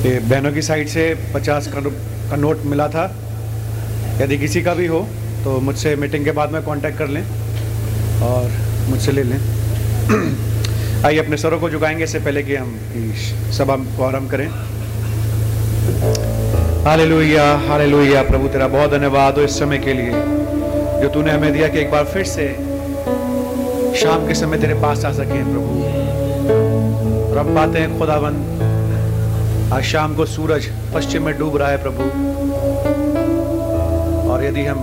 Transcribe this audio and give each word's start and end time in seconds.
ये 0.00 0.18
बहनों 0.20 0.52
की 0.52 0.62
साइड 0.62 0.88
से 0.88 1.02
पचास 1.34 1.66
का, 1.66 1.80
का 2.30 2.36
नोट 2.36 2.62
मिला 2.66 2.86
था। 2.88 3.04
यदि 4.20 4.38
किसी 4.38 4.62
का 4.62 4.74
भी 4.74 4.86
हो 4.86 5.00
तो 5.44 5.58
मुझसे 5.60 5.94
मीटिंग 5.96 6.24
के 6.24 6.32
बाद 6.38 6.52
में 6.52 6.62
कांटेक्ट 6.64 6.98
कर 6.98 7.08
लें 7.08 7.22
और 8.22 8.50
मुझसे 8.90 9.12
ले 9.12 9.22
लें। 9.22 9.38
आइए 11.06 11.18
अपने 11.18 11.36
सरों 11.36 11.58
को 11.60 11.70
झुकाएँगे 11.70 12.04
इससे 12.04 12.18
पहले 12.18 12.42
कि 12.42 12.54
हम 12.56 12.72
सभा 13.58 13.76
को 13.96 14.04
आरंभ 14.04 14.30
करें। 14.30 14.46
हालेलुया 16.84 17.44
हालेलुया 17.68 18.22
प्रभु 18.22 18.48
तेरा 18.48 18.68
बहुत 18.68 18.90
धन्यवाद 18.90 19.38
हो 19.38 19.44
इस 19.44 19.58
समय 19.58 19.78
के 19.78 19.94
लिए 19.94 20.12
जो 21.02 21.08
तूने 21.14 21.32
हमें 21.32 21.52
दिया 21.52 21.68
कि 21.68 21.78
एक 21.78 21.90
बार 21.90 22.04
फिर 22.14 22.24
से 22.26 22.48
शाम 24.00 24.26
के 24.28 24.34
समय 24.34 24.58
तेरे 24.58 24.74
पास 24.80 25.04
आ 25.04 25.12
सके 25.12 25.42
प्रभु। 25.44 25.78
हम 27.38 27.54
पाते 27.54 27.78
हैं 27.78 27.98
खुदावन 27.98 28.34
आज 29.72 29.82
शाम 29.84 30.14
को 30.16 30.24
सूरज 30.26 30.64
पश्चिम 30.94 31.22
में 31.24 31.38
डूब 31.38 31.56
रहा 31.56 31.68
है 31.68 31.76
प्रभु। 31.82 32.02
और 34.30 34.44
यदि 34.44 34.64
हम 34.64 34.78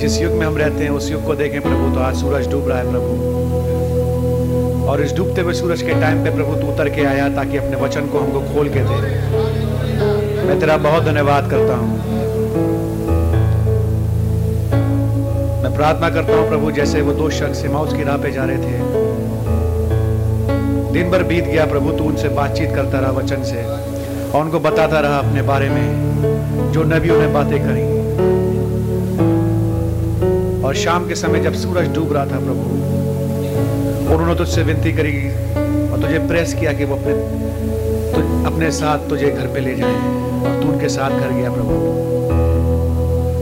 जिस 0.00 0.20
युग 0.20 0.32
में 0.32 0.46
हम 0.46 0.56
रहते 0.56 0.84
हैं, 0.84 0.90
उस 0.90 1.10
युग 1.10 1.24
को 1.26 1.34
देखें 1.34 1.60
प्रभु 1.60 1.94
तो 1.94 2.00
आज 2.00 2.16
सूरज 2.16 2.48
डूब 2.50 2.68
रहा 2.68 2.78
है 2.78 2.90
प्रभु। 2.90 3.12
और 4.88 5.02
इस 5.02 5.12
डूबते 5.16 5.40
हुए 5.40 5.54
सूरज 5.54 5.82
के 5.82 6.00
टाइम 6.00 6.22
पे 6.24 6.30
प्रभु 6.30 6.56
तू 6.56 6.66
उतर 6.72 6.88
के 6.88 7.04
आया 7.04 7.28
ताकि 7.36 7.56
अपने 7.56 7.76
वचन 7.76 8.08
को 8.08 8.18
हमको 8.18 8.40
खोल 8.54 8.68
के 8.68 8.80
दे। 8.80 8.98
मैं 10.46 10.58
तेरा 10.60 10.76
बहुत 10.88 11.04
धन्यवाद 11.04 11.50
करता 11.50 11.76
हूँ। 11.76 11.90
मैं 15.62 15.74
प्रार्थना 15.76 16.10
करता 16.10 16.36
हूँ 16.36 16.48
प्रभु, 16.48 16.70
जैसे 16.72 17.00
वो 17.00 17.12
दो 17.14 17.30
शख्स 17.30 17.62
हिमाउस 17.62 17.94
की 17.94 18.02
राह 18.02 18.16
पे 18.16 18.30
जा 18.32 18.44
रहे 18.44 18.58
थे 18.58 19.01
दिन 20.92 21.10
भर 21.10 21.22
बीत 21.24 21.44
गया 21.44 21.64
प्रभु 21.66 21.90
तू 21.90 22.04
उनसे 22.04 22.28
बातचीत 22.30 22.74
करता 22.74 22.98
रहा 22.98 23.10
वचन 23.12 23.42
से। 23.44 23.62
और 24.30 24.40
उनको 24.40 24.58
बताता 24.60 25.00
रहा 25.00 25.18
अपने 25.18 25.42
बारे 25.42 25.68
में 25.68 26.72
जो 26.72 26.82
नबियों 26.84 27.18
ने 27.20 27.26
बातें 27.32 27.58
करी। 27.60 27.86
और 30.62 30.74
शाम 30.74 31.08
के 31.08 31.14
समय 31.14 31.40
जब 31.40 31.54
सूरज 31.54 31.88
डूब 31.94 32.12
रहा 32.12 32.26
था 32.26 32.38
प्रभु 32.40 32.64
उन्होंने 34.12 34.34
तुझसे 34.36 34.62
विनती 34.62 34.92
करी 34.92 35.16
और 35.88 36.00
तुझे 36.00 36.18
प्रेस 36.28 36.54
किया 36.54 36.72
कि 36.72 36.84
वो 36.84 36.96
अपने 36.96 37.14
तु, 38.12 38.20
अपने 38.46 38.70
साथ 38.72 39.08
तुझे 39.08 39.30
घर 39.30 39.46
पे 39.46 39.60
ले 39.60 39.74
जाए। 39.74 39.96
और 40.42 40.62
तू 40.62 40.68
उनके 40.68 40.88
साथ 40.88 41.10
घर 41.10 41.30
गया 41.30 41.50
प्रभु। 41.52 41.74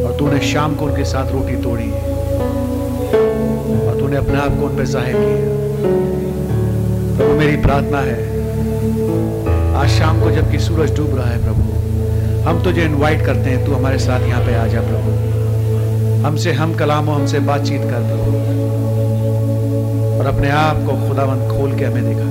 और 0.07 0.17
तूने 0.19 0.41
शाम 0.47 0.75
को 0.75 0.85
उनके 0.87 1.05
साथ 1.05 1.33
रोटी 1.33 1.57
तोड़ी। 1.63 1.91
और 3.81 3.99
तूने 4.01 4.17
अपने 4.17 4.39
आप 4.39 4.59
को 4.61 4.67
उन 4.67 4.77
पर 4.77 4.85
ज़ाहिर 4.87 5.17
किया। 5.17 6.20
प्रभु 7.21 7.35
मेरी 7.35 7.57
प्रार्थना 7.57 7.99
है। 8.01 8.15
आज 9.77 9.89
शाम 9.89 10.21
को 10.21 10.31
जबकि 10.31 10.59
सूरज 10.59 10.97
डूब 10.97 11.17
रहा 11.17 11.27
है 11.27 11.45
प्रभु, 11.45 11.63
हम 12.49 12.65
तुझे 12.65 12.85
इनवाइट 12.85 13.27
करते 13.27 13.51
हैं, 13.51 13.67
तू 13.67 13.73
हमारे 13.73 13.99
साथ 13.99 14.21
यहाँ 14.21 14.47
पे 14.47 14.55
आ 14.55 14.67
जा 14.67 14.81
प्रभु। 14.81 16.27
हमसे 16.27 16.53
हम 16.53 16.75
कलाम 16.75 17.05
हो, 17.05 17.13
हमसे 17.13 17.39
बातचीत 17.39 17.81
कर 17.81 18.01
प्रभु। 18.01 18.33
और 20.19 20.27
अपने 20.27 20.51
आप 20.51 20.77
को 20.77 21.09
खुदावन 21.09 21.37
खोल 21.49 21.79
के 21.79 21.85
हमें 21.85 22.09
दिखा। 22.09 22.31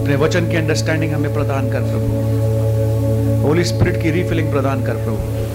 अपने 0.00 0.16
वचन 0.16 0.50
की 0.50 0.56
अंडरस्टैंडिंग 0.56 1.12
हमें 1.12 1.34
प्रदान 1.34 1.70
कर 1.70 1.80
प्रभु। 1.80 3.46
होली 3.46 3.64
स्पिरिट 3.64 4.02
की 4.02 4.10
रीफिलिंग 4.10 4.52
प्रदान 4.52 4.84
कर 4.84 4.94
प्रभु। 4.94 5.48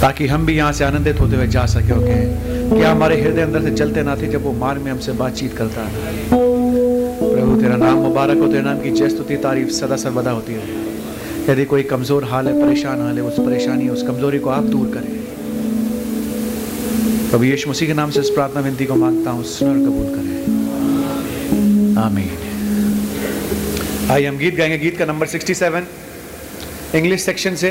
ताकि 0.00 0.26
हम 0.26 0.46
भी 0.46 0.56
यहाँ 0.56 0.72
से 0.72 0.84
आनंदित 0.84 1.20
होते 1.20 1.36
हुए 1.36 1.46
जा 1.46 1.66
सके 1.66 2.55
क्या 2.68 2.90
हमारे 2.90 3.20
हृदय 3.20 3.42
अंदर 3.42 3.62
से 3.62 3.70
चलते 3.70 4.02
ना 4.02 4.14
थे 4.16 4.26
जब 4.26 4.42
वो 4.42 4.52
मार्ग 4.52 4.82
में 4.82 4.90
हमसे 4.92 5.12
बातचीत 5.12 5.56
करता 5.56 5.82
है? 5.82 6.28
प्रभु, 6.30 7.60
तेरा 7.60 7.76
नाम 7.76 7.98
मुबारक 7.98 8.38
हो, 8.38 8.46
तेरे 8.46 8.62
नाम 8.62 8.80
की 8.80 8.90
जय 8.90 9.08
स्तुति, 9.08 9.36
तारीफ़ 9.36 9.70
सदा 9.70 9.96
सर्वदा 9.96 10.30
होती 10.30 10.52
है 10.52 10.84
यदि 11.50 11.64
कोई 11.64 11.82
कमज़ोर 11.82 12.24
हाल 12.24 12.48
है, 12.48 12.54
परेशान 12.62 13.00
हाल 13.00 13.16
है 13.16 13.22
उस 13.22 13.38
परेशानी 13.40 13.88
उस 13.88 14.02
कमज़ोरी 14.02 14.38
को 14.38 14.50
आप 14.50 14.64
दूर 14.64 14.86
करें। 14.94 15.12
प्रभु, 17.30 17.44
यीशु 17.44 17.70
मसीह 17.70 17.88
के 17.88 17.94
नाम 17.94 18.10
से 18.10 18.20
इस 18.20 18.30
प्रार्थना 18.30 18.60
विनती 18.60 18.84
को 18.84 18.94
माँगता 18.94 19.30
हूँ 19.30 19.44
सुनर 19.44 19.78
कबूल 19.86 20.06
करें। 20.06 20.36
आमीन। 21.98 22.30
आइए, 24.10 24.26
हम 24.26 24.36
गीत 24.38 24.56
गाएँगे। 24.56 24.78
गीत 24.78 24.98
का 24.98 25.04
नंबर 25.04 25.26
67 25.26 25.84
इंग्लिश 26.94 27.20
सेक्शन 27.20 27.54
से। 27.54 27.70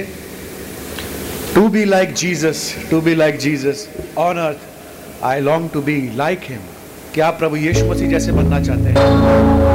To 1.56 1.68
be 1.68 1.86
like 1.86 2.14
Jesus 2.14 2.76
to 2.90 3.02
be 3.02 3.16
like 3.16 3.38
Jesus 3.40 3.88
on 4.18 4.38
earth 4.38 4.58
I 5.24 5.42
long 5.42 5.70
to 5.74 5.82
be 5.82 5.98
like 6.16 6.40
him 6.50 6.60
क्या 7.14 7.30
प्रभु 7.32 7.56
यीशु 7.56 7.86
मसीह 7.86 8.10
जैसे 8.10 8.32
बनना 8.32 8.60
चाहते 8.64 8.90
हैं? 8.90 9.75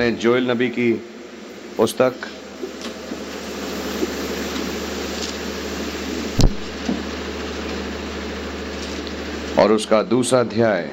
निकालें 0.00 0.18
जोएल 0.18 0.50
नबी 0.50 0.68
की 0.68 0.92
पुस्तक 1.76 2.14
और 9.58 9.72
उसका 9.72 10.02
दूसरा 10.02 10.40
अध्याय 10.40 10.88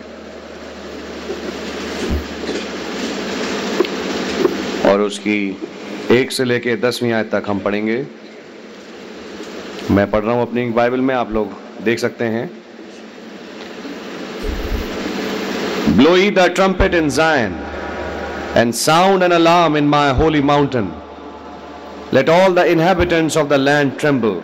और 4.91 5.01
उसकी 5.01 5.39
एक 6.11 6.31
से 6.31 6.43
लेके 6.43 6.75
दसवीं 6.83 7.11
आयत 7.11 7.31
तक 7.31 7.43
हम 7.47 7.59
पढ़ेंगे। 7.59 8.05
मैं 9.91 10.09
पढ़ 10.11 10.23
रहा 10.23 10.33
हूँ 10.35 10.41
अपनी 10.41 10.69
बाइबल 10.71 11.01
में 11.01 11.15
आप 11.15 11.31
लोग 11.31 11.53
देख 11.83 11.99
सकते 11.99 12.25
हैं। 12.35 12.49
Ye 15.97 16.29
the 16.31 16.45
trumpet 16.57 16.93
in 16.97 17.09
Zion, 17.09 17.53
and 18.59 18.75
sound 18.75 19.23
an 19.23 19.33
alarm 19.33 19.75
in 19.75 19.87
my 19.87 20.07
holy 20.19 20.41
mountain. 20.41 20.87
Let 22.11 22.27
all 22.27 22.53
the 22.53 22.65
inhabitants 22.65 23.35
of 23.35 23.49
the 23.49 23.57
land 23.57 23.99
tremble. 23.99 24.41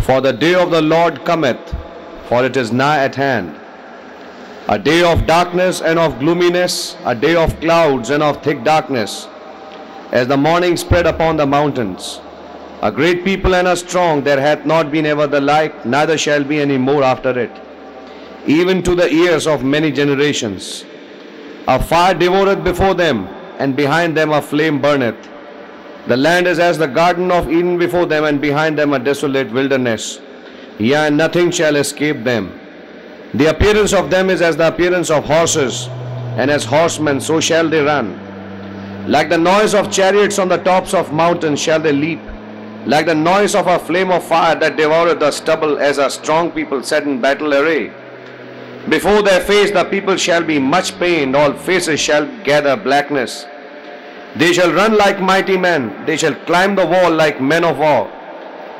For 0.00 0.20
the 0.20 0.32
day 0.32 0.54
of 0.54 0.70
the 0.70 0.82
Lord 0.82 1.24
cometh, 1.24 1.74
for 2.28 2.44
it 2.44 2.56
is 2.56 2.72
nigh 2.72 3.04
at 3.04 3.14
hand. 3.14 3.54
A 4.68 4.78
day 4.78 5.02
of 5.02 5.26
darkness 5.26 5.80
and 5.80 5.98
of 5.98 6.18
gloominess, 6.18 6.96
a 7.04 7.14
day 7.14 7.36
of 7.36 7.58
clouds 7.60 8.10
and 8.10 8.22
of 8.22 8.42
thick 8.42 8.64
darkness, 8.64 9.28
as 10.10 10.26
the 10.26 10.36
morning 10.36 10.76
spread 10.76 11.06
upon 11.06 11.36
the 11.36 11.46
mountains. 11.46 12.20
A 12.82 12.90
great 12.90 13.24
people 13.24 13.54
and 13.54 13.68
a 13.68 13.76
strong, 13.76 14.24
there 14.24 14.40
hath 14.40 14.66
not 14.66 14.90
been 14.90 15.06
ever 15.06 15.26
the 15.26 15.40
like, 15.40 15.86
neither 15.86 16.18
shall 16.18 16.42
be 16.42 16.60
any 16.60 16.78
more 16.78 17.02
after 17.04 17.38
it 17.38 17.52
even 18.48 18.82
to 18.82 18.94
the 18.94 19.12
ears 19.12 19.46
of 19.46 19.62
many 19.62 19.92
generations. 19.92 20.84
A 21.68 21.78
fire 21.78 22.14
devoureth 22.14 22.64
before 22.64 22.94
them, 22.94 23.26
and 23.58 23.76
behind 23.76 24.16
them 24.16 24.32
a 24.32 24.40
flame 24.40 24.80
burneth. 24.80 25.28
The 26.06 26.16
land 26.16 26.46
is 26.46 26.58
as 26.58 26.78
the 26.78 26.86
garden 26.86 27.30
of 27.30 27.52
Eden 27.52 27.76
before 27.76 28.06
them, 28.06 28.24
and 28.24 28.40
behind 28.40 28.78
them 28.78 28.94
a 28.94 28.98
desolate 28.98 29.52
wilderness. 29.52 30.18
Yea, 30.78 31.10
nothing 31.10 31.50
shall 31.50 31.76
escape 31.76 32.24
them. 32.24 32.58
The 33.34 33.50
appearance 33.50 33.92
of 33.92 34.08
them 34.08 34.30
is 34.30 34.40
as 34.40 34.56
the 34.56 34.68
appearance 34.68 35.10
of 35.10 35.24
horses, 35.24 35.88
and 36.38 36.50
as 36.50 36.64
horsemen 36.64 37.20
so 37.20 37.38
shall 37.38 37.68
they 37.68 37.82
run. 37.82 38.18
Like 39.06 39.28
the 39.28 39.36
noise 39.36 39.74
of 39.74 39.92
chariots 39.92 40.38
on 40.38 40.48
the 40.48 40.56
tops 40.56 40.94
of 40.94 41.12
mountains 41.12 41.60
shall 41.60 41.80
they 41.80 41.92
leap. 41.92 42.20
Like 42.86 43.04
the 43.04 43.14
noise 43.14 43.54
of 43.54 43.66
a 43.66 43.78
flame 43.78 44.10
of 44.10 44.24
fire 44.24 44.58
that 44.58 44.78
devoureth 44.78 45.20
the 45.20 45.30
stubble, 45.30 45.78
as 45.78 45.98
a 45.98 46.08
strong 46.08 46.50
people 46.50 46.82
set 46.82 47.02
in 47.02 47.20
battle 47.20 47.52
array. 47.52 47.92
Before 48.88 49.22
their 49.22 49.40
face 49.40 49.70
the 49.70 49.84
people 49.84 50.16
shall 50.16 50.42
be 50.42 50.58
much 50.58 50.98
pained, 50.98 51.36
all 51.36 51.52
faces 51.52 52.00
shall 52.00 52.26
gather 52.42 52.76
blackness. 52.76 53.46
They 54.36 54.52
shall 54.52 54.72
run 54.72 54.96
like 54.96 55.20
mighty 55.20 55.56
men, 55.56 56.04
they 56.06 56.16
shall 56.16 56.34
climb 56.46 56.74
the 56.74 56.86
wall 56.86 57.10
like 57.10 57.40
men 57.40 57.64
of 57.64 57.78
war, 57.78 58.10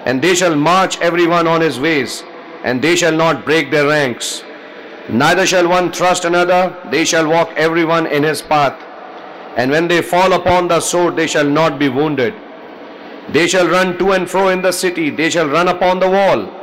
and 0.05 0.23
they 0.23 0.35
shall 0.35 0.55
march 0.55 0.99
every 1.01 1.27
one 1.27 1.47
on 1.47 1.61
his 1.61 1.81
ways, 1.81 2.23
and 2.65 2.81
they 2.81 2.97
shall 2.97 3.17
not 3.17 3.45
break 3.45 3.71
their 3.71 3.89
ranks. 3.89 4.45
Neither 5.09 5.47
shall 5.47 5.69
one 5.69 5.91
thrust 5.91 6.25
another, 6.25 6.77
they 6.91 7.05
shall 7.05 7.27
walk 7.29 7.51
every 7.57 7.85
one 7.85 8.07
in 8.07 8.23
his 8.23 8.41
path, 8.41 8.79
and 9.57 9.71
when 9.71 9.89
they 9.89 10.03
fall 10.03 10.33
upon 10.33 10.69
the 10.69 10.81
sword, 10.81 11.17
they 11.17 11.27
shall 11.27 11.49
not 11.49 11.79
be 11.79 11.89
wounded. 11.89 12.35
They 13.31 13.47
shall 13.49 13.69
run 13.69 13.99
to 13.99 14.13
and 14.13 14.29
fro 14.31 14.49
in 14.49 14.63
the 14.63 14.73
city, 14.73 15.11
they 15.11 15.29
shall 15.29 15.49
run 15.49 15.69
upon 15.69 15.99
the 15.99 16.09
wall. 16.09 16.58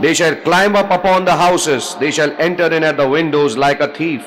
They 0.00 0.14
shall 0.14 0.36
climb 0.36 0.74
up 0.74 0.90
upon 0.90 1.24
the 1.24 1.36
houses, 1.36 1.96
they 2.00 2.10
shall 2.10 2.32
enter 2.40 2.72
in 2.72 2.82
at 2.82 2.96
the 2.96 3.08
windows 3.08 3.56
like 3.56 3.80
a 3.80 3.92
thief. 3.92 4.26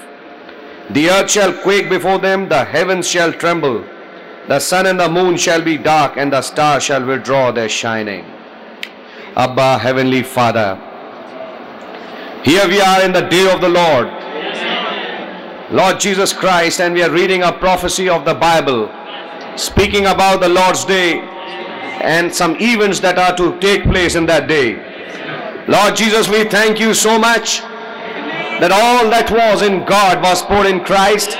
The 0.91 1.09
earth 1.09 1.31
shall 1.31 1.53
quake 1.53 1.89
before 1.89 2.19
them, 2.19 2.47
the 2.47 2.63
heavens 2.63 3.07
shall 3.07 3.33
tremble. 3.33 3.83
The 4.47 4.59
sun 4.59 4.85
and 4.85 4.99
the 4.99 5.09
moon 5.09 5.37
shall 5.37 5.61
be 5.61 5.77
dark, 5.77 6.17
and 6.17 6.31
the 6.31 6.41
stars 6.41 6.83
shall 6.83 7.03
withdraw 7.03 7.51
their 7.51 7.69
shining. 7.69 8.23
Abba, 9.35 9.79
Heavenly 9.79 10.21
Father. 10.21 10.79
Here 12.43 12.67
we 12.67 12.79
are 12.79 13.03
in 13.03 13.11
the 13.11 13.21
day 13.21 13.51
of 13.51 13.59
the 13.59 13.69
Lord. 13.69 14.07
Lord 15.71 15.99
Jesus 15.99 16.31
Christ, 16.31 16.79
and 16.79 16.93
we 16.93 17.01
are 17.01 17.09
reading 17.09 17.41
a 17.41 17.51
prophecy 17.51 18.07
of 18.07 18.23
the 18.23 18.35
Bible, 18.35 18.87
speaking 19.55 20.05
about 20.05 20.41
the 20.41 20.49
Lord's 20.49 20.85
day 20.85 21.19
and 22.05 22.33
some 22.33 22.55
events 22.61 22.99
that 22.99 23.17
are 23.17 23.35
to 23.35 23.59
take 23.59 23.83
place 23.83 24.13
in 24.13 24.27
that 24.27 24.47
day. 24.47 24.94
Lord 25.67 25.95
Jesus, 25.95 26.29
we 26.29 26.45
thank 26.45 26.79
you 26.79 26.93
so 26.93 27.17
much 27.17 27.61
that 28.61 28.69
all 28.69 29.09
that 29.09 29.31
was 29.31 29.63
in 29.63 29.83
God 29.83 30.21
was 30.21 30.43
poured 30.43 30.67
in 30.67 30.85
Christ. 30.85 31.37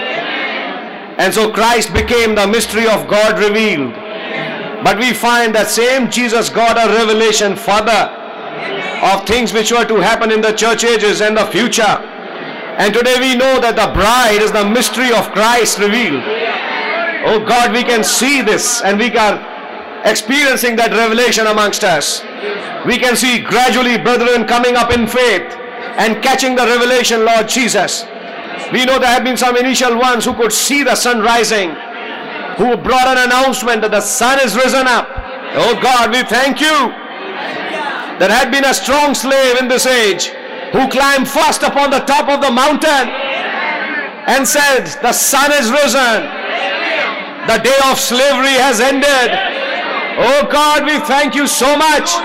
And 1.22 1.32
so 1.32 1.54
Christ 1.54 1.94
became 1.94 2.34
the 2.34 2.48
mystery 2.48 2.88
of 2.88 3.08
God 3.08 3.38
revealed. 3.38 3.94
But 4.84 4.98
we 4.98 5.14
find 5.14 5.54
that 5.54 5.70
same 5.70 6.10
Jesus 6.10 6.50
got 6.50 6.74
a 6.74 6.90
revelation 6.90 7.56
further 7.56 8.10
of 9.06 9.28
things 9.30 9.54
which 9.54 9.72
were 9.72 9.86
to 9.86 10.02
happen 10.02 10.32
in 10.32 10.42
the 10.42 10.54
church 10.54 10.84
ages 10.84 11.22
and 11.22 11.38
the 11.38 11.46
future. 11.46 11.96
And 12.82 12.94
today 12.94 13.22
we 13.22 13.38
know 13.38 13.62
that 13.62 13.78
the 13.78 13.94
bride 13.94 14.42
is 14.42 14.52
the 14.52 14.66
mystery 14.66 15.14
of 15.14 15.30
Christ 15.38 15.78
revealed. 15.78 16.26
Oh 17.30 17.46
God, 17.46 17.72
we 17.72 17.84
can 17.84 18.04
see 18.04 18.42
this 18.42 18.82
and 18.82 18.98
we 18.98 19.16
are 19.16 19.55
experiencing 20.06 20.76
that 20.78 20.94
revelation 20.94 21.48
amongst 21.48 21.84
us. 21.84 22.22
We 22.86 22.98
can 23.02 23.18
see 23.18 23.42
gradually 23.42 23.98
brethren 23.98 24.46
coming 24.46 24.78
up 24.78 24.94
in 24.94 25.10
faith 25.10 25.50
and 25.98 26.22
catching 26.22 26.56
the 26.56 26.66
revelation, 26.66 27.26
Lord 27.26 27.50
Jesus. 27.50 28.06
We 28.72 28.86
know 28.86 29.00
there 29.02 29.10
have 29.10 29.24
been 29.24 29.38
some 29.38 29.58
initial 29.58 29.98
ones 29.98 30.26
who 30.26 30.34
could 30.34 30.54
see 30.54 30.84
the 30.84 30.96
sun 30.96 31.22
rising, 31.22 31.74
who 32.62 32.78
brought 32.78 33.10
an 33.10 33.26
announcement 33.26 33.82
that 33.82 33.92
the 33.92 34.02
sun 34.02 34.40
is 34.40 34.56
risen 34.56 34.86
up. 34.86 35.10
Oh 35.58 35.74
God, 35.82 36.12
we 36.14 36.22
thank 36.24 36.62
you. 36.62 36.94
There 38.22 38.32
had 38.32 38.52
been 38.52 38.66
a 38.66 38.74
strong 38.74 39.14
slave 39.14 39.58
in 39.58 39.68
this 39.68 39.86
age 39.86 40.32
who 40.72 40.88
climbed 40.88 41.28
first 41.28 41.64
upon 41.64 41.90
the 41.90 42.06
top 42.06 42.30
of 42.30 42.42
the 42.42 42.52
mountain 42.52 43.10
and 44.30 44.48
said, 44.48 44.86
The 45.02 45.14
sun 45.14 45.52
is 45.52 45.72
risen. 45.72 46.30
The 47.50 47.62
day 47.62 47.80
of 47.90 48.00
slavery 48.00 48.58
has 48.62 48.80
ended. 48.80 49.65
Oh 50.18 50.48
God, 50.48 50.88
we 50.88 50.96
thank 51.04 51.36
you 51.36 51.48
so 51.48 51.76
much. 51.76 52.16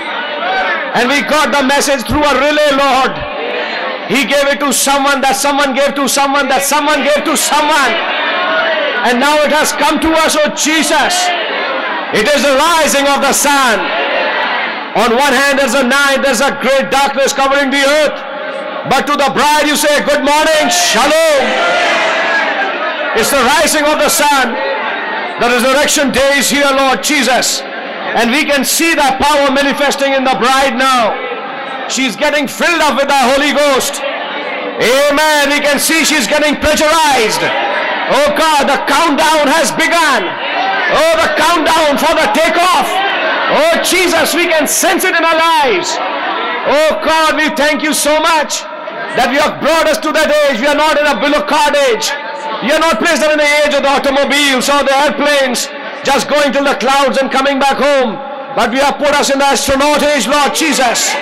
And 0.95 1.07
we 1.11 1.23
got 1.27 1.51
the 1.51 1.63
message 1.67 2.07
through 2.07 2.23
a 2.23 2.33
relay, 2.39 2.71
Lord. 2.75 3.11
He 4.07 4.27
gave 4.27 4.47
it 4.47 4.59
to 4.59 4.71
someone, 4.71 5.19
that 5.23 5.39
someone 5.39 5.75
gave 5.75 5.95
to 5.95 6.07
someone, 6.07 6.47
that 6.51 6.63
someone 6.63 7.03
gave 7.03 7.23
to 7.27 7.35
someone. 7.35 7.91
And 9.07 9.19
now 9.19 9.39
it 9.43 9.51
has 9.51 9.71
come 9.75 9.99
to 10.03 10.11
us, 10.23 10.35
oh 10.39 10.51
Jesus. 10.55 11.15
It 12.11 12.27
is 12.27 12.43
the 12.43 12.55
rising 12.59 13.07
of 13.07 13.23
the 13.23 13.31
sun. 13.31 13.79
On 14.99 15.15
one 15.15 15.31
hand, 15.31 15.59
there's 15.59 15.75
a 15.75 15.87
night, 15.87 16.19
there's 16.23 16.43
a 16.43 16.51
great 16.59 16.91
darkness 16.91 17.31
covering 17.31 17.71
the 17.71 17.79
earth. 18.03 18.15
But 18.91 19.07
to 19.07 19.15
the 19.15 19.31
bride, 19.31 19.67
you 19.67 19.79
say, 19.79 20.03
Good 20.03 20.23
morning, 20.23 20.63
Shalom. 20.67 21.43
It's 23.15 23.31
the 23.31 23.43
rising 23.59 23.87
of 23.87 23.99
the 23.99 24.11
sun. 24.11 24.55
The 25.39 25.47
resurrection 25.47 26.11
day 26.11 26.39
is 26.39 26.51
here, 26.51 26.67
Lord 26.67 27.03
Jesus. 27.03 27.63
And 28.17 28.31
we 28.31 28.43
can 28.43 28.67
see 28.67 28.91
that 28.95 29.19
power 29.23 29.47
manifesting 29.51 30.11
in 30.11 30.27
the 30.27 30.35
bride 30.35 30.75
now. 30.75 31.15
She's 31.87 32.15
getting 32.15 32.47
filled 32.47 32.83
up 32.83 32.99
with 32.99 33.07
the 33.07 33.21
Holy 33.35 33.55
Ghost. 33.55 34.03
Amen. 34.79 35.51
We 35.51 35.59
can 35.63 35.79
see 35.79 36.03
she's 36.03 36.27
getting 36.27 36.59
pressurized. 36.59 37.43
Oh 38.11 38.35
God, 38.35 38.67
the 38.67 38.79
countdown 38.87 39.47
has 39.47 39.71
begun. 39.71 40.27
Oh, 40.27 41.13
the 41.23 41.31
countdown 41.39 41.95
for 41.95 42.11
the 42.11 42.27
takeoff. 42.35 42.87
Oh 43.51 43.79
Jesus, 43.83 44.35
we 44.35 44.47
can 44.47 44.67
sense 44.67 45.03
it 45.07 45.15
in 45.15 45.23
our 45.23 45.39
lives. 45.39 45.95
Oh 46.67 46.99
God, 47.03 47.39
we 47.39 47.47
thank 47.55 47.83
you 47.83 47.95
so 47.95 48.19
much 48.19 48.63
that 49.15 49.31
you 49.31 49.39
have 49.39 49.59
brought 49.59 49.87
us 49.87 49.99
to 50.03 50.11
that 50.11 50.31
age. 50.47 50.59
We 50.59 50.67
are 50.67 50.75
not 50.75 50.99
in 50.99 51.07
a 51.07 51.15
below 51.19 51.43
card 51.43 51.75
age. 51.91 52.11
You 52.63 52.75
are 52.75 52.83
not 52.83 52.99
placed 52.99 53.23
in 53.23 53.39
the 53.39 53.51
age 53.63 53.73
of 53.73 53.83
the 53.83 53.91
automobiles 53.91 54.69
or 54.69 54.83
the 54.83 54.93
airplanes, 54.93 55.67
just 56.03 56.29
going 56.29 56.51
to 56.53 56.61
the 56.63 56.75
clouds 56.81 57.17
and 57.17 57.31
coming 57.31 57.59
back 57.59 57.77
home. 57.77 58.17
But 58.55 58.71
we 58.71 58.79
have 58.83 58.97
put 58.99 59.15
us 59.15 59.31
in 59.31 59.39
the 59.39 59.47
astronaut 59.47 60.03
age, 60.03 60.27
Lord 60.27 60.51
Jesus. 60.51 61.13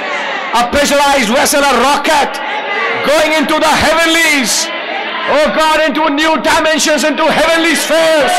A 0.58 0.66
pressurized 0.74 1.30
vessel, 1.30 1.62
a 1.62 1.74
rocket, 1.86 2.32
going 3.06 3.38
into 3.38 3.54
the 3.54 3.70
heavenlies. 3.70 4.66
Oh 5.30 5.54
God, 5.54 5.78
into 5.86 6.10
new 6.10 6.42
dimensions, 6.42 7.06
into 7.06 7.22
heavenly 7.22 7.78
spheres, 7.78 8.34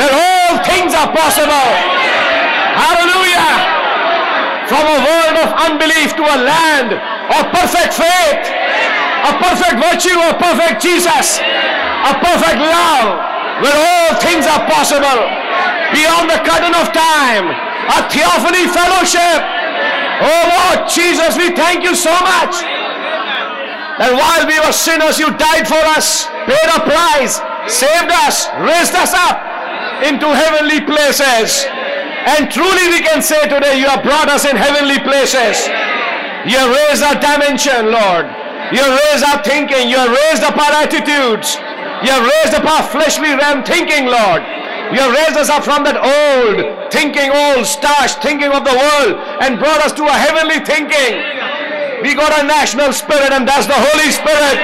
where 0.00 0.08
all 0.08 0.56
things 0.64 0.96
are 0.96 1.12
possible. 1.12 1.68
Hallelujah. 2.80 3.76
From 4.64 4.88
a 4.88 4.98
world 5.04 5.36
of 5.44 5.48
unbelief 5.68 6.16
to 6.16 6.24
a 6.24 6.38
land 6.40 6.96
of 6.96 7.42
perfect 7.52 7.92
faith, 7.92 8.48
a 9.28 9.32
perfect 9.36 9.76
virtue, 9.76 10.16
a 10.16 10.32
perfect 10.40 10.80
Jesus, 10.80 11.44
a 11.44 12.12
perfect 12.24 12.56
love, 12.56 13.20
where 13.60 13.76
all 13.76 14.16
things 14.24 14.48
are 14.48 14.64
possible. 14.64 15.43
Beyond 15.94 16.26
the 16.26 16.42
curtain 16.42 16.74
of 16.74 16.90
time, 16.90 17.46
a 17.94 17.98
theophany 18.10 18.66
fellowship. 18.66 19.38
Oh 20.26 20.42
Lord 20.50 20.90
Jesus, 20.90 21.38
we 21.38 21.54
thank 21.54 21.86
you 21.86 21.94
so 21.94 22.10
much 22.10 22.66
that 24.02 24.10
while 24.10 24.42
we 24.42 24.58
were 24.58 24.74
sinners, 24.74 25.22
you 25.22 25.30
died 25.38 25.70
for 25.70 25.78
us, 25.94 26.26
paid 26.50 26.68
a 26.74 26.82
price, 26.82 27.38
saved 27.70 28.10
us, 28.26 28.50
raised 28.58 28.94
us 28.98 29.14
up 29.14 29.38
into 30.02 30.26
heavenly 30.26 30.82
places. 30.82 31.62
And 32.26 32.50
truly 32.50 32.90
we 32.90 32.98
can 33.04 33.22
say 33.22 33.46
today, 33.46 33.78
you 33.78 33.86
have 33.86 34.02
brought 34.02 34.26
us 34.26 34.42
in 34.48 34.56
heavenly 34.56 34.98
places. 34.98 35.70
You 36.48 36.58
have 36.58 36.74
raised 36.74 37.02
our 37.06 37.16
dimension, 37.22 37.94
Lord. 37.94 38.26
You 38.72 38.82
have 38.82 38.96
raised 38.98 39.24
our 39.24 39.40
thinking. 39.44 39.88
You 39.88 39.96
have 40.00 40.10
raised 40.10 40.42
up 40.42 40.56
our 40.58 40.74
attitudes. 40.82 41.54
You 42.02 42.10
have 42.10 42.24
raised 42.24 42.54
up 42.56 42.66
our 42.66 42.82
fleshly 42.82 43.32
realm 43.36 43.62
thinking, 43.62 44.10
Lord. 44.10 44.42
You 44.92 45.00
have 45.00 45.16
raised 45.16 45.38
us 45.40 45.48
up 45.48 45.64
from 45.64 45.84
that 45.88 45.96
old 45.96 46.92
thinking, 46.92 47.32
old 47.32 47.64
starch 47.64 48.20
thinking 48.20 48.52
of 48.52 48.68
the 48.68 48.76
world 48.76 49.16
and 49.40 49.56
brought 49.56 49.80
us 49.80 49.96
to 49.96 50.04
a 50.04 50.12
heavenly 50.12 50.60
thinking. 50.60 51.18
We 52.04 52.12
got 52.12 52.36
a 52.36 52.44
national 52.44 52.92
spirit 52.92 53.32
and 53.32 53.48
that's 53.48 53.64
the 53.64 53.80
Holy 53.80 54.12
Spirit. 54.12 54.60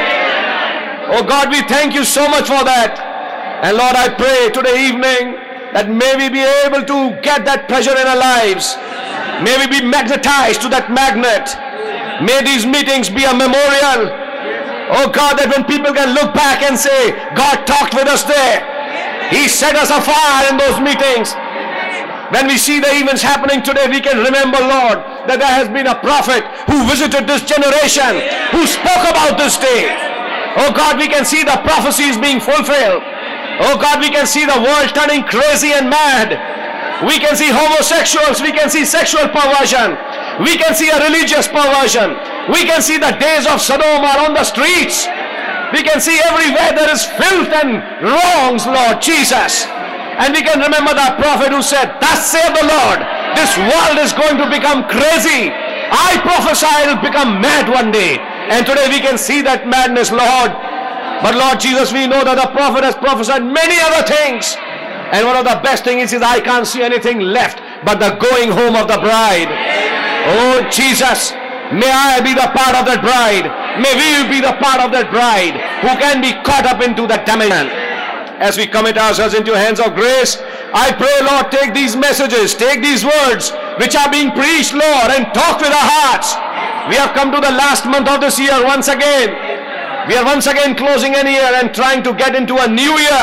Oh 1.16 1.24
God, 1.24 1.48
we 1.48 1.64
thank 1.64 1.94
you 1.94 2.04
so 2.04 2.28
much 2.28 2.52
for 2.52 2.60
that. 2.68 3.00
And 3.64 3.76
Lord, 3.76 3.96
I 3.96 4.12
pray 4.12 4.52
today 4.52 4.88
evening 4.92 5.40
that 5.72 5.88
may 5.88 6.16
we 6.20 6.28
be 6.28 6.44
able 6.64 6.84
to 6.84 7.16
get 7.24 7.48
that 7.48 7.64
pleasure 7.66 7.96
in 7.96 8.06
our 8.06 8.20
lives. 8.20 8.76
May 9.40 9.56
we 9.56 9.66
be 9.72 9.80
magnetized 9.80 10.60
to 10.62 10.68
that 10.68 10.92
magnet. 10.92 11.48
May 12.20 12.44
these 12.44 12.68
meetings 12.68 13.08
be 13.08 13.24
a 13.24 13.32
memorial. 13.32 14.12
Oh 14.92 15.08
God, 15.08 15.38
that 15.40 15.48
when 15.48 15.64
people 15.64 15.94
can 15.94 16.12
look 16.12 16.34
back 16.36 16.60
and 16.60 16.76
say, 16.76 17.16
God 17.32 17.64
talked 17.64 17.94
with 17.94 18.06
us 18.06 18.26
there. 18.26 18.79
He 19.30 19.46
set 19.46 19.78
us 19.78 19.90
afire 19.90 20.50
in 20.50 20.58
those 20.58 20.82
meetings. 20.82 21.34
When 22.30 22.46
we 22.46 22.58
see 22.58 22.78
the 22.78 22.90
events 22.94 23.22
happening 23.22 23.62
today, 23.62 23.90
we 23.90 23.98
can 23.98 24.22
remember, 24.22 24.58
Lord, 24.62 25.02
that 25.26 25.42
there 25.42 25.50
has 25.50 25.66
been 25.66 25.90
a 25.90 25.98
prophet 25.98 26.46
who 26.70 26.86
visited 26.86 27.26
this 27.26 27.42
generation, 27.42 28.22
who 28.54 28.66
spoke 28.70 29.02
about 29.06 29.34
this 29.34 29.58
day. 29.58 29.90
Oh 30.58 30.70
God, 30.70 30.98
we 30.98 31.10
can 31.10 31.26
see 31.26 31.42
the 31.42 31.58
prophecies 31.66 32.18
being 32.18 32.38
fulfilled. 32.38 33.02
Oh 33.62 33.78
God, 33.78 33.98
we 33.98 34.10
can 34.10 34.26
see 34.26 34.46
the 34.46 34.62
world 34.62 34.94
turning 34.94 35.26
crazy 35.26 35.74
and 35.74 35.90
mad. 35.90 36.38
We 37.06 37.18
can 37.18 37.34
see 37.34 37.50
homosexuals, 37.50 38.42
we 38.42 38.54
can 38.54 38.70
see 38.70 38.86
sexual 38.86 39.26
perversion. 39.30 39.98
We 40.42 40.54
can 40.56 40.74
see 40.74 40.90
a 40.90 41.02
religious 41.02 41.46
perversion. 41.50 42.14
We 42.50 42.62
can 42.64 42.80
see 42.82 42.98
the 42.98 43.12
days 43.18 43.46
of 43.46 43.60
Sodom 43.60 44.06
are 44.06 44.26
on 44.26 44.34
the 44.34 44.44
streets. 44.44 45.06
We 45.72 45.86
can 45.86 46.00
see 46.02 46.18
everywhere 46.26 46.74
there 46.74 46.90
is 46.90 47.06
filth 47.06 47.52
and 47.54 47.78
wrongs, 48.02 48.66
Lord 48.66 48.98
Jesus. 48.98 49.66
And 50.18 50.34
we 50.34 50.42
can 50.42 50.58
remember 50.58 50.92
that 50.92 51.16
prophet 51.16 51.54
who 51.54 51.62
said, 51.62 51.96
Thus 52.02 52.26
saith 52.26 52.52
the 52.52 52.66
Lord, 52.66 53.00
this 53.38 53.54
world 53.56 53.96
is 54.02 54.12
going 54.12 54.36
to 54.42 54.50
become 54.50 54.84
crazy. 54.90 55.48
I 55.48 56.18
prophesy 56.22 56.68
it 56.84 56.90
will 56.90 57.02
become 57.02 57.40
mad 57.40 57.70
one 57.70 57.90
day. 57.90 58.18
And 58.50 58.66
today 58.66 58.90
we 58.90 58.98
can 58.98 59.16
see 59.16 59.42
that 59.46 59.66
madness, 59.70 60.10
Lord. 60.10 60.50
But 61.22 61.38
Lord 61.38 61.62
Jesus, 61.62 61.94
we 61.94 62.06
know 62.10 62.26
that 62.26 62.34
the 62.34 62.50
prophet 62.50 62.82
has 62.82 62.98
prophesied 62.98 63.46
many 63.46 63.78
other 63.78 64.02
things. 64.02 64.58
And 65.14 65.26
one 65.26 65.38
of 65.38 65.46
the 65.46 65.58
best 65.62 65.84
things 65.84 66.12
is 66.12 66.22
I 66.22 66.40
can't 66.40 66.66
see 66.66 66.82
anything 66.82 67.20
left 67.20 67.62
but 67.84 67.98
the 67.98 68.18
going 68.18 68.50
home 68.50 68.76
of 68.76 68.86
the 68.88 68.98
bride. 68.98 69.50
Oh 70.30 70.66
Jesus, 70.70 71.32
may 71.72 71.90
I 71.90 72.20
be 72.20 72.34
the 72.34 72.48
part 72.52 72.76
of 72.76 72.84
that 72.86 73.00
bride. 73.00 73.48
May 73.78 73.94
we 73.94 74.26
be 74.26 74.40
the 74.42 74.58
part 74.58 74.82
of 74.82 74.90
that 74.90 75.14
bride 75.14 75.54
who 75.86 75.94
can 76.02 76.18
be 76.18 76.34
caught 76.42 76.66
up 76.66 76.82
into 76.82 77.06
that 77.06 77.22
dimension. 77.22 77.70
As 78.42 78.56
we 78.58 78.66
commit 78.66 78.98
ourselves 78.98 79.36
into 79.36 79.54
hands 79.54 79.78
of 79.78 79.94
grace, 79.94 80.42
I 80.74 80.90
pray, 80.96 81.12
Lord, 81.22 81.52
take 81.54 81.70
these 81.70 81.94
messages, 81.94 82.56
take 82.56 82.82
these 82.82 83.06
words 83.06 83.52
which 83.78 83.94
are 83.94 84.10
being 84.10 84.34
preached, 84.34 84.74
Lord, 84.74 85.14
and 85.14 85.30
talk 85.30 85.62
with 85.62 85.70
our 85.70 85.88
hearts. 85.92 86.34
We 86.90 86.98
have 86.98 87.14
come 87.14 87.30
to 87.30 87.38
the 87.38 87.52
last 87.54 87.86
month 87.86 88.08
of 88.08 88.18
this 88.18 88.40
year 88.40 88.58
once 88.64 88.88
again. 88.88 89.36
We 90.08 90.16
are 90.16 90.24
once 90.24 90.48
again 90.48 90.74
closing 90.74 91.14
an 91.14 91.28
year 91.28 91.54
and 91.60 91.70
trying 91.70 92.02
to 92.02 92.16
get 92.16 92.34
into 92.34 92.58
a 92.58 92.66
new 92.66 92.96
year. 92.98 93.22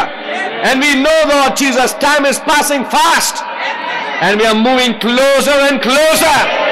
And 0.63 0.79
we 0.79 0.95
know, 1.01 1.19
Lord 1.27 1.57
Jesus, 1.57 1.91
time 1.99 2.23
is 2.23 2.39
passing 2.39 2.85
fast. 2.87 3.43
And 4.21 4.39
we 4.39 4.45
are 4.45 4.55
moving 4.55 4.99
closer 5.01 5.57
and 5.67 5.81
closer 5.81 6.66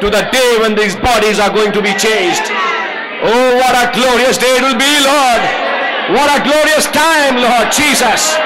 to 0.00 0.12
the 0.12 0.28
day 0.28 0.50
when 0.60 0.76
these 0.76 0.96
bodies 1.00 1.40
are 1.40 1.48
going 1.48 1.72
to 1.72 1.80
be 1.80 1.92
changed. 1.96 2.44
Oh, 3.24 3.56
what 3.56 3.72
a 3.72 3.88
glorious 3.96 4.36
day 4.36 4.60
it 4.60 4.62
will 4.62 4.76
be, 4.76 4.92
Lord. 5.00 5.42
What 6.12 6.28
a 6.28 6.44
glorious 6.44 6.84
time, 6.92 7.40
Lord 7.40 7.72
Jesus. 7.72 8.36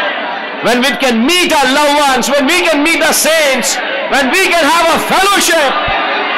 When 0.62 0.78
we 0.78 0.94
can 1.02 1.26
meet 1.26 1.50
our 1.50 1.68
loved 1.74 1.96
ones, 1.98 2.24
when 2.30 2.46
we 2.46 2.62
can 2.62 2.86
meet 2.86 3.02
the 3.02 3.10
saints, 3.10 3.74
when 4.14 4.30
we 4.30 4.46
can 4.46 4.62
have 4.62 4.86
a 4.94 4.98
fellowship. 5.10 5.70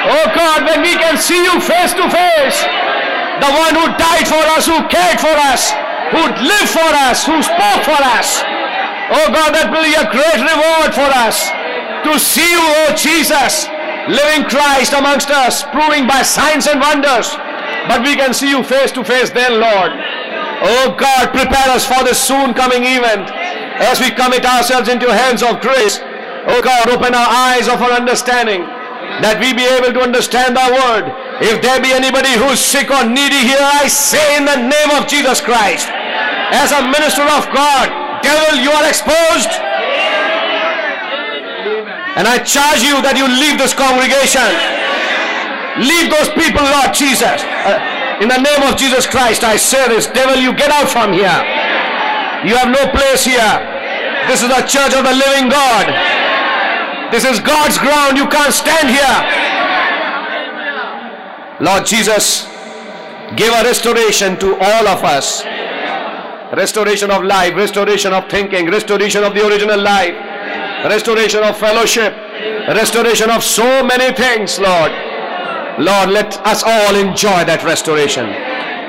Oh 0.02 0.26
God, 0.33 0.64
when 0.64 0.81
we 0.81 0.97
can 0.97 1.21
see 1.21 1.45
you 1.45 1.61
face 1.61 1.92
to 1.92 2.04
face. 2.09 2.59
The 3.38 3.50
one 3.52 3.75
who 3.76 3.87
died 4.00 4.26
for 4.26 4.42
us, 4.57 4.64
who 4.64 4.81
cared 4.88 5.21
for 5.21 5.35
us, 5.52 5.76
who 6.14 6.23
lived 6.40 6.73
for 6.73 6.90
us, 7.11 7.26
who 7.26 7.37
spoke 7.42 7.83
for 7.85 8.00
us. 8.00 8.40
Oh 9.12 9.28
God, 9.28 9.52
that 9.52 9.69
will 9.69 9.85
be 9.85 9.92
a 9.92 10.09
great 10.09 10.40
reward 10.40 10.97
for 10.97 11.11
us 11.11 11.52
to 12.02 12.19
see 12.19 12.50
you, 12.50 12.62
oh 12.62 12.95
Jesus, 12.97 13.69
living 14.09 14.49
Christ 14.49 14.92
amongst 14.92 15.30
us, 15.30 15.62
proving 15.71 16.06
by 16.06 16.23
signs 16.23 16.66
and 16.66 16.80
wonders. 16.80 17.30
But 17.86 18.02
we 18.02 18.15
can 18.15 18.34
see 18.34 18.50
you 18.50 18.62
face 18.62 18.93
to 18.93 19.04
face 19.04 19.30
then, 19.30 19.60
Lord. 19.60 19.93
Oh 20.62 20.95
God, 20.95 21.34
prepare 21.34 21.75
us 21.75 21.86
for 21.86 22.02
this 22.04 22.21
soon 22.23 22.54
coming 22.54 22.86
event 22.86 23.30
as 23.82 23.99
we 23.99 24.10
commit 24.10 24.47
ourselves 24.47 24.88
into 24.88 25.10
hands 25.10 25.43
of 25.43 25.60
grace. 25.60 25.99
Oh 26.47 26.62
God, 26.62 26.88
open 26.88 27.15
our 27.15 27.30
eyes 27.30 27.67
of 27.67 27.82
our 27.82 27.93
understanding 27.93 28.62
that 29.21 29.43
we 29.43 29.52
be 29.52 29.67
able 29.67 29.91
to 29.91 30.02
understand 30.02 30.54
thy 30.54 30.71
word. 30.71 31.10
If 31.43 31.58
there 31.62 31.82
be 31.82 31.91
anybody 31.91 32.30
who's 32.38 32.62
sick 32.62 32.91
or 32.91 33.02
needy 33.02 33.43
here, 33.43 33.62
I 33.62 33.91
say 33.91 34.38
in 34.38 34.47
the 34.47 34.62
name 34.62 34.91
of 34.95 35.10
Jesus 35.10 35.43
Christ, 35.43 35.91
as 36.54 36.71
a 36.71 36.86
minister 36.86 37.26
of 37.26 37.50
God, 37.50 37.91
devil, 38.23 38.62
you 38.62 38.71
are 38.71 38.86
exposed. 38.86 39.50
And 42.17 42.29
I 42.29 42.39
charge 42.45 42.85
you 42.85 43.01
that 43.01 43.17
you 43.17 43.25
leave 43.25 43.57
this 43.57 43.73
congregation. 43.73 44.45
Leave 45.81 46.13
those 46.13 46.29
people, 46.37 46.61
Lord 46.61 46.93
Jesus. 46.93 47.41
Uh, 47.65 47.81
in 48.21 48.29
the 48.29 48.37
name 48.37 48.63
of 48.69 48.77
Jesus 48.77 49.09
Christ, 49.09 49.43
I 49.43 49.57
say 49.57 49.89
this. 49.89 50.07
Devil, 50.07 50.37
you 50.37 50.53
get 50.53 50.69
out 50.69 50.93
from 50.93 51.17
here. 51.17 51.41
You 52.45 52.55
have 52.61 52.69
no 52.69 52.85
place 52.93 53.25
here. 53.25 53.53
This 54.29 54.45
is 54.45 54.49
the 54.53 54.63
church 54.69 54.93
of 54.93 55.09
the 55.09 55.15
living 55.17 55.49
God. 55.49 55.89
This 57.11 57.25
is 57.25 57.41
God's 57.41 57.79
ground. 57.79 58.17
You 58.17 58.29
can't 58.29 58.53
stand 58.53 58.93
here. 58.93 59.19
Lord 61.61 61.87
Jesus, 61.87 62.47
give 63.37 63.53
a 63.55 63.63
restoration 63.65 64.39
to 64.41 64.57
all 64.61 64.89
of 64.89 65.05
us. 65.05 65.45
Restoration 66.53 67.11
of 67.11 67.23
life, 67.25 67.55
restoration 67.55 68.13
of 68.13 68.29
thinking, 68.29 68.67
restoration 68.71 69.25
of 69.25 69.35
the 69.35 69.47
original 69.47 69.81
life, 69.81 70.15
restoration 70.84 71.42
of 71.42 71.56
fellowship, 71.58 72.14
restoration 72.68 73.30
of 73.30 73.42
so 73.42 73.84
many 73.84 74.14
things, 74.14 74.58
Lord. 74.58 74.92
Lord, 75.78 76.10
let 76.10 76.38
us 76.47 76.62
all 76.62 76.95
enjoy 76.95 77.45
that 77.45 77.62
restoration 77.64 78.26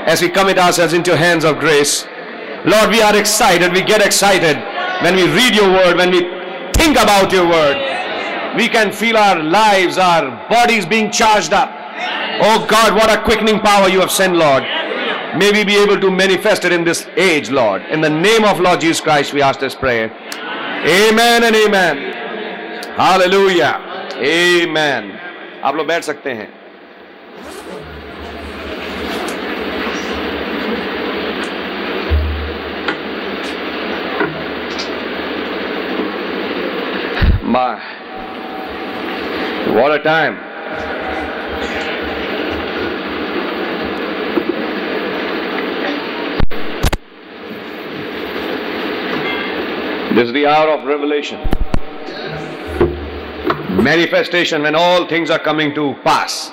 as 0.06 0.22
we 0.22 0.30
commit 0.30 0.58
ourselves 0.58 0.94
into 0.94 1.16
hands 1.16 1.46
of 1.46 1.60
grace. 1.60 2.06
Lord, 2.66 2.90
we 2.90 3.02
are 3.02 3.16
excited. 3.16 3.72
We 3.72 3.82
get 3.82 4.02
excited 4.02 4.58
when 5.04 5.16
we 5.16 5.24
read 5.32 5.56
your 5.56 5.70
word, 5.70 5.98
when 5.98 6.12
we 6.12 6.22
think 6.74 6.98
about 6.98 7.32
your 7.32 7.48
word. 7.48 7.78
We 8.58 8.68
can 8.68 8.92
feel 8.92 9.18
our 9.18 9.42
lives, 9.42 9.98
our 9.98 10.48
bodies 10.50 10.86
being 10.86 11.12
charged 11.12 11.54
up. 11.54 11.70
Oh 12.42 12.66
God, 12.70 12.94
what 12.94 13.10
a 13.10 13.22
quickening 13.24 13.60
power 13.60 13.88
you 13.90 14.00
have 14.00 14.12
sent, 14.12 14.36
Lord. 14.36 14.64
May 15.38 15.52
we 15.52 15.64
be 15.64 15.76
able 15.76 16.00
to 16.00 16.12
manifest 16.12 16.64
it 16.64 16.72
in 16.72 16.84
this 16.84 17.08
age, 17.16 17.50
Lord. 17.50 17.82
In 17.84 18.02
the 18.02 18.10
name 18.10 18.44
of 18.44 18.60
Lord 18.60 18.82
Jesus 18.82 19.02
Christ, 19.02 19.34
we 19.34 19.42
ask 19.42 19.60
this 19.60 19.74
prayer. 19.74 20.10
Amen 20.86 21.44
and 21.44 21.56
amen. 21.56 21.98
Hallelujah. 22.98 23.74
Amen. 24.32 25.12
आप 25.64 25.76
लोग 25.76 25.88
बैठ 25.88 26.04
सकते 26.04 26.32
हैं 26.32 26.64
what 39.74 39.92
a 39.92 40.00
time. 40.04 40.53
This 50.14 50.28
is 50.28 50.34
the 50.34 50.46
hour 50.46 50.70
of 50.70 50.84
revelation. 50.86 51.40
Manifestation 53.82 54.62
when 54.62 54.76
all 54.76 55.08
things 55.08 55.32
are 55.32 55.40
coming 55.40 55.74
to 55.74 55.96
pass. 56.04 56.52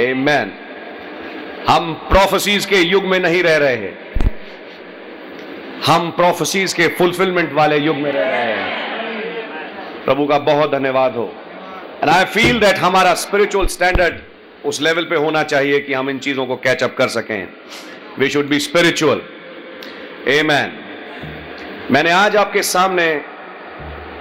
Amen. 0.00 0.52
हम 1.68 1.92
prophecies 2.10 2.66
के 2.66 2.80
युग 2.80 3.04
में 3.04 3.18
नहीं 3.20 3.42
रह 3.42 3.56
रहे 3.56 3.76
हैं 3.76 4.32
हम 5.86 6.10
प्रोफेसीज 6.16 6.72
के 6.72 6.88
फुलफिलमेंट 6.98 7.52
वाले 7.52 7.78
युग 7.78 7.96
में 7.96 8.10
रह 8.12 8.28
रहे 8.30 8.52
हैं 8.52 10.04
प्रभु 10.04 10.26
का 10.26 10.38
बहुत 10.50 10.70
धन्यवाद 10.72 11.16
हो 11.16 11.26
एंड 12.02 12.10
आई 12.10 12.24
फील 12.36 12.60
दैट 12.60 12.78
हमारा 12.84 13.14
स्पिरिचुअल 13.24 13.66
स्टैंडर्ड 13.78 14.20
उस 14.68 14.82
लेवल 14.82 15.04
पे 15.10 15.24
होना 15.26 15.42
चाहिए 15.54 15.80
कि 15.80 15.92
हम 15.92 16.10
इन 16.10 16.18
चीज़ों 16.28 16.46
को 16.46 16.56
कैचअप 16.66 16.94
कर 16.98 17.08
सकें 17.18 17.46
we 18.18 18.28
should 18.36 18.48
be 18.48 18.60
spiritual 18.68 19.22
uh 20.28 20.42
मैंने 20.42 20.83
आज 21.84 22.36
आपके 22.36 22.62
सामने 22.62 23.04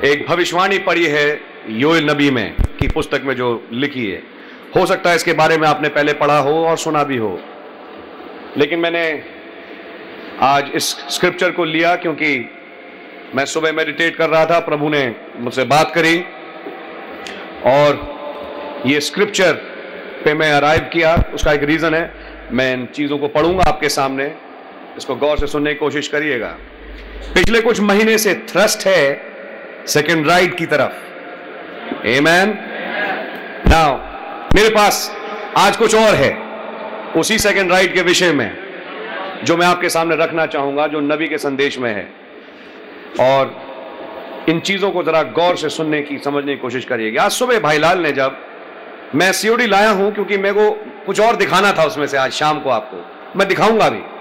एक 0.04 0.26
भविष्यवाणी 0.30 0.78
पढ़ी 0.78 1.06
है 1.06 1.39
योल 1.69 2.10
नबी 2.10 2.30
में 2.32 2.56
की 2.80 2.88
पुस्तक 2.88 3.21
में 3.23 3.36
जो 3.36 3.67
लिखी 3.71 4.06
है। 4.12 4.21
हो 4.76 4.86
सकता 4.86 5.10
है 5.10 5.15
इसके 5.15 5.34
बारे 5.34 5.58
में 5.58 5.67
आपने 5.67 5.89
पहले 5.89 6.13
पढ़ा 6.13 6.38
हो 6.38 6.54
और 6.65 6.78
सुना 6.78 7.04
भी 7.04 7.17
हो। 7.17 7.39
लेकिन 8.58 8.80
मैंने 8.80 9.23
आज 10.39 10.71
इस 10.76 10.89
स्क्रिप्चर 11.10 11.52
को 11.52 11.65
लिया 11.65 11.95
क्योंकि 11.95 12.49
मैं 13.36 13.45
सुबह 13.45 13.71
मेडिटेट 13.71 14.15
कर 14.15 14.30
रहा 14.30 14.45
था, 14.45 14.60
प्रभु 14.60 14.89
ने 14.89 15.15
मुझसे 15.38 15.63
बात 15.63 15.93
करी 15.95 16.19
और 17.65 18.84
ये 18.88 18.99
स्क्रिप्चर 18.99 19.54
पे 20.26 20.34
मैं 20.34 20.52
अराइव 20.52 20.89
किया। 20.93 21.15
उसका 21.34 21.54
एक 21.54 21.63
रीज़न 21.63 21.93
है, 21.93 22.13
मैं 22.52 22.73
इन 22.73 22.86
चीज़ों 22.86 23.17
को 23.17 23.28
पढ़ूँगा 23.28 23.63
आपके 23.63 23.89
सामने। 23.89 24.32
इसको 24.97 25.15
गौर 25.15 25.38
से 25.38 25.47
सुनने 25.47 25.73
की 25.73 25.80
कोशिश 25.80 26.08
करिएगा। 26.08 26.56
पिछले 27.36 27.62
कुछ 27.62 27.79
महीने 27.79 28.17
से 28.17 28.34
थ्रस्ट 28.34 28.88
है 28.88 29.21
सेकेंड 29.88 30.27
राइड 30.27 30.56
की 30.56 30.65
तरफ़। 30.65 32.08
एमैन 32.08 32.58
नाउ 33.67 33.97
मेरे 34.56 34.69
पास 34.69 35.15
आज 35.58 35.77
कुछ 35.77 35.95
और 35.95 36.15
है। 36.15 36.38
उसी 37.17 37.39
सेकेंड 37.39 37.71
राइड 37.71 37.93
के 37.93 38.01
विषय 38.01 38.32
में, 38.32 38.58
जो 39.43 39.58
मैं 39.58 39.67
आपके 39.67 39.89
सामने 39.89 40.15
रखना 40.15 40.45
चाहूँगा, 40.45 40.88
जो 40.88 40.99
नबी 40.99 41.27
के 41.27 41.38
संदेश 41.38 41.79
में 41.79 41.93
है। 41.93 42.10
और 43.19 43.56
इन 44.49 44.60
चीज़ों 44.60 44.91
को 44.91 45.03
जरा 45.03 45.23
गौर 45.23 45.58
से 45.58 45.69
सुनने 45.69 46.01
की, 46.01 46.17
समझने 46.17 46.56
की 46.56 46.62
कोशिश 46.62 46.86
करिएगा। 46.86 47.23
आज 47.23 47.32
सुबह 47.32 47.60
भाईलाल 47.60 47.99
ने 47.99 48.12
जब 48.12 48.38
मैं 49.15 49.32
सीओडी 49.32 49.67
लाया 49.67 49.89
हूँ, 49.89 50.13
क्योंकि 50.13 50.38
मेरे 50.38 50.53
को 50.53 50.71
कुछ 51.06 51.19
और 51.19 51.36
दिखाना 51.36 51.73
था 51.73 51.84
उसमें 51.84 52.08
से 52.08 52.17
आज 52.17 52.32
शाम 52.32 52.60
को 52.60 52.69
आपको। 52.69 53.06
मैं 53.39 53.47
दिखाऊँगा 53.47 53.89
भी। 53.89 54.12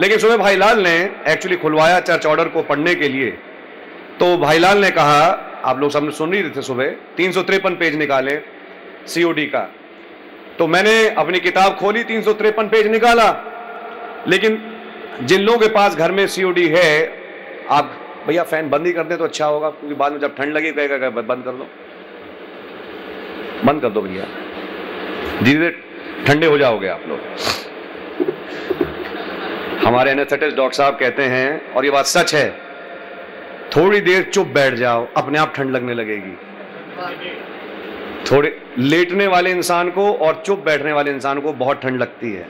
लेकिन 0.00 0.18
सुबह 0.18 0.36
भाईलाल 0.36 0.80
ने 0.82 0.94
एक्चुअली 1.28 1.56
खुलवाया 1.56 2.00
चर्च 2.00 2.26
ऑर्डर 2.26 2.48
को 2.48 2.62
पढ़ने 2.62 2.94
के 2.94 3.08
लिए। 3.08 3.30
तो 4.20 4.36
भाईलाल 4.38 4.78
ने 4.78 4.90
कहा, 4.90 5.22
आप 5.64 5.78
लोग 5.78 5.90
सामने 5.90 6.10
सुन 6.10 6.32
रही 6.32 6.50
थे 6.50 6.62
सुबह, 6.62 6.90
तीन 7.16 7.32
पेज 7.74 7.96
निकाले 7.96 8.38
सीओडी 9.06 9.46
का। 9.46 9.68
तो 10.58 10.66
मैंने 10.66 11.08
अपनी 11.10 11.40
किताब 11.40 11.76
खोली, 11.76 12.04
तीन 12.04 12.22
पेज 12.68 12.86
निकाला। 12.86 13.30
लेकिन 14.28 14.58
जिन 15.22 15.40
लोगों 15.40 15.58
के 15.58 15.68
पास 15.68 15.94
घर 15.94 16.12
में 16.12 16.26
सीओडी 16.26 16.66
है, 16.68 17.20
आप 17.70 17.92
भैया 18.26 18.42
फ़ैन 18.42 18.68
बंद 18.70 18.86
ही 18.86 18.92
कर 18.92 19.04
दें 19.04 19.16
तो 19.18 19.24
अच्छा 19.24 19.46
होगा, 19.46 19.70
क्योंकि 19.70 19.94
बाद 19.94 20.12
में 20.12 20.20
जब 20.20 20.36
ठंड 20.36 20.52
लगी, 20.52 20.70
कहेगा 20.72 21.10
बंद 21.10 21.44
कर 21.44 21.52
दो। 21.52 21.66
बंद 23.64 23.82
कर 23.82 23.88
दो 23.88 24.00
भैया। 24.00 24.24
धीरे 25.42 25.58
धीरे 25.58 25.70
ठंडे 26.26 26.46
हो 26.46 26.58
जाओगे 26.58 26.88
आप 26.88 27.02
लोग। 27.08 27.18
हमारे 29.84 30.10
एनेस्थेटिस्ट 30.10 30.56
डॉक्टर 30.56 30.76
साहब 30.76 30.98
कहते 30.98 31.22
हैं, 31.22 31.72
और 31.72 31.84
ये 31.84 31.90
बात 31.90 32.04
सच 32.04 32.34
है, 32.34 32.50
थोड़ी 33.76 34.00
देर 34.00 34.22
चुप 34.22 34.46
बैठ 34.46 34.74
जाओ, 34.74 35.08
अपने 35.16 35.38
आप 35.38 35.54
ठंड 35.56 35.70
लगने 35.70 35.94
लगेगी। 35.94 36.36
थोड़े 38.32 38.62
लेटने 38.78 39.26
वाले 39.26 39.50
इंसान 39.50 39.90
को 39.90 40.12
और 40.12 40.42
चुप 40.46 40.58
बैठने 40.58 40.92
वाले 40.92 41.10
इंसान 41.10 41.40
को 41.40 41.52
बहुत 41.52 41.82
ठंड 41.82 42.00
लगती 42.00 42.32
है। 42.32 42.46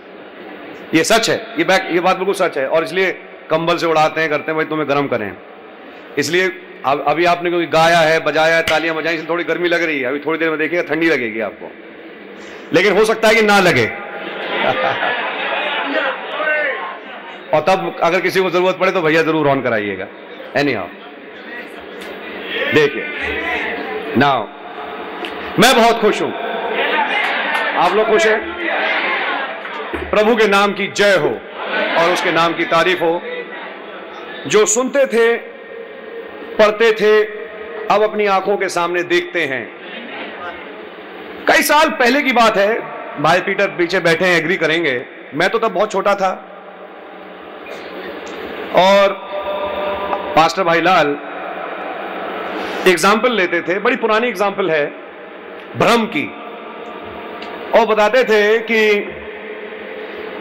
ये 0.94 1.04
सच 1.04 1.30
है, 1.30 1.46
ये 1.58 1.64
बैक 1.64 1.88
ये 1.90 2.00
बात 2.00 2.16
बिल्कुल 2.16 2.34
सच 2.34 2.58
है, 2.58 2.66
और 2.66 2.84
इसलिए 2.84 3.10
कंबल 3.50 3.76
से 3.76 3.86
उड़ाते 3.86 4.20
हैं, 4.20 4.30
करते 4.30 4.44
हैं, 4.48 4.56
भाई 4.56 4.64
तुम्हें 4.64 4.88
गर्म 4.88 5.06
करें। 5.06 5.32
इसलिए 6.18 6.52
अब, 6.84 7.04
अभी 7.08 7.24
आपने 7.24 7.50
क्योंकि 7.50 7.66
गाया 7.66 7.98
है, 7.98 8.20
बजाया 8.20 8.56
है, 8.56 8.62
तालियाँ 8.62 8.96
बजाई, 8.96 9.14
इसलिए 9.14 9.28
थोड़ी 9.28 9.44
गर्मी 9.44 9.68
लग 9.68 9.82
रही 9.82 10.00
है, 10.00 10.04
अभी 10.04 10.18
थोड़ी 10.18 10.38
देर 10.38 10.50
में 10.50 10.58
देखिएगा, 10.58 10.94
ठंडी 10.94 11.08
लगेगी 11.08 11.40
आपको। 11.40 11.70
लेकिन 12.72 12.96
हो 12.98 13.04
सकता 13.04 13.28
है 13.28 13.34
कि 13.34 13.42
ना 13.42 13.60
लगे। 13.60 13.90
और 17.54 17.60
तब 17.60 17.96
अगर 18.02 18.20
किसी 18.20 18.40
को 18.40 18.50
ज़रूरत 18.50 18.76
पड़े 18.76 18.92
तो 18.92 19.02
भैया 19.02 19.22
ज़रूर 19.22 19.48
ऑन 19.48 19.62
कराइएगा। 19.62 20.06
एनी 20.56 20.72
हाउ 20.72 20.86
देखिए। 22.74 23.04
नाउ 24.18 24.46
मैं 25.58 25.74
बहुत 25.76 26.00
खुश 26.00 26.22
हूँ। 26.22 26.32
आप 27.76 27.94
लोग 27.94 28.06
खुश 28.08 28.26
हैं? 28.26 28.40
प्रभु 30.10 30.36
के 30.36 30.46
नाम 30.48 30.72
की 30.72 30.86
जय 30.86 31.16
हो 31.16 31.28
और 31.98 32.12
उसके 32.12 32.32
नाम 32.32 32.52
की 32.52 32.64
तारीफ़ 32.64 33.02
हो। 33.02 33.20
जो 34.46 34.64
सुनते 34.66 35.06
थे, 35.06 35.36
पढ़ते 36.56 36.92
थे, 36.92 37.22
अब 37.90 38.02
अपनी 38.02 38.26
आँखों 38.26 38.56
के 38.56 38.68
सामने 38.68 39.02
देखते 39.02 39.44
हैं। 39.44 39.64
कई 41.48 41.62
साल 41.62 41.88
पहले 41.90 42.22
की 42.22 42.32
बात 42.32 42.56
है, 42.56 42.78
भाई 43.22 43.40
पीटर 43.40 43.66
पीछे 43.68 44.00
बैठे 44.00 44.24
हैं 44.24 44.38
एग्री 44.38 44.56
करेंगे। 44.56 45.04
मैं 45.34 45.48
तो 45.50 45.58
तब 45.58 45.72
बहुत 45.72 45.92
छोटा 45.92 46.14
था। 46.14 46.30
और 48.78 49.12
पास्टर 50.36 50.62
भाई 50.64 50.80
लाल 50.80 51.16
एग्ज़ाम्पल 52.88 53.32
लेते 53.32 53.60
थे, 53.62 53.78
बड़ी 53.78 53.96
पुरानी 53.96 54.28
एग्ज़ाम्पल 54.28 54.70
है, 54.70 54.84
भ्रम 55.78 56.04
की। 56.06 56.24
और 57.72 57.86
बताते 57.86 58.22
थे 58.24 58.58
कि 58.70 58.80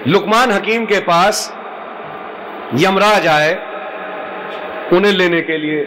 लुकमान 0.07 0.51
हकीम 0.51 0.85
के 0.85 0.99
पास 1.01 1.53
यमराज 2.75 3.27
आए, 3.27 3.53
उन्हें 4.93 5.11
लेने 5.13 5.41
के 5.41 5.57
लिए। 5.57 5.83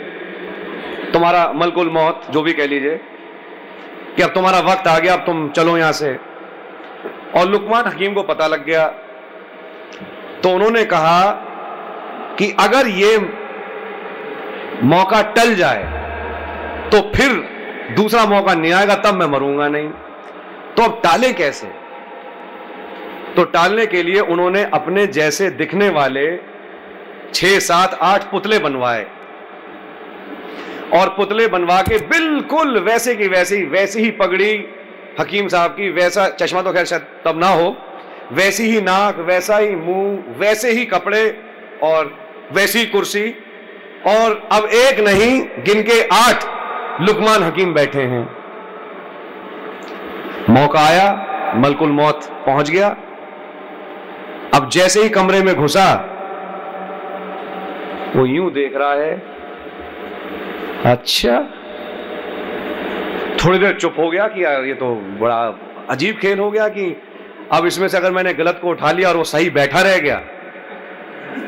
तुम्हारा 1.12 1.50
मलकुल 1.54 1.90
मौत, 1.90 2.22
जो 2.30 2.42
भी 2.42 2.52
कह 2.52 2.66
लीजिए, 2.66 2.96
कि 4.16 4.22
अब 4.22 4.30
तुम्हारा 4.30 4.58
वक्त 4.62 4.88
आ 4.88 4.98
गया, 4.98 5.14
अब 5.14 5.24
तुम 5.26 5.48
चलो 5.50 5.76
यहाँ 5.78 5.92
से। 5.92 6.16
और 7.36 7.48
लुकमान 7.48 7.86
हकीम 7.86 8.14
को 8.14 8.22
पता 8.24 8.46
लग 8.46 8.64
गया 8.66 8.86
तो 10.42 10.50
उन्होंने 10.50 10.84
कहा 10.86 11.20
कि 12.38 12.50
अगर 12.60 12.88
ये 12.88 13.16
मौका 14.84 15.22
टल 15.36 15.54
जाए 15.54 15.82
तो 16.90 17.00
फिर 17.14 17.32
दूसरा 17.96 18.24
मौका 18.26 18.54
नहीं 18.54 18.72
आएगा, 18.72 18.94
तब 18.96 19.14
मैं 19.14 19.26
मरूँगा 19.26 19.68
नहीं। 19.68 19.88
तो 20.76 20.82
अब 20.82 21.00
टाले 21.04 21.32
कैसे? 21.32 21.66
तो 23.36 23.44
टालने 23.44 23.86
के 23.86 24.02
लिए 24.02 24.20
उन्होंने 24.20 24.62
अपने 24.74 25.06
जैसे 25.06 25.50
दिखने 25.52 25.88
वाले 25.88 26.26
छह, 27.34 27.58
सात, 27.58 27.98
आठ 28.02 28.30
पुतले 28.30 28.58
बनवाए। 28.58 29.06
और 30.94 31.08
पुतले 31.08 31.46
बनवा 31.46 31.80
के 31.82 31.98
बिल्कुल 32.08 32.78
वैसे 32.80 33.14
की 33.14 33.28
वैसी 33.28 33.62
वैसी 33.66 34.02
ही 34.02 34.10
पगड़ी, 34.10 34.52
हकीम 35.20 35.48
साहब 35.48 35.70
की, 35.70 35.90
वैसा 35.90 36.28
चश्मा 36.40 36.62
तो 36.62 36.72
खैर 36.72 36.84
शायद 36.84 37.06
तब 37.24 37.38
ना 37.40 37.48
हो, 37.48 37.76
वैसी 38.32 38.70
ही 38.70 38.80
नाक, 38.80 39.18
वैसा 39.20 39.56
ही 39.56 39.74
मुँह, 39.76 40.38
वैसे 40.38 40.72
ही 40.72 40.84
कपड़े 40.84 41.24
और 41.82 42.14
वैसी 42.54 42.84
कुर्सी 42.86 43.24
और 44.08 44.40
अब 44.52 44.64
एक 44.76 45.00
नहीं 45.00 45.40
गिन 45.64 45.82
के 45.82 46.00
आठ 46.14 46.44
लुकमान 47.00 47.42
हकीम 47.42 47.72
बैठे 47.74 48.02
हैं। 48.04 48.24
मौका 50.50 50.80
आया, 50.80 51.06
मलकुल 51.56 51.90
मौत 51.92 52.28
पहुँच 52.46 52.70
गया। 52.70 52.88
अब 54.54 54.68
जैसे 54.72 55.02
ही 55.02 55.08
कमरे 55.08 55.40
में 55.42 55.54
घुसा, 55.54 55.86
वो 58.16 58.26
यूँ 58.26 58.50
देख 58.52 58.76
रहा 58.76 58.92
है 58.94 59.14
अच्छा 60.86 61.40
थोड़ी 63.38 63.58
देर 63.58 63.76
चुप 63.76 63.94
हो 63.98 64.10
गया 64.10 64.26
कि 64.28 64.44
यार 64.44 64.64
ये 64.64 64.74
तो 64.74 64.94
बड़ा 65.20 65.36
अजीब 65.90 66.16
खेल 66.18 66.38
हो 66.38 66.50
गया 66.50 66.68
कि 66.68 66.84
अब 67.52 67.66
इसमें 67.66 67.88
से 67.88 67.96
अगर 67.96 68.12
मैंने 68.12 68.32
गलत 68.34 68.58
को 68.62 68.70
उठा 68.70 68.92
लिया 68.92 69.08
और 69.08 69.16
वो 69.16 69.24
सही 69.24 69.50
बैठा 69.50 69.80
रह 69.82 69.98
गया 69.98 70.20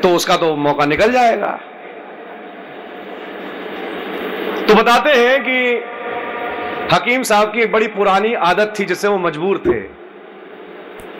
तो 0.03 0.09
उसका 0.09 0.37
तो 0.37 0.55
मौका 0.55 0.85
निकल 0.85 1.11
जाएगा। 1.11 1.59
तो 4.67 4.75
बताते 4.75 5.09
हैं 5.09 5.43
कि 5.43 5.83
हकीम 6.95 7.23
साहब 7.23 7.53
की 7.53 7.61
एक 7.61 7.71
बड़ी 7.71 7.87
पुरानी 7.87 8.33
आदत 8.33 8.73
थी 8.79 8.85
जिससे 8.85 9.07
वो 9.07 9.17
मजबूर 9.17 9.57
थे। 9.57 9.97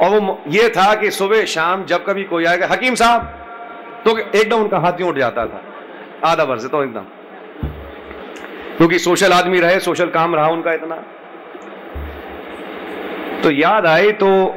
और 0.06 0.20
वो 0.20 0.42
ये 0.48 0.70
था 0.70 0.96
कि 0.96 1.12
सुबह 1.12 1.46
शाम 1.46 1.86
जब 1.86 2.06
कभी 2.06 2.24
कोई 2.24 2.46
आएगा, 2.46 2.68
हकीम 2.72 2.96
साहब 2.96 3.22
तो 4.06 4.18
एकदम 4.18 4.58
उनका 4.58 4.78
हाथ 4.78 5.02
उठ 5.02 5.18
जाता 5.18 5.46
था। 5.46 5.62
आधा 6.26 6.46
भर 6.46 6.58
से 6.58 6.68
तो 6.68 6.84
एकदम। 6.84 7.06
क्योंकि 8.78 9.00
सोशल 9.00 9.32
आदमी 9.32 9.60
रहे, 9.60 9.80
सोशल 9.80 10.08
काम 10.08 10.36
रहा 10.36 10.48
उनका 10.48 10.74
इतना। 10.74 10.96
तो 13.44 13.52
याद 13.52 13.86
आई 13.86 14.12
तो 14.12 14.56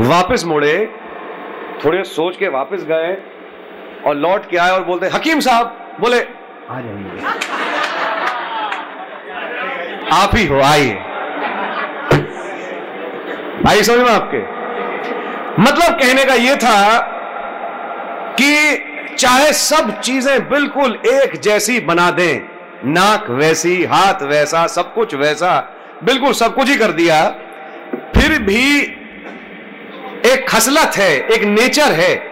वापस 0.00 0.44
मुड़े 0.46 0.94
थोड़े 1.84 2.04
सोच 2.04 2.36
के 2.36 2.48
वापस 2.48 2.84
गए 2.84 3.16
और 4.06 4.14
लौट 4.14 4.50
के 4.50 4.56
आए 4.56 4.70
और 4.70 4.84
बोलते, 4.84 5.06
हकीम 5.06 5.40
साहब, 5.40 5.96
बोले, 6.00 6.20
आ 6.70 6.80
जाइए। 6.80 7.18
आप 10.12 10.36
ही 10.36 10.46
हो, 10.46 10.60
आइए। 10.60 10.98
आइए 13.68 13.82
समझ 13.82 13.98
में 13.98 14.10
आपके? 14.10 14.38
मतलब 15.62 15.98
कहने 16.00 16.24
का 16.24 16.34
यह 16.34 16.56
था 16.56 16.98
कि 18.40 19.14
चाहे 19.18 19.52
सब 19.52 20.00
चीज़ें 20.00 20.48
बिल्कुल 20.48 20.98
एक 21.06 21.36
जैसी 21.40 21.80
बना 21.80 22.10
दें, 22.10 22.40
नाक 22.84 23.30
वैसी, 23.30 23.84
हाथ 23.84 24.22
वैसा, 24.22 24.66
सब 24.66 24.94
कुछ 24.94 25.14
वैसा, 25.14 25.52
बिल्कुल 26.04 26.32
सब 26.32 26.54
कुछ 26.54 26.68
ही 26.68 26.76
कर 26.76 26.92
दिया, 26.92 27.28
फिर 28.16 28.38
भी 28.42 28.82
एक 30.26 30.48
खसलत 30.48 30.96
है, 30.96 31.20
एक 31.20 31.42
नेचर 31.42 31.92
है। 31.92 32.30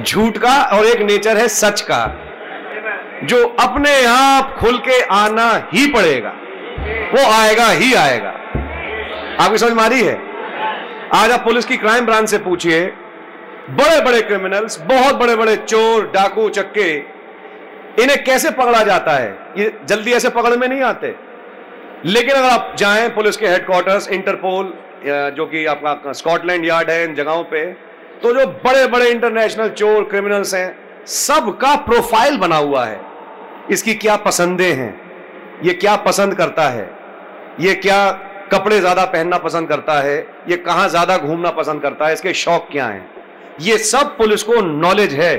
झूठ 0.00 0.38
का 0.38 0.62
और 0.62 0.86
एक 0.86 1.00
नेचर 1.00 1.36
है 1.36 1.48
सच 1.48 1.80
का, 1.80 2.00
जो 3.24 3.56
अपने 3.60 4.04
आप 4.04 4.56
खुल 4.58 4.78
के 4.78 5.00
आना 5.02 5.70
ही 5.74 5.86
पड़ेगा। 5.86 6.30
वो 7.12 7.30
आएगा 7.32 7.66
ही 7.66 7.94
आएगा। 7.94 8.28
आपकी 9.40 9.58
समझ 9.58 9.72
मारी 9.72 10.00
है? 10.00 10.20
आज 11.14 11.30
आप 11.30 11.44
पुलिस 11.44 11.64
की 11.64 11.76
क्राइम 11.76 12.06
ब्रांच 12.06 12.28
से 12.28 12.38
पूछिए। 12.38 12.86
बड़े 13.70 14.00
बड़े 14.00 14.22
क्रिमिनल्स 14.22 14.80
बहुत 14.80 15.14
बड़े 15.14 15.36
बड़े 15.36 15.56
चोर, 15.56 16.10
डाकू, 16.14 16.48
चक्के, 16.48 16.96
इन्हें 18.02 18.24
कैसे 18.24 18.50
पकड़ा 18.50 18.82
जाता 18.82 19.12
है? 19.12 19.38
ये 19.58 19.78
जल्दी 19.84 20.12
ऐसे 20.12 20.28
पकड़ 20.28 20.56
में 20.56 20.68
नहीं 20.68 20.82
आते। 20.82 21.14
लेकिन 22.04 22.30
अगर 22.30 22.48
आप 22.48 22.74
जाएँ 22.78 23.08
पुलिस 23.08 23.36
के 23.36 23.46
हेडक्वार्टर्स 23.46 24.08
इंटरपोल 24.08 24.74
जो 25.02 25.46
कि 25.46 25.64
आपका 25.66 26.12
स्कॉटलैंड 26.12 26.64
यार्ड 26.64 26.90
है 26.90 27.04
इन 27.04 27.14
जगहों 27.14 27.42
पे 27.44 27.64
तो 28.22 28.32
जो 28.34 28.46
बड़े 28.64 28.86
बड़े 28.86 29.08
इंटरनेशनल 29.10 29.68
चोर 29.70 30.02
क्रिमिनल्स 30.04 30.54
हैं, 30.54 30.76
सबका 31.06 31.74
प्रोफ़ाइल 31.84 32.36
बना 32.38 32.56
हुआ 32.56 32.84
है। 32.84 33.00
इसकी 33.70 33.94
क्या 33.94 34.16
पसंदें 34.16 34.72
हैं? 34.72 35.00
ये 35.64 35.72
क्या 35.74 35.94
पसंद 35.98 36.34
करता 36.34 36.68
है? 36.68 36.90
ये 37.60 37.74
क्या 37.76 38.10
कपड़े 38.52 38.80
ज़्यादा 38.80 39.04
पहनना 39.06 39.38
पसंद 39.38 39.68
करता 39.68 39.98
है? 40.00 40.18
ये 40.48 40.56
कहाँ 40.58 40.88
ज़्यादा 40.88 41.16
घूमना 41.18 41.50
पसंद 41.52 41.82
करता 41.82 42.06
है? 42.06 42.12
इसके 42.12 42.32
शौक 42.34 42.68
क्या 42.72 42.86
हैं? 42.86 43.08
ये 43.60 43.78
सब 43.78 44.16
पुलिस 44.16 44.42
को 44.42 44.60
नॉलेज 44.62 45.14
है। 45.14 45.34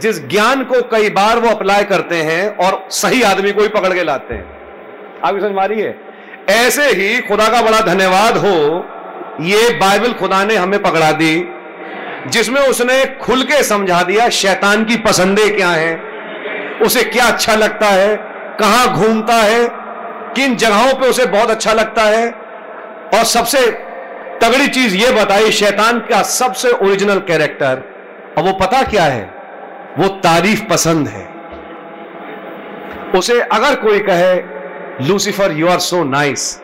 जिस 0.00 0.26
ज्ञान 0.28 0.64
को 0.64 0.80
कई 0.88 1.10
बार 1.10 1.38
वो 1.38 1.50
अप्लाई 1.50 1.84
करते 1.84 2.16
हैं 2.22 2.56
और 2.56 2.86
सही 2.92 3.22
आदमी 3.24 3.52
को 3.52 3.62
ही 3.62 3.68
पकड़ 3.68 3.92
के 3.94 4.02
लाते 4.04 4.34
हैं। 4.34 5.20
आपकी 5.24 5.40
समझ 5.40 5.52
मारी 5.52 5.80
है? 5.80 5.94
ऐसे 6.50 6.82
ही 6.82 7.20
खुदा 7.20 7.48
का 7.48 7.62
बड़ा 7.62 7.80
धन्यवाद 7.80 8.36
हो, 8.36 8.88
ये 9.40 9.70
बाइबल 9.78 10.12
खुदा 10.12 10.44
ने 10.44 10.56
हमें 10.56 10.82
पकड़ा 10.82 11.12
दी, 11.12 11.48
जिसमें 12.26 12.60
उसने 12.60 13.04
खुल 13.22 13.42
के 13.42 13.62
समझा 13.62 14.02
दिया, 14.02 14.28
शैतान 14.28 14.84
की 14.84 14.96
पसंदें 14.96 15.56
क्या 15.56 15.68
हैं? 15.68 16.06
उसे 16.80 17.04
क्या 17.04 17.24
अच्छा 17.24 17.54
लगता 17.54 17.86
है? 17.86 18.16
कहाँ 18.60 18.94
घूमता 18.94 19.34
है? 19.34 19.68
किन 20.36 20.56
जगहों 20.56 20.94
पे 20.94 21.08
उसे 21.08 21.26
बहुत 21.26 21.50
अच्छा 21.50 21.72
लगता 21.72 22.02
है? 22.02 22.30
और 23.14 23.24
सबसे 23.24 23.70
तगड़ी 24.42 24.66
चीज़ 24.66 24.96
ये 24.96 25.10
बताई, 25.12 25.50
शैतान 25.50 25.98
का 25.98 26.22
सबसे 26.22 26.70
ओरिजिनल 26.70 27.18
कैरेक्टर 27.18 27.82
और 28.38 28.44
वो 28.44 28.52
पता 28.52 28.82
क्या 28.82 29.04
है? 29.04 29.34
वो 29.98 30.08
तारीफ़ 30.08 30.64
पसंद 30.64 31.08
है। 31.08 31.28
उसे 33.18 33.40
अगर 33.40 33.74
कोई 33.74 33.98
कहे 33.98 34.55
Lucifer 35.02 35.52
you 35.52 35.68
are 35.68 35.78
so 35.78 36.04
nice 36.04 36.62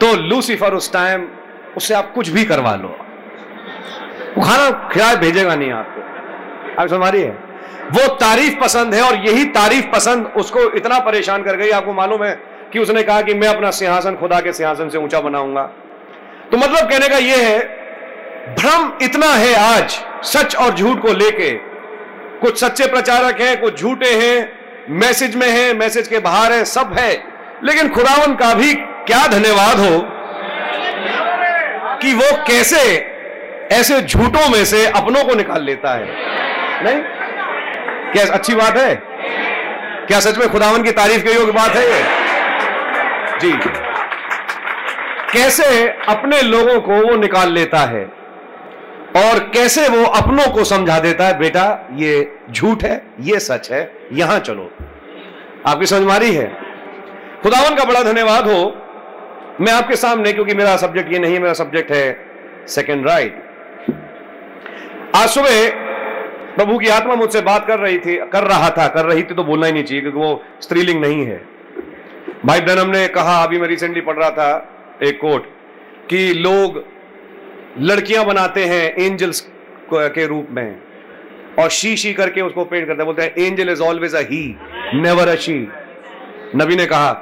तो 0.00 0.14
लूसीफर 0.16 0.74
उस 0.74 0.92
टाइम 0.92 1.28
उससे 1.76 1.94
आप 1.94 2.12
कुछ 2.12 2.28
भी 2.28 2.44
करवा 2.44 2.74
लो। 2.74 2.88
वो 4.38 4.42
खाना 4.42 4.88
खिलाए 4.92 5.16
भेजेगा 5.16 5.54
नहीं 5.54 5.70
आपको। 5.72 6.82
आप 6.82 6.88
समझ 6.88 7.14
है? 7.14 7.28
वो 7.90 8.06
तारीफ़ 8.14 8.58
पसंद 8.60 8.94
है 8.94 9.02
और 9.02 9.16
यही 9.16 9.44
तारीफ़ 9.44 9.86
पसंद 9.86 10.26
उसको 10.36 10.60
इतना 10.70 10.98
परेशान 10.98 11.42
कर 11.42 11.56
गई। 11.56 11.70
आपको 11.70 11.92
मालूम 11.92 12.24
है 12.24 12.32
कि 12.72 12.78
उसने 12.78 13.02
कहा 13.02 13.22
कि 13.22 13.34
मैं 13.34 13.48
अपना 13.48 13.70
सिंहासन, 13.70 14.14
खुदा 14.14 14.40
के 14.40 14.52
सिंहासन 14.52 14.88
से 14.88 14.98
ऊँचा 14.98 15.20
बनाऊँगा। 15.20 15.62
तो 16.52 16.56
मतलब 16.56 16.90
कहने 16.90 17.08
का 17.08 17.18
यह 17.18 17.46
है, 17.48 17.58
भ्रम 18.54 18.92
इतना 19.02 19.26
है 19.26 19.54
आज 19.54 19.98
सच 20.26 20.56
और 20.56 20.74
झूठ 20.74 21.00
को 21.02 21.12
लेके। 21.12 21.50
कुछ 22.40 22.60
सच्चे 22.60 22.86
प्रचारक 22.86 23.40
हैं, 23.40 23.60
कुछ 23.60 23.80
झूठे 23.80 24.14
हैं 24.14 24.63
मैसेज 24.90 25.36
में 25.36 25.50
है, 25.50 25.74
मैसेज 25.74 26.08
के 26.08 26.18
बाहर 26.18 26.52
है, 26.52 26.64
सब 26.64 26.96
है। 26.98 27.24
लेकिन 27.64 27.88
खुदावन 27.88 28.34
का 28.34 28.54
भी 28.54 28.74
क्या 28.74 29.26
धन्यवाद 29.26 29.78
हो 29.78 30.00
कि 31.96 32.14
वो 32.14 32.36
कैसे 32.36 33.10
ऐसे 33.72 34.00
झूठों 34.00 34.50
में 34.50 34.64
से 34.64 34.86
अपनों 34.86 35.24
को 35.24 35.34
निकाल 35.34 35.64
लेता 35.64 35.94
है। 35.94 36.06
नहीं? 36.84 37.02
क्या 38.12 38.34
अच्छी 38.34 38.54
बात 38.54 38.76
है? 38.76 39.02
क्या 40.06 40.20
सच 40.20 40.38
में 40.38 40.48
खुदावन 40.48 40.82
की 40.82 40.92
तारीफ़ 40.92 41.24
के 41.24 41.32
योग्य 41.32 41.52
बात 41.52 41.70
है 41.70 41.86
ये? 41.86 42.04
जी। 43.40 43.52
कैसे 45.32 45.88
अपने 46.08 46.42
लोगों 46.42 46.80
को 46.80 46.92
वो 46.92 47.16
निकाल 47.16 47.52
लेता 47.52 47.78
है? 47.78 48.13
और 49.14 49.38
कैसे 49.54 49.88
वो 49.88 50.04
अपनों 50.04 50.50
को 50.52 50.64
समझा 50.64 50.98
देता 51.00 51.26
है, 51.26 51.38
बेटा, 51.38 51.88
ये 51.94 52.36
झूठ 52.50 52.84
है, 52.84 53.02
ये 53.20 53.38
सच 53.40 53.70
है, 53.72 53.90
यहाँ 54.12 54.38
चलो। 54.38 54.70
आपकी 55.66 55.86
समझ 55.86 56.02
मारी 56.02 56.32
है? 56.34 56.46
खुदावन 57.42 57.76
का 57.76 57.84
बड़ा 57.84 58.02
धन्यवाद 58.02 58.46
हो। 58.48 58.64
मैं 59.60 59.72
आपके 59.72 59.96
सामने, 59.96 60.32
क्योंकि 60.32 60.54
मेरा 60.54 60.76
सब्जेक्ट 60.76 61.12
ये 61.12 61.18
नहीं 61.18 61.38
मेरा 61.40 61.52
सब्जेक्ट 61.54 61.90
है 61.92 62.16
सेकेंड 62.68 63.06
राइट 63.06 63.42
आज 65.16 65.28
सुबह 65.28 65.68
प्रभु 66.56 66.78
की 66.78 66.88
आत्मा 66.88 67.14
मुझसे 67.14 67.40
बात 67.40 67.66
कर 67.66 67.78
रही 67.78 67.98
थी, 67.98 68.16
कर 68.32 68.44
रहा 68.44 68.70
था, 68.70 68.86
कर 68.88 69.04
रही 69.04 69.22
थी 69.22 69.34
तो 69.34 69.44
बोलना 69.44 69.66
ही 69.66 69.72
नहीं 69.72 69.84
चाहिए, 69.84 70.00
क्योंकि 70.00 70.18
वो 70.18 70.42
स्त्रीलिंग 70.60 71.00
नहीं 71.00 71.26
है। 71.26 71.40
भाई 72.46 72.60
ब्रनम 72.60 72.90
ने 72.90 73.06
कहा, 73.08 73.42
अभी 73.42 73.58
मैं 73.58 73.68
रिसेंटली 73.68 74.00
पढ़ 74.00 74.16
रहा 74.16 74.30
था 74.30 74.98
एक 75.02 75.18
कोट 75.20 75.46
कि 76.10 76.32
लोग 76.34 76.82
लड़कियाँ 77.78 78.24
बनाते 78.24 78.64
हैं 78.64 78.94
एंजल्स 78.96 79.40
के 79.92 80.26
रूप 80.26 80.48
में। 80.50 80.76
और 81.58 81.68
शी 81.70 81.96
शी 81.96 82.12
करके 82.14 82.40
उसको 82.40 82.64
पेंट 82.64 82.86
करते 82.86 82.96
हैं। 82.96 83.06
बोलते 83.06 83.22
हैं 83.22 83.46
angel 83.46 83.68
is 83.70 83.82
always 83.82 84.14
a 84.14 84.20
he 84.22 84.44
never 84.94 85.28
a 85.28 85.34
she 85.36 85.56
नबी 86.56 86.76
ने 86.76 86.86
कहा 86.86 87.12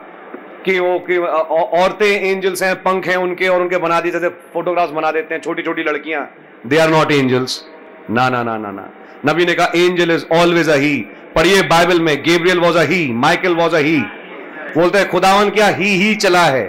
कि 0.64 0.78
वो 0.78 0.98
कि 1.00 1.16
औरतें 1.16 2.06
एंजल्स 2.06 2.62
हैं, 2.62 2.74
पंख 2.76 3.06
हैं 3.08 3.16
उनके 3.16 3.48
और 3.48 3.60
उनके 3.60 3.78
बना 3.78 4.00
दिए, 4.00 4.12
जैसे 4.12 4.28
फोटोग्राफ्स 4.52 4.92
बना 4.92 5.10
देते 5.12 5.34
हैं 5.34 5.40
छोटी 5.42 5.62
छोटी 5.62 5.82
लड़कियाँ। 5.82 6.28
दे 6.66 6.78
आर 6.78 6.90
नॉट 6.90 7.12
एंजल्स 7.12 7.64
ना 8.10 8.28
ना 8.30 8.42
ना 8.42 8.56
ना 8.58 8.70
ना। 8.72 8.88
नबी 9.26 9.46
ने 9.46 9.54
कहा 9.54 9.66
angel 9.76 10.10
is 10.10 10.24
always 10.32 10.68
a 10.68 10.76
he 10.76 10.96
पढ़िए 11.34 11.62
बाइबल 11.68 12.00
में 12.00 12.16
Gabriel 12.22 12.58
was 12.60 12.78
a 12.78 12.82
he 12.84 13.06
Michael 13.16 13.54
was 13.54 13.74
a 13.74 13.78
he 13.80 13.98
बोलते 14.76 14.98
हैं, 14.98 15.08
खुदावन 15.10 15.50
क्या 15.50 15.66
ही 15.68 15.88
ही 15.96 16.14
चला 16.16 16.44
है। 16.46 16.66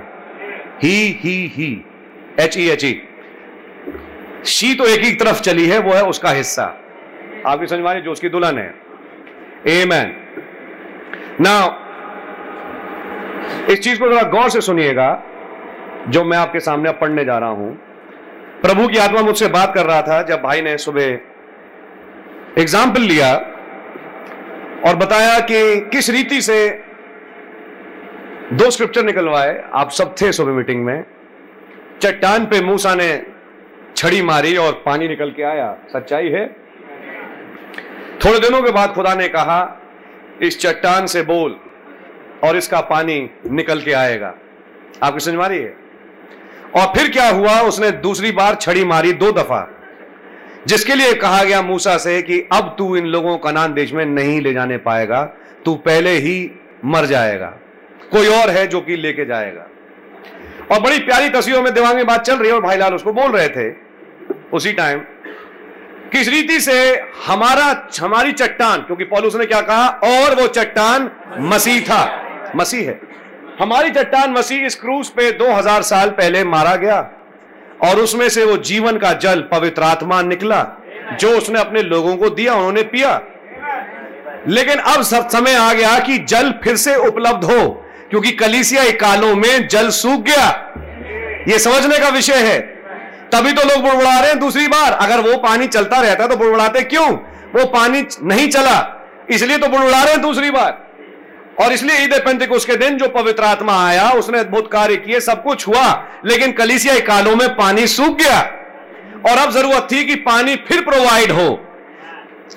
He 0.84 0.96
he 1.20 1.36
he 1.56 1.72
H 2.40 2.58
E 2.58 2.70
H 2.70 2.84
E 2.84 3.00
she 4.46 4.74
तो 4.76 4.86
एक 4.86 5.02
ही 5.02 5.14
तरफ़ 5.16 5.42
चली 5.42 5.68
है, 5.68 5.78
वो 5.80 5.94
है 5.94 6.04
उसका 6.06 6.30
हिस्सा। 6.32 6.64
आपकी 7.48 7.68
समझ 7.68 7.80
मारिए 7.80 8.02
जो 8.02 8.12
उसकी 8.12 8.30
दुल्हन 8.30 8.58
है। 8.58 8.74
ए 9.70 9.86
मैन 9.86 10.14
ना 11.42 11.56
इस 13.70 13.80
चीज़ 13.80 14.00
को 14.00 14.10
जरा 14.10 14.22
गौर 14.30 14.50
से 14.50 14.62
सुनिएगा, 14.62 15.24
जो 16.10 16.24
मैं 16.24 16.38
आपके 16.38 16.60
सामने 16.60 16.92
पढ़ने 16.94 17.26
जा 17.26 17.38
रहा 17.38 17.50
हूँ। 17.50 17.74
प्रभु 18.62 18.88
की 18.88 18.98
आत्मा 18.98 19.22
मुझसे 19.22 19.48
बात 19.50 19.74
कर 19.76 19.86
रहा 19.86 20.02
था, 20.02 20.22
जब 20.22 20.42
भाई 20.42 20.62
ने 20.62 20.78
सुबह 20.80 22.62
एग्ज़ाम्पल 22.62 23.02
लिया 23.04 23.34
और 24.88 24.96
बताया 24.96 25.40
कि 25.42 25.80
किस 25.92 26.10
रीति 26.10 26.42
से 26.42 26.58
दो 28.54 28.70
स्क्रिप्चर 28.72 29.04
निकलवाए। 29.04 29.64
आप 29.74 29.92
सब 29.92 30.16
थे 30.22 30.32
सुबह 30.32 30.54
मीटिंग 30.54 30.84
में। 30.86 31.04
चट्टान 32.02 32.46
पे 32.46 32.62
मूसा 32.62 32.94
ने 32.96 33.12
छड़ी 33.98 34.22
मारी 34.22 34.56
और 34.58 34.82
पानी 34.86 35.08
निकल 35.08 35.32
के 35.32 35.44
आया। 35.44 35.76
सच्चाई 35.90 36.30
है? 36.30 36.46
थोड़े 38.26 38.40
दिनों 38.40 38.62
के 38.62 38.72
बाद 38.72 38.94
खुदा 38.94 39.14
ने 39.16 39.28
कहा, 39.28 39.60
इस 40.42 40.60
चट्टान 40.60 41.06
से 41.06 41.22
बोल 41.22 41.56
और 42.44 42.58
इसका 42.58 42.80
पानी 42.82 43.30
निकल 43.52 43.82
के 43.82 43.94
आएगा। 43.94 44.34
आपकी 45.04 45.20
समझ 45.20 45.36
मारी 45.36 45.58
है? 45.58 45.76
और 46.76 46.94
फिर 46.96 47.10
क्या 47.10 47.30
हुआ? 47.30 47.60
उसने 47.62 47.92
दूसरी 47.92 48.32
बार 48.32 48.56
छड़ी 48.56 48.84
मारी 48.86 49.14
दो 49.14 49.32
दफ़ा, 49.32 49.68
जिसके 50.68 50.96
लिए 50.96 51.14
कहा 51.14 51.44
गया 51.44 51.62
मूसा 51.62 51.98
से 51.98 52.22
कि 52.22 52.40
अब 52.54 52.76
तू 52.78 52.96
इन 52.98 53.06
लोगों 53.06 53.38
का 53.38 53.52
नान 53.52 53.74
देश 53.74 53.94
में 53.94 54.06
नहीं 54.06 54.40
ले 54.42 54.54
जाने 54.54 54.78
पाएगा, 54.78 55.24
तू 55.66 55.76
पहले 55.76 56.12
ही 56.18 56.52
मर 56.86 57.06
जाएगा। 57.06 57.48
कोई 58.12 58.28
और 58.28 58.50
है 58.50 58.66
जो 58.68 58.82
कि 58.82 58.96
लेके 58.96 59.26
जाएगा। 59.26 59.68
और 60.74 60.80
बड़ी 60.80 61.00
प्यारी 61.00 61.30
तस्वीरों 61.30 61.62
में 61.62 61.74
दिमाग 61.74 61.96
में 61.96 62.08
बात 62.08 62.22
चल 62.22 62.36
रही 62.36 62.50
है 62.50 62.56
और 62.56 62.62
भाई 62.62 62.78
लाल 62.78 62.94
उसको 62.94 63.14
बोल 63.14 63.32
रहे 63.32 63.50
थे 63.50 63.76
उसी 64.54 64.74
टाइम 64.74 65.00
किस 66.12 66.28
रीति 66.28 66.60
से 66.60 67.04
हमारा, 67.28 67.90
हमारी 68.02 68.32
चट्टान, 68.32 68.80
क्योंकि 68.80 69.04
पॉलुस 69.04 69.36
ने 69.36 69.46
क्या 69.46 69.62
कहा? 69.62 69.88
और 69.88 70.42
वो 70.42 70.48
चट्टान 70.48 71.12
मसीह 71.40 71.82
था। 71.82 72.24
मसीह 72.56 72.88
है। 72.88 73.00
हमारी 73.62 73.90
चट्टान 73.90 74.32
मसीह 74.32 74.66
इस 74.66 74.76
क्रूज 74.76 75.08
पे 75.08 75.32
2000 75.32 75.82
साल 75.82 76.10
पहले 76.10 76.44
मारा 76.44 76.76
गया 76.76 77.12
और 77.84 77.96
उसमें 77.96 78.30
से 78.30 78.46
वो 78.46 78.58
जीवन 78.58 78.98
का 78.98 79.14
जल 79.14 79.42
पवित्र 79.42 79.84
आत्मा 79.84 80.22
निकला, 80.22 80.68
जो 81.20 81.38
उसने 81.38 81.60
अपने 81.60 81.82
लोगों 81.82 82.18
को 82.18 82.30
दिया, 82.30 82.54
उन्होंने 82.54 82.84
पिया। 82.84 83.22
लेकिन 84.48 84.78
अब 84.78 85.02
सब 85.02 85.30
समय 85.30 85.56
आ 85.56 85.74
गया 85.74 86.00
कि 86.00 86.18
जल 86.18 86.52
फिर 86.52 86.76
से 86.76 86.96
उपलब्ध 86.96 87.44
हो। 87.44 87.83
क्योंकि 88.10 88.32
कलीसिया 88.34 88.90
कालों 89.00 89.36
में 89.36 89.68
जल 89.68 89.90
सूख 89.92 90.22
गया। 90.22 90.48
यह 91.48 91.58
समझने 91.58 92.00
का 92.00 92.10
विषय 92.10 92.44
है। 92.44 92.60
तभी 93.32 93.52
तो 93.52 93.68
लोग 93.68 93.82
बुड़बुड़ा 93.84 94.20
रहे 94.20 94.30
हैं 94.30 94.40
दूसरी 94.40 94.68
बार। 94.68 94.92
अगर 94.94 95.20
वो 95.22 95.38
पानी 95.40 95.68
चलता 95.68 96.00
रहता 96.02 96.28
तो 96.28 96.36
बुड़बुड़ाते 96.36 96.82
क्यों? 96.84 97.10
वो 97.56 97.66
पानी 97.68 98.06
नहीं 98.24 98.48
चला, 98.50 98.78
इसलिए 99.32 99.58
तो 99.58 99.68
बुड़बुड़ा 99.68 100.02
रहे 100.04 100.14
हैं 100.14 100.22
दूसरी 100.22 100.52
बार। 100.52 100.82
और 101.60 101.74
इसलिए 101.74 102.04
ईद 102.04 102.14
पेंतिकुस 102.26 102.66
के 102.66 102.76
दिन 102.76 102.98
जो 102.98 103.08
पवित्र 103.10 103.44
आत्मा 103.44 103.74
आया, 103.88 104.10
उसने 104.10 104.40
अद्भुत 104.40 104.72
कार्य 104.72 104.96
किए, 104.96 105.20
सब 105.20 105.44
कुछ 105.44 105.68
हुआ, 105.68 105.92
लेकिन 106.26 106.52
कलीसिया 106.52 107.00
कालों 107.00 107.36
में 107.36 107.48
पानी 107.56 107.88
सूख 107.88 108.18
गया। 108.18 108.40
और 109.24 109.38
अब 109.38 109.52
ज़रूरत 109.52 109.88
थी 109.92 110.04
कि 110.06 110.16
पानी 110.22 110.56
फिर 110.68 110.82
प्रोवाइड 110.82 111.32
हो। 111.32 111.50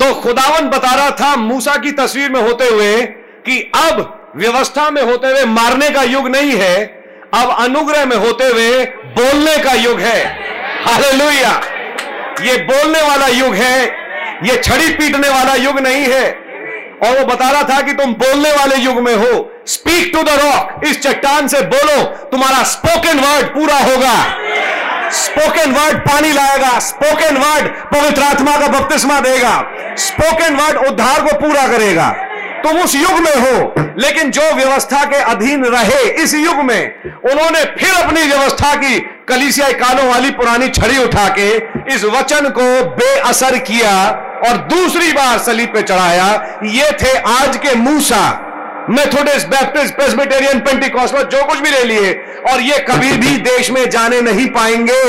तो 0.01 0.13
खुदावन 0.15 0.69
बता 0.69 0.95
रहा 0.95 1.11
था, 1.11 1.35
मूसा 1.37 1.77
की 1.77 1.93
तस्वीर 1.93 2.31
में 2.31 2.41
होते 2.41 2.69
हुए 2.69 3.03
कि 3.47 3.61
अब 3.77 4.26
व्यवस्था 4.37 4.91
में 4.91 5.03
होते 5.03 5.27
हुए 5.27 5.45
मारने 5.45 5.91
का 5.91 6.03
युग 6.03 6.29
नहीं 6.29 6.53
है, 6.53 6.85
अब 7.35 7.57
अनुग्रह 7.61 8.05
में 8.05 8.17
होते 8.17 8.45
हुए 8.45 8.85
बोलने 8.85 9.57
का 9.59 9.73
युग 9.73 10.01
है। 10.01 10.25
हालेलुया। 10.87 11.61
ये 12.43 12.57
बोलने 12.57 13.03
वाला 13.03 13.27
युग 13.27 13.55
है, 13.55 13.85
ये 14.45 14.57
छड़ी 14.57 14.89
पीटने 14.89 15.29
वाला 15.29 15.55
युग 15.55 15.79
नहीं 15.81 16.03
है। 16.03 16.47
और 17.05 17.19
वो 17.19 17.25
बता 17.25 17.51
रहा 17.51 17.63
था 17.63 17.81
कि 17.81 17.93
तुम 17.93 18.13
बोलने 18.15 18.53
वाले 18.53 18.77
युग 18.77 18.99
में 18.99 19.15
हो। 19.15 19.63
स्पीक 19.67 20.11
टू 20.15 20.23
द 20.23 20.29
रॉक 20.29 20.85
इस 20.85 21.03
चट्टान 21.03 21.49
से 21.49 21.61
बोलो, 21.61 22.03
तुम्हारा 22.03 22.63
स्पोकन 22.63 23.19
वर्ड 23.19 23.47
पूरा 23.47 23.79
होगा। 23.79 24.15
स्पोकन 25.11 25.73
वर्ड 25.73 25.99
पानी 25.99 26.33
लाएगा। 26.33 26.79
स्पोकन 26.79 27.37
वर्ड 27.37 27.69
पवित्र 27.95 28.23
आत्मा 28.23 28.57
का 28.57 28.69
बपतिस्मा 28.69 29.21
देगा। 29.21 29.71
स्पोकन 29.97 30.57
वर्ड 30.57 30.87
उद्धार 30.89 31.21
को 31.21 31.39
पूरा 31.41 31.67
करेगा। 31.67 32.15
तुम 32.67 32.79
उस 32.79 32.95
युग 32.95 33.19
में 33.21 33.35
हो, 33.37 33.75
लेकिन 33.99 34.31
जो 34.31 34.43
व्यवस्था 34.55 35.05
के 35.05 35.17
अधीन 35.17 35.65
रहे 35.65 36.03
इस 36.23 36.35
युग 36.35 36.57
में, 36.57 37.03
उन्होंने 37.31 37.65
फिर 37.79 37.95
अपनी 37.95 38.23
व्यवस्था 38.23 38.75
की 38.75 38.99
कलिसिया 39.29 39.69
कालों 39.73 40.09
वाली 40.09 40.31
पुरानी 40.31 40.69
छड़ी 40.69 40.99
उठा 40.99 41.29
के 41.29 41.49
इस 41.95 42.05
वचन 42.05 42.49
को 42.49 42.67
बेअसर 42.97 43.59
किया 43.59 43.93
और 44.49 44.57
दूसरी 44.67 45.13
बार 45.13 45.39
सलीब 45.39 45.69
पे 45.69 45.83
चढ़ाया। 45.83 46.59
ये 46.65 46.91
थे 47.03 47.17
आज 47.19 47.57
के 47.57 47.75
मूसा। 47.75 48.25
मेथोडिस्ट 48.91 49.49
बैप्टिस्ट 49.49 49.95
प्रेसबिटेरियन 49.95 50.61
पेंटिकॉस्टल 50.61 51.23
जो 51.23 51.45
कुछ 51.45 51.59
भी 51.59 51.71
ले 51.71 51.85
लिए, 51.85 52.13
और 52.53 52.61
ये 52.61 52.79
कभी 52.79 53.13
भी 53.13 53.37
देश 53.43 53.71
में 53.71 53.91
जाने 53.91 54.21
नहीं 54.21 54.47
पाएँगे। 54.49 55.03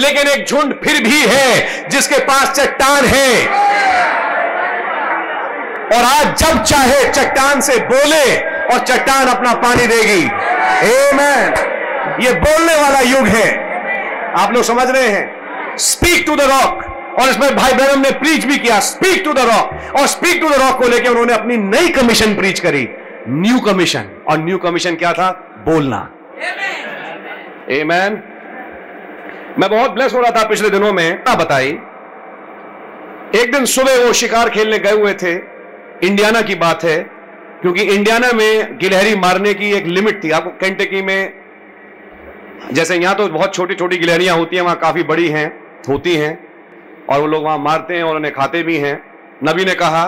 लेकिन 0.00 0.28
एक 0.28 0.46
झुंड 0.46 0.74
फिर 0.84 1.02
भी 1.02 1.20
है, 1.26 1.88
जिसके 1.88 2.18
पास 2.18 2.50
चट्टान 2.50 3.04
है। 3.04 3.46
और 5.86 6.04
आज 6.04 6.36
जब 6.38 6.62
चाहे 6.62 7.04
चट्टान 7.08 7.60
से 7.60 7.78
बोले 7.78 8.36
और 8.74 8.78
चट्टान 8.78 9.28
अपना 9.28 9.52
पानी 9.54 9.86
देगी। 9.86 10.24
Amen. 10.86 11.58
ये 12.24 12.32
बोलने 12.32 12.74
वाला 12.74 13.00
युग 13.00 13.26
है। 13.26 13.46
आप 14.36 14.52
लोग 14.52 14.62
समझ 14.62 14.88
रहे 14.90 15.08
हैं? 15.08 15.76
स्पीक 15.78 16.24
टू 16.26 16.36
द 16.36 16.40
रॉक 16.40 16.84
और 17.20 17.28
इसमें 17.28 17.56
भाई 17.56 17.72
बहन 17.72 18.00
ने 18.00 18.10
प्रीच 18.10 18.44
भी 18.44 18.58
किया। 18.58 18.80
स्पीक 18.80 19.22
टू 19.24 19.32
द 19.32 19.38
रॉक 19.38 19.96
और 20.00 20.06
स्पीक 20.06 20.40
टू 20.40 20.48
द 20.48 20.52
रॉक 20.52 20.78
को 20.78 20.88
लेकर 20.88 21.10
उन्होंने 21.10 21.32
अपनी 21.32 21.56
नई 21.56 21.88
कमीशन 21.88 22.34
प्रीच 22.34 22.60
करी। 22.60 22.88
न्यू 23.28 23.58
कमीशन 23.60 24.04
और 24.28 24.38
न्यू 24.38 24.58
कमीशन 24.58 24.94
क्या 24.94 25.12
था? 25.12 25.30
बोलना। 25.68 26.08
ए 27.70 27.84
मैन 27.84 28.22
मैं 29.58 29.70
बहुत 29.70 29.90
ब्लेस 29.90 30.14
हो 30.14 30.20
रहा 30.20 30.30
था 30.30 30.48
पिछले 30.48 30.70
दिनों 30.70 30.92
में। 30.92 31.22
बताई? 31.38 31.78
एक 33.34 33.52
दिन 33.52 33.64
सुबह 33.64 34.06
वो 34.06 34.12
शिकार 34.12 34.48
खेलने 34.48 34.78
गए 34.78 34.90
हुए 34.90 35.12
थे। 35.14 35.55
इंडियाना 36.02 36.40
की 36.42 36.54
बात 36.54 36.84
है, 36.84 36.98
क्योंकि 37.62 37.82
इंडियाना 37.84 38.30
में 38.32 38.78
गिलहरी 38.78 39.14
मारने 39.16 39.52
की 39.54 39.70
एक 39.72 39.86
लिमिट 39.86 40.22
थी। 40.24 40.30
आपको 40.30 40.50
केंटकी 40.60 41.02
में, 41.02 41.32
जैसे 42.72 42.96
यहाँ 42.96 43.14
तो 43.16 43.28
बहुत 43.28 43.54
छोटी 43.54 43.74
छोटी 43.74 43.96
गिलहरियाँ 43.98 44.36
होती 44.36 44.56
हैं, 44.56 44.62
वहाँ 44.62 44.76
काफ़ी 44.76 45.02
बड़ी 45.04 45.28
हैं, 45.28 45.46
होती 45.88 46.14
हैं, 46.16 46.38
और 47.10 47.20
वो 47.20 47.26
लोग 47.26 47.44
वहाँ 47.44 47.58
मारते 47.58 47.96
हैं 47.96 48.02
और 48.02 48.16
उन्हें 48.16 48.32
खाते 48.34 48.62
भी 48.62 48.76
हैं। 48.76 49.00
नबी 49.44 49.64
ने 49.64 49.74
कहा, 49.74 50.04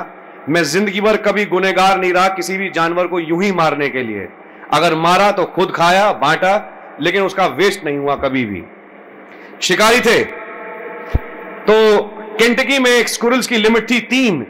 मैं 0.49 0.63
ज़िंदगी 0.65 1.01
भर 1.01 1.17
कभी 1.23 1.45
गुनेगार 1.45 1.99
नहीं 2.01 2.13
रहा 2.13 2.29
किसी 2.29 2.57
भी 2.57 2.69
जानवर 2.71 3.07
को 3.07 3.19
यूँ 3.21 3.43
ही 3.43 3.53
मारने 3.53 3.89
के 3.89 4.03
लिए। 4.03 4.29
अगर 4.73 4.95
मारा 4.97 5.31
तो 5.31 5.45
खुद 5.47 5.71
खाया, 5.71 6.13
बांटा, 6.13 6.97
लेकिन 7.01 7.23
उसका 7.23 7.47
वेस्ट 7.47 7.85
नहीं 7.85 7.99
हुआ 7.99 8.15
कभी 8.17 8.45
भी। 8.45 8.63
शिकारी 9.63 10.01
थे। 10.01 10.23
तो 11.65 11.99
केंटकी 12.39 12.79
में 12.79 12.91
एक 12.91 13.09
स्कुरल्स 13.09 13.47
की 13.47 13.57
लिमिट 13.57 13.91
थी 13.91 14.01
तीन। 14.07 14.47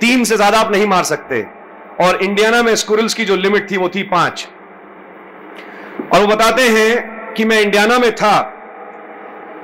तीन 0.00 0.24
से 0.24 0.36
ज़्यादा 0.36 0.58
आप 0.58 0.72
नहीं 0.72 0.86
मार 0.86 1.04
सकते। 1.04 1.42
और 2.00 2.22
इंडियाना 2.22 2.62
में 2.62 2.74
स्कुरल्स 2.76 3.14
की 3.14 3.24
जो 3.24 3.36
लिमिट 3.36 3.70
थी 3.70 3.76
वो 3.76 3.88
थी 3.88 4.02
पाँच। 4.02 4.46
और 6.14 6.20
वो 6.20 6.26
बताते 6.26 6.62
हैं 6.68 7.34
कि 7.34 7.44
मैं 7.44 7.60
इंडियाना 7.60 7.98
में 7.98 8.14
था 8.14 8.36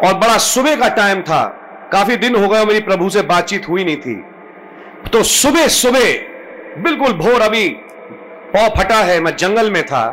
और 0.05 0.15
बड़ा 0.15 0.37
सुबह 0.39 0.77
का 0.77 0.89
टाइम 0.97 1.23
था। 1.23 1.45
काफ़ी 1.93 2.17
दिन 2.17 2.35
हो 2.37 2.49
गया 2.49 2.65
मेरी 2.65 2.81
प्रभु 2.81 3.09
से 3.11 3.23
बातचीत 3.25 3.69
हुई 3.69 3.85
नहीं 3.85 3.97
थी। 3.97 4.15
तो 5.13 5.23
सुबह 5.23 5.69
सुबह 5.69 6.83
बिल्कुल 6.83 7.13
भोर 7.15 7.41
अभी 7.41 7.69
पौ 8.49 8.69
फटा 8.77 8.97
है, 8.97 9.21
मैं 9.21 9.37
जंगल 9.37 9.71
में 9.71 9.83
था। 9.87 10.07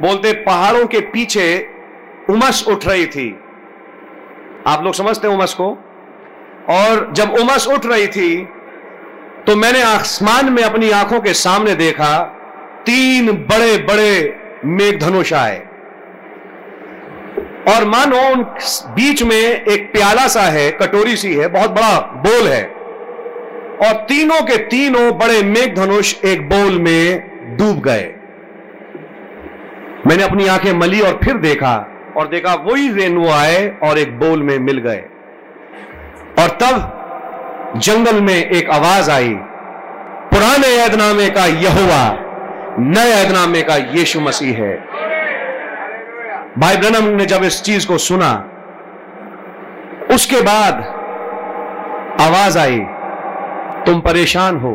बोलते, 0.00 0.32
पहाड़ों 0.32 0.86
के 0.86 1.00
पीछे 1.10 1.44
उमस 2.30 2.64
उठ 2.68 2.86
रही 2.86 3.06
थी। 3.06 3.28
आप 4.66 4.84
लोग 4.84 4.94
समझते 4.94 5.28
हैं 5.28 5.34
उमस 5.34 5.54
को? 5.54 5.68
और 6.70 7.12
जब 7.12 7.32
उमस 7.32 7.66
उठ 7.68 7.86
रही 7.86 8.06
थी 8.06 8.48
तो 9.46 9.56
मैंने 9.56 9.82
आसमान 9.82 10.52
में 10.52 10.62
अपनी 10.62 10.90
आँखों 10.90 11.20
के 11.20 11.32
सामने 11.34 11.74
देखा, 11.74 12.22
तीन 12.86 13.32
बड़े 13.32 13.78
बड़े 13.78 14.38
मेघधनुष 14.64 15.32
आए। 15.32 15.58
और 17.68 17.84
मानो 17.84 18.32
उन 18.32 18.42
बीच 18.94 19.22
में 19.22 19.36
एक 19.36 19.92
प्याला 19.92 20.28
सा 20.28 20.42
है, 20.42 20.70
कटोरी 20.70 21.16
सी 21.16 21.34
है, 21.34 21.48
बहुत 21.48 21.70
बड़ा 21.70 21.98
बोल 21.98 22.48
है। 22.48 22.64
और 23.82 23.92
तीनों 23.92 24.40
के 24.42 24.56
तीनों 24.56 25.18
बड़े 25.18 25.42
मेघधनुष 25.42 26.14
एक 26.24 26.48
बोल 26.48 26.78
में 26.78 27.30
डूब 27.56 27.80
गए। 27.80 28.14
मैंने 30.06 30.22
अपनी 30.22 30.46
आँखें 30.46 30.72
मली 30.72 31.00
और 31.00 31.20
फिर 31.24 31.34
देखा, 31.34 31.86
और 32.16 32.28
देखा 32.28 32.54
वही 32.54 32.92
रेनवो 32.92 33.30
आए 33.30 33.76
और 33.82 33.98
एक 33.98 34.18
बोल 34.18 34.42
में 34.42 34.58
मिल 34.58 34.78
गए। 34.78 35.04
और 36.38 36.48
तब 36.48 36.98
जंगल 37.76 38.20
में 38.20 38.34
एक 38.34 38.70
आवाज़ 38.70 39.10
आई, 39.10 39.34
पुराने 40.32 40.66
ऐदनामे 40.66 41.30
का 41.30 41.46
यहुआ 41.46 42.18
नए 42.78 43.12
ऐदनामे 43.12 43.62
का 43.62 43.76
यीशु 43.76 44.20
मसीह 44.20 44.56
है। 44.56 44.76
भाई 46.58 46.76
ब्रनम 46.76 47.04
ने 47.04 47.26
जब 47.26 47.44
इस 47.44 47.62
चीज़ 47.62 47.88
को 47.88 47.98
सुना, 47.98 48.32
उसके 50.10 50.40
बाद 50.40 50.74
आवाज़ 52.20 52.58
आई, 52.58 52.78
तुम 53.86 54.00
परेशान 54.00 54.56
हो। 54.56 54.72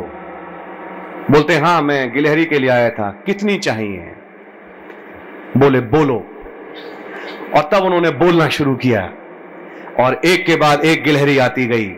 बोलते, 1.31 1.57
हाँ, 1.57 1.81
मैं 1.81 2.13
गिलहरी 2.13 2.45
के 2.45 2.59
लिए 2.59 2.69
आया 2.69 2.89
था, 2.89 3.23
कितनी 3.25 3.57
चाहिए? 3.57 4.13
बोले, 5.57 5.79
बोलो। 5.79 6.17
और 7.55 7.69
तब 7.73 7.83
उन्होंने 7.83 8.09
बोलना 8.09 8.47
शुरू 8.47 8.75
किया, 8.75 9.09
और 9.99 10.21
एक 10.25 10.45
के 10.45 10.55
बाद 10.55 10.81
एक 10.81 11.03
गिलहरी 11.03 11.37
आती 11.37 11.65
गई। 11.65 11.95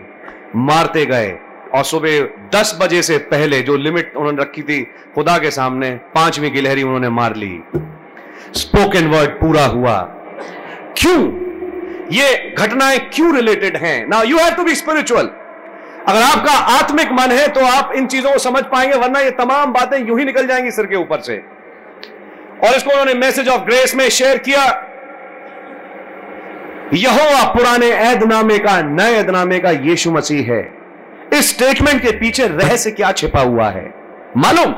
मारते 0.56 1.06
गए। 1.06 1.38
और 1.76 1.84
सुबह 1.84 2.20
दस 2.54 2.78
बजे 2.82 3.02
से 3.02 3.18
पहले 3.18 3.62
जो 3.62 3.76
लिमिट 3.78 4.16
उन्होंने 4.16 4.42
रखी 4.42 4.62
थी, 4.62 4.82
खुदा 5.16 5.38
के 5.38 5.52
सामने 5.52 5.92
पांचवी 6.16 6.50
गिलहरी 6.50 6.84
उन्होंने 6.84 7.10
मार 7.10 7.36
ली। 7.36 7.60
स्पोकन 8.54 9.08
वर्ड 9.08 9.30
पूरा 9.30 9.66
हुआ। 9.66 10.00
क्यों? 10.98 11.20
ये 12.12 12.56
घटनाएँ 12.58 13.00
क्यों 13.14 13.36
रिलेटेड 13.36 13.78
हैं? 13.78 14.08
ना 14.08 14.22
you 14.22 14.38
have 14.38 14.54
to 14.54 14.64
be 14.64 14.76
spiritual 14.76 15.30
अगर 16.08 16.22
आपका 16.22 16.52
आत्मिक 16.52 17.12
मन 17.12 17.32
है 17.32 17.48
तो 17.48 17.66
आप 17.66 17.92
इन 17.96 18.08
चीज़ों 18.08 18.32
को 18.32 18.40
समझ 18.40 18.64
पाएँगे, 18.64 18.98
वरना 18.98 19.20
ये 19.20 19.32
तमाम 19.32 19.74
बातें 19.74 19.98
यूँ 20.08 20.20
ही 20.20 20.26
निकल 20.26 20.48
जाएँगी 20.48 20.72
सिर 20.72 20.86
के 20.86 20.96
ऊपर 20.96 21.20
से। 21.22 21.38
और 22.64 22.76
इसको 22.76 22.92
उन्होंने 22.92 23.14
मैसेज 23.14 23.50
ऑफ़ 23.50 23.62
ग्रेस 23.62 23.96
में 23.96 24.10
शेयर 24.10 24.38
किया। 24.38 24.66
यहोवा 26.94 27.44
पुराने 27.44 27.90
ऐदनामे 27.90 28.58
का, 28.58 28.82
नए 28.82 29.16
ऐदनामे 29.16 29.60
का 29.60 29.70
यीशु 29.70 30.12
मसीह 30.12 30.54
है। 30.54 30.74
इस 31.34 31.50
स्टेटमेंट 31.50 32.02
के 32.02 32.12
पीछे 32.12 32.48
रहस्य 32.48 32.92
क्या 32.92 33.12
छिपा 33.12 33.40
हुआ 33.40 33.70
है? 33.70 33.94
मालूम? 34.38 34.76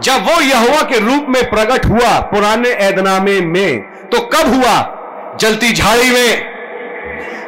जब 0.00 0.12
वो 0.12 0.40
यहोवा 0.40 0.82
के 0.82 0.98
रूप 0.98 1.26
में 1.28 1.50
प्रकट 1.50 1.86
हुआ 1.86 2.20
पुराने 2.20 2.68
ऐदनामे 2.68 3.40
में 3.40 3.80
तो 3.80 4.20
कब 4.20 4.54
हुआ? 4.54 4.96
जलती 5.40 5.72
झाड़ी 5.72 6.10
में। 6.10 6.50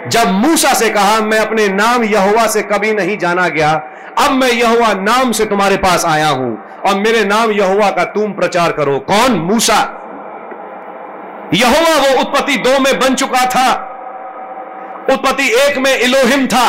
जब 0.08 0.30
मूसा 0.30 0.74
से 0.74 0.90
कहा, 0.90 1.20
मैं 1.20 1.38
अपने 1.38 1.68
नाम 1.68 2.04
यहोवा 2.04 2.46
से 2.46 2.62
कभी 2.62 2.92
नहीं 2.92 3.18
जाना 3.18 3.48
गया। 3.48 3.82
अब 4.18 4.30
मैं 4.30 4.50
यहोवा 4.50 4.92
नाम 4.92 5.32
से 5.32 5.44
तुम्हारे 5.44 5.76
पास 5.76 6.04
आया 6.06 6.28
हूँ 6.28 6.62
और 6.86 6.94
मेरे 6.94 7.24
नाम 7.24 7.50
यहोवा 7.50 7.90
का 7.90 8.04
तुम 8.04 8.32
प्रचार 8.32 8.72
करो। 8.72 8.98
कौन? 8.98 9.32
मूसा। 9.32 9.98
यहोवा 11.54 11.96
वो 11.98 12.20
उत्पत्ति 12.20 12.56
दो 12.56 12.78
में 12.78 12.98
बन 12.98 13.14
चुका 13.14 13.44
था। 13.46 13.70
उत्पत्ति 15.12 15.48
एक 15.62 15.78
में 15.78 15.98
इलोहिम 15.98 16.46
था 16.46 16.68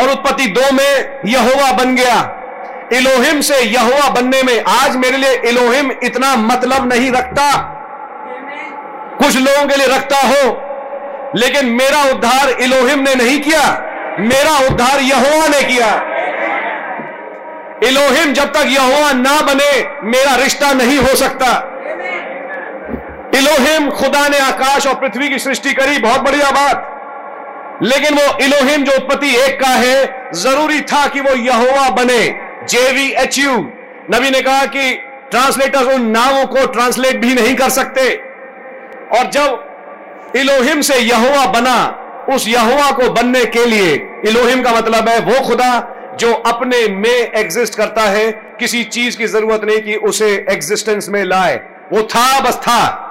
और 0.00 0.10
उत्पत्ति 0.10 0.46
दो 0.46 0.72
में 0.72 1.20
यहोवा 1.26 1.72
बन 1.72 1.94
गया। 1.96 2.18
इलोहिम 2.92 3.40
से 3.40 3.60
यहोवा 3.60 4.08
बनने 4.08 4.42
में 4.42 4.64
आज 4.64 4.96
मेरे 4.96 5.16
लिए 5.16 5.34
इलोहिम 5.34 5.90
इतना 6.02 6.34
मतलब 6.36 6.92
नहीं 6.92 7.10
रखता। 7.12 7.52
कुछ 9.18 9.36
लोगों 9.36 9.66
के 9.68 9.76
लिए 9.76 9.86
रखता 9.86 10.16
हो, 10.16 10.52
लेकिन 11.36 11.66
मेरा 11.66 12.02
उद्धार 12.02 12.50
इलोहिम 12.50 12.98
ने 12.98 13.14
नहीं 13.14 13.40
किया, 13.40 13.62
मेरा 14.20 14.56
उद्धार 14.66 15.00
यहोवा 15.00 15.46
ने 15.48 15.62
किया। 15.62 15.90
इलोहिम 17.88 18.32
जब 18.32 18.52
तक 18.52 18.66
यहोवा 18.66 19.12
ना 19.12 19.40
बने, 19.40 19.72
मेरा 20.02 20.34
रिश्ता 20.34 20.72
नहीं 20.72 20.98
हो 20.98 21.14
सकता। 21.16 21.69
इलोहिम, 23.34 23.90
खुदा 23.90 24.28
ने 24.28 24.38
आकाश 24.38 24.86
और 24.86 24.94
पृथ्वी 24.94 25.28
की 25.28 25.38
सृष्टि 25.38 25.72
करी, 25.72 25.98
बहुत 25.98 26.20
बढ़िया 26.20 26.50
बात। 26.50 26.96
लेकिन 27.82 28.14
वो 28.14 28.38
इलोहिम 28.38 28.84
जो 28.84 28.92
उत्पत्ति 28.92 29.36
एक 29.36 29.60
का 29.60 29.68
है, 29.68 30.30
ज़रूरी 30.34 30.80
था 30.80 31.06
कि 31.06 31.20
वो 31.20 31.30
यहोवा 31.30 31.90
बने 31.90 32.40
जेवी 32.68 33.12
एच 33.12 33.38
यू। 33.38 33.52
नबी 34.14 34.30
ने 34.30 34.40
कहा 34.40 34.66
कि 34.66 34.92
ट्रांसलेटर 35.30 35.82
उन 35.94 36.02
नामों 36.06 36.46
को 36.46 36.66
ट्रांसलेट 36.66 37.16
भी 37.16 37.34
नहीं 37.34 37.56
कर 37.56 37.68
सकते। 37.68 38.22
और 39.18 39.30
जब 39.30 39.66
इलोहिम 40.36 40.80
से 40.80 40.98
यहोवा 40.98 41.46
बना, 41.46 41.96
उस 42.34 42.48
यहोवा 42.48 42.90
को 42.90 43.10
बनने 43.10 43.44
के 43.44 43.66
लिए, 43.66 43.92
इलोहिम 44.26 44.62
का 44.62 44.72
मतलब 44.72 45.08
है 45.08 45.20
वो 45.20 45.46
खुदा 45.46 45.96
जो 46.20 46.32
अपने 46.32 46.88
में 46.88 47.32
एग्जिस्ट 47.32 47.74
करता 47.74 48.02
है, 48.02 48.32
किसी 48.32 48.84
चीज़ 48.84 49.18
की 49.18 49.26
ज़रूरत 49.26 49.60
नहीं 49.64 49.80
कि 49.80 49.94
उसे 49.94 50.46
एग्जिस्टेंस 50.50 51.08
में 51.08 51.24
लाए। 51.24 51.60
वो 51.92 52.02
था 52.02 52.40
बस 52.40 52.56
था। 52.56 53.06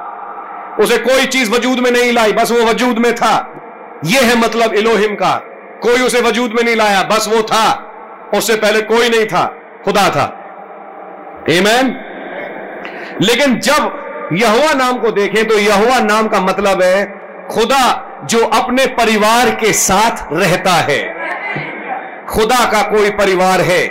उसे 0.80 0.98
कोई 0.98 1.26
चीज़ 1.26 1.52
वजूद 1.52 1.80
में 1.80 1.92
नहीं 1.92 2.12
लाई, 2.14 2.32
बस 2.32 2.52
वो 2.52 2.64
वजूद 2.66 2.98
में 2.98 3.16
था। 3.16 3.56
यह 4.06 4.22
है 4.22 4.38
मतलब 4.38 4.74
इलोहिम 4.74 5.16
का। 5.16 5.36
कोई 5.84 6.02
उसे 6.02 6.22
वजूद 6.22 6.52
में 6.52 6.64
नहीं 6.64 6.76
लाया, 6.76 7.04
बस 7.04 7.28
वो 7.28 7.42
था। 7.42 7.86
उससे 8.36 8.56
पहले 8.56 8.82
कोई 8.82 9.10
नहीं 9.10 9.26
था, 9.26 9.46
खुदा 9.86 10.10
था। 10.10 10.36
एमैन 11.50 12.02
लेकिन 13.22 13.60
जब 13.60 14.06
यहुआ 14.34 14.74
नाम 14.74 14.98
को 14.98 15.12
देखें 15.12 15.48
तो 15.48 15.58
यहुआ 15.60 16.00
नाम 16.00 16.28
का 16.28 16.40
मतलब 16.40 16.82
है, 16.82 17.06
खुदा 17.52 18.06
जो 18.26 18.46
अपने 18.46 18.86
परिवार 18.86 19.50
के 19.50 19.74
साथ 19.74 20.28
रहता 20.34 20.72
है। 20.72 21.16
खुदा 22.30 22.66
का 22.72 22.82
कोई 22.82 23.10
परिवार 23.10 23.62
है। 23.62 23.88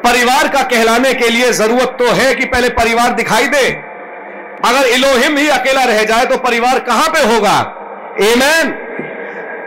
परिवार 0.00 0.48
का 0.48 0.62
कहलाने 0.62 1.14
के 1.14 1.28
लिए 1.28 1.52
ज़रूरत 1.52 1.96
तो 1.98 2.12
है 2.12 2.34
कि 2.34 2.44
पहले 2.44 2.68
परिवार 2.68 3.10
दिखाई 3.10 3.46
दे। 3.46 3.85
अगर 4.64 4.86
इलोहिम 4.86 5.36
ही 5.36 5.48
अकेला 5.48 5.84
रह 5.84 6.02
जाए 6.02 6.24
तो 6.26 6.36
परिवार 6.36 6.78
कहाँ 6.78 7.08
पे 7.08 7.34
होगा? 7.34 7.72
एमैन 8.20 8.82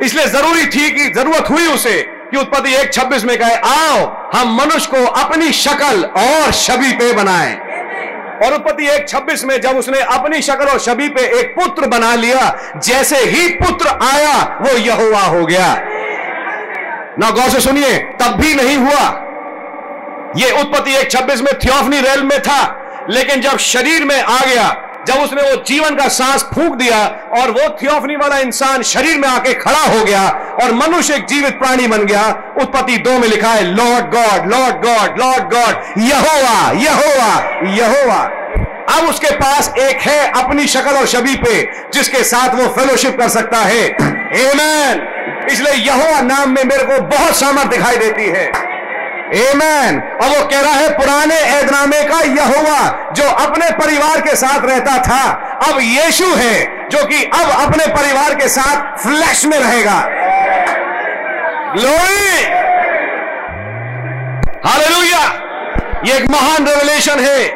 इसलिए 0.04 0.26
ज़रूरी 0.26 0.66
थी 0.66 0.92
कि, 0.92 1.10
ज़रूरत 1.10 1.50
हुई 1.50 1.68
उसे 1.68 2.02
कि 2.02 2.38
उत्पत्ति 2.38 2.76
एक 2.76 2.94
छब्बीस 2.94 3.26
में 3.26 3.38
कहे, 3.38 3.56
आओ, 3.56 4.30
हम 4.36 4.62
मनुष्य 4.62 4.90
को 4.92 5.06
अपनी 5.06 5.52
शक्ल 5.52 6.04
और 6.06 6.52
छवि 6.52 6.92
पे 6.92 7.14
बनाएँ। 7.14 7.56
और 8.46 8.54
उत्पत्ति 8.54 8.88
एक 8.88 9.10
छब्बीस 9.10 9.46
में 9.46 9.62
जब 9.62 9.78
उसने 9.78 10.00
अपनी 10.00 10.42
शक्ल 10.42 10.66
और 10.66 10.80
छवि 10.80 11.10
पे 11.10 11.22
एक 11.40 11.56
पुत्र 11.60 11.88
बना 11.88 12.16
लिया, 12.16 12.74
जैसे 12.78 13.18
ही 13.18 13.50
पुत्र 13.50 13.88
आया, 13.88 14.58
वो 14.62 14.78
यहोवा 14.78 15.22
हो 15.22 15.46
गया। 15.46 15.82
ना 17.20 17.30
गौर 17.30 17.50
से 17.50 17.60
सुनिए, 17.60 17.98
तब 17.98 18.28
भी 18.28 18.56
नहीं 18.56 18.78
हुआ। 18.78 19.26
ये 20.38 20.62
उत्पत्ति 20.62 20.96
एक 20.96 21.12
छब्बीस 21.12 21.42
में 21.42 21.54
थियोफनी 21.66 22.00
रेल 22.00 22.24
में 22.24 22.42
था। 22.42 22.79
लेकिन 23.10 23.42
जब 23.42 23.58
शरीर 23.58 24.06
में 24.06 24.22
आ 24.22 24.40
गया, 24.46 24.68
जब 25.08 25.22
उसने 25.22 25.42
वो 25.42 25.56
जीवन 25.68 25.96
का 25.96 26.08
सांस 26.08 26.44
फूक 26.44 26.76
दिया 26.76 26.98
और 27.38 27.52
वो 27.52 27.68
थियोफनी 27.82 28.16
वाला 28.16 28.38
इंसान 28.38 28.82
शरीर 28.84 29.18
में 29.18 29.28
आके 29.30 29.54
खड़ा 29.54 29.84
हो 29.84 30.04
गया 30.06 30.24
और 30.64 30.74
मनुष्य 30.74 31.16
एक 31.16 31.26
जीवित 31.26 31.54
प्राणी 31.54 31.88
बन 31.88 32.06
गया, 32.06 32.28
उत्पत्ति 32.62 32.98
दो 32.98 33.18
में 33.20 33.28
लिखा 33.28 33.50
है, 33.50 33.64
Lord 33.64 34.06
God 34.06 34.52
Lord 34.52 34.86
God 34.86 35.20
Lord 35.20 35.54
God, 35.54 36.02
यहोवा 36.04 36.72
यहोवा 36.82 37.32
यहोवा। 37.76 38.22
अब 38.90 39.10
उसके 39.10 39.36
पास 39.36 39.74
एक 39.80 40.00
है 40.02 40.32
अपनी 40.44 40.68
शक्ल 40.68 40.96
और 40.98 41.08
छवि 41.08 41.36
पे, 41.36 41.62
जिसके 41.94 42.24
साथ 42.24 42.56
वो 42.56 42.68
फेलोशिप 42.68 43.20
कर 43.20 43.30
सकता 43.30 43.58
है। 43.58 43.84
एमैन 44.40 45.08
इसलिए 45.52 45.74
यहोवा 45.74 46.22
नाम 46.22 46.50
में 46.50 46.64
मेरे 46.64 46.84
को 46.84 47.02
बहुत 47.02 47.36
सामर्थ 47.36 47.68
दिखाई 47.68 47.98
देती 47.98 48.26
है। 48.30 48.52
एमैन 49.34 50.02
और 50.22 50.40
वो 50.40 50.46
कह 50.46 50.62
रहा 50.62 50.74
है, 50.74 50.90
पुराने 50.98 51.36
ऐदनामे 51.36 52.04
का 52.04 52.20
यहोवा 52.20 53.12
जो 53.14 53.24
अपने 53.30 53.72
परिवार 53.72 54.22
के 54.22 54.36
साथ 54.36 54.66
रहता 54.66 54.98
था, 54.98 55.32
अब 55.70 55.80
यीशु 55.80 56.26
है, 56.26 56.88
जो 56.90 57.06
कि 57.06 57.24
अब 57.24 57.68
अपने 57.68 57.88
परिवार 57.88 58.36
के 58.36 58.48
साथ 58.48 58.98
फ्लैश 58.98 59.46
में 59.46 59.60
रहेगा. 59.60 60.06
ग्लोरी 61.74 62.44
हालेलुया 64.70 65.46
ये 66.06 66.14
एक 66.14 66.30
महान 66.30 66.68
रेवलेशन 66.68 67.20
है। 67.20 67.50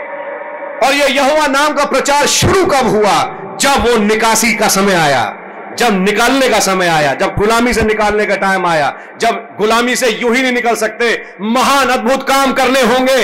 और 0.83 0.93
ये 0.93 1.07
यहोवा 1.07 1.47
नाम 1.47 1.73
का 1.73 1.85
प्रचार 1.85 2.25
शुरू 2.25 2.65
कब 2.65 2.87
हुआ? 2.87 3.39
जब 3.61 3.85
वो 3.87 3.97
निकासी 3.97 4.53
का 4.53 4.67
समय 4.67 4.93
आया। 4.93 5.33
जब 5.77 6.03
निकालने 6.03 6.49
का 6.49 6.59
समय 6.59 6.87
आया, 6.87 7.13
जब 7.13 7.35
गुलामी 7.35 7.73
से 7.73 7.81
निकालने 7.81 8.25
का 8.25 8.35
टाइम 8.35 8.65
आया, 8.65 8.93
जब 9.21 9.47
गुलामी 9.57 9.95
से 9.95 10.09
यूँ 10.11 10.35
ही 10.35 10.41
नहीं 10.41 10.51
निकल 10.51 10.75
सकते, 10.75 11.07
महान 11.41 11.89
अद्भुत 11.89 12.27
काम 12.29 12.53
करने 12.53 12.81
होंगे। 12.83 13.21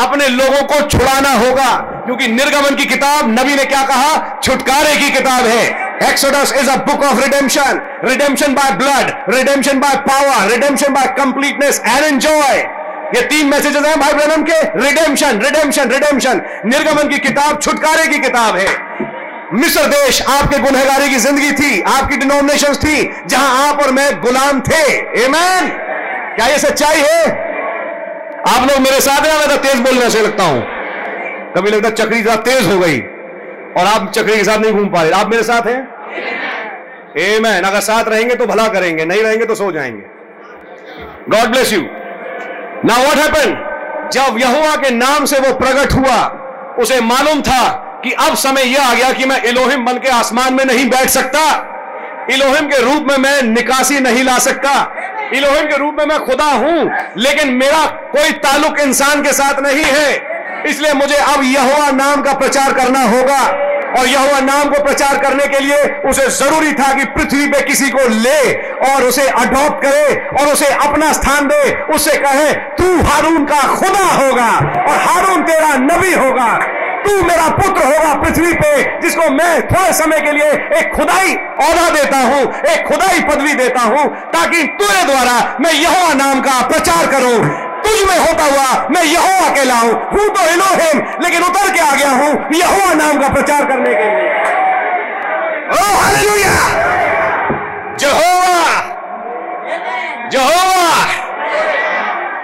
अपने 0.00 0.28
लोगों 0.28 0.62
को 0.62 0.80
छुड़ाना 0.88 1.32
होगा, 1.32 1.70
क्योंकि 2.06 2.28
निर्गमन 2.28 2.76
की 2.76 2.84
किताब, 2.84 3.30
नबी 3.30 3.54
ने 3.54 3.64
क्या 3.64 3.82
कहा? 3.82 4.40
छुटकारे 4.44 4.94
की 4.96 5.10
किताब 5.10 5.46
है। 5.46 5.64
Exodus 6.02 6.52
is 6.52 6.70
a 6.70 6.76
book 6.86 7.04
of 7.04 7.20
redemption 7.20 7.80
redemption 8.04 8.54
by 8.54 8.70
blood 8.72 9.34
redemption 9.34 9.80
by 9.80 9.96
power 10.06 10.50
redemption 10.50 10.92
by 10.92 11.06
completeness 11.18 11.82
and 11.86 12.04
enjoy 12.04 12.64
ये 13.16 13.22
तीन 13.22 13.46
मैसेजेस 13.46 13.86
हैं 13.86 13.98
भाई 14.00 14.12
ब्रनम 14.12 14.42
के। 14.42 14.60
रिडेम्पशन 14.80 15.40
रिडेम्पशन 15.40 15.90
रिडेम्पशन 15.90 16.40
निर्गमन 16.66 17.08
की 17.08 17.18
किताब, 17.18 17.60
छुटकारे 17.60 18.06
की 18.06 18.18
किताब 18.18 18.56
है। 18.56 18.66
मिस्र 19.52 19.86
देश 19.86 20.20
आपके 20.22 20.58
गुनहगारी 20.58 21.08
की 21.08 21.16
ज़िंदगी 21.16 21.50
थी, 21.52 21.80
आपकी 21.82 22.16
डिनोमिनेशन 22.16 22.74
थी, 22.74 23.02
जहाँ 23.26 23.68
आप 23.68 23.82
और 23.82 23.90
मैं 23.92 24.20
गुलाम 24.20 24.60
थे। 24.60 24.84
एमैन 25.24 25.68
क्या 26.36 26.46
ये 26.46 26.58
सच्चाई 26.58 27.00
है? 27.00 27.26
आप 28.48 28.68
लोग 28.70 28.78
मेरे 28.78 29.00
साथ 29.00 29.20
मैं 29.22 29.48
तो 29.48 29.56
तेज 29.58 29.80
बोलने 29.80 30.08
से 30.10 30.22
लगता 30.22 30.44
हूँ। 30.44 30.62
कभी 31.56 31.70
लगता 31.70 31.90
चक्री 31.92 32.22
साथ 32.22 32.36
तेज 32.42 32.72
हो 32.72 32.78
गई 32.78 33.00
और 33.76 33.86
आप 33.86 34.10
चक्री 34.10 34.36
के 34.36 34.44
साथ 34.44 34.58
नहीं 34.58 34.72
घूम 34.72 34.88
पा 34.88 35.02
रहे। 35.02 35.10
आप 35.12 35.30
मेरे 35.30 35.42
साथ 35.42 35.66
हैं? 35.66 35.80
एमैन 37.20 37.64
अगर 37.64 37.80
साथ 37.80 38.08
रहेंगे 38.08 38.34
तो 38.34 38.46
भला 38.46 38.66
करेंगे, 38.68 39.04
नहीं 39.04 39.22
रहेंगे 39.22 39.44
तो 39.44 39.54
सो 39.54 39.70
जाएँगे। 39.72 40.02
गॉड 41.30 41.50
ब्लेस 41.50 41.72
यू 41.72 41.80
ना 42.84 42.96
व्हाट 42.96 43.16
हैपन 43.16 44.10
जब 44.12 44.38
यहुआ 44.38 44.74
के 44.76 44.90
नाम 44.90 45.24
से 45.24 45.38
वो 45.38 45.54
प्रकट 45.54 45.92
हुआ, 45.92 46.18
उसे 46.78 47.00
मालूम 47.02 47.42
था 47.42 47.88
कि 48.04 48.12
अब 48.12 48.34
समय 48.34 48.62
यह 48.62 48.82
आ 48.82 48.94
गया 48.94 49.12
कि 49.12 49.24
मैं 49.24 49.42
इलोहिम 49.42 49.84
बन 49.84 49.98
के 49.98 50.08
आसमान 50.08 50.54
में 50.54 50.64
नहीं 50.64 50.88
बैठ 50.90 51.08
सकता। 51.08 51.68
इलोहिम 52.30 52.66
के 52.66 52.82
रूप 52.82 53.06
में 53.10 53.16
मैं 53.16 53.42
निकासी 53.42 54.00
नहीं 54.00 54.24
ला 54.24 54.38
सकता। 54.38 54.70
इलोहिम 55.34 55.66
के 55.66 55.76
रूप 55.76 55.96
में 55.98 56.04
मैं 56.06 56.18
खुदा 56.18 56.44
हूँ, 56.44 56.90
लेकिन 57.16 57.48
मेरा 57.48 57.84
कोई 57.86 58.32
ताल्लुक 58.32 58.78
इंसान 58.78 59.22
के 59.22 59.32
साथ 59.32 59.60
नहीं 59.60 59.84
है। 59.84 60.14
इसलिए 60.70 60.92
मुझे 60.92 61.16
अब 61.16 61.42
यहोवा 61.44 61.90
नाम 61.90 62.22
का 62.22 62.32
प्रचार 62.32 62.72
करना 62.72 63.02
होगा। 63.02 63.42
और 63.98 64.06
यहोवा 64.08 64.40
नाम 64.40 64.68
को 64.70 64.82
प्रचार 64.84 65.16
करने 65.18 65.46
के 65.46 65.58
लिए 65.60 65.78
उसे 66.10 66.28
ज़रूरी 66.28 66.72
था 66.72 66.92
कि 66.92 67.04
पृथ्वी 67.04 67.46
पे 67.46 67.60
किसी 67.60 67.88
को 67.90 68.06
ले 68.08 68.52
और 68.88 69.02
उसे 69.02 69.26
अडॉप्ट 69.28 69.82
करे 69.84 70.14
और 70.40 70.52
उसे 70.52 70.66
अपना 70.86 71.12
स्थान 71.12 71.48
दे। 71.48 71.72
उससे 71.94 72.16
कहे, 72.18 72.52
तू 72.52 73.02
हारून 73.02 73.44
का 73.44 73.60
खुदा 73.74 74.06
होगा 74.06 74.48
और 74.82 74.96
हारून 74.98 75.42
तेरा 75.42 75.74
नबी 75.76 76.12
होगा। 76.12 76.52
तू 77.06 77.22
मेरा 77.22 77.48
पुत्र 77.48 77.84
होगा 77.84 78.14
पृथ्वी 78.22 78.52
पे, 78.52 79.00
जिसको 79.00 79.30
मैं 79.30 79.68
थोड़े 79.68 79.92
समय 79.92 80.20
के 80.20 80.32
लिए 80.32 80.50
एक 80.80 80.94
खुदाई 80.94 81.34
औदा 81.36 81.90
देता 81.90 82.16
हूँ, 82.16 82.54
एक 82.64 82.86
खुदाई 82.86 83.20
पदवी 83.20 83.54
देता 83.54 83.80
हूँ, 83.80 84.16
ताकि 84.16 84.66
तेरे 84.66 85.04
द्वारा 85.04 85.56
मैं 85.60 85.72
यहोवा 85.72 86.14
नाम 86.14 86.40
का 86.40 86.66
प्रचार 86.66 87.06
करूँ। 87.06 87.44
तुझ 87.82 88.08
में 88.10 88.18
होता 88.18 88.44
हुआ 88.44 88.88
मैं 88.88 89.04
यहोवा 89.04 89.54
कहलाऊं 89.54 89.92
हूँ 89.92 89.92
हूँ 89.92 90.28
तो 90.28 90.40
इलोहिम, 90.50 91.22
लेकिन 91.22 91.42
उतर 91.42 91.72
के 91.72 91.80
आ 91.80 91.96
गया 91.96 92.10
हूँ 92.10 92.48
यहोवा 92.54 92.94
नाम 92.94 93.20
का 93.20 93.28
प्रचार 93.28 93.64
करने 93.64 93.94
के 93.94 94.04
लिए। 94.04 94.30
ओ, 95.68 95.96
हालेलुया! 96.00 96.54
जहोवा! 97.98 98.82
जहोवा! 100.30 100.62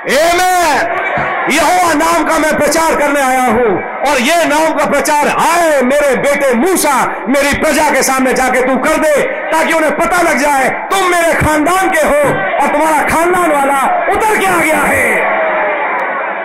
आमेन 0.09 1.28
यहोवा 1.51 1.93
नाम 1.95 2.25
का 2.25 2.39
मैं 2.39 2.59
प्रचार 2.59 2.95
करने 2.97 3.21
आया 3.21 3.43
हूँ, 3.43 3.83
और 4.11 4.21
ये 4.21 4.45
नाम 4.45 4.75
का 4.75 4.87
प्रचार 4.87 5.29
आए 5.29 5.83
मेरे 5.83 6.17
बेटे 6.17 6.55
मूसा, 6.55 7.25
मेरी 7.29 7.59
प्रजा 7.59 7.91
के 7.91 8.03
सामने 8.03 8.33
जाके 8.33 8.61
तू 8.61 8.77
कर 8.77 8.97
दे, 8.97 9.23
ताकि 9.23 9.73
उन्हें 9.73 9.97
पता 9.97 10.23
लग 10.23 10.39
जाए 10.39 10.69
तुम 10.69 11.11
मेरे 11.11 11.33
खानदान 11.33 11.91
के 11.91 12.01
हो, 12.01 12.23
और 12.63 12.73
तुम्हारा 12.73 13.09
खानदान 13.09 13.51
वाला 13.51 13.83
उतर 14.13 14.39
के 14.39 14.47
आ 14.47 14.57
गया 14.57 14.77
है। 14.77 15.39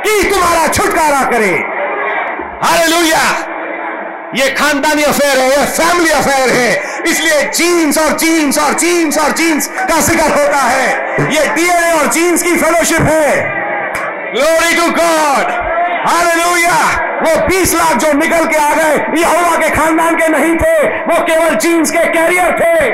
कि 0.03 0.29
तुम्हारा 0.29 0.67
छुटकारा 0.67 1.23
करे। 1.31 1.63
हालेलुया। 2.63 3.49
ये 4.35 4.49
खानदानी 4.49 5.03
अफेयर 5.03 5.37
है, 5.37 5.49
ये 5.49 5.65
फैमिली 5.65 6.09
अफेयर 6.09 6.49
है। 6.49 6.83
इसलिए 7.07 7.43
जीन्स 7.43 7.97
और 7.97 8.17
जीन्स 8.17 8.59
और 8.59 8.73
जीन्स 8.73 9.17
और 9.17 9.31
जीन्स 9.31 9.67
का 9.67 9.99
ज़िक्र 9.99 10.21
होता 10.21 10.57
है। 10.57 10.87
ये 11.35 11.47
डीएनए 11.47 11.91
और 11.91 12.07
जीन्स 12.07 12.43
की 12.43 12.55
फेलोशिप 12.57 13.01
है। 13.01 13.63
ग्लोरी 14.33 14.75
टू 14.75 14.85
गॉड 14.91 15.49
हालेलुया 16.07 16.77
वो 17.23 17.33
20 17.47 17.73
लाख 17.75 17.97
जो 17.97 18.11
निकल 18.13 18.45
के 18.45 18.57
आ 18.57 18.73
गए, 18.73 18.95
यहोवा 19.21 19.57
के 19.57 19.69
खानदान 19.69 20.15
के 20.15 20.27
नहीं 20.27 20.55
थे, 20.55 20.87
वो 20.87 21.19
केवल 21.23 21.55
जीन्स 21.55 21.91
के 21.91 21.99
कैरियर 22.09 22.51
थे। 22.59 22.85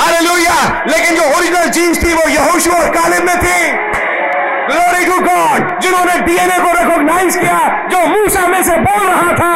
हालेलुया 0.00 0.58
लेकिन 0.86 1.16
जो 1.16 1.22
ओरिजिनल 1.36 1.68
जीन्स 1.68 2.02
थी, 2.04 2.12
वो 2.14 2.28
यहोशू 2.28 2.72
और 2.72 2.88
कालिब 2.88 3.24
में 3.24 3.38
थी। 3.38 3.72
ग्लोरी 4.68 5.04
टू 5.06 5.18
गॉड 5.20 5.80
जिन्होंने 5.80 6.18
डीएनए 6.20 6.58
को 6.58 6.72
रिकॉग्नाइज 6.78 7.36
किया, 7.36 7.58
जो 7.88 8.06
मूसा 8.06 8.46
में 8.46 8.62
से 8.62 8.76
बोल 8.76 9.06
रहा 9.06 9.32
था। 9.32 9.54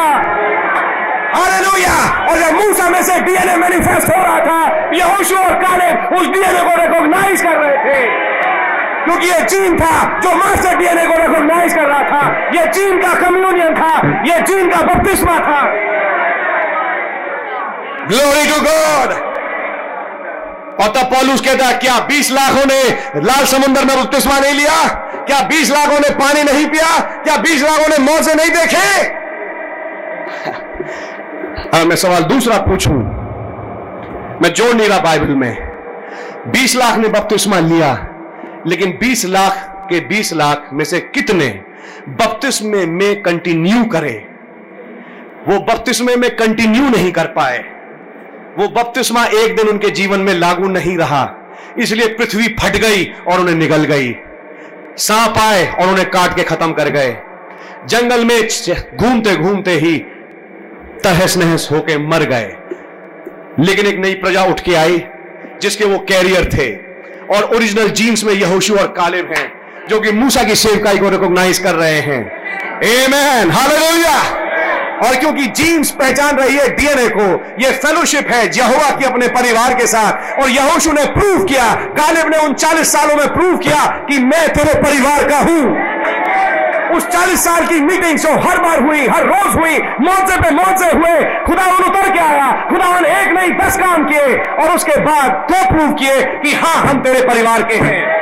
हालेलुया 1.35 1.97
और 2.29 2.39
जब 2.39 2.55
मूसा 2.55 2.89
में 2.89 3.01
से 3.03 3.19
डीएनए 3.19 3.55
मैनिफेस्ट 3.55 4.09
हो 4.09 4.23
रहा 4.23 4.39
था, 4.39 4.89
यहोशू 4.93 5.35
और 5.35 5.53
कालिब 5.63 6.17
उस 6.17 6.27
डीएनए 6.27 6.63
को 6.69 6.81
रिकॉग्नाइज 6.81 7.41
कर 7.41 7.55
रहे 7.57 7.77
थे। 7.77 8.28
क्योंकि 9.09 9.27
ये 9.27 9.43
चीन 9.43 9.77
था 9.77 10.19
जो 10.19 10.35
मास्टर 10.35 10.77
डीएनए 10.77 11.07
को 11.07 11.13
रिकॉग्नाइज 11.13 11.73
कर 11.73 11.81
रहा 11.81 11.99
था। 11.99 12.37
ये 12.59 12.67
चीन 12.67 13.01
का 13.01 13.13
कम्युनियन 13.13 13.75
था। 13.75 14.23
ये 14.23 14.41
चीन 14.41 14.69
का 14.69 14.81
बपतिस्मा 14.81 15.39
था। 15.39 15.61
ग्लोरी 18.07 18.45
टू 18.47 18.61
गॉड 18.61 19.29
और 20.81 20.87
तब 20.87 21.05
पॉलूस 21.05 21.41
कहता, 21.41 21.71
क्या 21.77 22.07
20 22.07 22.31
लाखों 22.31 22.65
ने 22.65 22.89
लाल 23.15 23.45
समुद्र 23.45 23.85
में 23.85 24.03
बपतिस्मा 24.03 24.39
नहीं 24.39 24.53
लिया? 24.53 24.87
क्या 25.23 25.47
20 25.47 25.71
लाखों 25.71 25.99
ने 25.99 26.09
पानी 26.09 26.43
नहीं 26.43 26.65
पिया? 26.65 26.99
क्या 26.99 27.37
20 27.37 27.63
लाखों 27.63 27.87
ने 27.89 28.23
से 28.23 28.35
नहीं 28.35 28.49
देखे? 28.49 29.07
अब 31.79 31.85
मैं 31.87 31.95
सवाल 31.95 32.23
दूसरा 32.23 32.57
पूछूँ। 32.57 33.03
मैं 34.41 34.53
जोड़ 34.53 34.73
नहीं 34.73 34.89
रहा 34.89 34.99
बाइबल 34.99 35.35
में। 35.35 35.71
20 36.47 36.75
लाख 36.75 36.97
ने 36.97 37.07
बपतिस्मा 37.07 37.59
लिया। 37.59 38.08
लेकिन 38.67 38.97
20 39.01 39.25
लाख 39.25 39.87
के 39.89 39.99
20 39.99 40.33
लाख 40.33 40.69
में 40.73 40.85
से 40.85 40.99
कितने 40.99 41.61
बपतिस्मे 42.09 42.85
में 42.85 43.21
कंटिन्यू 43.21 43.83
करे? 43.83 44.25
वो 45.47 45.59
बपतिस्मे 45.59 46.15
में 46.15 46.35
कंटिन्यू 46.35 46.89
नहीं 46.89 47.11
कर 47.11 47.25
पाए। 47.25 47.59
वो 48.57 48.67
बपतिस्मा 48.67 49.25
एक 49.25 49.55
दिन 49.55 49.67
उनके 49.67 49.89
जीवन 49.89 50.19
में 50.19 50.33
लागू 50.33 50.67
नहीं 50.67 50.97
रहा। 50.97 51.35
इसलिए 51.79 52.07
पृथ्वी 52.07 52.47
फट 52.47 52.77
गई 52.77 53.13
और 53.27 53.39
उन्हें 53.39 53.55
निगल 53.55 53.83
गई। 53.83 54.15
सांप 54.97 55.37
आए 55.37 55.73
और 55.73 55.87
उन्हें 55.87 56.09
काट 56.09 56.35
के 56.35 56.43
खत्म 56.43 56.73
कर 56.73 56.89
गए। 56.89 57.17
जंगल 57.85 58.25
में 58.25 58.47
घूमते 58.97 59.35
घूमते 59.35 59.71
ही 59.71 59.97
तहस 61.03 61.37
नहस 61.37 61.69
होके 61.71 61.97
मर 61.97 62.19
गए। 62.19 62.55
लेकिन 63.59 63.85
एक 63.85 63.97
नई 63.97 64.13
प्रजा 64.13 64.43
उठ 64.43 64.59
के 64.59 64.73
आई, 64.75 65.05
जिसके 65.61 65.85
वो 65.85 65.99
कैरियर 65.99 66.45
थे। 66.45 66.88
और 67.31 67.43
ओरिजिनल 67.55 67.89
जीन्स 67.89 68.23
में 68.23 68.33
यहोशू 68.33 68.75
और 68.75 68.87
कालिब 68.87 69.33
हैं, 69.37 69.51
जो 69.89 69.99
कि 69.99 70.11
मूसा 70.11 70.43
की 70.43 70.55
सेवकाई 70.55 70.97
को 70.97 71.09
रिकॉग्नाइज 71.09 71.59
कर 71.59 71.75
रहे 71.75 71.99
हैं। 71.99 72.39
Amen. 72.79 73.55
और 75.05 75.15
क्योंकि 75.15 75.45
जीन्स 75.45 75.91
पहचान 75.91 76.35
रही 76.35 76.57
है 76.57 76.75
डीएनए 76.75 77.09
को, 77.09 77.55
ये 77.63 77.71
फेलोशिप 77.71 78.27
है 78.29 78.57
यहोवा 78.57 78.89
की 78.91 79.05
अपने 79.05 79.27
परिवार 79.27 79.73
के 79.73 79.87
साथ। 79.87 80.41
और 80.41 80.49
यहोशू 80.49 80.91
ने 80.91 81.05
प्रूव 81.05 81.43
किया 81.43 81.73
कालिब 81.73 82.27
ने 82.27 82.37
उन 82.37 82.53
40 82.53 82.91
सालों 82.91 83.15
में 83.15 83.27
प्रूव 83.27 83.57
किया 83.57 83.85
कि 83.85 84.19
मैं 84.19 84.53
तेरे 84.53 84.73
परिवार 84.73 85.29
का 85.29 85.37
हूँ। 85.37 85.89
उस 86.95 87.09
40 87.09 87.43
साल 87.45 87.65
की 87.65 87.79
मीटिंग 87.81 88.17
जो 88.17 88.29
हर 88.29 88.57
बार 88.57 88.79
हुई, 88.79 89.07
हर 89.07 89.25
रोज 89.25 89.55
हुई, 89.55 89.79
मौजे 90.01 90.41
पे 90.41 90.51
मौजे 90.51 90.91
हुए 90.97 91.43
खुदा 91.45 91.63
उतर 91.63 92.09
के 92.09 92.19
आया 92.19 92.51
खुदा 92.69 92.87
एक 93.21 93.27
नहीं, 93.33 93.51
दस 93.51 93.77
काम 93.77 94.05
किए, 94.05 94.35
और 94.35 94.75
उसके 94.75 94.99
बाद 94.99 95.31
दो 95.51 95.69
प्रूव 95.69 95.93
किए 95.93 96.21
कि 96.21 96.53
हाँ 96.53 96.75
हम 96.75 96.99
तेरे 96.99 97.21
परिवार 97.27 97.63
के 97.63 97.75
हैं। 97.75 98.19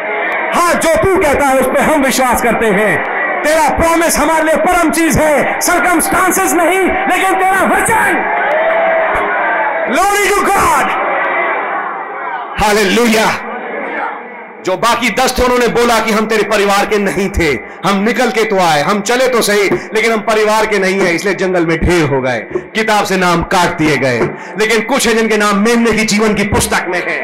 हाँ 0.55 0.73
जो 0.73 0.95
तू 0.95 1.17
कहता 1.21 1.45
है 1.45 1.59
उस 1.59 1.67
पर 1.67 1.79
हम 1.79 2.01
विश्वास 2.01 2.41
करते 2.41 2.65
हैं। 2.65 3.03
तेरा 3.43 3.69
प्रॉमिस 3.69 4.19
हमारे 4.19 4.43
लिए 4.43 4.55
परम 4.55 4.91
चीज़ 4.91 5.19
है। 5.19 5.59
सरकमस्टांसेस 5.59 6.53
नहीं, 6.53 6.79
लेकिन 6.79 7.33
तेरा 7.33 7.65
वचन। 7.75 8.23
लोरी 9.89 10.29
टू 10.29 10.41
गॉड 10.41 11.07
हालेलुया 12.63 13.46
जो 14.67 14.75
बाकी 14.77 15.09
दस 15.09 15.37
थे, 15.39 15.43
उन्होंने 15.43 15.67
बोला 15.67 15.99
कि 15.99 16.11
हम 16.11 16.25
तेरे 16.25 16.43
परिवार 16.43 16.85
के 16.85 16.97
नहीं 16.97 17.29
थे। 17.29 17.47
हम 17.85 18.03
निकल 18.03 18.29
के 18.29 18.43
तो 18.43 18.57
आए, 18.59 18.81
हम 18.81 18.99
चले 19.01 19.27
तो 19.27 19.41
सही, 19.41 19.69
लेकिन 19.93 20.11
हम 20.11 20.19
परिवार 20.21 20.65
के 20.65 20.79
नहीं 20.79 20.99
है, 20.99 21.13
इसलिए 21.15 21.35
जंगल 21.35 21.65
में 21.65 21.77
ढेर 21.77 22.03
हो 22.05 22.21
गए, 22.21 22.39
किताब 22.75 23.05
से 23.05 23.17
नाम 23.17 23.43
काट 23.43 23.77
दिए 23.77 23.97
गए। 23.97 24.19
लेकिन 24.59 24.81
कुछ 24.81 25.07
है 25.07 25.13
जिनके 25.13 25.37
नाम 25.37 25.59
मेमने 25.59 25.91
की 25.91 26.03
जीवन 26.05 26.33
की 26.33 26.43
पुस्तक 26.43 26.85
में 26.89 26.99
है। 26.99 27.19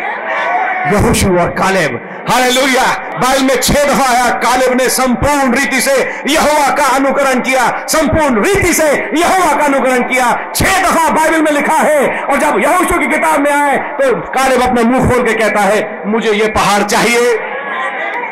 यहोशू 0.94 1.38
और 1.38 1.50
कालेब 1.50 2.00
हालेलुया। 2.30 2.84
बाइल 3.20 3.44
में 3.44 3.56
छह 3.58 3.84
दफ़ा 3.84 4.08
आया। 4.10 4.30
कालेब 4.40 4.74
ने 4.74 4.88
संपूर्ण 4.90 5.54
रीति 5.54 5.82
से 5.82 5.94
यहोवा 6.30 6.70
का 6.76 6.86
अनुकरण 6.96 7.40
किया। 7.40 7.68
संपूर्ण 7.90 8.44
रीति 8.44 8.74
से 8.74 8.88
यहोवा 9.18 9.54
का 9.54 9.66
अनुकरण 9.66 10.04
किया। 10.04 10.32
छह 10.56 10.82
दफ़ा 10.82 11.10
बाइबल 11.12 11.42
में 11.42 11.52
लिखा 11.52 11.78
है। 11.80 12.22
और 12.22 12.38
जब 12.38 12.60
यहोशू 12.60 13.00
की 13.00 13.08
किताब 13.08 13.40
में 13.40 13.52
आए 13.52 13.78
तो 13.98 14.16
कालेब 14.32 14.62
अपने 14.62 14.84
मुँह 14.84 15.10
खोल 15.10 15.24
के 15.24 15.34
कहता 15.34 15.62
है, 15.62 15.82
मुझे 16.08 16.32
ये 16.32 16.48
पहाड़ 16.50 16.84
चाहिए। 16.84 17.36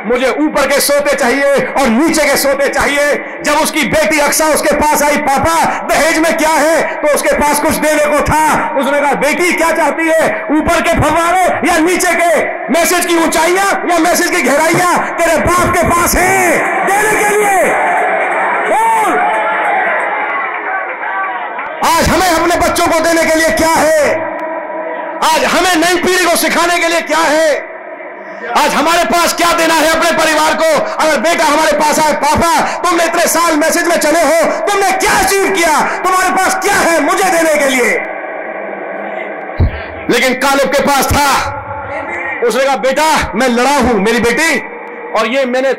मुझे 0.05 0.29
ऊपर 0.29 0.67
के 0.67 0.79
सोते 0.79 1.15
चाहिए 1.15 1.65
और 1.79 1.87
नीचे 1.87 2.25
के 2.25 2.37
सोते 2.37 2.69
चाहिए। 2.69 3.13
जब 3.43 3.59
उसकी 3.63 3.83
बेटी 3.83 4.19
अक्सा 4.19 4.45
उसके 4.45 4.75
पास 4.75 5.03
आई, 5.03 5.17
पापा, 5.17 5.87
दहेज 5.87 6.17
में 6.19 6.37
क्या 6.37 6.49
है? 6.49 6.81
तो 6.95 7.13
उसके 7.13 7.35
पास 7.35 7.59
कुछ 7.59 7.75
देने 7.75 8.05
को 8.05 8.21
था। 8.21 8.45
उसने 8.79 9.01
कहा, 9.01 9.13
बेटी, 9.13 9.51
क्या 9.53 9.71
चाहती 9.71 10.07
है? 10.07 10.47
ऊपर 10.51 10.81
के 10.81 10.93
फवारे 11.01 11.45
या 11.69 11.77
नीचे 11.77 12.13
के? 12.13 12.43
मैसेज 12.73 13.05
की 13.05 13.17
ऊंचाइयाँ 13.17 13.71
या 13.91 13.99
मैसेज 13.99 14.31
की 14.31 14.41
गहराइयाँ? 14.41 14.97
तेरे 15.15 15.37
बाप 15.37 15.73
के 15.77 15.87
पास 15.87 16.15
है 16.15 16.57
देने 16.85 17.23
के 17.23 17.37
लिए। 17.37 17.73
आज 21.85 22.07
हमें 22.07 22.29
अपने 22.29 22.55
बच्चों 22.55 22.87
को 22.87 22.99
देने 22.99 23.29
के 23.29 23.35
लिए 23.35 23.49
क्या 23.49 23.73
है? 23.77 24.15
आज 25.23 25.43
हमें 25.45 25.75
नई 25.75 26.01
पीढ़ी 26.01 26.25
को 26.25 26.35
सिखाने 26.35 26.79
के 26.79 26.87
लिए 26.87 27.01
क्या 27.01 27.17
है? 27.17 27.70
आज 28.49 28.73
हमारे 28.73 29.03
पास 29.03 29.33
क्या 29.33 29.51
देना 29.53 29.73
है 29.73 29.89
अपने 29.89 30.11
परिवार 30.11 30.53
को? 30.53 30.95
अगर 31.05 31.17
बेटा 31.17 31.45
हमारे 31.45 31.71
पास 31.71 31.99
आए, 31.99 32.13
पापा, 32.13 32.61
तुमने 32.77 33.05
इतने 33.05 33.27
साल 33.27 33.55
मैसेज 33.55 33.87
में 33.87 33.97
चले 33.97 34.19
हो, 34.19 34.61
तुमने 34.61 34.91
क्या 34.91 35.11
अचीव 35.11 35.51
किया? 35.51 35.81
तुम्हारे 35.81 36.29
पास 36.29 36.55
क्या 36.55 36.75
है 36.75 37.01
मुझे 37.01 37.23
देने 37.23 37.57
के 37.57 37.69
लिए? 37.69 37.91
लेकिन 40.09 40.33
कालिब 40.33 40.71
के 40.71 40.83
पास 40.83 41.05
था। 41.05 41.57
उसने 42.47 42.63
कहा, 42.63 42.75
बेटा, 42.75 43.31
मैं 43.35 43.47
लड़ा 43.47 43.77
हूँ, 43.77 43.93
मेरी 43.93 44.19
बेटी, 44.19 44.59
और 45.19 45.27
ये 45.27 45.45
मैंने 45.45 45.73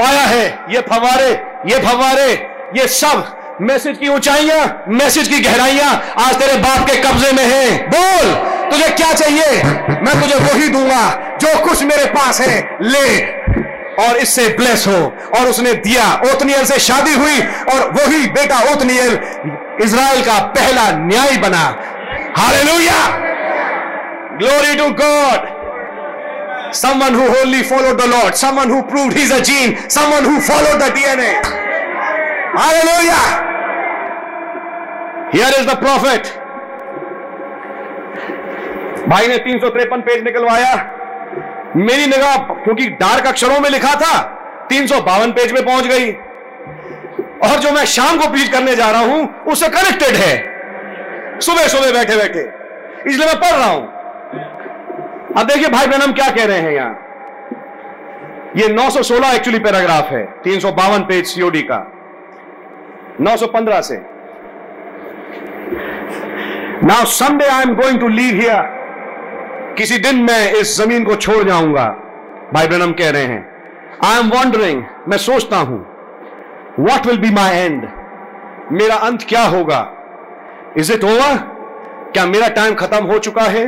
पाया 0.00 0.20
है, 0.20 0.58
ये 0.70 0.80
फवारे 0.80 1.50
ये 1.66 1.78
फवारे, 1.78 2.46
ये 2.76 2.86
सब 2.88 3.36
मैसेज 3.60 3.98
की 3.98 4.08
ऊंचाइयाँ, 4.08 4.84
मैसेज 4.88 5.28
की 5.28 5.40
गहराइयाँ, 5.40 6.14
आज 6.18 6.34
तेरे 6.34 6.58
बाप 6.58 6.90
के 6.90 6.96
कब्जे 6.96 7.32
में 7.32 7.44
है। 7.44 7.88
बोल, 7.88 8.34
तुझे 8.70 8.88
क्या 8.88 9.12
चाहिए? 9.12 9.62
मैं 10.02 10.20
तुझे 10.22 10.34
वही 10.34 10.68
दूँगा। 10.68 11.29
जो 11.42 11.58
कुछ 11.64 11.82
मेरे 11.84 12.04
पास 12.14 12.40
है, 12.40 12.56
ले। 12.82 13.08
और 14.00 14.16
इससे 14.16 14.48
ब्लेस 14.56 14.86
हो। 14.88 15.00
और 15.38 15.48
उसने 15.48 15.72
दिया। 15.86 16.04
ओतनियल 16.26 16.64
से 16.64 16.78
शादी 16.80 17.14
हुई 17.14 17.40
और 17.72 17.90
वही 17.92 18.26
बेटा 18.30 18.58
ओतनियल 18.72 19.18
इज़राइल 19.82 20.22
का 20.24 20.38
पहला 20.56 20.90
न्याय 20.98 21.36
बना। 21.38 21.64
हरे 22.36 22.62
Lohia 22.64 23.00
glory 24.38 24.74
to 24.76 24.88
God 25.00 25.48
someone 26.74 27.14
who 27.14 27.26
wholly 27.28 27.62
follow 27.62 27.92
the 27.94 28.04
Lord 28.08 28.34
someone 28.34 28.70
who 28.70 28.80
prove 28.90 29.10
his 29.10 29.32
अजीन 29.32 29.74
someone 29.90 30.26
who 30.26 30.40
follow 30.42 30.76
the 30.78 30.92
DNA 30.94 31.32
Hare 32.58 32.82
Lohia 32.82 33.18
here 35.34 35.60
is 35.60 35.66
the 35.68 35.76
prophet 35.80 36.32
भाई 39.08 39.26
ने 39.26 39.36
तीन 39.40 39.58
सौ 39.58 39.68
तिरपन 39.68 40.00
पेज 40.00 40.24
निकलवाया। 40.24 40.72
मेरी 41.76 42.06
निगाह, 42.06 42.36
क्योंकि 42.54 42.88
डार्क 43.00 43.26
अक्षरों 43.26 43.58
में 43.60 43.68
लिखा 43.70 43.94
था, 43.94 44.18
तीन 44.70 44.86
सौ 44.86 45.00
बावन 45.00 45.32
पेज 45.32 45.52
में 45.52 45.64
पहुँच 45.64 45.86
गई। 45.86 46.12
और 47.42 47.58
जो 47.58 47.70
मैं 47.70 47.84
शाम 47.86 48.18
को 48.18 48.28
पीट 48.30 48.52
करने 48.52 48.74
जा 48.76 48.90
रहा 48.90 49.00
हूँ, 49.02 49.28
उससे 49.44 49.68
कनेक्टेड 49.68 50.16
है। 50.16 51.40
सुबह 51.40 51.66
सुबह 51.68 51.92
बैठे 51.92 52.16
बैठे 52.16 52.40
इसलिए 53.06 53.26
मैं 53.26 53.36
पढ़ 53.36 53.52
रहा 53.52 53.68
हूँ। 53.68 53.82
अब 55.36 55.46
देखिए 55.46 55.68
भाई 55.68 55.86
बहन, 55.86 56.02
हम 56.02 56.12
क्या 56.12 56.28
कह 56.30 56.44
रहे 56.44 56.58
हैं 56.58 56.72
यहाँ। 56.72 57.06
ये 58.56 58.68
916 58.68 59.34
एक्चुअली 59.34 59.58
पैराग्राफ 59.58 60.10
है, 60.12 60.24
तीन 60.44 60.60
सौ 60.60 60.72
बावन 60.72 61.02
पेज 61.02 61.26
सीओडी 61.26 61.62
का। 61.62 61.78
915 63.20 63.80
से 63.80 63.96
now 66.84 67.04
Sunday 67.04 67.46
I 67.46 67.62
am 67.62 67.74
going 67.74 68.00
to 68.00 68.08
leave 68.08 68.34
here 68.34 68.79
किसी 69.76 69.98
दिन 69.98 70.22
मैं 70.24 70.52
इस 70.52 70.76
ज़मीन 70.76 71.04
को 71.04 71.14
छोड़ 71.16 71.42
जाऊँगा। 71.44 71.86
भाई 72.54 72.66
ब्रनम 72.68 72.92
कह 72.92 73.10
रहे 73.10 73.24
हैं। 73.24 73.42
आई 74.04 74.18
एम 74.18 74.28
वॉन्डरिंग 74.30 74.82
मैं 75.08 75.18
सोचता 75.18 75.56
हूँ 75.58 75.78
what 76.80 77.06
will 77.06 77.18
be 77.18 77.30
my 77.30 77.56
end 77.56 77.88
मेरा 78.72 78.96
अंत 79.08 79.22
क्या 79.28 79.42
होगा? 79.44 79.80
इज़ 80.78 80.92
इट 80.92 81.04
ओवर 81.04 81.36
क्या 82.14 82.26
मेरा 82.26 82.48
टाइम 82.48 82.74
खत्म 82.74 83.04
हो 83.04 83.18
चुका 83.18 83.42
है? 83.44 83.64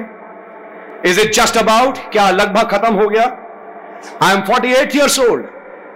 इज़ 1.06 1.20
इट 1.20 1.32
जस्ट 1.34 1.58
अबाउट 1.58 1.98
क्या 2.12 2.30
लगभग 2.30 2.70
खत्म 2.70 2.94
हो 2.94 3.08
गया? 3.08 3.24
I 4.22 4.34
am 4.34 4.40
forty 4.42 4.72
eight 4.74 4.96
years 4.96 5.18
old 5.20 5.46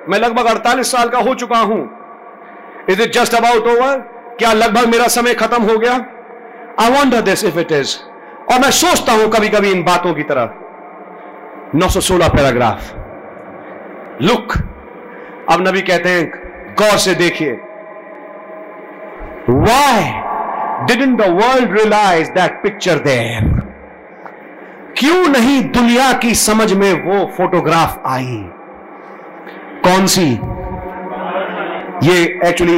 मैं 0.09 0.19
लगभग 0.19 0.47
अड़तालीस 0.47 0.93
साल 0.93 1.09
का 1.09 1.19
हो 1.19 1.35
चुका 1.35 1.59
हूँ। 1.61 1.81
Is 2.91 3.03
it 3.03 3.13
just 3.13 3.35
about 3.35 3.67
over 3.69 3.99
क्या 4.39 4.53
लगभग 4.53 4.89
मेरा 4.89 5.09
समय 5.11 5.35
खत्म 5.35 5.63
हो 5.63 5.79
गया? 5.79 5.95
I 6.81 6.91
wonder 6.91 7.21
this 7.21 7.45
if 7.45 7.59
it 7.59 7.73
is 7.73 7.97
और 8.53 8.61
मैं 8.61 8.71
सोचता 8.71 9.13
हूँ 9.13 9.31
कभी 9.31 9.49
कभी 9.49 9.71
इन 9.71 9.83
बातों 9.83 10.15
की 10.15 10.23
तरफ़। 10.23 10.51
916 11.77 12.29
पैराग्राफ। 12.29 12.95
लुक। 14.23 14.53
अब 15.53 15.69
नबी 15.69 15.81
कहते 15.81 16.09
हैं, 16.09 16.33
गौर 16.79 16.99
से 16.99 17.15
देखिए। 17.15 17.53
Why 19.51 20.23
didn't 20.87 21.19
the 21.19 21.23
world 21.23 21.73
realise 21.73 22.31
that 22.31 22.63
picture 22.63 22.95
देर 22.95 23.63
क्यों 24.99 25.29
नहीं 25.29 25.63
दुनिया 25.63 26.13
की 26.13 26.35
समझ 26.35 26.73
में 26.73 27.05
वो 27.05 27.27
फोटोग्राफ 27.27 28.03
आई? 28.07 28.45
कौन 29.85 30.07
सी? 30.07 30.41
ये 32.11 32.49
एक्चुअली 32.49 32.77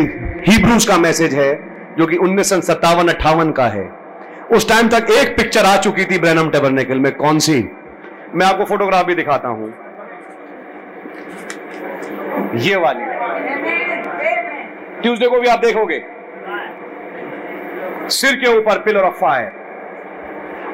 हिब्रूज 0.48 0.84
का 0.84 0.96
मैसेज 0.96 1.34
है, 1.34 1.54
जो 1.98 2.06
कि 2.06 2.16
उन्नीस 2.16 2.50
सौ 2.50 2.60
सत्तावन 2.60 3.08
अट्ठावन 3.08 3.52
का 3.52 3.66
है। 3.66 3.97
उस 4.52 4.68
टाइम 4.68 4.88
तक 4.88 5.10
एक 5.10 5.36
पिक्चर 5.36 5.64
आ 5.66 5.76
चुकी 5.76 6.04
थी 6.04 6.18
ब्रैनम 6.18 6.48
टेबरनेकल 6.50 6.98
में। 6.98 7.10
कौन 7.12 7.38
सी? 7.38 7.56
मैं 8.34 8.46
आपको 8.46 8.64
फोटोग्राफ 8.64 9.06
भी 9.06 9.14
दिखाता 9.14 9.48
हूँ। 9.48 9.68
ये 12.58 12.76
वाली। 12.76 13.04
ट्यूसडे 15.02 15.28
को 15.28 15.40
भी 15.40 15.48
आप 15.48 15.58
देखोगे। 15.58 15.98
सिर 18.10 18.36
के 18.36 18.56
ऊपर 18.58 18.78
पिलर 18.78 19.02
ऑफ़ 19.02 19.14
फायर 19.14 19.50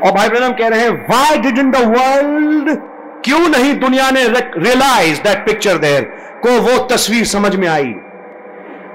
और 0.05 0.13
भाई 0.13 0.29
ब्रैनम 0.29 0.53
कह 0.53 0.69
रहे 0.69 0.81
हैं 0.81 0.91
why 1.09 1.39
did 1.39 1.59
in 1.59 1.71
the 1.71 1.77
world 1.89 2.77
क्यों 3.25 3.49
नहीं 3.49 3.75
दुनिया 3.81 4.11
ने 4.11 4.23
रियलाइज़ 4.29 5.23
दैट 5.23 5.45
पिक्चर 5.47 5.79
देर 5.79 6.03
को 6.43 6.61
वो 6.61 6.79
तस्वीर 6.87 7.25
समझ 7.27 7.55
में 7.57 7.67
आई। 7.69 7.95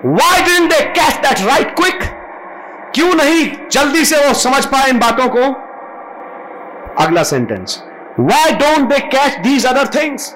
Why 0.05 0.41
did 0.41 0.69
they 0.71 0.79
catch 0.91 1.15
that 1.25 1.45
right 1.47 1.75
quick 1.75 2.03
क्यों 2.95 3.13
नहीं 3.15 3.45
जल्दी 3.71 4.05
से 4.05 4.27
वो 4.27 4.33
समझ 4.33 4.65
पाए 4.65 4.89
इन 4.89 4.99
बातों 4.99 5.27
को? 5.27 5.43
अगला 7.03 7.23
sentence 7.23 7.83
why 8.19 8.51
don't 8.51 8.89
they 8.89 8.99
catch 9.07 9.37
these 9.39 9.65
other 9.65 9.87
things 9.95 10.33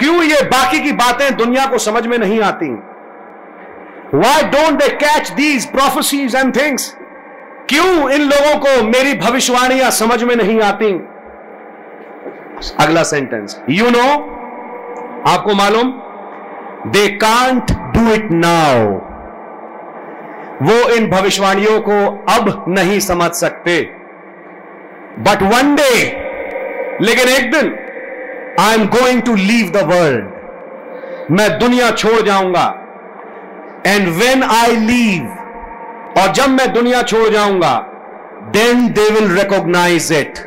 क्यों 0.00 0.22
ये 0.22 0.42
बाकी 0.46 0.80
की 0.80 0.92
बातें 0.92 1.36
दुनिया 1.36 1.66
को 1.66 1.78
समझ 1.78 2.06
में 2.06 2.18
नहीं 2.18 2.40
आती? 2.40 2.68
Why 4.14 4.42
don't 4.42 4.78
they 4.78 4.88
catch 4.96 5.30
these 5.30 5.66
prophecies 5.70 6.34
and 6.36 6.56
things 6.56 6.94
क्यों 7.68 8.10
इन 8.10 8.22
लोगों 8.22 8.54
को 8.60 8.82
मेरी 8.82 9.14
भविष्यवाणियाँ 9.14 9.90
समझ 9.90 10.22
में 10.24 10.36
नहीं 10.36 10.60
आती? 10.60 10.92
अगला 12.80 13.02
सेंटेंस 13.02 13.60
यू 13.70 13.90
नो 13.90 14.06
आपको 15.30 15.54
मालूम 15.54 15.92
they 16.86 17.06
can't 17.16 17.72
do 17.94 18.12
it 18.12 18.28
now 18.32 18.98
वो 20.62 20.88
इन 20.90 21.06
भविष्यवाणियों 21.10 21.80
को 21.80 22.00
अब 22.30 22.64
नहीं 22.68 22.98
समझ 23.00 23.30
सकते। 23.34 23.80
बट 25.18 25.42
वन 25.42 25.74
डे 25.74 25.94
लेकिन 27.00 27.28
एक 27.28 27.50
दिन 27.52 27.74
I 28.60 28.74
am 28.74 28.86
going 28.88 29.22
to 29.22 29.34
leave 29.34 29.70
the 29.70 29.82
world 29.92 31.30
मैं 31.30 31.48
दुनिया 31.58 31.90
छोड़ 31.90 32.20
जाऊँगा। 32.22 32.66
एंड 33.86 34.08
वेन 34.16 34.42
आई 34.42 34.76
लीव 34.76 36.20
और 36.20 36.32
जब 36.32 36.48
मैं 36.50 36.72
दुनिया 36.72 37.02
छोड़ 37.02 37.28
जाऊँगा 37.28 37.74
then 38.52 38.86
they 38.92 39.08
will 39.10 39.36
recognise 39.38 40.12
it 40.12 40.38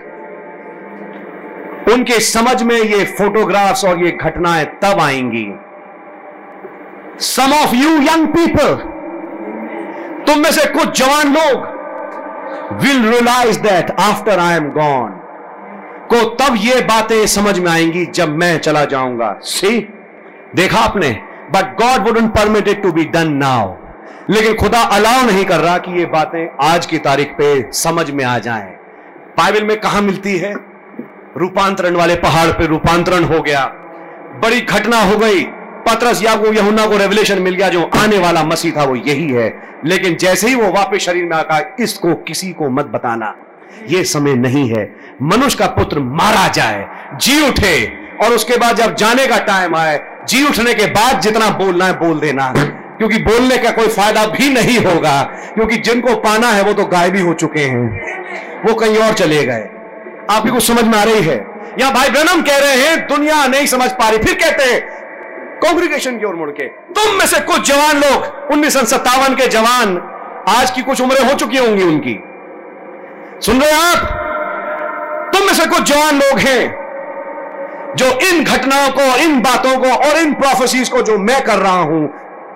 उनके 1.92 2.20
समझ 2.20 2.62
में 2.64 2.76
ये 2.76 3.04
फोटोग्राफ्स 3.18 3.86
और 3.86 4.04
ये 4.06 4.12
घटनाएँ 4.12 4.66
तब 4.84 5.00
आएँगी। 5.02 5.48
Some 7.26 7.54
of 7.54 7.76
you 7.76 7.90
young 8.02 8.28
people 8.28 8.93
तुम 10.28 10.40
में 10.40 10.52
से 10.52 10.66
कुछ 10.70 11.00
जवान 11.00 11.34
लोग 11.34 11.72
will 12.82 13.10
realise 13.10 13.60
that 13.60 13.92
after 14.00 14.40
I 14.40 14.56
am 14.56 14.70
gone 14.70 15.20
को 16.10 16.24
तब 16.36 16.56
ये 16.58 16.82
बातें 16.82 17.26
समझ 17.28 17.60
में 17.60 17.72
आएँगी 17.72 18.06
जब 18.06 18.36
मैं 18.38 18.58
चला 18.60 18.86
जाऊँगा। 18.86 19.36
सी 19.42 19.80
देखा 20.56 20.80
आपने? 20.80 21.10
But 21.52 21.76
God 21.82 22.08
wouldn't 22.08 22.28
permitted 22.28 22.82
to 22.84 22.92
be 22.92 23.06
done 23.06 23.34
now 23.34 23.74
लेकिन 24.30 24.54
खुदा 24.54 24.82
अलाउ 24.82 25.26
नहीं 25.26 25.46
कर 25.46 25.60
रहा 25.60 25.78
कि 25.78 26.00
ये 26.00 26.06
बातें 26.06 26.48
आज 26.62 26.86
की 26.86 26.98
तारीख 26.98 27.32
पे 27.32 27.72
समझ 27.72 28.12
में 28.12 28.24
आ 28.26 28.38
जाएँ। 28.40 28.70
बाइबल 29.38 29.64
में 29.64 29.80
कहा 29.80 30.02
मिलती 30.02 30.38
है? 30.38 30.54
रूपांतरण 31.38 31.96
वाले 31.96 32.16
पहाड़ 32.16 32.48
पे 32.48 32.66
रूपांतरण 32.66 33.24
हो 33.24 33.42
गया। 33.42 33.66
बड़ी 34.44 34.62
घटना 34.62 35.02
हो 35.02 35.18
गई। 35.18 35.44
पतरस 35.90 36.24
या 36.24 36.36
को 36.36 36.54
यहुना 36.54 36.88
को 36.88 36.98
रेवलेशन 36.98 37.40
मिल 37.40 37.56
गया, 37.56 37.70
जो 37.70 37.90
आने 37.98 38.18
वाला 38.18 38.44
मसीह 38.44 38.72
था, 38.78 38.84
वो 38.84 38.96
यही 38.96 39.30
है। 39.30 39.74
लेकिन 39.86 40.16
जैसे 40.16 40.48
ही 40.48 40.56
वो 40.56 40.72
वापस 40.72 40.98
शरीर 40.98 41.26
में 41.26 41.38
आका 41.38 41.76
इसको 41.80 42.14
किसी 42.14 42.52
को 42.52 42.70
मत 42.70 42.86
बताना। 42.86 43.36
ये 43.90 44.04
समय 44.04 44.34
नहीं 44.34 44.70
है। 44.70 44.96
मनुष्य 45.22 45.58
का 45.60 45.68
पुत्र 45.68 46.00
मारा 46.00 46.48
जाए, 46.48 46.88
जी 47.22 47.50
उठे, 47.50 47.94
और 48.22 48.32
उसके 48.32 48.58
बाद 48.58 48.76
जब 48.76 48.96
जाने 48.96 49.28
का 49.28 49.38
टाइम 49.38 49.76
आए, 49.76 50.00
जी 50.28 50.48
उठने 50.48 50.74
के 50.74 50.86
बाद 50.86 51.22
जितना 51.22 51.50
बोलना 51.50 51.86
है, 51.86 51.94
बोल 51.94 52.20
देना। 52.20 52.54
क्योंकि 52.98 53.18
बोलने 53.18 53.58
का 53.58 53.72
कोई 53.72 53.88
फ़ायदा 53.88 54.26
भी 54.26 54.50
नहीं 54.50 54.80
होगा। 54.80 55.24
क्योंकि 55.24 55.78
जिनको 55.78 56.16
पाना 56.16 56.48
है, 56.48 56.64
वो 56.64 56.74
तो 56.74 56.86
गायबी 56.86 57.20
हो 57.20 57.34
चुके 57.34 57.60
हैं। 57.60 58.14
वो 58.68 58.74
कहीं 58.74 58.98
और 58.98 59.14
चले 59.14 59.44
गए। 59.44 59.70
आपकी 60.30 60.50
कुछ 60.50 60.68
समझ 60.68 60.84
में 60.84 60.98
आ 61.00 61.04
रही 61.04 61.22
है? 61.22 61.46
या 61.80 61.92
भाई 61.92 62.10
ब्रनम 62.10 62.42
कह 62.42 62.58
रहे 62.58 62.76
हैं, 62.76 63.08
दुनिया 63.08 63.48
नहीं 63.48 63.66
समझ 63.66 63.92
पा 63.92 64.10
रही। 64.10 64.18
फिर 64.18 64.34
कहते 64.34 64.64
हैं 64.64 65.03
कांग्रेगेशन 65.64 66.18
की 66.20 66.26
ओर 66.26 66.36
मुड़ 66.36 66.50
के। 66.50 66.68
तुम 66.94 67.14
में 67.14 67.26
से 67.26 67.40
कुछ 67.40 67.68
जवान 67.68 67.98
लोग, 67.98 68.52
उन्नीस 68.52 68.78
सत्तावन 68.78 69.36
के 69.36 69.48
जवान, 69.48 69.98
आज 70.50 70.72
की 70.72 70.82
कुछ 70.82 71.02
उम्रें 71.02 71.20
हो 71.20 71.34
चुकी 71.34 71.58
होंगी 71.58 71.84
उनकी। 71.84 72.20
सुन 73.46 73.62
रहे 73.62 73.72
आप? 73.72 74.20
तुम 75.34 75.46
में 75.46 75.54
से 75.54 75.66
कुछ 75.66 75.82
जवान 75.82 76.16
लोग 76.16 76.40
हैं, 76.40 76.84
जो 77.96 78.06
इन 78.28 78.44
घटनाओं 78.44 78.90
को, 78.90 79.16
इन 79.18 79.40
बातों 79.42 79.78
को 79.78 79.92
और 80.08 80.18
इन 80.18 80.34
प्रोफेसीज 80.34 80.90
को 80.90 81.02
जो 81.02 81.18
मैं 81.18 81.44
कर 81.44 81.58
रहा 81.58 81.82
हूँ, 81.82 82.08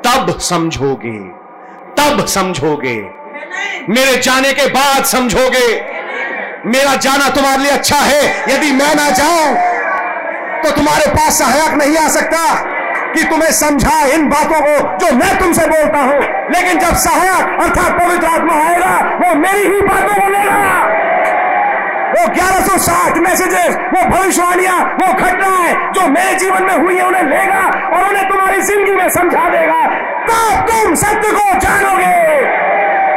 तब 0.08 0.38
समझोगे 0.40 1.18
तब 1.98 2.26
समझोगे। 2.26 2.96
मेरे 3.90 4.18
जाने 4.18 4.52
के 4.54 4.68
बाद 4.68 5.06
समझोगे। 5.06 5.68
मेरा 6.66 6.96
जाना 6.96 7.30
तुम्हारे 7.30 7.64
लिए 7.64 7.72
अच्छा 7.72 7.98
है, 7.98 8.54
यदि 8.54 8.72
मैं 8.72 8.94
ना 8.96 9.10
जाऊँ 9.10 9.56
तो 10.64 10.72
तुम्हारे 10.72 11.06
पास 11.12 11.38
सहायक 11.40 11.74
नहीं 11.74 11.98
आ 11.98 12.08
सकता। 12.08 12.40
कि 13.14 13.24
तुम्हें 13.24 13.52
समझा 13.52 13.98
इन 14.16 14.28
बातों 14.30 14.60
को 14.62 14.76
जो 14.98 15.16
मैं 15.16 15.38
तुमसे 15.40 15.66
बोलता 15.68 16.00
हूँ। 16.00 16.20
लेकिन 16.52 16.80
जब 16.80 16.96
सहायक 16.98 17.60
अर्थात 17.62 18.00
पवित्र 18.00 18.28
आत्मा 18.28 18.56
आएगा, 18.66 18.94
वो 19.22 19.36
मेरी 19.36 19.64
ही 19.66 19.82
बातों 19.82 20.22
को 20.22 20.30
लेगा। 20.30 20.76
वो 22.10 22.28
1160 22.34 23.18
मैसेजेस 23.20 23.76
वो 23.94 24.04
भविष्यवाणियाँ, 24.10 24.78
वो 25.02 25.14
घटनाएँ 25.14 25.74
जो 25.96 26.08
मेरे 26.10 26.34
जीवन 26.36 26.64
में 26.64 26.76
हुई 26.76 26.96
है, 26.96 27.04
उन्हें 27.04 27.24
लेगा 27.24 27.64
और 27.88 28.08
उन्हें 28.10 28.28
तुम्हारी 28.30 28.62
ज़िंदगी 28.62 28.96
में 28.96 29.10
समझा 29.10 29.50
देगा। 29.50 29.82
तब 30.28 30.66
तुम 30.70 30.96
सत्य 30.96 31.32
को 31.32 31.60
जानोगे 31.60 32.16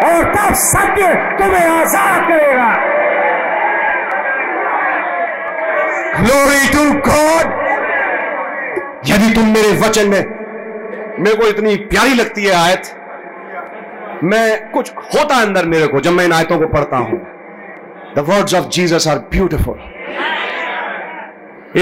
और 0.08 0.24
तब 0.34 0.54
सत्य 0.64 1.14
तुम्हें 1.38 1.66
आज़ाद 1.70 2.28
करेगा। 2.28 2.70
ग्लोरी 6.20 6.68
टू 6.68 6.84
गॉड 7.08 7.58
यदि 9.08 9.34
तुम 9.34 9.46
मेरे 9.48 9.68
वचन 9.80 10.08
में 10.08 10.22
मेरे 11.20 11.36
को 11.36 11.46
इतनी 11.48 11.74
प्यारी 11.90 12.14
लगती 12.14 12.44
है 12.44 12.54
आयत, 12.54 12.82
मैं 14.24 14.70
कुछ 14.72 14.90
होता 15.14 15.36
है 15.36 15.46
अंदर 15.46 15.66
मेरे 15.66 15.86
को 15.86 16.00
जब 16.00 16.12
मैं 16.12 16.24
इन 16.24 16.32
आयतों 16.32 16.58
को 16.58 16.66
पढ़ता 16.74 16.96
हूँ। 16.96 17.18
The 18.16 18.24
words 18.28 18.54
of 18.54 18.68
Jesus 18.76 19.06
are 19.08 19.18
beautiful 19.32 19.78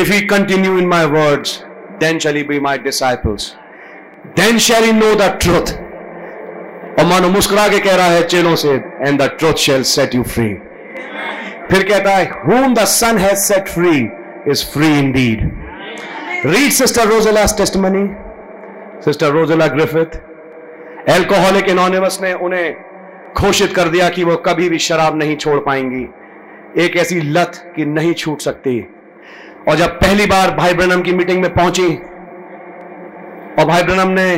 if 0.00 0.12
he 0.12 0.20
continue 0.26 0.78
in 0.78 0.86
my 0.88 1.06
words 1.16 1.58
then 2.00 2.18
shall 2.18 2.42
be 2.48 2.60
my 2.60 2.78
disciples 2.86 3.54
then 4.36 4.58
shall 4.68 4.90
know 4.94 5.14
the 5.14 5.28
truth 5.42 5.76
और 6.98 7.06
मानो 7.06 7.28
मुस्कुरा 7.28 7.68
के 7.68 7.78
कह 7.80 7.96
रहा 7.96 8.06
है 8.06 8.22
चेलों 8.26 8.54
से 8.56 8.74
and 8.74 9.20
the 9.22 9.30
truth 9.38 9.66
shall 9.66 9.82
set 9.96 10.14
you 10.14 10.22
free 10.34 10.48
फिर 11.70 11.82
कहता 11.88 12.10
है, 12.10 12.28
whom 12.46 12.74
the 12.76 12.84
son 12.90 13.18
has 13.22 13.46
set 13.46 13.66
free 13.68 14.02
is 14.52 14.60
free 14.74 14.92
indeed. 14.98 15.40
Read 16.44 16.72
sister 16.72 17.06
rosela's 17.08 17.52
testimony. 17.52 18.14
Sister 19.00 19.32
rosella 19.32 19.68
griffith. 19.68 20.18
Alcoholic 21.08 21.68
Anonymous 21.68 22.18
ने 22.22 22.32
उन्हें 22.34 23.34
घोषित 23.38 23.72
कर 23.76 23.88
दिया 23.88 24.08
कि 24.08 24.24
वो 24.24 24.36
कभी 24.36 24.68
भी 24.68 24.78
शराब 24.78 25.16
नहीं 25.18 25.36
छोड़ 25.36 25.58
पाएँगी। 25.60 26.02
एक 26.84 26.96
ऐसी 26.96 27.20
लत 27.20 27.72
कि 27.76 27.84
नहीं 27.84 28.12
छूट 28.14 28.40
सकती। 28.40 28.80
और 29.68 29.76
जब 29.76 29.98
पहली 30.00 30.26
बार 30.26 30.50
भाई 30.50 30.74
ब्रनम 30.74 31.02
की 31.02 31.12
मीटिंग 31.12 31.42
में 31.42 31.52
पहुँची, 31.54 31.88
और 33.58 33.64
भाई 33.64 33.82
ब्रनम 33.82 34.08
ने 34.10 34.30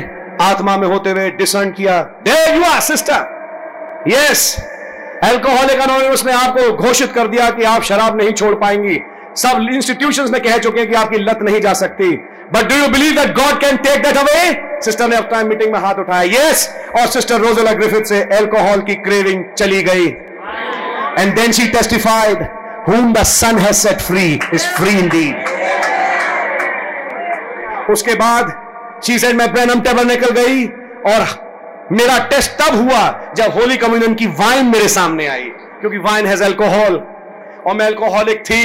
आत्मा 0.43 0.77
में 0.77 0.87
होते 0.89 1.11
हुए 1.11 1.31
डिसर्न 1.31 1.71
किया 1.71 2.03
they 2.29 2.37
you 2.57 2.63
are 2.65 2.81
sister 2.81 4.05
yes 4.09 4.57
Alcoholic 5.25 5.81
Anonymous 5.81 6.25
ने 6.27 6.33
आपको 6.33 6.73
घोषित 6.73 7.13
कर 7.13 7.27
दिया 7.29 7.51
कि 7.51 7.65
आप 7.65 7.83
शराब 7.83 8.17
नहीं 8.17 8.33
छोड़ 8.33 8.55
पाएँगी। 8.55 9.01
सब 9.37 9.67
इंस्टीट्यूशन 9.73 10.31
में 10.33 10.41
कह 10.43 10.59
चुके 10.59 10.81
हैं 10.81 10.89
कि 10.89 10.95
आपकी 10.95 11.19
लत 11.19 11.39
नहीं 11.43 11.61
जा 11.61 11.73
सकती। 11.75 12.11
But 12.55 12.69
do 12.69 12.77
you 12.77 12.89
believe 12.89 13.13
that 13.15 13.35
God 13.35 13.61
can 13.61 13.77
take 13.79 14.03
that 14.03 14.17
away 14.19 14.53
sister 14.85 15.09
ने 15.09 15.17
अपना 15.17 15.43
मीटिंग 15.43 15.73
में 15.73 15.79
हाथ 15.81 15.95
उठाया। 15.95 16.23
यस 16.33 16.69
और 17.01 17.07
सिस्टर 17.09 17.41
रोजेला 17.41 17.73
ग्रिफिथ 17.73 18.05
से 18.05 18.19
एल्कोहल 18.33 18.81
की 18.81 18.95
क्रेविंग 19.03 19.45
चली 19.59 19.83
गई। 19.83 20.07
And 21.19 21.35
then 21.37 21.53
she 21.53 21.69
testified 21.69 22.49
whom 22.85 23.09
the 23.13 23.23
son 23.25 23.59
has 23.59 23.81
set 23.87 24.03
free 24.03 24.29
is 24.57 24.65
free 24.77 24.93
indeed. 24.99 25.35
उसके 27.91 28.15
बाद 28.15 28.53
शी 29.07 29.19
सेड 29.19 29.37
मैं 29.37 29.53
ब्रैनम 29.53 29.81
टेबल 29.81 30.07
निकल 30.07 30.31
गई 30.31 30.65
और 31.13 31.27
मेरा 31.93 32.19
टेस्ट 32.31 32.51
तब 32.61 32.77
हुआ 32.77 33.03
जब 33.37 33.53
होली 33.53 33.77
कम्युनियन 33.77 34.15
की 34.15 34.27
वाइन 34.41 34.67
मेरे 34.67 34.89
सामने 34.89 35.27
आई, 35.27 35.45
क्योंकि 35.81 35.99
वाइन 35.99 36.27
हैज़ 36.27 36.45
अल्कोहल 36.45 36.97
और 37.67 37.75
मैं 37.75 37.87
एल्कोहलिक 37.87 38.43
थी। 38.45 38.63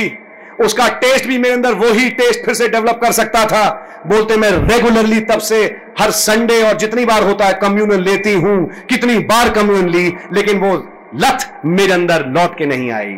उसका 0.59 0.87
टेस्ट 0.99 1.27
भी 1.27 1.37
मेरे 1.37 1.53
अंदर 1.53 1.73
वही 1.75 2.09
टेस्ट 2.19 2.45
फिर 2.45 2.53
से 2.55 2.67
डेवलप 2.69 2.99
कर 3.03 3.11
सकता 3.11 3.43
था। 3.45 3.63
बोलते 4.07 4.37
मैं 4.37 4.51
रेगुलरली 4.67 5.19
तब 5.29 5.39
से 5.41 5.63
हर 5.99 6.11
संडे 6.11 6.61
और 6.63 6.77
जितनी 6.77 7.05
बार 7.05 7.23
होता 7.23 7.45
है 7.45 7.53
कम्युनियन 7.61 8.01
लेती 8.01 8.33
हूँ 8.35 8.57
कितनी 8.89 9.17
बार 9.31 9.49
कम्युनियन 9.49 9.89
ली 9.89 10.13
लेकिन 10.33 10.59
वो 10.59 10.73
लत 11.23 11.45
मेरे 11.65 11.93
अंदर 11.93 12.25
लौट 12.37 12.57
के 12.57 12.65
नहीं 12.65 12.91
आई। 12.91 13.13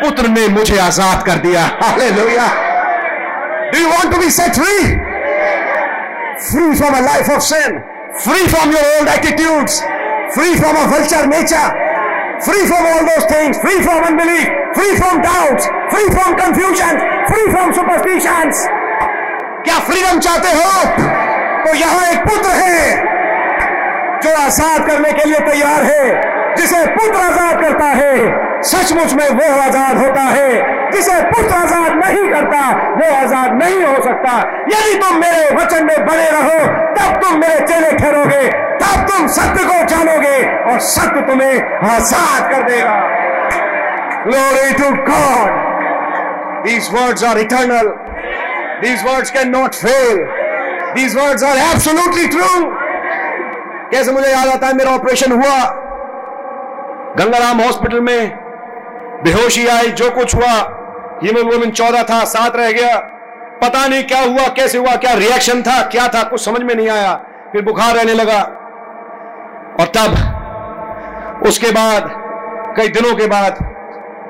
पुत्र 0.00 0.28
ने 0.28 0.46
मुझे 0.50 0.78
आज़ाद 0.80 1.24
कर 1.26 1.36
दिया। 1.38 1.64
Hallelujah 1.82 2.46
do 3.72 3.78
you 3.78 3.88
want 3.88 4.12
to 4.12 4.20
be 4.20 4.30
set 4.32 4.54
free 4.54 4.78
free 6.44 6.74
from 6.76 6.94
a 6.94 7.00
life 7.00 7.30
of 7.30 7.42
sin 7.44 7.82
free 8.16 8.46
from 8.46 8.72
your 8.72 8.82
old 8.88 9.08
attitudes, 9.10 9.76
free 10.34 10.50
from 10.58 10.76
a 10.80 10.82
vulture 10.90 11.22
nature, 11.30 11.70
free 12.45 12.65
from 12.67 12.85
all 12.89 13.03
those 13.05 13.25
things, 13.31 13.57
free 13.59 13.79
from 13.83 14.03
unbelief, 14.09 14.47
free 14.75 14.95
from 14.97 15.21
doubts, 15.21 15.67
free 15.91 16.09
from 16.15 16.35
confusion, 16.41 16.99
free 17.31 17.47
from 17.53 17.73
superstitions. 17.79 18.65
क्या 19.65 19.79
freedom 19.87 20.19
चाहते 20.25 20.51
हो 20.57 20.73
तो 21.65 21.75
यहां 21.75 22.05
एक 22.11 22.19
पुत्र 22.27 22.49
है 22.49 23.07
जो 24.23 24.35
आजाद 24.43 24.87
करने 24.87 25.11
के 25.13 25.29
लिए 25.29 25.39
तैयार 25.49 25.83
है 25.83 26.32
जिसे 26.58 26.84
पुत्र 26.96 27.20
आज़ाद 27.20 27.60
करता 27.62 27.86
है, 28.00 28.14
सचमुच 28.70 29.12
में 29.14 29.28
वो 29.30 29.48
आज़ाद 29.62 29.96
होता 29.98 30.20
है 30.20 30.50
जिसे 30.92 31.20
पुत्र 31.30 31.54
आज़ाद 31.54 31.92
नहीं 31.98 32.28
करता, 32.32 32.60
वो 32.98 33.14
आज़ाद 33.14 33.58
नहीं 33.62 33.82
हो 33.84 33.94
सकता 34.04 34.36
यदि 34.72 34.94
तुम 35.00 35.16
मेरे 35.20 35.54
वचन 35.56 35.86
में 35.86 36.06
बने 36.06 36.28
रहो, 36.30 36.58
तब 36.98 37.20
तुम 37.22 37.40
मेरे 37.40 37.66
चेले 37.66 37.90
ठहरोगे, 37.98 38.46
तब 38.82 39.06
तुम 39.10 39.26
सत्य 39.36 39.64
को 39.64 39.82
जानोगे 39.94 40.38
और 40.72 40.78
सत्य 40.92 41.20
तुम्हें 41.30 41.90
आज़ाद 41.90 42.50
कर 42.52 42.62
देगा 42.70 43.02
Glory 44.24 44.68
to 44.76 44.86
God. 45.06 45.48
These 46.64 46.86
words 46.90 47.22
are 47.22 47.38
eternal. 47.38 47.88
These 48.82 49.02
words 49.04 49.30
cannot 49.30 49.74
fail. 49.74 50.20
These 50.94 51.14
words 51.14 51.42
are 51.42 51.56
absolutely 51.64 52.28
true. 52.34 52.62
कैसे 53.90 54.12
मुझे 54.12 54.30
याद 54.30 54.48
आता 54.48 54.66
है, 54.66 54.74
मेरा 54.74 54.90
ऑपरेशन 54.90 55.32
हुआ 55.32 55.56
गंगाराम 57.18 57.60
हॉस्पिटल 57.60 58.00
में 58.00 58.36
बेहोशी 59.22 59.66
आई, 59.66 59.86
जो 59.86 60.10
कुछ 60.10 60.34
हुआ, 60.34 60.52
हीमोग्लोबिन 61.24 61.70
चौदह 61.70 62.02
था, 62.02 62.24
सात 62.24 62.56
रह 62.56 62.72
गया। 62.72 62.98
पता 63.62 63.86
नहीं 63.86 64.04
क्या 64.04 64.20
हुआ, 64.20 64.48
कैसे 64.48 64.78
हुआ, 64.78 64.96
क्या 64.96 65.12
रिएक्शन 65.12 65.62
था, 65.62 65.82
क्या 65.82 66.08
था, 66.08 66.22
कुछ 66.22 66.44
समझ 66.44 66.62
में 66.62 66.74
नहीं 66.74 66.88
आया। 66.88 67.24
फिर 67.52 67.62
बुखार 67.62 67.94
रहने 67.94 68.14
लगा। 68.14 68.42
और 69.80 69.86
तब, 69.86 70.14
उसके 71.46 71.70
बाद, 71.70 72.10
कई 72.76 72.88
दिनों 72.88 73.14
के 73.14 73.26
बाद, 73.26 73.58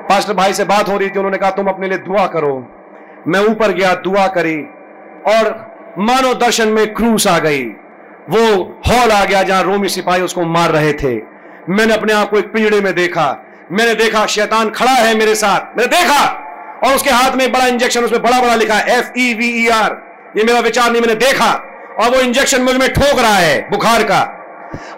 पास्टर 0.09 0.33
भाई 0.33 0.53
से 0.53 0.63
बात 0.63 0.89
हो 0.89 0.97
रही 0.97 1.09
थी, 1.09 1.19
उन्होंने 1.19 1.37
कहा, 1.37 1.49
तुम 1.49 1.67
अपने 1.67 1.87
लिए 1.87 1.97
दुआ 1.97 2.27
करो। 2.27 2.67
मैं 3.27 3.39
ऊपर 3.39 3.71
गया, 3.71 3.93
दुआ 3.93 4.27
करी, 4.27 4.61
और 5.27 5.75
मानव 5.99 6.33
दर्शन 6.33 6.67
में 6.67 6.93
क्रूस 6.93 7.27
आ 7.27 7.39
गई। 7.39 7.65
वो 8.29 8.55
हॉल 8.87 9.11
आ 9.11 9.25
गया, 9.25 9.43
जहाँ 9.43 9.63
रोमी 9.63 9.89
सिपाही 9.89 10.21
उसको 10.21 10.41
मार 10.41 10.69
रहे 10.69 10.93
थे। 10.93 11.34
मैंने 11.69 11.93
अपने 11.93 12.13
आप 12.13 12.29
को 12.29 12.37
एक 12.37 12.51
पिंजड़े 12.53 12.79
में 12.81 12.93
देखा। 12.95 13.27
मैंने 13.71 13.93
देखा 13.95 14.25
शैतान 14.25 14.69
खड़ा 14.69 14.91
है 14.91 15.15
मेरे 15.17 15.35
साथ। 15.35 15.77
मैंने 15.77 15.87
देखा। 15.87 16.23
और 16.85 16.95
उसके 16.95 17.09
हाथ 17.09 17.35
में 17.35 17.51
बड़ा 17.51 17.65
इंजेक्शन 17.65 18.03
उसमें 18.03 18.21
बड़ा 18.21 18.39
बड़ा 18.41 18.55
लिखा 18.55 18.79
F 18.89 19.19
E 19.19 19.33
V 19.33 19.47
E 19.63 19.67
R 19.69 19.97
ये 20.37 20.43
मेरा 20.43 20.59
विचार 20.59 20.91
नहीं, 20.91 21.01
मैंने 21.01 21.15
देखा। 21.15 21.51
और 21.99 22.09
वो 22.09 22.21
इंजेक्शन 22.21 22.61
मुझमें 22.61 22.93
ठोक 22.93 23.19
रहा 23.19 23.35
है, 23.35 23.59
बुखार 23.69 24.03
का। 24.03 24.19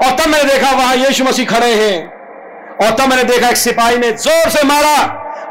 और 0.03 0.11
तब 0.11 0.29
मैंने 0.29 0.43
देखा 0.43 0.71
वहाँ 0.71 0.95
यीशु 0.95 1.23
मसीह 1.23 1.45
खड़े 1.45 1.73
हैं। 1.73 2.05
और 2.77 2.95
तब 2.95 3.09
मैंने 3.09 3.23
देखा 3.23 3.49
एक 3.49 3.57
सिपाही 3.57 3.97
ने 3.97 4.11
ज़ोर 4.11 4.49
से 4.49 4.63
मारा। 4.67 4.97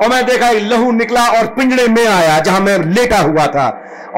और 0.03 0.09
मैंने 0.09 0.23
देखा 0.23 0.49
एक 0.49 0.63
लहू 0.63 0.91
निकला 0.93 1.27
और 1.29 1.47
पिंजड़े 1.47 1.87
में 1.89 2.07
आया, 2.07 2.39
जहाँ 2.39 2.61
मैं 2.61 2.79
लेटा 2.79 3.19
हुआ 3.19 3.47
था। 3.47 3.69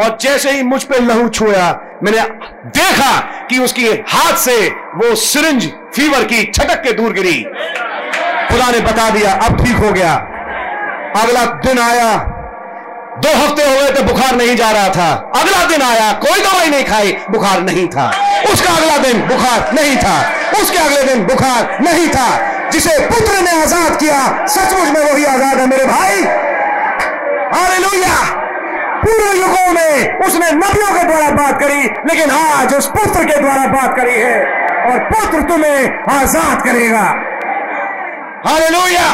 और 0.02 0.16
जैसे 0.20 0.50
ही 0.50 0.62
मुझ 0.62 0.82
पर 0.84 1.00
लहू 1.02 1.28
छुआ 1.28 1.70
मैंने 2.02 2.22
देखा 2.70 3.18
कि 3.50 3.58
उसकी 3.58 3.86
हाथ 4.08 4.36
से 4.38 4.56
वो 4.68 5.14
सिरिंज 5.14 5.70
फीवर 5.96 6.24
की 6.24 6.44
छटक 6.44 6.82
के 6.82 6.92
दूर 6.92 7.12
गिरी। 7.12 7.44
खुदा 8.50 8.70
ने 8.70 8.80
बता 8.80 9.10
दिया, 9.10 9.32
अब 9.32 9.64
ठीक 9.64 9.76
हो 9.76 9.92
गया। 9.92 10.14
अगला 11.16 11.44
दिन 11.44 11.78
आया। 11.78 12.16
दो 13.18 13.28
हफ़्ते 13.28 13.62
हो 13.62 13.76
गए 13.76 13.90
थे 13.90 14.02
बुखार 14.02 14.34
नहीं 14.36 14.56
जा 14.56 14.70
रहा 14.70 14.88
था। 14.88 15.32
अगला 15.36 15.64
दिन 15.64 15.82
आया, 15.82 16.12
कोई 16.12 16.40
दवाई 16.40 16.70
नहीं 16.70 16.84
खाई, 16.84 17.12
बुखार 17.30 17.60
नहीं 17.60 17.88
था। 17.88 18.06
उसका 18.52 18.72
अगला 18.72 18.96
दिन 18.98 19.20
बुखार 19.20 19.72
नहीं 19.74 19.96
था। 19.96 20.18
उसके 20.60 20.78
अगले 20.78 21.02
दिन 21.02 21.24
बुखार 21.26 21.78
नहीं 21.80 22.08
था। 22.08 22.28
जिसे 22.70 22.98
पुत्र 23.00 23.40
ने 23.42 23.62
आज़ाद 23.62 23.96
किया, 24.00 24.46
सचमुच 24.46 24.88
में 24.88 25.12
वही 25.12 25.24
आज़ाद 25.24 25.58
है 25.58 25.66
मेरे 25.66 25.84
भाई। 25.84 26.22
हालेलुया! 27.54 28.47
पूर्व 28.98 29.26
युगों 29.36 29.72
में 29.74 30.18
उसने 30.18 30.50
नबियों 30.52 30.92
के 30.94 31.06
द्वारा 31.06 31.30
बात 31.32 31.60
करी, 31.60 31.82
लेकिन 32.08 32.30
आज 32.30 32.74
उस 32.74 32.86
पुत्र 32.88 33.24
के 33.24 33.40
द्वारा 33.40 33.66
बात 33.72 33.96
करी 33.96 34.14
है 34.14 34.38
और 34.84 34.98
पुत्र 35.04 35.42
तुम्हें 35.48 36.04
आज़ाद 36.10 36.62
करेगा। 36.62 37.04
हालेलुया। 38.46 39.08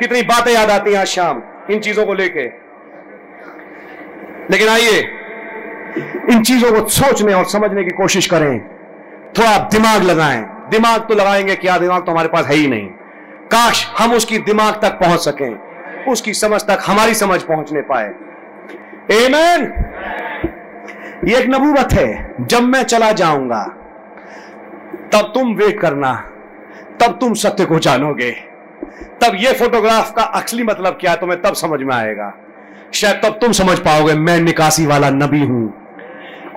कितनी 0.00 0.22
बातें 0.24 0.52
याद 0.52 0.70
आती 0.70 0.92
हैं 0.92 1.00
आज 1.00 1.06
शाम, 1.06 1.42
इन 1.70 1.80
चीज़ों 1.80 2.06
को 2.06 2.14
लेके। 2.14 2.44
लेकिन 4.50 4.68
आइए, 4.68 4.98
इन 6.30 6.42
चीज़ों 6.42 6.72
को 6.72 6.88
सोचने 6.90 7.34
और 7.34 7.44
समझने 7.44 7.84
की 7.84 7.90
कोशिश 7.92 8.26
करें। 8.26 8.58
थोड़ा 9.38 9.56
दिमाग 9.70 10.02
लगाएँ। 10.02 10.44
दिमाग 10.70 11.00
तो 11.00 11.14
लगाएँगे 11.14 11.54
क्या? 11.56 11.78
दिमाग 11.78 12.04
तो 12.06 12.12
हमारे 12.12 12.28
पास 12.28 12.46
है 12.46 12.54
ही 12.54 12.66
नहीं। 12.68 12.86
काश 13.52 13.86
हम 13.98 14.12
उसकी 14.12 14.38
दिमाग 14.40 14.80
तक 14.82 14.98
पहुँच 15.00 15.20
सकें, 15.20 16.04
उसकी 16.04 16.34
समझ 16.34 16.60
तक 16.62 16.82
हमारी 16.86 17.14
समझ 17.14 17.42
पहुँचने 17.42 17.80
पाए। 17.82 18.12
एमन 19.12 19.72
ये 21.28 21.36
एक 21.36 21.46
नबूवत 21.48 21.92
है, 21.92 22.34
जब 22.40 22.62
मैं 22.62 22.82
चला 22.82 23.12
जाऊँगा, 23.12 23.62
तब 25.12 25.32
तुम 25.34 25.54
वेट 25.54 25.80
करना, 25.80 26.14
तब 27.00 27.18
तुम 27.20 27.34
सत्य 27.34 27.64
को 27.64 27.78
जानोगे। 27.78 28.30
तब 28.92 29.32
ये 29.34 29.52
फोटोग्राफ 29.52 30.12
का 30.12 30.22
असली 30.22 30.62
मतलब 30.62 30.98
क्या 31.00 31.10
है, 31.10 31.16
तुम्हें 31.16 31.42
तब 31.42 31.54
समझ 31.54 31.80
में 31.80 31.94
आएगा। 31.94 32.34
शायद 32.94 33.20
तब 33.24 33.38
तुम 33.40 33.52
समझ 33.52 33.78
पाओगे, 33.78 34.14
मैं 34.14 34.40
निकासी 34.40 34.86
वाला 34.86 35.10
नबी 35.10 35.40
हूँ। 35.40 35.74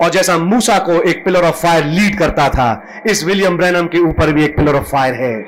और 0.02 0.10
जैसा 0.10 0.38
मूसा 0.38 0.78
को 0.78 1.02
एक 1.02 1.24
पिलर 1.24 1.42
ऑफ़ 1.42 1.62
फायर 1.62 1.84
लीड 1.84 2.18
करता 2.18 2.48
था, 2.48 2.86
इस 3.06 3.24
विलियम 3.24 3.56
ब्रैनम 3.56 3.86
के 3.86 3.98
ऊपर 3.98 4.32
भी 4.32 4.44
एक 4.44 4.56
पिलर 4.56 4.74
ऑफ़ 4.74 4.84
फायर 4.84 5.14
है, 5.14 5.44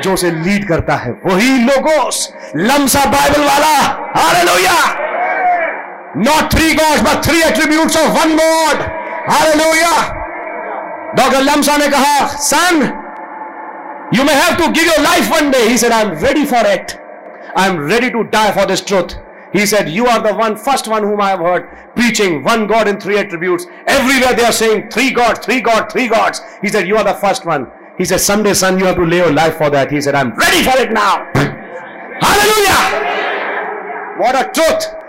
जो 0.00 0.12
उसे 0.12 0.30
लीड 0.30 0.68
करता 0.68 0.94
है। 0.94 1.12
वही 1.26 1.58
लोगोस 1.58 2.34
लमसा 2.56 3.04
बाइबल 3.04 3.42
वाला। 3.42 3.78
Hallelujah! 4.20 5.11
Not 6.14 6.52
three 6.52 6.74
gods, 6.74 7.02
but 7.02 7.24
three 7.24 7.42
attributes 7.42 7.96
of 7.96 8.12
one 8.12 8.36
God. 8.36 8.76
Hallelujah. 9.26 10.20
Dr. 11.16 11.44
Lamson 11.44 11.78
ne 11.80 11.88
kaha, 11.88 12.28
son, 12.38 13.02
you 14.12 14.24
may 14.24 14.34
have 14.34 14.58
to 14.58 14.70
give 14.72 14.84
your 14.84 15.02
life 15.04 15.30
one 15.30 15.50
day. 15.50 15.68
He 15.70 15.78
said, 15.78 15.92
I'm 15.92 16.18
ready 16.22 16.44
for 16.44 16.60
it. 16.60 16.98
I'm 17.56 17.78
ready 17.78 18.10
to 18.10 18.24
die 18.24 18.52
for 18.52 18.66
this 18.66 18.82
truth. 18.82 19.14
He 19.52 19.66
said, 19.66 19.88
you 19.90 20.06
are 20.06 20.22
the 20.22 20.34
one, 20.34 20.56
first 20.56 20.88
one 20.88 21.02
whom 21.02 21.20
I 21.20 21.30
have 21.30 21.40
heard 21.40 21.68
preaching 21.94 22.42
one 22.42 22.66
God 22.66 22.88
in 22.88 22.98
three 22.98 23.18
attributes. 23.18 23.66
Everywhere 23.86 24.34
they 24.34 24.44
are 24.44 24.52
saying 24.52 24.88
three 24.90 25.10
gods, 25.10 25.40
three 25.40 25.60
gods, 25.60 25.92
three 25.92 26.08
gods. 26.08 26.40
He 26.62 26.68
said, 26.68 26.88
you 26.88 26.96
are 26.96 27.04
the 27.04 27.14
first 27.14 27.44
one. 27.44 27.66
He 27.98 28.06
said, 28.06 28.18
someday, 28.20 28.54
son, 28.54 28.78
you 28.78 28.86
have 28.86 28.96
to 28.96 29.04
lay 29.04 29.18
your 29.18 29.32
life 29.32 29.56
for 29.58 29.68
that. 29.70 29.90
He 29.90 30.00
said, 30.00 30.14
I'm 30.14 30.34
ready 30.34 30.62
for 30.62 30.78
it 30.78 30.92
now. 30.92 31.26
Hallelujah! 32.20 33.00
What 34.18 34.34
a 34.34 34.50
truth! 34.52 35.01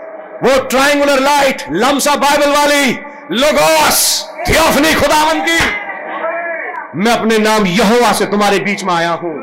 वो 0.44 0.58
triangular 0.64 1.20
light 1.20 1.62
लमसा 1.72 2.14
Bible 2.16 2.50
वाली 2.50 2.92
logos 3.32 4.00
theophany 4.48 4.94
खुदावन 4.94 5.40
की। 5.40 5.58
मैं 6.96 7.12
अपने 7.12 7.38
नाम 7.38 7.66
यहोवा 7.66 8.12
से 8.12 8.26
तुम्हारे 8.26 8.58
बीच 8.58 8.84
में 8.84 8.92
आया 8.94 9.10
हूँ। 9.22 9.34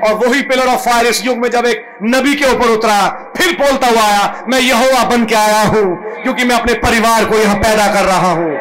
और 0.00 0.14
वही 0.16 0.42
पिलर 0.42 0.66
ऑफ़ 0.66 0.80
फायर 0.80 1.06
इस 1.06 1.24
युग 1.26 1.38
में 1.38 1.48
जब 1.50 1.66
एक 1.66 1.84
नबी 2.04 2.34
के 2.34 2.44
ऊपर 2.46 2.68
उतरा, 2.68 2.98
फिर 3.36 3.52
बोलता 3.52 3.86
हुआ 3.86 4.02
आया, 4.02 4.44
मैं 4.48 4.60
यहोवा 4.60 5.02
बन 5.04 5.24
के 5.24 5.34
आया 5.34 5.62
हूँ, 5.64 5.96
क्योंकि 6.22 6.44
मैं 6.44 6.56
अपने 6.56 6.74
परिवार 6.74 7.24
को 7.24 7.38
यहाँ 7.38 7.56
पैदा 7.56 7.86
कर 7.94 8.04
रहा 8.04 8.30
हूँ। 8.32 8.52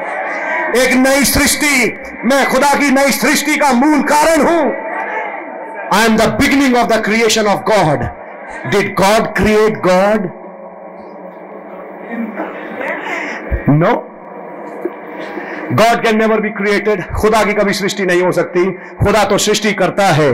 एक 0.78 0.94
नई 0.98 1.24
सृष्टि, 1.26 2.02
मैं 2.26 2.46
खुदा 2.50 2.74
की 2.74 2.92
नई 2.92 3.12
सृष्टि 3.12 3.56
का 3.58 3.72
मूल 3.74 4.02
कारण 4.04 4.42
हूँ। 4.42 4.64
I 5.94 6.06
am 6.06 6.18
the 6.18 6.28
beginning 6.42 6.76
of 6.76 6.88
the 6.88 7.04
creation 7.06 7.48
of 7.48 7.62
God 7.72 8.04
did 8.72 8.94
God 8.96 9.34
create 9.38 9.78
God 9.86 10.30
no 13.70 13.94
God 15.74 16.04
can 16.04 16.18
never 16.18 16.40
be 16.42 16.50
created 16.50 17.04
खुदा 17.12 17.44
की 17.44 17.54
कभी 17.54 17.74
सृष्टि 17.74 18.06
नहीं 18.06 18.22
हो 18.22 18.32
सकती। 18.32 18.72
खुदा 18.72 19.24
तो 19.24 19.38
सृष्टि 19.38 19.74
करता 19.74 20.06
है। 20.06 20.30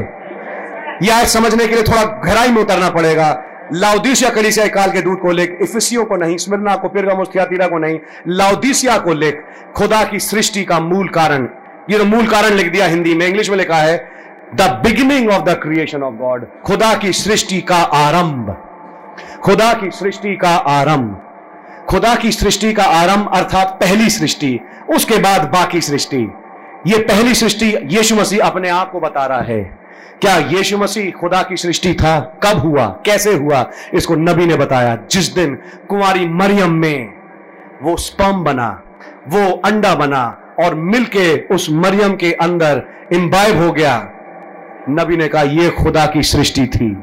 यह 1.03 1.23
समझने 1.23 1.67
के 1.67 1.73
लिए 1.73 1.83
थोड़ा 1.83 2.03
गहराई 2.03 2.47
में 2.47 2.61
उतरना 2.61 2.89
पड़ेगा। 2.89 3.43
लाउदीसिया 3.73 4.29
कलीसिया 4.29 4.67
काल 4.67 4.91
के 4.91 5.01
दूध 5.01 5.19
को 5.19 5.31
लेख, 5.31 5.57
इफिसियों 5.61 6.05
को 6.05 6.15
नहीं, 6.15 6.37
स्मिरना 6.37 6.75
को, 6.75 6.89
पिरगमुस, 6.89 7.29
थियातीरा 7.35 7.67
को 7.67 7.77
नहीं, 7.77 7.99
लाउदीसिया 8.27 8.97
को 8.97 9.13
लेख, 9.13 9.43
खुदा 9.75 10.03
की 10.03 10.19
सृष्टि 10.19 10.63
का 10.63 10.79
मूल 10.79 11.07
कारण। 11.07 11.47
ये 11.89 11.97
तो 11.97 12.05
मूल 12.05 12.27
कारण 12.27 12.49
लिख 12.49 12.71
दिया 12.71 12.85
हिंदी 12.85 13.15
में, 13.15 13.27
इंग्लिश 13.27 13.49
में 13.49 13.57
लिखा 13.57 13.77
है 13.77 13.97
the 14.55 14.61
beginning 14.61 15.29
of 15.29 15.43
the 15.43 15.49
creation 15.49 16.03
of 16.03 16.13
God 16.13 16.45
खुदा 16.65 16.93
की 16.93 17.13
सृष्टि 17.13 17.61
का 17.61 17.77
आरंभ। 17.77 18.55
खुदा 19.43 19.73
की 19.73 19.91
सृष्टि 19.91 20.35
का 20.35 20.55
आरंभ। 20.55 21.24
खुदा 21.89 22.15
की 22.15 22.31
सृष्टि 22.31 22.73
का 22.73 22.83
आरंभ 22.83 23.29
अर्थात 23.33 23.67
पहली 23.67 24.09
सृष्टि, 24.09 24.59
उसके 24.95 25.17
बाद 25.17 25.41
बाकी 25.41 25.81
सृष्टि। 25.81 26.31
ये 26.87 26.97
पहली 26.97 27.33
सृष्टि 27.33 27.75
यीशु 27.83 28.15
मसीह 28.15 28.45
अपने 28.45 28.69
आप 28.69 28.91
को 28.91 28.99
बता 28.99 29.25
रहा 29.25 29.41
है। 29.41 29.77
क्या 30.21 30.37
यीशु 30.37 30.77
मसीह 30.77 31.11
खुदा 31.11 31.43
की 31.43 31.57
सृष्टि 31.57 31.93
था? 31.93 32.39
कब 32.43 32.57
हुआ? 32.57 32.85
कैसे 33.05 33.33
हुआ? 33.33 33.71
इसको 33.93 34.15
नबी 34.15 34.45
ने 34.45 34.55
बताया। 34.55 34.97
जिस 35.11 35.35
दिन 35.35 35.55
कुंवारी 35.89 36.27
मरियम 36.27 36.71
में 36.71 37.13
वो 37.83 37.97
स्पम 37.97 38.43
बना, 38.43 38.83
वो 39.27 39.61
अंडा 39.65 39.95
बना 39.95 40.55
और 40.59 40.75
मिलके 40.75 41.45
उस 41.55 41.67
मरियम 41.71 42.15
के 42.15 42.31
अंदर 42.31 42.83
इम्बाइब 43.13 43.61
हो 43.61 43.71
गया, 43.71 44.09
नबी 44.89 45.17
ने 45.17 45.27
कहा 45.27 45.41
यह 45.41 45.69
खुदा 45.69 46.05
की 46.05 46.23
सृष्टि 46.23 46.67
थी। 46.67 46.97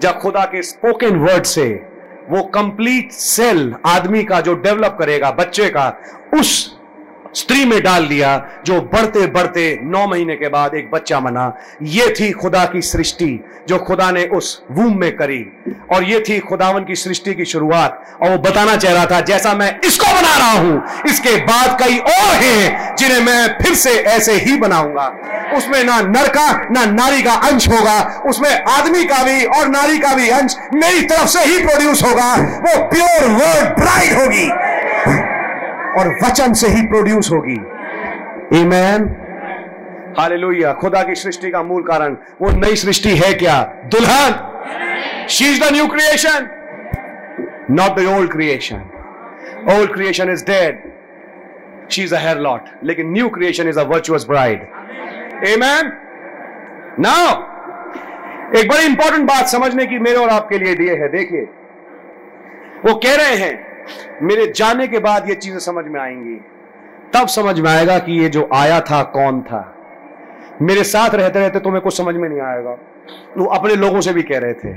जब 0.00 0.18
खुदा 0.18 0.44
के 0.44 0.62
स्पोकन 0.62 1.16
वर्ड 1.16 1.42
से 1.42 1.91
वो 2.30 2.42
कंप्लीट 2.54 3.12
सेल 3.12 3.74
आदमी 3.86 4.22
का 4.24 4.40
जो 4.40 4.54
डेवलप 4.58 4.96
करेगा 4.98 5.30
बच्चे 5.30 5.68
का 5.70 5.88
उस 6.34 6.52
स्त्री 7.34 7.64
में 7.64 7.82
डाल 7.82 8.06
दिया, 8.06 8.46
जो 8.66 8.80
बढ़ते 8.80 9.26
बढ़ते 9.26 9.78
नौ 9.82 10.06
महीने 10.06 10.36
के 10.36 10.48
बाद 10.48 10.74
एक 10.74 10.90
बच्चा 10.90 11.20
बना। 11.20 11.52
ये 11.82 12.14
थी 12.20 12.30
खुदा 12.32 12.64
की 12.64 12.82
सृष्टि, 12.82 13.44
जो 13.68 13.78
खुदा 13.78 14.10
ने 14.10 14.24
उस 14.24 14.62
वूम 14.70 15.00
में 15.00 15.16
करी। 15.16 15.44
और 15.92 16.04
ये 16.04 16.20
थी 16.28 16.38
खुदावन 16.38 16.84
की 16.84 16.94
सृष्टि 16.94 17.34
की 17.34 17.44
शुरुआत। 17.44 18.18
और 18.22 18.30
वो 18.30 18.38
बताना 18.38 18.76
चाह 18.76 18.92
रहा 18.92 19.06
था, 19.06 19.20
जैसा 19.20 19.54
मैं 19.54 19.80
इसको 19.84 20.06
बना 20.06 20.36
रहा 20.36 20.52
हूँ, 20.52 20.82
इसके 21.06 21.36
बाद 21.36 21.78
कई 21.80 21.98
और 21.98 22.34
हैं, 22.34 22.96
जिन्हें 22.96 23.20
मैं 23.20 23.58
फिर 23.62 23.74
से 23.74 23.90
ऐसे 23.90 24.32
ही 24.32 24.56
बनाऊँगा। 24.56 25.06
उसमें 25.56 25.84
ना 25.84 26.00
नर 26.00 26.28
का 26.28 26.50
ना 26.70 26.84
नारी 26.86 27.22
का 27.22 27.32
अंश 27.32 27.68
होगा, 27.68 28.22
उसमें 28.26 28.62
आदमी 28.64 29.04
का 29.04 29.22
भी 29.22 29.44
और 29.44 29.68
नारी 29.68 29.98
का 29.98 30.14
भी 30.14 30.28
अंश 30.28 30.56
मेरी 30.74 31.02
तरफ़ 31.02 31.26
से 31.26 31.44
ही 31.44 31.58
प्रोड्यूस 31.58 32.02
होगा। 32.02 32.34
वो 32.34 32.88
प्योर 32.88 33.28
वर्ड 33.30 33.78
ब्राइड 33.78 34.12
होगी। 34.12 34.46
और 35.98 36.08
वचन 36.24 36.52
से 36.52 36.68
ही 36.68 36.86
प्रोड्यूस 36.86 37.30
होगी। 37.30 37.58
ईमैन 38.60 39.16
हालेलुया 40.18 40.72
खुदा 40.72 41.02
की 41.02 41.14
सृष्टि 41.14 41.50
का 41.50 41.62
मूल 41.62 41.82
कारण, 41.82 42.16
वो 42.42 42.50
नई 42.50 42.76
सृष्टि 42.76 43.16
है 43.16 43.34
क्या? 43.34 43.62
दुल्हन। 43.84 45.28
She 45.28 45.44
is 45.44 45.60
the 45.64 45.72
new 45.72 45.86
creation 45.86 46.48
not 47.70 48.00
the 48.00 48.06
old 48.06 48.32
creation 48.32 48.82
old 49.76 49.92
creation 49.92 50.30
is 50.30 50.44
dead 50.44 50.82
she 51.90 52.02
is 52.02 52.14
a 52.14 52.34
lot 52.34 52.60
लेकिन 52.84 53.12
new 53.12 53.28
creation 53.28 53.68
is 53.68 53.78
a 53.78 53.82
virtuous 53.82 54.26
bride 54.28 54.66
Amen. 55.42 55.84
Now 57.00 57.30
एक 58.58 58.68
बड़ी 58.68 58.84
इंपॉर्टेंट 58.84 59.24
बात 59.24 59.46
समझने 59.46 59.86
की 59.86 59.98
मेरे 59.98 60.16
और 60.16 60.28
आपके 60.28 60.58
लिए 60.58 60.74
दिए 60.74 60.94
है, 60.94 61.08
देखिए। 61.08 61.40
वो 62.86 62.94
कह 62.94 63.14
रहे 63.16 63.36
हैं 63.36 63.71
मेरे 64.22 64.52
जाने 64.56 64.86
के 64.86 64.98
बाद 64.98 65.28
ये 65.28 65.34
चीज़ें 65.34 65.58
समझ 65.58 65.84
में 65.84 66.00
आएँगी। 66.00 66.40
तब 67.14 67.28
समझ 67.28 67.60
में 67.60 67.70
आएगा 67.70 67.98
कि 67.98 68.20
ये 68.22 68.28
जो 68.28 68.48
आया 68.54 68.80
था, 68.80 69.02
कौन 69.02 69.42
था? 69.42 69.74
मेरे 70.62 70.84
साथ 70.84 71.10
रहते 71.10 71.38
रहते 71.38 71.58
तुम्हें 71.58 71.82
कुछ 71.82 71.96
समझ 71.96 72.14
में 72.14 72.28
नहीं 72.28 72.40
आएगा। 72.40 72.70
वो 73.38 73.44
अपने 73.44 73.74
लोगों 73.74 74.00
से 74.00 74.12
भी 74.12 74.22
कह 74.22 74.38
रहे 74.38 74.52
थे। 74.52 74.74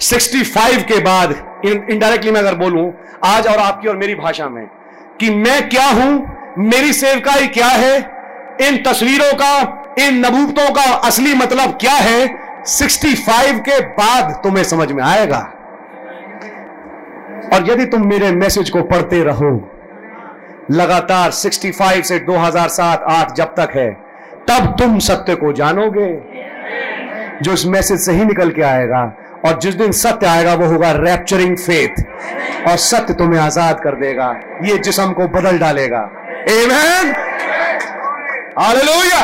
65 0.00 0.82
के 0.82 1.00
बाद 1.00 1.60
इनडायरेक्टली 1.64 2.30
मैं 2.30 2.40
अगर 2.40 2.54
बोलूँ, 2.54 2.94
आज 3.24 3.46
और 3.46 3.58
आपकी 3.58 3.88
और 3.88 3.96
मेरी 3.96 4.14
भाषा 4.14 4.48
में, 4.48 4.66
कि 5.20 5.30
मैं 5.30 5.68
क्या 5.68 5.86
हूँ? 5.86 6.36
मेरी 6.58 6.92
सेवकाई 6.92 7.46
क्या 7.46 7.66
है? 7.66 7.98
इन 8.62 8.82
तस्वीरों 8.82 9.34
का, 9.34 9.82
इन 9.98 10.26
नबूतों 10.26 10.74
का 10.74 10.92
असली 10.92 11.34
मतलब 11.34 11.70
क्या 11.70 11.92
है? 11.92 12.38
65 12.66 13.60
के 13.60 13.80
बाद 13.80 14.40
तुम्हें 14.44 14.64
समझ 14.64 14.92
में 14.92 15.04
आएगा। 15.04 15.52
और 17.52 17.70
यदि 17.70 17.84
तुम 17.84 18.06
मेरे 18.06 18.30
मैसेज 18.32 18.70
को 18.70 18.82
पढ़ते 18.82 19.22
रहो, 19.24 19.50
लगातार 20.70 21.30
65 21.30 22.02
से 22.02 22.18
2007 22.18 23.04
8 23.08 23.34
जब 23.34 23.54
तक 23.54 23.76
है, 23.76 23.90
तब 24.50 24.76
तुम 24.78 24.98
सत्य 24.98 25.34
को 25.34 25.52
जानोगे, 25.52 26.12
जो 27.42 27.52
इस 27.52 27.66
मैसेज 27.66 28.00
से 28.00 28.12
ही 28.12 28.24
निकल 28.24 28.50
के 28.50 28.62
आएगा। 28.62 29.02
और 29.46 29.58
जिस 29.58 29.74
दिन 29.74 29.92
सत्य 29.92 30.26
आएगा, 30.26 30.54
वो 30.54 30.66
होगा 30.66 30.90
रैप्चरिंग 30.92 31.56
फेथ 31.56 32.02
और 32.68 32.76
सत्य 32.76 33.14
तुम्हें 33.14 33.40
आज़ाद 33.40 33.80
कर 33.80 33.94
देगा, 33.94 34.34
ये 34.64 34.78
जिसम 34.78 35.12
को 35.12 35.28
बदल 35.28 35.58
डालेगा। 35.58 36.10
Amen. 36.48 37.14
हालेलुया 38.58 39.20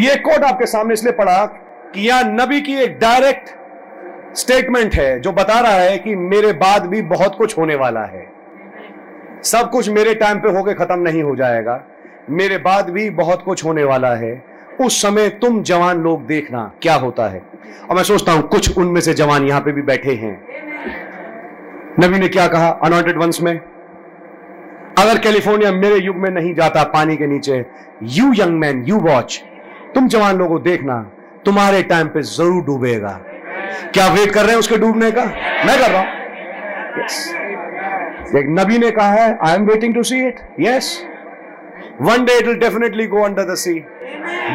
ये 0.00 0.14
कोट 0.16 0.44
आपके 0.44 0.66
सामने 0.66 0.94
इसलिए 0.94 1.12
पढ़ा 1.12 1.44
कि 1.94 2.08
यह 2.08 2.22
नबी 2.24 2.60
की 2.60 2.74
एक 2.74 2.98
डायरेक्ट 2.98 3.48
स्टेटमेंट 4.34 4.94
है, 4.94 5.20
जो 5.20 5.32
बता 5.32 5.60
रहा 5.60 5.72
है 5.72 5.98
कि 5.98 6.14
मेरे 6.14 6.52
बाद 6.52 6.86
भी 6.86 7.02
बहुत 7.02 7.36
कुछ 7.36 7.58
होने 7.58 7.74
वाला 7.74 8.04
है। 8.04 8.26
सब 9.42 9.70
कुछ 9.70 9.88
मेरे 9.88 10.14
टाइम 10.14 10.38
पे 10.38 10.48
होके 10.48 10.74
खत्म 10.74 10.98
नहीं 10.98 11.22
हो 11.22 11.34
जाएगा। 11.36 11.82
मेरे 12.30 12.58
बाद 12.58 12.90
भी 12.90 13.08
बहुत 13.10 13.42
कुछ 13.42 13.64
होने 13.64 13.84
वाला 13.84 14.14
है। 14.14 14.32
उस 14.80 15.00
समय 15.02 15.28
तुम 15.28 15.62
जवान 15.62 16.02
लोग 16.02 16.26
देखना 16.26 16.70
क्या 16.82 16.94
होता 16.94 17.28
है। 17.28 17.42
और 17.90 17.96
मैं 17.96 18.02
सोचता 18.02 18.32
हूँ, 18.32 18.42
कुछ 18.42 18.78
उनमें 18.78 19.00
से 19.00 19.14
जवान 19.14 19.44
यहाँ 19.44 19.60
पे 19.60 19.72
भी 19.72 19.82
बैठे 19.82 20.14
हैं। 20.14 20.34
नबी 22.00 22.18
ने 22.18 22.28
क्या 22.28 22.46
कहा 22.48 22.68
अनॉइंटेड 22.84 23.18
वंस 23.18 23.40
में? 23.42 23.56
अगर 24.98 25.18
कैलिफ़ोर्निया 25.18 25.72
मेरे 25.72 25.96
युग 25.96 26.16
में 26.16 26.30
नहीं 26.30 26.54
जाता 26.54 26.84
पानी 26.84 27.16
के 27.16 27.26
नीचे 27.26 27.64
you 28.02 28.32
young 28.34 28.58
man 28.58 28.84
you 28.84 28.98
watch 28.98 29.42
तुम 29.94 30.08
जवान 30.08 30.38
लोगों 30.38 30.62
देखना, 30.62 31.00
तुम्हारे 31.44 31.82
टाइम 31.82 32.08
पे 32.08 32.22
ज़रूर 32.22 32.62
डूबेगा। 32.64 33.20
क्या 33.94 34.06
वेट 34.08 34.30
कर 34.30 34.42
रहे 34.42 34.50
हैं 34.50 34.58
उसके 34.58 34.76
डूबने 34.76 35.10
का? 35.10 35.24
मैं 35.66 35.78
कर 35.78 35.90
रहा 35.90 36.00
हूँ। 36.00 36.08
यस 36.98 37.34
एक 38.36 38.46
नबी 38.48 38.78
ने 38.78 38.90
कहा 38.90 39.12
है 39.12 39.38
I 39.42 39.54
am 39.54 39.64
waiting 39.66 39.94
to 39.94 40.02
see 40.02 40.26
it 40.26 40.40
yes 40.60 41.06
one 42.00 42.24
day 42.24 42.38
it 42.38 42.46
will 42.46 42.58
definitely 42.58 43.06
go 43.06 43.22
under 43.22 43.52
the 43.52 43.54
sea 43.54 43.74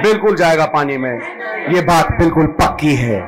बिल्कुल 0.04 0.36
जाएगा 0.36 0.66
पानी 0.66 0.98
में। 0.98 1.14
ये 1.74 1.82
बात 1.82 2.12
बिल्कुल 2.12 2.48
पक्की 2.62 2.96
है। 2.96 3.20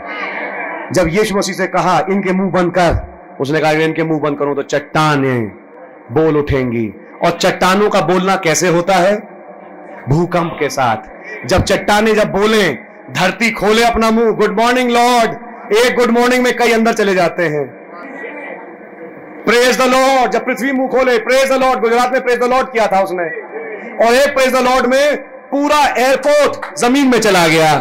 जब 0.93 1.07
यीशु 1.07 1.37
मसीह 1.37 1.55
से 1.55 1.67
कहा, 1.67 1.99
इनके 2.09 2.33
मुँह 2.33 2.51
बंद 2.51 2.71
कर, 2.71 3.37
उसने 3.39 3.59
कहा, 3.59 3.71
इनके 3.71 4.03
मुँह 4.03 4.19
बंद 4.19 4.37
करो 4.39 4.53
तो 4.55 4.63
चट्टाने 4.63 5.39
बोल 6.11 6.37
उठेंगी। 6.37 6.87
और 7.23 7.31
चट्टानों 7.31 7.89
का 7.89 8.01
बोलना 8.01 8.35
कैसे 8.35 8.67
होता 8.67 8.95
है? 8.95 9.15
भूकंप 10.09 10.55
के 10.59 10.69
साथ। 10.69 11.47
जब 11.47 11.63
चट्टाने 11.63 12.13
जब 12.13 12.31
बोले, 12.31 12.67
धरती 13.11 13.51
खोले 13.51 13.83
अपना 13.83 14.11
मुँह। 14.11 14.31
गुड 14.31 14.59
मॉर्निंग 14.59 14.91
लॉर्ड 14.91 15.35
एक 15.67 15.95
गुड 15.95 16.11
मॉर्निंग 16.11 16.43
में 16.43 16.55
कई 16.57 16.71
अंदर 16.71 16.93
चले 16.93 17.13
जाते 17.15 17.43
हैं। 17.43 17.65
प्रेज 19.45 19.77
द 19.77 19.85
लॉर्ड 19.85 20.31
जब 20.31 20.45
पृथ्वी 20.45 20.71
मुँह 20.71 20.87
खोले 20.89 21.17
प्रेज 21.19 21.51
द 21.51 21.53
लॉर्ड 21.53 21.79
गुजरात 21.79 22.11
में 22.13 22.21
प्रेज 22.21 22.39
द 22.39 22.43
लॉर्ड 22.43 22.71
किया 22.71 22.85
था 22.87 23.01
उसने। 23.01 23.23
और 24.05 24.13
एक 24.13 24.33
प्रेज 24.35 24.53
द 24.53 24.61
लॉर्ड 24.65 24.85
में 24.85 25.17
पूरा 25.51 25.83
एयरपोर्ट 25.97 26.77
ज़मीन 26.79 27.07
में 27.07 27.19
चला 27.19 27.47
गया। 27.47 27.73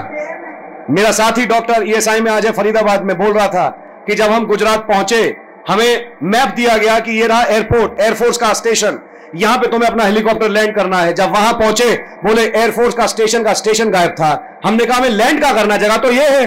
मेरा 0.91 1.13
साथी 1.13 1.47
डॉक्टर 1.47 1.89
ईएसआई 1.89 2.21
में 2.21 2.31
आज 2.33 2.47
फरीदाबाद 2.57 3.05
में 3.05 3.17
बोल 3.19 3.33
रहा 3.33 3.47
था 3.49 3.69
कि 4.07 4.15
जब 4.15 4.31
हम 4.31 4.47
गुजरात 4.47 4.87
पहुँचे, 4.89 5.23
हमें 5.69 6.13
मैप 6.25 6.55
दिया 6.57 6.77
गया 6.77 6.99
कि 6.99 7.13
ये 7.13 7.27
रहा 7.27 7.43
एयरपोर्ट 7.45 8.01
एयरफोर्स 8.01 8.37
का 8.37 8.53
स्टेशन 8.55 8.99
यहाँ 9.37 9.57
पे 9.59 9.67
तुम्हें 9.67 9.89
अपना 9.91 10.05
हेलीकॉप्टर 10.05 10.49
लैंड 10.49 10.75
करना 10.75 10.99
है। 10.99 11.13
जब 11.13 11.31
वहाँ 11.31 11.53
पहुँचे, 11.55 11.93
बोले 12.25 12.43
एयरफोर्स 12.43 12.95
का 12.95 13.07
स्टेशन 13.07 13.43
का 13.45 13.53
स्टेशन 13.55 13.91
गायब 13.91 14.11
था। 14.11 14.61
हमने 14.65 14.85
कहा, 14.85 14.99
हमें 14.99 15.09
लैंड 15.11 15.41
का 15.43 15.53
करना 15.53 15.77
जगह 15.77 15.97
तो 15.97 16.11
ये 16.13 16.29
है। 16.31 16.47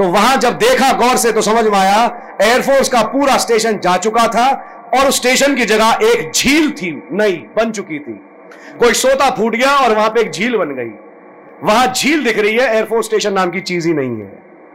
तो 0.00 0.04
वहाँ 0.04 0.36
जब 0.36 0.52
देखा 0.58 0.92
गौर 0.98 1.16
से 1.16 1.30
तो 1.32 1.42
समझ 1.42 1.64
में 1.64 1.76
आया 1.78 2.04
एयरफोर्स 2.42 2.88
का 2.88 3.02
पूरा 3.06 3.36
स्टेशन 3.36 3.78
जा 3.78 3.96
चुका 3.96 4.26
था 4.26 4.46
और 4.98 5.08
उस 5.08 5.16
स्टेशन 5.16 5.54
की 5.56 5.64
जगह 5.64 5.98
एक 6.02 6.30
झील 6.34 6.70
थी, 6.70 6.90
नई, 7.12 7.32
बन 7.56 7.70
चुकी 7.70 7.98
थी। 7.98 8.12
कोई 8.78 8.92
सोता 8.92 9.28
फूट 9.30 9.56
गया 9.56 9.72
और 9.76 9.94
वहाँ 9.96 10.08
पे 10.10 10.20
एक 10.20 10.30
झील 10.30 10.56
बन 10.56 10.74
गई। 10.74 10.90
वहाँ 11.64 11.86
झील 11.86 12.24
दिख 12.24 12.38
रही 12.38 12.54
है 12.56 12.74
एयरफोर्स 12.76 13.06
स्टेशन 13.06 13.32
नाम 13.32 13.50
की 13.50 13.60
चीज़ 13.60 13.88
ही 13.88 13.92
नहीं 13.94 14.20
है। 14.20 14.30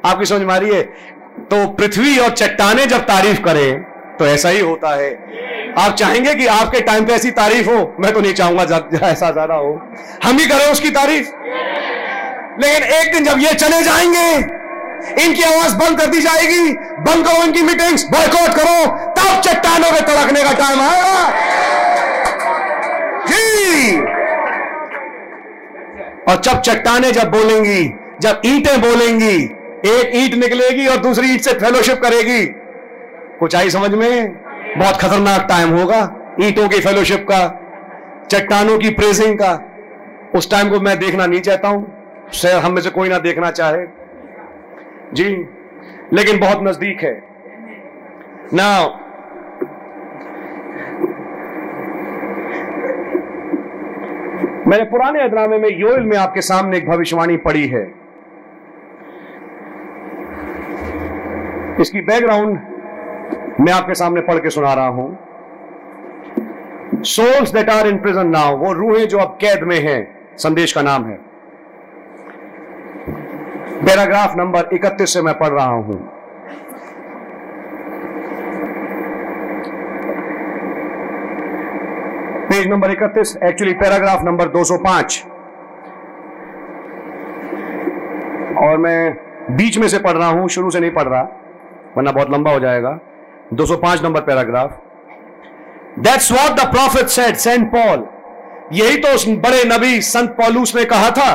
आपकी 0.06 0.26
समझ 0.26 0.42
में 0.42 0.54
आ 0.54 0.58
रही 0.58 0.76
है? 0.76 0.82
तो 1.52 1.68
पृथ्वी 1.70 2.18
और 2.18 2.30
चट्टाने 2.32 2.86
जब 2.86 3.06
तारीफ़ 3.06 3.42
करें 3.42 3.82
तो 4.20 4.26
ऐसा 4.26 4.50
ही 4.50 4.60
होता 4.60 4.90
है। 4.96 5.10
आप 5.78 5.96
चाहेंगे 5.96 6.36
कि 6.36 6.46
आपके 6.48 6.82
टाइम 6.82 7.06
पे 7.06 7.14
ऐसी 7.14 7.32
तारीफ़ 7.40 7.70
हो? 7.70 7.96
मैं 8.00 8.14
तो 8.14 8.22
नहीं 8.22 8.34
चाहूँगा 8.34 8.64
ऐसा 9.04 9.32
ज़्यादा 9.32 9.56
हो। 9.56 9.74
हम 10.24 10.38
ही 10.38 10.46
करें 10.46 10.72
उसकी 10.72 10.90
तारीफ़? 10.92 11.32
लेकिन 12.60 12.84
एक 12.92 13.12
दिन 13.14 13.24
जब 13.24 13.40
ये 13.40 13.54
चले 13.56 13.82
जाएँगे 13.84 14.64
इनकी 15.22 15.44
आवाज़ 15.44 15.76
बंद 15.76 16.00
कर 16.00 16.06
दी 16.06 16.22
जाएगी। 16.22 16.74
बंद 17.00 17.28
करो 17.28 17.44
इनकी 17.44 17.62
मीटिंग्स 17.62 18.06
बॉयकॉट 18.06 18.56
करो। 18.56 18.86
तब 19.12 19.42
चट्टानों 19.42 19.92
में 19.92 20.02
तड़कने 20.02 20.44
का 20.44 20.54
टाइम 20.54 20.80
आएगा। 20.80 21.30
जी। 23.28 24.00
और 26.32 26.42
जब 26.42 26.62
चट्टाने 26.62 27.12
जब 27.12 27.32
बोलेंगी, 27.32 27.84
जब 28.22 28.42
ईंटें 28.46 28.82
बोलेंगी, 28.82 29.36
एक 29.86 30.12
ईंट 30.16 30.34
निकलेगी 30.34 30.88
और 30.88 30.98
दूसरी 30.98 31.32
ईंट 31.32 31.42
से 31.42 31.54
फेलोशिप 31.54 32.02
करेगी। 32.04 32.46
कुछ 33.40 33.56
आई 33.56 33.70
समझ 33.70 33.92
में? 33.92 34.34
बहुत 34.78 34.98
खतरनाक 35.02 35.46
टाइम 35.50 35.70
होगा 35.70 36.00
ईंटों 36.42 36.70
की 36.70 36.80
फेलोशिप 36.80 37.28
का, 37.32 37.48
चट्टानों 38.32 38.78
की 38.80 38.90
प्रेसिंग 38.90 39.36
का। 39.36 39.60
उस 40.36 40.52
टाइम 40.52 40.70
को 40.70 40.80
मैं 40.80 41.00
देखना 41.00 41.26
नहीं 41.26 41.42
चाहता 41.42 41.68
हूँ। 41.68 41.92
शायद 42.34 42.56
हम 42.56 42.72
में 42.72 42.82
से 42.82 42.90
कोई 42.90 43.10
ना 43.10 43.18
देखना 43.18 43.52
चाहे। 43.52 44.05
जी, 45.14 45.30
लेकिन 46.14 46.40
बहुत 46.40 46.64
नज़दीक 46.64 47.04
है। 47.04 47.14
ना 48.54 48.68
मैंने 54.68 54.84
पुराने 54.84 55.22
अदनामे 55.22 55.58
में 55.58 55.70
योल 55.70 56.02
में 56.02 56.18
आपके 56.18 56.42
सामने 56.42 56.78
एक 56.78 56.88
भविष्यवाणी 56.90 57.38
पड़ी 57.38 57.68
है। 57.68 57.84
इसकी 61.82 62.02
बैकग्राउंड 62.02 62.60
मैं 63.62 63.74
आपके 63.74 63.94
सामने 63.94 64.22
पढ़ 64.22 64.40
के 64.40 64.50
सुना 64.50 64.74
रहा 64.74 64.88
हूँ। 64.88 65.18
Souls 67.06 67.52
that 67.52 67.70
are 67.70 67.88
in 67.88 67.98
prison 67.98 68.28
now 68.28 68.58
वो 68.58 68.74
रूहें 68.74 69.08
जो 69.08 69.18
अब 69.18 69.38
कैद 69.42 69.64
में 69.64 69.80
हैं, 69.80 70.36
संदेश 70.38 70.74
का 70.74 70.82
नाम 70.82 71.06
है। 71.06 71.20
पैराग्राफ 73.78 74.36
नंबर 74.38 74.70
31 74.74 75.14
से 75.14 75.22
मैं 75.22 75.34
पढ़ 75.38 75.50
रहा 75.50 75.66
हूँ। 75.66 75.96
Page 82.50 82.68
number 82.68 82.92
31 82.92 83.36
actually 83.44 83.74
paragraph 83.74 84.24
number 84.24 84.48
205 84.50 85.18
और 88.60 88.78
मैं 88.78 89.56
बीच 89.58 89.78
में 89.78 89.88
से 89.88 90.00
पढ़ 90.00 90.18
रहा 90.18 90.28
हूँ, 90.30 90.48
शुरू 90.50 90.70
से 90.72 90.80
नहीं 90.80 90.92
पढ़ 90.92 91.08
रहा, 91.08 91.22
वरना 91.98 92.12
बहुत 92.12 92.32
लंबा 92.32 92.52
हो 92.52 92.60
जाएगा। 92.60 93.00
205 93.54 94.04
number 94.04 94.22
paragraph. 94.22 94.80
That's 96.00 96.32
what 96.32 96.60
the 96.60 96.66
prophet 96.72 97.08
said 97.08 97.36
Saint 97.38 97.72
Paul 97.72 98.06
यही 98.74 98.98
तो 98.98 99.14
उस 99.16 99.28
बड़े 99.40 99.64
नबी 99.68 100.02
संत 100.04 100.30
पॉलूस 100.38 100.76
ने 100.76 100.86
कहा 100.86 101.10
था 101.12 101.34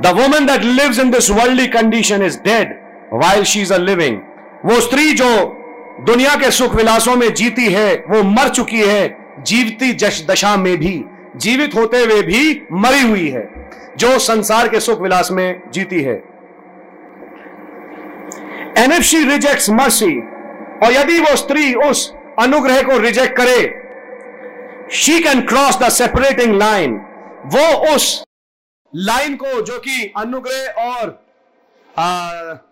the 0.00 0.14
woman 0.18 0.46
that 0.46 0.64
lives 0.64 0.98
in 0.98 1.10
this 1.10 1.30
worldly 1.30 1.66
condition 1.66 2.22
is 2.22 2.38
dead 2.38 2.78
while 3.12 3.44
she 3.44 3.60
is 3.60 3.72
a 3.74 3.78
living 3.78 4.18
वो 4.64 4.80
स्त्री 4.80 5.12
जो 5.12 5.58
दुनिया 6.00 6.34
के 6.34 6.50
सुख 6.50 6.74
विलासों 6.74 7.14
में 7.16 7.32
जीती 7.34 7.66
है, 7.72 7.94
वो 8.08 8.22
मर 8.22 8.48
चुकी 8.48 8.80
है, 8.80 9.08
जीवती 9.46 9.92
दशा 10.26 10.56
में 10.56 10.76
भी, 10.76 11.04
जीवित 11.36 11.74
होते 11.74 11.98
हुए 11.98 12.22
भी 12.22 12.62
मरी 12.72 13.00
हुई 13.00 13.28
है, 13.28 13.48
जो 13.98 14.18
संसार 14.18 14.68
के 14.68 14.80
सुख 14.80 15.00
विलास 15.00 15.30
में 15.32 15.62
जीती 15.72 16.02
है। 16.02 16.14
And 18.78 18.92
if 18.92 19.02
she 19.02 19.22
reject 19.24 19.70
mercy 19.70 20.18
और 20.84 20.92
यदि 20.92 21.18
वो 21.20 21.36
स्त्री 21.36 21.72
उस 21.74 22.12
अनुग्रह 22.38 22.82
को 22.82 22.98
रिजेक्ट 22.98 23.36
करे 23.36 23.60
she 24.94 25.18
can 25.20 25.40
cross 25.40 25.78
the 25.78 25.88
separating 25.88 26.54
line 26.54 27.00
वो 27.46 27.94
उस 27.94 28.24
लाइन 28.92 29.36
को 29.36 29.60
जो 29.62 29.78
कि 29.78 30.12
अनुग्रह 30.16 30.82
और 30.82 31.20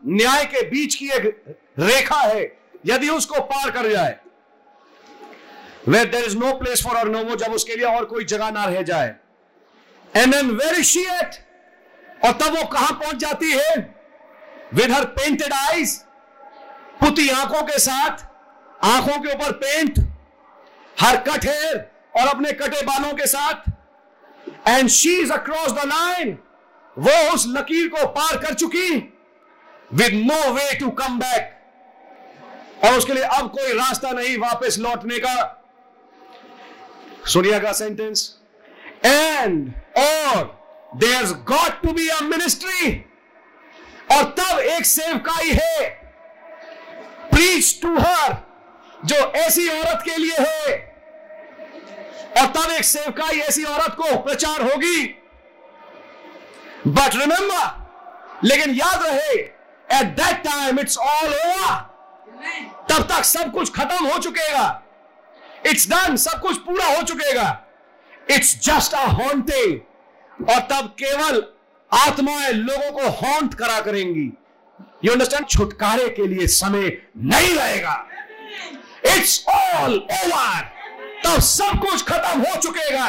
न्याय 0.07 0.45
के 0.45 0.63
बीच 0.71 0.95
की 0.95 1.09
एक 1.09 1.45
रेखा 1.79 2.21
है, 2.21 2.43
यदि 2.87 3.09
उसको 3.09 3.41
पार 3.43 3.71
कर 3.71 3.91
जाए 3.91 4.19
where 5.89 6.05
there 6.11 6.25
is 6.25 6.37
no 6.39 6.53
place 6.59 6.83
for 6.85 6.97
her 6.97 7.09
novo 7.09 7.37
जब 7.37 7.53
उसके 7.53 7.77
लिए 7.77 7.87
और 7.87 8.05
कोई 8.05 8.25
जगह 8.25 8.51
ना 8.51 8.65
रह 8.65 8.83
जाए 8.83 9.15
एंड 10.17 10.35
एन 10.35 10.51
वेरी 10.53 10.85
शीट 10.85 11.35
और 12.25 12.33
तब 12.33 12.57
वो 12.57 12.65
कहाँ 12.69 12.93
पहुँच 12.93 13.17
जाती 13.17 13.51
है? 13.51 13.75
विद 14.75 14.91
हर 14.93 15.05
पेंटेड 15.17 15.53
आईज 15.53 15.97
पुती 17.01 17.29
आँखों 17.31 17.63
के 17.63 17.79
साथ, 17.79 18.27
आँखों 18.85 19.19
के 19.21 19.33
ऊपर 19.35 19.53
पेंट 19.53 19.99
हर 20.97 21.17
कट 21.29 21.45
हेयर 21.45 21.77
और 22.17 22.29
अपने 22.29 22.53
कटे 22.53 22.83
बालों 22.87 23.13
के 23.15 23.27
साथ 23.27 23.71
and 24.69 24.89
she 24.89 25.15
is 25.21 25.33
across 25.33 25.73
the 25.73 25.87
line 25.87 26.39
वो 26.97 27.33
उस 27.35 27.45
लकीर 27.49 27.89
को 27.89 28.07
पार 28.09 28.37
कर 28.39 28.55
चुकी। 28.55 28.91
With 29.91 30.15
no 30.27 30.53
way 30.53 30.75
to 30.79 30.91
come 30.91 31.19
back 31.19 32.85
और 32.85 32.99
उसके 32.99 33.13
लिए 33.13 33.23
अब 33.23 33.51
कोई 33.51 33.73
रास्ता 33.73 34.11
नहीं 34.11 34.37
वापस 34.39 34.79
लौटने 34.79 35.19
का। 35.19 35.57
सुनिएगा 37.27 37.73
सेंटेंस 37.73 38.29
एंड 39.05 39.73
और 39.99 40.45
there 40.97 41.25
got 41.49 41.81
to 41.83 41.93
be 41.93 42.09
a 42.09 42.21
ministry 42.21 42.93
और 44.13 44.23
तब 44.39 44.59
एक 44.59 44.87
सेवकाई 44.87 45.51
है। 45.53 45.89
प्रीच 47.31 47.79
टू 47.83 47.97
हर 47.99 48.37
जो 49.05 49.17
ऐसी 49.17 49.69
औरत 49.69 50.03
के 50.05 50.17
लिए 50.17 50.37
है। 50.41 50.90
और 52.39 52.47
तब 52.47 52.71
एक 52.71 52.85
सेवकाई 52.85 53.39
ऐसी 53.41 53.65
औरत 53.65 53.95
को 53.99 54.17
प्रचार 54.23 54.63
होगी। 54.63 55.03
बट 56.87 57.17
रिमेंबर 57.17 58.45
लेकिन 58.45 58.75
याद 58.75 59.03
रहे 59.05 59.33
at 59.35 60.15
that 60.17 60.43
time 60.45 60.79
it's 60.81 60.99
all 60.99 61.35
over 61.35 61.89
तब 62.91 63.03
तक 63.09 63.25
सब 63.25 63.53
कुछ 63.53 63.73
खत्म 63.75 64.07
हो 64.07 64.19
चुकेगा। 64.19 64.83
इट्स 65.67 65.89
डन 65.91 66.17
सब 66.17 66.41
कुछ 66.41 66.57
पूरा 66.59 66.87
हो 66.87 67.03
चुकेगा। 67.03 67.49
इट्स 68.31 68.55
जस्ट 68.65 68.95
अ 68.95 69.05
हॉन्टिंग 69.09 70.49
और 70.49 70.61
तब 70.71 70.95
केवल 70.99 71.43
आत्माएँ 71.93 72.53
लोगों 72.53 72.91
को 72.93 73.09
हॉन्ट 73.19 73.55
करा 73.55 73.81
करेंगी। 73.81 74.31
यू 75.05 75.13
अंडरस्टैंड 75.13 75.47
छुटकारे 75.49 76.09
के 76.09 76.27
लिए 76.27 76.47
समय 76.47 76.91
नहीं 77.17 77.55
रहेगा। 77.55 77.95
इट्स 79.07 79.45
ऑल 79.49 79.97
ओवर 80.13 80.69
तब 81.25 81.41
सब 81.41 81.81
कुछ 81.81 82.03
खत्म 82.05 82.41
हो 82.41 82.57
चुकेगा। 82.61 83.09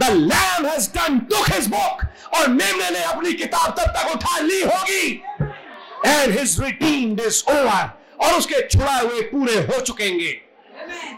The 0.00 0.10
lamb 0.12 0.66
has 0.66 0.88
done 0.90 1.18
took 1.30 1.50
his 1.50 1.66
book 1.68 2.04
और 2.36 2.48
मेमने 2.50 2.90
ने 2.90 3.02
अपनी 3.04 3.32
किताब 3.32 3.74
तब 3.78 3.92
तक 3.96 4.14
उठा 4.14 4.38
ली 4.38 4.60
होगी। 4.62 5.22
And 6.06 6.38
his 6.38 6.60
redeemed 6.60 7.20
is 7.20 7.42
over 7.50 7.90
और 8.24 8.38
उसके 8.38 8.60
छुड़ाए 8.68 9.04
हुए 9.04 9.20
पूरे 9.30 9.54
हो 9.66 9.80
चुकेंगे। 9.80 10.40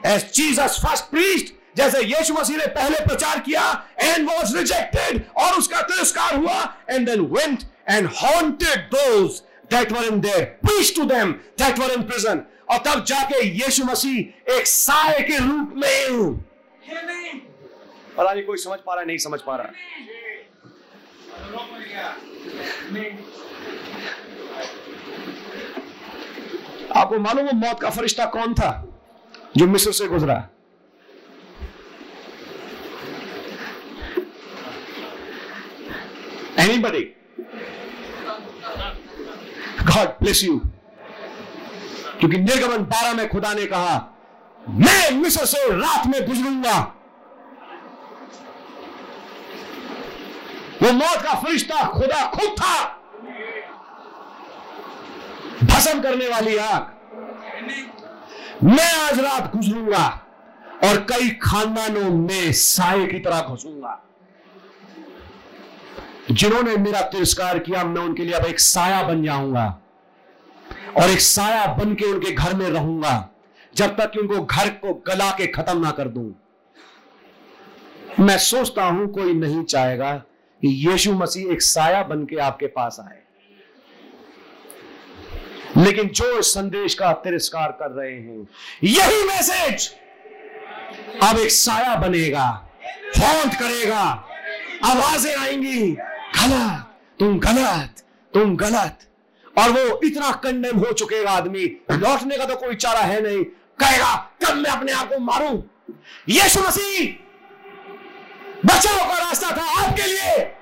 एज 0.06 0.30
जीसस 0.34 0.80
फ़र्स्ट 0.84 1.04
प्रीस्ट 1.10 1.54
जैसे 1.76 2.02
यीशु 2.02 2.34
मसीह 2.34 2.56
ने 2.56 2.66
पहले 2.74 2.98
प्रचार 3.06 3.38
किया 3.46 3.62
एंड 4.00 4.28
वाज 4.28 4.54
रिजेक्टेड 4.56 5.22
और 5.38 5.58
उसका 5.58 5.80
तिरस्कार 5.82 6.36
हुआ 6.36 6.62
and 6.90 7.08
then 7.08 7.20
went 7.32 7.62
and 7.90 8.08
haunted 8.22 8.86
those 8.94 9.40
that 9.72 9.92
were 9.92 10.04
in 10.04 10.20
there 10.20 10.44
preach 10.64 10.94
to 10.96 11.04
them 11.06 11.32
that 11.62 11.78
were 11.78 11.90
in 11.92 12.02
prison 12.02 12.42
और 12.68 12.78
तब 12.86 13.04
जाके 13.04 13.44
यीशु 13.46 13.84
मसीह 13.84 14.52
एक 14.52 14.66
साय 14.66 15.20
के 15.22 15.38
रूप 15.38 15.72
में 15.76 16.34
पता 18.16 18.32
नहीं 18.32 18.44
कोई 18.44 18.56
समझ 18.58 18.78
पा 18.78 18.94
रहा 18.94 19.00
है, 19.00 19.06
नहीं 19.06 19.18
समझ 19.18 19.40
पा 19.40 19.56
रहा। 19.56 19.66
आपको 26.96 27.18
मालूम 27.18 27.46
है 27.46 27.54
मौत 27.56 27.80
का 27.80 27.90
फरिश्ता 27.90 28.26
कौन 28.34 28.54
था 28.54 28.70
जो 29.56 29.66
मिस्र 29.66 29.92
से 29.92 30.06
गुजरा? 30.08 30.36
एनीबडी 36.60 37.04
गॉड 39.82 40.08
ब्लेस 40.22 40.42
यू 40.44 40.60
क्योंकि 42.20 42.38
निर्गमन 42.38 42.84
बारह 42.84 43.12
में 43.14 43.28
खुदा 43.28 43.52
ने 43.54 43.66
कहा, 43.66 43.96
मैं 44.68 45.10
मिस्र 45.10 45.44
से 45.46 45.68
रात 45.70 46.06
में 46.06 46.26
गुजरूँगा 46.26 46.80
वो 50.82 50.92
मौत 50.92 51.22
का 51.22 51.34
फरिश्ता 51.34 51.84
खुदा 51.84 52.26
खुद 52.30 52.50
था। 52.60 52.84
भसम 55.64 56.00
करने 56.02 56.28
वाली 56.28 56.56
आग। 56.56 56.92
मैं 58.64 58.92
आज 59.00 59.20
रात 59.20 59.54
गुजरूँगा 59.56 60.06
और 60.84 60.96
कई 61.10 61.30
खानदानों 61.42 62.10
में 62.10 62.52
साय 62.52 63.06
की 63.06 63.18
तरह 63.18 63.40
घुसूँगा। 63.40 64.02
जिन्होंने 66.30 66.76
मेरा 66.76 67.00
तिरस्कार 67.00 67.58
किया, 67.58 67.84
मैं 67.84 68.02
उनके 68.02 68.24
लिए 68.24 68.34
अब 68.34 68.46
एक 68.46 68.60
साया 68.60 69.02
बन 69.02 69.24
जाऊँगा। 69.24 69.66
और 70.96 71.10
एक 71.10 71.20
साया 71.20 71.66
बन 71.74 71.94
के 71.94 72.04
उनके 72.04 72.30
घर 72.30 72.54
में 72.54 72.68
रहूँगा, 72.68 73.28
जब 73.74 73.96
तक 73.96 74.10
कि 74.12 74.18
उनको 74.18 74.40
घर 74.40 74.68
को 74.68 74.94
गला 75.06 75.30
के 75.30 75.46
खत्म 75.46 75.78
ना 75.80 75.90
कर 75.90 76.08
दूँ। 76.08 76.32
मैं 78.20 78.36
सोचता 78.38 78.84
हूँ 78.84 79.06
कोई 79.12 79.34
नहीं 79.34 79.62
चाहेगा 79.64 80.12
कि 80.62 80.68
यीशु 80.88 81.12
मसीह 81.12 81.52
एक 81.52 81.62
साया 81.62 82.02
बन 82.02 82.24
के 82.24 82.36
आपके 82.36 82.66
पास 82.66 82.96
आए। 83.00 83.22
लेकिन 85.76 86.08
जो 86.08 86.38
इस 86.38 86.52
संदेश 86.54 86.94
का 86.94 87.12
तिरस्कार 87.14 87.72
कर 87.72 87.90
रहे 87.90 88.12
हैं, 88.12 88.46
यही 88.84 89.22
मैसेज, 89.24 89.90
अब 91.22 91.38
एक 91.38 91.50
साया 91.50 91.96
बनेगा, 91.96 92.46
हॉन्ट 93.18 93.54
करेगा, 93.54 94.02
आवाज़ें 94.84 95.34
आएँगी, 95.36 95.90
गलत, 95.90 96.86
तुम 97.18 97.38
गलत 97.38 98.02
तुम 98.32 98.56
गलत। 98.56 98.98
और 99.58 99.70
वो 99.70 100.00
इतना 100.04 100.30
कंडेम 100.30 100.78
हो 100.78 100.92
चुकेगा 100.92 101.30
आदमी। 101.30 101.64
लौटने 101.92 102.38
का 102.38 102.44
तो 102.44 102.56
कोई 102.56 102.74
चारा 102.74 103.00
है 103.00 103.22
नहीं। 103.22 103.44
कहेगा, 103.80 104.30
कब 104.44 104.54
मैं 104.54 104.70
अपने 104.70 104.92
आप 104.92 105.08
को 105.08 105.18
मारू? 105.18 105.64
यीशु 106.28 106.60
मसीह 106.60 107.14
बचाव 108.64 109.08
का 109.08 109.18
रास्ता 109.18 109.50
था 109.50 109.86
आपके 109.86 110.02
लिए। 110.02 110.56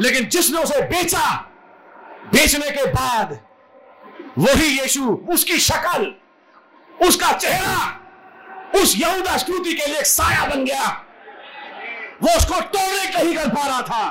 लेकिन 0.00 0.24
जिसने 0.24 0.62
उसे 0.62 0.82
बेचा, 0.82 1.50
बेचने 2.32 2.70
के 2.70 2.86
बाद 2.86 3.40
वही 4.38 4.80
यीशु, 4.80 5.10
उसकी 5.10 5.58
शक्ल, 5.58 6.14
उसका 7.06 7.32
चेहरा, 7.32 8.00
उस 8.80 8.94
यहूदा 8.96 9.36
स्तुति 9.36 9.74
के 9.74 9.86
लिए 9.86 9.98
एक 9.98 10.06
साया 10.06 10.44
बन 10.44 10.64
गया। 10.64 11.04
वो 12.22 12.36
उसको 12.36 12.60
तोड़ने 12.60 13.06
के 13.06 13.18
ही 13.18 13.34
कर 13.34 13.48
पा 13.48 13.66
रहा 13.66 13.82
था 13.82 14.10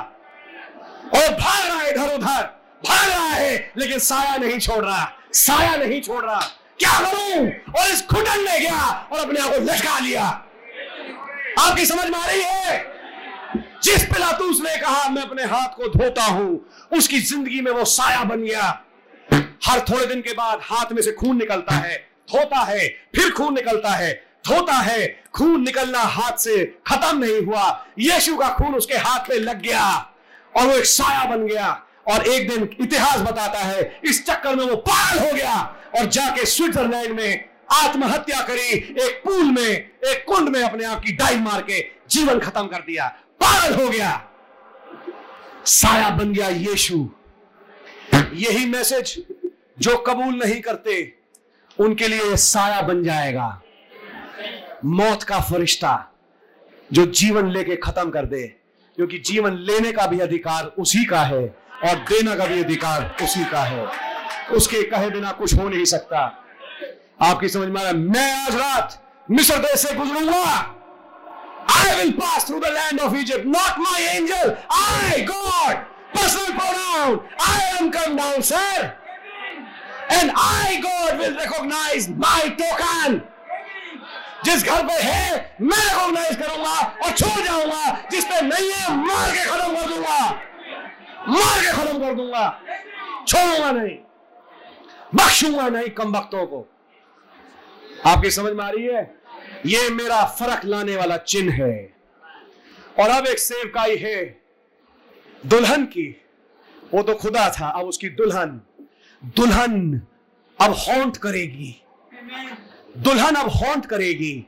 और 1.14 1.34
भाग 1.34 1.66
रहा 1.66 1.78
है 1.78 1.90
इधर 1.90 2.14
उधर 2.14 2.63
भाग 2.88 3.08
रहा 3.08 3.28
है, 3.28 3.72
लेकिन 3.76 3.98
साया 3.98 4.36
नहीं 4.36 4.58
छोड़ 4.58 4.84
रहा। 4.84 5.12
साया 5.32 5.76
नहीं 5.76 6.00
छोड़ 6.02 6.24
रहा। 6.24 6.40
क्या 6.78 7.00
करूँ? 7.00 7.48
और 7.78 7.90
इस 7.90 8.06
घुटन 8.10 8.40
में 8.40 8.60
गया 8.60 9.08
और 9.12 9.18
अपने 9.20 9.40
आप 9.40 9.50
को 9.50 9.60
लटका 9.60 9.98
लिया। 9.98 10.22
आपकी 11.60 11.86
समझ 11.86 12.10
में 12.10 12.18
आ 12.18 12.26
रही 12.26 12.42
है? 12.42 12.94
जिस 13.84 14.04
पिलातूस 14.04 14.60
ने 14.60 14.76
कहा, 14.76 15.08
मैं 15.08 15.22
अपने 15.22 15.44
हाथ 15.44 15.68
को 15.68 15.88
धोता 15.88 16.24
हूँ, 16.24 16.70
उसकी 16.92 17.20
ज़िंदगी 17.20 17.60
में 17.60 17.72
वो 17.72 17.84
साया 17.84 18.24
बन 18.24 18.42
गया। 18.42 18.84
हर 19.66 19.80
थोड़े 19.80 20.06
दिन 20.06 20.20
के 20.20 20.32
बाद 20.32 20.58
हाथ 20.62 20.92
में 20.92 21.02
से 21.02 21.12
खून 21.12 21.36
निकलता 21.36 21.74
है। 21.74 21.96
धोता 22.32 22.58
है, 22.58 22.88
फिर 22.88 23.30
खून 23.30 23.54
निकलता 23.54 23.90
है। 23.90 24.12
धोता 24.48 24.72
है, 24.72 25.24
खून 25.34 25.62
निकलना 25.62 25.98
हाथ 25.98 26.36
से 26.36 26.64
खत्म 26.86 27.18
नहीं 27.18 27.40
हुआ। 27.42 27.86
यीशु 27.98 28.36
का 28.36 28.48
खून 28.48 28.74
उसके 28.74 28.94
हाथ 28.94 29.30
में 29.30 29.36
लग 29.36 29.62
गया 29.62 30.12
और 30.56 30.66
वो 30.66 30.72
एक 30.72 30.84
साया 30.84 31.24
बन 31.24 31.46
गया। 31.46 31.82
और 32.12 32.26
एक 32.26 32.48
दिन 32.50 32.68
इतिहास 32.80 33.20
बताता 33.20 33.58
है, 33.58 34.00
इस 34.04 34.26
चक्कर 34.26 34.54
में 34.54 34.64
वो 34.64 34.76
पागल 34.76 35.18
हो 35.18 35.32
गया 35.32 35.54
और 35.98 36.06
जाके 36.06 36.46
स्विट्जरलैंड 36.46 37.20
में 37.20 37.48
आत्महत्या 37.72 38.40
करी, 38.40 38.68
एक 39.02 39.22
पूल 39.24 39.50
में, 39.50 39.70
एक 40.04 40.24
कुंड 40.28 40.48
में 40.48 40.62
अपने 40.62 40.84
आप 40.84 41.00
की 41.00 41.12
डाइव 41.12 41.40
मार 41.40 41.62
के 41.62 41.80
जीवन 42.10 42.38
खत्म 42.38 42.66
कर 42.66 42.78
दिया। 42.78 43.08
पागल 43.44 43.74
हो 43.74 43.90
गया। 43.90 44.30
साया 45.66 46.10
बन 46.10 46.32
गया 46.32 46.48
यीशु। 46.48 47.08
यही 48.14 48.66
मैसेज 48.66 49.24
जो 49.78 49.96
कबूल 49.96 50.34
नहीं 50.34 50.60
करते, 50.60 51.14
उनके 51.78 52.08
लिए 52.08 52.36
साया 52.36 52.82
बन 52.82 53.04
जाएगा। 53.04 53.62
मौत 54.84 55.22
का 55.22 55.40
फरिश्ता 55.40 56.12
जो 56.92 57.06
जीवन 57.06 57.50
लेके 57.50 57.76
खत्म 57.76 58.10
कर 58.10 58.26
दे, 58.26 58.46
क्योंकि 58.96 59.18
जीवन 59.18 59.52
लेने 59.52 59.92
का 59.92 60.06
भी 60.06 60.18
अधिकार 60.18 60.64
उसी 60.64 61.04
का 61.04 61.22
है। 61.22 61.63
और 61.84 61.96
देना 62.10 62.34
का 62.34 62.46
भी 62.46 62.62
अधिकार 62.62 63.16
उसी 63.22 63.44
का 63.44 63.62
है। 63.62 63.86
उसके 64.56 64.82
कहे 64.90 65.10
बिना 65.10 65.30
कुछ 65.32 65.54
हो 65.54 65.68
नहीं 65.68 65.84
सकता। 65.84 66.20
आपकी 67.22 67.48
समझ 67.48 67.68
में 67.68 67.80
आया 67.82 67.92
मैं 67.92 68.30
आज 68.36 68.54
रात 68.56 69.00
मिस्र 69.30 69.56
देश 69.58 69.80
से 69.80 69.94
गुजरूँगा। 69.94 70.44
I 71.76 71.94
will 71.96 72.10
pass 72.12 72.46
through 72.46 72.58
the 72.60 72.72
land 72.72 73.00
of 73.00 73.14
Egypt 73.16 73.46
not 73.46 73.78
my 73.80 74.02
angel 74.04 74.56
I 74.72 75.22
God 75.24 75.76
personal 76.16 76.52
pronoun 76.58 77.20
I 77.42 77.76
am 77.76 77.88
come 77.90 78.16
down 78.16 78.40
sir 78.48 78.90
and 80.12 80.32
I 80.38 80.76
God 80.78 81.20
will 81.20 81.38
recognize 81.40 82.08
my 82.18 82.48
token 82.60 83.20
जिस 84.44 84.64
घर 84.64 84.82
पे 84.86 84.92
है, 85.02 85.56
मैं 85.60 85.78
रिकॉग्नाइज 85.78 86.36
करूँगा 86.36 86.80
और 87.04 87.10
छोड़ 87.10 87.44
जाऊँगा, 87.44 88.08
जिस 88.10 88.24
पे 88.24 88.40
नहीं 88.40 88.70
है, 88.72 88.96
मार 88.96 89.30
के 89.30 89.44
खत्म 89.44 89.76
कर 89.76 89.88
दूँगा। 89.88 90.18
मार 91.28 91.60
के 91.60 91.72
खत्म 91.72 91.98
कर 91.98 92.14
दूँगा। 92.14 92.60
छोड़ूँगा 93.28 93.70
नहीं। 93.72 93.98
बख्शूँगा 95.14 95.68
नहीं 95.68 95.88
कम 95.88 96.16
वक्तों 96.16 96.46
को। 96.46 96.68
आपकी 98.06 98.30
समझ 98.30 98.52
में 98.52 98.64
आ 98.64 98.70
रही 98.70 98.86
है? 98.86 99.18
ये 99.66 99.90
मेरा 99.90 100.24
फ़र्क 100.24 100.64
लाने 100.64 100.96
वाला 100.96 101.16
चिन्ह 101.16 101.52
है। 101.52 101.94
और 103.00 103.08
अब 103.08 103.26
एक 103.26 103.38
सेवकाई 103.38 103.96
है, 103.96 104.40
दुल्हन 105.46 105.84
की। 105.84 106.20
वो 106.94 107.02
तो 107.02 107.14
खुदा 107.14 107.48
था, 107.50 107.68
अब 107.68 107.86
उसकी 107.86 108.08
दुल्हन। 108.08 108.60
दुल्हन 109.24 110.02
अब 110.60 110.70
हॉन्ट 110.70 111.16
करेगी। 111.16 111.82
दुल्हन 112.98 113.34
अब 113.34 113.48
हॉन्ट 113.48 113.86
करेगी। 113.86 114.46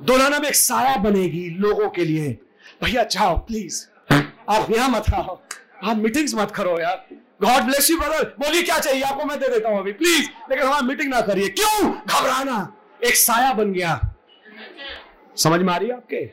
दुल्हन 0.00 0.32
अब 0.32 0.44
एक 0.44 0.54
साया 0.54 0.96
बनेगी 0.96 1.50
लोगों 1.50 1.88
के 1.90 2.04
लिए। 2.04 2.38
भैया 2.84 3.04
जाओ 3.04 3.38
प्लीज़ 3.38 3.86
आप 4.48 4.70
यहाँ 4.70 4.88
मत 4.88 5.04
आओ। 5.14 5.40
आप 5.84 5.96
मीटिंग्स 5.96 6.34
मत 6.34 6.50
करो 6.50 6.80
यार। 6.80 7.06
गॉड 7.42 7.62
ब्लेस 7.62 7.90
यू 7.90 7.98
ब्रदर 7.98 8.24
बोलिए 8.40 8.62
क्या 8.62 8.78
चाहिए? 8.78 9.02
आपको 9.02 9.24
मैं 9.24 9.38
दे 9.40 9.48
देता 9.48 9.68
हूँ 9.68 9.78
अभी। 9.78 9.92
प्लीज़ 9.92 10.28
लेकिन 10.50 10.66
हमारा 10.66 10.80
मीटिंग 10.80 11.10
ना 11.10 11.20
करिए। 11.20 11.48
क्यों? 11.48 11.90
घबराना। 11.90 12.76
एक 13.04 13.16
साया 13.16 13.52
बन 13.52 13.72
गया। 13.72 14.14
समझ 15.36 15.60
में 15.60 15.72
आ 15.72 15.76
रही 15.76 15.88
है 15.88 15.94
आपके? 15.94 16.30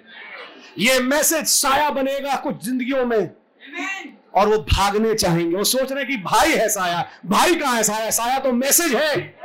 ये 0.83 0.99
मैसेज 0.99 1.45
साया 1.45 1.89
बनेगा 1.89 2.35
कुछ 2.35 2.65
जिंदगियों 2.65 3.05
में। 3.05 3.31
और 4.35 4.47
वो 4.47 4.57
भागने 4.57 5.13
चाहेंगे। 5.13 5.57
वो 5.57 5.63
सोच 5.63 5.91
रहे 5.91 6.05
कि 6.05 6.17
भाई 6.17 6.51
है 6.51 6.69
साया। 6.69 7.09
भाई 7.25 7.55
कहाँ 7.55 7.75
है 7.75 7.83
साया? 7.83 8.09
साया 8.09 8.39
तो 8.39 8.51
मैसेज 8.51 8.95
है। 8.95 9.35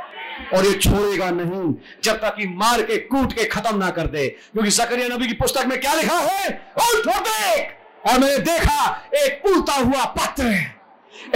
और 0.53 0.65
ये 0.65 0.73
छोड़ेगा 0.73 1.29
नहीं 1.29 1.73
जब 2.03 2.13
तक 2.13 2.35
कि 2.35 2.47
मार 2.47 2.81
के 2.81 2.97
कूट 2.97 3.33
के 3.33 3.45
खत्म 3.45 3.77
ना 3.77 3.89
कर 3.89 4.07
दे। 4.07 4.27
क्योंकि 4.27 4.71
सकरिया 4.71 5.07
नबी 5.07 5.27
की 5.27 5.33
पुस्तक 5.33 5.65
में 5.65 5.79
क्या 5.81 5.93
लिखा 5.93 6.17
है? 6.17 6.73
उठ 6.77 7.07
देख! 7.07 7.77
और 8.07 8.19
मैंने 8.19 8.37
देखा, 8.39 9.09
एक 9.15 9.45
उड़ता 9.45 9.73
हुआ 9.73 10.05
पत्र 10.15 10.45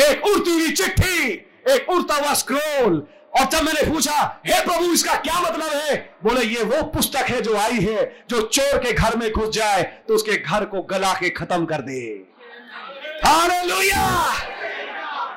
एक 0.01 0.26
उड़ती 0.26 0.51
हुई 0.51 0.72
चिट्ठी, 0.72 1.28
एक 1.72 1.89
उड़ता 1.89 2.16
हुआ 2.16 2.34
स्क्रोल 2.34 2.95
और 3.34 3.45
जब 3.45 3.63
मैंने 3.63 3.84
पूछा, 3.91 4.41
हे 4.47 4.59
प्रभु, 4.66 4.91
इसका 4.93 5.13
क्या 5.18 5.39
मतलब 5.41 5.72
है? 5.72 5.95
बोले, 6.24 6.41
ये 6.43 6.63
वो 6.63 6.82
पुस्तक 6.91 7.30
है 7.30 7.41
जो 7.41 7.55
आई 7.57 7.80
है, 7.80 8.26
जो 8.30 8.41
चोर 8.43 8.78
के 8.78 8.91
घर 8.93 9.16
में 9.18 9.32
घुस 9.32 9.49
जाए 9.55 9.84
तो 10.07 10.13
उसके 10.16 10.38
घर 10.38 10.66
को 10.66 10.82
गला 10.84 11.13
के 11.13 11.30
खत्म 11.32 11.66
कर 11.66 11.82
दे। 11.82 12.01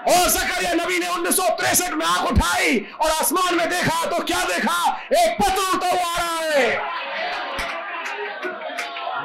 और 0.09 0.29
जकरिया, 0.29 0.73
नबी 0.75 0.99
ने 0.99 1.09
उन्नीस 1.09 1.37
सौ 1.37 1.49
तिरसठ 1.51 1.95
में 1.95 2.05
आँख 2.07 2.31
उठाई 2.31 2.79
और 3.01 3.11
आसमान 3.11 3.55
में 3.55 3.69
देखा 3.71 4.05
तो 4.07 4.23
क्या 4.25 4.45
देखा? 4.47 4.77
एक 5.15 5.37
पत्र 5.41 5.63
उड़ता 5.63 5.89
हुआ 5.89 6.05
आ 6.05 6.17
रहा 6.19 6.39
है। 6.53 6.69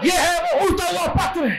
यह 0.06 0.20
है 0.20 0.42
वो 0.44 0.66
उड़ता 0.66 0.86
हुआ 0.88 1.08
पत्र। 1.14 1.52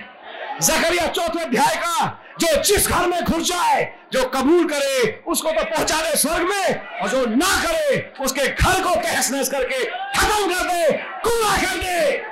जकरिया 0.62 1.06
चौथे 1.06 1.40
अध्याय 1.40 1.76
का, 1.76 2.06
जो 2.40 2.62
जिस 2.62 2.88
घर 2.88 3.06
में 3.06 3.24
घुस 3.24 3.48
जाए, 3.48 3.94
जो 4.12 4.24
कबूल 4.24 4.68
करे, 4.68 5.22
उसको 5.26 5.50
तो 5.50 5.64
पहुँचा 5.64 6.00
दे 6.00 6.16
स्वर्ग 6.16 6.48
में, 6.48 7.00
और 7.00 7.08
जो 7.08 7.24
ना 7.26 7.62
करे, 7.62 8.12
उसके 8.20 8.46
घर 8.46 8.82
को 8.82 8.94
तहस 8.94 9.32
नहस 9.32 9.50
करके 9.50 9.84
खत्म 9.84 10.54
कर 10.54 10.64
दे, 10.64 10.92
कूड़ा 11.24 11.56
कर 11.56 11.76
दे। 11.76 12.22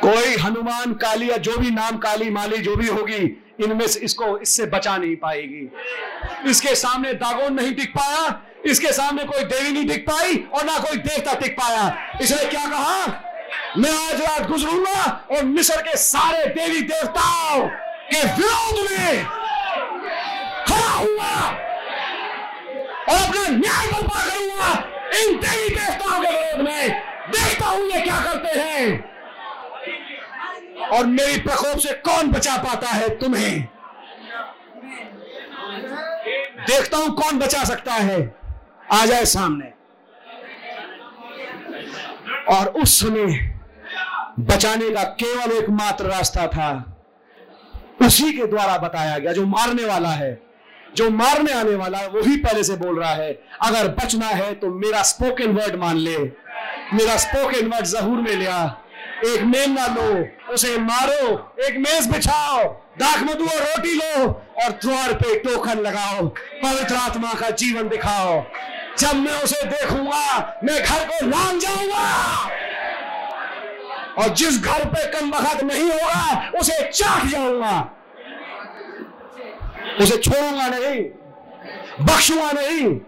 कोई 0.00 0.36
हनुमान, 0.36 0.92
काली 0.92 1.30
या 1.30 1.36
जो 1.36 1.56
भी 1.56 1.70
नाम, 1.70 1.96
काली 1.98 2.30
माली 2.30 2.58
जो 2.58 2.76
भी 2.76 2.86
होगी, 2.86 3.36
इनमें 3.60 3.86
से 3.86 4.00
इसको, 4.00 4.38
इससे 4.38 4.66
बचा 4.66 4.96
नहीं 4.96 5.16
पाएगी। 5.16 5.68
इसके 6.50 6.74
सामने 6.74 7.12
दागोन 7.14 7.54
नहीं 7.54 7.74
टिक 7.74 7.90
पाया 7.90 8.28
इसके 8.66 8.92
सामने 8.92 9.24
कोई 9.24 9.44
देवी 9.44 9.72
नहीं 9.72 9.86
टिक 9.88 10.06
पाई 10.06 10.36
और 10.54 10.64
ना 10.64 10.78
कोई 10.78 10.96
देवता 10.98 11.34
टिक 11.34 11.52
पाया। 11.60 12.18
इसने 12.22 12.46
क्या 12.46 12.64
कहा? 12.70 13.06
मैं 13.78 13.90
आज 13.90 14.20
रात 14.20 14.46
गुजरूँगा 14.48 15.04
और 15.32 15.44
मिस्र 15.44 15.80
के 15.82 15.96
सारे 15.96 16.46
देवी 16.54 16.80
देवताओं 16.82 17.68
के 18.12 18.22
विरोध 18.24 18.90
में 18.90 19.24
खड़ा 20.66 20.90
हुआ 20.90 21.30
और 23.08 23.16
अपना 23.18 23.46
न्याय 23.48 23.86
बर्पा 23.86 24.24
करूँगा। 24.24 24.72
इन 25.20 25.36
देवी 25.36 25.68
देवताओं 25.68 26.20
के 26.20 26.28
विरोध 26.28 26.60
में 26.64 26.90
देखता 27.30 27.66
हूँ 27.66 27.86
ये 27.86 28.00
क्या 28.00 28.20
करते 28.24 28.58
हैं। 28.60 29.08
और 30.90 31.06
मेरी 31.06 31.40
प्रकोप 31.40 31.78
से 31.78 31.92
कौन 32.06 32.30
बचा 32.30 32.56
पाता 32.56 32.88
है 32.88 33.08
तुम्हें? 33.18 33.68
देखता 36.66 36.96
हूँ 36.96 37.14
कौन 37.16 37.38
बचा 37.38 37.64
सकता 37.64 37.92
है। 37.92 38.39
आ 38.92 39.04
जाए 39.06 39.24
सामने। 39.26 39.72
और 42.48 42.66
उस 42.82 42.98
समय 43.00 43.38
बचाने 44.40 44.90
का 44.90 45.02
केवल 45.14 45.52
एक 45.52 45.68
मात्र 45.70 46.04
रास्ता 46.04 46.46
था, 46.46 46.70
उसी 48.02 48.32
के 48.32 48.46
द्वारा 48.46 48.76
बताया 48.78 49.18
गया, 49.18 49.32
जो 49.32 49.46
मारने 49.46 49.84
वाला 49.84 50.08
है, 50.08 50.38
जो 50.96 51.08
मारने 51.10 51.52
आने 51.52 51.74
वाला 51.74 51.98
है 51.98 52.08
वही 52.08 52.36
पहले 52.36 52.62
से 52.64 52.76
बोल 52.76 52.98
रहा 53.00 53.12
है, 53.12 53.32
अगर 53.62 53.88
बचना 53.94 54.26
है 54.26 54.52
तो 54.54 54.70
मेरा 54.74 55.02
स्पोकन 55.02 55.52
वर्ड 55.52 55.76
मान 55.76 55.96
ले, 55.96 56.18
मेरा 56.94 57.16
स्पोकन 57.16 57.66
वर्ड 57.66 57.86
जहूर 57.86 58.18
में 58.18 58.34
लिया, 58.34 58.58
एक 59.26 59.42
मेमना 59.44 59.86
लो, 59.86 60.52
उसे 60.52 60.76
मारो, 60.78 61.54
एक 61.64 61.76
मेज 61.78 62.10
बिछाओ, 62.12 62.64
दाख 62.98 63.22
मधु 63.22 63.44
और 63.46 63.60
रोटी 63.60 63.94
लो, 63.94 64.26
और 64.26 64.72
द्वार 64.82 65.12
पे 65.12 65.38
टोकन 65.38 65.78
लगाओ, 65.78 66.26
पवित्र 66.26 66.94
आत्मा 66.96 67.32
का 67.34 67.50
जीवन 67.52 67.88
दिखाओ। 67.88 68.42
जब 68.98 69.14
मैं 69.14 69.42
उसे 69.42 69.66
देखूँगा, 69.66 70.60
मैं 70.64 70.82
घर 70.84 71.06
को 71.06 71.26
लांग 71.26 71.60
जाऊँगा। 71.60 72.50
और 74.18 74.28
जिस 74.28 74.62
घर 74.62 74.84
पे 74.84 75.06
कम 75.06 75.30
वक्त 75.30 75.62
नहीं 75.62 75.90
होगा, 75.90 76.50
उसे 76.60 76.90
चाट 76.90 77.26
जाऊँगा। 77.26 77.90
उसे 80.00 80.16
छोड़ूँगा 80.16 80.68
नहीं, 80.68 81.02
बख्शूँगा 82.04 82.52
नहीं। 82.52 83.00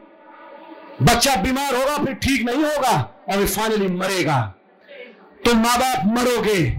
बच्चा 1.03 1.37
बीमार 1.37 1.75
होगा, 1.75 2.05
फिर 2.05 2.15
ठीक 2.15 2.47
नहीं 2.47 2.65
होगा, 2.65 3.25
और 3.29 3.37
फिर 3.37 3.47
फाइनली 3.47 3.89
मरेगा। 3.89 4.55
तुम 5.47 5.59
माँ 5.59 5.79
बाप 5.79 6.03
मरोगे, 6.07 6.71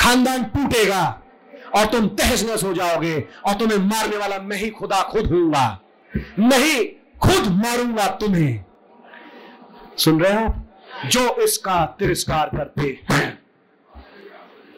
खानदान 0.00 0.44
टूटेगा, 0.44 1.22
और 1.76 1.86
तुम 1.86 2.08
तहस 2.08 2.44
नहस 2.44 2.64
हो 2.64 2.74
जाओगे, 2.74 3.24
और 3.46 3.54
तुम्हें 3.54 3.78
मारने 3.78 4.16
वाला 4.16 4.38
मैं 4.38 4.56
ही 4.56 4.70
खुदा 4.70 5.02
खुद 5.02 5.26
हूँगा। 5.26 5.80
मैं 6.38 6.58
ही 6.58 6.96
खुद 7.22 7.48
मारूँगा 7.56 8.06
तुम्हें। 8.20 8.64
सुन 9.98 10.20
रहे 10.20 10.34
हो? 10.34 10.54
जो 11.06 11.34
इसका 11.36 11.84
तिरस्कार 11.98 12.50
करते 12.56 12.82
हैं 13.10 13.38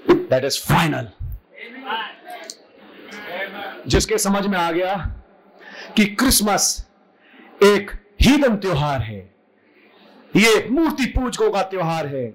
दैट 0.09 0.45
इज़ 0.45 0.59
फाइनल 0.65 1.09
जिसके 3.87 4.19
समझ 4.19 4.47
में 4.47 4.59
आ 4.59 4.71
गया 4.73 4.95
कि 5.97 6.05
क्रिसमस 6.05 6.87
एक 7.63 7.91
हीदन 8.23 8.57
त्योहार 8.57 9.01
है, 9.01 9.19
ये 10.35 10.67
मूर्ति 10.71 11.07
पूजकों 11.09 11.51
का 11.53 11.63
त्योहार 11.63 12.07
है 12.07 12.27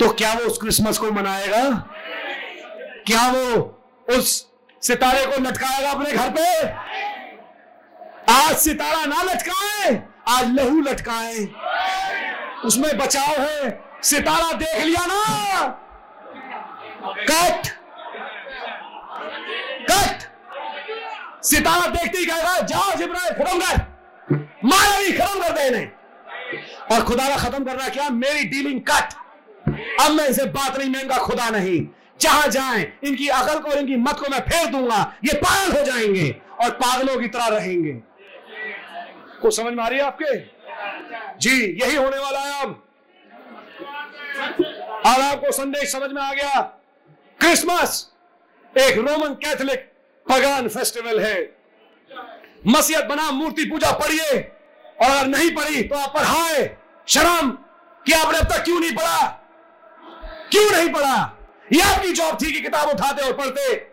तो 0.00 0.08
क्या 0.10 0.32
वो 0.34 0.40
उस 0.40 0.58
क्रिसमस 0.58 0.98
को 0.98 1.10
मनाएगा? 1.12 1.70
क्या 3.06 3.26
वो 3.28 3.62
उस 4.08 4.46
सितारे 4.82 5.24
को 5.26 5.40
लटकाएगा 5.40 5.90
अपने 5.90 6.12
घर 6.12 6.30
पे? 6.30 6.87
आज 8.38 8.56
सितारा 8.56 9.04
ना 9.04 9.22
लटकाए, 9.22 10.02
आज 10.28 10.50
लहू 10.50 10.80
लटकाए। 10.80 11.38
उसमें 12.64 12.98
बचाव 12.98 13.42
है। 13.42 13.84
सितारा 14.02 14.52
देख 14.52 14.84
लिया 14.84 15.06
ना। 15.06 15.66
कट। 17.30 17.68
कट। 19.90 20.22
सितारा 21.44 21.86
देखते 21.86 22.18
ही 22.18 22.26
कहेगा 22.26 22.60
जाओ 22.60 22.96
जिब्राइल, 22.96 23.32
खत्म 23.32 23.58
कर। 23.58 23.80
मारा 24.64 24.98
भी 24.98 25.12
खत्म 25.12 25.40
कर 25.42 25.52
देने 25.52 25.90
और 26.94 27.02
खुदा 27.02 27.28
का 27.28 27.36
खत्म 27.36 27.64
करना 27.64 27.88
क्या? 27.88 28.10
मेरी 28.10 28.44
डीलिंग 28.44 28.80
कट। 28.80 29.14
अब 30.02 30.10
मैं 30.10 30.28
इसे 30.28 30.44
बात 30.44 30.78
नहीं 30.78 30.90
महँगा 30.90 31.16
खुदा 31.16 31.50
नहीं। 31.50 31.86
जहाँ 32.20 32.48
जाए, 32.48 32.92
इनकी 33.04 33.28
अकल 33.28 33.58
को 33.58 33.70
और 33.70 33.78
इनकी 33.78 33.96
मत 33.96 34.14
को 34.14 34.30
मैं 34.30 34.40
फेर 34.40 34.66
दूँगा। 34.66 35.14
ये 35.24 35.34
पागल 35.34 35.78
हो 35.78 35.84
जाएँगे 35.84 36.36
और 36.60 36.70
पागलों 36.70 37.20
की 37.20 37.28
तरह 37.28 37.46
रहेंगे। 37.46 38.17
को 39.42 39.50
समझ 39.50 39.72
में 39.72 39.84
आ 39.84 39.88
रही 39.88 39.98
है 39.98 40.04
आपके? 40.04 40.38
जी, 41.38 41.80
यही 41.82 41.96
होने 41.96 42.18
वाला 42.18 42.40
है 42.40 42.62
अब। 42.62 42.84
अब 45.06 45.20
आपको 45.20 45.52
संदेश 45.52 45.92
समझ 45.92 46.10
में 46.10 46.22
आ 46.22 46.32
गया। 46.32 46.60
क्रिसमस 47.40 48.12
एक 48.78 48.98
रोमन 48.98 49.34
कैथोलिक 49.34 49.92
पगान 50.28 50.68
फेस्टिवल 50.68 51.20
है। 51.20 51.56
मसीहत 52.66 53.04
बना, 53.04 53.30
मूर्ति 53.30 53.64
पूजा 53.64 53.90
पढ़िए। 53.90 54.52
और 55.02 55.10
अगर 55.10 55.26
नहीं 55.26 55.54
पढ़ी 55.54 55.82
तो 55.82 55.94
आप 55.94 56.14
पढ़ाए। 56.14 56.76
शर्म 57.08 57.50
कि 58.06 58.12
आपने 58.12 58.38
अब 58.38 58.44
तक 58.44 58.64
क्यों 58.64 58.80
नहीं 58.80 58.92
पढ़ा? 58.92 59.26
क्यों 60.50 60.70
नहीं 60.70 60.92
पढ़ा? 60.92 61.38
यह 61.72 61.94
आपकी 61.94 62.12
जॉब 62.12 62.38
थी 62.42 62.52
कि 62.52 62.60
किताब 62.60 62.88
उठाते 62.88 63.22
और 63.22 63.32
पढ़ते। 63.32 63.90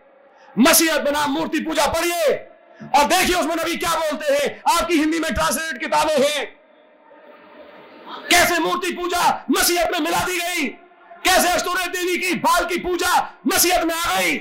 मसीहत 0.58 1.00
बना, 1.00 1.26
मूर्ति 1.26 1.60
पूजा 1.60 1.86
पढ़िए। 1.86 2.48
और 2.82 3.04
देखिए 3.04 3.36
उसमें 3.36 3.56
नबी 3.56 3.76
क्या 3.76 3.90
बोलते 3.90 4.34
हैं? 4.34 4.62
आपकी 4.76 4.94
हिंदी 4.94 5.18
में 5.18 5.34
ट्रांसलेट 5.34 5.80
किताबें 5.80 6.14
हैं। 6.14 6.56
कैसे 8.30 8.58
मूर्ति 8.58 8.92
पूजा 8.92 9.44
मसीहत 9.50 9.90
में 9.92 10.00
मिला 10.00 10.18
दी 10.18 10.38
गई? 10.38 10.68
कैसे 11.24 11.48
अस्तुरे 11.48 11.86
देवी 11.88 12.18
की 12.18 12.34
बाल 12.34 12.64
की 12.64 12.78
पूजा 12.78 13.36
मसीहत 13.46 13.84
में 13.84 13.94
आ 13.94 14.20
गई? 14.20 14.36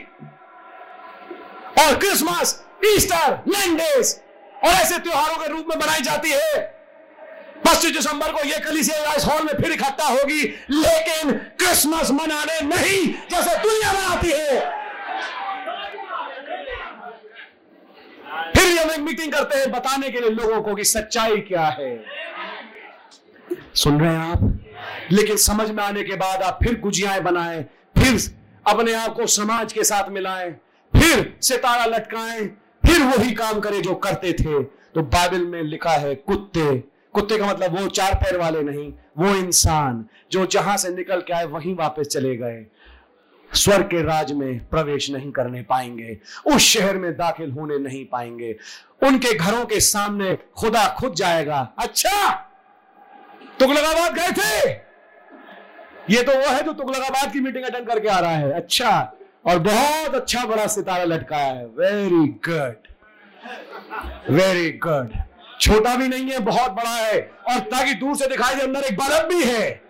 और 1.83 1.95
क्रिसमस 1.95 2.63
ईस्टर 2.85 3.43
लैंडेस 3.47 4.21
और 4.65 4.69
ऐसे 4.69 4.99
त्योहारों 4.99 5.35
के 5.35 5.47
रूप 5.47 5.65
में 5.69 5.79
बनाई 5.79 6.01
जाती 6.01 6.29
है। 6.29 6.75
पच्चीस 7.67 7.91
दिसंबर 7.91 8.31
को 8.31 8.39
यह 8.39 8.59
कलीसिया 8.59 9.13
इस 9.13 9.25
हॉल 9.25 9.43
में 9.43 9.53
फिर 9.53 9.71
इकट्ठा 9.71 10.05
होगी, 10.05 10.41
लेकिन 10.69 11.31
क्रिसमस 11.31 12.11
मनाने 12.11 12.61
नहीं, 12.61 13.13
जैसे 13.31 13.57
दुनिया 13.57 13.93
मनाती 13.93 14.31
है। 14.31 14.84
फिर 18.55 18.77
हम 18.79 18.91
एक 18.91 18.99
मीटिंग 18.99 19.33
करते 19.33 19.57
हैं 19.57 19.71
बताने 19.71 20.09
के 20.09 20.19
लिए 20.19 20.29
लोगों 20.29 20.61
को 20.61 20.75
कि 20.75 20.83
सच्चाई 20.83 21.37
क्या 21.37 21.65
है। 21.79 22.05
सुन 23.75 23.99
रहे 24.01 24.13
हैं 24.13 24.19
आप? 24.19 24.59
लेकिन 25.11 25.37
समझ 25.37 25.69
में 25.71 25.83
आने 25.83 26.03
के 26.03 26.15
बाद 26.15 26.41
आप 26.41 26.59
फिर 26.63 26.79
गुजियाएँ 26.79 27.21
बनाएँ, 27.21 27.63
फिर 27.97 28.19
अपने 28.65 28.93
आप 28.93 29.13
को 29.13 29.25
समाज 29.27 29.73
के 29.73 29.83
साथ 29.83 30.09
मिलाएँ, 30.09 30.51
फिर 30.93 31.37
सितारा 31.41 31.85
लटकाएँ, 31.85 32.45
फिर 32.85 33.01
वही 33.01 33.31
काम 33.31 33.59
करें 33.59 33.81
जो 33.81 33.93
करते 33.95 34.33
थे। 34.33 34.63
तो 34.63 35.01
बाइबल 35.01 35.45
में 35.45 35.61
लिखा 35.63 35.91
है, 35.91 36.15
कुत्ते। 36.15 36.83
कुत्ते 37.13 37.37
का 37.37 37.45
मतलब 37.45 37.79
वो 37.79 37.87
चार 37.87 38.13
पैर 38.15 38.37
वाले 38.37 38.61
नहीं, 38.61 38.91
वो 39.17 39.35
इंसान, 39.35 40.05
जो 40.31 40.45
जहाँ 40.45 40.77
से 40.77 40.89
निकल 40.89 41.21
के 41.21 41.33
आए 41.33 41.45
वहीं 41.45 41.75
वापस 41.75 42.07
चले 42.07 42.35
गए। 42.35 42.65
स्वर्ग 43.55 43.85
के 43.85 44.01
राज 44.03 44.31
में 44.31 44.59
प्रवेश 44.69 45.09
नहीं 45.11 45.31
करने 45.31 45.61
पाएँगे, 45.61 46.17
उस 46.45 46.61
शहर 46.63 46.97
में 46.97 47.11
दाखिल 47.13 47.51
होने 47.51 47.77
नहीं 47.79 48.05
पाएँगे। 48.05 48.55
उनके 49.03 49.33
घरों 49.33 49.65
के 49.65 49.79
सामने 49.79 50.37
खुदा 50.57 50.87
खुद 50.89 51.13
जाएगा। 51.13 51.59
अच्छा 51.79 52.31
तुगलकाबाद 53.59 54.13
गए 54.13 54.31
थे? 54.31 54.71
ये 56.09 56.23
तो 56.23 56.31
वो 56.31 56.47
है 56.47 56.63
जो 56.63 56.73
तुगलकाबाद 56.73 57.31
की 57.33 57.39
मीटिंग 57.39 57.63
अटेंड 57.65 57.87
करके 57.87 58.07
आ 58.07 58.19
रहा 58.19 58.31
है। 58.31 58.51
अच्छा 58.53 58.89
और 59.45 59.59
बहुत 59.59 60.15
अच्छा 60.15 60.45
बड़ा 60.45 60.67
सितारा 60.67 61.03
लटकाया 61.03 61.53
है। 61.53 61.65
वेरी 61.65 62.27
गुड 62.47 62.87
वेरी 64.31 64.69
गुड 64.83 65.13
छोटा 65.61 65.95
भी 65.95 66.07
नहीं 66.07 66.31
है, 66.31 66.39
बहुत 66.39 66.71
बड़ा 66.71 66.89
है। 66.89 67.19
और 67.49 67.59
ताकि 67.61 67.93
दूर 67.93 68.15
से 68.15 68.27
दिखाई 68.27 68.55
दे, 68.55 68.61
अंदर 68.61 68.83
एक 68.83 68.97
बल्ब 68.97 69.27
भी 69.27 69.43
है। 69.43 69.84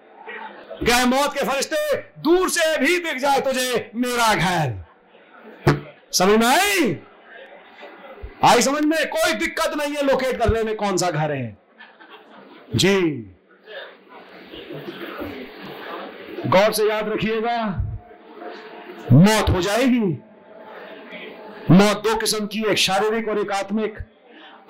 है 0.84 1.06
मौत 1.06 1.34
के 1.34 1.46
फरिश्ते, 1.46 1.98
दूर 2.22 2.50
से 2.50 2.78
भी 2.78 2.98
दिख 3.00 3.18
जाए 3.18 3.40
तुझे 3.42 3.92
मेरा 3.96 4.34
घर 4.36 4.84
समझ 6.14 6.40
में 6.40 6.48
आई? 6.48 6.96
आई 8.44 8.62
समझ 8.62 8.84
में? 8.84 8.98
कोई 9.08 9.34
दिक्कत 9.34 9.74
नहीं 9.78 9.96
है 9.96 10.04
लोकेट 10.04 10.38
करने 10.40 10.64
में 10.64 10.76
कौन 10.76 10.98
सा 10.98 11.10
घर 11.12 11.32
है। 11.32 11.58
जी। 12.76 13.00
गौर 16.48 16.74
से 16.74 16.88
याद 16.90 17.10
रखिएगा, 17.10 17.58
मौत 19.12 19.50
हो 19.50 19.62
जाएगी। 19.62 20.00
मौत 21.72 22.04
दो 22.04 22.16
किस्म 22.16 22.46
की 22.48 22.64
एक 22.72 22.78
शारीरिक 22.78 23.28
और 23.30 23.40
एक 23.40 23.52
आत्मिक। 23.52 24.00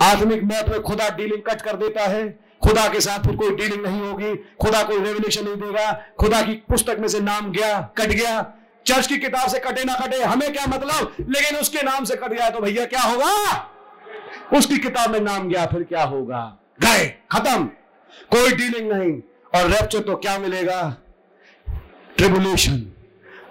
आत्मिक 0.02 0.44
मौत 0.44 0.70
में 0.70 0.82
खुदा 0.82 1.10
डीलिंग 1.10 1.42
कट 1.42 1.62
कर 1.62 1.76
देता 1.78 2.08
है। 2.08 2.45
खुदा 2.66 2.88
के 2.88 3.02
साथ 3.02 3.20
फिर 3.20 3.36
कोई 3.36 3.56
डीलिंग 3.56 3.86
नहीं 3.86 4.02
होगी, 4.02 4.36
खुदा 4.36 4.84
कोई 4.84 5.00
रेवल्यूशन 5.00 5.46
नहीं 5.46 5.56
देगा, 5.56 5.92
खुदा 6.20 6.42
की 6.42 6.54
पुस्तक 6.54 6.98
में 7.00 7.08
से 7.08 7.20
नाम 7.20 7.52
गया, 7.52 7.82
कट 7.98 8.08
गया। 8.08 8.54
चर्च 8.86 9.08
की 9.08 9.18
किताब 9.18 9.48
से 9.48 9.60
कटे 9.60 9.84
ना 9.84 9.96
कटे, 9.96 10.22
हमें 10.24 10.54
क्या 10.54 10.66
मतलब? 10.66 11.16
लेकिन 11.20 11.60
उसके 11.60 11.82
नाम 11.82 12.04
से 12.04 12.16
कट 12.16 12.34
गया 12.34 12.50
तो 12.50 12.60
भैया 12.60 12.86
क्या 12.86 13.02
होगा? 13.02 13.32
उसकी 14.58 14.78
किताब 14.78 15.12
में 15.12 15.20
नाम 15.20 15.48
गया, 15.50 15.66
फिर 15.66 15.84
क्या 15.84 16.04
होगा? 16.04 16.58
गए, 16.82 17.06
खत्म। 17.32 17.66
कोई 18.32 18.52
डीलिंग 18.52 18.92
नहीं, 18.92 19.12
और 19.56 19.70
रेप्चर 19.70 20.00
तो 20.00 20.16
क्या 20.16 20.38
मिलेगा? 20.40 20.98
ट्रिबुलेशन 22.18 22.86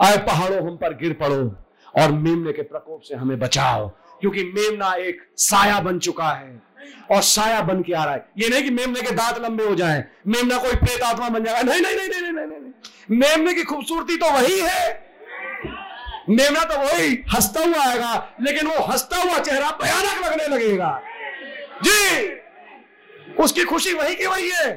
आए 0.02 0.16
पहाड़ों, 0.16 0.66
हम 0.66 0.76
पर 0.76 0.94
गिर 0.94 1.12
पड़ो, 1.12 1.56
और 2.02 2.12
मेमने 2.12 2.52
के 2.52 2.62
प्रकोप 2.62 3.00
से 3.00 3.14
हमें 3.14 3.38
बचाओ, 3.38 3.88
क्योंकि 4.20 4.44
मेमना 4.44 4.94
एक 4.94 5.22
साया 5.36 5.80
बन 5.80 5.98
चुका 5.98 6.30
है। 6.30 6.73
और 7.10 7.22
साया 7.22 7.60
बन 7.62 7.82
के 7.82 7.92
आ 7.92 8.04
रहा 8.04 8.14
है। 8.14 8.26
ये 8.38 8.48
नहीं 8.48 8.62
कि 8.62 8.70
मेमने 8.70 9.02
के 9.02 9.10
दांत 9.10 9.38
लंबे 9.38 9.64
हो 9.64 9.74
जाए, 9.74 10.04
मेमना 10.26 10.58
कोई 10.58 10.74
प्रेत 10.74 11.02
आत्मा 11.02 11.28
बन 11.28 11.44
जाएगा। 11.44 11.62
नहीं 11.62 11.80
नहीं 11.82 11.96
नहीं 11.96 12.20
नहीं 12.22 12.46
नहीं। 12.46 13.18
मेमने 13.18 13.54
की 13.54 13.62
खूबसूरती 13.64 14.16
तो 14.16 14.30
वही 14.30 14.60
है। 14.60 15.12
मेमना 16.28 16.62
तो 16.64 16.78
वही 16.78 17.14
हंसता 17.34 17.60
हुआ 17.60 17.84
आएगा, 17.84 18.36
लेकिन 18.40 18.66
वो 18.66 18.84
हंसता 18.84 19.16
हुआ 19.16 19.38
चेहरा 19.38 19.70
भयानक 19.82 20.24
लगने 20.24 20.46
लगेगा। 20.48 21.00
जी, 21.82 22.28
उसकी 23.42 23.64
खुशी 23.64 23.92
वही 23.94 24.14
की 24.14 24.26
वही 24.26 24.50
है। 24.50 24.70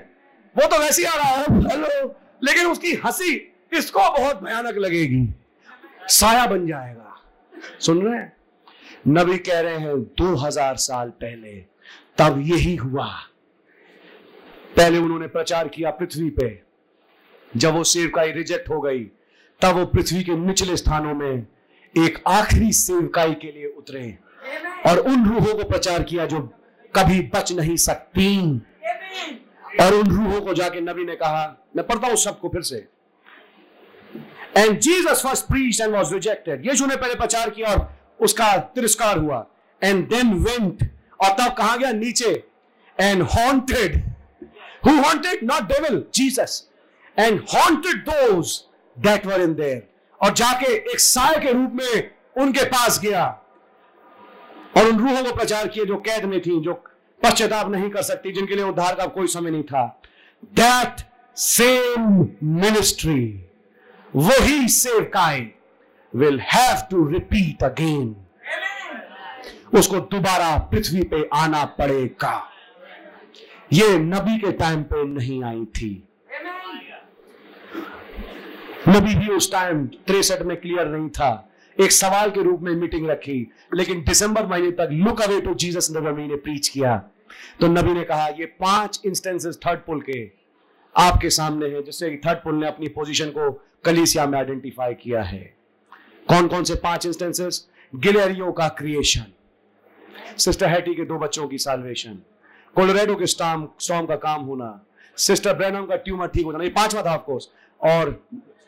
वो 0.56 0.68
तो 0.68 0.80
वैसे 0.80 1.06
आ 1.06 1.16
रहा 1.16 1.30
है, 1.30 1.46
हेलो। 1.70 2.08
लेकिन 2.44 2.68
उसकी 2.68 2.94
हँसी 3.06 3.34
इसको 3.74 4.00
बहुत 4.12 4.42
भयानक 4.44 4.78
लगेगी। 4.78 5.28
साया 6.10 6.46
बन 6.46 6.68
जाएगा। 6.68 7.16
सुन 7.80 8.02
रहे 8.02 8.18
हैं? 8.18 8.34
नबी 9.08 9.38
कह 9.38 9.60
रहे 9.60 9.78
हैं, 9.78 9.98
दो 9.98 10.36
हज़ार 10.36 10.76
साल 10.76 11.10
पहले 11.22 11.50
तब 12.20 12.42
यही 12.42 12.76
हुआ। 12.76 13.08
पहले 14.78 14.98
उन्होंने 14.98 15.28
प्रचार 15.28 15.68
किया 15.68 15.92
पृथ्वी 15.92 16.30
पे। 16.30 16.62
जब 17.58 17.74
वो 17.74 17.84
सेवकाई 17.84 18.32
रिजेक्ट 18.32 18.70
हो 18.70 18.82
गई, 18.82 19.04
तब 19.62 19.76
वो 19.76 19.86
पृथ्वी 19.86 20.24
के 20.24 20.36
निचले 20.36 20.78
स्थानों 20.78 21.14
में 21.14 21.48
एक 21.98 22.24
आखिरी 22.28 22.72
सेवकाई 22.72 23.34
के 23.34 23.52
लिए 23.52 23.66
उतरे। 23.66 24.18
और 24.88 24.98
उन 24.98 25.26
रूहों 25.26 25.56
को 25.56 25.64
प्रचार 25.64 26.04
किया 26.04 26.26
जो 26.26 26.40
कभी 26.96 27.22
बच 27.22 27.52
नहीं 27.52 27.76
सकती। 27.76 28.58
और 29.82 29.94
उन 29.94 30.12
रूहों 30.12 30.42
को 30.42 30.54
जाके 30.54 30.82
नबी 30.82 31.06
ने 31.06 31.16
कहा, 31.16 31.68
मैं 31.76 31.88
पढ़ता 31.88 32.08
हूँ 32.08 32.16
सबको 32.16 32.50
फिर 32.50 32.62
से. 32.62 32.88
And 34.58 34.80
Jesus 34.80 35.22
first 35.24 35.46
preach 35.46 35.82
and 35.82 35.94
was 35.94 36.14
rejected 36.14 36.68
यीशु 36.68 36.86
ने 36.86 36.96
पहले 36.96 37.16
प्रचार 37.16 37.50
किया 37.50 37.74
और 37.74 37.98
उसका 38.20 38.58
तिरस्कार 38.58 39.18
हुआ। 39.18 39.46
एंड 39.84 40.08
देन 40.10 40.34
वेंट 40.34 40.92
और 41.20 41.30
तब 41.30 41.54
कहा 41.54 41.76
गया 41.76 41.92
नीचे 41.92 42.32
and 43.02 43.22
haunted 43.24 43.98
who 44.86 44.92
haunted 45.02 45.44
not 45.44 45.64
devil 45.64 46.04
Jesus 46.14 46.64
and 47.20 47.40
haunted 47.54 48.04
those 48.10 48.62
that 48.98 49.26
were 49.26 49.42
in 49.42 49.54
there 49.54 49.88
और 50.22 50.34
जाके 50.34 50.74
एक 50.92 51.00
साय 51.00 51.40
के 51.40 51.52
रूप 51.52 51.72
में 51.74 52.12
उनके 52.38 52.66
पास 52.66 53.00
गया। 53.00 53.26
और 54.78 54.88
उन 54.88 54.98
रूहों 55.00 55.24
को 55.24 55.36
प्रचार 55.36 55.68
किए 55.68 55.86
जो 55.86 55.96
कैद 55.98 56.26
में 56.26 56.40
थी, 56.42 56.60
जो 56.62 56.74
पश्चाताप 57.24 57.70
नहीं 57.70 57.90
कर 57.90 58.02
सकती, 58.02 58.32
जिनके 58.32 58.56
लिए 58.56 58.64
उद्धार 58.64 58.96
का 58.96 59.06
कोई 59.06 59.28
समय 59.28 59.52
नहीं 59.52 59.64
था। 59.64 60.02
दैट 60.54 61.02
सेम 61.38 62.28
मिनिस्ट्री 62.44 63.46
वही 64.16 64.68
सेवकाई 64.68 65.52
will 66.14 66.40
have 66.40 66.82
to 66.92 67.08
repeat 67.08 67.64
again 67.64 68.16
उसको 69.80 70.00
दोबारा 70.12 70.58
पृथ्वी 70.58 71.02
पे 71.04 71.30
आना 71.34 71.64
पड़ेगा। 71.80 72.52
ये 73.74 73.98
नबी 73.98 74.38
के 74.38 74.52
टाइम 74.52 74.84
पे 74.84 75.04
नहीं 75.04 75.44
आई 75.44 75.66
थी। 75.66 76.04
नबी 78.90 79.16
भी 79.16 79.28
उस 79.28 79.52
टाइम 79.52 79.86
तिरसठ 79.88 80.42
में 80.42 80.56
क्लियर 80.58 80.88
नहीं 80.88 81.10
था। 81.10 81.50
एक 81.78 81.92
सवाल 81.92 82.32
के 82.32 82.44
रूप 82.44 82.62
में 82.62 82.72
मीटिंग 82.76 83.10
रखी, 83.10 83.52
लेकिन 83.74 84.04
दिसंबर 84.04 84.46
महीने 84.46 84.72
तक 84.72 84.90
लुक 84.92 85.22
अवे 85.22 85.42
टू 85.42 85.54
जीसस 85.54 85.88
नबी 85.92 86.28
ने 86.28 86.36
प्रीच 86.36 86.68
किया। 86.68 86.96
तो 87.60 87.68
नबी 87.68 87.94
ने 87.94 88.04
कहा, 88.04 88.28
ये 88.28 88.46
पाँच 88.46 89.02
इंस्टेंसेस 89.06 89.60
थर्ड 89.68 89.80
पुल 89.80 90.02
के 90.02 90.32
आपके 90.96 91.30
सामने 91.30 91.66
है, 91.66 91.84
जिससे 91.84 92.22
थर्ड 92.26 92.38
पुल 92.38 92.56
ने 92.56 92.68
अपनी 92.68 92.88
पोजीशन 92.88 93.30
को 93.30 93.52
कलीसिया 93.86 94.26
में 94.26 94.38
आइडेंटिफाई 94.40 94.94
किया 94.94 95.24
है। 95.24 95.44
कौन 96.28 96.48
कौन 96.48 96.64
से 96.64 96.76
पाँच 96.76 97.06
इंस्टेंसेस 97.06 97.68
गिलेरियो 97.96 98.52
का 98.52 98.68
क्रिएशन 98.68 99.34
सिस्टर 100.38 100.68
हैटी 100.68 100.94
के 100.96 101.06
दो 101.06 101.18
बच्चों 101.20 101.48
की 101.48 101.58
साल्वेशन 101.60 102.20
कोलोरेडो 102.76 103.16
के 103.16 103.26
स्टॉम 103.28 103.68
स्टॉम 103.80 104.06
का 104.06 104.16
काम 104.18 104.42
होना। 104.46 104.70
सिस्टर 105.18 105.54
ब्रैनम 105.54 105.86
का 105.86 105.96
ट्यूमर 105.98 106.28
ठीक 106.28 106.46
हो 106.46 106.52
जाना 106.52 106.64
ये 106.64 106.70
पांचवा 106.72 107.02
था 107.04 107.16
ऑफकोर्स 107.16 107.50
और 107.82 108.20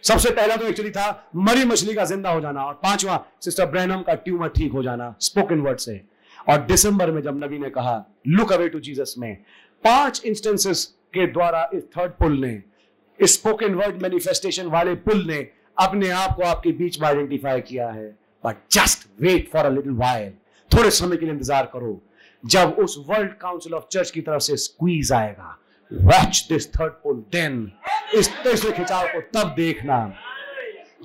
सबसे 0.03 0.29
पहला 0.31 0.55
तो 0.55 0.65
एक्चुअली 0.67 0.91
था 0.91 1.31
मरी 1.37 1.65
मछली 1.65 1.93
का 1.93 2.05
ज़िंदा 2.05 2.29
हो 2.29 2.41
जाना। 2.41 2.63
और 2.63 2.73
पांचवा 2.83 3.23
सिस्टर 3.41 3.65
ब्रैनम 3.67 4.01
का 4.01 4.13
ट्यूमर 4.15 4.49
ठीक 4.49 4.71
हो 4.71 4.83
जाना 4.83 5.13
स्पोकन 5.21 5.59
वर्ड 5.61 5.79
से। 5.79 6.01
और 6.47 6.57
दिसंबर 6.65 7.11
में 7.11 7.21
जब 7.21 7.43
नबी 7.43 7.57
ने 7.59 7.69
कहा 7.69 8.03
लुक 8.27 8.53
अवे 8.53 8.69
टू 8.69 8.79
जीसस 8.79 9.15
में, 9.17 9.35
पाँच 9.83 10.21
इंस्टेंसेस 10.25 10.85
के 11.13 11.25
द्वारा 11.27 11.69
इस 11.73 11.83
थर्ड 11.97 12.11
पुल 12.13 12.39
ने 12.39 13.27
स्पोकन 13.27 13.73
वर्ड 13.75 14.01
मैनिफेस्टेशन 14.01 14.67
वाले 14.67 14.95
पुल 14.97 15.25
ने 15.27 15.47
अपने 15.77 16.09
आप 16.11 16.35
को 16.35 16.43
आपके 16.43 16.71
बीच 16.73 16.99
में 17.01 17.07
आइडेंटिफाई 17.07 17.61
किया 17.61 17.89
है। 17.89 18.07
But 18.43 18.57
just 18.71 19.07
wait 19.21 19.49
for 19.53 19.65
a 19.65 19.69
little 19.69 19.93
while 19.95 20.31
थोड़े 20.71 20.91
समय 20.91 21.17
के 21.17 21.25
लिए 21.25 21.33
इंतज़ार 21.33 21.69
करो, 21.73 22.01
जब 22.43 22.75
उस 22.79 22.95
वर्ल्ड 23.07 23.33
काउंसिल 23.33 23.73
ऑफ़ 23.73 23.83
चर्च 23.91 24.11
की 24.11 24.21
तरफ़ 24.21 24.41
से 24.41 24.57
स्क्वीज 24.57 25.11
आएगा। 25.11 25.57
Watch 25.91 26.45
this 26.49 26.73
third 26.73 26.91
pull 26.93 27.23
then 27.31 27.71
इस 28.15 28.29
तीसरे 28.43 28.71
खिंचाव 28.71 29.07
को 29.07 29.21
तब 29.33 29.53
देखना। 29.55 30.13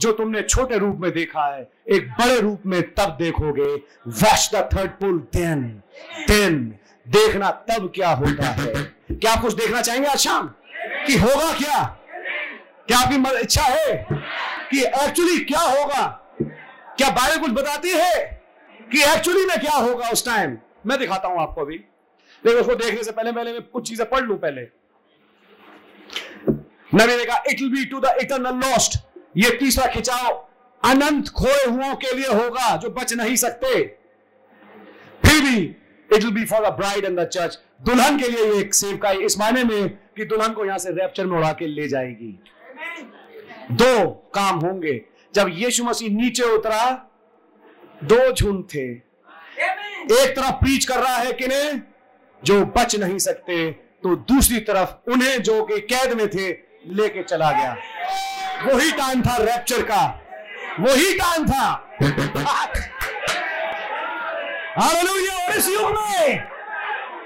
जो 0.00 0.12
तुमने 0.12 0.42
छोटे 0.42 0.78
रूप 0.78 0.98
में 1.00 1.10
देखा 1.12 1.44
है, 1.54 1.68
एक 1.88 2.08
बड़े 2.10 2.40
रूप 2.40 2.62
में 2.66 2.82
तब 2.94 3.16
देखोगे। 3.20 3.74
Watch 4.06 4.50
the 4.54 4.68
third 4.74 4.90
pull 4.90 5.18
then 5.18 5.62
then 6.28 6.74
देखना 7.06 7.50
तब 7.50 7.92
क्या 7.94 8.10
होता 8.10 8.46
है। 8.46 8.72
क्या 9.10 9.32
आप 9.32 9.40
कुछ 9.40 9.54
देखना 9.54 9.80
चाहेंगे 9.80 10.08
आज 10.08 10.18
शाम? 10.18 10.46
कि 11.06 11.16
होगा 11.16 11.52
क्या? 11.52 11.82
क्या 12.88 12.98
आपकी 12.98 13.40
इच्छा 13.40 13.62
है? 13.62 14.06
कि 14.70 14.80
एक्चुअली 14.80 15.38
क्या 15.44 15.60
होगा? 15.60 16.06
क्या 16.98 17.10
बाइबल 17.10 17.40
कुछ 17.40 17.50
बताती 17.50 17.90
है? 17.90 18.33
कि 18.92 19.02
एक्चुअली 19.04 19.44
में 19.46 19.58
क्या 19.60 19.76
होगा 19.76 20.08
उस 20.08 20.24
टाइम 20.26 20.56
मैं 20.86 20.98
दिखाता 20.98 21.28
हूँ 21.28 21.40
आपको 21.40 21.60
अभी। 21.60 21.76
लेकिन 22.42 22.60
उसको 22.60 22.74
देखने 22.76 23.02
से 23.04 23.12
पहले 23.12 23.32
पहले 23.32 23.52
मैं 23.52 23.62
कुछ 23.62 23.88
चीज़ें 23.88 24.08
पढ़ 24.10 24.22
लू 24.22 24.34
पहले। 24.36 24.62
नबी 26.92 27.16
ने 27.16 27.24
कहा 27.24 27.42
it 27.48 27.60
will 27.60 27.70
be 27.70 27.84
to 27.84 28.00
the 28.00 28.16
eternal 28.20 28.60
lost 28.60 28.98
ये 29.36 29.50
तीसरा 29.58 29.86
खिंचाव, 29.92 30.32
अनंत 30.82 31.28
खोए 31.30 31.64
हुओं 31.64 31.94
के 31.96 32.14
लिए 32.16 32.26
होगा, 32.28 32.76
जो 32.76 32.90
बच 32.90 33.12
नहीं 33.12 33.36
सकते। 33.36 33.68
फिर 35.22 35.40
भी 35.42 35.56
it 35.60 36.22
will 36.24 36.34
be 36.34 36.44
for 36.44 36.66
the 36.66 36.72
bride 36.72 37.04
and 37.04 37.18
the 37.20 37.24
church 37.26 37.58
दुल्हन 37.82 38.18
के 38.18 38.28
लिए 38.28 38.44
ये 38.44 38.60
एक 38.60 38.74
सेवकाई 38.74 39.24
इस 39.24 39.38
मायने 39.38 39.64
में 39.64 39.88
कि 40.16 40.24
दुल्हन 40.24 40.52
को 40.52 40.64
यहाँ 40.64 40.78
से 40.78 40.90
रैप्चर 40.92 41.26
में 41.26 41.36
उड़ा 41.38 41.52
के 41.52 41.66
ले 41.66 41.88
जाएगी। 41.88 42.38
दो 43.72 44.08
काम 44.34 44.58
होंगे। 44.58 45.00
जब 45.34 45.48
यीशु 45.52 45.84
मसीह 45.84 46.16
नीचे 46.16 46.44
उतरा 46.54 46.84
दो 48.02 48.32
झुंड 48.32 48.64
थे। 48.64 48.84
एक 50.22 50.34
तरफ़ 50.36 50.52
प्रीच 50.52 50.84
कर 50.84 50.98
रहा 50.98 51.16
है 51.16 51.32
कि 51.32 51.46
ने 51.46 51.82
जो 52.44 52.64
बच 52.64 52.96
नहीं 52.96 53.18
सकते 53.18 53.70
तो 54.02 54.16
दूसरी 54.16 54.60
तरफ़ 54.60 55.10
उन्हें 55.10 55.42
जो 55.42 55.64
कि 55.64 55.80
कैद 55.80 56.12
में 56.12 56.28
थे 56.28 56.48
लेके 56.86 57.22
चला 57.22 57.50
गया। 57.52 57.76
वही 58.62 58.92
टाइम 58.92 59.22
था 59.22 59.36
रैप्चर 59.36 59.82
का। 59.82 60.20
वही 60.80 61.18
टाइम 61.18 61.46
था। 61.46 61.72
और 64.82 65.56
इस 65.56 65.68
युग 65.68 65.90
में 65.90 66.42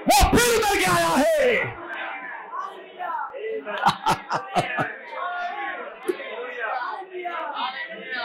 वो 0.09 0.37
फिर 0.37 0.55
उतर 0.57 0.79
के 0.79 0.85
आया 0.85 1.15
है। 1.17 1.79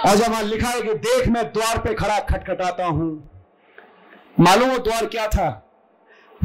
और 0.06 0.16
जब 0.16 0.30
वहाँ 0.30 0.42
लिखा 0.42 0.68
है 0.68 0.82
कि 0.82 0.94
देख 0.94 1.28
मैं 1.28 1.44
द्वार 1.52 1.78
पे 1.78 1.94
खड़ा 1.94 2.18
खटखटाता 2.20 2.84
हूँ। 2.84 3.30
मालूम 4.40 4.70
वो 4.70 4.78
द्वार 4.78 5.06
क्या 5.06 5.26
था? 5.28 5.60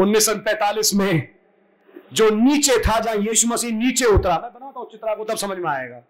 उन्नीस 0.00 0.26
सौ 0.26 0.34
पैंतालीस 0.34 0.94
में 0.94 1.28
जो 2.12 2.28
नीचे 2.30 2.78
था, 2.78 3.00
जहाँ 3.00 3.16
यीशु 3.16 3.48
मसीह 3.48 3.72
नीचे 3.72 4.04
उतरा, 4.04 4.38
मैं 4.38 4.52
बनाता 4.52 4.80
हूँ 4.80 4.90
चित्रा 4.90 5.14
को, 5.14 5.24
तब 5.24 5.36
समझ 5.36 5.58
में 5.58 5.70
आएगा। 5.70 6.02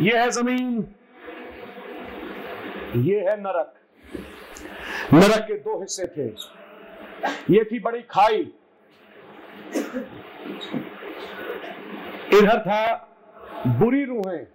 ये 0.00 0.18
है 0.18 0.30
ज़मीन, 0.30 0.94
ये 2.96 3.20
है 3.20 3.40
नरक। 3.40 3.74
नरक 5.14 5.44
के 5.48 5.54
दो 5.54 5.80
हिस्से 5.80 6.06
थे। 6.06 6.59
ये 7.50 7.64
थी 7.64 7.78
बड़ी 7.78 8.02
खाई। 8.10 8.40
इधर 12.32 12.60
था 12.60 12.82
बुरी 13.66 14.04
रूहें। 14.04 14.46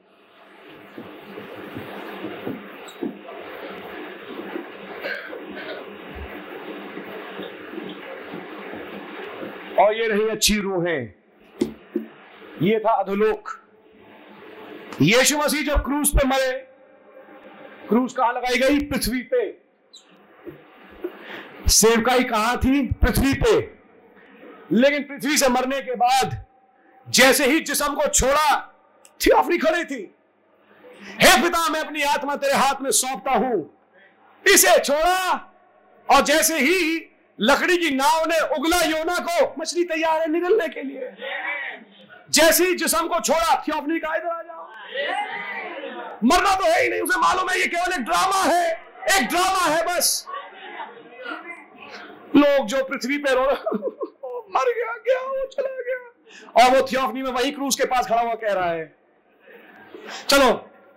और 9.80 9.96
ये 9.96 10.08
रही 10.08 10.28
अच्छी 10.30 10.60
रूहें। 10.60 11.14
ये 12.62 12.80
था 12.80 12.92
अधोलोक। 12.94 13.50
यीशु 15.02 15.38
मसीह 15.38 15.66
जब 15.66 15.84
क्रूज 15.86 16.10
पे 16.10 16.28
मरे 16.28 16.52
क्रूज 17.90 18.14
कहाँ 18.14 18.34
लगाई 18.34 18.58
गई? 18.58 18.80
पृथ्वी 18.80 19.22
पे। 19.22 19.65
सेवकाई 21.70 22.24
कहाँ 22.24 22.58
थी? 22.58 22.88
पृथ्वी 22.88 23.34
पे। 23.34 23.76
लेकिन 24.72 25.04
पृथ्वी 25.04 25.38
से 25.38 25.48
मरने 25.48 25.82
के 25.82 25.96
बाद 25.96 26.46
जैसे 27.10 27.46
ही 27.46 27.60
जिसम 27.60 27.94
को 27.94 28.08
छोड़ा 28.08 28.74
थियोफनी 29.26 29.58
खड़ी 29.58 29.86
थी। 29.86 30.16
हे 31.22 31.42
पिता, 31.42 31.70
मैं 31.70 31.80
अपनी 31.80 32.02
आत्मा 32.04 32.36
तेरे 32.36 32.54
हाथ 32.54 32.82
में 32.82 32.92
सौंपता 32.92 33.32
हूँ। 33.32 33.78
इसे 34.48 34.80
छोड़ा 34.80 35.52
और 36.12 36.22
जैसे 36.22 36.60
ही 36.60 37.12
लकड़ी 37.42 37.78
की 37.78 37.96
नाव 37.96 38.26
ने 38.28 38.40
उगला 38.40 38.82
योना 38.82 39.20
को 39.20 39.62
मछली 39.62 39.84
तैयार 39.84 40.22
है 40.22 40.32
निकलने 40.32 40.68
के 40.68 40.82
लिए। 40.82 41.16
जैसे 42.32 42.66
ही 42.66 42.76
जिसम 42.76 43.08
को 43.08 43.20
छोड़ा 43.20 43.64
थियोफनी 43.68 44.00
का 44.00 44.16
इधर 44.16 44.28
आ 44.28 44.42
जाओ। 44.42 44.64
मरना 46.24 46.56
तो 46.56 46.64
है 46.64 46.84
ही 46.84 46.90
नहीं, 46.90 47.02
उसे 47.02 47.20
मालूम 47.20 47.50
है 47.50 47.60
ये 47.60 47.68
केवल 47.68 47.94
एक 47.94 48.00
ड्रामा 48.00 48.44
है। 48.44 48.72
एक 49.18 49.28
ड्रामा 49.28 49.76
है 49.76 49.86
बस। 49.86 50.28
लोग 52.36 52.68
जो 52.68 52.84
पृथ्वी 52.84 53.18
पे 53.18 53.34
रो 53.34 53.44
मर 54.50 54.74
गया 54.74 54.94
गया, 54.98 55.22
वो 55.22 55.46
चला 55.48 55.82
गया। 55.82 56.64
और 56.64 56.76
वो 56.76 56.88
थियोफनी 56.92 57.22
में 57.22 57.32
वही 57.32 57.52
क्रूज 57.52 57.76
के 57.76 57.86
पास 57.86 58.08
खड़ा 58.08 58.22
हुआ 58.22 58.34
कह 58.34 58.54
रहा 58.54 58.72
है। 58.72 58.96
चलो, 60.30 60.52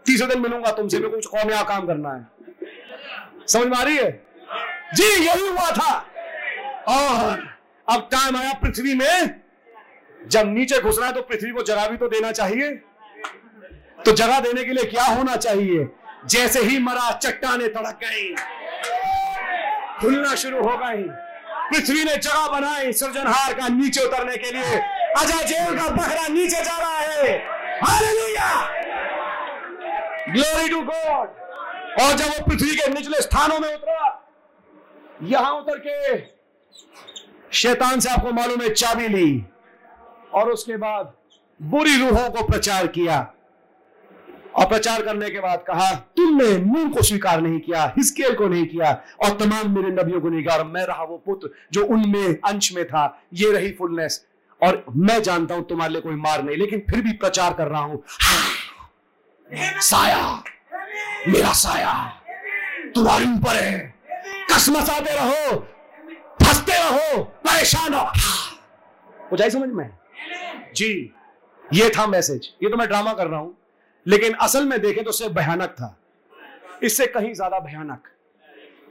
तीसरे 0.06 0.26
दिन 0.26 0.40
मिलूँगा 0.40 0.72
तुमसे 0.72 0.98
मैं 0.98 1.10
कुछ 1.10 1.28
नया 1.34 1.62
काम 1.62 1.86
करना 1.86 2.12
है। 2.12 2.26
समझ 3.48 3.66
में 3.66 3.76
आ 3.78 3.82
रही 3.82 3.96
है? 3.96 4.10
जी, 4.94 5.04
यही 5.04 5.48
हुआ 5.48 5.70
था। 5.70 5.98
और 6.88 7.56
अब 7.88 8.08
टाइम 8.12 8.36
आया 8.36 8.52
पृथ्वी 8.52 8.94
में। 8.94 9.40
जब 10.26 10.46
नीचे 10.46 10.80
घुस 10.80 10.98
रहा 10.98 11.08
है 11.08 11.14
तो 11.14 11.22
पृथ्वी 11.22 11.50
को 11.50 11.62
जगह 11.62 11.88
भी 11.88 11.96
तो 11.96 12.08
देना 12.08 12.32
चाहिए। 12.32 12.70
तो 14.04 14.12
जगह 14.12 14.40
देने 14.40 14.64
के 14.64 14.72
लिए 14.72 14.84
क्या 14.84 15.04
होना 15.04 15.36
चाहिए? 15.36 15.88
जैसे 16.26 16.60
ही 16.60 16.78
मरा, 16.78 17.10
चट्टाने 17.12 17.68
तड़क 17.68 17.98
गई। 18.04 18.34
खुलना 20.00 20.34
शुरू 20.34 20.62
हो 20.62 20.76
गई। 20.76 21.02
पृथ्वी 21.70 22.04
ने 22.04 22.16
जगह 22.16 22.46
बनाई 22.48 22.92
सृजनहार 22.92 23.54
का 23.54 23.68
नीचे 23.68 24.04
उतरने 24.04 24.36
के 24.36 24.50
लिए। 24.50 24.78
अजय 25.18 25.44
जेल 25.44 25.78
का 25.78 25.88
बकरा 25.88 26.26
नीचे 26.28 26.62
जा 26.64 26.76
रहा 26.78 26.98
है। 26.98 27.36
हालेलुया! 27.82 28.50
ग्लोरी 30.28 30.68
टू 30.68 30.80
गॉड 30.82 31.28
और 32.02 32.12
जब 32.16 32.24
वो 32.24 32.44
पृथ्वी 32.46 32.74
के 32.76 32.88
निचले 32.88 33.20
स्थानों 33.22 33.58
में 33.58 33.74
उतरा, 33.74 34.14
यहाँ 35.22 35.52
उतर 35.52 35.78
के 35.86 36.18
शैतान 37.52 38.00
से 38.00 38.10
आपको 38.10 38.32
मालूम 38.32 38.60
है 38.62 38.68
चाबी 38.74 39.08
ली 39.08 39.44
और 40.34 40.50
उसके 40.50 40.76
बाद 40.76 41.12
बुरी 41.60 41.96
रूहों 41.96 42.28
को 42.30 42.46
प्रचार 42.46 42.86
किया। 42.86 43.20
और 44.58 44.66
प्रचार 44.66 45.02
करने 45.02 45.28
के 45.30 45.40
बाद 45.40 45.64
कहा 45.66 45.90
तुमने 46.16 46.56
मुँह 46.58 46.90
को 46.92 47.02
स्वीकार 47.02 47.40
नहीं 47.40 47.58
किया 47.60 47.84
हिस्केल 47.96 48.34
को 48.34 48.48
नहीं 48.48 48.66
किया 48.66 48.90
और 49.24 49.36
तमाम 49.38 49.74
मेरे 49.74 49.90
नबियों 49.92 50.20
को 50.20 50.28
नहीं 50.28 50.42
किया 50.42 50.56
और 50.56 50.64
मैं 50.66 50.84
रहा 50.86 51.02
वो 51.02 51.16
पुत्र 51.26 51.50
जो 51.72 51.84
उनमें 51.86 52.36
अंश 52.44 52.72
में 52.72 52.84
था 52.86 53.04
ये 53.34 53.52
रही 53.52 53.70
फुलनेस 53.72 54.24
और 54.60 54.84
मैं 54.96 55.20
जानता 55.22 55.54
हूँ 55.54 55.66
तुम्हारे 55.68 55.92
लिए 55.92 56.02
कोई 56.02 56.14
मार 56.16 56.42
नहीं 56.44 56.56
लेकिन 56.56 56.82
फिर 56.90 57.02
भी 57.02 57.12
प्रचार 57.16 57.54
कर 57.54 57.68
रहा 57.68 57.80
हूँ। 57.80 58.02
साया 59.80 60.42
मेरा 61.28 61.52
साया 61.52 61.92
तुम्हारे 62.94 63.24
ऊपर 63.26 63.56
है। 63.56 63.78
कसमसाते 64.50 65.14
रहो 65.14 65.56
फंसते 66.42 66.78
रहो 66.78 67.22
परेशान 67.46 67.94
हो। 67.94 69.36
आई 69.42 69.50
समझ 69.50 69.68
में? 69.68 69.90
जी 70.76 70.90
ये 71.64 71.88
था 71.90 72.06
मैसेज 72.06 72.48
ये 72.62 72.70
तो 72.70 72.76
मैं 72.76 72.88
ड्रामा 72.88 73.12
कर 73.12 73.26
रहा 73.26 73.40
हूँ। 73.40 73.57
लेकिन 74.08 74.34
असल 74.34 74.66
में 74.66 74.80
देखें 74.80 75.04
तो 75.04 75.12
सिर्फ़ 75.12 75.32
भयानक 75.32 75.70
था। 75.70 75.94
इससे 76.82 77.06
कहीं 77.06 77.32
ज़्यादा 77.34 77.58
भयानक। 77.58 78.08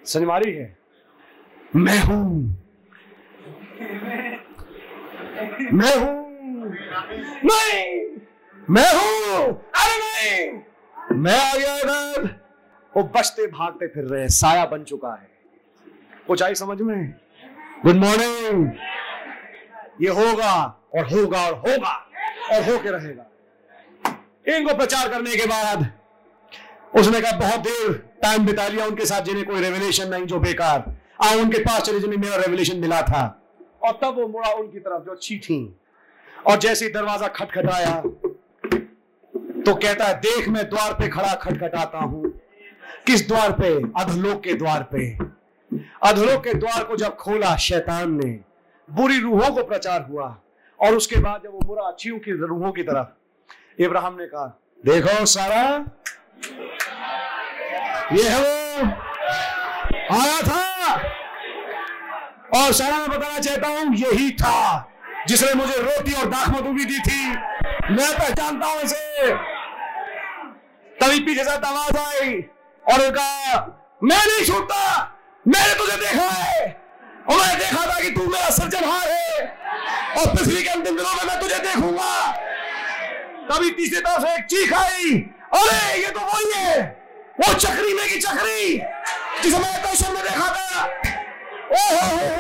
सनवारी 0.06 0.52
है। 0.52 0.78
मैं 1.76 2.00
हूँ। 2.00 2.58
मैं 5.74 5.96
हूँ। 5.96 6.70
नहीं। 7.46 8.06
मैं 8.70 8.90
हूँ। 8.94 9.46
अरे 9.76 9.98
नहीं। 9.98 11.18
मैं 11.18 11.38
आ 11.40 11.54
गया 11.54 11.76
इधर 11.78 12.30
वो 12.94 13.04
बचते 13.16 13.48
भागते 13.48 13.88
फिर 13.88 14.04
रहे 14.04 14.28
साया 14.30 14.66
बन 14.66 14.84
चुका 14.84 15.14
है। 15.14 15.30
कुछ 16.28 16.44
आई 16.44 16.56
समझ 16.56 16.82
में? 16.82 17.14
गुड 17.86 17.96
मॉर्निंग 17.96 18.72
ये 20.02 20.10
होगा 20.12 20.54
और 20.96 21.06
होगा 21.06 21.46
और 21.48 21.54
होगा 21.54 21.94
और 22.52 22.64
होके 22.64 22.92
रहेगा। 22.92 23.27
इनको 24.48 24.76
प्रचार 24.76 25.10
करने 25.10 25.36
के 25.36 25.46
बाद 25.46 25.92
उसने 26.94 27.22
कहा, 27.22 27.32
बहुत 27.40 27.60
देर 27.60 27.94
टाइम 28.22 28.46
बिता 28.46 28.68
लिया 28.68 28.86
उनके 28.86 29.06
साथ 29.06 29.22
जिन्हें 29.22 29.46
कोई 29.46 29.62
रेवलेशन 29.62 30.10
नहीं, 30.10 30.26
जो 30.26 30.40
बेकार। 30.40 30.86
आ 31.24 31.34
उनके 31.36 31.60
पास 31.60 31.82
चले 31.82 32.00
जिन्हें 32.00 32.20
मेरा 32.20 32.36
रेवलेशन 32.36 32.78
मिला 32.78 33.02
था। 33.02 33.24
और 33.84 34.00
तब 34.04 34.16
वो 34.16 34.28
मुड़ा 34.28 34.52
उनकी 34.52 34.80
तरफ़, 34.80 35.04
जो 35.04 35.12
अच्छी 35.12 35.38
थी। 35.38 35.60
और 36.48 36.58
जैसे 36.58 36.86
ही 36.86 36.92
दरवाज़ा 36.92 37.28
खटखटाया 37.28 38.02
तो 39.66 39.74
कहता 39.76 40.06
है, 40.06 40.14
देख, 40.14 40.48
मैं 40.50 40.64
द्वार 40.70 40.94
पे 40.94 41.08
खड़ा 41.08 41.34
खटखटाता 41.36 42.00
हूँ। 42.00 42.32
किस 43.08 43.28
द्वार 43.28 43.52
पे? 43.52 43.74
अधलोक 44.02 44.42
के 44.44 44.54
द्वार 44.54 44.84
पे। 44.92 45.12
अधलोक 46.04 46.44
के 46.44 46.54
द्वार 46.54 46.84
को 46.84 46.98
जब 46.98 47.16
खोला, 47.16 47.56
शैतान 47.58 48.12
ने, 48.14 48.32
बुरी 48.90 49.20
रूहों 49.20 49.56
को 49.56 49.64
प्रचार 49.64 50.08
हुआ। 50.10 50.36
और 50.80 50.96
उसके 50.96 51.20
बाद 51.20 51.42
जब 51.44 51.52
वो 51.52 51.60
बुरा 51.60 51.88
अच्छी 51.88 52.10
की 52.10 52.32
रूहों 52.38 52.72
की 52.72 52.84
तरफ़ 52.84 53.17
इब्राहिम 53.80 54.16
ने 54.18 54.26
कहा, 54.26 54.46
देखो 54.86 55.26
सारा। 55.26 55.62
ये 58.14 58.30
है 58.30 58.40
वो। 58.40 58.86
आया 60.16 60.42
था। 60.42 60.96
और 62.56 62.74
सारा 62.74 62.98
मैं 62.98 63.10
बताना 63.10 63.40
चाहता 63.40 63.68
हूँ, 63.68 63.96
यही 63.96 64.32
था 64.32 64.90
जिसने 65.28 65.54
मुझे 65.54 65.78
रोटी 65.78 66.14
और 66.14 66.26
दाखमधु 66.26 66.72
भी 66.72 66.86
दी 66.86 67.00
थी। 67.00 67.28
मैं 67.94 68.12
पहचानता 68.20 68.68
हूँ 68.68 68.82
इसे। 68.82 69.34
तभी 70.98 71.20
पीछे 71.20 71.44
से 71.44 71.50
आवाज़ 71.50 71.98
आई 71.98 72.34
और 72.86 73.12
कहा 73.12 74.00
मैं 74.04 74.18
नहीं 74.18 74.46
छूटता, 74.46 74.82
मैंने 75.48 75.74
तुझे 75.74 75.98
देखा 75.98 76.30
है। 76.30 76.82
और 77.30 77.38
मैंने 77.38 77.56
देखा 77.56 77.86
था 77.86 78.00
कि 78.00 78.10
तू 78.10 78.28
मेरा 78.28 78.50
सृजनहार 78.50 79.08
है। 79.08 79.48
और 80.18 80.36
पृथ्वी 80.36 80.64
के 80.64 80.70
अंतिम 80.70 80.98
दिनों 80.98 81.14
में 81.14 81.24
मैं 81.28 81.40
तुझे 81.40 81.56
देखूँगा। 81.56 82.14
तभी 83.52 83.70
तीसरी 83.70 84.00
तरफ़ 84.00 84.26
से 84.26 84.36
एक 84.36 84.46
चीख 84.46 84.74
आई। 84.74 85.30
अरे, 85.54 86.02
ये 86.02 86.08
तो 86.08 86.20
वही 86.20 86.52
है। 86.56 87.04
वो 87.40 87.54
चक्री 87.54 87.94
में 87.94 88.10
की 88.10 88.20
चक्री, 88.20 88.82
जिसे 89.44 89.58
मैंने 89.60 89.78
दर्शन 89.78 90.14
में 90.14 90.24
देखा 90.24 90.48
था। 90.48 90.86
ओहो 91.72 92.38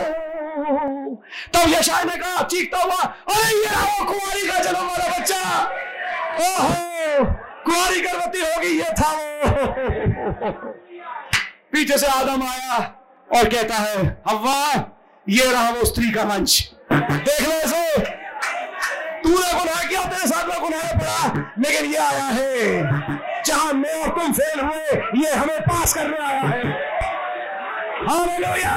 तब 1.53 1.69
यशाय 1.69 2.03
ने 2.03 2.15
कहा 2.15 2.43
चीखता 2.43 2.77
हुआ, 2.77 3.01
अरे, 3.03 3.59
ये 3.59 3.75
वो 3.75 4.05
कुंवारी 4.05 4.47
का 4.47 4.59
जन्म 4.59 4.87
वाला 4.87 5.19
बच्चा। 5.19 5.65
ओहो, 6.39 7.25
कुंवारी 7.65 8.01
गर्भवती 8.01 8.39
होगी, 8.39 8.67
ये 8.67 8.91
था 8.91 9.11
वो। 9.11 9.47
पीछे 11.71 11.97
से 11.97 12.07
आदम 12.07 12.43
आया 12.43 12.77
और 13.35 13.49
कहता 13.49 13.75
है 13.75 14.21
हवा 14.27 14.93
ये 15.29 15.51
रहा 15.51 15.69
वो 15.69 15.85
स्त्री 15.85 16.11
का 16.11 16.25
मंच। 16.25 16.71
देख 16.93 17.41
लो 17.41 17.55
इसे। 17.55 18.06
गुनाह 19.57 19.83
किया 19.83 20.03
तेरे 20.03 20.27
साथ 20.27 20.47
में 20.47 20.59
गुनाह 20.61 20.91
पड़ा, 20.93 21.51
लेकिन 21.59 21.91
ये 21.91 21.97
आया 21.97 22.25
है, 22.25 23.43
जहाँ 23.45 23.73
मैं 23.73 23.93
और 24.03 24.09
तुम 24.19 24.33
फेल 24.33 24.59
हुए, 24.59 25.21
ये 25.21 25.33
हमें 25.33 25.59
पास 25.61 25.93
करने 25.93 26.17
आया 26.25 26.41
है। 26.41 26.61
हालेलुया 28.07 28.75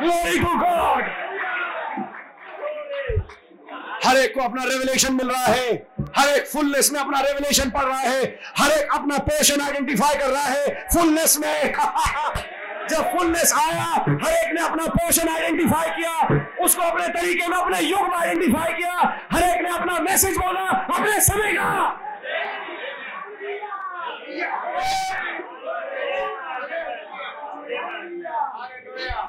ग्लोरी 0.00 0.38
टू 0.38 0.56
गॉड 0.56 1.14
हर 4.04 4.16
एक 4.16 4.34
को 4.34 4.40
अपना 4.40 4.64
रेवलेशन 4.64 5.14
मिल 5.14 5.28
रहा 5.28 5.44
है, 5.44 5.72
हर 6.16 6.28
एक 6.28 6.46
फुलनेस 6.46 6.90
में 6.92 7.00
अपना 7.00 7.20
रेवलेशन 7.20 7.70
पढ़ 7.70 7.84
रहा 7.84 7.98
है, 7.98 8.22
हर 8.58 8.72
एक 8.72 8.92
अपना 8.94 9.18
पोर्शन 9.28 9.60
आइडेंटिफाई 9.60 10.14
कर 10.14 10.28
रहा 10.28 10.42
है 10.42 10.86
फुलनेस 10.94 11.38
में। 11.38 11.72
जब 12.90 13.10
फुलनेस 13.12 13.52
आया, 13.58 13.84
हर 14.22 14.32
एक 14.32 14.52
ने 14.54 14.62
अपना 14.62 14.86
पोर्शन 14.86 15.28
आइडेंटिफाई 15.28 15.90
किया 15.90 16.45
उसको 16.66 16.82
अपने 16.82 17.08
तरीके 17.10 17.48
में, 17.48 17.56
अपने 17.56 17.80
युग 17.80 18.08
में 18.08 18.16
आइडेंटिफाई 18.16 18.72
किया। 18.72 18.92
हर 19.32 19.42
एक 19.42 19.62
ने 19.62 19.70
अपना 19.70 19.98
मैसेज 20.00 20.36
बोला, 20.36 20.66
अपने 20.94 21.20
समय 21.20 21.52
का। 21.52 22.02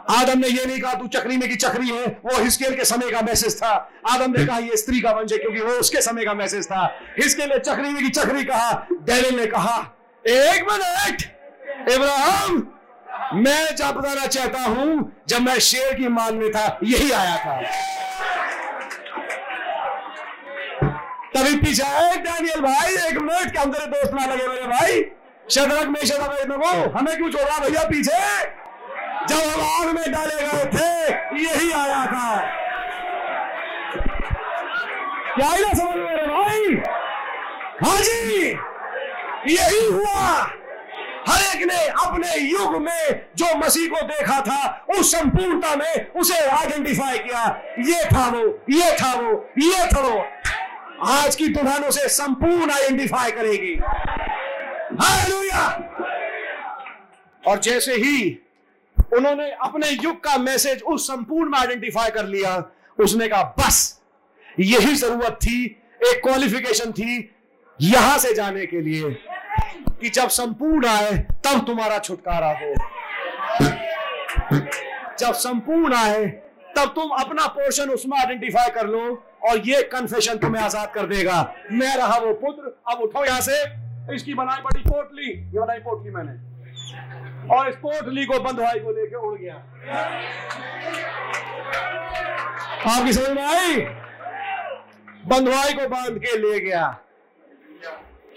आदम 0.09 0.39
ने 0.39 0.47
ये 0.47 0.65
नहीं 0.65 0.79
कहा, 0.81 0.93
तू 0.93 1.07
चक्री 1.07 1.37
में 1.37 1.47
की 1.49 1.55
चक्री 1.55 1.89
है। 1.89 2.05
वो 2.25 2.37
हिस्केल 2.37 2.75
के 2.75 2.85
समय 2.85 3.11
का 3.11 3.21
मैसेज 3.21 3.57
था। 3.57 3.71
आदम 4.07 4.31
ने 4.31 4.45
कहा, 4.45 4.57
ये 4.57 4.77
स्त्री 4.77 5.01
का 5.01 5.11
वंश 5.11 5.31
है, 5.31 5.37
क्योंकि 5.37 5.59
वो 5.59 5.73
उसके 5.79 6.01
समय 6.01 6.25
का 6.25 6.33
मैसेज 6.33 6.65
था। 6.65 6.85
हिस्केल 7.17 7.49
ने 7.49 7.59
चक्री 7.59 7.89
में 7.89 8.03
की 8.03 8.09
चक्री 8.09 8.43
कहा, 8.43 8.71
डैनियल 8.91 9.35
ने 9.35 9.45
कहा, 9.45 9.77
एक 10.25 10.71
मिनट, 10.71 11.21
इब्राहिम 11.91 12.67
मैं 13.33 13.75
जब 13.75 13.91
बताना 13.91 14.25
चाहता 14.25 14.59
हूँ, 14.59 15.21
जब 15.27 15.41
मैं 15.41 15.59
शेर 15.59 15.93
की 15.93 16.07
मान 16.07 16.35
में 16.35 16.51
था, 16.51 16.79
यही 16.83 17.11
आया 17.11 17.37
था। 17.37 17.61
तभी 21.35 21.55
पीछे 21.55 22.17
डैनियल 22.17 22.61
भाई, 22.61 22.93
एक 22.93 23.17
मिनट 23.17 23.51
क्या 23.51 23.65
तेरे 23.65 23.85
दोस्त 23.85 24.13
ना 24.13 24.25
लगे 24.25 24.47
मेरे 24.47 24.67
भाई। 24.67 25.05
शदरक 25.49 25.87
में 25.87 26.05
शदरक 26.05 26.47
में 26.47 26.57
वो 26.57 26.89
हमें 26.89 27.17
क्यों 27.17 27.31
छोड़ा 27.31 27.57
भैया 27.57 27.83
पीछे? 27.83 28.45
जब 29.29 29.35
हम 29.35 29.61
आग 29.61 29.95
में 29.95 30.11
डाले 30.11 30.35
गए 30.35 30.65
थे, 30.65 31.13
यही 31.43 31.71
आया 31.71 32.05
था। 32.05 32.37
क्या 35.35 35.49
ना 35.49 35.73
समझ 35.73 35.95
मेरे 35.95 36.27
भाई? 36.27 36.75
हाँ 37.83 37.97
जी, 38.01 38.47
यही 39.47 39.85
हुआ। 39.91 40.51
हर 41.27 41.41
एक 41.55 41.65
ने 41.67 41.77
अपने 41.77 42.35
युग 42.41 42.75
में 42.81 43.25
जो 43.35 43.55
मसीह 43.57 43.87
को 43.87 44.01
देखा 44.07 44.39
था, 44.41 44.85
उस 44.99 45.11
संपूर्णता 45.11 45.75
में 45.75 46.11
उसे 46.11 46.39
आइडेंटिफाई 46.47 47.17
किया। 47.17 47.45
ये 47.79 48.03
था 48.05 48.27
वो, 48.29 48.43
ये 48.69 48.91
था 49.01 49.13
वो, 49.13 49.49
ये 49.59 49.87
था 49.87 50.01
वो। 50.01 50.25
आज 51.07 51.35
की 51.35 51.47
दुल्हन 51.47 51.83
उसे 51.83 52.07
संपूर्ण 52.09 52.71
आइडेंटिफाई 52.71 53.31
करेगी। 53.31 53.75
और 57.43 57.59
जैसे 57.59 57.93
ही 57.93 58.39
उन्होंने 59.13 59.51
अपने 59.51 59.89
युग 59.89 60.23
का 60.23 60.37
मैसेज 60.37 60.81
उस 60.81 61.07
संपूर्ण 61.07 61.49
में 61.49 61.59
आइडेंटिफाई 61.59 62.09
कर 62.09 62.25
लिया, 62.25 62.63
उसने 62.99 63.27
कहा, 63.27 63.43
बस, 63.59 64.01
यही 64.59 64.95
ज़रूरत 64.95 65.39
थी, 65.43 65.63
एक 66.03 66.21
क्वालिफिकेशन 66.23 66.91
थी 66.91 67.33
यहाँ 67.79 68.17
से 68.17 68.33
जाने 68.33 68.65
के 68.65 68.81
लिए। 68.81 69.15
कि 70.01 70.09
जब 70.09 70.27
संपूर्ण 70.27 70.87
आए, 70.87 71.11
तब 71.45 71.65
तुम्हारा 71.65 71.99
छुटकारा 71.99 72.47
हो। 72.47 72.73
जब 75.19 75.33
संपूर्ण 75.33 75.93
आए, 75.93 76.25
तब 76.77 76.91
तुम 76.95 77.09
अपना 77.09 77.47
पोर्शन 77.47 77.89
उसमें 77.89 78.19
आइडेंटिफाई 78.19 78.69
कर 78.69 78.87
लो 78.87 79.23
और 79.49 79.57
ये 79.57 79.83
कन्फेशन 79.83 80.37
तुम्हें 80.37 80.63
आज़ाद 80.63 80.91
कर 80.91 81.05
देगा। 81.05 81.53
मैं 81.71 81.97
रहा 81.97 82.17
वो 82.17 82.33
पुत्र, 82.33 82.81
अब 82.91 82.99
उठो 82.99 83.25
यहाँ 83.25 83.41
से। 83.41 83.63
इसकी 84.15 84.33
बनाई 84.33 84.61
बड़ी 84.61 84.81
पोटली, 84.81 85.31
ये 85.31 85.59
बनाई 85.59 85.79
पोटली 85.79 86.11
मैंने। 86.11 86.31
और 87.55 87.69
इस 87.69 87.75
पोटली 87.75 88.25
को 88.25 88.39
बंधवाई 88.39 88.79
को 88.79 88.91
लेके 88.91 89.15
उड़ 89.15 89.39
गया। 89.39 89.55
आपकी 92.95 93.13
समझ 93.13 93.29
में 93.29 93.43
आई? 93.43 93.75
बंधवाई 95.25 95.73
को 95.73 95.87
बाँध 95.89 96.17
के 96.17 96.37
ले 96.37 96.59
गया। 96.59 96.99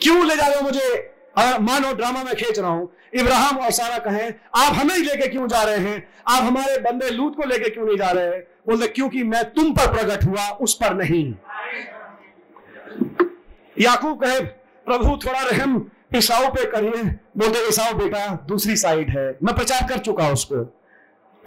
क्यों 0.03 0.27
ले 0.27 0.37
जा 0.37 0.47
रहे 0.47 0.57
हो 0.57 0.62
मुझे? 0.62 1.16
मानो 1.39 1.94
ड्रामा 1.94 2.24
में 2.24 2.35
खींच 2.35 2.59
रहा 2.59 2.70
हूँ। 2.70 2.93
इब्राहिम 3.15 3.59
और 3.59 3.70
सारा 3.70 3.98
कहें, 3.98 4.35
आप 4.57 4.73
हमें 4.74 4.94
ही 4.94 5.02
लेके 5.02 5.28
क्यों 5.28 5.48
जा 5.48 5.62
रहे 5.62 5.77
हैं? 5.77 6.09
आप 6.28 6.43
हमारे 6.43 6.78
बंदे 6.78 7.11
लूत 7.11 7.36
को 7.36 7.43
लेके 7.43 7.70
क्यों 7.70 7.86
नहीं 7.86 7.97
जा 7.97 8.11
रहे? 8.11 8.24
हैं 8.24 8.40
बोलते 8.40 8.89
क्योंकि 8.89 9.23
मैं 9.23 9.44
तुम 9.44 9.73
पर 9.73 9.93
प्रकट 9.93 10.24
हुआ, 10.24 10.48
उस 10.48 10.74
पर 10.74 10.94
नहीं। 10.94 11.35
याकूब 13.81 14.24
कहे, 14.24 14.40
प्रभु, 14.86 15.16
थोड़ा 15.27 15.43
रहम 15.43 15.90
ईसाओ 16.16 16.48
पे 16.48 16.70
करिए। 16.70 17.02
बोलते 17.36 17.69
ईसाओ 17.69 17.94
बेटा, 17.94 18.44
दूसरी 18.48 18.77
साइड 18.77 19.11
है। 19.11 19.39
मैं 19.43 19.55
प्रचार 19.55 19.89
कर 19.89 19.98
चुका 19.98 20.28
उसको। 20.28 20.77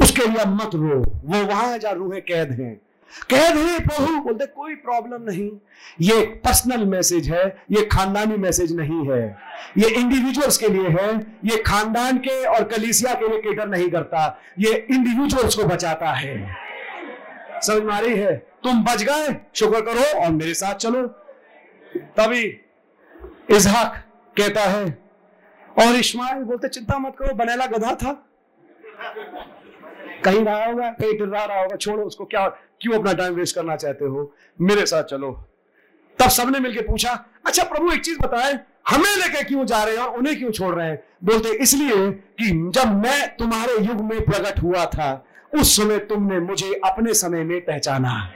उसके 0.02 0.28
लिए 0.28 0.46
मत 0.48 0.72
रो। 0.76 1.00
वो 1.26 1.46
वहाँ 1.46 1.78
जा 1.78 1.92
रूहे 1.92 2.22
कैद 2.22 2.52
हैं। 2.52 2.82
कैद 3.30 3.58
है 3.58 3.80
प्रभु। 3.80 4.20
बोलते, 4.20 4.46
कोई 4.46 4.76
प्रॉब्लम 4.76 5.22
नहीं। 5.22 5.52
ये 6.02 6.26
पर्सनल 6.26 6.86
मैसेज 6.86 7.30
है, 7.30 7.64
ये 7.72 7.86
खानदानी 7.86 8.38
मैसेज 8.38 8.76
नहीं 8.76 9.10
है। 9.10 9.38
ये 9.78 9.90
इंडिविजुअल्स 9.90 10.58
के 10.58 10.68
लिए 10.68 10.88
है, 10.90 11.20
ये 11.46 11.58
खानदान 11.58 12.18
के 12.18 12.46
और 12.46 12.64
कलीसिया 12.64 13.14
के 13.14 13.28
लिए 13.28 13.42
केटर 13.42 13.68
नहीं 13.68 13.90
करता। 13.90 14.40
ये 14.60 14.88
इंडिविजुअल्स 14.92 15.56
को 15.56 15.64
बचाता 15.64 16.12
है। 16.12 16.56
समझ 17.62 17.84
में 17.84 18.16
है? 18.16 18.36
तुम 18.36 18.84
बच 18.84 19.04
गए, 19.04 19.36
शुक्र 19.56 19.82
करो 19.82 20.26
और 20.26 20.32
मेरे 20.32 20.54
साथ 20.54 20.76
चलो। 20.76 21.08
तभी 21.98 22.60
इजहाक 23.50 24.06
कहता 24.38 24.62
है, 24.62 25.04
और 25.80 25.96
इस्माइल 25.96 26.44
बोलते, 26.44 26.68
चिंता 26.68 27.00
मत 27.00 27.16
करो, 27.20 27.34
बनेला 27.34 27.66
गधा 27.66 27.96
था। 27.96 28.30
कहीं 30.24 30.46
रहा 30.46 30.66
होगा, 30.66 30.90
कहीं 30.90 31.18
टिर्रा 31.18 31.46
रहा 31.46 31.62
होगा, 31.62 31.76
छोड़ो 31.76 32.04
उसको, 32.04 32.26
क्या 32.26 32.48
क्यों 32.84 33.00
अपना 33.00 33.14
टाइम 33.14 33.34
वेस्ट 33.34 33.56
करना 33.56 33.76
चाहते 33.76 34.06
हो? 34.06 34.36
मेरे 34.62 34.86
साथ 34.86 35.04
चलो। 35.04 35.32
तब 36.20 36.30
सबने 36.30 36.60
मिलकर 36.60 36.82
पूछा 36.82 37.26
अच्छा 37.46 37.64
प्रभु, 37.64 37.92
एक 37.92 38.02
चीज़ 38.02 38.20
बताए, 38.20 38.54
हमें 38.90 39.16
लेके 39.18 39.44
क्यों 39.44 39.66
जा 39.66 39.84
रहे 39.84 39.96
हैं 39.96 40.04
और 40.04 40.18
उन्हें 40.18 40.38
क्यों 40.38 40.52
छोड़ 40.52 40.76
रहे 40.76 40.88
हैं? 40.88 41.04
बोलते, 41.24 41.50
इसलिए 41.50 42.12
कि 42.12 42.72
जब 42.76 43.04
मैं 43.04 43.36
तुम्हारे 43.38 43.86
युग 43.86 44.02
में 44.02 44.26
प्रकट 44.26 44.60
हुआ 44.64 44.86
था, 44.86 45.26
उस 45.56 45.78
समय 45.78 46.00
तुमने 46.00 46.40
मुझे 46.40 46.74
अपने 46.86 47.14
समय 47.14 47.44
में 47.44 47.62
पहचाना। 47.62 48.34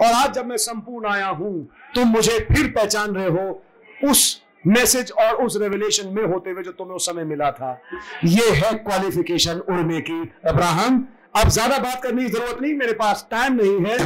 और 0.00 0.12
आज 0.12 0.32
जब 0.32 0.46
मैं 0.46 0.56
संपूर्ण 0.56 1.06
आया 1.06 1.26
हूँ, 1.26 1.68
तुम 1.94 2.08
मुझे 2.08 2.38
फिर 2.38 2.66
पहचान 2.70 3.14
रहे 3.14 3.28
हो, 3.28 3.62
उस 4.04 4.41
मैसेज 4.64 5.12
और 5.12 5.34
उस 5.36 5.56
रेवलेशन 5.60 6.08
में 6.08 6.24
होते 6.24 6.50
हुए 6.50 6.62
जो 6.62 6.72
तुम्हें 6.72 6.96
उस 6.96 7.06
समय 7.06 7.24
मिला 7.24 7.50
था। 7.52 7.80
ये 8.24 8.50
है 8.52 8.72
क्वालिफिकेशन 8.74 9.58
उड़ने 9.60 10.00
की 10.00 10.20
अब्राहम। 10.48 11.06
अब 11.36 11.48
ज़्यादा 11.48 11.78
बात 11.78 12.02
करने 12.02 12.22
की 12.22 12.28
ज़रूरत 12.28 12.60
नहीं, 12.62 12.74
मेरे 12.74 12.92
पास 12.92 13.26
टाइम 13.30 13.54
नहीं 13.54 13.84
है। 13.86 13.98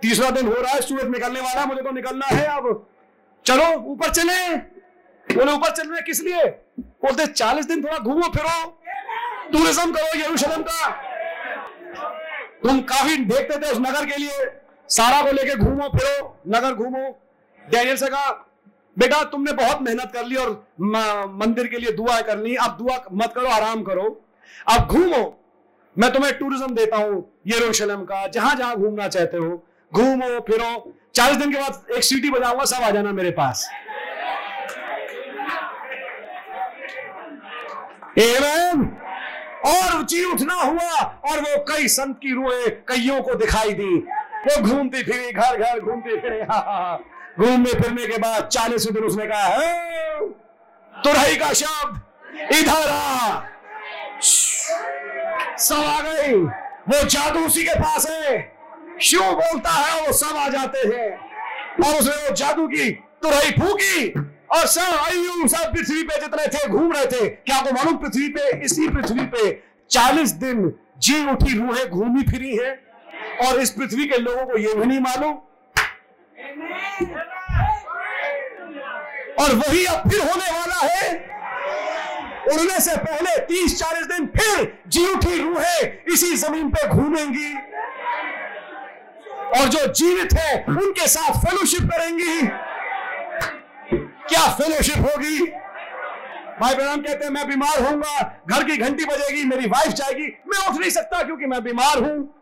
तीसरा 0.00 0.30
दिन 0.30 0.46
हो 0.46 0.54
रहा 0.54 0.72
है, 0.72 0.80
सूरज 0.80 1.08
निकलने 1.08 1.40
वाला, 1.40 1.64
मुझे 1.66 1.82
तो 1.82 1.90
निकलना 1.90 2.26
है 2.26 2.44
अब। 2.46 2.86
चलो, 3.46 3.64
ऊपर 3.92 4.10
चले। 4.10 4.56
बोले, 5.26 5.52
ऊपर 5.52 5.70
चल 5.70 5.88
रहे 5.88 6.02
किस 6.02 6.22
लिए? 6.22 6.44
बोलते, 6.80 7.26
चालीस 7.26 7.66
दिन 7.66 7.82
थोड़ा 7.84 7.98
घूमो, 7.98 8.28
फिरो। 8.28 8.80
टूरिज़्म 9.52 9.92
करो, 9.92 10.18
यरूशलेम 10.20 10.62
का। 10.62 10.90
तुम 12.62 12.80
काफ़ी 12.82 13.16
देखते 13.16 13.58
थे 13.58 13.70
उस 13.72 13.78
नगर 13.78 14.06
के 14.06 14.20
लिए। 14.20 14.50
सारा 14.88 15.22
को 15.22 15.32
लेके 15.32 15.56
घूमो, 15.56 15.88
फिरो। 15.88 16.36
नगर 16.48 16.74
घूमो। 16.74 17.08
डैनियल 17.62 17.96
से 17.96 18.06
कहा 18.06 18.30
बेटा 18.98 19.22
तुमने 19.24 19.52
बहुत 19.52 19.82
मेहनत 19.82 20.10
कर 20.14 20.24
ली 20.26 20.36
और 20.36 20.50
मंदिर 21.40 21.66
के 21.66 21.78
लिए 21.78 21.92
दुआ 21.92 22.20
कर 22.20 22.38
ली 22.38 22.54
अब 22.56 22.76
दुआ 22.78 22.96
मत 23.12 23.32
करो 23.34 23.48
आराम 23.48 23.82
करो। 23.82 24.04
अब 24.68 24.86
घूमो। 24.86 25.22
मैं 25.96 26.12
तुम्हें 26.12 26.32
टूरिज़्म 26.38 26.74
देता 26.74 26.96
हूँ 26.96 27.24
यरूशलेम 27.46 28.02
का 28.04 28.26
जहाँ 28.26 28.54
जहाँ 28.56 28.76
घूमना 28.76 29.08
चाहते 29.08 29.36
हो। 29.36 29.50
घूमो 29.92 30.38
फिरो। 30.40 30.70
चालीस 31.14 31.36
दिन 31.36 31.52
के 31.52 31.58
बाद 31.58 31.92
एक 31.96 32.04
सीटी 32.04 32.30
बजाऊँगा 32.30 32.64
सब 32.64 32.82
आ 32.82 32.90
जाना 32.90 33.12
मेरे 33.12 33.30
पास। 33.30 33.68
Amen. 38.18 38.86
और 39.66 40.02
जी 40.02 40.24
उठना 40.24 40.54
हुआ 40.54 41.02
और 41.30 41.40
वो 41.40 41.58
कई 41.68 41.88
संत 41.88 42.16
की 42.22 42.34
रूहें 42.34 42.70
कईयों 42.88 43.20
को 43.22 43.34
दिखाई 43.34 43.72
दी। 43.72 43.96
वो 44.46 44.60
घूमती 44.62 45.02
फिरी 45.02 45.32
घर 45.32 45.56
घर 45.56 45.80
घूमती 45.80 46.16
फिरी। 46.20 46.40
हाँ, 46.40 46.62
हाँ। 46.68 47.17
घूमने 47.38 47.72
फिरने 47.72 48.06
के 48.06 48.18
बाद 48.18 48.46
चालीस 48.46 48.90
दिन 48.90 49.04
उसने 49.04 49.26
कहा, 49.26 49.44
है 49.44 50.18
तुरही 51.04 51.36
का 51.36 51.52
शब्द, 51.52 52.00
इधर 52.52 52.90
आ। 52.90 53.40
सब 55.56 55.84
आ 55.84 56.00
गई। 56.00 56.32
वो 56.88 57.04
जादू 57.04 57.46
उसी 57.46 57.62
के 57.62 57.74
पास 57.74 58.10
है। 58.10 58.52
शिव 59.02 59.20
बोलता 59.20 59.70
है 59.70 60.06
वो 60.06 60.12
सब 60.12 60.36
आ 60.36 60.48
जाते 60.48 60.78
हैं। 60.78 61.18
और 61.86 62.00
उसने 62.00 62.16
वो 62.16 62.34
जादू 62.34 62.68
की 62.68 62.90
तुरही 62.90 63.50
फूकी, 63.50 64.08
और 64.50 64.66
सब 64.66 64.80
आयु 64.80 65.48
सब 65.48 65.72
पृथ्वी 65.72 66.02
पे 66.02 66.20
जितने 66.20 66.48
थे, 66.48 66.68
घूम 66.68 66.92
रहे 66.92 67.06
थे। 67.06 67.28
क्या 67.28 67.56
आपको 67.56 67.72
मालूम 67.72 67.96
पृथ्वी 67.96 68.28
पे, 68.28 68.64
इसी 68.64 68.88
पृथ्वी 68.88 69.26
पे 69.26 69.62
चालीस 69.90 70.30
दिन 70.30 70.72
जी 70.98 71.30
उठी 71.30 71.58
रूहें 71.58 71.90
घूमी 71.90 72.22
फिरी 72.22 72.56
हैं? 72.56 72.88
और 73.46 73.60
इस 73.60 73.70
पृथ्वी 73.70 74.04
के 74.06 74.18
लोगों 74.18 74.46
को 74.46 74.58
यह 74.58 74.74
भी 74.74 74.86
नहीं 74.86 75.00
मालूम 75.00 75.38
और 79.40 79.54
वही 79.54 79.84
अब 79.84 80.08
फिर 80.10 80.20
होने 80.20 80.50
वाला 80.50 80.86
है। 80.86 81.12
उड़ने 82.52 82.80
से 82.80 82.96
पहले 82.96 83.36
30-40 83.46 84.06
दिन 84.06 84.26
फिर 84.26 84.78
जी 84.88 85.06
उठी 85.06 85.38
रूहें 85.38 86.12
इसी 86.12 86.36
ज़मीन 86.36 86.70
पे 86.70 86.88
घूमेंगी। 86.88 87.54
और 89.60 89.68
जो 89.68 89.86
जीवित 89.86 90.32
है, 90.32 90.64
उनके 90.68 91.06
साथ 91.06 91.38
फेलोशिप 91.38 91.82
करेंगी। 91.82 92.40
क्या 94.28 94.48
फेलोशिप 94.52 94.98
होगी? 94.98 95.38
भाई 96.60 96.74
बहन 96.74 97.02
कहते 97.02 97.24
हैं, 97.24 97.32
मैं 97.32 97.48
बीमार 97.48 97.80
होऊँगा, 97.82 98.42
घर 98.50 98.64
की 98.64 98.76
घंटी 98.76 99.04
बजेगी, 99.04 99.44
मेरी 99.44 99.66
वाइफ 99.66 99.92
जाएगी। 99.92 100.26
मैं 100.48 100.66
उठ 100.66 100.80
नहीं 100.80 100.90
सकता 100.90 101.22
क्योंकि 101.22 101.46
मैं 101.46 101.62
बीमार 101.64 101.98
हूँ। 101.98 102.34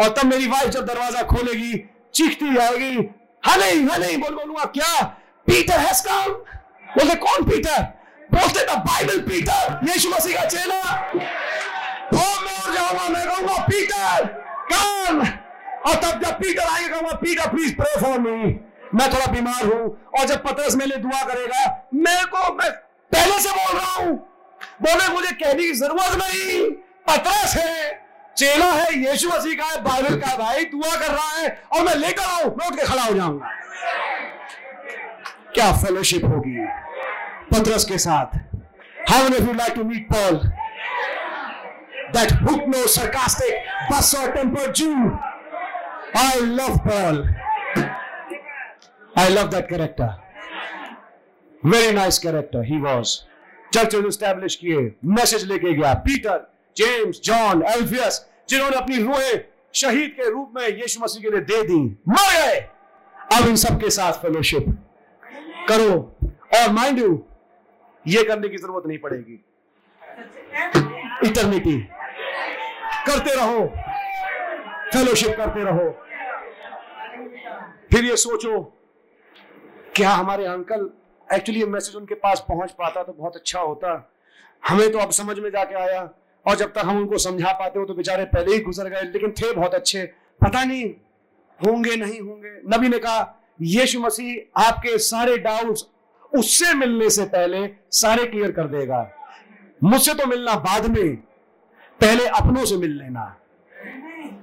और 0.00 0.08
तब 0.08 0.26
मेरी 0.26 0.46
वाइफ 0.46 0.68
जब 0.68 0.86
दरवाज़ा 0.86 1.22
खोलेगी, 1.22 1.88
चीखती 2.14 2.54
जाएगी 2.54 2.96
हाँ 3.44 3.56
नहीं 3.56 3.86
हाँ 3.88 3.98
नहीं 3.98 4.16
बोल 4.18 4.34
बोलूँगा 4.34 4.64
क्या? 4.74 5.02
पीटर 5.46 5.78
हैज़ 5.78 6.02
कम 6.06 6.32
बोलते, 6.96 7.14
कौन 7.16 7.44
पीटर? 7.50 7.82
बोलते, 8.32 8.64
द 8.66 8.76
बाइबल 8.86 9.20
पीटर, 9.28 9.80
यीशु 9.88 10.10
मसीह 10.10 10.36
का 10.36 10.44
चेला। 10.48 10.80
ओ 12.10 12.24
मैं 12.42 12.56
उड़ 12.64 12.74
जाऊँगा 12.74 13.08
मैं 13.08 13.26
कहूँगा, 13.28 13.62
पीटर 13.64 14.26
कम 14.72 15.20
और 15.88 15.94
तब 15.94 16.24
जब 16.24 16.38
पीटर 16.40 16.62
आएगा, 16.62 16.88
कहूँगा, 16.88 17.14
Peter 17.16 17.48
please 17.50 17.74
pray 17.76 18.00
for 18.00 18.18
me 18.18 18.58
मैं 18.94 19.12
थोड़ा 19.12 19.26
बीमार 19.32 19.64
हूँ, 19.64 20.10
और 20.18 20.26
जब 20.26 20.42
पतरस 20.44 20.74
मेरे 20.76 20.90
लिए 20.90 20.98
दुआ 20.98 21.22
करेगा, 21.24 21.88
मेरे 21.94 22.24
को, 22.24 22.52
मैं 22.54 22.70
पहले 23.12 23.38
से 23.40 23.50
बोल 23.50 23.78
रहा 23.78 23.92
हूँ। 23.92 24.16
बोले, 24.82 25.08
मुझे 25.08 25.32
कहने 25.32 25.62
की 25.62 25.72
ज़रूरत 25.72 26.16
नहीं, 26.22 26.70
पतरस 27.08 27.54
है। 27.56 28.09
चेला 28.40 28.66
है, 28.66 28.94
यीशु 28.98 29.28
मसीह 29.28 29.54
का 29.54 29.64
है, 29.64 29.80
बाइबल 29.84 30.20
का 30.20 30.26
है 30.26 30.38
भाई, 30.38 30.64
दुआ 30.64 30.94
कर 31.00 31.12
रहा 31.12 31.30
है 31.38 31.62
और 31.72 31.82
मैं 31.84 31.94
लेकर 31.94 32.22
आऊ 32.22 32.44
उठ 32.44 32.76
के 32.76 32.86
खड़ा 32.86 33.02
हो 33.02 33.14
जाऊँगा। 33.14 33.50
क्या 35.54 35.72
फेलोशिप 35.72 36.24
होगी? 36.24 36.66
पत्रस 37.52 37.84
के 37.84 37.98
साथ। 37.98 38.38
How 39.10 39.22
many 39.22 39.46
you 39.46 39.52
like 39.52 39.72
to 39.72 39.84
meet 39.84 40.06
Paul 40.12 40.36
that 42.16 42.32
hook 42.32 42.62
no 42.68 42.84
sarcastic, 42.86 43.58
bus 43.90 44.12
or 44.14 44.28
tempered 44.36 44.72
Jew. 44.74 44.94
I 46.20 46.30
love 46.54 46.78
Paul. 46.86 47.20
I 49.16 49.28
love 49.34 49.50
that 49.50 49.68
character. 49.68 50.08
Very 51.62 51.92
nice 51.98 52.18
character 52.18 52.64
he 52.72 52.80
was. 52.86 53.14
Churches 53.74 54.06
establish 54.12 54.54
किए। 54.56 54.80
मैसेज 55.04 55.44
लेके 55.44 55.72
गया। 55.72 55.94
Peter 55.94 56.38
James 56.76 57.20
John 57.24 57.62
एल्फियस 57.66 58.26
जिन्होंने 58.50 58.76
अपनी 58.76 58.96
रूहें 58.98 59.44
शहीद 59.74 60.10
के 60.10 60.30
रूप 60.30 60.52
में 60.56 60.66
यीशु 60.68 61.00
मसीह 61.00 61.22
के 61.22 61.30
लिए 61.30 61.40
दे 61.40 61.62
दी, 61.62 61.80
मर। 62.08 62.32
गए 62.32 62.60
अब 63.36 63.48
इन 63.48 63.56
सब 63.56 63.80
के 63.80 63.90
साथ 63.90 64.12
फेलोशिप 64.12 64.64
करो। 65.68 65.92
और 66.56 66.70
माइंड 66.72 66.98
यू 66.98 67.24
ये 68.06 68.22
करने 68.24 68.48
की 68.48 68.56
ज़रूरत 68.56 68.86
नहीं 68.86 68.98
पड़ेगी। 68.98 69.44
इटर्निटी 71.28 71.78
करते 73.06 73.34
रहो। 73.34 73.66
फेलोशिप 74.92 75.36
करते 75.36 75.64
रहो। 75.64 75.90
फिर 77.92 78.04
ये 78.04 78.16
सोचो, 78.16 78.62
क्या 79.96 80.10
हमारे 80.10 80.46
अंकल 80.46 80.90
एक्चुअली 81.28 81.60
ये 81.60 81.66
मैसेज 81.66 81.96
उनके 81.96 82.14
पास 82.14 82.44
पहुँच 82.48 82.70
पाता 82.70 83.02
तो 83.02 83.12
बहुत 83.12 83.36
अच्छा 83.36 83.60
होता। 83.60 84.12
हमें 84.68 84.90
तो 84.92 84.98
अब 84.98 85.10
समझ 85.10 85.38
में 85.38 85.50
जाके 85.50 85.74
आया 85.74 86.02
और 86.46 86.56
जब 86.56 86.72
तक 86.72 86.78
हम 86.78 86.96
उनको 86.96 87.18
समझा 87.18 87.52
पाते 87.52 87.78
हो 87.78 87.84
तो 87.86 87.94
बेचारे 87.94 88.24
पहले 88.24 88.52
ही 88.52 88.58
गुजर 88.58 88.88
गए, 88.88 89.02
लेकिन 89.02 89.30
थे 89.30 89.52
बहुत 89.52 89.74
अच्छे। 89.74 90.02
पता 90.40 90.64
नहीं, 90.64 90.88
होंगे 91.60 91.96
नहीं 91.96 92.20
होंगे। 92.20 92.76
नबी 92.76 92.88
ने 92.88 92.98
कहा, 92.98 93.36
यीशु 93.62 94.00
मसीह 94.00 94.60
आपके 94.62 94.98
सारे 94.98 95.36
डाउट्स 95.38 95.86
उससे 96.32 96.74
मिलने 96.74 97.10
से 97.10 97.24
पहले 97.24 97.68
सारे 97.90 98.24
क्लियर 98.26 98.52
कर 98.52 98.66
देगा। 98.66 99.10
मुझसे 99.84 100.14
तो 100.14 100.26
मिलना 100.26 100.54
बाद 100.54 100.86
में, 100.86 101.16
पहले 102.00 102.26
अपनों 102.26 102.64
से 102.64 102.76
मिल 102.76 102.98
लेना। 102.98 103.36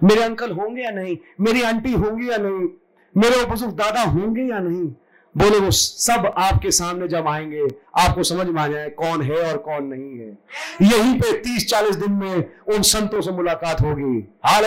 मेरे 0.03 0.21
अंकल 0.21 0.51
होंगे 0.51 0.83
या 0.83 0.91
नहीं? 0.91 1.17
मेरी 1.41 1.61
आंटी 1.61 1.93
होंगी 1.93 2.29
या 2.29 2.37
नहीं? 2.37 2.67
मेरे 3.15 3.45
बुज़ुर्ग 3.45 3.73
दादा 3.73 4.01
होंगे 4.01 4.41
या 4.41 4.59
नहीं? 4.59 4.91
बोले 5.37 5.59
वो 5.59 5.71
सब 5.71 6.33
आपके 6.37 6.71
सामने 6.71 7.07
जब 7.07 7.27
आएँगे, 7.27 7.67
आपको 7.97 8.23
समझ 8.23 8.47
में 8.47 8.61
आ 8.61 8.67
जाए 8.67 8.89
कौन 8.89 9.21
है 9.21 9.51
और 9.51 9.57
कौन 9.57 9.83
नहीं 9.83 10.19
है। 10.19 10.37
यहीं 10.81 11.19
पे 11.19 11.33
तीस 11.33 11.69
चालीस 11.69 11.95
दिन 11.95 12.11
में 12.11 12.35
उन 12.61 12.81
संतों 12.81 13.21
से 13.21 13.31
मुलाकात 13.31 13.81
होगी। 13.81 14.35
हाल 14.45 14.65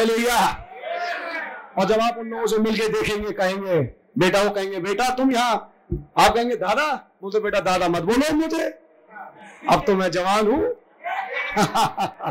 और 1.78 1.84
जब 1.84 2.00
आप 2.00 2.18
उन 2.18 2.28
लोगों 2.28 2.46
से 2.46 2.58
मिलके 2.58 2.88
देखेंगे, 2.88 3.30
कहेंगे, 3.30 3.80
बेटा 4.18 4.42
वो 4.42 4.50
कहेंगे, 4.50 4.78
बेटा, 4.78 5.14
तुम 5.14 5.32
यहाँ? 5.32 5.54
आप 6.18 6.34
कहेंगे, 6.34 6.56
दादा। 6.56 7.18
बोलते, 7.22 7.40
बेटा, 7.40 7.60
दादा 7.60 7.88
मत 7.88 8.02
बोलो 8.02 8.34
मुझे। 8.34 8.64
अब 9.70 9.84
तो 9.86 9.94
मैं 9.94 10.10
जवान 10.10 10.46
हूँ। 10.46 10.64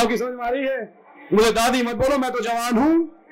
आपकी 0.00 0.16
समझ 0.16 0.34
में 0.34 0.44
आ 0.44 0.48
रही 0.48 0.66
है? 0.66 0.94
मुझे 1.32 1.50
दादी 1.50 1.82
मत 1.82 1.94
बोलो, 1.94 2.18
मैं 2.18 2.30
तो 2.30 2.40
जवान 2.40 2.78
हूँ। 2.78 3.22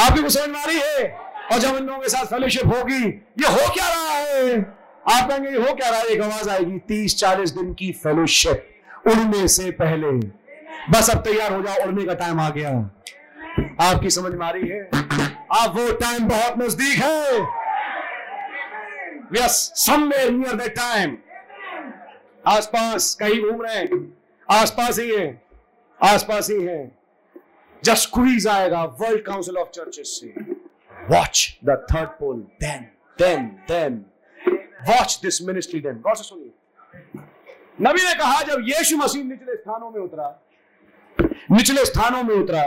आपकी 0.00 0.30
समझ 0.30 0.48
में 0.48 0.60
आ 0.60 0.64
रही 0.64 0.78
है? 0.78 1.25
और 1.52 1.58
जब 1.58 1.76
इन 1.76 1.84
लोगों 1.84 2.00
के 2.00 2.08
साथ 2.08 2.26
फेलोशिप 2.26 2.66
होगी, 2.66 3.04
ये 3.40 3.48
हो 3.48 3.74
क्या 3.74 3.88
रहा 3.88 4.14
है? 4.16 4.76
आप 5.12 5.28
कहेंगे 5.28 5.50
हो 5.50 5.74
क्या 5.74 5.90
रहा 5.90 5.98
है? 5.98 6.06
एक 6.06 6.20
आवाज़ 6.20 6.50
आएगी, 6.50 6.78
तीस 6.78 7.16
चालीस 7.16 7.50
दिन 7.50 7.74
की 7.74 7.92
फेलोशिप 7.92 8.68
उड़ने 9.06 9.48
से 9.48 9.70
पहले। 9.70 10.10
बस 10.90 11.10
अब 11.10 11.22
तैयार 11.22 11.52
हो 11.52 11.62
जाओ, 11.62 11.86
उड़ने 11.86 12.04
का 12.04 12.14
टाइम 12.14 12.40
आ 12.40 12.50
गया। 12.50 12.70
आपकी 13.80 14.10
समझ 14.10 14.34
में 14.34 14.46
आ 14.46 14.50
रही 14.50 14.68
है? 14.68 14.90
आप 15.52 15.76
वो 15.76 15.92
टाइम 15.92 16.28
बहुत 16.28 16.58
नज़दीक 16.58 16.98
है। 16.98 17.40
Yes 19.42 19.72
somewhere 19.76 20.30
near 20.30 20.56
that 20.56 20.72
time 20.72 21.16
आसपास 22.46 23.14
कहीं 23.14 23.42
घूम 23.42 23.62
रहे 23.62 23.76
हैं। 23.76 24.18
आसपास 24.50 24.98
ही 24.98 25.16
है। 25.16 25.42
आसपास 26.02 26.50
ही 26.50 26.62
है। 26.64 26.98
जस्ट 27.84 28.10
क्वीज 28.14 28.46
आएगा 28.46 28.84
वर्ल्ड 28.84 29.22
काउंसिल 29.22 29.56
ऑफ़ 29.56 29.68
चर्चेस 29.68 30.20
से। 30.20 30.55
Watch 31.10 31.58
the 31.64 31.76
third 31.92 32.08
pull 32.20 32.36
then 32.62 32.82
then 33.18 33.46
then 33.68 34.04
watch 34.88 35.18
this 35.22 35.42
ministry 35.42 35.80
then 35.80 36.00
गौर 36.00 36.16
से 36.16 36.24
सुनिए 36.24 36.52
नबी 37.80 38.02
ने 38.02 38.14
कहा, 38.14 38.42
जब 38.42 38.60
यीशु 38.68 38.96
मसीह 38.96 39.24
निचले 39.24 39.54
स्थानों 39.56 39.90
में 39.90 40.00
उतरा, 40.00 40.28
निचले 41.50 41.84
स्थानों 41.84 42.22
में 42.22 42.34
उतरा 42.34 42.62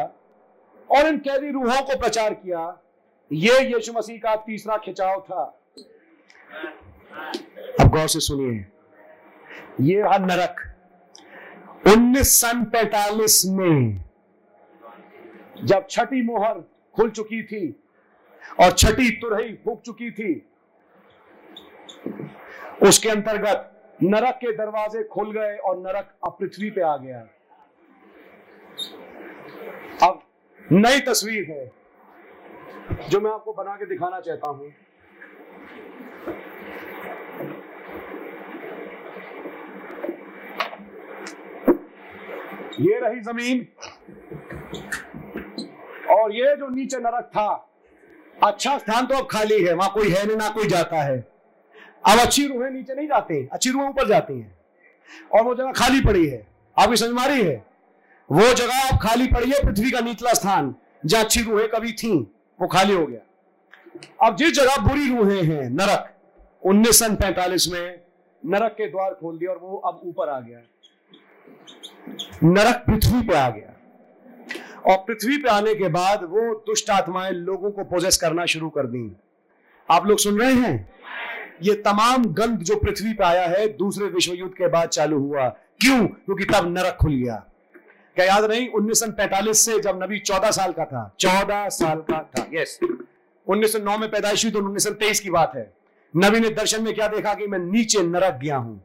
और 0.89 1.07
इन 1.07 1.17
कैदी 1.19 1.51
रूहों 1.51 1.81
को 1.81 1.97
प्रचार 1.99 2.33
किया, 2.33 2.61
ये 3.31 3.59
यीशु 3.63 3.93
मसीह 3.93 4.17
का 4.17 4.35
तीसरा 4.45 4.77
खिंचाव 4.77 5.19
था। 5.21 5.43
अब 7.79 7.87
गौर 7.87 8.07
से 8.07 8.19
सुनिए, 8.19 8.65
ये 9.81 10.01
रहा 10.01 10.17
नरक। 10.17 10.61
उन्नीस 11.87 12.39
सन 12.41 12.63
पैतालीस 12.73 13.43
में 13.47 14.03
जब 15.63 15.87
छठी 15.89 16.21
मोहर 16.21 16.63
खुल 16.97 17.09
चुकी 17.11 17.41
थी 17.43 17.67
और 18.55 18.71
छठी 18.73 19.09
तुरही 19.17 19.53
फूक 19.65 19.81
चुकी 19.81 20.11
थी। 20.11 20.33
उसके 22.87 23.09
अंतर्गत 23.09 23.97
नरक 23.99 24.35
के 24.35 24.51
दरवाजे 24.57 25.03
खुल 25.03 25.31
गए 25.31 25.55
और 25.57 25.77
नरक 25.77 26.13
अब 26.25 26.35
पृथ्वी 26.39 26.69
पे 26.69 26.81
आ 26.81 26.95
गया। 26.97 27.19
अब 30.03 30.21
नई 30.65 30.99
तस्वीर 30.99 31.45
है, 31.49 31.71
जो 33.09 33.19
मैं 33.21 33.31
आपको 33.31 33.53
बना 33.53 33.75
के 33.75 33.85
दिखाना 33.85 34.19
चाहता 34.19 34.49
हूँ। 34.49 34.71
ये 42.81 42.99
रही 42.99 43.19
ज़मीन, 43.21 43.67
और 46.11 46.31
ये 46.33 46.55
जो 46.55 46.67
नीचे 46.69 46.97
नरक 46.99 47.29
था 47.33 47.65
अच्छा 48.43 48.77
स्थान 48.77 49.05
तो 49.05 49.15
अब 49.15 49.27
खाली 49.31 49.63
है, 49.63 49.73
वहाँ 49.73 49.91
कोई 49.93 50.09
है 50.09 50.25
नहीं, 50.25 50.37
ना 50.37 50.49
कोई 50.49 50.67
जाता 50.67 51.01
है। 51.01 51.17
अब 52.07 52.19
अच्छी 52.19 52.47
रूहें 52.47 52.69
नीचे 52.71 52.95
नहीं 52.95 53.07
जाती, 53.07 53.47
अच्छी 53.53 53.69
रूहें 53.69 53.87
ऊपर 53.89 54.07
जाती 54.07 54.39
हैं। 54.39 54.57
और 55.33 55.43
वो 55.43 55.55
जगह 55.55 55.71
खाली 55.71 56.01
पड़ी 56.01 56.27
है 56.27 56.47
आपकी 56.77 56.97
समझ 56.97 57.09
मारी 57.09 57.41
है? 57.41 57.65
वो 58.29 58.53
जगह 58.53 58.89
अब 58.89 58.99
खाली 58.99 59.27
पड़ी 59.27 59.51
है, 59.51 59.63
पृथ्वी 59.63 59.91
का 59.91 59.99
निचला 59.99 60.33
स्थान, 60.33 60.75
जहाँ 61.05 61.23
अच्छी 61.23 61.41
रूहें 61.41 61.67
कभी 61.69 61.91
थी, 61.91 62.17
वो 62.59 62.67
खाली 62.67 62.93
हो 62.93 63.05
गया। 63.07 63.19
अब 64.27 64.35
जिस 64.35 64.53
जगह 64.53 64.77
बुरी 64.77 65.15
रूहें 65.15 65.43
हैं, 65.43 65.69
नरक, 65.69 66.13
उन्नीस 66.63 66.99
सन 66.99 67.15
पैंतालीस 67.15 67.67
में 67.71 67.99
नरक 68.45 68.71
के 68.71 68.87
द्वार 68.87 69.13
खोल 69.13 69.37
दिया 69.37 69.51
और 69.51 69.57
वो 69.57 69.77
अब 69.77 70.01
ऊपर 70.03 70.29
आ 70.29 70.39
गया। 70.39 70.59
नरक 72.43 72.83
पृथ्वी 72.87 73.21
पे 73.27 73.35
आ 73.35 73.49
गया। 73.49 73.73
और 74.87 74.97
पृथ्वी 74.97 75.37
पे 75.37 75.49
आने 75.49 75.73
के 75.75 75.87
बाद 75.87 76.23
वो 76.23 76.53
दुष्ट 76.67 76.89
आत्माएँ 76.89 77.31
लोगों 77.31 77.71
को 77.71 77.83
पोजेस 77.83 78.17
करना 78.17 78.45
शुरू 78.45 78.69
कर 78.69 78.85
दी। 78.85 79.11
आप 79.89 80.07
लोग 80.07 80.17
सुन 80.17 80.39
रहे 80.39 80.53
हैं? 80.53 80.89
ये 81.63 81.73
तमाम 81.73 82.25
गंध 82.25 82.59
जो 82.59 82.75
पृथ्वी 82.75 83.13
पे 83.13 83.23
आया 83.23 83.47
है, 83.47 83.67
दूसरे 83.67 84.07
विश्व 84.07 84.33
युद्ध 84.33 84.53
के 84.53 84.67
बाद 84.67 84.89
चालू 84.89 85.19
हुआ। 85.19 85.47
क्यों? 85.81 86.07
क्योंकि 86.07 86.45
तब 86.45 86.67
नरक 86.77 86.97
खुल 87.01 87.13
गया। 87.13 87.35
क्या 88.15 88.25
याद 88.25 88.45
नहीं? 88.45 88.67
उन्नीस 88.69 88.99
सौ 88.99 89.07
पैंतालीस 89.07 89.65
से 89.65 89.79
जब 89.79 90.03
नबी 90.03 90.19
चौदह 90.19 90.51
साल 90.51 90.71
का 90.71 90.85
था। 90.85 91.15
चौदह 91.19 91.67
साल 91.69 91.99
का 92.01 92.21
था 92.23 92.45
यस 92.53 92.79
उन्नीस 93.47 93.73
सौ 93.73 93.79
नौ 93.79 93.97
में 93.97 94.09
पैदाइश 94.11 94.45
हुई 94.45 94.51
तो 94.51 94.59
उन्नीस 94.59 94.83
सौ 94.83 94.91
तेईस 94.91 95.19
की 95.19 95.29
बात 95.29 95.55
है। 95.55 95.71
नबी 96.13 96.39
ने 96.39 96.49
दर्शन 96.49 96.83
में 96.83 96.93
क्या 96.95 97.07
देखा 97.07 97.33
कि 97.33 97.47
मैं 97.47 97.59
नीचे 97.59 98.03
नरक 98.03 98.39
गया 98.43 98.57
हूँ। 98.57 98.81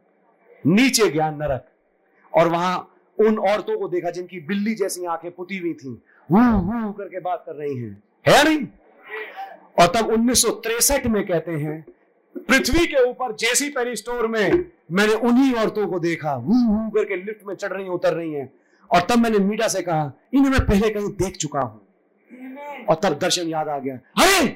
नीचे 0.67 1.09
गया 1.09 1.31
नरक। 1.31 1.67
और 2.33 2.49
वहाँ 2.49 2.94
उन 3.19 3.39
औरतों 3.39 3.79
को 3.79 3.89
देखा 3.89 4.11
जिनकी 4.11 4.41
बिल्ली 4.41 4.75
जैसी 4.75 5.05
आँखें 5.05 5.31
पुती 5.31 5.59
हुई 5.59 5.75
थी। 5.75 6.03
वो 6.33 6.93
करके 6.93 7.21
बात 7.21 7.43
कर 7.47 7.55
रही 7.55 7.77
हैं। 7.79 8.03
है 8.29 8.45
नहीं? 8.45 8.67
और 9.81 9.87
तब 9.87 10.07
उन्नीस 10.07 10.91
में 11.07 11.27
कहते 11.27 11.53
हैं, 11.53 11.85
पृथ्वी 12.39 12.87
के 12.87 13.03
ऊपर 13.11 13.33
जैसी 13.33 13.69
पेरी 13.71 13.97
स्टोर 13.97 14.27
में 14.27 14.71
मैंने 14.93 15.15
उन्हीं 15.15 15.55
औरतों 15.55 15.87
को 15.87 15.99
देखा। 15.99 16.37
वू 16.37 16.55
वू 16.55 16.91
करके 16.91 17.17
लिफ्ट 17.17 17.47
में 17.47 17.55
चढ़ 17.55 17.69
रही, 17.69 17.89
उतर 17.89 18.15
रही 18.15 18.33
हैं। 18.33 18.53
और 18.91 19.01
तब 19.01 19.19
मैंने 19.19 19.39
मीडा 19.39 19.69
से 19.69 19.83
कहा, 19.83 20.13
इन्हें 20.35 20.51
मैं 20.51 20.61
पहले 20.61 20.91
कहीं 20.91 21.09
देख 21.09 21.37
चुका 21.37 21.61
हूँ। 21.61 21.81
और 22.89 23.01
तब 23.03 23.19
दर्शन 23.19 23.49
याद 23.49 23.69
आ 23.69 23.79
गया। 23.79 23.95
अरे 23.95 24.47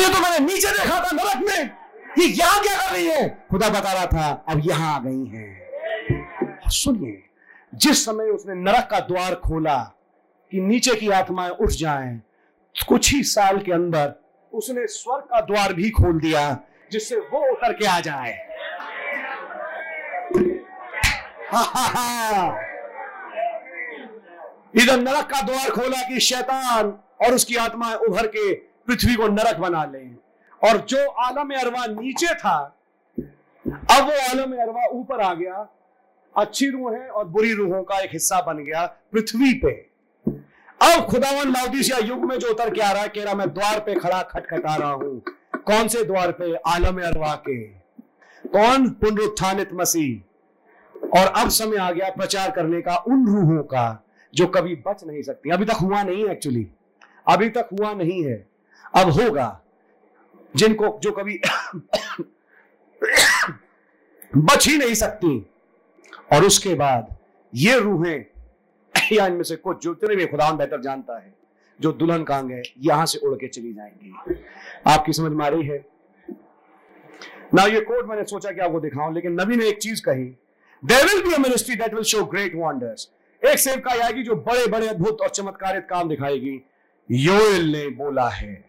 ये 0.00 0.14
तो 0.14 0.20
मैंने 0.20 0.46
नीचे 0.46 0.68
देखा 0.68 1.00
था 1.00 1.10
नरक 1.12 1.48
में। 1.48 1.70
ये 2.18 2.26
यहाँ 2.26 2.62
क्या 2.62 2.74
कर 2.74 2.94
रही 2.94 3.06
है? 3.06 3.46
खुदा 3.50 3.68
बता 3.68 3.92
रहा 3.92 4.06
था, 4.06 4.44
अब 4.48 4.60
यहाँ 4.64 4.94
आ 4.94 4.98
गई 5.06 5.24
है। 5.24 5.70
सुनिए 6.66 7.22
जिस 7.76 8.04
समय 8.04 8.30
उसने 8.30 8.54
नरक 8.54 8.88
का 8.90 8.98
द्वार 9.00 9.34
खोला 9.44 9.76
कि 10.52 10.60
नीचे 10.60 10.94
की 10.94 11.08
आत्माएँ 11.10 11.50
उठ 11.50 11.70
जाएँ, 11.70 12.20
कुछ 12.88 13.12
ही 13.14 13.22
साल 13.24 13.58
के 13.58 13.72
अंदर 13.72 14.14
उसने 14.52 14.86
स्वर्ग 14.86 15.24
का 15.24 15.40
द्वार 15.40 15.72
भी 15.72 15.90
खोल 15.90 16.20
दिया 16.20 16.42
जिससे 16.92 17.16
वो 17.16 17.40
उतर 17.52 17.72
के 17.72 17.86
आ 17.86 17.98
जाए। 18.00 18.32
इधर 24.74 25.00
नरक 25.00 25.26
का 25.30 25.40
द्वार 25.42 25.70
खोला 25.70 26.02
कि 26.08 26.20
शैतान 26.20 26.92
और 27.22 27.34
उसकी 27.34 27.56
आत्माएँ 27.56 27.96
उभर 28.08 28.26
के 28.26 28.52
पृथ्वी 28.54 29.14
को 29.14 29.28
नरक 29.28 29.56
बना 29.58 29.84
लें। 29.84 30.16
और 30.62 30.78
जो 30.88 31.06
आलम 31.08 31.50
अरवा 31.60 31.86
नीचे 31.86 32.34
था, 32.34 32.58
अब 33.16 34.04
वो 34.04 34.12
आलम 34.30 34.52
अरवा 34.62 34.86
ऊपर 34.90 35.20
आ 35.20 35.32
गया। 35.34 35.66
अच्छी 36.36 36.70
रूहें 36.70 37.08
और 37.08 37.24
बुरी 37.24 37.52
रूहों 37.52 37.82
का 37.82 38.00
एक 38.00 38.10
हिस्सा 38.12 38.40
बन 38.40 38.58
गया 38.58 38.86
पृथ्वी 38.86 39.54
पे। 39.54 39.70
अब 40.82 41.06
खुदावन 41.06 41.50
लाउदीसिया 41.50 41.98
युग 41.98 42.24
में 42.24 42.38
जो 42.38 42.48
उतर 42.48 42.70
के 42.70 42.80
आ 42.80 42.92
रहा 42.92 43.02
है, 43.02 43.08
कह 43.08 43.24
रहा 43.24 43.34
मैं 43.34 43.54
द्वार 43.54 43.80
पे 43.80 43.94
खड़ा 43.94 44.22
खटखटा 44.22 44.76
रहा 44.76 44.90
हूँ। 44.90 45.22
कौन 45.56 45.88
से 45.88 46.04
द्वार 46.04 46.32
पे? 46.32 46.54
आलम 46.54 47.00
अरवा 47.02 47.34
के। 47.34 47.64
कौन? 48.48 48.90
पुनरुत्थानित 48.90 49.68
मसीह। 49.72 50.22
और 51.18 51.26
अब 51.26 51.48
समय 51.48 51.76
आ 51.76 51.90
गया 51.90 52.10
प्रचार 52.10 52.50
करने 52.50 52.80
का 52.80 52.96
उन 52.96 53.26
रूहों 53.26 53.62
का 53.62 54.04
जो 54.34 54.46
कभी 54.46 54.74
बच 54.74 55.04
नहीं 55.04 55.22
सकती। 55.22 55.50
अभी 55.50 55.64
तक 55.64 55.72
हुआ 55.72 56.02
नहीं 56.02 56.28
एक्चुअली 56.28 56.66
अभी 57.28 57.48
तक 57.48 57.68
हुआ 57.72 57.94
नहीं 57.94 58.24
है। 58.24 58.48
अब 58.94 59.10
होगा। 59.10 59.60
जिनको, 60.56 61.00
जो 61.02 61.12
कभी 61.12 61.40
बच 64.36 64.68
ही 64.68 64.78
नहीं 64.78 64.94
सकती। 64.94 65.50
और 66.32 66.44
उसके 66.44 66.74
बाद 66.74 67.16
ये 67.54 67.78
रूहें, 67.78 68.24
या 69.12 69.26
इनमें 69.26 69.42
से 69.42 69.56
कुछ 69.56 69.82
जो 69.82 69.94
तेरे 69.94 70.16
भी 70.16 70.26
खुदा 70.26 70.52
बेहतर 70.52 70.80
जानता 70.80 71.18
है, 71.18 71.34
जो 71.80 71.92
दुल्हन 71.92 72.24
कांग 72.24 72.50
है, 72.50 72.62
यहाँ 72.78 73.06
से 73.06 73.18
उड़ 73.18 73.34
के 73.34 73.48
चली 73.48 73.72
जाएँगी। 73.72 74.34
आपकी 74.86 75.12
समझ 75.12 75.32
में 75.32 75.44
आ 75.44 75.48
रही 75.48 75.66
है? 75.66 75.84
ना 77.54 77.62
ये 77.62 77.80
कोट 77.80 78.08
मैंने 78.08 78.24
सोचा 78.24 78.50
कि 78.50 78.60
आपको 78.60 78.80
दिखाऊँ, 78.80 79.14
लेकिन 79.14 79.40
नबी 79.40 79.56
ने 79.56 79.68
एक 79.68 79.78
चीज़ 79.78 80.02
कही। 80.02 80.24
There 80.84 81.04
will 81.04 81.22
be 81.22 81.42
ministry 81.42 81.74
that 81.74 81.94
will 81.94 82.02
show 82.02 82.24
great 82.24 82.52
wonders 82.54 83.10
एक 83.44 83.58
सेवका 83.58 84.04
आएगी 84.04 84.22
जो 84.22 84.36
बड़े 84.36 84.66
बड़े 84.66 84.88
अद्भुत 84.88 85.20
और 85.20 85.28
चमत्कारित 85.28 85.86
काम 85.90 86.08
दिखाएगी। 86.08 86.66
योएल 87.10 87.72
ने 87.72 87.88
बोला 87.88 88.28
है। 88.28 88.64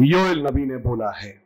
योएल 0.00 0.46
नबी 0.46 0.64
ने 0.64 0.76
बोला 0.76 1.10
है। 1.10 1.42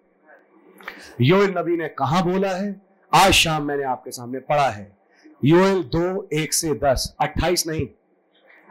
योएल 1.20 1.54
नबी 1.58 1.76
ने 1.76 1.88
कहा 1.88 2.22
बोला 2.22 2.48
है? 2.48 2.83
आज 3.14 3.32
शाम 3.32 3.62
मैंने 3.62 3.82
आपके 3.82 4.10
सामने 4.10 4.38
पढ़ा 4.38 4.68
है। 4.68 4.96
यूएल 5.44 5.82
दो, 5.82 6.28
एक 6.32 6.54
से 6.54 6.74
दस, 6.74 7.16
अट्ठाईस 7.20 7.66
नहीं। 7.66 7.86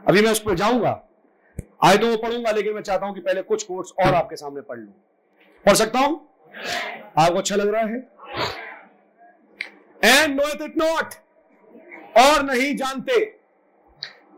अभी 0.08 0.22
मैं 0.22 0.32
उस 0.32 0.40
पर 0.40 0.56
जाऊँगा। 0.56 1.10
आए 1.84 1.98
तो 1.98 2.08
वो 2.08 2.18
पढ़ूँगा, 2.18 2.52
लेकिन 2.52 2.74
मैं 2.74 2.82
चाहता 2.82 3.06
हूँ 3.06 3.16
कि 3.16 3.22
पहले 3.22 3.42
कुछ 3.42 3.64
कोर्स 3.64 3.94
और 4.06 4.14
आपके 4.14 4.36
सामने 4.36 4.62
पढ़ 4.62 4.80
लू। 4.80 4.88
पढ़ 5.66 5.74
सकता 5.74 6.00
हूँ? 6.00 6.30
आपको 7.18 7.38
अच्छा 7.38 7.56
लग 7.56 7.74
रहा 7.74 7.82
है? 7.82 8.10
एंड 10.04 10.42
नो 10.42 10.66
इट 10.66 10.78
नॉट 10.78 11.14
और 12.18 12.44
नहीं 12.44 12.76
जानते। 12.76 13.26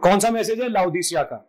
कौन 0.02 0.19
सा 0.19 0.30
मैसेज 0.30 0.61
है? 0.61 0.69
लाउदीसिया 0.69 1.23
का। 1.23 1.45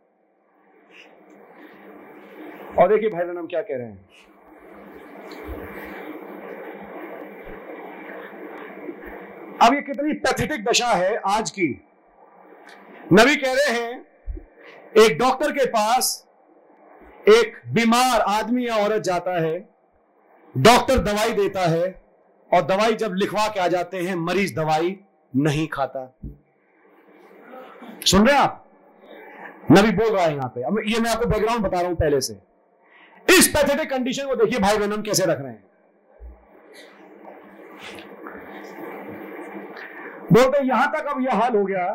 और 2.78 2.88
देखिए 2.88 3.10
भाई 3.10 3.26
हम 3.26 3.46
क्या 3.46 3.62
कह 3.62 3.76
रहे 3.76 3.86
हैं? 3.86 4.08
अब 9.62 9.74
ये 9.74 9.80
कितनी 9.82 10.12
पैथेटिक 10.14 10.64
दशा 10.64 10.86
है 10.86 11.16
आज 11.26 11.50
की। 11.50 11.68
नबी 13.12 13.36
कह 13.36 13.52
रहे 13.52 13.72
हैं, 13.72 14.06
एक 14.96 15.18
डॉक्टर 15.18 15.52
के 15.52 15.64
पास 15.66 16.26
एक 17.28 17.56
बीमार 17.68 18.20
आदमी 18.20 18.66
या 18.66 18.76
औरत 18.76 19.02
जाता 19.02 19.40
है 19.40 19.56
डॉक्टर 20.54 20.98
दवाई 20.98 21.32
देता 21.32 21.60
है, 21.60 21.88
और 22.50 22.62
दवाई 22.62 22.94
जब 22.94 23.14
लिखवा 23.14 23.46
के 23.48 23.60
आ 23.60 23.68
जाते 23.68 23.98
हैं, 23.98 24.14
मरीज़ 24.16 24.54
दवाई 24.54 24.96
नहीं 25.32 25.66
खाता। 25.68 26.04
सुन 28.06 28.26
रहे 28.26 28.36
आप? 28.36 28.62
नबी 29.72 29.90
बोल 29.92 30.08
रहा 30.08 30.24
है 30.24 30.34
यहाँ 30.34 30.48
पे। 30.48 30.62
अब 30.62 30.80
ये 30.86 31.00
मैं 31.00 31.10
आपको 31.10 31.26
बैकग्राउंड 31.26 31.64
बता 31.64 31.78
रहा 31.78 31.88
हूँ 31.88 31.96
पहले 31.96 32.20
से। 32.20 32.38
इस 33.28 33.48
पैथेटिक 33.48 33.90
कंडीशन 33.90 34.26
को 34.26 34.34
देखिए 34.36 34.58
भाई 34.58 34.78
बहन 34.78 34.92
हम 34.92 35.02
कैसे 35.02 35.24
रख 35.24 35.40
रहे 35.40 35.52
हैं। 35.52 35.64
बोलते, 40.32 40.62
यहाँ 40.66 40.90
तक 40.93 41.07
अब 41.07 41.20
यह 41.20 41.35
हाल 41.35 41.57
हो 41.57 41.65
गया 41.65 41.86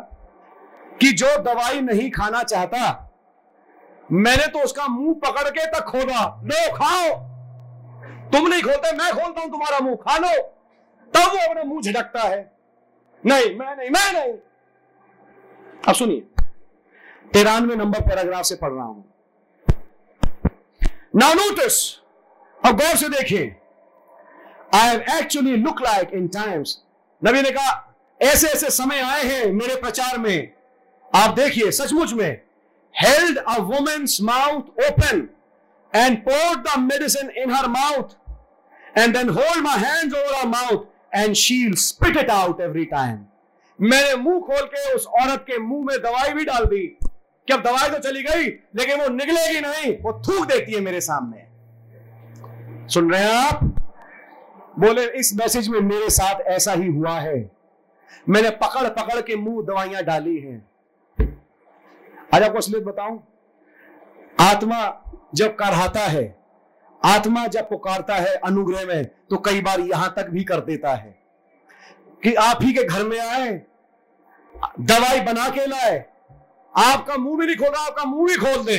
कि 1.00 1.10
जो 1.12 1.36
दवाई 1.42 1.80
नहीं 1.80 2.10
खाना 2.10 2.42
चाहता, 2.42 3.08
मैंने 4.12 4.46
तो 4.46 4.58
उसका 4.58 4.86
मुँह 4.88 5.14
पकड़ 5.24 5.48
के 5.50 5.66
तक 5.66 5.84
खोदा। 5.84 6.24
लो, 6.44 6.72
खाओ। 6.76 7.08
तुम 8.32 8.48
नहीं 8.48 8.62
खोलते, 8.62 8.92
मैं 8.96 9.12
खोलता 9.12 9.40
हूँ 9.40 9.50
तुम्हारा 9.50 9.78
मुँह। 9.78 9.96
खा 10.02 10.16
लो। 10.16 10.32
तब 11.12 11.32
वो 11.32 11.48
अपना 11.48 11.62
मुँह 11.62 11.80
झटकता 11.82 12.20
है। 12.20 12.40
नहीं, 13.24 13.54
मैं 13.58 13.76
नहीं 13.76 13.90
मैं 13.90 14.12
नहीं। 14.12 14.32
अब 15.88 15.94
सुनिए, 15.94 16.20
तिरानवे 17.32 17.76
नंबर 17.76 18.00
पैराग्राफ 18.00 18.44
से 18.44 18.54
पढ़ 18.54 18.72
रहा 18.72 18.84
हूँ। 18.84 19.04
नाउ 21.16 21.34
नोटिस 21.34 21.78
अब 22.60 22.76
गौर 22.76 22.96
से 22.96 23.08
देखिए 23.08 23.56
I 24.74 24.88
have 24.88 25.00
actually 25.18 25.56
look 25.56 25.80
like 25.82 26.10
in 26.14 26.28
times 26.28 26.76
नबी 27.22 27.42
ने 27.42 27.50
कहा 27.50 27.70
ऐसे 28.22 28.48
ऐसे 28.48 28.70
समय 28.70 29.00
आए 29.00 29.22
हैं 29.22 29.52
मेरे 29.52 29.76
प्रचार 29.76 30.18
में। 30.18 30.52
आप 31.14 31.34
देखिए, 31.34 31.70
सचमुच 31.70 32.12
में 32.12 32.40
held 32.94 33.38
a 33.38 33.58
women's 33.58 34.18
mouth 34.22 34.60
open 34.60 35.28
and 35.96 36.18
poured 36.18 36.58
the 36.58 36.78
medicine 36.78 37.30
in 37.30 37.50
her 37.50 37.66
mouth 37.68 38.16
and 38.98 39.16
then 39.16 39.28
hold 39.28 39.64
my 39.64 39.78
hand 39.78 40.14
over 40.14 40.34
her 40.34 40.46
mouth 40.46 40.84
and 41.14 41.34
she'll 41.34 41.74
spit 41.74 42.16
it 42.16 42.30
out 42.30 42.60
every 42.60 42.84
time 42.84 43.18
मैंने 43.80 44.14
मुँह 44.14 44.40
खोल 44.40 44.66
के 44.66 44.94
उस 44.94 45.06
औरत 45.06 45.44
के 45.46 45.58
मुँह 45.58 45.84
में 45.84 45.98
दवाई 45.98 46.32
भी 46.32 46.44
डाल 46.44 46.64
दी। 46.64 46.98
कि 47.46 47.52
अब 47.52 47.62
दवाई 47.62 47.90
तो 47.90 47.98
चली 47.98 48.22
गई, 48.22 48.44
लेकिन 48.48 49.00
वो 49.00 49.08
निकलेगी 49.08 49.60
नहीं, 49.60 49.98
वो 50.00 50.12
थूक 50.12 50.46
देती 50.46 50.72
है 50.72 50.80
मेरे 50.80 51.00
सामने। 51.00 51.46
सुन 52.88 53.12
रहे 53.12 53.22
हैं 53.22 53.30
आप? 53.30 53.64
बोले, 54.78 55.04
इस 55.04 55.34
मैसेज 55.34 55.68
में 55.68 55.80
मेरे 55.80 56.10
साथ 56.10 56.40
ऐसा 56.40 56.72
ही 56.72 56.86
हुआ 56.86 57.20
है। 57.20 57.61
मैंने 58.26 58.50
पकड़ 58.58 58.88
पकड़ 58.90 59.20
के 59.20 59.36
मुँह 59.36 59.64
दवाइयाँ 59.66 60.02
डाली 60.02 60.38
हैं। 60.38 60.58
आज 62.34 62.42
आपको 62.42 62.58
असलियत 62.58 62.84
बताऊँ, 62.84 63.22
आत्मा 64.36 64.80
जब 65.34 65.54
कराता 65.56 66.00
है, 66.00 66.24
आत्मा 67.02 67.46
जब 67.46 67.68
पुकारता 67.68 68.14
है 68.16 68.34
अनुग्रह 68.36 68.86
में 68.86 69.04
तो 69.30 69.36
कई 69.38 69.60
बार 69.60 69.80
यहाँ 69.80 70.12
तक 70.16 70.28
भी 70.28 70.44
कर 70.44 70.60
देता 70.62 70.94
है 70.94 71.14
कि 72.22 72.34
आप 72.36 72.62
ही 72.62 72.72
के 72.72 72.84
घर 72.84 73.04
में 73.04 73.18
आए, 73.20 73.50
दवाई 74.80 75.20
बना 75.22 75.48
के 75.48 75.66
लाए, 75.66 76.04
आपका 76.74 77.16
मुँह 77.16 77.38
भी 77.38 77.46
नहीं 77.46 77.56
खोल, 77.56 77.74
आपका 77.76 78.04
मुँह 78.04 78.26
भी 78.26 78.36
खोल 78.36 78.64
दे। 78.64 78.78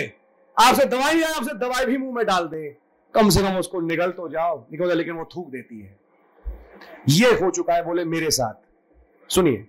आपसे 0.58 0.86
दवाई 0.86 1.22
आए, 1.22 1.32
आपसे 1.32 1.54
दवाई 1.60 1.86
भी 1.86 1.98
मुँह 1.98 2.16
में 2.16 2.26
डाल 2.26 2.48
दे। 2.48 2.70
कम 3.14 3.30
से 3.30 3.42
कम 3.42 3.58
उसको 3.58 3.80
निगल 3.82 4.12
तो 4.12 4.28
जाओ 4.30 4.58
निकल 4.72 4.88
जाओ 4.88 4.98
लेकिन 4.98 5.14
वो 5.14 5.30
थूक 5.36 5.50
देती 5.52 5.82
है। 5.82 5.98
ये 7.10 7.32
हो 7.34 7.50
चुका 7.52 7.74
है 7.74 7.84
बोले 7.84 8.06
मेरे 8.06 8.30
साथ। 8.32 8.54
सुनिए। 9.30 9.66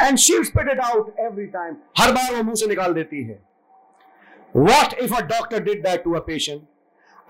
And 0.00 0.18
she 0.18 0.42
spit 0.44 0.68
it 0.70 0.80
out 0.80 1.18
every 1.20 1.46
time 1.48 1.76
हर 1.98 2.12
बार 2.12 2.34
वो 2.34 2.42
मुँह 2.42 2.54
से 2.54 2.66
निकाल 2.66 2.94
देती 2.94 3.22
है। 3.24 3.38
What 4.54 4.94
if 4.94 5.14
a 5.14 5.20
doctor 5.26 5.62
did 5.62 5.82
that 5.82 6.04
to 6.04 6.14
a 6.14 6.20
patient 6.20 6.62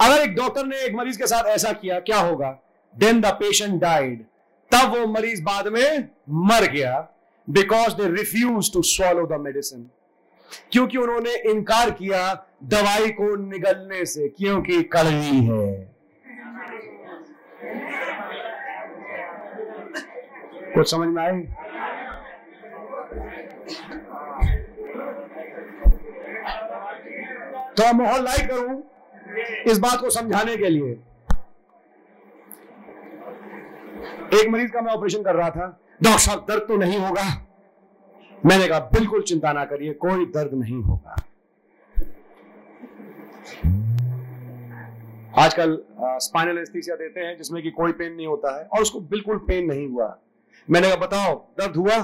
अगर 0.01 0.23
एक 0.23 0.35
डॉक्टर 0.35 0.67
ने 0.67 0.85
एक 0.85 0.95
मरीज़ 0.95 1.19
के 1.19 1.27
साथ 1.27 1.45
ऐसा 1.47 1.73
किया, 1.73 1.99
क्या 2.01 2.19
होगा? 2.19 2.51
देन 2.95 3.21
द 3.21 3.27
पेशेंट 3.41 3.81
डाइड 3.81 4.25
तब 4.71 4.95
वो 4.97 5.07
मरीज़ 5.07 5.43
बाद 5.43 5.69
में 5.69 6.09
मर 6.47 6.67
गया 6.73 6.99
because 7.49 7.95
they 7.95 8.09
refuse 8.11 8.73
to 8.73 8.83
swallow 8.85 9.27
the 9.27 9.41
medicine 9.41 9.91
क्योंकि 10.73 10.99
उन्होंने 10.99 11.35
इनकार 11.51 11.91
किया 11.91 12.33
दवाई 12.65 13.11
को 13.11 13.35
निगलने 13.37 14.05
से, 14.05 14.29
क्योंकि 14.29 14.83
कड़वी 14.83 15.41
है। 15.47 15.94
कुछ 20.75 20.91
समझ 20.91 21.09
में 21.09 21.23
आई 21.23 21.41
तो 27.77 27.93
माहौल 27.97 28.25
लाइक 28.25 28.49
करूँ 28.51 28.83
इस 29.71 29.79
बात 29.79 30.01
को 30.01 30.11
समझाने 30.11 30.57
के 30.57 30.69
लिए। 30.69 30.91
एक 34.35 34.49
मरीज़ 34.51 34.71
का 34.73 34.81
मैं 34.81 34.93
ऑपरेशन 34.93 35.23
कर 35.23 35.35
रहा 35.35 35.51
था। 35.51 35.67
डॉक्टर 36.03 36.19
साहब, 36.19 36.45
दर्द 36.49 36.63
तो 36.69 36.77
नहीं 36.77 36.99
होगा। 36.99 37.23
मैंने 38.47 38.67
कहा, 38.69 38.79
बिल्कुल 38.95 39.23
चिंता 39.23 39.53
ना 39.53 39.65
करिए, 39.65 39.93
कोई 39.95 40.27
दर्द 40.27 40.55
नहीं 40.55 40.83
होगा। 40.83 41.17
आजकल 45.45 45.79
स्पाइनल 46.01 46.59
एस्थीसिया 46.59 46.97
देते 46.97 47.21
हैं 47.21 47.37
जिसमें 47.37 47.63
कि 47.63 47.71
कोई 47.71 47.93
पेन 47.93 48.13
नहीं 48.13 48.27
होता 48.27 48.59
है 48.59 48.65
और 48.65 48.83
उसको 48.83 49.01
बिल्कुल 49.13 49.39
पेन 49.49 49.67
नहीं 49.67 49.89
हुआ। 49.89 50.07
मैंने 50.71 50.87
कहा, 50.87 50.97
बताओ, 50.97 51.35
दर्द 51.35 51.77
हुआ? 51.77 51.99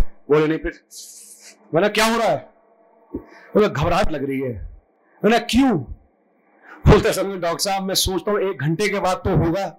बोले, 0.00 0.46
नहीं, 0.46 0.58
फिर 0.58 0.80
मैंने 1.74 1.88
क्या 1.88 2.06
हो 2.06 2.18
रहा 2.18 2.28
है? 2.28 2.48
बोले, 3.54 3.68
घबराहट 3.68 4.10
लग 4.10 4.24
रही 4.24 4.40
है। 4.40 4.68
मैंने 5.24 5.38
क्यों? 5.38 5.78
बोलते 6.86 7.12
समय 7.12 7.36
डॉक्टर 7.36 7.58
साहब, 7.58 7.82
मैं 7.82 7.94
सोचता 7.94 8.30
हूँ 8.30 8.40
एक 8.40 8.58
घंटे 8.58 8.88
के 8.88 8.98
बाद 8.98 9.16
तो 9.16 9.36
होगा। 9.36 9.76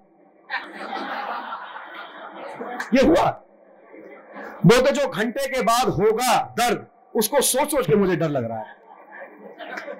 ये 2.94 3.06
हुआ। 3.06 3.30
बोलते, 4.66 4.92
जो 4.92 5.08
घंटे 5.08 5.48
के 5.48 5.62
बाद 5.62 5.88
होगा 5.88 6.54
दर्द, 6.58 6.86
उसको 7.16 7.40
सोच 7.40 7.70
सोच 7.70 7.86
के 7.86 7.94
मुझे 7.94 8.16
डर 8.16 8.28
लग 8.28 8.44
रहा 8.44 8.58
है। 8.58 8.76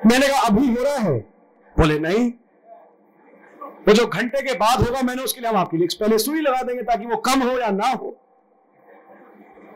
मैंने 0.06 0.28
कहा, 0.28 0.40
अभी 0.40 0.74
हो 0.74 0.84
रहा 0.84 0.94
है? 0.94 1.18
बोले, 1.78 1.98
नहीं। 1.98 2.32
वो 3.78 3.92
जो 3.92 4.06
घंटे 4.06 4.42
के 4.42 4.54
बाद 4.54 4.88
होगा, 4.88 5.02
मैंने 5.02 5.22
उसके 5.22 5.40
लिए 5.40 5.50
हम 5.50 5.56
आपके 5.56 5.76
लिए 5.76 5.88
पहले 6.00 6.18
सुई 6.18 6.40
लगा 6.40 6.62
देंगे 6.62 6.82
ताकि 6.82 7.06
वो 7.06 7.16
कम 7.16 7.42
हो 7.42 7.58
या 7.58 7.70
ना 7.70 7.88
हो। 7.88 8.20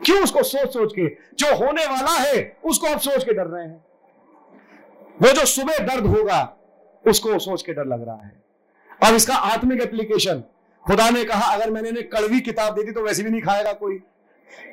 क्यों 0.05 0.23
उसको 0.23 0.43
सोच 0.43 0.73
सोच 0.73 0.93
के? 0.99 1.07
जो 1.09 1.55
होने 1.55 1.85
वाला 1.85 2.11
है, 2.11 2.57
उसको 2.63 2.87
आप 2.87 2.99
सोच 2.99 3.23
के 3.23 3.33
डर 3.33 3.45
रहे 3.45 3.65
हैं। 3.65 3.85
वो 5.21 5.29
जो 5.29 5.45
सुबह 5.45 5.77
दर्द 5.77 6.05
होगा, 6.05 6.57
उसको 7.07 7.39
सोच 7.39 7.63
के 7.63 7.73
डर 7.73 7.85
लग 7.85 8.05
रहा 8.05 8.15
है। 8.15 8.43
अब 9.03 9.15
इसका 9.15 9.35
आत्मिक 9.35 9.81
एप्लीकेशन 9.81 10.43
खुदा 10.87 11.09
ने 11.09 11.25
कहा, 11.25 11.53
अगर 11.53 11.71
मैंने 11.71 11.89
इन्हें 11.89 12.09
कड़वी 12.09 12.41
किताब 12.41 12.75
दे 12.75 12.83
दी 12.83 12.91
तो 12.91 13.01
वैसे 13.01 13.23
भी 13.23 13.29
नहीं 13.29 13.41
खाएगा 13.41 13.73
कोई। 13.73 13.95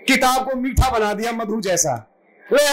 किताब 0.06 0.50
को 0.50 0.56
मीठा 0.56 0.90
बना 0.90 1.14
दिया, 1.14 1.32
मधु 1.32 1.60
जैसा। 1.60 2.10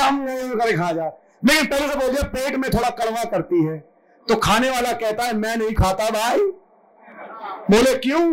हम 0.01 0.27
खा 0.59 0.91
जा। 0.91 1.21
लेकिन 1.45 1.65
पहले 1.65 1.87
से 1.87 1.95
बोल 1.95 2.09
दिया, 2.09 2.27
पेट 2.27 2.55
में 2.55 2.71
थोड़ा 2.71 2.89
कड़वा 2.89 3.23
करती 3.23 3.63
है। 3.63 3.89
तो 4.29 4.35
खाने 4.35 4.69
वाला 4.69 4.91
कहता 4.93 5.23
है 5.23 5.33
मैं 5.35 5.55
नहीं 5.57 5.73
खाता 5.75 6.09
भाई। 6.11 6.39
बोले 7.71 7.93
क्यों? 7.97 8.25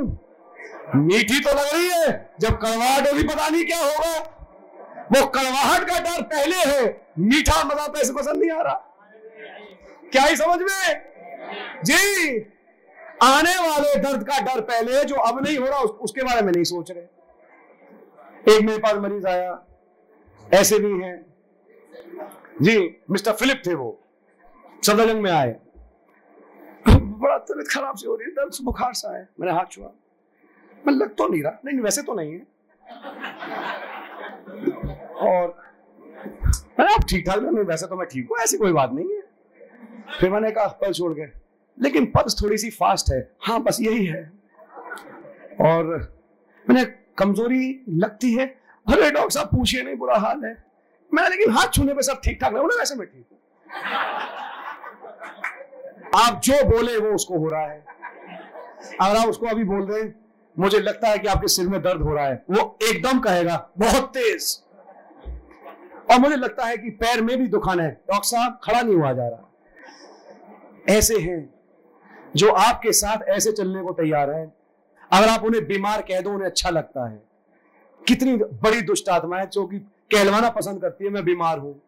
मीठी 0.97 1.41
तो 1.41 1.51
लग 1.51 1.73
रही 1.75 1.89
है 1.91 2.09
जब 2.41 2.59
कड़वाहट 2.59 3.09
होगी 3.09 3.23
पता 3.25 3.49
नहीं 3.49 3.65
क्या 3.65 3.79
होगा। 3.79 4.19
वो 5.13 5.27
कड़वाहट 5.29 5.89
का 5.89 5.99
डर 6.01 6.23
पहले 6.25 6.57
है 6.57 6.83
मीठा 7.21 7.63
मज़ा 7.65 7.87
पैसे 7.89 8.13
पसंद 8.13 8.41
नहीं 8.43 8.51
आ 8.51 8.63
रहा। 8.63 8.75
क्या 10.13 10.23
ही 10.23 10.37
समझ 10.37 10.59
में? 10.61 11.03
जी 11.85 12.39
आने 13.23 13.55
वाले 13.59 13.95
दर्द 14.01 14.23
का 14.29 14.39
डर 14.41 14.61
पहले 14.63 14.97
है 14.97 15.05
जो 15.05 15.17
अब 15.17 15.43
नहीं 15.45 15.57
हो 15.59 15.67
रहा 15.67 15.79
उस, 15.79 15.91
उसके 15.91 16.23
बारे 16.23 16.43
में 16.43 16.53
नहीं 16.53 16.65
सोच 16.65 16.91
रहे। 16.91 18.55
एक 18.55 18.63
मेरे 18.63 18.79
पास 18.79 18.95
मरीज़ 18.95 19.27
आया 19.27 19.59
ऐसे 20.43 20.79
भी 20.79 20.93
हैं। 21.03 21.17
जी 22.63 22.79
मिस्टर 23.11 23.33
फिलिप 23.33 23.63
थे 23.67 23.75
वो 23.75 24.01
सफदरजंग 24.83 25.23
में 25.23 25.31
आए। 25.33 25.55
तबीयत 27.49 27.69
खराब 27.69 27.97
से 27.97 28.09
हो 28.09 28.17
रही 28.17 28.35
है 28.39 28.65
बुखार 28.65 28.93
सा 28.93 29.17
है। 29.17 29.29
मैंने 29.41 29.53
हाथ 29.53 29.65
छुआ। 29.71 29.91
मैं 30.87 30.95
लग 30.95 31.15
तो 31.15 31.29
नहीं 31.29 31.43
रहा। 31.43 31.59
नहीं 31.65 31.81
वैसे 31.81 32.03
तो 32.03 32.15
नहीं 32.15 32.33
है। 32.33 32.47
और 35.13 35.63
मैंने 36.79 36.95
आप 36.95 37.01
ठीक 37.09 37.27
ठाक 37.27 37.39
नहीं, 37.39 37.65
वैसे 37.65 37.87
तो 37.87 37.97
मैं 37.97 38.09
ठीक 38.09 38.29
हूँ, 38.31 38.39
ऐसी 38.39 38.57
कोई 38.57 38.73
बात 38.73 38.93
नहीं 38.93 39.15
है। 39.15 39.23
फिर 40.21 40.31
मैंने 40.31 40.51
कहा, 40.51 40.67
पल 40.67 40.93
छोड़ 40.93 41.13
के 41.13 41.45
लेकिन 41.83 42.07
पल्स 42.07 42.43
थोड़ी 42.43 42.59
सी 42.59 42.71
फास्ट 42.71 43.11
है। 43.13 43.37
हाँ 43.43 43.63
बस 43.63 43.79
यही 43.81 44.07
है। 44.07 44.33
और 45.61 46.15
मैंने 46.71 46.85
कमज़ोरी 47.19 47.85
लगती 47.89 48.35
है। 48.35 48.47
अरे, 48.47 49.11
डॉक्टर 49.11 49.31
साहब, 49.31 49.47
पूछिए, 49.47 49.83
नहीं, 49.83 49.97
बुरा 49.97 50.17
हाल 50.17 50.45
है। 50.45 50.65
मैं 51.15 51.31
लेकिन 51.31 51.51
हाथ 51.51 51.69
छूने 51.69 51.95
पे 51.95 52.03
सब 52.03 52.21
ठीक 52.25 52.41
ठाक 52.41 52.55
है? 52.55 52.61
वैसे 52.61 52.95
मैं 52.95 53.07
ठीक 53.09 53.27
हूँ। 53.33 53.39
आप 56.17 56.41
जो 56.45 56.65
बोले 56.65 56.97
वो 56.99 57.15
उसको 57.15 57.39
हो 57.39 57.49
रहा 57.49 57.67
है। 57.67 57.85
अगर 59.01 59.17
आप 59.17 59.29
उसको 59.29 59.47
अभी 59.47 59.65
बोल 59.65 59.87
रहे 59.87 60.03
हैं 60.03 60.15
मुझे 60.59 60.79
लगता 60.79 61.09
है 61.09 61.19
कि 61.19 61.29
आपके 61.29 61.49
सिर 61.49 61.69
में 61.69 61.83
दर्द 61.83 62.03
हो 62.03 62.15
रहा 62.15 62.27
है। 62.27 62.45
वो 62.51 62.79
एकदम 62.83 63.19
कहेगा, 63.19 63.71
बहुत 63.79 64.09
तेज। 64.09 64.63
और 66.11 66.19
मुझे 66.19 66.37
लगता 66.37 66.65
है 66.65 66.77
कि 66.77 66.91
पैर 66.91 67.23
में 67.23 67.37
भी 67.39 67.47
दुखान 67.47 67.81
है। 67.81 67.91
डॉक्टर 67.91 68.27
साहब, 68.27 68.61
खड़ा 68.65 68.81
नहीं 68.83 68.97
हुआ 68.97 69.13
जा 69.13 69.29
रहा। 69.29 69.51
ऐसे 70.89 71.19
हैं 71.19 71.55
जो 72.37 72.51
आपके 72.51 72.93
साथ 72.93 73.29
ऐसे 73.29 73.53
चलने 73.53 73.83
को 73.83 73.93
तैयार 73.93 74.31
है। 74.31 74.53
अगर 75.13 75.29
आप 75.29 75.45
उन्हें 75.45 75.67
बीमार 75.67 76.03
कह 76.03 76.21
दो, 76.21 76.31
उन्हें 76.31 76.47
अच्छा 76.47 76.71
लगता 76.71 77.09
है। 77.11 77.23
कितनी 78.09 78.37
बड़ी 78.37 78.81
दुष्ट 78.83 79.09
आत्मा 79.09 79.39
है 79.39 79.47
जो 79.47 79.67
कि 79.67 79.79
कहलवाना 80.13 80.51
पसंद 80.51 80.81
करती 80.81 81.05
है, 81.05 81.11
मैं 81.11 81.25
बीमार 81.25 81.59
हूँ। 81.59 81.83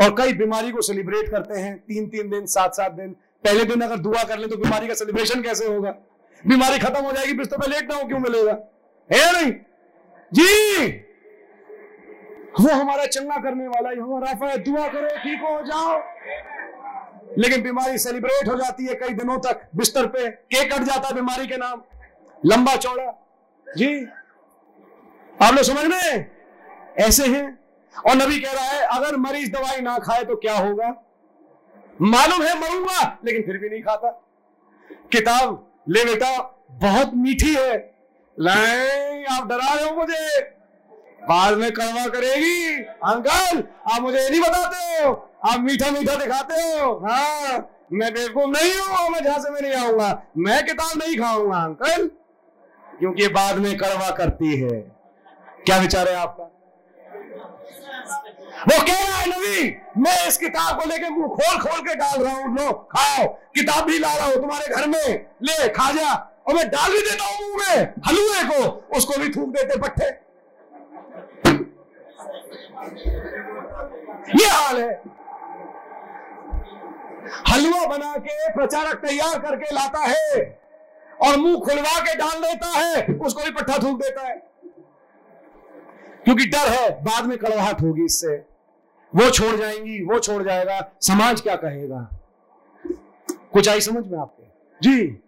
और 0.00 0.10
कई 0.18 0.32
बीमारी 0.32 0.70
को 0.70 0.82
सेलिब्रेट 0.82 1.30
करते 1.30 1.60
हैं। 1.60 1.78
तीन 1.78 2.08
तीन 2.08 2.30
दिन, 2.30 2.46
सात 2.46 2.74
सात 2.74 2.92
दिन। 2.92 3.08
पहले 3.44 3.64
दिन 3.64 3.80
अगर 3.80 3.96
दुआ 3.96 4.24
कर 4.24 4.38
ले 4.38 4.46
तो 4.46 4.56
बीमारी 4.56 4.88
का 4.88 4.94
सेलिब्रेशन 4.94 5.42
कैसे 5.42 5.66
होगा? 5.66 5.90
बीमारी 6.46 6.78
खत्म 6.78 7.04
हो 7.04 7.12
जाएगी 7.12 7.32
बिस्तर 7.32 7.56
पे 7.56 7.66
लेटना 7.66 7.96
हो, 7.96 8.04
क्यों 8.04 8.18
मिलेगा? 8.18 8.52
है 9.12 9.42
नहीं? 9.42 9.52
जी! 10.32 10.86
वो 12.60 12.74
हमारा 12.74 13.06
चंगा 13.06 13.36
करने 13.36 13.68
वाला 13.68 13.90
है 13.90 14.00
हमारा 14.00 14.46
है 14.46 14.58
दुआ 14.58 14.88
करो, 14.88 15.08
ठीक 15.08 15.40
हो 15.40 15.60
जाओ। 15.60 16.02
लेकिन 17.38 17.62
बीमारी 17.62 17.98
सेलिब्रेट 17.98 18.48
हो 18.48 18.54
जाती 18.54 18.86
है 18.86 18.94
कई 18.94 19.08
दिनों 19.08 19.38
तक, 19.38 19.68
बिस्तर 19.76 20.06
पे 20.06 20.30
केक 20.30 20.72
कट 20.72 20.82
जाता 20.82 21.08
है 21.08 21.14
बीमारी 21.14 21.46
के 21.46 21.56
नाम। 21.56 21.82
लंबा 22.46 22.76
चौड़ा। 22.76 23.28
जी। 23.76 24.04
आप 25.42 25.54
लोग 25.54 25.64
समझ 25.64 25.84
में 25.84 26.30
ऐसे 26.98 27.26
हैं 27.26 27.58
और 28.06 28.14
नबी 28.14 28.40
कह 28.40 28.52
रहा 28.52 28.64
है, 28.64 28.80
अगर 28.80 29.16
मरीज़ 29.16 29.52
दवाई 29.52 29.80
ना 29.80 29.98
खाए 29.98 30.24
तो 30.24 30.36
क्या 30.36 30.54
होगा? 30.54 30.88
मालूम 32.02 32.42
है, 32.42 32.60
मरूँगा, 32.60 33.18
लेकिन 33.24 33.42
फिर 33.42 33.58
भी 33.58 33.68
नहीं 33.68 33.82
खाता। 33.82 34.10
किताब 35.12 35.72
ले 35.88 36.04
बेटा, 36.04 36.64
बहुत 36.70 37.10
मीठी 37.14 37.54
है। 37.54 37.76
आप 39.30 39.46
डरा 39.46 39.74
रहे 39.74 39.88
हो 39.88 39.96
मुझे। 39.96 40.40
बाद 41.28 41.54
में 41.54 41.72
कड़वा 41.72 42.06
करेगी। 42.06 42.82
अंकल, 42.82 43.64
आप 43.92 44.02
मुझे 44.02 44.18
ये 44.18 44.30
नहीं 44.30 44.40
बताते 44.40 45.04
हो। 45.04 45.30
आप 45.44 45.60
मीठा 45.60 45.90
मीठा 45.90 46.14
दिखाते 46.14 46.54
हो। 46.54 46.92
हाँ 47.06 47.70
मैं 47.92 48.14
बेवकूफ़ 48.14 48.50
नहीं 48.50 48.72
हूँ, 48.72 49.08
मैं 49.10 49.24
जहाँ 49.24 49.38
से 49.38 49.50
मैं 49.50 49.60
नहीं 49.60 49.74
आऊँगा। 49.74 50.22
मैं 50.38 50.66
किताब 50.66 50.98
नहीं 50.98 51.18
खाऊँगा, 51.18 51.58
अंकल। 51.58 52.10
क्योंकि 52.98 53.28
बाद 53.28 53.56
में 53.56 53.76
कड़वा 53.76 54.10
करती 54.10 54.56
है। 54.56 54.80
क्या 55.66 55.78
विचार 55.78 56.08
है 56.08 56.14
आपका? 56.14 56.57
वो 58.58 58.82
कह 58.86 59.00
रहा 59.00 59.18
है, 59.18 59.26
नबी, 59.28 59.68
मैं 59.96 60.26
इस 60.28 60.36
किताब 60.38 60.80
को 60.80 60.88
लेके 60.88 61.08
मुँह 61.08 61.28
खोल 61.28 61.58
खोल 61.58 61.80
के 61.80 61.94
डाल 61.94 62.22
रहा 62.22 62.32
हूँ, 62.34 62.56
लो, 62.56 62.72
खाओ, 62.92 63.26
किताब 63.54 63.84
भी 63.84 63.98
ला 63.98 64.14
रहा 64.14 64.26
हूँ 64.26 64.34
तुम्हारे 64.34 64.74
घर 64.74 64.86
में, 64.86 65.26
ले 65.42 65.68
खा 65.68 65.90
जा 65.92 66.12
और 66.48 66.54
मैं 66.54 66.68
डाल 66.68 66.92
भी 66.92 66.98
देता 67.00 67.24
हूँ 67.24 67.48
मुँह 67.48 67.56
में 67.58 67.94
हलुए 68.06 68.42
को, 68.44 68.96
उसको 68.96 69.18
भी 69.20 69.28
थूक 69.28 69.48
देते 69.48 69.78
पट्टे। 69.78 70.06
ये 74.38 74.46
हाल 74.46 74.80
है। 74.80 74.90
हलवा 77.48 77.86
बना 77.86 78.14
के 78.16 78.50
प्रचारक 78.52 78.96
तैयार 78.98 79.38
करके 79.38 79.74
लाता 79.74 80.00
है, 80.00 80.42
और 81.22 81.36
मुँह 81.36 81.60
खुलवा 81.60 81.98
के 82.00 82.14
डाल 82.14 82.40
देता 82.40 82.78
है, 82.78 83.06
उसको 83.06 83.44
भी 83.44 83.50
पट्टा 83.50 83.78
थूक 83.78 84.00
देता 84.02 84.26
है। 84.26 84.47
क्योंकि 86.28 86.44
डर 86.46 86.68
है, 86.68 86.90
बाद 87.02 87.26
में 87.26 87.38
कड़वाहट 87.38 87.80
होगी 87.82 88.04
इससे। 88.04 88.36
वो 89.16 89.30
छोड़ 89.30 89.56
जाएँगी, 89.56 90.04
वो 90.04 90.18
छोड़ 90.18 90.42
जाएगा, 90.42 90.92
समाज 91.00 91.40
क्या 91.40 91.56
कहेगा? 91.56 92.10
कुछ 93.52 93.68
आई 93.68 93.80
समझ 93.80 94.06
में 94.06 94.18
आपके? 94.18 94.42
जी। 94.82 95.22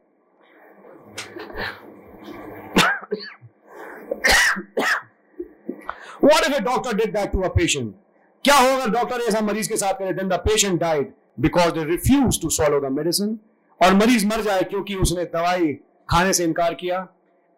What 6.24 6.48
if 6.48 6.59
a 6.59 6.62
doctor 6.66 6.94
did 6.94 7.16
that 7.16 7.32
to 7.32 7.43
a 7.44 7.51
patient? 7.51 7.93
क्या 8.44 8.56
होगा 8.56 8.86
डॉक्टर 8.86 9.20
ऐसा 9.20 9.40
मरीज़ 9.40 9.68
के 9.68 9.77
साथ 9.77 9.93
करे 9.93 10.12
the 10.12 10.32
patient 10.32 10.81
died 10.81 11.12
because 11.40 11.70
they 11.70 11.85
refuse 11.85 12.43
to 12.43 12.51
swallow 12.51 12.81
the 12.81 12.85
medicine 12.85 13.39
और 13.82 13.94
मरीज़ 13.94 14.27
मर 14.27 14.40
जाए 14.40 14.62
क्योंकि 14.62 14.94
उसने 14.94 15.24
दवाई 15.24 15.72
खाने 16.10 16.32
से 16.32 16.44
इनकार 16.44 16.74
किया? 16.74 17.09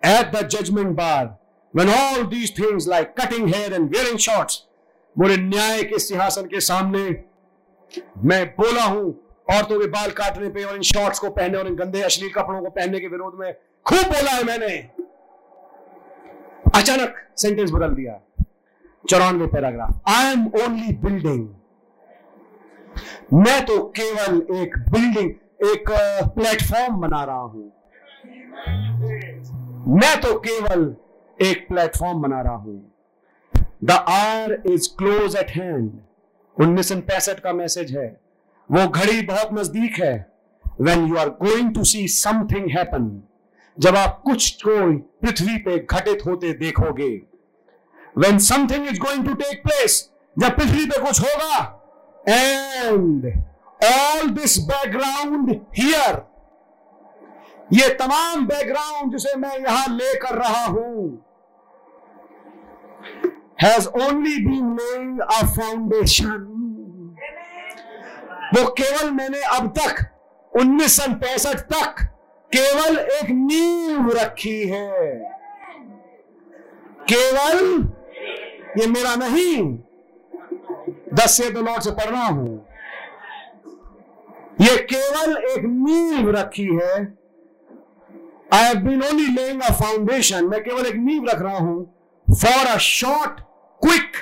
At 0.06 0.36
the 0.36 0.48
judgment 0.48 0.96
bar 0.96 1.41
when 1.74 1.88
all 1.90 2.24
these 2.26 2.50
things 2.52 2.86
like 2.86 3.16
cutting 3.16 3.48
hair 3.48 3.72
and 3.72 3.94
wearing 3.94 4.18
shorts 4.26 4.54
बोले 5.16 5.36
न्याय 5.36 5.82
के 5.84 5.98
सिंहासन 5.98 6.46
के 6.46 6.60
सामने 6.60 7.00
मैं 8.24 8.44
बोला 8.56 8.84
हूँ, 8.84 9.06
औरतों 9.52 9.78
के 9.80 9.86
बाल 9.90 10.10
काटने 10.18 10.48
पे 10.48 10.64
और 10.64 10.76
इन 10.76 10.82
शॉर्ट्स 10.90 11.18
को 11.18 11.30
पहने 11.30 11.58
और 11.58 11.66
इन 11.66 11.74
गंदे 11.76 12.02
अश्लील 12.02 12.30
कपड़ों 12.32 12.60
को 12.62 12.70
पहनने 12.70 13.00
के 13.00 13.08
विरोध 13.08 13.34
में 13.40 13.52
खूब 13.86 14.04
बोला 14.12 14.30
है 14.30 14.44
मैंने। 14.44 14.76
अचानक 16.74 17.14
सेंटेंस 17.38 17.70
बदल 17.70 17.94
दिया। 17.94 18.18
चौरानवे 19.04 19.46
paragraph 19.46 20.08
I 20.08 20.32
am 20.32 20.46
only 20.62 20.92
building 21.04 21.48
मैं 23.34 23.64
तो 23.66 23.78
केवल 23.98 24.36
एक 24.56 24.78
बिल्डिंग 24.90 25.30
एक 25.70 25.90
प्लेटफॉर्म 26.34 27.00
बना 27.00 27.22
रहा 27.24 27.42
हूँ। 27.52 27.72
मैं 30.00 30.20
तो 30.20 30.34
केवल 30.40 30.94
एक 31.40 31.66
प्लेटफॉर्म 31.68 32.22
बना 32.22 32.40
रहा 32.40 32.54
हूँ। 32.54 32.92
The 33.84 33.90
hour 33.90 34.52
is 34.66 34.88
close 34.98 35.36
at 35.36 35.50
hand 35.50 35.90
उन्नीस 36.56 36.88
सौ 36.88 36.96
पैंसठ 37.00 37.40
का 37.40 37.52
मैसेज 37.52 37.96
है। 37.96 38.06
वो 38.70 38.86
घड़ी 38.88 39.20
बहुत 39.22 39.52
नज़दीक 39.52 39.98
है। 39.98 40.14
When 40.80 41.06
you 41.06 41.16
are 41.16 41.28
going 41.42 41.74
to 41.74 41.84
see 41.84 42.06
something 42.08 42.70
happen 42.70 43.22
जब 43.78 43.96
आप 43.96 44.20
कुछ 44.24 44.50
को 44.62 44.76
पृथ्वी 45.22 45.56
पे 45.58 45.78
घटित 45.80 46.26
होते 46.26 46.52
देखोगे। 46.52 47.10
When 48.18 48.38
something 48.38 48.86
is 48.88 49.00
going 49.00 49.26
to 49.26 49.34
take 49.34 49.62
place 49.62 50.10
जब 50.36 50.56
पृथ्वी 50.56 50.84
पे 50.86 51.00
कुछ 51.00 51.20
होगा। 51.20 51.78
And 52.28 53.26
all 53.84 54.28
this 54.30 54.58
background 54.58 55.50
here 55.78 56.22
ये 57.72 57.88
तमाम 57.88 58.46
बैकग्राउंड 58.46 59.12
जिसे 59.12 59.36
मैं 59.36 59.58
यहाँ 59.58 59.86
लेकर 59.96 60.34
रहा 60.34 60.64
हूँ 60.66 61.24
has 63.62 63.88
only 63.88 64.36
been 64.46 64.74
laying 64.74 65.20
a 65.20 65.42
foundation 65.46 66.48
वो 68.56 68.64
केवल 68.70 69.10
मैंने 69.10 69.40
अब 69.42 69.68
तक, 69.78 70.04
उन्नीस 70.52 70.96
सौ 70.96 71.12
पैंसठ 71.12 71.60
तक, 71.60 72.02
केवल 72.50 72.98
एक 72.98 73.30
नींव 73.30 74.10
रखी 74.10 74.58
है। 74.68 75.14
केवल, 77.12 77.88
ये 78.78 78.86
मेरा 78.86 79.14
नहीं, 79.16 79.78
दस 81.14 81.36
से 81.36 81.50
तो 81.50 81.62
लौट 81.62 81.80
से 81.80 81.90
पढ़ 81.90 82.10
रहा 82.10 82.26
हूँ। 82.26 82.66
ये 84.60 84.76
केवल 84.92 85.36
एक 85.36 85.64
नींव 85.64 86.30
रखी 86.30 86.66
है 86.66 87.21
I 88.54 88.64
have 88.64 88.76
been 88.84 89.02
only 89.02 89.26
laying 89.34 89.60
a 89.62 89.72
foundation 89.74 90.44
मैं 90.48 90.62
केवल 90.64 90.86
एक 90.86 90.96
नींव 91.04 91.28
रख 91.28 91.42
रहा 91.42 91.58
हूँ 91.58 91.84
for 92.26 92.66
a 92.66 92.76
short 92.86 93.40
quick 93.82 94.16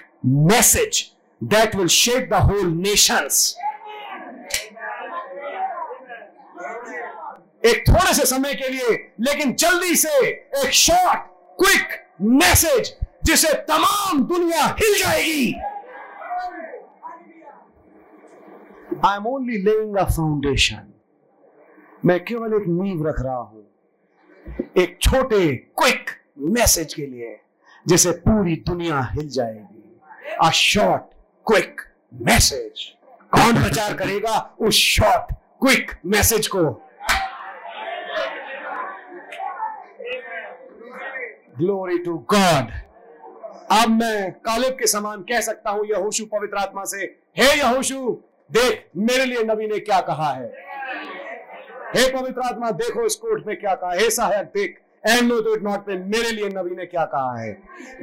message 0.50 1.02
that 1.40 1.74
will 1.76 1.88
shake 1.94 2.30
the 2.30 2.42
whole 2.50 2.66
nations 2.76 3.56
एक 7.66 7.82
थोड़े 7.88 8.12
से 8.14 8.24
समय 8.26 8.54
के 8.54 8.68
लिए, 8.68 8.90
लेकिन 9.20 9.52
जल्दी 9.54 9.94
से 9.96 10.10
एक 10.26 10.70
शॉर्ट 10.74 11.26
क्विक 11.58 11.98
मैसेज 12.38 12.94
जिसे 13.24 13.52
तमाम 13.68 14.22
दुनिया 14.28 14.64
हिल 14.80 14.98
जाएगी। 14.98 15.52
I 19.06 19.16
am 19.16 19.26
only 19.26 19.58
laying 19.64 19.96
a 19.96 20.04
foundation 20.06 20.92
मैं 22.04 22.18
केवल 22.24 22.54
एक 22.54 22.68
नींव 22.68 23.06
रख 23.08 23.20
रहा 23.20 23.36
हूँ। 23.36 23.59
एक 24.78 24.98
छोटे 25.02 25.56
क्विक 25.56 26.10
मैसेज 26.38 26.94
के 26.94 27.06
लिए 27.06 27.40
जिसे 27.86 28.10
पूरी 28.10 28.56
दुनिया 28.56 29.00
हिल 29.12 29.28
जाएगी। 29.28 30.00
अ 30.42 30.50
शॉर्ट 30.50 31.02
क्विक 31.46 31.80
मैसेज 32.14 32.96
कौन 33.32 33.62
प्रचार 33.62 33.94
करेगा 33.94 34.56
उस 34.60 34.74
शॉर्ट 34.74 35.32
क्विक 35.60 35.90
मैसेज 36.06 36.46
को? 36.46 36.64
ग्लोरी 41.58 41.98
टू 41.98 42.18
गॉड 42.18 42.70
अब 43.72 43.90
मैं 43.90 44.32
कालिब 44.32 44.72
के 44.72 44.86
समान 44.86 45.20
कह 45.20 45.40
सकता 45.40 45.70
हूँ, 45.70 45.86
यहोशु 45.86 46.24
पवित्र 46.24 46.56
आत्मा 46.56 46.84
से, 46.84 47.20
हे 47.38 47.46
hey 47.46 47.58
यहोशु, 47.58 48.22
देख 48.52 48.88
मेरे 48.96 49.24
लिए 49.24 49.42
नबी 49.42 49.66
ने 49.66 49.78
क्या 49.78 50.00
कहा 50.00 50.32
है? 50.32 50.69
हे 51.96 52.08
पवित्र 52.10 52.40
आत्मा, 52.40 52.70
देखो 52.70 53.04
इस 53.06 53.14
कोर्ट 53.16 53.46
में 53.46 53.56
क्या 53.60 53.74
कहा 53.74 53.92
हे। 53.92 54.10
सहायक, 54.10 54.46
देख। 54.46 54.78
And 55.06 55.28
no 55.28 55.40
to 55.40 55.54
it 55.54 55.62
not 55.62 55.80
पे 55.80 55.96
मेरे 55.98 56.30
लिए 56.30 56.48
नबी 56.48 56.74
ने 56.76 56.86
क्या 56.86 57.04
कहा 57.04 57.38
है? 57.38 57.50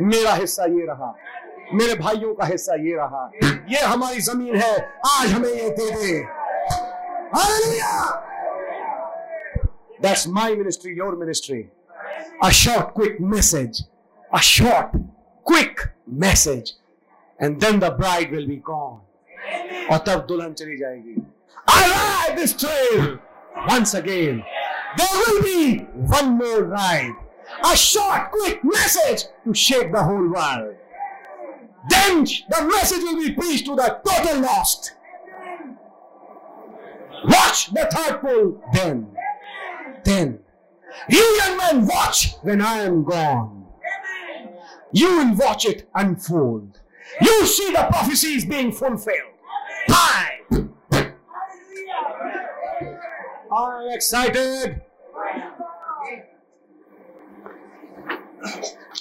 मेरा 0.02 0.34
हिस्सा 0.34 0.64
ये 0.66 0.86
रहा। 0.86 1.14
मेरे 1.74 1.96
भाइयों 1.96 2.34
का 2.36 2.46
हिस्सा 2.46 2.76
ये 2.76 2.96
रहा। 2.96 3.30
ये 3.70 3.80
हमारी 3.80 4.22
ज़मीन 4.22 4.56
है। 4.56 4.76
आज 5.08 5.32
हमें 5.32 5.50
ये 5.50 5.70
दे 5.70 5.92
दे। 5.92 6.20
That's 10.02 10.28
my 10.28 10.56
ministry 10.56 10.94
your 10.94 11.16
ministry 11.16 11.62
a 12.44 12.50
short 12.50 12.94
quick 12.96 13.18
message 13.22 13.84
a 14.34 14.40
short 14.40 14.98
quick 15.46 15.82
message 16.24 16.74
and 17.40 17.58
then 17.60 17.80
the 17.80 17.92
bride 17.94 18.32
will 18.32 18.48
be 18.48 18.56
gone 18.66 19.88
और 19.92 19.98
तब 20.08 20.26
दुल्हन 20.30 20.54
चली 20.54 20.78
जाएगी। 20.78 21.16
I 21.70 21.90
like 21.90 22.36
this 22.36 22.58
train 22.60 23.18
once 23.68 23.94
again. 23.94 24.44
There 24.98 25.08
will 25.12 25.44
be 25.44 25.78
one 25.94 26.38
more 26.38 26.64
ride. 26.64 27.16
A 27.64 27.76
short, 27.76 28.32
quick 28.32 28.64
message 28.64 29.24
to 29.46 29.54
shake 29.54 29.92
the 29.92 30.04
whole 30.04 30.28
world. 30.30 30.76
Then 31.90 32.24
the 32.24 32.70
message 32.70 33.02
will 33.04 33.18
be 33.18 33.34
preached 33.34 33.66
to 33.66 33.76
the 33.76 34.02
total 34.06 34.42
lost. 34.42 34.94
Watch 37.26 37.74
the 37.74 37.88
third 37.92 38.22
pull. 38.22 38.62
Then, 38.74 39.08
then 40.04 40.40
you 41.10 41.20
young 41.20 41.58
men 41.58 41.88
watch 41.88 42.34
when 42.42 42.62
I 42.62 42.80
am 42.80 43.04
gone. 43.04 43.66
You 44.92 45.18
will 45.18 45.36
watch 45.36 45.66
it 45.66 45.88
unfold. 45.96 46.80
You 47.22 47.46
see 47.46 47.72
the 47.72 47.88
prophecies 47.90 48.46
being 48.46 48.72
fulfilled. 48.72 49.34
I, 53.52 53.56
I'm 53.56 53.92
excited. 53.92 54.82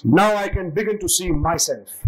Now 0.04 0.36
I 0.36 0.48
can 0.48 0.70
begin 0.70 0.98
to 1.00 1.08
see 1.08 1.30
myself. 1.30 2.02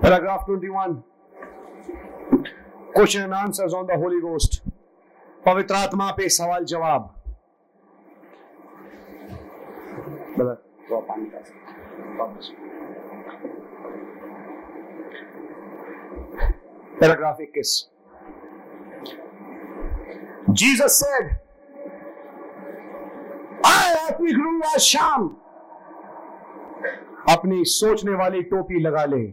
Paragraph 0.00 0.44
21. 0.44 1.02
Question 2.96 3.22
and 3.22 3.34
answers 3.34 3.74
on 3.74 3.86
the 3.86 3.96
Holy 3.96 4.20
Ghost. 4.20 4.60
पवित्र 5.46 5.74
आत्मा 5.74 6.10
पे 6.10 6.28
सवाल 6.28 6.64
जवाब। 6.64 7.14
Paragraph 17.00 17.40
21 17.40 17.90
Jesus 20.50 20.98
said, 21.00 21.26
I 23.66 23.96
आज 24.64 24.80
शाम 24.80 25.28
अपनी 27.30 27.64
सोचने 27.64 28.12
वाली 28.12 28.42
टोपी 28.42 28.80
लगा 28.80 29.04
ले 29.04 29.26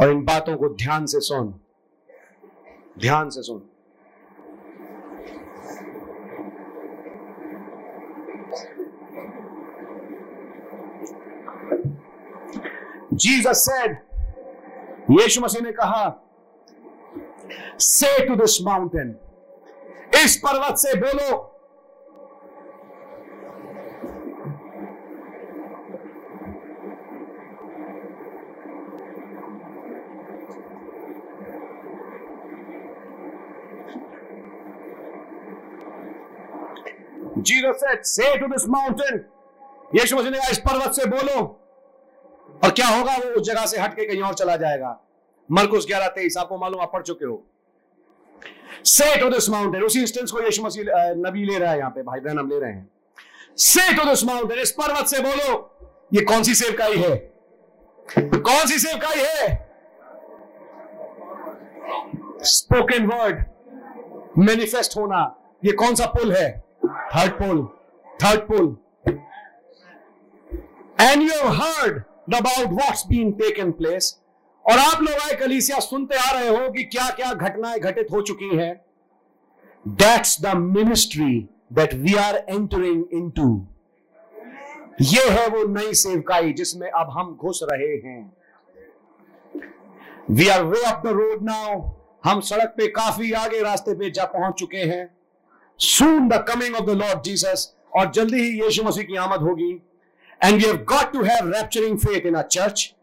और 0.00 0.10
इन 0.10 0.24
बातों 0.24 0.56
को 0.56 0.68
ध्यान 0.68 1.06
से 1.06 1.20
सुन। 1.20 1.60
ध्यान 3.00 3.30
से 3.30 3.42
सुन। 3.42 3.68
जीसस 13.12 13.64
सेड 13.64 13.96
यीशु 15.10 15.40
मसीह 15.40 15.62
ने 15.62 15.72
कहा 15.72 16.02
से 17.80 18.26
टू 18.26 18.34
दिस 18.36 18.62
माउंटेन 18.62 19.16
इस 20.24 20.36
पर्वत 20.36 20.76
से 20.76 20.94
बोलो 21.00 21.36
Said, 37.48 38.04
say 38.04 38.38
to 38.38 38.46
this 38.46 38.64
mountain, 38.68 39.18
यीशु 39.94 40.16
मसीह 40.16 40.30
ने 40.30 40.38
इस 40.50 40.58
पर्वत 40.58 40.92
से 40.92 41.04
बोलो 41.06 41.40
और 42.64 42.70
क्या 42.70 42.88
होगा? 42.88 43.16
वो 43.16 43.30
उस 43.30 43.46
जगह 43.46 43.66
से 43.66 43.78
हटके 43.80 44.04
कहीं 44.06 44.22
और 44.22 44.34
चला 44.34 44.56
जाएगा। 44.56 44.90
मरकुस 45.50 45.86
ग्यारह 45.86 46.08
तेईस 46.08 46.36
आपको 46.38 46.58
मालूम 46.58 46.80
आप 46.80 46.92
पढ़ 46.92 47.02
चुके 47.02 47.24
हो। 47.24 47.42
से 48.84 49.16
टू 49.20 49.28
दिस 49.30 49.48
माउंटेन 49.50 49.82
उसी 49.82 50.00
इंस्टेंस 50.00 50.30
को 50.30 50.42
यीशु 50.42 50.62
मसीह 50.62 50.84
नबी 51.16 51.44
ले 51.44 51.58
रहा 51.58 51.72
है 51.72 51.78
यहाँ 51.78 51.90
पे 51.90 52.02
भाई 52.02 52.20
बहन 52.20 52.38
हम 52.38 52.50
ले 52.50 52.60
रहे 52.60 52.72
हैं। 52.72 52.88
से 53.56 53.92
टू 53.96 54.04
दिस 54.10 54.24
माउंटेन 54.24 54.58
इस 54.58 54.72
पर्वत 54.72 55.06
से 55.06 55.22
बोलो 55.22 55.48
ये 56.14 56.24
कौन 56.24 56.42
सी 56.42 56.54
सेवकाई 56.54 56.96
है? 56.96 57.16
कौन 58.18 58.66
सी 58.66 58.78
सेवकाई 58.78 59.18
है? 59.18 59.68
स्पोकन 62.44 63.06
वर्ड 63.06 63.44
मैनिफेस्ट 64.38 64.96
होना 64.96 65.26
ये 65.64 65.72
कौन 65.72 65.94
सा 65.94 66.06
पुल 66.06 66.36
है? 66.36 66.67
Third 67.14 67.32
pull 67.32 67.62
third 68.24 68.40
pull 68.48 68.76
and 70.98 71.22
you 71.22 71.28
have 71.28 71.48
heard 71.60 72.02
about 72.36 72.72
what's 72.72 73.06
been 73.08 73.30
taken 73.32 73.70
place 73.72 74.16
और 74.66 74.78
आप 74.78 75.02
लोग 75.02 75.20
आए 75.20 75.34
कलीसिया 75.40 75.78
सुनते 75.80 76.16
आ 76.16 76.30
रहे 76.30 76.48
हो 76.48 76.70
कि 76.70 76.82
क्या 76.84 77.08
क्या 77.10 77.32
घटनाएँ 77.34 77.78
घटित 77.80 78.06
हो 78.12 78.20
चुकी 78.22 78.56
हैं। 78.56 78.74
That's 79.86 80.40
the 80.42 80.56
ministry 80.56 81.48
that 81.72 81.94
we 81.94 82.14
are 82.14 82.36
entering 82.48 83.04
into 83.30 83.46
ये 85.02 85.28
है 85.30 85.46
वो 85.48 85.64
नई 85.68 85.94
सेवकाई 85.94 86.52
जिसमें 86.52 86.90
अब 86.90 87.10
हम 87.10 87.36
घुस 87.40 87.60
रहे 87.62 87.94
हैं। 88.06 88.32
We 90.30 90.48
are 90.48 90.62
way 90.64 90.82
up 90.84 91.02
the 91.06 91.12
road 91.12 91.42
now 91.42 91.80
हम 92.24 92.40
सड़क 92.40 92.74
पे 92.76 92.86
काफ़ी 92.92 93.32
आगे 93.32 93.62
रास्ते 93.62 93.94
पे 93.94 94.10
जा 94.10 94.24
पहुँच 94.24 94.54
चुके 94.54 94.84
हैं। 94.84 95.17
Soon 95.78 96.28
the 96.28 96.38
coming 96.42 96.74
of 96.74 96.86
the 96.86 96.94
Lord 96.94 97.24
Jesus, 97.24 97.66
और 97.96 98.10
जल्दी 98.12 98.40
ही 98.42 98.62
यीशु 98.62 98.82
मसीह 98.84 99.04
की 99.04 99.16
आमद 99.16 99.42
होगी। 99.42 99.70
And 100.40 100.54
we 100.54 100.62
have 100.62 100.76
got 100.88 101.12
to 101.12 101.22
have 101.24 101.48
rapturing 101.52 101.98
faith 101.98 102.26
in 102.26 102.34
a 102.34 102.42
church 102.42 102.94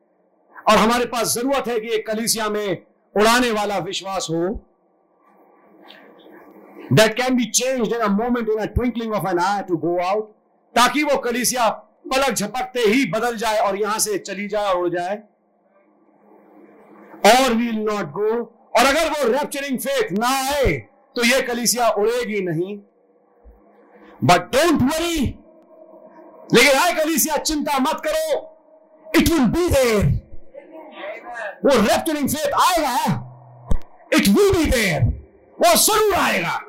और 0.69 0.77
हमारे 0.77 1.05
पास 1.05 1.33
ज़रूरत 1.33 1.67
है 1.67 1.79
कि 1.79 1.93
एक 1.95 2.05
कलीसिया 2.07 2.49
में 2.49 2.77
उड़ाने 3.15 3.51
वाला 3.51 3.77
विश्वास 3.87 4.27
हो। 4.31 4.47
That 6.93 7.13
can 7.17 7.35
be 7.35 7.45
change 7.51 7.93
in 7.93 7.99
a 7.99 8.07
moment 8.07 8.49
in 8.49 8.57
a 8.57 8.65
twinkling 8.73 9.13
of 9.13 9.27
an 9.29 9.39
eye 9.39 9.61
to 9.67 9.77
go 9.77 9.97
out 10.05 10.31
ताकि 10.75 11.03
वो 11.03 11.17
कलीसिया 11.21 11.69
पलक 12.13 12.33
झपकते 12.33 12.79
ही 12.79 13.05
बदल 13.11 13.37
जाए 13.37 13.59
और 13.59 13.77
यहाँ 13.81 13.99
से 13.99 14.17
चली 14.17 14.47
जाए 14.47 14.73
उड़ 14.73 14.89
जाए। 14.89 15.15
और 17.27 17.53
विल 17.53 17.79
नॉट 17.83 18.11
गो 18.11 18.31
और 18.77 18.85
अगर 18.85 19.09
वो 19.09 19.27
रैप्चरिंग 19.31 19.79
फेथ 19.79 20.11
ना 20.19 20.27
आए 20.49 20.73
तो 21.15 21.25
ये 21.25 21.41
कलीसिया 21.41 21.89
उड़ेगी 21.89 22.41
नहीं। 22.41 22.77
बट 24.23 24.51
डोंट 24.53 24.81
वरी 24.83 25.17
लेकिन 26.53 26.79
आए 26.79 26.91
कलीसिया, 26.93 27.37
चिंता 27.37 27.77
मत 27.79 28.01
करो। 28.05 28.27
इट 29.19 29.29
विल 29.29 29.45
बी 29.47 29.67
देर 29.69 30.05
वो 31.65 31.71
रैप्चरिंग 31.81 32.29
फेथ 32.29 32.53
आएगा। 32.61 32.95
इट 34.13 34.27
विल 34.29 34.51
बी 34.55 34.65
देर 34.71 35.03
वो 35.57 35.75
ज़रूर 35.77 36.13
आएगा। 36.15 36.59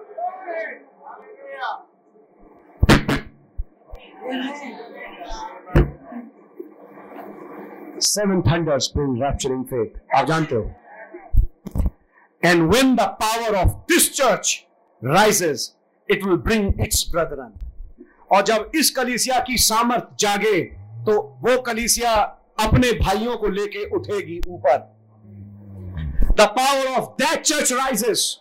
Seven 8.07 8.43
thunders 8.43 8.93
bring 8.97 9.23
rapturing 9.23 9.65
faith 9.65 10.17
आप 10.17 10.27
जानते 10.27 10.55
हो? 10.55 10.71
And 12.45 12.71
when 12.73 12.97
the 12.97 13.09
power 13.21 13.57
of 13.57 13.71
this 13.89 14.09
church 14.17 14.67
rises, 15.03 15.75
it 16.09 16.25
will 16.25 16.39
bring 16.49 16.67
its 16.87 17.05
brethren. 17.05 17.53
और 18.33 18.43
जब 18.43 18.71
इस 18.75 18.91
कलीसिया 18.91 19.41
की 19.41 19.57
सामर्थ 19.57 20.17
जागे 20.21 20.61
तो 21.07 21.21
वो 21.43 21.61
कलीसिया 21.63 22.15
अपने 22.61 22.93
भाइयों 22.93 23.37
को 23.37 23.49
लेके 23.49 23.85
उठेगी 23.91 24.41
ऊपर। 24.49 24.77
The 26.33 26.41
power 26.41 26.87
of 26.87 27.05
that 27.23 27.41
church 27.41 27.73
rises 27.73 28.41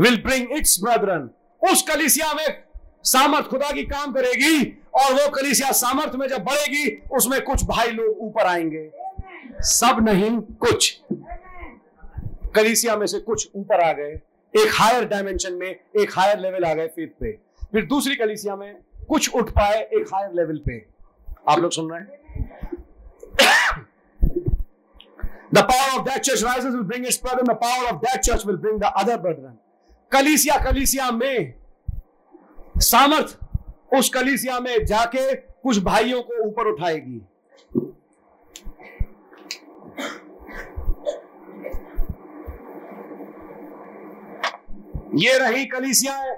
will 0.00 0.22
bring 0.22 0.56
its 0.56 0.78
brethren 0.82 1.30
उस 1.72 1.82
कलीसिया 1.82 2.32
में 2.34 2.62
सामर्थ 3.04 3.46
खुदा 3.46 3.70
की 3.72 3.82
काम 3.82 4.12
करेगी 4.12 4.82
और 4.94 5.12
वो 5.12 5.28
कलीसिया 5.30 5.70
सामर्थ 5.72 6.14
में 6.14 6.28
जब 6.28 6.44
बढ़ेगी 6.44 7.02
उसमें 7.12 7.44
कुछ 7.44 7.64
भाई 7.64 7.90
लोग 7.90 8.18
ऊपर 8.18 8.46
आएँगे। 8.46 8.90
सब 9.60 9.96
नहीं 10.08 10.40
कुछ। 10.40 11.00
कलीसिया 12.54 12.96
में 12.96 13.06
से 13.06 13.18
कुछ 13.20 13.50
ऊपर 13.54 13.80
आ 13.80 13.92
गए, 13.92 14.12
एक 14.54 14.72
हायर 14.72 15.04
डायमेंशन 15.08 15.52
में, 15.52 15.68
एक 15.68 16.10
हायर 16.12 16.38
लेवल 16.38 16.64
आ 16.64 16.72
गए 16.74 16.86
फेथ 16.86 17.08
पे। 17.20 17.32
फिर 17.72 17.84
दूसरी 17.86 18.16
कलीसिया 18.16 18.56
में 18.56 18.74
कुछ 19.08 19.34
उठ 19.34 19.50
पाए 19.50 19.80
एक 19.94 20.14
हायर 20.14 20.32
लेवल 20.34 20.60
पे। 20.66 20.84
आप 21.48 21.58
लोग 21.58 21.70
सुन 21.72 21.90
रहे 21.92 22.00
हैं? 22.00 22.20
The 25.54 25.58
power 25.58 25.98
of 25.98 26.04
that 26.04 26.22
church 26.22 26.42
rises 26.44 26.64
will 26.64 26.82
bring 26.82 27.06
its 27.06 27.20
brother 27.24 27.42
the 27.42 27.56
power 27.56 27.86
of 27.86 27.96
that 27.96 28.20
church 28.20 28.46
will 28.46 28.56
bring 28.56 28.80
the 28.80 28.92
other 28.96 29.16
brother 29.16 29.56
कलीसिया 30.12 30.56
कलीसिया 30.64 31.10
में 31.10 31.54
सामर्थ 32.80 33.38
उस 33.98 34.08
कलीसिया 34.08 34.60
में 34.60 34.84
जाके 34.84 35.34
कुछ 35.34 35.78
भाइयों 35.82 36.22
को 36.22 36.42
ऊपर 36.44 36.66
उठाएगी। 36.66 37.20
ये 45.14 45.38
रही 45.38 45.64
कलीसियाएँ। 45.64 46.36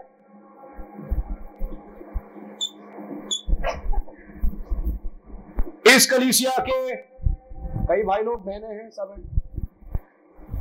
इस 5.87 6.11
कलीसिया 6.11 6.53
के 6.61 6.97
कई 7.87 8.03
भाई 8.03 8.23
लोग, 8.23 8.45
बहने 8.45 8.67
हैं 8.67 8.91
सब। 8.91 9.15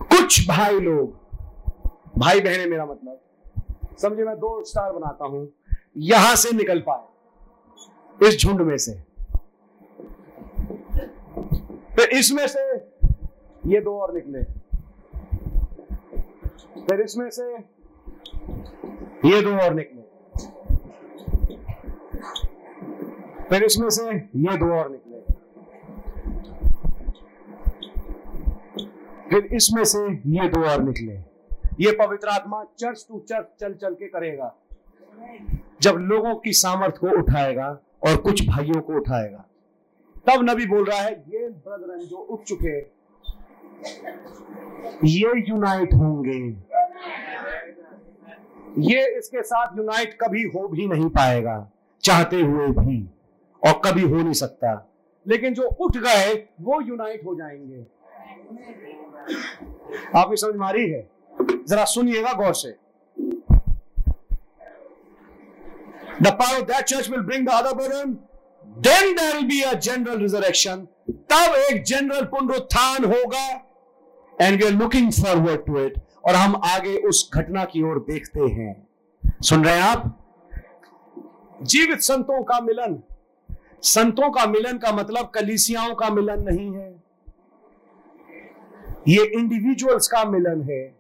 कुछ 0.02 0.48
भाई 0.48 0.80
लोग। 0.80 1.24
भाई 2.18 2.40
बहने 2.42 2.66
मेरा 2.66 2.86
मतलब। 2.86 3.20
समझे, 3.98 4.24
मैं 4.24 4.36
दो 4.36 4.64
स्टार 4.64 4.92
बनाता 4.92 5.26
हूँ। 5.26 5.54
यहाँ 5.98 6.36
से 6.36 6.52
निकल 6.52 6.80
पाए। 6.90 8.28
इस 8.28 8.40
झुंड 8.40 8.62
में 8.62 8.78
से। 8.78 8.94
फिर 11.96 12.10
इसमें 12.10 12.48
से 12.48 12.74
ये 13.66 13.82
दो 13.82 14.00
और 14.00 14.14
निकले। 14.14 14.44
फिर 16.82 17.02
इसमें 17.02 17.30
से 17.30 17.73
ये 19.26 19.42
दो 19.42 19.52
और 19.58 19.74
निकले। 19.74 20.02
फिर 23.50 23.64
इसमें 23.64 23.90
से 23.90 24.06
ये 24.14 24.58
दो 24.58 24.74
और 24.74 24.90
निकले। 24.92 25.22
फिर 29.30 29.46
इसमें 29.56 29.84
से 29.84 30.00
ये 30.32 30.48
दो 30.50 30.64
और 30.70 30.82
निकले। 30.84 31.14
ये 31.80 31.92
पवित्र 32.00 32.30
आत्मा 32.30 32.64
चर्च 32.80 33.06
टू 33.10 33.20
चर्च, 33.20 33.46
चल 33.60 33.74
चल 33.74 33.94
के 33.94 34.08
करेगा। 34.08 34.54
जब 35.82 35.96
लोगों 36.02 36.36
की 36.36 36.52
सामर्थ 36.54 36.98
को 36.98 37.18
उठाएगा 37.20 37.68
और 38.08 38.18
कुछ 38.18 38.48
भाइयों 38.48 38.82
को 38.82 38.94
उठाएगा। 38.94 39.46
तब 40.28 40.44
नबी 40.50 40.66
बोल 40.66 40.84
रहा 40.86 41.00
है, 41.00 41.12
ये 41.12 41.48
ब्रदरन 41.50 42.00
जो 42.00 42.18
उठ 42.18 42.44
चुके, 42.44 42.80
ये 45.08 45.34
यूनाइट 45.50 45.94
होंगे। 45.94 46.40
ये 48.80 49.18
इसके 49.18 49.44
साथ 49.44 49.78
यूनाइट 49.78 50.18
कभी 50.22 50.44
हो 50.44 50.68
भी 50.68 50.88
नहीं 50.88 51.10
पाएगा, 51.10 51.72
चाहते 52.04 52.36
हुए 52.36 52.68
भी, 52.68 53.10
और 53.68 53.82
कभी 53.86 54.02
हो 54.02 54.16
नहीं 54.16 54.34
सकता। 54.34 54.92
लेकिन 55.28 55.54
जो 55.54 55.64
उठ 55.64 55.98
गए, 55.98 56.48
वो 56.62 56.82
यूनाइट 56.82 57.26
हो 57.26 57.36
जाएँगे। 57.36 57.86
आपकी 60.16 60.36
समझ 60.36 60.56
मारी 60.56 60.90
है? 60.90 61.10
जरा 61.42 61.86
सुनिएगा 61.86 62.34
गौर 62.34 62.54
से। 62.54 62.76
The 66.22 66.26
of 66.26 66.70
that 66.70 66.88
church 66.88 67.08
will 67.08 67.24
bring 67.30 67.48
the 67.48 67.62
other 67.62 67.74
burden. 67.80 68.16
Then 68.88 69.16
there 69.18 69.34
will 69.34 69.48
be 69.50 69.74
a 69.74 69.90
general 69.90 70.22
resurrection. 70.28 70.86
तब 71.10 71.56
एक 71.72 71.84
जनरल 71.84 72.26
पुनरुत्थान 72.26 73.06
होगा 73.06 73.70
and 74.42 74.58
we 74.58 74.66
are 74.66 74.74
looking 74.74 75.12
forward 75.12 75.66
to 75.66 75.80
it 75.80 76.03
और 76.26 76.36
हम 76.36 76.62
आगे 76.66 76.98
उस 76.98 77.32
घटना 77.34 77.66
की 77.66 77.82
ओर 77.82 78.00
देखते 78.00 78.40
हैं। 78.40 78.88
सुन 79.42 79.66
रहे 79.66 79.76
हैं 79.76 79.84
आप? 79.84 80.20
जीवित 81.62 82.00
संतों 82.00 82.44
का 82.44 82.62
मिलन। 82.62 83.04
संतों 83.82 84.32
का 84.32 84.46
मिलन 84.46 84.78
का 84.78 84.92
मतलब 84.92 85.30
कलिसियाओं 85.30 85.96
का 85.96 86.10
मिलन 86.10 86.44
नहीं 86.44 86.76
है। 86.76 87.04
ये 89.08 89.26
इंडिविजुअल्स 89.26 90.08
का 90.08 90.26
मिलन 90.26 90.62
है। 90.62 90.96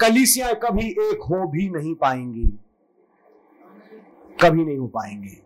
कलिसिया 0.00 0.52
कभी 0.52 0.90
एक 0.90 1.18
हो 1.22 1.48
भी 1.48 1.68
नहीं 1.70 1.94
पाएँगी। 1.94 2.44
कभी 4.44 4.64
नहीं 4.64 4.78
हो 4.78 4.86
पाएँगे। 4.86 5.42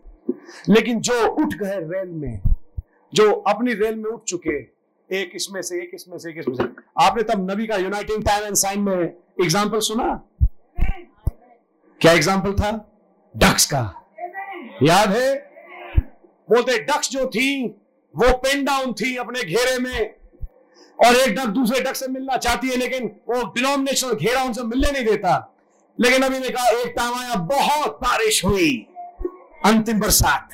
लेकिन 0.69 1.01
जो 1.01 1.27
उठ 1.27 1.53
गए 1.53 1.79
रेल 1.79 2.09
में, 2.09 2.41
जो 3.13 3.31
अपनी 3.31 3.73
रेल 3.73 3.95
में 3.95 4.11
उठ 4.11 4.23
चुके 4.23 4.80
एक 5.11 5.31
इसमें 5.35 5.61
से, 5.61 5.75
एक 5.75 5.91
इसमें 5.93 6.17
से, 6.17 6.29
एक 6.29 6.37
इसमें 6.37 6.55
से। 6.55 6.63
आपने 6.99 7.23
तब 7.23 7.49
नबी 7.51 7.65
का 7.67 7.75
यूनाइटिंग 7.75 8.23
टाइम 8.23 8.45
एंड 8.45 8.55
साइन 8.55 8.81
में 8.81 9.01
एग्ज़ाम्पल 9.41 9.79
सुना? 9.79 10.05
क्या 12.01 12.11
एग्ज़ाम्पल 12.11 12.53
था? 12.53 12.71
डक्स 13.35 13.65
का। 13.65 13.81
याद 14.83 15.09
है? 15.09 15.33
बोलते 16.49 16.77
डक्स 16.83 17.09
जो 17.11 17.25
थी, 17.25 17.67
वो 18.15 18.31
पेन 18.37 18.63
डाउन 18.65 18.93
थी 18.93 19.15
अपने 19.15 19.43
घेरे 19.43 19.77
में 19.79 20.15
और 20.99 21.15
एक 21.15 21.35
डक 21.35 21.47
दूसरे 21.49 21.79
डक 21.81 21.95
से 21.95 22.07
मिलना 22.07 22.37
चाहती 22.37 22.69
है, 22.69 22.77
लेकिन 22.77 23.05
वो 23.29 23.41
डिनोमिनेशनल 23.53 24.13
घेरा 24.13 24.43
उनसे 24.43 24.63
मिलने 24.63 24.91
नहीं 24.91 25.05
देता। 25.05 25.35
लेकिन 25.99 26.23
अभी 26.23 26.39
ने 26.39 26.49
कहा, 26.49 26.67
एक 26.69 26.93
टाइम 26.97 27.13
आया, 27.13 27.35
बहुत 27.35 27.99
बारिश 28.03 28.43
हुई, 28.45 28.71
अंतिम 29.65 29.99
बरसात। 29.99 30.49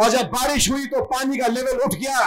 और 0.00 0.10
जब 0.10 0.26
बारिश 0.28 0.70
हुई 0.70 0.86
तो 0.86 1.00
पानी 1.04 1.38
का 1.38 1.46
लेवल 1.48 1.78
उठ 1.78 1.94
गया। 1.94 2.26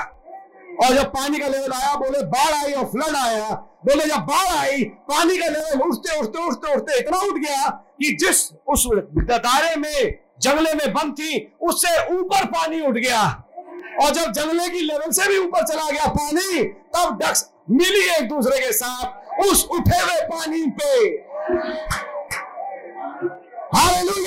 और 0.83 0.93
जब 0.95 1.05
पानी 1.05 1.39
का 1.39 1.47
लेवल 1.47 1.71
आया, 1.71 1.95
बोले, 1.95 2.23
बाढ़ 2.23 2.53
आई 2.53 2.73
और 2.73 2.85
फ्लड 2.85 3.15
आया। 3.15 3.49
बोले, 3.85 4.05
जब 4.05 4.19
बाढ़ 4.19 4.57
आई, 4.57 4.83
पानी 4.83 5.37
का 5.37 5.47
लेवल 5.47 5.81
उठते 5.81 6.19
उठते 6.19 6.47
उठते 6.47 6.73
उठते 6.73 6.99
इतना 6.99 7.17
उठ 7.17 7.35
गया 7.35 7.69
कि 7.69 8.17
जिस 8.19 8.53
उस 8.67 8.87
दायरे 9.17 9.75
में, 9.75 10.19
जंगले 10.39 10.73
में 10.73 10.93
बंद 10.93 11.13
थी, 11.13 11.57
उससे 11.61 12.13
ऊपर 12.15 12.45
पानी 12.45 12.81
उठ 12.81 12.93
गया। 12.93 13.43
और 14.03 14.09
जब 14.09 14.31
जंगले 14.31 14.69
की 14.69 14.79
लेवल 14.79 15.11
से 15.11 15.27
भी 15.27 15.37
ऊपर 15.37 15.63
चला 15.63 15.91
गया 15.91 16.07
पानी, 16.07 16.63
तब 16.63 17.19
डक्स 17.23 17.49
मिली 17.69 18.09
एक 18.09 18.29
दूसरे 18.29 18.59
के 18.59 18.71
साथ, 18.73 19.39
उस 19.39 19.67
उठे 19.71 19.99
हुए 19.99 20.21
पानी 20.21 20.65
पे। 20.67 21.05
हालेलुया! 23.77 24.18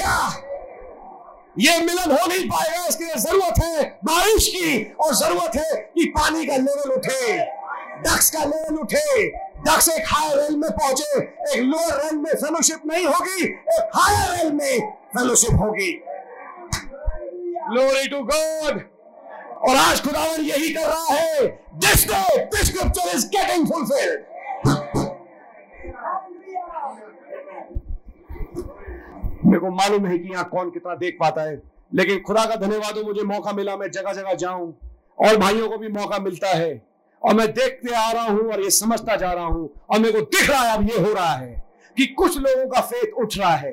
ये 1.56 1.78
मिलन 1.78 2.10
हो 2.10 2.26
नहीं 2.26 2.48
पाएगा, 2.48 2.84
इसके 2.88 3.04
लिए 3.04 3.14
ज़रूरत 3.20 3.58
है 3.62 3.82
बारिश 4.04 4.46
की 4.48 4.82
और 5.00 5.14
ज़रूरत 5.14 5.56
है 5.56 5.76
कि 5.94 6.04
पानी 6.16 6.46
का 6.46 6.56
लेवल 6.56 6.92
उठे, 6.92 7.36
डक्स 8.04 8.30
का 8.30 8.44
लेवल 8.44 8.78
उठे, 8.78 9.28
डक्स 9.66 9.88
एक 9.88 10.04
हायर 10.06 10.38
रेल 10.38 10.56
में 10.56 10.70
पहुँचे, 10.70 11.18
एक 11.18 11.60
लोअर 11.62 12.00
रेल 12.04 12.16
में 12.16 12.32
फेलोशिप 12.34 12.86
नहीं 12.86 13.06
होगी, 13.06 13.44
एक 13.44 13.90
हायर 13.96 14.36
रेल 14.36 14.52
में 14.52 14.80
फेलोशिप 15.16 15.60
होगी। 15.60 15.92
ग्लोरी 17.68 18.08
टू 18.08 18.22
गॉड 18.24 18.80
और 19.68 19.76
आज 19.76 20.00
खुदावन 20.02 20.40
यही 20.44 20.72
कर 20.74 20.86
रहा 20.86 21.14
है 21.14 21.46
this 21.80 22.06
day 22.08 22.44
this 22.46 22.66
scripture 22.68 23.16
is 23.16 23.26
getting 23.28 23.66
fulfilled 23.68 24.24
मेरे 29.52 29.60
को 29.60 29.70
मालूम 29.70 30.06
है 30.06 30.18
कि 30.18 30.28
यहाँ 30.28 30.44
कौन 30.44 30.70
कितना 30.70 30.94
देख 30.94 31.16
पाता 31.20 31.42
है। 31.42 31.62
लेकिन 31.94 32.20
खुदा 32.20 32.44
का 32.44 32.54
धन्यवाद 32.56 32.96
हो, 32.98 33.02
मुझे 33.02 33.22
मौका 33.22 33.52
मिला, 33.52 33.76
मैं 33.76 33.90
जगह 33.90 34.12
जगह 34.12 34.34
जाऊँ 34.34 34.72
और 35.18 35.36
भाइयों 35.36 35.68
को 35.68 35.78
भी 35.78 35.88
मौका 35.88 36.18
मिलता 36.18 36.48
है। 36.48 36.82
और 37.22 37.34
मैं 37.34 37.46
देखते 37.52 37.94
आ 37.94 38.10
रहा 38.12 38.24
हूँ 38.24 38.52
और 38.52 38.60
ये 38.60 38.70
समझता 38.70 39.16
जा 39.16 39.32
रहा 39.32 39.44
हूँ 39.44 39.70
और 39.90 39.98
मेरे 39.98 40.12
को 40.12 40.20
दिख 40.20 40.50
रहा 40.50 40.62
है, 40.62 40.76
अब 40.76 40.88
ये 40.90 40.98
हो 40.98 41.12
रहा 41.12 41.34
है 41.34 41.64
कि 41.96 42.06
कुछ 42.06 42.38
लोगों 42.38 42.66
का 42.68 42.80
फेथ 42.80 43.12
उठ 43.12 43.38
रहा 43.38 43.54
है। 43.56 43.72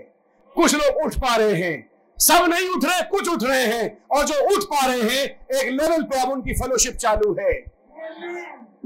कुछ 0.56 0.76
लोग 0.76 1.06
उठ 1.06 1.15
पा 1.15 1.35
रहे 1.35 1.56
हैं। 1.56 1.89
सब 2.18 2.45
नहीं 2.49 2.69
उठ 2.69 2.85
रहे, 2.85 3.01
कुछ 3.01 3.30
उठ 3.30 3.43
रहे 3.43 3.65
हैं 3.65 3.97
और 4.11 4.26
जो 4.26 4.56
उठ 4.56 4.64
पा 4.64 4.85
रहे 4.85 5.01
हैं, 5.01 5.23
एक 5.61 5.69
लेवल 5.72 6.03
पे 6.03 6.22
अब 6.22 6.30
उनकी 6.30 6.53
फेलोशिप 6.53 6.93
चालू 6.93 7.34
है। 7.39 7.60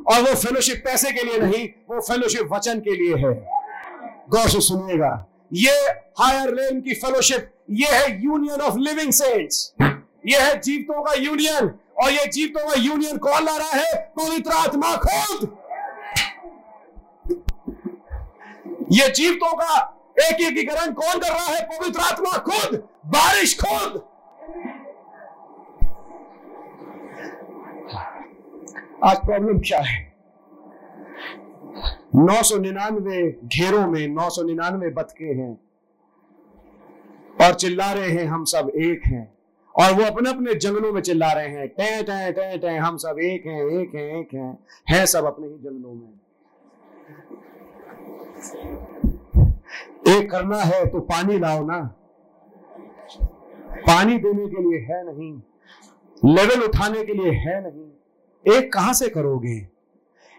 और 0.07 0.21
वो 0.21 0.35
फेलोशिप 0.35 0.81
पैसे 0.85 1.11
के 1.11 1.23
लिए 1.23 1.37
नहीं, 1.37 1.67
वो 1.89 2.01
फेलोशिप 2.01 2.49
वचन 2.51 2.79
के 2.79 2.95
लिए 2.95 3.15
है। 3.15 3.33
गौर 4.29 4.49
से 4.49 4.59
सुनिएगा। 4.61 5.32
ये 5.53 5.71
हायर 6.19 6.53
लेन 6.53 6.81
की 6.81 6.93
फेलोशिप 6.93 7.51
ये 7.69 7.87
है 7.87 8.23
यूनियन 8.23 8.61
ऑफ़ 8.61 8.77
लिविंग 8.77 9.11
सेंट्स 9.11 9.73
ये 10.27 10.39
है 10.39 10.59
जीवतों 10.59 11.03
का 11.03 11.13
यूनियन 11.13 11.67
और 12.03 12.11
ये 12.11 12.25
जीवतों 12.27 12.69
का 12.69 12.75
यूनियन 12.81 13.17
कौन 13.17 13.43
ला 13.45 13.57
रहा 13.57 13.71
है? 13.71 13.93
पवित्र 14.17 14.51
आत्मा 14.51 14.95
खुद। 14.95 15.57
ये 18.91 19.09
जीवतों 19.09 19.55
का 19.55 19.99
एक 20.19 20.41
एकीकरण 20.41 20.93
कौन 20.93 21.19
कर 21.19 21.33
रहा 21.33 21.45
है? 21.45 21.61
पवित्र 21.67 21.99
आत्मा 21.99 22.37
खुद, 22.37 22.75
बारिश 23.07 23.57
खुद। 23.59 24.01
आज 29.03 29.17
प्रॉब्लम 29.17 29.59
क्या 29.59 29.79
है? 29.79 30.12
नौ 32.15 32.41
सौ 32.43 32.57
निन्यानवे 32.57 33.21
घेरों 33.45 33.85
में, 33.87 34.07
नौ 34.09 34.29
सौ 34.29 34.43
निन्यानवे 34.43 34.89
बतके 34.91 35.25
हैं 35.33 35.53
और 37.37 37.53
चिल्ला 37.55 37.91
रहे 37.93 38.09
हैं, 38.09 38.25
हम 38.25 38.43
सब 38.45 38.71
एक 38.77 39.05
हैं। 39.05 39.31
और 39.75 39.93
वो 39.93 40.03
अपने 40.05 40.29
अपने 40.29 40.53
जंगलों 40.55 40.91
में 40.93 41.01
चिल्ला 41.01 41.31
रहे 41.33 41.47
हैं, 41.47 41.67
टे 41.69 42.01
टे 42.03 42.31
टे 42.31 42.57
टे, 42.57 42.75
हम 42.77 42.97
सब 42.97 43.19
एक 43.21 43.45
हैं 43.47 43.63
एक 43.71 43.95
हैं 43.95 44.19
एक 44.19 44.33
हैं 44.33 44.57
हैं 44.89 45.05
सब 45.05 45.25
अपने 45.25 45.47
ही 45.47 45.53
जंगलों 45.55 45.93
में। 45.93 46.09
एक 50.09 50.29
करना 50.31 50.57
है 50.57 50.85
तो 50.85 50.99
पानी 51.01 51.37
लाओ 51.39 51.65
ना। 51.65 51.79
पानी 53.87 54.17
देने 54.17 54.47
के 54.47 54.61
लिए 54.63 54.79
है 54.81 55.03
नहीं, 55.05 55.33
लेवल 56.23 56.63
उठाने 56.63 57.03
के 57.05 57.13
लिए 57.13 57.31
है 57.39 57.61
नहीं। 57.63 58.55
एक 58.57 58.71
कहाँ 58.73 58.93
से 58.93 59.09
करोगे? 59.09 59.72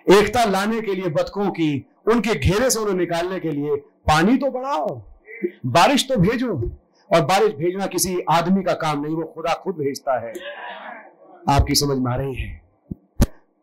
एकता 0.07 0.45
लाने 0.45 0.81
के 0.81 0.95
लिए 0.95 1.09
बतकों 1.09 1.51
की, 1.51 1.87
उनके 2.07 2.35
घेरे 2.35 2.71
से 2.71 2.79
उन्हें 2.79 2.95
निकालने 2.95 3.41
के 3.41 3.51
लिए 3.51 3.77
पानी 4.09 4.37
तो 4.37 4.51
बढ़ाओ, 4.51 5.03
बारिश 5.67 6.09
तो 6.09 6.17
भेजो, 6.17 6.55
और 7.11 7.21
बारिश 7.21 7.53
भेजना 7.53 7.87
किसी 7.87 8.19
आदमी 8.31 8.63
का 8.63 8.73
काम 8.73 9.03
नहीं, 9.03 9.15
वो 9.15 9.23
खुदा 9.25 9.55
खुद 9.55 9.75
भेजता 9.75 10.19
है। 10.21 10.33
आपकी 11.49 11.75
समझ 11.75 11.99
में 11.99 12.13
आ 12.13 12.17
रही 12.17 12.35
है? 12.35 12.63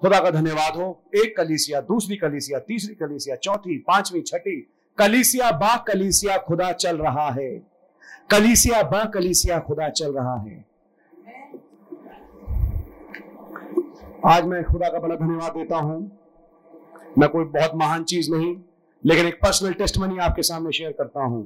खुदा 0.02 0.20
का 0.20 0.30
धन्यवाद 0.32 0.76
हो, 0.76 1.02
एक 1.16 1.36
कलीसिया, 1.38 1.82
दूसरी 1.82 2.16
कलीसिया, 2.16 2.60
तीसरी 2.60 2.96
कलीसिया, 2.96 3.36
चौथी, 3.36 3.78
पांचवी, 3.78 4.22
छठी, 4.22 4.56
कलीसिया 4.98 5.52
बा 5.52 5.76
कलीसिया 5.78 6.38
खुदा 6.38 6.72
चल 6.72 6.98
रहा 6.98 7.30
है। 7.30 7.50
कलीसिया 8.32 8.82
बा 8.84 9.04
कलीसिया 9.06 9.60
खुदा 9.60 9.90
चल 9.90 10.14
रहा 10.14 10.36
है। 10.42 10.66
आज 14.26 14.46
मैं 14.46 14.64
खुदा 14.64 14.90
का 14.90 15.00
बड़ा 15.00 15.16
धन्यवाद 15.16 15.52
देता 15.52 15.78
हूँ। 15.78 16.21
मैं 17.18 17.30
कोई 17.30 17.46
बहुत 17.46 17.72
महान 17.76 18.04
चीज़ 18.04 18.32
नहीं, 18.32 18.56
लेकिन 19.04 19.28
एक 19.28 19.36
पर्सनल 19.36 19.74
टेस्ट 19.74 19.98
मनी 19.98 20.18
आपके 20.20 20.44
सामने 20.44 20.72
शेयर 20.72 20.92
करता 20.92 21.24
हूँ। 21.24 21.44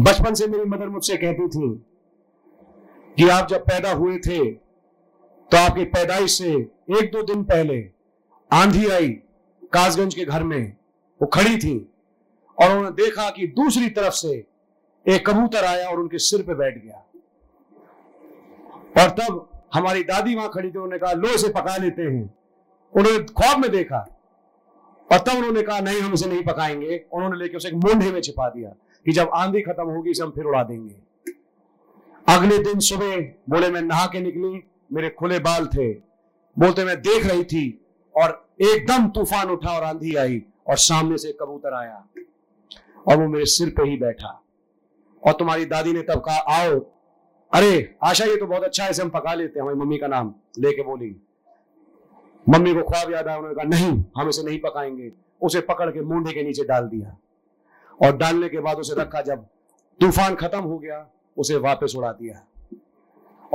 बचपन 0.00 0.34
से 0.34 0.46
मेरी 0.46 0.64
मदर 0.64 0.88
मुझसे 0.88 1.16
कहती 1.16 1.48
थी 1.48 1.68
कि 3.16 3.28
आप 3.28 3.48
जब 3.48 3.62
पैदा 3.62 3.92
हुए 3.92 4.16
थे 4.18 4.38
तो 4.50 5.56
आपकी 5.56 5.84
पैदाइश 5.86 6.38
से 6.38 6.50
एक 6.50 7.10
दो 7.12 7.22
दिन 7.24 7.42
पहले 7.44 7.78
आंधी 8.50 8.86
आई 8.88 9.08
कासगंज 9.72 10.14
के 10.14 10.24
घर 10.24 10.42
में, 10.42 10.72
वो 11.20 11.26
खड़ी 11.28 11.56
थी 11.58 11.76
और 12.58 12.70
उन्होंने 12.70 12.90
देखा 12.96 13.28
कि 13.30 13.46
दूसरी 13.56 13.88
तरफ़ 13.90 14.14
से 14.14 14.32
एक 15.06 15.26
कबूतर 15.28 15.64
आया 15.64 15.88
और 15.88 16.00
उनके 16.00 16.18
सिर 16.20 16.42
पे 16.42 16.54
बैठ 16.54 16.82
गया। 16.84 17.04
और 18.96 19.10
तब 19.12 19.48
हमारी 19.74 20.02
दादी 20.04 20.34
वहाँ 20.34 20.50
खड़ी 20.54 20.68
थी, 20.68 20.78
उन्होंने 20.78 20.98
कहा 20.98 21.12
लो 21.12 21.28
इसे 21.28 21.48
पका 21.50 21.76
लेते 21.76 22.02
हैं। 22.02 22.28
उन्होंने 22.96 23.18
ख्वाब 23.18 23.58
में 23.58 23.70
देखा। 23.70 24.16
और 25.12 25.18
तब 25.18 25.36
उन्होंने 25.36 25.62
कहा, 25.62 25.80
नहीं, 25.80 26.00
हम 26.00 26.12
इसे 26.12 26.26
नहीं 26.26 26.42
पकाएँगे। 26.42 27.04
उन्होंने 27.12 27.36
लेके 27.36 27.56
उसे 27.56 27.68
एक 27.68 27.74
मोंढे 27.74 28.12
में 28.12 28.20
छिपा 28.20 28.48
दिया 28.48 28.70
कि 29.04 29.12
जब 29.12 29.30
आंधी 29.34 29.60
खत्म 29.60 29.84
होगी 29.84 30.10
इसे 30.10 30.22
हम 30.22 30.30
फिर 30.30 30.44
उड़ा 30.44 30.62
देंगे। 30.62 30.96
अगले 32.28 32.58
दिन 32.58 32.78
सुबह 32.78 33.20
बोले, 33.20 33.70
मैं 33.70 33.82
नहा 33.82 34.06
के 34.06 34.20
निकली, 34.20 34.64
मेरे 34.92 35.10
खुले 35.10 35.38
बाल 35.38 35.66
थे। 35.66 35.92
बोलते, 36.58 36.84
मैं 36.84 36.96
देख 36.96 37.26
रही 37.26 37.44
थी 37.44 37.84
और 38.16 38.48
एकदम 38.60 39.08
तूफ़ान 39.08 39.50
उठा 39.50 39.76
और 39.76 39.82
आंधी 39.82 40.14
आई 40.14 40.42
और 40.68 40.76
सामने 40.76 41.18
से 41.18 41.32
कबूतर 41.32 41.74
आया 41.74 42.08
और 43.08 43.16
वो 43.16 43.28
मेरे 43.28 43.44
सिर 43.44 43.70
पे 43.70 43.82
ही 43.82 43.96
बैठा। 43.96 44.44
और 45.26 45.32
तुम्हारी 45.32 45.64
दादी 45.64 45.92
ने 45.92 46.02
तब 46.02 46.20
कहा, 46.20 46.36
आओ। 46.36 46.80
अरे, 47.54 47.94
आशा, 48.04 48.24
ये 48.24 48.36
तो 48.36 48.46
बहुत 48.46 48.62
अच्छा 48.62 48.84
है, 48.84 48.90
इसे 48.90 49.02
हम 49.02 49.08
पका 49.08 49.34
लेते 49.34 49.58
हैं। 49.58 49.62
हमारी 49.62 49.78
मम्मी 49.78 49.98
का 49.98 50.06
नाम 50.06 50.34
लेके 50.58 50.82
बोली। 50.82 51.29
मम्मी 52.48 52.74
को 52.74 52.82
ख्वाब 52.82 53.12
याद 53.12 53.28
आया, 53.28 53.38
उन्होंने 53.38 53.54
कहा, 53.54 53.64
नहीं, 53.64 54.04
हम 54.16 54.28
इसे 54.28 54.42
नहीं 54.42 54.58
पकाएँगे। 54.58 55.12
उसे 55.42 55.60
पकड़ 55.60 55.90
के 55.90 56.00
मुंडे 56.00 56.32
के 56.32 56.42
नीचे 56.42 56.64
डाल 56.64 56.88
दिया। 56.88 57.16
और 58.02 58.16
डालने 58.16 58.48
के 58.48 58.60
बाद 58.60 58.76
उसे 58.76 59.00
रखा 59.00 59.20
जब 59.20 59.46
तूफ़ान 60.00 60.34
खत्म 60.34 60.58
हो 60.58 60.78
गया, 60.78 61.06
उसे 61.38 61.56
वापस 61.56 61.94
उड़ा 61.96 62.12
दिया। 62.12 62.46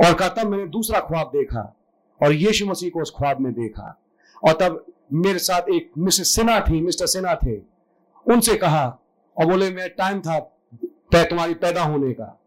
और 0.06 0.14
कहा, 0.14 0.28
तब 0.28 0.46
मैंने 0.46 0.66
दूसरा 0.66 1.00
ख्वाब 1.00 1.26
देखा, 1.26 1.76
और 2.22 2.32
यीशु 2.32 2.66
मसीह 2.66 2.90
को 2.90 3.02
उस 3.02 3.14
ख्वाब 3.18 3.40
में 3.40 3.52
देखा। 3.52 4.00
और 4.44 4.52
तब 4.52 4.86
मेरे 5.12 5.38
साथ 5.38 5.62
एक 5.62 5.90
मिसेस 5.98 6.34
सिन्हा 6.34 6.60
थी, 6.60 6.80
मिस्टर 6.80 7.06
सिन्हा 7.06 7.34
थे। 7.34 7.56
उनसे 8.26 8.56
कहा, 8.56 8.98
और 9.38 9.46
बोले, 9.46 9.70
मैं 9.70 9.90
टाइम 9.90 10.20
था 10.20 10.38
तुम्हारी 11.14 11.54
पैदा 11.54 11.82
होने 11.82 12.12
का। 12.12 12.40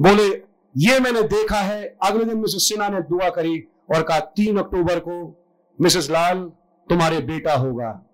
बोले, 0.00 0.42
ये 0.76 1.00
मैंने 1.00 1.22
देखा 1.22 1.56
है, 1.56 1.96
अगले 2.02 2.24
दिन 2.24 2.38
मिसेस 2.38 2.68
सिन्हा 2.68 2.88
ने 2.88 3.00
दुआ 3.00 3.30
करी 3.30 3.68
और 3.94 4.02
कहा, 4.02 4.20
तीन 4.20 4.58
अक्टूबर 4.58 4.98
को 5.00 5.39
मिसेस 5.80 6.10
लाल, 6.10 6.52
तुम्हारे 6.88 7.20
बेटा 7.20 7.54
होगा। 7.54 8.04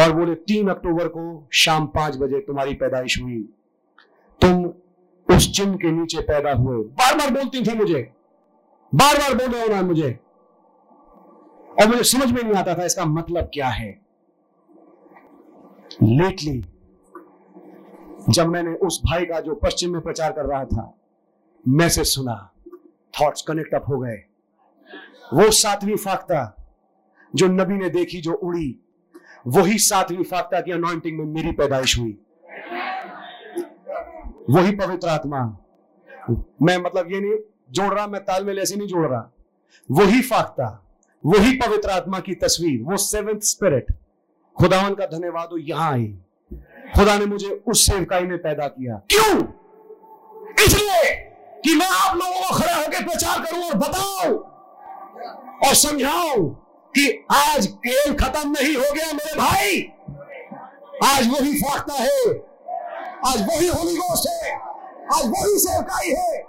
और 0.00 0.12
बोले, 0.12 0.34
तीन 0.34 0.68
अक्टूबर 0.68 1.08
को 1.08 1.48
शाम 1.52 1.86
पाँच 1.86 2.16
बजे 2.16 2.40
तुम्हारी 2.40 2.74
पैदाइश 2.74 3.22
हुई। 3.22 3.48
तुम 4.40 4.64
उस 5.36 5.56
चिन्ह 5.56 5.76
के 5.76 5.90
नीचे 5.90 6.20
पैदा 6.20 6.52
हुए। 6.52 6.84
बार 6.84 7.18
बार 7.18 7.30
बोलती 7.30 7.66
थी 7.66 7.78
मुझे। 7.78 8.12
बार 8.94 9.16
बार 9.16 9.34
बोल 9.34 9.60
रहे 9.60 9.78
हो 9.78 9.84
मुझे। 9.84 10.18
और 11.80 11.88
मुझे 11.88 12.02
समझ 12.02 12.32
में 12.32 12.42
नहीं 12.42 12.54
आता 12.54 12.74
था 12.74 12.84
इसका 12.84 13.04
मतलब 13.04 13.50
क्या 13.54 13.68
है। 13.68 14.00
लेटली 16.02 16.64
जब 18.30 18.46
मैंने 18.46 18.74
उस 18.74 19.02
भाई 19.04 19.24
का 19.24 19.40
जो 19.40 19.54
पश्चिम 19.54 19.92
में 19.92 20.00
प्रचार 20.00 20.32
कर 20.32 20.44
रहा 20.44 20.64
था, 20.64 20.94
मैसेज 21.68 22.06
सुना। 22.06 22.52
थॉट्स 23.20 23.42
कनेक्ट 23.42 23.74
अप 23.74 23.84
हो 23.88 23.98
गए। 23.98 24.24
वो 25.32 25.50
सातवीं 25.50 25.96
फाख्ता 25.96 26.56
जो 27.34 27.46
नबी 27.46 27.74
ने 27.74 27.88
देखी 27.88 28.20
जो 28.20 28.32
उड़ी, 28.32 28.78
वही 29.46 29.78
सातवीं 29.78 30.24
फाख्ता 30.24 30.60
की 30.60 30.72
अनॉइंटिंग 30.72 31.18
में 31.18 31.24
मेरी 31.24 31.52
पैदाइश 31.52 31.98
हुई। 31.98 32.18
वही 34.50 34.76
पवित्र 34.76 35.08
आत्मा। 35.08 35.58
मैं 36.62 36.76
मतलब 36.78 37.12
ये 37.12 37.20
नहीं, 37.20 37.38
जोड़ 37.70 37.94
रहा, 37.94 38.06
मैं 38.06 38.24
तालमेल 38.24 38.58
ऐसे 38.58 38.76
नहीं 38.76 38.88
जोड़ 38.88 39.06
रहा। 39.06 39.32
वही 39.90 40.22
फाख्ता, 40.22 40.96
वही 41.26 41.56
पवित्र 41.56 41.90
आत्मा 41.90 42.20
की 42.20 42.34
तस्वीर, 42.34 42.82
वो 42.82 42.96
सेवेंथ 42.96 43.40
स्पिरिट 43.40 43.92
खुदावन 44.56 44.94
का 44.94 45.06
धन्यवाद 45.06 45.48
हो 45.52 45.58
यहाँ 45.58 45.92
आई। 45.92 46.14
खुदा 46.96 47.18
ने 47.18 47.26
मुझे 47.26 47.62
उस 47.68 47.86
सेवकाई 47.86 48.22
में 48.22 48.38
पैदा 48.38 48.68
किया। 48.68 48.96
क्यों? 49.10 49.38
इसलिए 50.64 51.14
कि 51.64 51.74
मैं 51.74 51.86
आप 51.86 52.16
लोगों 52.16 52.40
को 52.40 52.58
खड़ा 52.58 52.76
होकर 52.76 53.04
प्रचार 53.04 53.40
करूँ 53.40 53.64
और 53.64 53.74
बताऊँ। 53.74 54.51
और 55.68 55.74
समझाऊं 55.74 56.48
कि 56.90 57.26
आज 57.30 57.66
खेल 57.66 58.14
खत्म 58.14 58.50
नहीं 58.50 58.76
हो 58.76 58.92
गया 58.92 59.12
मेरे 59.12 59.34
भाई। 59.34 59.92
आज 61.04 61.28
वही 61.28 61.60
फाख्ता 61.60 61.94
है। 61.94 62.30
आज 63.26 63.42
वही 63.42 63.66
होली 63.66 63.96
गोष्ठ 63.96 64.28
है। 64.28 64.54
आज 65.14 65.26
वही 65.26 65.58
सेवकाई 65.58 66.10
है। 66.10 66.40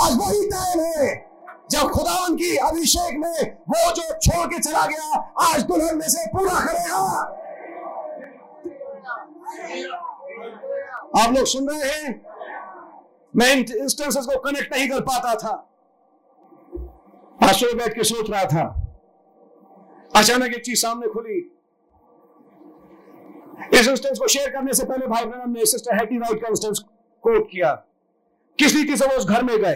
आज 0.00 0.12
वही 0.12 0.50
टाइम 0.50 0.80
है। 0.80 1.32
जब 1.70 1.90
खुदावन 1.90 2.36
की 2.36 2.56
अभिषेक 2.56 3.18
में 3.18 3.52
वो 3.52 3.92
जो 3.92 4.02
छोड़ 4.02 4.46
के 4.46 4.58
चला 4.58 4.86
गया, 4.86 5.32
आज 5.40 5.62
दुल्हन 5.62 5.96
में 5.96 6.08
से 6.08 6.26
पूरा 6.26 6.54
करेगा। 6.54 7.38
आप 11.22 11.32
लोग 11.32 11.46
सुन 11.46 11.68
रहे 11.68 11.90
हैं? 11.90 12.26
मैं 13.36 13.56
इंस्टेंसेस 13.56 14.24
को 14.24 14.38
कनेक्ट 14.40 14.76
नहीं 14.76 14.88
कर 14.88 15.00
पाता 15.00 15.34
था। 15.34 15.71
आश्रय 17.42 17.74
बैठ 17.74 17.94
के 17.94 18.04
सोच 18.04 18.30
रहा 18.30 18.44
था। 18.44 18.94
अचानक 20.16 20.54
एक 20.54 20.64
चीज़ 20.64 20.78
सामने 20.78 21.08
खुली। 21.08 21.38
इस 23.78 23.88
इंस्टेंस 23.88 24.18
को 24.18 24.28
शेयर 24.28 24.50
करने 24.50 24.74
से 24.74 24.84
पहले 24.84 25.06
भाई 25.06 25.24
ब्रम 25.24 25.50
ने 25.50 25.66
सिस्टर 25.66 25.94
हैटी 25.94 26.18
राइट 26.18 26.42
का 26.42 26.48
इंस्टेंस 26.48 26.78
कोट 27.22 27.50
किया। 27.50 27.72
किस 28.58 28.76
रीति 28.76 28.96
से 28.96 29.06
वो 29.06 29.14
उस 29.14 29.24
घर 29.24 29.44
में 29.44 29.58
गए? 29.58 29.74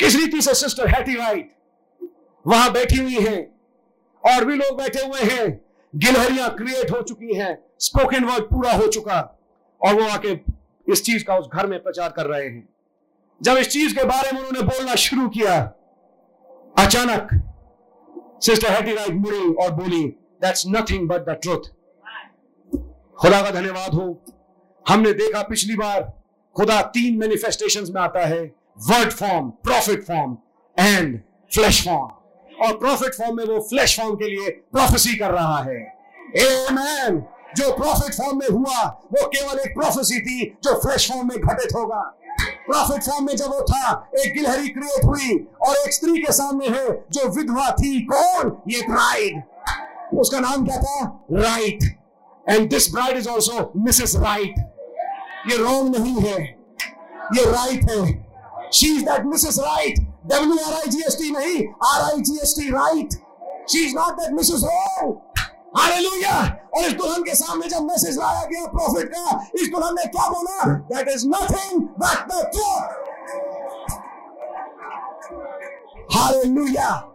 किस 0.00 0.16
रीति 0.16 0.42
से 0.42 0.54
सिस्टर 0.54 0.88
हैटी 0.88 1.14
राइट 1.14 1.56
वहाँ 2.46 2.72
बैठी 2.72 3.02
हुई 3.02 3.14
हैं? 3.14 3.60
और 4.24 4.44
भी 4.44 4.56
लोग 4.56 4.78
बैठे 4.78 5.00
हुए 5.00 5.20
हैं। 5.20 5.64
गिलहरियाँ 5.96 6.54
क्रिएट 6.54 6.90
हो 6.90 7.02
चुकी 7.02 7.34
हैं। 7.34 7.64
स्पोकन 7.78 8.24
वर्ड 8.24 8.44
पूरा 8.44 8.72
हो 8.72 8.86
चुका। 8.86 9.38
और 9.82 9.94
वो 9.94 10.08
आके 10.08 10.40
इस 10.92 11.02
चीज़ 11.02 11.24
का 11.24 11.38
उस 11.38 11.48
घर 11.48 11.66
में 11.66 11.82
प्रचार 11.82 12.08
कर 12.10 12.26
रहे 12.26 12.48
हैं। 12.48 12.68
जब 13.42 13.56
इस 13.56 13.68
चीज़ 13.68 13.98
के 13.98 14.04
बारे 14.04 14.32
में 14.32 14.40
उन्होंने 14.40 14.68
बोलना 14.68 14.94
शुरू 14.94 15.28
किया 15.28 15.72
अचानक 16.78 17.28
सिस्टर 18.42 18.68
हैटी 18.68 18.94
राइट 18.94 19.14
मुड़ी 19.14 19.54
और 19.64 19.70
बोली 19.72 20.02
that's 20.42 20.64
nothing 20.68 21.08
but 21.08 21.20
the 21.20 21.38
truth 21.42 21.68
खुदा 23.18 23.42
का 23.42 23.50
धन्यवाद 23.50 23.94
हो। 23.94 24.06
हमने 24.86 25.12
देखा 25.12 25.42
पिछली 25.42 25.76
बार 25.76 26.02
खुदा 26.56 26.80
तीन 26.94 27.18
मैनिफेस्टेशन 27.18 27.92
में 27.94 28.00
आता 28.02 28.26
है 28.26 28.42
word 28.88 29.12
form 29.12 29.48
prophet 29.64 30.04
form 30.04 30.36
and 30.76 31.20
flesh 31.54 31.84
form 31.84 32.64
और 32.64 32.76
प्रॉफिट 32.78 33.14
फॉर्म 33.14 33.36
में 33.36 33.44
वो 33.44 33.60
फ्लैश 33.60 33.98
फॉर्म 34.00 34.14
के 34.14 34.28
लिए 34.30 34.50
प्रोफेसी 34.50 35.16
कर 35.16 35.30
रहा 35.30 35.58
है। 35.62 35.80
Amen. 36.38 37.20
जो 37.56 37.70
प्रॉफिट 37.76 38.14
फॉर्म 38.14 38.38
में 38.38 38.48
हुआ, 38.48 38.84
वो 39.12 39.26
केवल 39.26 39.58
एक 39.58 39.74
प्रोफेसी 39.74 40.20
थी 40.20 40.44
जो 40.64 40.74
फ्लैश 40.80 41.10
फॉर्म 41.10 41.28
में 41.28 41.38
घटित 41.38 41.74
होगा। 41.76 42.00
प्रॉफिट 42.66 43.08
में 43.22 43.34
जब 43.36 43.50
वो 43.50 43.60
था 43.62 43.90
एक 44.18 44.34
गिलहरी 44.34 44.68
क्रिएट 44.68 45.04
हुई 45.04 45.36
और 45.62 45.76
एक 45.76 45.94
स्त्री 45.94 46.22
के 46.22 46.32
सामने 46.32 46.68
है, 46.68 46.88
जो 47.12 47.28
विधवा 47.28 47.70
थी 47.72 48.00
कौन? 48.12 48.56
ये 48.68 48.80
ब्राइड 48.88 50.18
उसका 50.20 50.40
नाम 50.40 50.66
क्या 50.66 50.76
था? 50.76 51.26
Wright 51.32 51.84
and 52.46 52.68
this 52.70 52.90
bride 52.92 53.18
is 53.18 53.28
also 53.28 53.72
Mrs 53.76 54.16
Wright 54.16 54.58
ये 55.50 55.56
रॉन्ग 55.56 55.96
नहीं 55.96 56.20
है। 56.20 56.42
ये 57.36 57.44
राइट 57.44 57.90
है। 57.90 58.70
She 58.72 58.86
is 58.96 59.04
that 59.04 59.24
Mrs 59.26 59.58
Wright 59.58 59.98
W 60.26 60.64
R 60.64 60.72
I 60.74 60.90
G 60.90 61.02
H 61.06 61.16
T 61.18 61.30
नहीं 61.30 61.66
R 61.92 62.02
I 62.02 62.20
G 62.20 62.38
H 62.42 62.54
T 62.58 62.68
right 62.70 63.14
she 63.70 63.84
is 63.86 63.94
not 63.96 64.20
that 64.20 64.32
Mrs 64.32 64.64
wrong 64.64 65.35
hallelujah. 65.78 66.60
और 66.76 66.84
इस 66.84 66.92
दुल्हन 66.92 67.22
के 67.22 67.34
सामने 67.34 67.68
जब 67.68 67.82
मैसेज 67.82 68.18
लाया 68.18 68.44
गया 68.44 68.66
प्रॉफिट 68.66 69.08
का, 69.08 69.48
इस 69.54 69.68
दुल्हन 69.68 69.94
ने 69.94 70.04
क्या 70.06 70.28
बोला? 70.28 70.74
That 70.74 71.08
is 71.08 71.26
nothing 71.26 71.80
but 71.80 72.32
the 72.32 72.50
truth 72.54 73.04
hallelujah. 76.16 77.12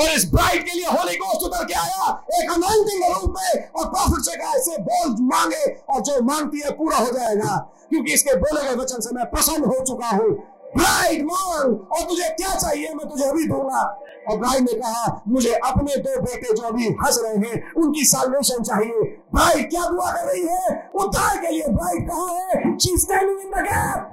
और 0.00 0.08
इस 0.08 0.32
ब्राइड 0.32 0.64
के 0.64 0.74
लिए 0.74 0.86
होली 0.86 1.16
गोस्ट 1.16 1.42
उतर 1.42 1.64
के 1.64 1.74
आया, 1.74 2.24
एक 2.42 2.50
अनॉइंटिंग 2.50 3.02
के 3.02 3.12
रूप 3.12 3.34
में, 3.38 3.68
और 3.68 3.86
प्रॉफिट 3.86 4.24
से 4.24 4.36
कहा 4.36 4.52
ऐसे 4.52 4.78
बोल 4.78 5.16
मांगे, 5.20 5.64
और 5.90 6.00
जो 6.00 6.20
मांगती 6.22 6.60
है 6.60 6.70
पूरा 6.70 6.96
हो 6.96 7.06
जाएगा। 7.06 7.56
क्योंकि 7.88 8.12
इसके 8.12 8.36
बोले 8.36 8.68
गए 8.68 8.74
वचन 8.74 9.00
से 9.00 9.14
मैं 9.14 9.30
प्रसन्न 9.30 9.64
हो 9.64 9.84
चुका 9.84 10.08
हूँ। 10.08 10.57
ब्राइड 10.76 11.24
मांग 11.24 11.80
और 11.92 12.00
तुझे 12.00 12.28
क्या 12.28 12.54
चाहिए? 12.54 12.94
मैं 12.94 13.08
तुझे 13.08 13.24
अभी 13.24 13.46
दूँगा। 13.48 13.82
और 14.30 14.38
ब्राइड 14.38 14.62
ने 14.62 14.72
कहा, 14.72 15.22
मुझे 15.28 15.52
अपने 15.54 15.96
दो 15.96 16.20
बेटे 16.20 16.54
जो 16.54 16.62
अभी 16.62 16.88
हंस 16.88 17.20
रहे 17.24 17.36
हैं, 17.36 17.72
उनकी 17.72 18.04
साल्वेशन 18.04 18.62
चाहिए। 18.62 19.02
ब्राइड 19.34 19.70
क्या 19.70 19.84
दुआ 19.84 20.12
कर 20.12 20.26
रही 20.26 20.42
है? 20.42 20.90
उद्धार 20.94 21.36
के 21.36 21.50
लिए 21.50 21.68
ब्राइड 21.68 22.08
कहा 22.10 22.38
है? 22.38 22.78
She 22.78 22.96
standing 22.98 23.40
in 23.40 23.50
the 23.50 23.64
gap 23.64 24.10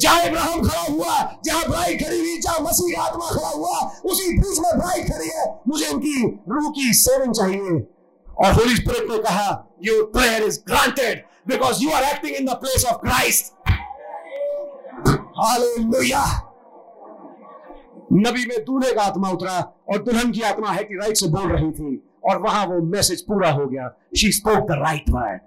जहाँ 0.00 0.24
इब्राहिम 0.24 0.68
खड़ा 0.68 0.80
हुआ, 0.80 1.38
जहाँ 1.44 1.64
ब्राइड 1.64 2.04
खड़ी 2.04 2.18
हुई, 2.18 2.38
जहाँ 2.38 2.60
मसीह 2.60 3.02
आत्मा 3.02 3.30
खड़ा 3.30 3.48
हुआ, 3.48 3.78
उसी 4.04 4.38
बीच 4.38 4.58
में 4.58 4.78
ब्राइड 4.78 5.12
खड़ी 5.12 5.28
है। 5.28 5.60
मुझे 5.68 5.86
इनकी 5.86 6.40
रूह 6.48 6.70
की 6.70 6.92
सेवन 6.94 7.32
चाहिए। 7.32 7.86
और 8.40 8.52
होली 8.52 8.76
स्पिरिट 8.76 9.10
ने 9.10 9.18
कहा 9.18 9.76
your 9.82 10.04
prayer 10.04 10.42
is 10.42 10.60
granted 10.68 11.24
because 11.48 11.82
you 11.84 11.90
are 11.90 12.04
acting 12.04 12.36
in 12.36 12.46
the 12.46 12.54
place 12.62 12.84
of 12.86 12.96
Christ 13.00 13.52
hallelujah 15.38 16.24
नबी 18.12 18.46
में 18.46 18.64
दूल्हे 18.64 18.92
का 18.94 19.02
आत्मा 19.02 19.30
उतरा 19.30 19.58
और 19.90 20.02
दुल्हन 20.02 20.30
की 20.32 20.40
आत्मा 20.50 20.70
है 20.72 20.84
कि 20.84 20.94
राइट 20.94 21.16
से 21.16 21.26
बोल 21.28 21.50
रही 21.52 21.70
थी 21.72 21.96
और 22.28 22.38
वहाँ 22.42 22.64
वो 22.66 22.80
मैसेज 22.84 23.20
पूरा 23.22 23.50
हो 23.50 23.66
गया। 23.66 23.88
She 24.16 24.30
spoke 24.32 24.68
the 24.68 24.78
right 24.80 25.10
word 25.10 25.40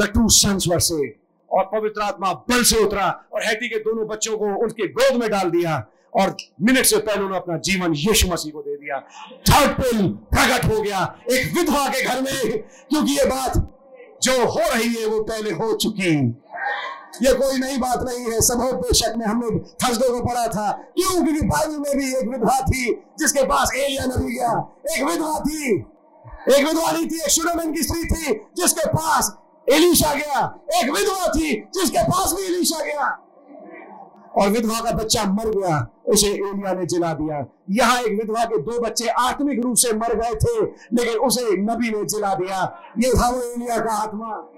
the 0.00 0.08
two 0.14 0.28
sons 0.36 0.68
were 0.68 0.78
से 0.78 1.08
और 1.50 1.64
पवित्र 1.72 2.02
आत्मा 2.02 2.32
बल 2.50 2.62
से 2.70 2.82
उतरा 2.84 3.06
और 3.34 3.42
हैती 3.42 3.68
के 3.68 3.78
दोनों 3.80 4.06
बच्चों 4.08 4.38
को 4.38 4.46
उनके 4.64 4.88
गोद 4.88 5.20
में 5.20 5.28
डाल 5.30 5.50
दिया 5.50 5.76
और 6.20 6.36
मिनट 6.62 6.84
से 6.84 6.96
पहले 6.98 7.16
उन्होंने 7.16 7.36
अपना 7.36 7.56
जीवन 7.68 7.94
यीशु 7.94 8.28
मसीह 8.28 8.52
को 8.52 8.62
दे 8.62 8.76
दिया। 8.76 8.98
थर्ड 9.50 9.70
पिल 9.80 10.08
प्रकट 10.34 10.64
हो 10.64 10.82
गया 10.82 11.00
एक 11.30 11.52
विधवा 11.56 11.88
के 11.88 12.04
घर 12.04 12.20
में, 12.22 12.58
क्योंकि 12.90 13.12
ये 13.12 13.24
बात 13.26 13.56
जो 14.26 14.46
हो 14.46 14.60
रही 14.60 14.94
है 14.94 15.06
वो 15.06 15.22
पहले 15.22 15.50
हो 15.50 15.76
चुकी 15.76 16.42
ये 17.22 17.32
कोई 17.32 17.58
नई 17.58 17.76
बात 17.76 18.02
नहीं 18.02 18.32
है। 18.32 18.40
सब 18.40 18.54
बेशक 18.54 19.14
में 19.16 19.26
हमने 19.26 19.58
थर्सडे 19.58 20.08
को 20.08 20.20
पढ़ा 20.20 20.46
था। 20.46 20.72
क्यों? 20.72 21.24
क्योंकि 21.24 21.46
बाइबल 21.46 21.78
में 21.78 21.98
भी 21.98 22.16
एक 22.16 22.28
विधवा 22.28 22.60
थी, 22.60 23.02
जिसके 23.18 23.42
पास 23.42 23.70
एलिया 23.76 24.04
नबी 24.04 24.34
गया। 24.34 24.78
एक 24.96 25.02
विधवा 25.04 25.40
थी। 25.40 25.76
एक 26.54 26.66
विधवा 26.66 26.92
नहीं 26.92 27.06
थी, 27.06 27.22
एक 27.22 27.30
शुरमन 27.30 27.72
की 27.72 27.82
स्त्री 27.82 28.04
थी, 28.04 28.34
जिसके 28.56 28.88
पास 28.88 29.36
एलिशा 29.72 30.14
गया। 30.14 30.58
एक 30.74 30.90
विधवा 30.90 31.28
थी, 31.28 31.68
जिसके 31.74 32.02
पास 32.02 32.32
भी 32.32 32.54
एलिशा 32.54 32.84
गया। 32.84 33.25
और 34.36 34.48
विधवा 34.48 34.80
का 34.80 34.90
बच्चा 34.90 35.24
मर 35.24 35.48
गया, 35.50 35.86
उसे 36.08 36.26
एलिया 36.26 36.72
ने 36.72 36.86
जिला 36.86 37.12
दिया। 37.14 37.44
यहाँ 37.70 38.00
एक 38.02 38.18
विधवा 38.18 38.44
के 38.44 38.58
दो 38.58 38.80
बच्चे 38.80 39.08
आत्मिक 39.08 39.60
रूप 39.60 39.76
से 39.76 39.92
मर 39.92 40.14
गए 40.14 40.34
थे, 40.34 40.60
लेकिन 40.92 41.18
उसे 41.18 41.56
नबी 41.56 41.90
ने 41.90 42.04
जिला 42.04 42.34
दिया। 42.34 42.60
ये 42.98 43.12
था 43.14 43.28
वो 43.30 43.42
एलिया 43.42 43.78
का 43.78 43.92
आत्मा। 43.92 44.52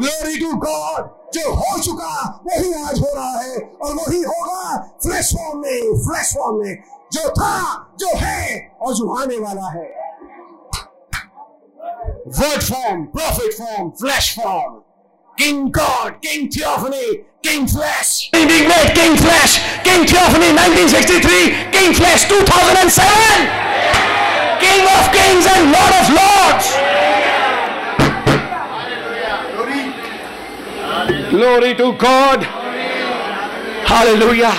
ग्लोरी 0.00 0.38
टू 0.38 0.52
गॉड 0.56 1.08
जो 1.34 1.52
हो 1.54 1.78
चुका, 1.78 2.42
वही 2.46 2.72
आज 2.72 3.00
हो 3.00 3.14
रहा 3.14 3.40
है, 3.40 3.56
और 3.82 3.94
वही 3.94 4.22
होगा 4.22 4.76
फ्लैश 5.02 5.32
फॉर्म 5.34 5.58
में 5.58 5.98
फ्लैश 5.98 6.34
फॉर्म 6.34 6.56
में। 6.56 6.82
जो 7.12 7.28
था, 7.28 7.56
जो 8.00 8.06
है, 8.16 8.72
और 8.82 8.94
जो 8.94 9.14
आने 9.14 9.38
वाला 9.38 9.70
है। 9.70 9.88
Word 12.30 12.62
form 12.62 13.04
prophet 13.04 13.52
form 13.52 13.90
flesh 13.90 14.38
form. 14.38 14.74
King 15.40 15.70
God, 15.70 16.20
King 16.20 16.50
Theophany, 16.50 17.24
King 17.42 17.66
Flesh. 17.66 18.28
Big 18.30 18.68
made 18.68 18.92
King 18.94 19.16
Flesh, 19.16 19.56
King 19.82 20.04
Theophany 20.06 20.52
1963, 20.52 21.72
King 21.72 21.94
Flesh 21.94 22.28
2007. 22.28 23.08
King 24.60 24.84
of 24.84 25.08
Kings 25.08 25.46
and 25.48 25.72
Lord 25.72 25.96
of 25.96 26.12
Lords. 26.20 26.76
Glory 31.30 31.72
to 31.74 31.96
God. 31.96 32.42
Hallelujah. 33.88 34.52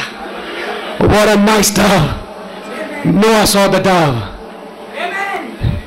What 0.98 1.30
a 1.30 1.38
nice 1.38 1.70
dove. 1.76 3.06
Noah 3.06 3.46
saw 3.46 3.68
the 3.68 3.82
dove. 3.82 4.18
Amen. 4.96 5.80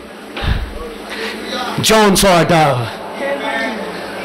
John 1.83 2.17
saw 2.17 2.43
a 2.43 2.45
dove. 2.45 3.04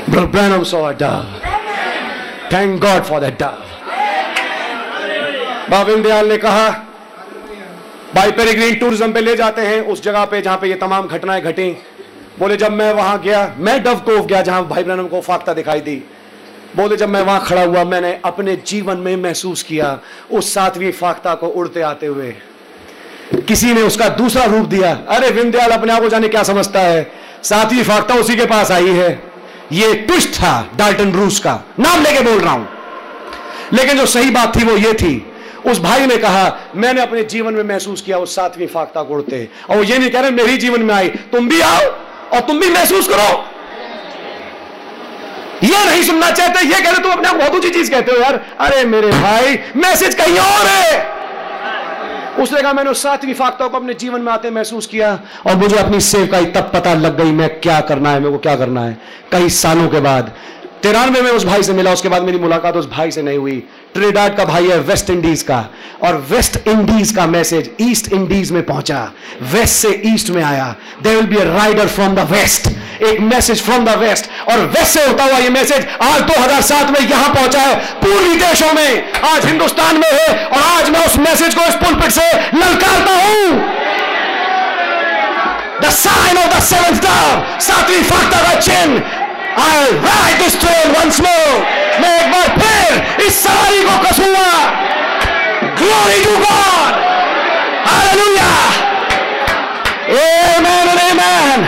Brother 0.10 0.28
Branham 0.28 0.66
saw 0.66 0.88
a 0.90 0.94
dove. 0.94 1.28
Thank 2.50 2.82
God 2.82 3.06
for 3.06 3.20
that 3.20 3.38
dove. 3.38 3.66
Babin 5.70 6.02
Dayal 6.04 6.28
ने 6.30 6.38
कहा 6.38 6.70
भाई 8.16 8.32
peregrine 8.32 8.76
tourism 8.80 9.12
पे 9.14 9.22
ले 9.22 9.36
जाते 9.36 9.62
हैं 9.62 9.82
उस 9.86 10.02
जगह 10.04 10.26
पे 10.26 10.42
जहाँ 10.42 10.58
पे 10.58 10.68
ये 10.68 10.76
तमाम 10.76 11.08
घटनाएँ 11.08 11.42
घटी। 11.42 11.70
बोले 12.40 12.58
जब 12.58 12.72
मैं 12.72 12.92
वहाँ 12.94 13.20
गया 13.22 13.54
मैं 13.58 13.82
डव 13.84 14.00
कोव 14.06 14.26
गया 14.26 14.42
जहाँ 14.42 14.68
भाई 14.68 14.84
ब्रहणम 14.84 15.08
को 15.08 15.22
फाख्ता 15.22 15.54
दिखाई 15.54 15.82
दी। 15.82 15.96
बोले 16.76 16.98
जब 16.98 17.10
मैं 17.10 17.22
वहाँ 17.22 17.46
खड़ा 17.46 17.64
हुआ 17.64 17.84
मैंने 17.84 18.20
अपने 18.26 18.56
जीवन 18.66 18.98
में 18.98 19.16
महसूस 19.18 19.64
किया 19.64 20.00
उस 20.32 20.54
सातवीं 20.54 20.92
फाकता 20.92 21.36
को 21.36 21.48
उड़ते 21.48 21.82
आते 21.84 22.06
हुए। 22.08 22.32
किसी 23.48 23.74
ने 23.74 23.82
उसका 23.82 24.10
दूसरा 24.18 24.46
रूप 24.48 24.68
दिया। 24.68 24.94
अरे 25.10 25.30
विंध्याल 25.32 25.72
अपने 25.72 25.94
आप 25.94 26.02
को 26.02 26.10
जाने 26.10 26.28
क्या 26.28 26.44
समझता 26.44 26.80
है? 26.82 27.12
सातवीं 27.44 27.84
फाकता 27.84 28.16
उसी 28.16 28.36
के 28.36 28.46
पास 28.46 28.72
आई 28.72 28.90
है। 28.90 29.29
ये 29.72 29.94
ट्विस्ट 29.94 30.30
था 30.30 30.70
डाल्टन 30.76 31.12
रूस 31.12 31.40
का। 31.40 31.60
नाम 31.80 32.02
लेके 32.04 32.22
बोल 32.22 32.40
रहा 32.40 32.54
हूँ। 32.54 32.70
लेकिन 33.74 33.98
जो 33.98 34.06
सही 34.06 34.30
बात 34.30 34.56
थी 34.56 34.64
वो 34.64 34.78
ये 34.78 34.94
थी। 34.94 35.32
उस 35.66 35.80
भाई 35.80 36.06
ने 36.06 36.18
कहा, 36.18 36.58
मैंने 36.76 37.02
अपने 37.02 37.24
जीवन 37.24 37.54
में 37.54 37.64
महसूस 37.64 38.02
किया 38.02 38.18
उस 38.18 38.36
सातवीं 38.36 38.68
फाख्ता 38.68 39.04
को 39.04 39.14
उड़ते 39.14 39.50
और 39.70 39.78
वो 39.78 39.84
ये 39.84 39.98
नहीं 39.98 40.10
कह 40.10 40.22
रहे, 40.22 40.32
मेरी 40.32 40.58
जीवन 40.58 40.82
में 40.82 40.96
आई। 40.96 41.10
तुम 41.10 41.50
भी 41.50 41.62
आओ 41.62 41.82
और 42.34 42.40
तुम 42.40 42.60
भी 42.60 42.70
महसूस 42.70 43.08
करो। 43.08 43.46
ये 45.64 45.86
नहीं 45.86 46.04
सुनना 46.04 46.32
चाहते, 46.32 46.66
ये 46.66 46.82
कह 46.82 46.92
रहे, 46.92 47.04
तुम 47.04 47.12
अपने 47.12 47.30
आप 47.30 47.36
बहुत 47.36 47.56
ऊँची 47.56 47.70
चीज़ 47.70 47.92
कहते 47.92 48.12
हो 48.12 48.18
यार। 48.18 48.46
अरे 48.60 48.84
मेरे 48.86 49.12
भाई, 49.12 49.60
मैसेज 49.76 50.16
कहीं 50.16 50.38
और 50.40 50.68
है। 50.68 51.19
उसने 52.40 52.62
कहा, 52.62 52.74
मैंने 52.74 52.90
उस 52.90 53.02
सातवीं 53.04 53.34
फाख्ता 53.34 53.68
को 53.68 53.78
अपने 53.78 53.94
जीवन 53.96 54.22
में 54.22 54.32
आते 54.34 54.50
महसूस 54.50 54.86
किया 54.88 55.20
और 55.48 55.56
मुझे 55.56 55.78
अपनी 55.78 56.00
सेवकाई 56.02 56.46
तब 56.48 56.72
पता 56.74 56.94
लग 56.96 57.18
गई 57.18 57.32
मैं 57.32 57.50
क्या 57.60 57.80
करना 57.82 58.12
है, 58.12 58.20
मेरे 58.20 58.32
को 58.32 58.38
क्या 58.40 58.56
करना 58.56 58.82
है। 58.82 58.98
कई 59.32 59.50
सालों 59.56 59.90
के 59.90 60.00
बाद 60.00 60.32
तिरानवे 60.84 61.22
में 61.22 61.30
उस 61.32 61.44
भाई 61.46 61.64
से 61.64 61.74
मिला, 61.74 61.92
उसके 61.94 62.10
बाद 62.10 62.24
मेरी 62.24 62.38
मुलाकात 62.40 62.76
उस 62.78 62.86
भाई 62.90 63.12
से 63.12 63.22
नहीं 63.22 63.38
हुई। 63.38 63.64
ट्रिडाड 63.94 64.36
का 64.38 64.46
भाई 64.46 64.68
है 64.68 64.78
वेस्ट 64.80 65.10
इंडीज 65.10 65.42
का। 65.44 65.66
और 66.04 66.16
वेस्ट 66.30 66.68
इंडीज 66.68 67.12
का 67.12 67.26
मैसेज 67.28 67.70
ईस्ट 67.82 68.12
इंडीज 68.14 68.52
में 68.52 68.62
पहुँचा। 68.66 69.12
वेस्ट 69.54 69.76
से 69.76 69.90
ईस्ट 70.06 70.30
में 70.30 70.44
आया। 70.44 70.76
There 71.04 71.16
will 71.16 71.26
be 71.26 71.38
a 71.38 71.44
rider 71.44 71.88
from 71.88 72.16
the 72.16 72.28
west 72.32 72.68
एक 73.04 73.20
मैसेज 73.20 73.62
फ्रॉम 73.62 73.86
द 73.86 73.98
वेस्ट 73.98 74.30
और 74.52 74.66
वेस्ट 74.68 75.00
से 75.00 75.06
होता 75.06 75.24
हुआ 75.24 75.38
ये 75.38 75.50
मैसेज 75.50 75.86
आज 76.02 76.22
2007 76.22 76.90
में 76.92 77.00
यहाँ 77.10 77.34
पहुँचा 77.36 77.62
है। 77.62 77.76
पूर्वी 78.02 78.36
देशों 78.36 78.74
में 78.74 79.12
आज 79.24 79.46
हिंदुस्तान 79.46 79.98
में 79.98 80.12
है। 80.12 80.46
और 80.46 80.62
आज 80.62 80.90
मैं 80.90 81.06
उस 81.06 81.18
मैसेज 81.20 81.56
को 81.56 81.66
इस 81.66 81.76
पुलपिट 81.76 82.12
से 82.12 82.32
ललकारता 82.58 83.14
हूँ। 83.26 83.78
The 85.82 85.90
sign 85.90 86.38
of 86.38 86.58
the 86.58 86.60
seventh 86.64 86.98
dove, 87.04 87.62
सातवीं 87.62 88.02
फाख्ता 88.04 88.42
का 88.44 88.60
चिन्ह। 88.60 89.19
I'll 89.59 89.95
ride 90.09 90.37
this 90.43 90.55
train 90.63 90.87
once 91.01 91.19
more. 91.27 91.57
मैं 92.01 92.15
एक 92.21 92.33
बार 92.33 92.49
फिर 92.61 93.27
इस 93.27 93.43
सवारी 93.43 93.83
को 93.89 93.97
कसूंगा 94.09 94.51
Glory 95.81 96.19
to 96.27 96.35
God. 96.47 96.93
Hallelujah. 97.91 98.59
Amen 100.15 100.85
and 100.93 101.01
amen. 101.11 101.59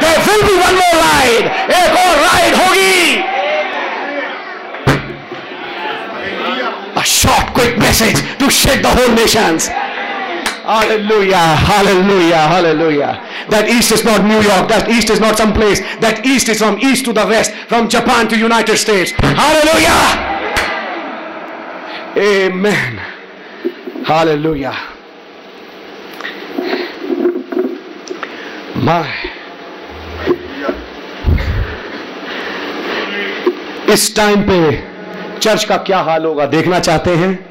There 0.00 0.18
will 0.26 0.42
be 0.48 0.54
one 0.66 0.76
more 0.82 0.96
ride. 1.04 1.46
एक 1.80 1.96
और 2.04 2.16
राइड 2.24 2.54
होगी 2.62 3.22
A 6.96 7.04
short, 7.04 7.52
quick 7.54 7.76
message 7.78 8.20
to 8.38 8.50
shake 8.50 8.82
the 8.82 8.88
whole 8.98 9.14
nations. 9.14 9.68
Hallelujah, 10.69 11.35
hallelujah, 11.35 12.37
hallelujah. 12.37 13.25
That 13.49 13.67
east 13.69 13.91
is 13.91 14.03
not 14.05 14.21
New 14.23 14.37
York. 14.37 14.69
That 14.69 14.87
east 14.87 15.09
is 15.09 15.19
not 15.19 15.35
some 15.35 15.51
place. 15.51 15.79
That 15.99 16.23
east 16.23 16.47
is 16.47 16.59
from 16.59 16.77
east 16.77 17.05
to 17.05 17.13
the 17.13 17.25
west, 17.25 17.53
from 17.67 17.89
Japan 17.89 18.27
to 18.27 18.37
United 18.37 18.77
States. 18.77 19.09
Hallelujah. 19.17 19.97
Amen. 22.15 23.01
Hallelujah. 24.05 24.77
My. 28.77 29.09
इस 33.89 34.15
time 34.15 34.41
पे 34.49 34.57
church 35.39 35.63
का 35.63 35.77
क्या 35.89 35.99
हाल 36.07 36.25
होगा 36.25 36.45
देखना 36.45 36.79
चाहते 36.79 37.15
हैं 37.17 37.48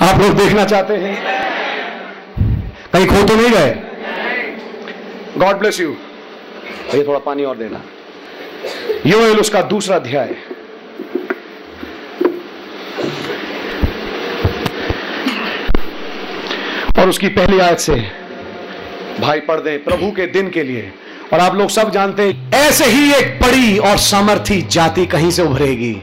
आप 0.00 0.20
लोग 0.20 0.36
देखना 0.36 0.64
चाहते 0.64 0.94
हैं? 0.94 1.14
कहीं 2.92 3.06
खो 3.06 3.22
तो 3.28 3.36
नहीं 3.36 3.50
गए? 3.50 3.70
गॉड 5.38 5.56
ब्लेस 5.56 5.80
यू 5.80 5.96
ये 6.94 7.02
थोड़ा 7.06 7.18
पानी 7.18 7.44
और 7.44 7.56
देना। 7.56 7.82
योएल 9.06 9.38
उसका 9.38 9.62
दूसरा 9.62 9.96
अध्याय। 9.96 10.34
और 16.98 17.08
उसकी 17.08 17.28
पहली 17.28 17.58
आयत 17.58 17.78
से, 17.78 17.94
भाई 19.20 19.40
पढ़ 19.40 19.60
दें 19.60 19.84
प्रभु 19.84 20.10
के 20.10 20.26
दिन 20.26 20.50
के 20.50 20.62
लिए। 20.62 20.92
और 21.32 21.40
आप 21.40 21.54
लोग 21.54 21.70
सब 21.70 21.90
जानते 21.90 22.22
हैं, 22.22 22.52
ऐसे 22.52 22.84
ही 22.84 23.12
एक 23.12 23.38
बड़ी 23.42 23.78
और 23.78 23.96
सामर्थी 23.96 24.62
जाति 24.62 25.06
कहीं 25.06 25.30
से 25.30 25.42
उभरेगी। 25.42 26.02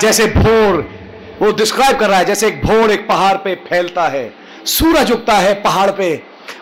जैसे 0.00 0.26
भोर 0.26 1.03
वो 1.44 1.50
डिस्क्राइब 1.52 1.96
कर 1.98 2.08
रहा 2.08 2.18
है, 2.18 2.24
जैसे 2.24 2.46
एक 2.46 2.60
भोर 2.62 2.90
एक 2.90 3.06
पहाड़ 3.08 3.36
पे 3.36 3.54
फैलता 3.68 4.06
है। 4.08 4.32
सूरज 4.66 5.10
उगता 5.12 5.32
है 5.32 5.52
पहाड़ 5.62 5.90
पे 5.90 6.14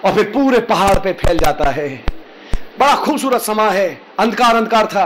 और 0.05 0.15
फिर 0.15 0.25
पूरे 0.25 0.59
पहाड़ 0.61 0.99
पे 0.99 1.13
फैल 1.15 1.39
जाता 1.39 1.71
है। 1.71 1.89
बड़ा 2.81 2.95
खूबसूरत 2.97 3.43
समा 3.43 3.69
है, 3.71 4.01
अंधकार 4.21 4.57
अंधकार 4.57 4.87
था 4.87 5.05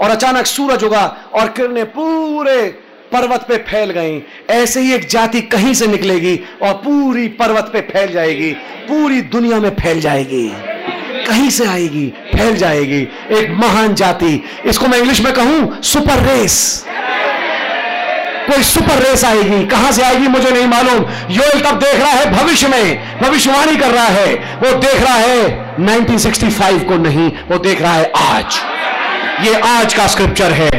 और 0.00 0.10
अचानक 0.10 0.46
सूरज 0.46 0.84
उगा 0.84 1.04
और 1.34 1.48
किरणें 1.48 1.84
पूरे 1.86 2.66
पर्वत 3.12 3.46
पे 3.48 3.56
फैल 3.64 3.90
गई। 3.90 4.22
ऐसे 4.50 4.80
ही 4.80 4.94
एक 4.94 5.08
जाति 5.08 5.40
कहीं 5.42 5.74
से 5.74 5.86
निकलेगी 5.86 6.38
और 6.62 6.72
पूरी 6.76 7.28
पर्वत 7.34 7.70
पे 7.72 7.80
फैल 7.82 8.12
जाएगी, 8.12 8.52
पूरी 8.88 9.20
दुनिया 9.34 9.60
में 9.60 9.70
फैल 9.74 10.00
जाएगी। 10.00 10.48
कहीं 11.26 11.50
से 11.50 11.66
आएगी? 11.66 12.06
फैल 12.32 12.56
जाएगी। 12.56 13.06
एक 13.32 13.50
महान 13.58 13.94
जाति। 13.94 14.42
इसको 14.66 14.88
मैं 14.88 14.98
इंग्लिश 14.98 15.20
में 15.20 15.32
कहूँ, 15.34 15.82
सुपर 15.82 16.22
रेस। 16.26 16.84
कोई 18.46 18.62
सुपर 18.62 19.02
रेस 19.02 19.24
आएगी? 19.24 19.64
कहाँ 19.66 19.92
से 19.92 20.02
आएगी 20.02 20.28
मुझे 20.28 20.50
नहीं 20.50 20.66
मालूम। 20.66 21.04
योल 21.30 21.60
तब 21.60 21.78
देख 21.78 21.94
रहा 21.94 22.10
है 22.10 22.30
भविष्य 22.32 22.68
में। 22.68 23.20
भविष्यवाणी 23.20 23.76
कर 23.76 23.90
रहा 23.90 24.04
है। 24.04 24.34
वो 24.56 24.72
देख 24.72 25.02
रहा 25.02 25.14
है 25.14 25.76
1965 25.80 26.84
को 26.84 26.96
नहीं, 26.98 27.30
वो 27.48 27.58
देख 27.58 27.82
रहा 27.82 27.92
है 27.92 28.12
आज। 28.16 28.60
ये 29.46 29.60
आज 29.60 29.94
का 29.94 30.06
स्क्रिप्चर 30.06 30.52
है। 30.52 30.70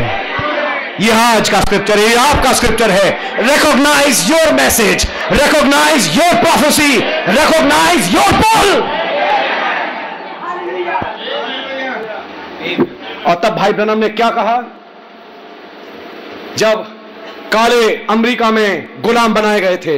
ये 1.02 1.12
आज 1.14 1.50
का 1.50 1.60
स्क्रिप्चर 1.62 1.98
है। 2.00 2.10
ये 2.10 2.16
आपका 2.18 2.54
स्क्रिप्चर 2.54 2.92
है। 2.92 3.10
Recognise 3.42 4.30
your 4.32 4.54
message 4.54 5.08
recognise 5.32 6.08
your 6.18 6.34
prophecy 6.36 6.98
recognise 7.30 8.14
your 8.16 8.34
pole 8.34 8.72
और 13.28 13.36
तब 13.36 13.56
भाई 13.56 13.74
ब्रनम 13.74 13.98
ने 13.98 14.10
क्या 14.10 14.30
कहा? 14.30 14.62
जब 16.58 16.97
काले 17.54 17.96
अमेरिका 18.10 18.50
में 18.52 19.02
गुलाम 19.02 19.34
बनाए 19.34 19.60
गए 19.62 19.78
थे। 19.78 19.98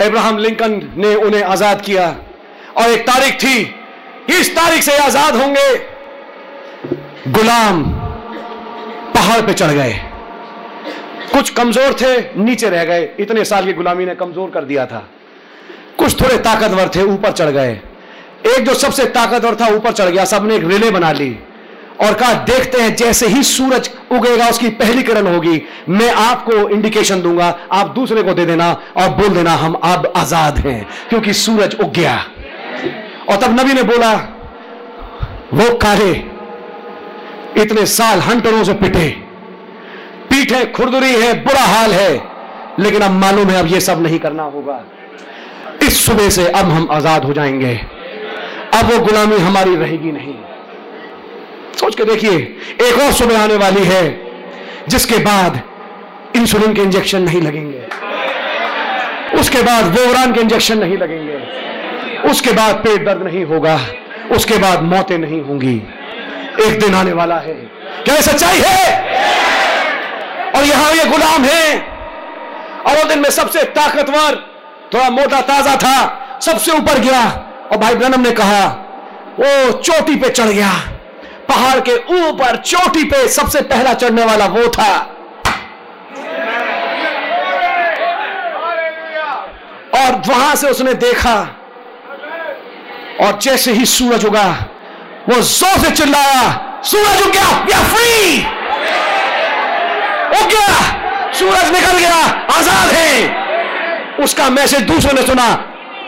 अब्राहम 0.00 0.38
लिंकन 0.38 0.80
ने 0.96 1.14
उन्हें 1.16 1.42
आज़ाद 1.44 1.80
किया 1.80 2.06
और 2.76 2.90
एक 2.90 3.02
तारीख 3.02 3.34
थी। 3.34 3.58
इस 4.30 4.54
तारीख 4.56 4.82
से 4.82 4.96
आज़ाद 4.98 5.36
होंगे। 5.36 5.74
गुलाम 7.30 7.82
पहाड़ 9.14 9.40
पे 9.40 9.52
चढ़ 9.52 9.72
गए। 9.72 9.92
कुछ 11.32 11.50
कमज़ोर 11.50 11.94
थे, 11.94 12.14
नीचे 12.36 12.70
रह 12.70 12.84
गए। 12.84 13.08
इतने 13.20 13.44
साल 13.44 13.64
की 13.64 13.72
गुलामी 13.72 14.04
ने 14.06 14.14
कमज़ोर 14.14 14.50
कर 14.50 14.64
दिया 14.64 14.86
था। 14.86 15.06
कुछ 15.98 16.20
थोड़े 16.20 16.38
ताकतवर 16.38 16.88
थे, 16.96 17.02
ऊपर 17.04 17.32
चढ़ 17.32 17.50
गए। 17.50 17.72
एक 18.48 18.64
जो 18.64 18.74
सबसे 18.74 19.04
ताकतवर 19.10 19.54
था, 19.54 19.66
ऊपर 19.74 19.92
चढ़ 19.92 20.08
गया। 20.08 20.24
सबने 20.24 20.56
एक 20.56 20.64
रिले 20.64 20.90
बना 20.90 21.12
ली। 21.12 21.36
और 22.02 22.14
कहा, 22.14 22.32
देखते 22.32 22.80
हैं, 22.80 22.94
जैसे 22.96 23.26
ही 23.26 23.42
सूरज 23.42 23.90
उगेगा, 24.12 24.48
उसकी 24.48 24.68
पहली 24.68 25.02
किरण 25.02 25.26
होगी। 25.26 25.62
मैं 25.88 26.10
आपको 26.12 26.68
इंडिकेशन 26.68 27.22
दूँगा। 27.22 27.46
आप 27.72 27.86
दूसरे 27.88 28.22
को 28.22 28.32
दे 28.32 28.46
देना 28.46 28.70
और 28.96 29.08
बोल 29.08 29.28
देना, 29.28 29.50
हम 29.50 29.74
अब 29.74 30.12
आज़ाद 30.16 30.58
हैं, 30.58 30.86
क्योंकि 31.08 31.32
सूरज 31.32 31.74
उग 31.74 31.92
गया। 31.92 32.16
और 33.30 33.36
तब 33.36 33.60
नबी 33.60 33.72
ने 33.72 33.82
बोला, 33.82 34.12
वो 35.54 35.74
काले 35.76 36.12
इतने 37.62 37.86
साल 37.86 38.20
हंटरों 38.20 38.64
से 38.64 38.72
पिटे। 38.72 39.08
पीठे 40.30 40.64
खुरदुरी 40.66 41.12
है, 41.12 41.32
बुरा 41.44 41.60
हाल 41.60 41.92
है, 41.92 42.22
लेकिन 42.78 43.02
अब 43.02 43.10
मालूम 43.10 43.50
है, 43.50 43.58
अब 43.58 43.66
ये 43.66 43.80
सब 43.80 44.02
नहीं 44.02 44.18
करना 44.18 44.42
होगा। 44.42 44.84
इस 45.82 46.06
सुबह 46.06 46.28
से 46.30 46.46
अब 46.46 46.70
हम 46.70 46.88
आज़ाद 46.90 47.24
हो 47.24 47.32
जाएँगे। 47.32 47.74
अब 48.74 48.92
वो 48.92 48.98
गुलामी 48.98 49.36
हमारी 49.36 49.76
रहेगी 49.76 50.12
नहीं। 50.12 50.34
सोच 51.80 51.94
के 51.94 52.04
देखिए, 52.04 52.36
एक 52.82 52.98
और 53.00 53.12
सुबह 53.12 53.42
आने 53.42 53.56
वाली 53.56 53.84
है, 53.84 54.20
जिसके 54.88 55.18
बाद 55.18 55.62
इंसुलिन 56.36 56.74
के 56.74 56.82
इंजेक्शन 56.82 57.22
नहीं 57.22 57.42
लगेंगे। 57.42 57.86
उसके 59.38 59.62
बाद 59.62 59.84
वोवरान 59.84 60.32
के 60.32 60.40
इंजेक्शन 60.40 60.78
नहीं 60.78 60.98
लगेंगे। 60.98 61.56
उसके 62.30 62.50
बाद 62.50 62.74
पेट 62.74 63.04
दर्द 63.04 63.22
नहीं 63.22 63.44
होगा। 63.44 63.80
उसके 64.32 64.58
बाद 64.58 64.82
मौतें 64.82 65.18
नहीं 65.18 65.42
होंगी। 65.42 65.82
एक 66.60 66.80
दिन 66.80 66.94
आने 66.94 67.12
वाला 67.12 67.36
है। 67.36 67.54
क्या 68.04 68.20
सच्चाई 68.20 68.58
है? 68.58 69.00
और 70.56 70.64
यहाँ 70.64 70.92
ये 70.92 71.04
गुलाम 71.04 71.44
है। 71.44 71.80
और 72.86 72.96
वो 72.96 73.04
दिन 73.04 73.18
में 73.18 73.30
सबसे 73.30 73.62
ताकतवर, 73.62 74.34
थोड़ा 74.94 75.10
मोटा 75.10 75.40
ताज़ा 75.40 75.76
था, 75.76 76.28
सबसे 76.42 76.72
ऊपर 76.72 76.98
गया। 76.98 77.22
और 77.72 77.78
भाई 77.78 77.94
ब्रनम 77.94 78.20
ने 78.20 78.30
कहा, 78.30 78.66
वो 79.40 79.72
चोटी 79.72 80.16
पे 80.16 80.28
चढ़ 80.28 80.46
गया। 80.46 80.72
पहाड़ 81.48 81.80
के 81.80 81.96
ऊपर 82.14 82.56
चोटी 82.64 83.04
पे 83.04 83.26
सबसे 83.30 83.60
पहला 83.64 83.92
चढ़ने 83.94 84.24
वाला 84.24 84.46
वो 84.48 84.66
था। 84.68 84.92
और 89.96 90.22
वहाँ 90.28 90.54
से 90.56 90.68
उसने 90.68 90.94
देखा, 91.02 91.36
और 93.20 93.38
जैसे 93.42 93.72
ही 93.72 93.84
सूरज 93.86 94.24
उगा, 94.24 94.48
वो 95.28 95.40
ज़ोर 95.42 95.78
से 95.84 95.90
चिल्लाया, 95.92 96.42
सूरज 96.84 97.22
उग 97.22 97.32
गया 97.32 97.50
या 97.70 97.82
फ्री 97.84 98.38
उग 100.34 100.50
गया, 100.50 101.32
सूरज 101.34 101.72
निकल 101.72 101.98
गया, 101.98 102.16
आज़ाद 102.56 102.88
है। 102.90 104.24
उसका 104.24 104.48
मैसेज 104.50 104.80
दूसरों 104.82 105.12
ने 105.12 105.22
सुना 105.22 105.48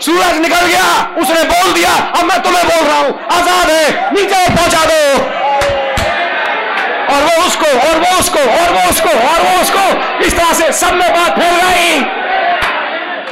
सूरज 0.00 0.36
निकल 0.40 0.66
गया, 0.66 0.82
उसने 1.18 1.42
बोल 1.44 1.72
दिया, 1.72 1.90
अब 2.18 2.24
मैं 2.24 2.42
तुम्हें 2.42 2.64
बोल 2.66 2.86
रहा 2.88 2.98
हूँ, 2.98 3.14
आज़ाद 3.32 3.70
है, 3.70 4.12
नीचे 4.12 4.44
पहुँचा 4.56 4.84
दो। 4.84 5.00
और 7.14 7.22
वो 7.22 7.46
उसको, 7.46 7.70
और 7.88 7.98
वो 7.98 8.18
उसको, 8.18 8.38
और 8.38 8.72
वो 8.72 8.88
उसको, 8.90 9.08
और 9.08 9.40
वो 9.42 9.60
उसको 9.62 10.26
इस 10.26 10.36
तरह 10.36 10.52
से 10.52 10.72
सब 10.72 10.94
में 10.94 11.12
बात 11.14 11.40
फैल 11.40 11.56
गई। 11.60 12.00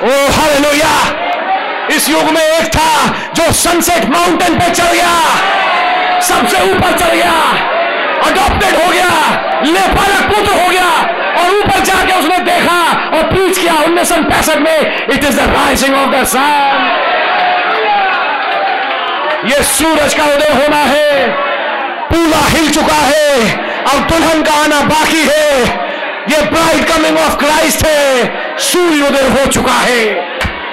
ओ, 0.02 0.30
हालेलुया। 0.32 0.94
इस 1.96 2.08
युग 2.10 2.30
में 2.30 2.42
एक 2.42 2.66
था 2.66 2.90
जो 3.34 3.52
सनसेट 3.52 4.08
माउंटेन 4.08 4.58
पे 4.58 4.70
चल 4.70 4.92
गया, 4.92 5.12
सबसे 6.20 6.62
ऊपर 6.70 6.98
चल 6.98 7.14
गया 7.14 7.34
अडॉप्टेड 8.26 8.74
हो 8.74 8.90
गया 8.92 9.10
लेपालक 9.64 10.34
पुत्र 10.34 10.60
हो 10.62 10.68
गया 10.70 10.88
और 11.38 11.54
ऊपर 11.54 11.80
जाके 11.80 12.18
उसने 12.18 12.38
देखा 12.44 12.78
और 13.16 13.22
प्रीच 13.22 13.58
किया 13.58 13.74
उन्नीस 13.84 14.08
सौ 14.08 14.16
पैंसठ 14.22 14.58
में 14.58 15.06
it 15.06 15.24
is 15.24 15.40
the 15.40 15.48
rising 15.54 15.94
of 15.94 16.10
the 16.10 16.24
sun 16.26 17.04
ये 19.46 19.62
सूरज 19.62 20.14
का 20.14 20.24
उदय 20.24 20.48
होना 20.50 20.76
है। 20.76 21.28
पूरा 22.08 22.38
हिल 22.48 22.70
चुका 22.70 22.94
है। 22.94 23.50
अब 23.82 24.06
दुल्हन 24.08 24.42
का 24.42 24.54
आना 24.54 24.80
बाकी 24.86 25.22
है। 25.26 25.60
ये 26.30 26.40
ब्राइड 26.46 26.86
कमिंग 26.88 27.18
ऑफ़ 27.18 27.36
क्राइस्ट 27.36 27.86
है। 27.86 28.58
सूर्योदय 28.58 29.28
हो 29.28 29.46
चुका 29.50 29.72
है। 29.72 30.00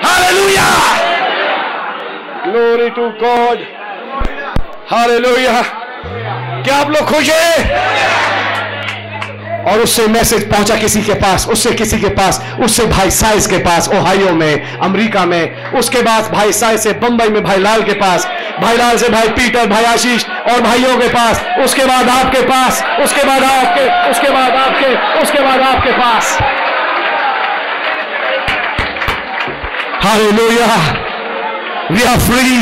Hallelujah 0.05 0.65
glory 2.45 2.89
to 2.89 3.09
God 3.21 3.65
hallelujah 4.91 5.61
क्या 6.63 6.77
आप 6.77 6.89
लोग 6.91 7.09
खुश 7.09 7.29
हैं? 7.29 8.42
और 9.67 9.79
उससे 9.79 10.07
मैसेज 10.07 10.49
पहुँचा 10.51 10.75
किसी 10.75 11.01
के 11.01 11.13
पास, 11.23 11.47
उससे 11.47 11.71
किसी 11.71 11.99
के 11.99 12.09
पास, 12.19 12.41
उससे 12.63 12.85
भाई 12.85 13.11
साइज़ 13.11 13.49
के 13.49 13.57
पास, 13.57 13.89
ओहायो 13.95 14.33
में, 14.35 14.79
अमेरिका 14.79 15.25
में 15.25 15.71
उसके 15.79 16.01
बाद 16.01 16.31
भाई 16.33 16.51
साइज़ 16.53 16.81
से 16.81 16.93
बंबई 17.03 17.27
में 17.29 17.43
भाई 17.43 17.57
लाल 17.57 17.83
के 17.83 17.93
पास, 18.01 18.27
भाई 18.61 18.77
लाल 18.77 18.97
से 18.97 19.09
भाई 19.09 19.29
पीटर, 19.39 19.67
भाई 19.67 19.85
आशीष 19.85 20.25
और 20.51 20.61
भाइयों 20.61 20.97
के 20.97 21.07
पास, 21.13 21.43
उसके 21.63 21.85
बाद 21.85 22.09
आपके 22.09 22.41
पास, 22.47 22.83
उसके 23.03 23.27
बाद 23.27 23.43
आपके, 23.43 23.87
उसके 24.11 24.29
बाद 24.29 24.55
आपके, 24.65 24.93
उसके 25.21 25.43
बाद 25.43 25.61
आपके 25.71 25.91
पास 25.99 26.37
hallelujah 30.31 30.75
we 31.91 32.03
are 32.03 32.19
free 32.19 32.57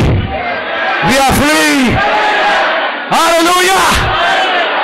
we 1.05 1.17
are 1.17 1.31
free 1.33 1.51
free. 1.51 1.95
Hallelujah. 3.11 4.20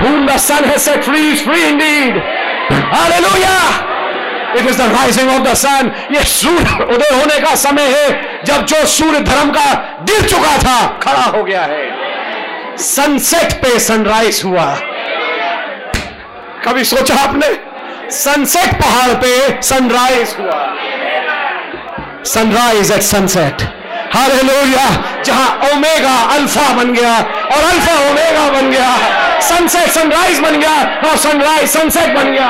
Whom 0.02 0.26
the 0.26 0.38
Son 0.38 0.64
has 0.64 0.84
set 0.84 1.04
free 1.04 1.30
is 1.34 1.42
free 1.42 1.68
indeed. 1.70 2.18
Hallelujah. 2.96 3.62
It 4.58 4.66
is 4.66 4.78
the 4.78 4.90
rising 4.90 5.30
of 5.30 5.44
the 5.44 5.56
sun. 5.56 5.90
ये 6.12 6.24
सूर्य 6.24 6.84
उदय 6.96 7.16
होने 7.16 7.40
का 7.46 7.56
समय 7.64 7.88
है, 7.94 8.44
जब 8.46 8.66
जो 8.66 8.86
सूर्य 8.96 9.20
धर्म 9.30 9.52
का 9.58 9.66
गिर 10.10 10.28
चुका 10.30 10.58
था, 10.64 10.78
खड़ा 11.04 11.24
हो 11.38 11.44
गया 11.44 11.64
है 11.72 11.86
सनसेट 12.78 13.54
पे 13.62 13.80
सनराइज 13.80 14.42
हुआ 14.46 14.66
कभी 16.66 16.84
सोचा 16.84 17.16
आपने 17.24 17.48
सनसेट 18.16 18.74
पहाड़ 18.82 19.14
पे 19.24 19.62
सनराइज 19.64 20.36
हुआ 20.40 20.60
सनराइज 22.34 22.92
एट 22.92 23.02
सनसेट 23.10 23.62
हालेलुया। 24.18 24.88
जहाँ 25.26 25.48
ओमेगा 25.70 26.16
अल्फ़ा 26.36 26.68
बन 26.76 26.94
गया 26.94 27.16
और 27.16 27.64
अल्फ़ा 27.64 27.96
ओमेगा 28.10 28.50
बन 28.52 28.72
गया। 28.72 28.92
सनसेट 29.48 29.90
सनराइज 29.92 30.40
बन 30.40 30.60
गया 30.60 30.76
और 31.10 31.18
सनराइज 31.18 31.70
सनसेट 31.70 32.16
बन 32.16 32.32
गया। 32.34 32.48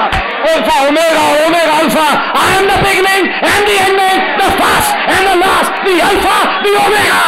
Alpha, 0.48 0.76
omega 0.88 1.24
omega, 1.46 1.74
alpha. 1.74 2.08
I 2.42 2.56
am 2.58 2.68
the 2.68 2.80
beginning 2.84 3.28
and 3.28 3.66
the 3.66 3.70
ending 3.70 4.18
the 4.40 4.50
first 4.60 5.10
and 5.10 5.28
the 5.28 5.38
last 5.40 5.72
the 5.86 6.00
alpha 6.10 6.38
the 6.64 6.66
omega 6.86 7.24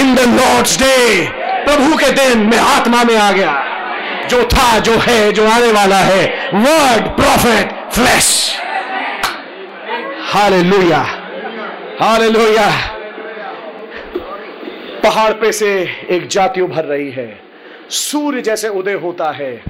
in 0.00 0.14
the 0.14 0.20
Lord's 0.30 0.78
day 0.78 0.96
प्रभु 1.66 1.96
के 1.96 2.10
दिन 2.12 2.38
में 2.48 2.58
आत्मा 2.58 3.02
में 3.04 3.16
आ 3.16 3.30
गया। 3.32 3.52
जो 4.30 4.42
था, 4.44 4.78
जो 4.78 4.92
है, 4.98 5.32
जो 5.32 5.46
आने 5.48 5.70
वाला 5.72 5.96
है 5.96 6.22
word 6.54 7.08
prophet 7.16 7.72
flash 7.94 8.28
hallelujah 10.32 11.04
hallelujah. 12.00 12.96
पहाड़ 15.02 15.32
पे 15.32 15.52
से 15.52 15.88
एक 16.10 16.26
जाति 16.26 16.60
उभर 16.60 16.84
रही 16.84 17.10
है। 17.10 17.40
सूर्य 17.90 18.40
जैसे 18.40 18.68
उदय 18.68 18.92
होता 18.92 19.30
है। 19.32 19.64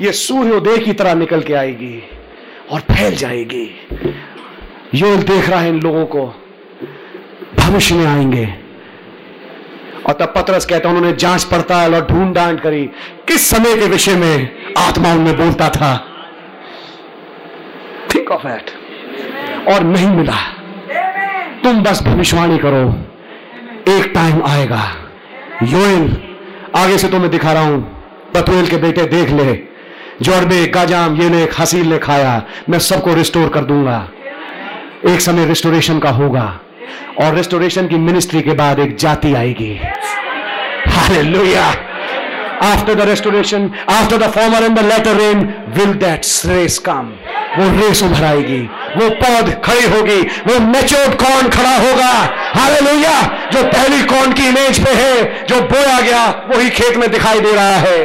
ये 0.00 0.12
सूर्योदय 0.12 0.78
की 0.78 0.92
तरह 0.92 1.14
निकल 1.14 1.42
के 1.42 1.54
आएगी 1.54 2.02
और 2.70 2.80
फैल 2.80 3.14
जाएगी। 3.14 3.88
योल 4.94 5.16
देख 5.16 5.48
रहा 5.48 5.60
है 5.60 5.68
इन 5.68 5.80
लोगों 5.80 6.06
को। 6.06 6.26
भविष्य 7.58 7.94
में 7.94 8.06
आएँगे। 8.06 8.54
और 10.06 10.12
तब 10.12 10.32
पतरस 10.36 10.66
कहता 10.66 10.88
उन्होंने 10.88 11.12
जाँच 11.12 11.44
पड़ताल 11.44 11.94
और 11.94 12.06
ढूंढ 12.06 12.34
डांट 12.34 12.60
करी। 12.60 12.84
किस 13.28 13.50
समय 13.50 13.76
के 13.76 13.86
विषय 13.86 14.14
में 14.14 14.48
आत्मा 14.78 15.12
उनमें 15.12 15.36
बोलता 15.36 15.68
था? 15.68 16.08
थिंक 18.14 18.30
ऑफ़ 18.30 18.46
एट 18.46 18.70
और 19.68 19.82
नहीं 19.82 20.08
मिला। 20.08 20.57
तुम 21.68 21.82
बस 21.82 22.02
भविष्यवाणी 22.02 22.58
करो। 22.58 22.94
एक 23.92 24.12
टाइम 24.14 24.42
आएगा। 24.46 24.92
योएल, 25.62 26.16
आगे 26.76 26.98
से 26.98 27.08
तो 27.08 27.18
मैं 27.18 27.30
दिखा 27.30 27.52
रहा 27.52 27.62
हूँ। 27.62 28.02
बतुएल 28.34 28.66
के 28.66 28.76
बेटे 28.76 29.02
देख 29.02 29.30
ले। 29.30 29.54
जोरबे 30.22 30.66
गाजाम 30.66 31.22
ये 31.22 31.30
ने 31.30 31.48
हसील 31.58 31.86
ने 31.86 31.98
खाया। 31.98 32.42
मैं 32.70 32.78
सबको 32.78 33.14
रिस्टोर 33.14 33.48
कर 33.48 33.60
दूँगा। 33.60 34.08
एक 35.08 35.20
समय 35.20 35.46
रिस्टोरेशन 35.46 35.98
का 35.98 36.10
होगा। 36.10 36.60
और 37.20 37.34
रिस्टोरेशन 37.34 37.88
की 37.88 37.96
मिनिस्ट्री 37.96 38.42
के 38.42 38.52
बाद 38.52 38.78
एक 38.78 38.96
जाति 38.96 39.34
आएगी। 39.34 39.80
Hallelujah 40.88 41.74
after 42.62 42.94
the 42.94 43.06
restoration, 43.06 43.70
after 43.86 44.18
the 44.18 44.28
former 44.28 44.62
and 44.66 44.76
the 44.76 44.82
latter 44.82 45.14
rain 45.14 45.54
will 45.76 45.94
that 46.04 46.22
race 46.50 46.78
come? 46.88 47.10
वो 47.58 47.64
रेस 47.78 48.02
उभर 48.02 48.24
आएगी 48.24 48.60
वो 48.96 49.08
पौध 49.10 49.50
खड़ी 49.64 49.86
होगी। 49.86 50.20
वो 50.20 50.58
मेच्योर्ड 50.60 51.14
कॉर्न 51.14 51.48
खड़ा 51.48 51.76
होगा। 51.76 52.12
हालेलुया 52.56 53.20
जो 53.52 53.62
पहली 53.64 54.02
कॉर्न 54.02 54.32
की 54.32 54.48
इमेज 54.48 54.84
पे 54.84 54.90
है, 54.90 55.46
जो 55.46 55.60
बोया 55.60 56.00
गया, 56.00 56.26
वही 56.26 56.70
खेत 56.70 56.96
में 56.96 57.10
दिखाई 57.10 57.40
दे 57.40 57.52
रहा 57.52 57.76
है। 57.76 57.98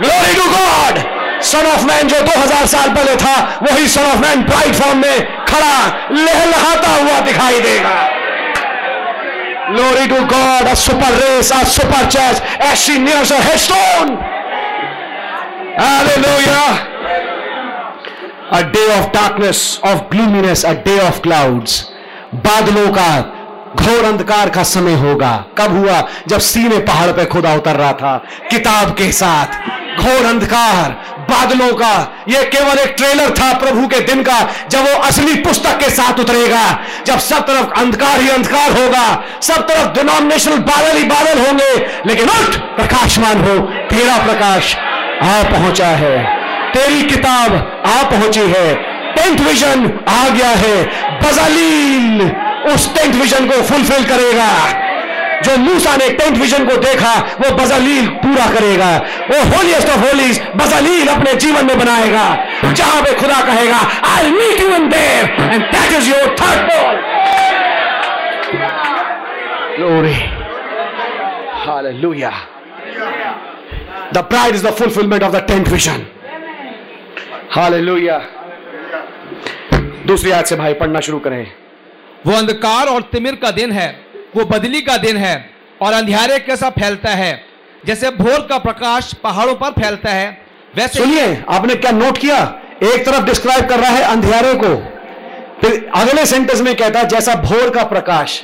Glory 0.00 0.34
to 0.34 0.44
God 0.50 0.98
son 1.42 1.66
of 1.66 1.84
man 1.84 2.08
जो 2.08 2.20
2000 2.20 2.66
साल 2.66 2.90
पहले 2.90 3.16
था, 3.16 3.60
वही 3.62 3.88
son 3.88 4.02
of 4.02 4.18
man 4.18 4.42
bright 4.42 4.74
form 4.74 4.98
में 4.98 5.44
खड़ा, 5.44 6.08
लहलहाता 6.10 6.90
हुआ 7.02 7.20
दिखाई 7.20 7.60
देगा। 7.60 8.23
Glory 9.72 10.08
to 10.08 10.26
God, 10.28 10.66
a 10.68 10.76
super 10.76 11.10
race, 11.24 11.50
a 11.50 11.64
super 11.64 12.04
church, 12.12 12.38
as 12.60 12.78
she 12.78 12.98
nears 12.98 13.30
her 13.30 13.40
headstone. 13.40 14.18
Hallelujah. 15.80 16.92
A 18.52 18.62
day 18.70 18.88
of 18.98 19.10
darkness, 19.12 19.80
of 19.82 20.10
gloominess, 20.10 20.64
a 20.64 20.74
day 20.84 21.00
of 21.06 21.22
clouds. 21.22 21.88
बादलों 22.44 22.90
का 22.92 23.10
घोर 23.80 24.04
अंधकार 24.04 24.50
का 24.50 24.62
समय 24.62 24.94
होगा 25.00 25.32
कब 25.58 25.76
हुआ 25.76 26.00
जब 26.28 26.38
सीने 26.46 26.78
पहाड़ 26.88 27.10
पे 27.16 27.24
खुदा 27.32 27.54
उतर 27.54 27.76
रहा 27.76 27.92
था 28.00 28.16
किताब 28.50 28.94
के 28.98 29.10
साथ 29.12 30.00
घोर 30.02 30.26
अंधकार 30.26 30.96
बादलों 31.30 31.72
का 31.72 32.24
यह 32.28 32.42
केवल 32.42 32.78
एक 32.78 32.94
ट्रेलर 32.96 33.30
था 33.30 33.52
प्रभु 33.58 33.86
के 33.88 34.00
दिन 34.00 34.22
का, 34.22 34.38
जब 34.70 34.80
वो 34.80 35.00
असली 35.00 35.34
पुस्तक 35.34 35.78
के 35.78 35.90
साथ 35.90 36.20
उतरेगा। 36.20 36.64
जब 37.06 37.18
सब 37.18 37.46
तरफ़ 37.46 37.80
अंधकार 37.80 38.20
ही 38.20 38.28
अंधकार 38.28 38.72
होगा, 38.72 39.24
सब 39.42 39.66
तरफ़ 39.68 39.92
डिनोमिनेशनल 39.94 40.58
बादल 40.70 40.96
ही 40.96 41.04
बादल 41.04 41.38
होंगे, 41.38 41.72
लेकिन 42.06 42.28
उठ, 42.28 42.56
प्रकाशमान 42.76 43.44
हो, 43.44 43.58
तेरा 43.90 44.16
प्रकाश 44.24 44.74
आ 45.22 45.42
पहुँचा 45.42 45.86
है। 45.86 46.16
तेरी 46.72 47.02
किताब 47.02 47.52
आ 47.86 48.02
पहुँची 48.02 48.40
है 48.40 48.74
टेंथ 49.14 49.40
विजन 49.40 49.84
आ 50.08 50.28
गया 50.28 50.48
है 50.48 50.76
बजालील 51.20 52.22
उस 52.74 52.94
टेंथ 52.94 53.12
विजन 53.14 53.46
को 53.46 53.62
फुलफिल 53.62 54.04
करेगा। 54.04 54.48
जो 55.46 55.56
मूसा 55.58 55.96
ने 55.96 56.08
टेंट 56.18 56.36
विजन 56.38 56.64
को 56.68 56.76
देखा, 56.84 57.12
वो 57.40 57.50
बजालील 57.56 58.06
पूरा 58.24 58.46
करेगा 58.54 58.90
वो 59.30 59.42
होलीस्ट 59.54 59.88
ऑफ़ 59.88 60.06
होलीज 60.06 60.40
बजालील 60.56 61.08
अपने 61.08 61.34
जीवन 61.46 61.66
में 61.66 61.78
बनाएगा 61.78 62.26
जहाँ 62.64 63.02
पे 63.02 63.14
खुदा 63.20 63.40
कहेगा 63.46 63.80
I 64.14 64.30
meet 64.30 64.60
you 64.60 64.74
in 64.76 64.88
there 64.88 65.52
and 65.52 65.62
that 65.62 65.92
is 65.98 66.10
your 66.10 66.34
third 66.40 66.70
ball 66.70 67.02
Glory. 69.76 70.12
Hallelujah. 71.64 72.32
The 74.12 74.22
bride 74.22 74.54
is 74.54 74.62
the 74.62 74.70
fulfillment 74.70 75.22
of 75.24 75.32
the 75.32 75.40
tenth 75.40 75.68
vision. 75.68 76.06
Hallelujah. 77.50 78.20
दूसरी 80.06 80.30
आयत 80.30 80.46
से 80.46 80.56
भाई 80.56 80.74
पढ़ना 80.80 81.00
शुरू 81.00 81.18
करें 81.18 81.46
वो 82.26 82.32
अंधकार 82.32 82.88
और 82.88 83.02
तिमिर 83.12 83.34
का 83.42 83.50
दिन 83.50 83.72
है 83.72 83.86
वो 84.36 84.44
बदली 84.44 84.80
का 84.80 84.96
दिन 84.96 85.16
है 85.16 85.34
और 85.82 85.92
अंधियारे 85.92 86.38
कैसा 86.38 86.70
फैलता 86.70 87.10
है। 87.10 87.32
जैसे 87.86 88.10
भोर 88.10 88.46
का 88.46 88.58
प्रकाश 88.58 89.12
पहाड़ों 89.14 89.54
पर 89.54 89.70
फैलता 89.72 90.10
है 90.10 90.26
वैसे 90.76 90.98
सुनिए 90.98 91.44
आपने 91.50 91.74
क्या 91.74 91.90
नोट 91.90 92.18
किया? 92.18 92.38
एक 92.84 93.04
तरफ़ 93.06 93.24
डिस्क्राइब 93.24 93.68
कर 93.68 93.80
रहा 93.80 93.90
है 93.90 94.02
अंधियारे 94.02 94.54
को। 94.54 94.74
फिर 95.60 95.90
अगले 95.96 96.26
सेंटेंस 96.26 96.60
में 96.60 96.74
कहता 96.76 97.00
है 97.00 97.08
जैसा 97.08 97.34
भोर 97.34 97.70
का 97.70 97.84
प्रकाश। 97.84 98.42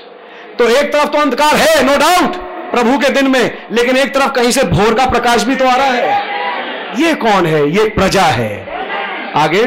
तो 0.58 0.68
एक 0.68 0.92
तरफ़ 0.92 1.08
तो 1.08 1.18
अंधकार 1.18 1.56
है 1.56 1.82
नो 1.84 1.96
डाउट 1.98 2.36
प्रभु 2.72 2.98
के 2.98 3.10
दिन 3.10 3.30
में 3.30 3.66
लेकिन 3.72 3.96
एक 3.96 4.14
तरफ़ 4.14 4.32
कहीं 4.32 4.50
से 4.50 4.64
भोर 4.64 4.94
का 4.94 5.06
प्रकाश 5.06 5.44
भी 5.44 5.56
तो 5.56 5.68
आ 5.68 5.74
रहा 5.76 5.86
है। 5.86 7.02
ये 7.02 7.14
कौन 7.14 7.46
है? 7.46 7.68
ये 7.70 7.88
प्रजा 7.88 8.22
है। 8.22 9.32
आगे। 9.36 9.64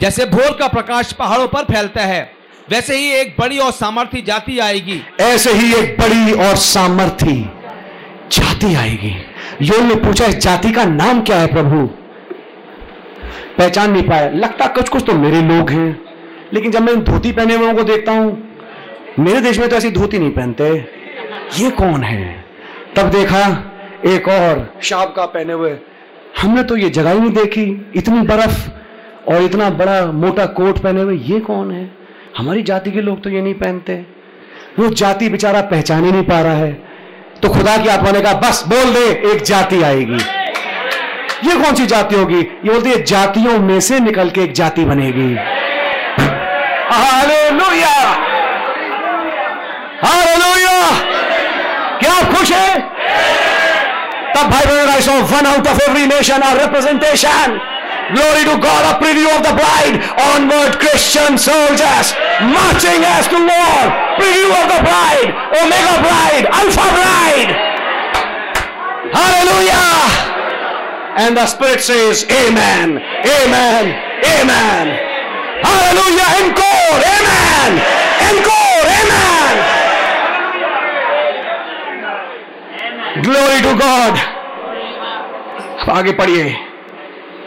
जैसे 0.00 0.24
भोर 0.26 0.56
का 0.60 0.68
प्रकाश 0.68 1.12
पहाड़ों 1.12 1.46
पर 1.48 1.64
फैलता 1.64 2.02
है 2.02 2.35
वैसे 2.70 2.96
ही 2.96 3.10
एक 3.12 3.34
बड़ी 3.40 3.58
और 3.58 3.70
सामर्थ्य 3.72 4.20
जाति 4.20 4.58
आएगी। 4.58 5.00
ऐसे 5.20 5.52
ही 5.52 5.74
एक 5.74 5.96
बड़ी 6.00 6.32
और 6.46 6.56
सामर्थी 6.56 7.34
जाति 8.32 8.74
आएगी। 8.74 9.14
योल 9.62 9.82
ने 9.82 9.94
पूछा, 9.94 10.24
इस 10.24 10.36
जाति 10.36 10.72
का 10.72 10.84
नाम 10.84 11.20
क्या 11.22 11.36
है 11.36 11.46
प्रभु? 11.46 11.86
पहचान 13.58 13.90
नहीं 13.90 14.02
पाया। 14.02 14.30
लगता 14.30 14.66
कुछ 14.66 14.88
कुछ 14.88 15.04
तो 15.06 15.12
मेरे 15.12 15.42
लोग 15.42 15.70
हैं, 15.70 16.00
लेकिन 16.52 16.70
जब 16.70 16.82
मैं 16.82 17.02
धोती 17.04 17.32
पहने 17.32 17.54
हुए 17.54 17.72
को 17.74 17.82
देखता 17.82 18.12
हूँ, 18.12 18.36
मेरे 19.18 19.40
देश 19.40 19.58
में 19.58 19.68
तो 19.68 19.76
ऐसी 19.76 19.90
धोती 19.90 20.18
नहीं 20.18 20.30
पहनते। 20.30 20.70
ये 21.58 21.70
कौन 21.70 22.02
है? 22.02 22.44
तब 22.96 23.10
देखा, 23.10 23.42
एक 24.06 24.28
और 24.28 24.68
शाब 24.82 25.12
का 25.16 25.26
पहने 25.26 25.52
हुए। 25.52 25.76
हमने 26.40 26.62
तो 26.62 26.76
ये 26.76 26.90
जगह 26.90 27.12
ही 27.12 27.20
नहीं 27.20 27.32
देखी, 27.32 27.92
इतनी 27.96 28.20
बर्फ़ 28.20 28.68
और 29.30 29.42
इतना 29.42 29.70
बड़ा 29.70 30.04
मोटा 30.12 30.46
कोट 30.46 30.78
पहने 30.78 31.02
हुए। 31.02 31.16
ये 31.16 31.40
कौन 31.40 31.70
है? 31.72 31.95
हमारी 32.38 32.62
जाति 32.62 32.90
के 32.90 33.00
लोग 33.00 33.24
तो 33.24 33.30
ये 33.30 33.40
नहीं 33.40 33.54
पहनते। 33.54 33.92
वो 34.78 34.88
जाति 34.88 35.28
बेचारा 35.28 35.60
पहचान 35.60 36.04
ही 36.04 36.12
नहीं 36.12 36.22
पा 36.22 36.40
रहा 36.40 36.54
है। 36.54 36.72
तो 37.42 37.48
खुदा 37.48 37.76
की 37.76 37.88
आत्मा 37.88 38.10
ने 38.10 38.20
कहा, 38.20 38.32
बस 38.32 38.64
बोल 38.68 38.84
दे, 38.84 39.32
एक 39.32 39.42
जाति 39.42 39.82
आएगी। 39.82 40.18
ये 41.48 41.64
कौन 41.64 41.74
सी 41.74 41.86
जाति 41.86 42.14
होगी? 42.14 42.38
ये 42.38 42.72
बोलती 42.72 42.90
है, 42.90 43.04
जातियों 43.04 43.58
में 43.58 43.80
से 43.80 44.00
निकल 44.00 44.30
के 44.30 44.40
एक 44.40 44.52
जाति 44.52 44.84
बनेगी। 44.84 45.36
हालेलुया! 46.92 48.16
क्या 51.98 52.12
आप 52.12 52.34
खुश 52.34 52.52
है? 52.52 52.80
तब 54.36 54.50
भाई 54.50 54.64
बहन 54.66 55.22
one 55.22 55.46
out 55.46 55.68
of 55.68 55.90
every 55.90 56.06
nation 56.06 56.42
are 56.42 56.60
representation 56.60 57.60
Glory 58.13 58.43
to 58.43 58.59
God, 58.59 58.83
a 58.91 58.99
preview 58.99 59.29
of 59.31 59.41
the 59.43 59.55
bride. 59.55 59.95
Onward, 60.35 60.79
Christian 60.83 61.37
soldiers 61.37 62.11
marching 62.43 63.01
as 63.07 63.27
to 63.31 63.39
war. 63.39 63.77
Preview 64.19 64.51
of 64.51 64.67
the 64.67 64.81
bride, 64.83 65.29
Omega 65.55 65.95
bride, 66.03 66.45
Alpha 66.51 66.87
bride. 66.91 67.51
Hallelujah. 69.15 69.87
And 71.23 71.37
the 71.37 71.45
Spirit 71.45 71.81
says, 71.81 72.25
Amen, 72.31 72.99
Amen, 72.99 73.83
Amen. 74.35 74.85
Hallelujah. 75.63 76.27
Encore, 76.41 76.95
Amen, 77.15 77.71
Encore, 78.27 78.83
Amen. 78.99 79.53
Glory 83.23 83.59
to 83.67 83.73
God. 83.79 84.15
अब 85.81 85.89
आगे 85.89 86.11
पढ़िए 86.17 86.43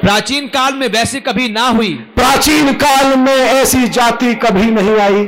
प्राचीन 0.10 0.48
काल 0.48 0.74
में 0.74 0.88
वैसे 0.88 1.20
कभी 1.20 1.48
ना 1.50 1.68
हुई। 1.68 1.94
प्राचीन 2.16 2.72
काल 2.74 3.16
में 3.16 3.34
ऐसी 3.34 3.88
जाति 3.88 4.34
कभी 4.36 4.70
नहीं 4.72 4.96
आई। 5.00 5.26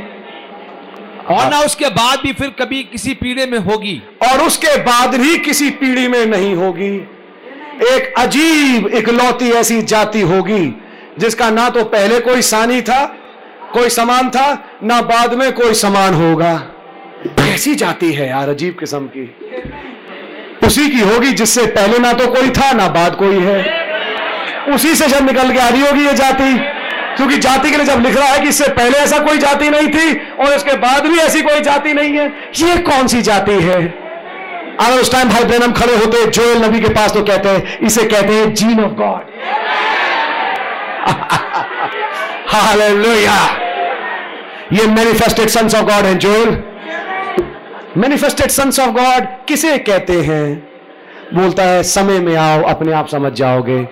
और 1.30 1.50
ना 1.50 1.60
उसके 1.60 1.90
बाद 1.90 2.20
भी 2.20 2.32
फिर 2.34 2.50
कभी 2.50 2.82
किसी 2.84 3.14
पीढ़े 3.14 3.46
में 3.46 3.58
होगी। 3.60 4.02
और 4.22 4.42
उसके 4.42 4.76
बाद 4.78 5.16
भी 5.16 5.38
किसी 5.38 5.70
पीढ़ी 5.70 6.08
में 6.08 6.26
नहीं 6.26 6.56
होगी। 6.56 6.90
एक 7.88 8.14
अजीब 8.18 8.88
इकलौती 8.88 9.50
ऐसी 9.52 9.82
जाति 9.82 10.22
होगी 10.22 10.74
जिसका 11.20 11.50
ना 11.50 11.70
तो 11.70 11.84
पहले 11.86 12.20
कोई 12.20 12.42
सानी 12.42 12.82
था 12.82 13.06
कोई 13.74 13.90
समान 13.90 14.30
था 14.30 14.48
ना 14.84 15.02
बाद 15.02 15.34
में 15.34 15.52
कोई 15.52 15.74
समान 15.74 16.14
होगा। 16.14 16.54
ऐसी 17.40 17.76
जाति 17.76 18.12
है 18.14 18.30
यार 18.30 18.50
अजीब 18.50 18.78
किस्म 18.80 19.06
की। 19.08 19.30
उसी 20.68 20.90
की 20.90 21.00
होगी 21.00 21.32
जिससे 21.34 21.66
पहले 21.68 22.00
ना 22.00 22.14
तो 22.14 22.28
कोई 22.28 22.50
था 22.50 22.72
ना 22.72 22.88
बाद 22.88 23.16
कोई 23.16 23.40
है। 23.40 23.90
उसी 24.70 24.96
से 24.96 25.08
जब 25.08 25.26
निकल 25.26 25.52
के 25.52 25.60
आ 25.60 25.70
रही 25.70 25.82
होगी 25.82 26.06
ये 26.06 26.14
जाति। 26.14 26.60
क्योंकि 27.18 27.38
जाति 27.38 27.72
के 27.72 27.78
लिए 27.78 27.86
जब 27.86 28.02
लिख 28.02 28.18
रहा 28.18 28.28
है 28.28 28.40
कि 28.40 28.50
इससे 28.50 28.68
पहले 28.68 28.98
ऐसा 28.98 29.20
कोई 29.20 29.38
जाति 29.38 29.70
नहीं 29.70 29.88
थी 29.88 30.20
और 30.20 30.54
इसके 30.54 30.78
बाद 30.78 31.06
भी 31.06 31.18
ऐसी 31.18 31.42
कोई 31.42 31.60
जाति 31.60 31.94
नहीं 31.94 32.18
है, 32.18 32.34
ये 32.56 32.78
कौन 32.78 33.08
सी 33.08 33.22
जाति 33.22 33.52
है? 33.52 33.88
अगर 34.80 35.00
उस 35.00 35.12
टाइम 35.12 35.30
भाई 35.30 35.44
ब्रैनम 35.44 35.72
खड़े 35.72 35.96
होते, 35.96 36.26
जोएल 36.26 36.64
नबी 36.64 36.80
के 36.80 36.90
पास 36.90 37.14
तो 37.14 37.24
कहते 37.24 37.50
हैं, 37.50 37.80
इसे 37.80 38.04
कहते 38.04 38.34
हैं 38.34 38.54
जीन 38.54 38.84
ऑफ़ 38.84 38.92
गॉड। 38.92 39.22
हालेलुया। 42.48 43.58
ये 44.74 44.88
मैनिफेस्टेड 44.88 45.50
सन्स 45.50 45.76
ऑफ़ 45.76 45.84
गॉड 45.84 46.06
है, 46.06 46.16
Joel. 46.16 46.64
Manifested 47.98 48.48
sons 48.48 48.80
of 48.80 48.90
God 48.90 49.46
किसे 49.48 49.78
कहते 49.78 50.14
हैं? 50.14 50.71
बोलता 51.34 51.64
है, 51.64 51.84
समय 51.84 52.20
में 52.20 52.36
आओ, 52.36 52.64
अपने 52.64 52.92
आप 52.92 53.08
समझ 53.08 53.34
जाओगे। 53.34 53.84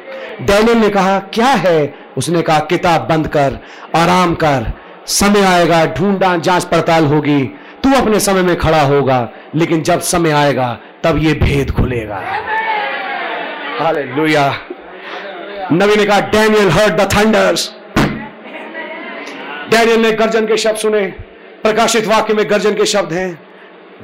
डैनियल 0.41 0.78
ने 0.78 0.90
कहा, 0.90 1.20
क्या 1.20 1.48
है? 1.48 1.94
उसने 2.18 2.41
कहा, 2.41 2.60
किताब 2.60 3.02
बंद 3.02 3.28
कर, 3.28 3.60
आराम 3.95 4.36
कर। 4.36 4.74
समय 5.06 5.41
आएगा 5.41 5.86
ढूंढा 5.86 6.38
जाँच 6.38 6.64
पड़ताल 6.64 7.06
होगी। 7.06 7.44
तू 7.84 7.94
अपने 7.94 8.20
समय 8.20 8.41
में 8.41 8.56
खड़ा 8.56 8.82
होगा, 8.82 9.30
लेकिन 9.56 9.82
जब 9.82 9.99
समय 9.99 10.32
आएगा, 10.32 10.80
तब 11.03 11.18
ये 11.18 11.34
भेद 11.34 11.72
खुलेगा। 11.72 12.24
हालेलुया। 13.80 14.53
नबी 15.74 15.95
ने 15.95 16.06
कहा, 16.06 16.20
Daniel 16.20 16.70
heard 16.70 16.94
the 16.94 17.10
thunders. 17.18 17.76
Daniel 19.72 19.99
ने 19.99 20.11
गर्जन 20.11 20.45
के 20.45 20.57
शब्द 20.57 20.76
सुने। 20.76 21.02
प्रकाशित 21.64 22.07
वाक्य 22.07 22.34
में 22.34 22.49
गर्जन 22.49 22.72
के 22.72 22.86
शब्द 22.86 23.14
हैं। 23.14 23.40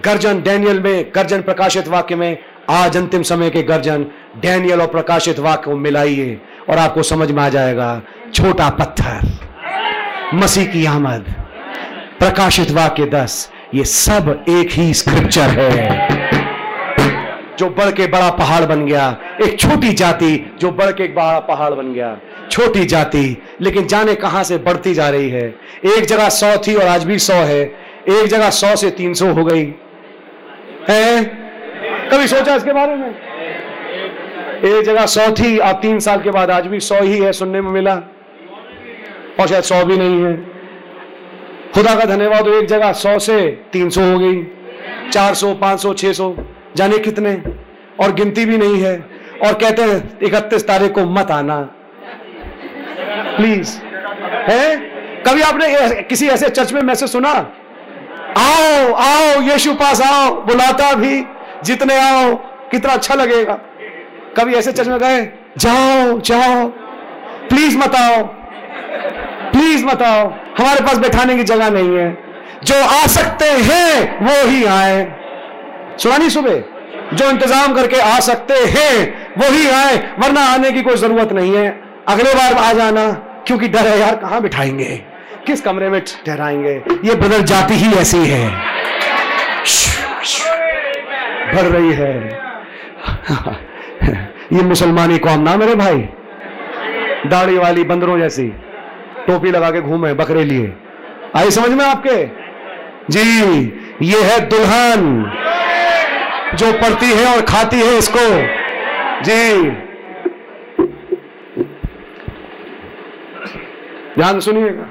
गर्जन 0.06 0.41
डैनियल 0.41 0.80
में, 0.80 1.12
गर्जन 1.16 1.41
प्रकाशित 1.41 1.88
वाक्य 1.88 2.16
में 2.16 2.38
आज 2.70 2.98
अंतिम 2.98 3.22
समय 3.22 3.50
के 3.50 3.64
गर्जन 3.64 4.04
डैनियल 4.38 4.82
और 4.82 4.88
प्रकाशित 4.88 5.40
वाक्य 5.40 5.64
को 5.66 5.76
मिलाइए 5.76 6.42
और 6.70 6.78
आपको 6.78 7.04
समझ 7.04 7.32
में 7.32 7.44
आ 7.44 7.50
जाएगा, 7.50 8.02
छोटा 8.34 8.70
पत्थर, 8.70 9.40
मसीह 10.34 10.66
की 10.66 10.86
आमद। 10.86 11.34
प्रकाशित 12.20 12.72
वाक्य 12.72 13.06
दस, 13.06 13.52
ये 13.76 13.84
सब 13.84 14.46
एक 14.50 14.70
ही 14.72 14.94
स्क्रिप्चर 14.94 15.42
है। 15.42 16.10
जो 17.60 17.70
बढ़ 17.70 17.92
के 17.92 18.08
बड़ा 18.08 18.30
पहाड़ 18.30 18.64
बन 18.64 18.86
गया, 18.86 19.18
एक 19.44 19.60
छोटी 19.60 19.94
जाति, 19.94 20.58
जो 20.60 20.72
बढ़ 20.72 20.92
के 20.92 21.04
एक 21.04 21.16
बड़ा 21.16 21.40
पहाड़ 21.40 21.74
बन 21.74 21.94
गया, 21.94 22.18
छोटी 22.52 22.86
जाति, 22.86 23.42
लेकिन 23.62 23.88
जाने 23.88 24.16
कहाँ 24.16 24.44
से 24.44 24.58
बढ़ती 24.58 24.94
जा 24.94 25.10
रही 25.10 25.30
है? 25.30 25.56
एक 25.86 26.06
जगह 26.06 26.30
सौ 26.30 26.58
थी 26.68 26.76
और 26.76 26.88
आज 26.88 27.04
भी 27.04 27.20
सौ 27.20 27.34
है, 27.34 27.62
एक 28.10 28.26
जगह 28.26 28.50
सौ 28.50 28.76
से 28.76 28.90
तीन 28.90 29.14
सौ 29.14 29.28
हो 29.28 29.46
गई। 29.46 29.74
है? 30.90 31.45
कभी 32.11 32.27
सोचा 32.27 32.56
इसके 32.56 32.73
बारे 32.73 32.95
में? 32.95 33.10
एक 34.64 34.86
जगह 34.86 35.06
सौ 35.06 35.32
थी, 35.32 35.57
अब 35.57 35.76
तीन 35.76 35.99
साल 35.99 36.22
के 36.22 36.32
बाद 36.32 36.52
आज 36.52 36.68
भी 36.68 36.80
सौ 36.80 37.02
ही 37.02 37.19
है 37.19 37.32
सुनने 37.32 37.61
में 37.61 37.72
मिला। 37.72 37.95
और 39.40 39.48
शायद 39.48 39.64
सौ 39.64 39.86
भी 39.86 39.98
नहीं 39.98 40.23
है। 40.23 40.34
खुदा 41.73 41.95
का 41.95 42.06
धन्यवाद, 42.06 42.48
एक 42.48 42.65
जगह 42.65 42.91
सौ 42.91 43.19
से 43.19 43.48
तीन 43.48 43.90
सौ 43.90 44.02
हो 44.02 44.19
गई, 44.19 44.48
चार 45.11 45.34
सौ, 45.34 45.53
पाँच 45.53 45.80
सौ, 45.80 45.94
छह 45.94 46.14
सौ, 46.14 46.36
जाने 46.76 46.98
कितने, 46.98 47.41
और 47.99 48.14
गिनती 48.14 48.45
भी 48.45 48.57
नहीं 48.57 48.82
है। 48.82 49.06
और 49.45 49.53
कहते 49.53 49.82
हैं, 49.82 50.19
इकतीस 50.23 50.68
तारीख 50.68 50.91
को 50.91 51.02
मत 51.02 51.32
आना। 51.32 51.61
प्लीज़ 53.38 53.80
है? 54.34 54.76
कभी 55.27 55.41
आपने 55.41 56.02
किसी 56.02 56.27
ऐसे 56.27 56.49
चर्च 56.49 56.73
में 56.73 56.82
मैसेज 56.82 57.10
सुना? 57.10 57.32
आओ 58.38 58.94
आओ, 58.94 59.41
यीशु 59.41 59.73
पास 59.73 60.02
आओ, 60.02 60.41
बुलाता 60.41 60.94
भी। 60.94 61.23
जितने 61.66 61.98
आओ, 62.00 62.36
कितना 62.72 62.94
अच्छा 62.94 63.16
लगेगा। 63.16 63.54
कभी 64.38 64.54
ऐसे 64.54 64.72
चर्च 64.72 64.88
में 64.88 65.00
गए, 65.00 65.22
जाओ 65.58 66.20
जाओ 66.20 66.68
प्लीज़ 67.49 67.78
मत 67.78 67.96
आओ 67.96 68.23
प्लीज़ 69.52 69.86
मत 69.86 70.02
आओ। 70.02 70.28
हमारे 70.57 70.81
पास 70.81 70.98
बैठाने 70.98 71.36
की 71.36 71.44
जगह 71.44 71.70
नहीं 71.70 71.98
है। 71.98 72.18
जो 72.64 72.76
आ 72.84 73.06
सकते 73.07 73.46
हैं, 73.46 74.26
वो 74.26 74.48
ही 74.49 74.65
आए। 74.65 75.15
सुना 75.98 76.18
नहीं 76.18 76.30
सुबह? 76.30 76.64
जो 77.14 77.30
इंतज़ाम 77.30 77.73
करके 77.73 77.99
आ 77.99 78.20
सकते 78.20 78.54
हैं, 78.54 79.28
वो 79.38 79.52
ही 79.52 79.70
आए, 79.70 79.96
वरना 80.20 80.41
आने 80.46 80.72
की 80.72 80.81
कोई 80.81 80.96
ज़रूरत 80.96 81.31
नहीं 81.31 81.56
है। 81.56 81.81
अगले 82.07 82.34
बार 82.34 82.54
आ 82.54 82.73
जाना, 82.73 83.07
क्योंकि 83.48 83.68
डर 83.68 83.88
है 83.88 83.99
यार, 83.99 84.15
कहाँ 84.15 84.41
बिठाएँगे? 84.41 85.02
किस 85.48 85.62
कमरे 85.62 85.89
में 85.89 86.02
ठहराएँगे? 86.26 86.73
ये 87.04 87.15
बदल 87.15 87.44
जाती 87.44 87.73
ही 87.73 87.94
ऐसी 87.94 88.18
है। 88.18 88.76
भर 91.54 91.65
रही 91.65 91.91
है। 91.94 92.14
ये 94.54 94.64
मुसलमानी 94.64 95.18
कौम 95.18 95.40
ना 95.40 95.56
मेरे 95.57 95.76
भाई? 95.76 96.02
दाढ़ी 97.28 97.57
वाली 97.57 97.84
बंदरों 97.84 98.18
जैसी। 98.20 98.48
टोपी 99.28 99.52
लगा 99.52 99.70
के 99.72 99.82
घूमे 99.82 100.14
बकरे 100.14 100.44
लिए। 100.44 100.74
आई 101.36 101.52
समझ 101.52 101.70
में 101.70 101.86
आपके? 101.86 102.26
जी, 103.10 103.22
ये 104.02 104.22
है 104.22 104.40
दुल्हन 104.49 105.32
जो 106.56 106.72
पढ़ती 106.74 107.06
है 107.06 107.36
और 107.36 107.41
खाती 107.41 107.78
है 107.78 107.98
इसको। 107.98 108.28
जी। 109.24 109.70
ध्यान 114.18 114.40
सुनिएगा। 114.40 114.88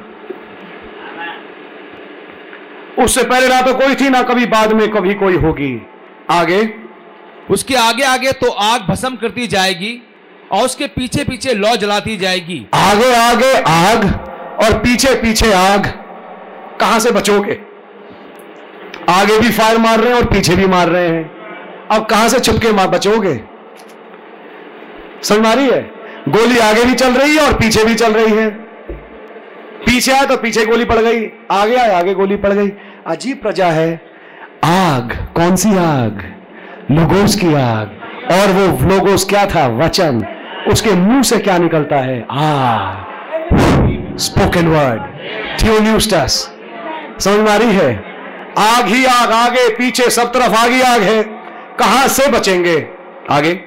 उससे 3.03 3.23
पहले 3.23 3.49
ना 3.49 3.61
तो 3.63 3.75
कोई 3.75 3.95
थी 3.95 4.09
ना, 4.11 4.23
कभी 4.23 4.47
बाद 4.47 4.73
में 4.73 4.89
कभी 4.91 5.15
कोई 5.15 5.37
होगी। 5.37 5.75
आगे। 6.31 6.75
उसके 7.51 7.75
आगे 7.75 8.03
आगे 8.03 8.33
तो 8.33 8.51
आग 8.51 8.81
भस्म 8.81 9.17
करती 9.17 9.47
जाएगी 9.47 10.03
और 10.53 10.65
उसके 10.65 10.87
पीछे 10.87 11.25
पीछे 11.25 11.55
लौ 11.55 11.77
जलाती 11.77 12.17
जाएगी। 12.17 12.67
आगे 12.75 13.15
आगे 13.15 13.53
आग 13.61 14.05
और 14.65 14.79
पीछे 14.79 15.15
पीछे 15.15 15.53
आग। 15.53 15.87
कहाँ 16.81 16.99
से 16.99 17.11
बचोगे? 17.11 17.61
आगे 19.09 19.39
भी 19.39 19.51
फायर 19.51 19.79
मार 19.79 20.01
रहे 20.01 20.09
हैं 20.09 20.17
और 20.17 20.25
पीछे 20.25 20.55
भी 20.57 20.67
मार 20.67 20.89
रहे 20.89 21.09
हैं। 21.09 21.31
अब 21.89 22.07
कहाँ 22.07 22.29
से 22.29 22.41
छुपके 22.41 22.73
मार 22.73 22.89
बचोगे? 22.89 23.35
समझ 25.23 25.39
मारी 25.39 25.69
है? 25.69 25.83
गोली 26.29 26.59
आगे 26.59 26.85
भी 26.85 26.95
चल 26.95 27.13
रही 27.13 27.37
है 27.37 27.47
और 27.47 27.53
पीछे 27.53 27.85
भी 27.85 27.95
चल 27.95 28.13
रही 28.13 28.37
है। 28.37 28.51
पीछे 29.87 30.13
आए 30.13 30.27
तो 30.27 30.37
पीछे 30.37 30.67
गोली 30.67 30.85
पड़ 30.85 30.99
गई। 30.99 31.27
आगे 31.51 31.77
आए 31.77 31.95
आगे 31.95 32.15
गोली 32.15 32.37
पड़ 32.37 32.53
गई। 32.53 32.69
अजीब 33.07 33.37
प्रजा 33.37 33.67
है। 33.67 34.14
आग 34.65 35.13
कौन 35.37 35.57
सी 35.57 35.71
आग? 35.71 36.21
लोगोस 36.91 37.35
की 37.37 37.47
आग। 37.47 37.91
और 38.33 38.53
वो 38.53 38.89
लोगोस 38.89 39.25
क्या 39.25 39.45
था? 39.47 39.67
वचन। 39.79 40.25
उसके 40.69 40.91
मुँह 40.91 41.23
से 41.23 41.39
क्या 41.39 41.57
निकलता 41.59 41.97
है? 41.97 42.21
आग 42.31 44.17
स्पोकन 44.19 44.69
वर्ड 44.69 45.03
थियोन्यूस्टस 45.63 46.39
समझ 47.21 47.39
में 47.39 47.51
आ 47.53 47.57
रही 47.57 47.77
है? 47.77 47.93
आग 48.59 48.87
ही 48.87 49.05
आग 49.05 49.33
आगे 49.33 49.69
पीछे 49.69 50.11
सब 50.11 50.33
तरफ़ 50.33 50.55
आग 50.55 50.71
ही 50.71 50.81
आग 50.83 51.03
है। 51.03 51.23
कहाँ 51.79 52.09
से 52.09 52.31
बचेंगे? 52.31 52.77
आगे। 53.31 53.61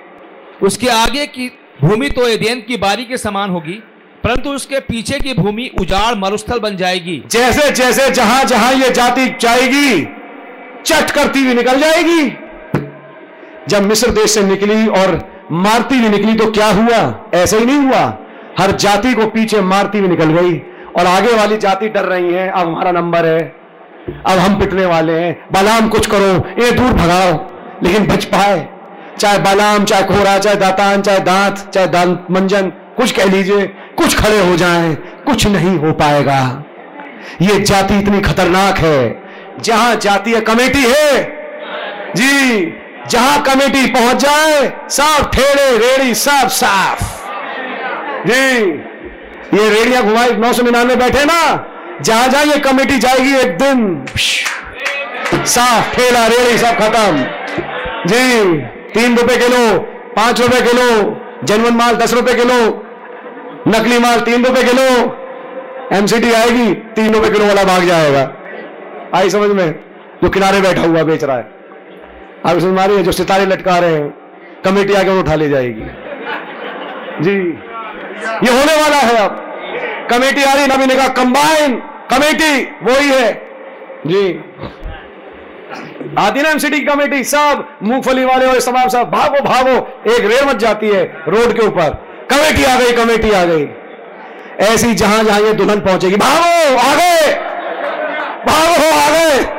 उसके 0.64 0.88
आगे 0.88 1.26
की 1.28 1.52
भूमि 1.82 2.10
तो 2.10 2.28
एदेन 2.28 2.66
की 2.68 2.78
बारी 2.78 3.06
के 3.06 3.18
समान 3.18 3.50
होगी 3.50 3.82
परंतु 4.24 4.50
उसके 4.50 4.80
पीछे 4.80 5.20
की 5.20 5.34
भूमि 5.34 5.72
उजाड़ 5.80 6.14
मरुस्थल 6.16 6.60
बन 6.60 6.78
जाएगी। 6.78 7.24
जैसे 7.32 7.72
जैसे 7.72 8.12
जहाँ 8.12 8.44
जहाँ 8.46 8.74
ये 8.74 8.90
जाति 8.92 9.36
जाएगी 9.42 10.08
चट 10.88 11.12
करती 11.12 11.44
हुई 11.46 11.54
निकल 11.54 11.80
जाएगी। 11.80 12.28
जब 13.70 13.84
मिस्र 13.84 14.12
देश 14.12 14.32
से 14.32 14.44
निकली 14.44 14.88
और 14.90 15.20
मारती 15.54 15.98
हुई 16.00 16.10
निकली 16.10 16.34
तो 16.36 16.50
क्या 16.52 16.68
हुआ? 16.68 17.00
ऐसे 17.34 17.60
ही 17.60 17.66
नहीं 17.66 17.80
हुआ। 17.80 18.02
हर 18.60 18.72
जाति 18.74 19.14
को 19.14 19.26
पीछे 19.28 19.62
मारती 19.64 20.00
हुई 20.00 20.10
निकल 20.10 20.32
गई 20.32 20.58
और 20.98 21.08
आगे 21.08 21.34
वाली 21.34 21.58
जाति 21.58 21.90
डर 21.90 22.06
रही 22.06 22.34
है, 22.34 22.50
अब 22.50 22.68
हमारा 22.68 22.92
नंबर 22.92 23.26
है, 23.26 23.40
अब 24.28 24.40
हम 24.40 24.58
पिटने 24.60 24.86
वाले 24.86 25.20
हैं। 25.20 25.34
बालाम 25.54 25.90
कुछ 25.90 26.08
करो, 26.08 26.32
ये 26.62 26.72
दूर 26.72 26.94
भगाओ, 26.94 27.34
लेकिन 27.84 28.08
बच 28.08 28.26
पाए। 28.26 28.68
चाहे 29.20 29.38
बालाम, 29.40 29.84
चाहे 29.84 30.04
खोरा, 30.04 30.38
चाहे 30.38 30.56
दातान, 30.56 31.02
चाहे 31.02 31.20
दांत 31.22 31.70
चाहे 31.74 31.88
दांत 31.88 32.28
मंजन, 32.32 32.70
कुछ 32.98 33.12
कह 33.12 33.26
लीजिए, 33.26 33.66
कुछ 33.98 34.18
खड़े 34.18 34.40
हो 34.40 34.56
जाएँ, 34.58 34.96
कुछ 35.26 35.48
नहीं 35.48 35.78
हो 35.78 35.92
पाएगा। 35.94 36.42
ये 37.42 37.60
जाति 37.62 38.00
इतनी 38.00 38.22
खतरनाक 38.22 38.78
है 38.78 39.27
जहाँ 39.60 39.96
जातीय 39.96 40.40
कमेटी 40.42 40.84
है, 40.84 41.24
जी, 42.16 42.66
जहाँ 43.10 43.42
कमेटी 43.44 43.86
पहुँच 43.92 44.24
जाए, 44.24 44.68
सब 44.90 45.30
ठेले, 45.34 45.78
रेड़ी, 45.78 46.14
सब 46.16 46.48
साफ़। 46.50 47.04
जी, 48.28 48.60
ये 49.54 49.70
रेड़िया 49.70 50.02
घुमाई 50.02 50.32
नौ 50.38 50.54
सौ 50.54 50.64
निन्यानवे 50.64 50.96
बैठे 50.96 51.26
ना, 51.26 51.42
जहाँ 52.02 52.28
जहाँ 52.28 52.46
ये 52.46 52.60
कमेटी 52.60 52.98
जाएगी 53.00 53.36
एक 53.36 53.58
दिन, 53.58 54.06
साफ़ 55.46 55.96
ठेला, 55.96 56.26
रेड़ी, 56.28 56.58
सब 56.58 56.78
खत्म। 56.78 57.26
जी, 58.08 58.58
तीन 58.94 59.18
रुपए 59.18 59.38
किलो, 59.38 59.80
पाँच 60.16 60.42
रुपए 60.42 60.62
किलो, 60.62 60.90
जनवन 61.44 61.74
माल 61.74 61.96
दस 61.96 62.14
रुपए 62.14 62.34
किलो, 62.34 62.60
नकली 63.68 64.00
माल 64.00 64.20
तीन 64.22 64.46
रुपए 64.46 64.64
किलो 64.64 64.90
एमसीटी 65.98 66.32
आएगी, 66.34 66.74
तीन 66.96 67.14
रुपए 67.14 67.30
किलो 67.30 67.46
वाला 67.46 67.64
भाग 67.64 67.86
जाएगा। 67.86 68.24
आई 69.16 69.30
समझ 69.30 69.50
में? 69.50 69.80
जो 70.24 70.30
किनारे 70.30 70.62
बैठा 70.62 70.82
हुआ 70.82 71.04
बेच 71.04 71.24
रहा 71.24 71.38
है। 71.38 71.44
आप 72.46 72.60
समझ 72.60 72.74
मारी 72.74 72.96
है 72.96 73.04
जो 73.04 73.12
सितारे 73.12 73.46
लटका 73.46 73.80
रहे 73.80 73.96
हैं, 73.96 74.10
कमेटी 74.66 74.94
आके 74.94 75.20
उठा 75.20 75.36
ले 75.36 75.50
जाएगी। 75.50 75.82
जी। 77.22 77.60
ये 78.44 78.60
होने 78.60 78.82
वाला 78.82 78.98
है 78.98 79.16
अब। 79.16 79.44
कमेटी 80.12 80.44
आ 80.44 80.54
रही 80.54 80.68
नबी 80.68 80.86
ने 80.86 80.96
कहा 80.96 81.08
कंबाइन 81.08 81.76
कमेटी, 82.14 82.64
वही 82.84 83.10
है। 83.10 83.34
जी। 84.08 84.40
आती 86.18 86.42
ना 86.42 86.50
एमसीडी 86.50 86.80
की 86.80 86.86
कमेटी, 86.86 87.24
सब 87.24 87.68
मूंगफली 87.84 88.26
वाले 88.26 88.46
और 88.46 88.60
समाज 88.60 88.90
सब 88.90 89.10
भागो 89.10 89.44
भागो, 89.44 90.04
एक 90.14 90.20
रेल 90.20 90.46
मच 90.46 90.56
जाती 90.56 90.90
है 90.90 91.04
रोड 91.28 91.54
के 91.54 91.66
ऊपर। 91.66 91.90
कमेटी 92.30 92.64
आ 92.64 92.80
गई, 92.80 92.92
कमेटी 92.92 93.32
आ 93.32 93.46
गई। 93.46 93.68
ऐसी 94.60 94.94
जहाँ 94.94 95.24
जहाँ 95.24 95.42
ये 95.42 95.54
दुल्हन 95.54 95.80
पहुंचेगी, 95.80 96.16
भागो, 96.16 96.78
आगे! 96.78 97.57
भागो 98.48 98.88
आगे 99.00 99.58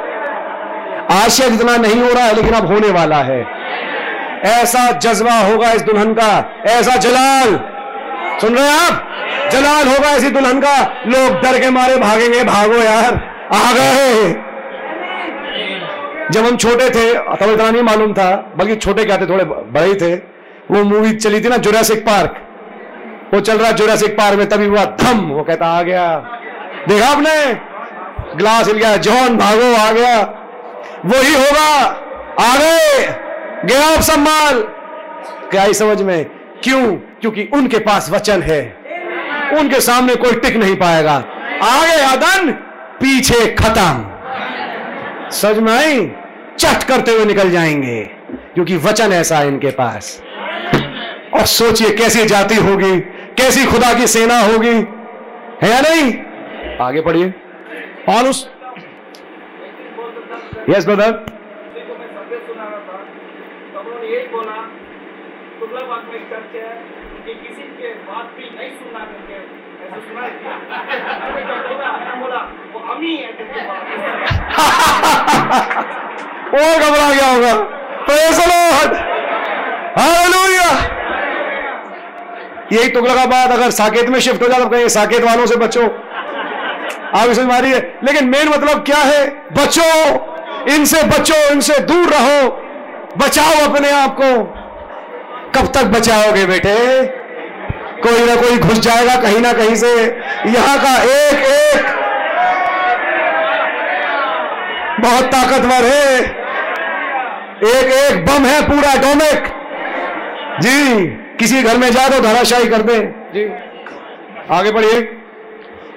आज 1.23 1.31
शायद 1.31 1.55
इतना 1.55 1.77
नहीं 1.77 2.01
हो 2.01 2.13
रहा 2.13 2.25
है, 2.25 2.35
लेकिन 2.35 2.55
अब 2.55 2.67
होने 2.67 2.89
वाला 2.89 3.17
है। 3.17 3.47
ऐसा 4.45 4.93
जज्बा 4.93 5.39
होगा 5.39 5.73
इस 5.73 5.83
दुल्हन 5.83 6.15
का। 6.15 6.63
ऐसा 6.67 6.97
जलाल। 6.97 7.61
सुन 8.41 8.55
रहे 8.55 8.69
हैं 8.69 8.79
आप? 8.79 9.09
जलाल 9.53 9.89
होगा 9.89 10.09
ऐसी 10.09 10.31
दुल्हन 10.31 10.61
का। 10.61 10.83
लोग 11.07 11.41
डर 11.41 11.59
के 11.59 11.71
मारे 11.71 11.97
भागेंगे। 11.97 12.45
भागो 12.45 12.75
यार। 12.75 13.15
आ 13.55 13.73
गए। 13.73 14.33
जब 16.31 16.47
हम 16.47 16.57
छोटे 16.57 16.91
थे, 16.91 17.15
तब 17.15 17.51
इतना 17.51 17.71
नहीं 17.71 17.83
मालूम 17.83 18.13
था, 18.13 18.53
बल्कि 18.57 18.77
छोटे 18.77 19.05
क्या 19.05 19.17
थे, 19.17 19.27
थोड़े 19.27 19.45
बड़े 19.45 19.95
थे। 19.95 20.15
वो 20.71 20.85
मूवी 20.85 21.13
चली 21.13 21.41
थी 21.41 21.49
ना 21.49 21.57
जुरासिक 21.57 21.99
पार्क 21.99 22.45
वो 23.35 23.41
चल 23.41 23.59
रहा 23.59 23.71
जुरासिक 23.73 24.13
पार्क 24.13 24.39
में, 24.39 24.49
तभी 24.49 24.67
हुआ 24.67 24.85
धम। 24.85 25.19
वो 25.19 25.43
कहता, 25.43 25.67
आ 25.67 25.83
गया। 25.83 26.17
देखा 26.89 27.09
आपने? 27.09 27.68
ग्लास 28.37 28.67
हिल 28.67 28.77
गया, 28.77 28.97
जॉन 28.97 29.37
भागो, 29.37 29.77
आ 29.77 29.93
गया। 29.93 30.21
वही 31.05 31.35
होगा। 31.35 31.85
आ 32.41 32.57
गए। 32.57 33.15
गया 33.65 33.95
अब 33.95 34.01
सब 34.01 34.19
माल 34.19 34.61
क्या 35.51 35.63
ही 35.63 35.75
समझ 35.75 36.03
में? 36.03 36.27
क्यों? 36.63 36.97
क्योंकि 36.97 37.49
उनके 37.53 37.79
पास 37.79 38.11
वचन 38.11 38.43
है। 38.43 38.77
उनके 39.53 39.81
सामने 39.81 40.17
कोई 40.17 40.33
टिक 40.33 40.57
नहीं 40.57 40.77
पाएगा। 40.77 41.15
आगे 41.63 42.03
आदन, 42.03 42.53
पीछे 43.01 43.47
खत्म। 43.47 44.05
समझ 45.31 45.57
में 45.57 45.79
आई? 45.79 46.11
चट 46.59 46.83
करते 46.83 47.11
हुए 47.11 47.25
निकल 47.25 47.51
जाएँगे, 47.51 48.01
क्योंकि 48.55 48.77
वचन 48.77 49.13
ऐसा 49.13 49.37
है 49.37 49.49
इनके 49.49 49.71
पास। 49.71 50.23
और 51.35 51.47
सोचिए, 51.47 51.91
कैसी 51.91 52.25
जाति 52.25 52.55
होगी? 52.55 53.01
कैसी 53.39 53.67
खुदा 53.67 53.95
की 53.95 54.07
सेना 54.07 54.41
होगी? 54.41 54.87
है 55.63 55.71
या 55.71 55.81
नहीं? 55.81 56.15
आगे 56.87 57.01
पढ़िए। 57.01 57.35
और 58.09 58.27
उस 58.29 58.39
यस 60.71 60.87
ब्रदर 60.87 61.13
वो 76.53 76.61
घबरा 76.77 77.09
गया 77.13 77.27
होगा. 77.33 77.53
यही 82.73 82.89
तुगलका 82.91 83.25
बात 83.27 83.51
अगर 83.51 83.71
साकेत 83.71 84.09
में 84.09 84.19
शिफ्ट 84.21 84.43
हो 84.43 84.49
जाए 84.49 84.61
तो 84.61 84.69
कहेंगे 84.69 84.89
साकेत 84.91 85.23
वालों 85.25 85.47
से 85.47 85.57
बचो। 85.57 85.83
आप 87.15 87.33
समझ 87.33 87.47
मारी 87.47 87.71
है? 87.71 87.99
लेकिन 88.05 88.29
मेन 88.29 88.49
मतलब 88.49 88.85
क्या 88.85 88.97
है? 88.97 89.29
बचो। 89.29 90.09
इनसे 90.75 91.03
बचो 91.03 91.51
इनसे 91.51 91.79
दूर 91.79 92.09
रहो। 92.09 92.49
बचाओ 93.17 93.71
अपने 93.71 93.91
आप 93.91 94.17
को। 94.21 94.55
कब 95.55 95.73
तक 95.75 95.85
बचाओगे 95.85 96.47
बेटे? 96.47 97.07
कोई 98.03 98.27
ना 98.27 98.37
कोई 98.37 98.59
घुस 98.59 98.79
जाएगा 98.81 99.17
कहीं 99.17 99.41
ना 99.41 99.53
कहीं 99.53 99.75
से। 99.75 100.05
यहाँ 100.47 100.79
का 100.79 101.03
एक 101.03 101.39
एक। 101.45 101.87
बहुत 105.01 105.25
ताकतवर 105.25 105.85
है। 105.85 106.39
एक 107.65 107.93
एक 107.93 108.27
बम 108.27 108.47
है 108.47 108.63
पूरा 108.63 108.93
एटॉमिक 108.93 109.45
जी 110.61 111.07
किसी 111.41 111.63
घर 111.63 111.77
में 111.77 111.91
जाए 111.91 112.09
तो 112.09 112.21
धराशाही 112.21 112.69
कर 112.69 112.83
दे। 112.83 112.99
जी। 113.35 113.53
आगे 114.51 114.71
बढ़िए। 114.73 115.15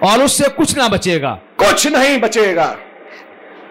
और 0.03 0.23
उससे 0.23 0.49
कुछ 0.49 0.77
ना 0.77 0.87
बचेगा। 0.87 1.29
कुछ 1.57 1.87
नहीं 1.87 2.19
बचेगा। 2.19 2.75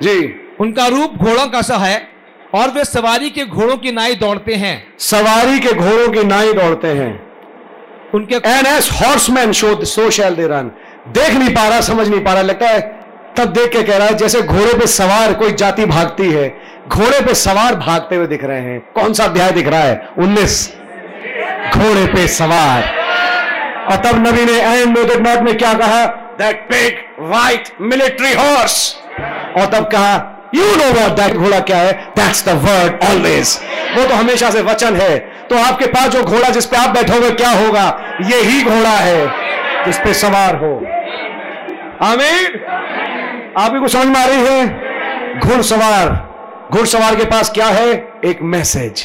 जी। 0.03 0.47
उनका 0.61 0.87
रूप 0.87 1.15
घोड़ों 1.15 1.47
का 1.47 1.63
सा 1.63 1.77
है 1.77 2.09
और 2.55 2.71
वे 2.71 2.85
सवारी 2.85 3.31
के 3.31 3.45
घोड़ों 3.45 3.77
की 3.77 3.93
नाई 3.93 4.15
दौड़ते 4.15 4.55
हैं। 4.55 4.95
सवारी 4.99 5.59
के 5.61 5.73
घोड़ों 5.73 6.09
की 6.09 6.25
नाई 6.25 6.53
दौड़ते 6.53 6.89
हैं। 6.89 7.31
उनके 8.15 8.35
and 8.35 8.67
his 8.67 8.91
horseman 8.93 9.53
show 9.53 9.85
so 9.85 10.11
shall 10.11 10.35
they 10.35 10.47
run 10.47 10.71
देख 11.09 11.31
नहीं 11.31 11.55
पा 11.55 11.69
रहा 11.69 11.81
समझ 11.81 12.09
नहीं 12.09 12.21
पा 12.21 12.33
रहा 12.33 12.43
लगता 12.43 12.69
है 12.69 12.81
तब 13.37 13.53
देख 13.53 13.73
के 13.73 13.83
कह 13.83 13.97
रहा 13.97 14.07
है 14.07 14.15
जैसे 14.15 14.43
घोड़े 14.43 14.73
पे 14.75 14.87
सवार 14.87 15.33
कोई 15.33 15.53
जाति 15.53 15.85
भागती 15.87 16.31
है 16.31 16.49
घोड़े 16.89 17.21
पे 17.21 17.35
सवार 17.35 17.75
भागते 17.75 18.17
हुए 18.17 18.27
दिख 18.27 18.45
रहे 18.45 18.61
हैं। 18.61 18.81
कौन 18.95 19.13
सा 19.13 19.25
अध्याय 19.25 19.53
दिख 19.53 19.69
रहा 19.69 19.81
है? 19.81 20.09
उन्नीस। 20.19 20.73
घोड़े 21.75 22.07
पे 22.07 22.29
सवार। 22.29 23.00
और 23.83 23.97
तब 23.97 24.27
नबी 24.27 24.45
ने 24.45 24.59
एंड 24.61 24.99
नोट 24.99 25.41
में 25.43 25.57
क्या 25.59 25.73
कहा? 25.75 26.05
That 26.39 26.67
big 26.71 26.99
white 27.31 27.69
military 27.81 28.33
horse 28.35 28.75
और 29.57 29.67
तब 29.67 29.89
कहा 29.93 30.15
यू 30.55 30.65
नो 30.77 30.91
वॉट 30.93 31.17
दैट 31.17 31.35
घोड़ा 31.35 31.59
क्या 31.61 31.77
है? 31.77 31.93
दैट्स 32.17 32.45
द 32.49 32.53
वर्ड 32.65 33.05
ऑलवेज 33.05 33.59
वो 33.97 34.07
तो 34.07 34.15
हमेशा 34.15 34.51
से 34.51 34.63
वचन 34.63 34.97
है। 34.97 35.19
तो 35.51 35.57
आपके 35.59 35.87
पास 35.87 36.09
जो 36.09 36.23
घोड़ा 36.23 36.49
जिसपे 36.49 36.77
आप 36.77 36.91
बैठोगे 36.95 37.31
क्या 37.33 37.51
होगा? 37.51 37.87
ये 38.25 38.41
ही 38.41 38.63
घोड़ा 38.63 38.91
है 38.91 39.27
जिस 39.85 39.99
पे 39.99 40.15
सवार 40.15 40.57
हो। 40.57 40.75
आमीन। 42.03 42.61
आप 43.59 43.73
भी 43.73 43.81
को 43.81 43.89
समझ 43.89 44.07
में 44.07 44.21
आ 44.21 44.25
रही 44.25 44.45
है? 44.47 45.41
घुड़सवार 45.41 46.09
घुड़सवार 46.73 47.15
के 47.17 47.25
पास 47.25 47.51
क्या 47.51 47.67
है? 47.69 47.93
एक 48.25 48.39
मैसेज। 48.43 49.03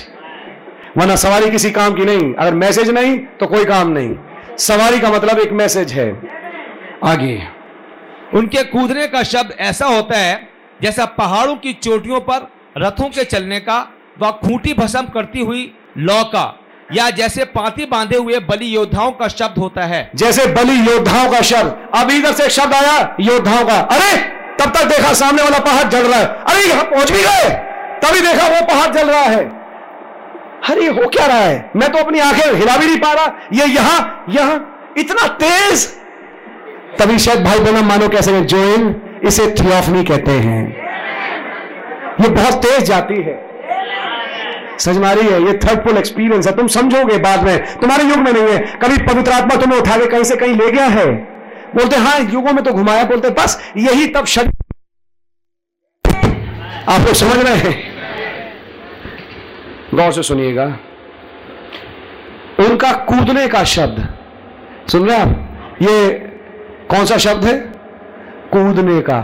वरना 0.98 1.16
सवारी 1.16 1.50
किसी 1.52 1.72
काम 1.72 1.94
की 1.94 2.06
नहीं। 2.06 2.34
अगर 2.34 2.54
मैसेज 2.56 2.90
नहीं 2.90 3.18
तो 3.40 3.48
कोई 3.48 3.66
काम 3.66 3.88
नहीं। 3.90 4.16
सवारी 4.58 5.00
का 5.00 5.10
मतलब 5.10 5.40
एक 5.40 5.52
मैसेज 5.52 5.94
है। 5.94 6.22
आगे। 7.06 7.48
उनके 8.34 8.64
कूदने 8.64 9.08
का 9.08 9.24
शब्द 9.24 9.56
ऐसा 9.60 9.86
होता 9.86 10.18
है, 10.18 10.50
जैसा 10.82 11.06
पहाड़ों 11.06 11.56
की 11.56 11.74
चोटियों 11.74 12.20
पर, 12.20 12.52
रथों 12.78 13.10
के 13.10 13.24
चलने 13.24 13.60
का, 13.60 13.94
व 14.20 14.32
खूंटी 14.32 14.74
भसम 14.74 15.02
करती 15.02 15.40
हुई 15.40 15.78
लौ 15.98 16.24
का, 16.24 16.60
या 16.94 17.10
जैसे 17.10 17.46
पाती 17.46 17.86
बांधे 17.86 18.18
हुए 18.18 18.40
बलि 18.40 18.76
योद्धाओं 18.76 19.12
का 19.12 19.28
शब्द 19.28 19.58
होता 19.58 19.82
है। 19.82 20.12
जैसे 20.16 20.46
बलि 20.46 20.92
योद्धाओं 20.92 21.32
का 21.32 21.42
शब्द। 21.42 21.90
अब 21.96 22.12
इधर 22.12 22.32
से 22.32 22.50
शब्द 22.50 22.74
आया, 22.74 23.16
योद्धाओं 23.20 23.66
का। 23.66 23.80
अरे, 23.80 24.18
तब 24.60 24.74
तक 24.78 24.86
देखा 24.86 25.14
सामने 25.14 25.44
वाला 25.44 25.60
पहाड़ 25.60 25.84
जल 25.84 26.08
रहा 26.08 26.20
है। 26.20 26.26
अरे, 26.26 26.70
यहाँ 26.70 26.84
पहुँच 26.84 27.12
भी 27.12 27.22
गए। 27.22 27.50
तभी 28.04 28.22
देखा 28.22 28.48
वो 28.48 28.66
पहाड़ 28.66 28.94
जल 28.94 29.08
रहा 29.08 29.22
है। 29.22 29.65
अरे 30.70 30.86
हो 30.88 31.08
क्या 31.08 31.26
रहा 31.26 31.38
है? 31.38 31.72
मैं 31.76 31.92
तो 31.92 31.98
अपनी 31.98 32.20
आँखें 32.20 32.54
हिला 32.54 32.78
भी 32.78 32.86
नहीं 32.86 32.98
पा 32.98 33.14
रहा। 33.14 33.26
ये 33.54 33.66
यहाँ 33.66 34.26
यहाँ, 34.30 34.94
इतना 34.98 35.28
तेज। 35.28 35.88
तभी 37.00 37.20
शायद 37.20 37.44
भाई 37.44 37.60
बहना 37.60 37.82
मानो 37.82 38.10
कैसे 38.10 38.42
जोइन 38.42 39.02
इसे 39.26 39.48
थियोफनी 39.48 40.04
कहते 40.04 40.32
हैं। 40.32 40.86
ये 42.22 42.30
बहुत 42.30 42.54
तेज 42.54 42.84
जाती 42.84 43.22
है। 43.22 43.46
समझ 44.80 44.98
है? 45.20 45.44
ये 45.44 45.54
थर्ड 45.54 45.80
पुल 45.80 45.98
एक्सपीरियंस 45.98 46.48
है। 46.48 46.56
तुम 46.56 46.68
समझोगे 46.68 47.18
बाद 47.18 47.44
में। 47.44 47.80
तुम्हारे 47.80 48.04
युग 48.04 48.18
में 48.18 48.34
नहीं 48.34 48.44
है। 48.44 48.60
कभी 48.60 48.98
पवित्र 48.98 49.32
आत्मा 49.32 49.62
तुम्हें 49.62 49.80
उठा 49.80 49.98
के 49.98 50.06
कहीं 50.06 50.24
से 50.24 50.36
कहीं 50.36 50.56
ले 50.56 50.72
गया 50.72 50.86
है। 50.86 51.06
बोलते 51.76 51.96
हाँ 51.96 52.20
युगों 52.20 52.54
में 52.54 52.64
तो 52.64 52.72
घुमाया। 52.72 53.04
बोलते, 53.04 53.30
बस 53.30 53.72
यही 53.78 54.08
तब 54.08 54.26
शरीर 54.26 54.52
आप 56.90 57.02
लोग 57.02 57.14
समझ 57.14 57.38
रहे 57.38 57.56
हैं? 57.56 57.95
गौर 59.96 60.12
से 60.12 60.24
सुनिएगा। 60.24 60.66
उनका 62.60 62.92
कूदने 63.06 63.48
का 63.48 63.64
शब्द, 63.66 64.08
सुन 64.92 65.08
रहे 65.10 65.18
आप? 65.18 65.30
ये 65.82 66.10
कौन 66.90 67.06
सा 67.06 67.18
शब्द 67.18 67.46
है? 67.46 67.58
कूदने 68.52 69.00
का। 69.02 69.18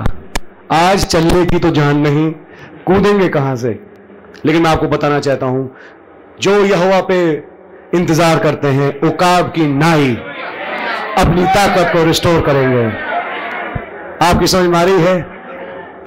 आज 0.73 1.05
चलने 1.05 1.45
की 1.45 1.59
तो 1.59 1.69
जान 1.71 1.97
नहीं, 1.97 2.31
कूदेंगे 2.85 3.27
कहाँ 3.29 3.55
से? 3.55 3.79
लेकिन 4.45 4.61
मैं 4.61 4.69
आपको 4.69 4.87
बताना 4.87 5.19
चाहता 5.19 5.45
हूँ, 5.45 5.69
जो 6.41 6.59
यहोवा 6.65 6.99
पे 7.01 7.21
इंतज़ार 7.93 8.39
करते 8.39 8.67
हैं, 8.69 8.89
उकाब 9.01 9.51
की 9.55 9.67
नाई 9.67 10.13
अपनी 11.17 11.45
ताकत 11.45 11.91
को 11.93 12.03
रिस्टोर 12.03 12.41
करेंगे। 12.41 12.85
आपकी 14.25 14.47
समझ 14.47 14.69
में 14.69 14.77
आ 14.79 14.83
रही 14.83 15.01
है? 15.01 15.21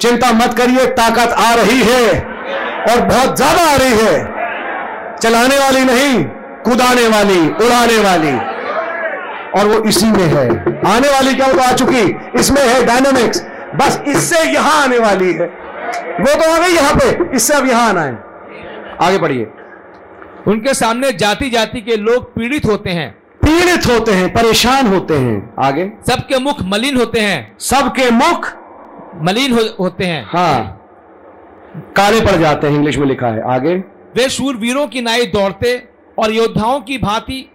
चिंता 0.00 0.32
मत 0.34 0.54
करिए, 0.54 0.86
ताकत 0.94 1.34
आ 1.40 1.54
रही 1.54 1.82
है 1.82 2.20
और 2.84 3.00
बहुत 3.02 3.36
ज़्यादा 3.36 3.70
आ 3.72 3.76
रही 3.76 3.98
है। 3.98 4.33
चलाने 5.24 5.58
वाली 5.58 5.84
नहीं 5.84 6.24
कूदाने 6.64 7.06
वाली 7.08 7.48
उड़ाने 7.48 7.98
वाली। 7.98 8.32
और 9.60 9.66
वो 9.66 9.82
इसी 9.88 10.06
में 10.06 10.24
है। 10.24 10.48
आने 10.94 11.08
वाली 11.08 11.34
क्या 11.34 11.46
वो 11.46 11.52
तो 11.52 11.58
आ 11.58 11.72
चुकी? 11.72 12.16
इसमें 12.40 12.62
है 12.62 12.86
डायनामिक्स 12.86 13.42
बस 13.74 14.02
इससे 14.08 14.42
यहाँ 14.52 14.82
आने 14.82 14.98
वाली 14.98 15.32
है। 15.32 15.46
वो 16.20 16.34
तो 16.34 16.52
आ 16.52 16.58
गई 16.58 16.74
यहाँ 16.74 16.94
पे। 16.94 17.36
इससे 17.36 17.54
अब 17.54 17.66
यहाँ 17.66 17.88
आना 17.88 18.02
है। 18.02 18.18
आगे 19.00 19.18
बढ़िए। 19.18 19.46
उनके 20.46 20.74
सामने 20.74 21.12
जाति 21.12 21.50
जाति 21.50 21.80
के 21.80 21.96
लोग 21.96 22.34
पीड़ित 22.34 22.66
होते 22.66 22.90
हैं। 22.90 23.10
पीड़ित 23.46 23.86
होते 23.86 24.12
हैं 24.12 24.32
परेशान 24.34 24.86
होते 24.86 25.14
हैं। 25.14 25.54
आगे। 25.58 25.92
सबके 26.06 26.38
मुख 26.38 26.56
मलिन 26.62 26.96
होते 26.96 27.20
हैं। 27.20 27.56
सबके 27.58 28.10
मुख 28.10 28.52
मलिन 29.22 29.52
हो, 29.52 29.84
होते 29.84 30.04
हैं। 30.04 30.24
हाँ। 30.26 30.80
काले 31.96 32.20
पड़ 32.20 32.36
जाते 32.36 32.66
हैं 32.66 32.74
इंग्लिश 32.74 32.98
में 32.98 33.06
लिखा 33.06 33.26
है। 33.26 33.54
आगे। 33.54 33.93
वे 34.16 34.28
शूरवीरों 34.28 34.86
की 34.86 35.00
नाई 35.00 35.26
दौड़ते 35.26 35.88
और 36.18 36.32
योद्धाओं 36.32 36.80
की 36.80 36.98
भांति 36.98 37.50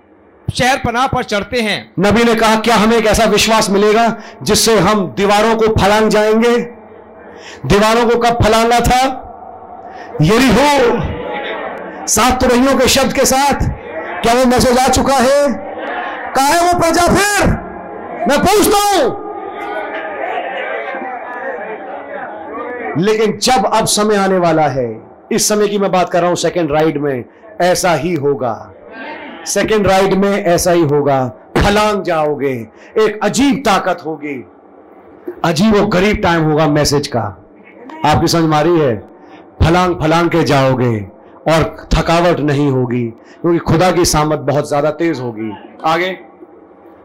शहर 0.55 0.77
पनाह 0.77 1.07
पर 1.07 1.23
चढ़ते 1.23 1.61
हैं। 1.61 1.93
नबी 1.99 2.23
ने 2.23 2.35
कहा, 2.35 2.55
क्या 2.55 2.75
हमें 2.75 2.97
एक 2.97 3.05
ऐसा 3.05 3.25
विश्वास 3.25 3.69
मिलेगा 3.69 4.15
जिससे 4.43 4.79
हम 4.79 5.13
दीवारों 5.17 5.55
को 5.55 5.67
फलांग 5.79 6.09
जाएँगे? 6.09 6.57
दीवारों 7.65 8.09
को 8.09 8.19
कब 8.19 8.43
फलांगा 8.43 8.79
था? 8.79 9.25
यही 10.21 10.49
हो 10.49 11.01
सात 12.07 12.41
तुरहियों 12.41 12.77
के 12.77 12.88
शब्द 12.88 13.13
के 13.13 13.25
साथ। 13.25 13.53
क्या 14.21 14.33
वो 14.33 14.45
मैसेज 14.45 14.77
आ 14.77 14.88
चुका 14.88 15.15
है? 15.15 15.47
कहा 16.35 16.45
है 16.45 16.73
वो 16.73 16.79
प्रजा 16.79 17.07
फिर? 17.07 17.47
मैं 18.29 18.39
पूछता 18.39 18.79
हूँ। 18.89 19.27
लेकिन 22.97 23.38
जब 23.38 23.65
अब 23.73 23.85
समय 23.85 24.15
आने 24.15 24.38
वाला 24.38 24.67
है 24.67 25.08
इस 25.32 25.48
समय 25.49 25.67
की 25.67 25.77
मैं 25.77 25.91
बात 25.91 26.09
कर 26.09 26.19
रहा 26.19 26.30
हूँ 26.30 26.38
सेकंड 26.38 26.72
राइड 26.72 26.98
में 26.98 27.24
ऐसा 27.61 27.93
ही 27.93 28.14
होगा। 28.14 28.53
सेकंड 29.45 29.88
राइड 29.88 30.14
में 30.14 30.30
ऐसा 30.30 30.72
ही 30.72 30.82
होगा। 30.83 31.25
फलांग 31.58 32.01
जाओगे 32.03 32.53
एक 32.99 33.19
अजीब 33.24 33.61
ताकत 33.66 34.01
होगी। 34.06 34.35
अजीब 35.45 35.75
और 35.75 35.85
गरीब 35.90 36.17
टाइम 36.17 36.43
होगा 36.43 36.67
मैसेज 36.67 37.08
का। 37.08 37.22
आपकी 38.06 38.27
समझ 38.27 38.49
मारी 38.49 38.77
है? 38.80 38.95
फलांग 39.64 39.95
फलांग 39.95 40.30
के 40.30 40.43
जाओगे 40.43 40.99
और 41.49 41.64
थकावट 41.93 42.40
नहीं 42.41 42.69
होगी 42.72 43.06
क्योंकि 43.41 43.59
खुदा 43.59 43.91
की 43.91 44.06
सामत 44.06 44.40
बहुत 44.49 44.67
ज़्यादा 44.67 44.91
तेज 44.91 45.19
होगी। 45.19 45.51
आगे। 45.85 46.11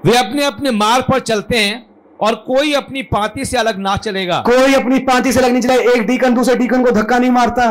वे 0.05 0.17
अपने 0.19 0.45
अपने 0.45 0.71
मार्ग 0.71 1.05
पर 1.11 1.21
चलते 1.21 1.59
हैं 1.59 1.85
और 2.21 2.35
कोई 2.47 2.73
अपनी 2.73 3.03
पाती 3.05 3.45
से 3.45 3.57
अलग 3.59 3.79
ना 3.79 3.97
चलेगा। 3.97 4.43
कोई 4.47 4.75
अपनी 4.75 4.99
पांति 5.05 5.33
से 5.33 5.41
अलग 5.41 5.53
नहीं 5.53 5.63
चलेगा। 5.63 5.93
एक 5.93 6.07
डीकन 6.07 6.35
दूसरे 6.35 6.55
डीकन 6.57 6.85
को 6.85 6.91
धक्का 6.91 7.19
नहीं 7.19 7.31
मारता। 7.31 7.71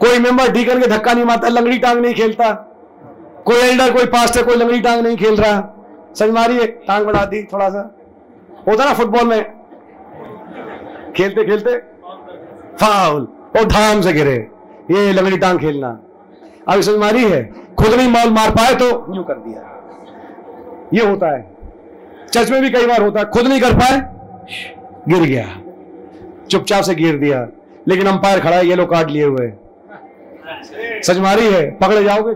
कोई 0.00 0.18
मेंबर 0.18 0.50
डीकन 0.52 0.80
के 0.80 0.86
धक्का 0.86 1.12
नहीं 1.12 1.24
मारता, 1.24 1.48
लंगड़ी 1.48 1.78
टांग 1.78 2.00
नहीं 2.00 2.14
खेलता। 2.14 2.52
कोई 3.46 3.56
एल्डर 3.56 3.92
कोई 3.92 4.06
पास्टर 4.06 4.42
कोई 4.42 4.56
लंगड़ी 4.56 4.80
टांग 4.80 5.00
नहीं 5.00 5.16
खेल 5.16 5.36
रहा। 5.36 5.60
समझ 6.14 6.30
मारी 6.30 6.56
है? 6.56 6.66
टांग 6.66 7.06
बढ़ा 7.06 7.24
दी 7.24 7.42
थोड़ा 7.42 7.68
सा। 7.68 7.80
होता 8.68 8.84
ना 8.84 8.94
फुटबॉल 8.94 9.26
में? 9.28 9.42
खेलते 11.16 11.44
खेलते। 11.44 11.76
फाउल 12.76 13.28
और 13.56 13.64
धाम 13.64 14.00
से 14.00 14.12
गिरे। 14.12 14.36
ये 14.90 15.12
लंगड़ी 15.12 15.38
टांग 15.38 15.58
खेलना। 15.58 15.88
अब 16.68 16.80
समझ 16.80 16.96
मारी 16.96 17.24
है? 17.24 17.42
खुद 17.78 17.94
नहीं 17.94 18.08
मॉल 18.08 18.30
मार 18.30 18.50
पाए 18.50 18.74
तो 18.74 18.86
यूँ 19.16 19.24
कर 19.24 19.34
दिया। 19.34 19.62
ये 20.94 21.10
होता 21.10 21.34
है। 21.36 21.56
चर्च 22.32 22.50
में 22.50 22.60
भी 22.62 22.70
कई 22.70 22.86
बार 22.86 23.02
होता 23.02 23.20
है। 23.20 23.26
खुद 23.26 23.46
नहीं 23.46 23.60
कर 23.60 23.74
पाए, 23.74 24.00
गिर 25.08 25.22
गया। 25.22 25.46
चुपचाप 26.50 26.82
से 26.82 26.94
गिर 26.94 27.16
दिया। 27.16 27.46
लेकिन 27.88 28.06
अंपायर 28.06 28.40
खड़ा 28.40 28.56
है 28.56 28.66
येलो 28.66 28.86
कार्ड 28.86 29.10
लिए 29.10 29.24
हुए। 29.24 29.52
सच 31.02 31.16
मारी 31.18 31.46
है 31.46 31.70
पकड़े 31.70 32.04
जाओगे। 32.04 32.34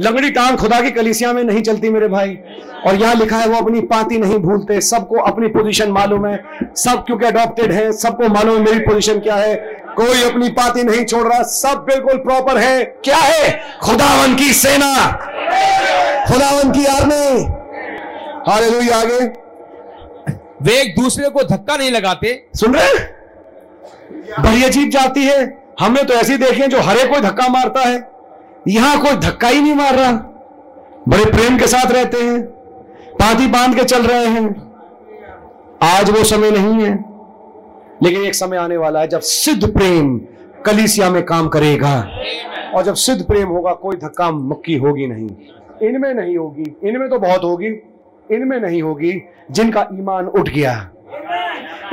लंगड़ी 0.00 0.30
टांग 0.30 0.56
खुदा 0.56 0.80
की 0.80 0.90
कलिसिया 0.90 1.32
में 1.32 1.44
नहीं 1.44 1.62
चलती 1.62 1.90
मेरे 1.90 2.08
भाई। 2.08 2.38
और 2.86 2.94
यहाँ 2.94 3.14
लिखा 3.14 3.36
है 3.36 3.46
वो 3.46 3.56
अपनी 3.56 3.80
पाती 3.80 4.18
नहीं 4.18 4.38
भूलते। 4.38 4.80
सबको 4.80 5.16
अपनी 5.16 5.48
पोजीशन 5.48 5.90
मालूम 5.90 6.26
है। 6.26 6.44
सब 6.76 7.04
क्योंकि 7.06 7.26
अडॉप्टेड 7.26 7.72
है 7.72 7.92
सबको 7.92 8.28
मालूम 8.28 8.56
है 8.56 8.62
मेरी 8.62 8.78
पोजीशन 8.78 9.18
क्या 9.18 9.34
है। 9.34 9.54
कोई 9.96 10.22
अपनी 10.22 10.48
पाती 10.48 10.82
नहीं 10.82 11.04
छोड़ 11.04 11.32
रहा। 11.32 11.42
सब 11.42 11.84
बिल्कुल 11.88 12.16
प्रॉपर 12.16 12.58
है। 12.58 12.84
क्या 12.84 13.16
है? 13.16 13.60
खुदावन 13.82 14.34
की 14.34 14.52
सेना। 14.52 14.94
खुदावन 16.26 16.72
की 16.72 16.84
आर्मी 16.86 17.44
हाले 18.48 18.90
आगे। 18.90 19.24
वे 20.62 20.80
एक 20.80 20.94
दूसरे 21.02 21.28
को 21.28 21.42
धक्का 21.42 21.76
नहीं 21.76 21.90
लगाते। 21.90 22.46
सुन 22.54 22.74
रहे 22.74 22.98
बड़ी 24.42 24.64
अजीब 24.64 24.90
जाती 24.90 25.24
है। 25.24 25.61
हमने 25.80 26.02
तो 26.04 26.14
ऐसी 26.14 26.36
देखे 26.36 26.66
जो 26.66 26.80
हरे 26.80 27.08
कोई 27.08 27.20
धक्का 27.20 27.48
मारता 27.48 27.80
है। 27.80 28.10
यहाँ 28.68 29.00
कोई 29.00 29.12
धक्का 29.12 29.48
ही 29.48 29.62
नहीं 29.62 29.74
मार 29.74 29.94
रहा। 29.94 30.12
बड़े 31.08 31.24
प्रेम 31.24 31.58
के 31.58 31.66
साथ 31.66 31.92
रहते 31.92 32.16
हैं। 32.16 32.42
पाती 33.14 33.46
बाँध 33.46 33.76
के 33.76 33.84
चल 33.84 34.02
रहे 34.02 34.26
हैं। 34.26 34.72
आज 35.82 36.10
वो 36.10 36.24
समय 36.24 36.50
नहीं 36.50 36.84
है। 36.84 37.04
लेकिन 38.02 38.22
एक 38.22 38.34
समय 38.34 38.56
आने 38.56 38.76
वाला 38.76 39.00
है 39.00 39.08
जब 39.08 39.20
सिद्ध 39.20 39.72
प्रेम 39.72 40.18
कलीसिया 40.66 41.10
में 41.10 41.24
काम 41.24 41.48
करेगा। 41.48 42.10
और 42.74 42.82
जब 42.82 42.94
सिद्ध 42.94 43.26
प्रेम 43.26 43.48
होगा, 43.48 43.72
कोई 43.72 43.96
धक्का 43.96 44.30
मुक्की 44.30 44.76
होगी 44.76 45.06
नहीं। 45.06 45.30
इनमें 45.88 46.14
नहीं 46.14 46.36
होगी। 46.36 46.76
इनमें 46.84 47.08
तो 47.08 47.18
बहुत 47.18 47.44
होगी। 47.44 47.66
इनमें 48.30 48.60
नहीं 48.60 48.82
होगी 48.82 49.22
जिनका 49.50 49.88
ईमान 49.94 50.26
उठ 50.26 50.48
गया। 50.48 50.90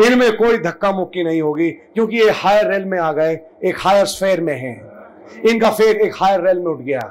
इनमें 0.05 0.31
कोई 0.37 0.57
धक्का 0.57 0.91
मुक्की 0.91 1.23
नहीं 1.23 1.41
होगी 1.41 1.69
क्योंकि 1.71 2.17
ये 2.17 2.29
हायर 2.31 2.71
रेल 2.71 2.85
में 2.85 2.97
आ 2.99 3.11
गए 3.11 3.39
एक 3.65 3.79
हायर 3.79 4.05
स्फेयर 4.05 4.41
में 4.41 4.53
हैं। 4.53 4.75
इनका 5.49 5.69
फेर 5.71 5.95
एक 5.95 6.15
हायर 6.15 6.41
रेल 6.41 6.57
में 6.57 6.65
उठ 6.65 6.81
गया। 6.81 7.01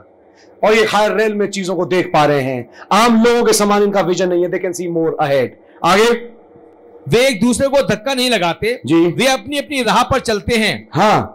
और 0.64 0.74
ये 0.74 0.84
हायर 0.84 1.12
रेल 1.12 1.34
में 1.34 1.46
चीज़ों 1.46 1.76
को 1.76 1.84
देख 1.86 2.06
पा 2.06 2.24
रहे 2.24 2.40
हैं। 2.40 2.68
आम 2.92 3.22
लोगों 3.24 3.44
के 3.44 3.52
समान 3.52 3.82
इनका 3.82 4.00
विजन 4.00 4.28
नहीं 4.28 4.42
है 4.42 4.48
they 4.50 4.58
can 4.58 4.72
see 4.72 4.88
more 4.88 5.16
ahead 5.20 5.56
आगे? 5.84 6.10
वे 7.08 7.26
एक 7.26 7.40
दूसरे 7.40 7.68
को 7.68 7.82
धक्का 7.82 8.14
नहीं 8.14 8.30
लगाते 8.30 8.80
जी। 8.86 9.04
वे 9.08 9.26
अपनी 9.26 9.58
अपनी 9.58 9.82
राह 9.82 10.02
पर 10.02 10.20
चलते 10.20 10.56
हैं। 10.56 10.88
हाँ। 10.94 11.34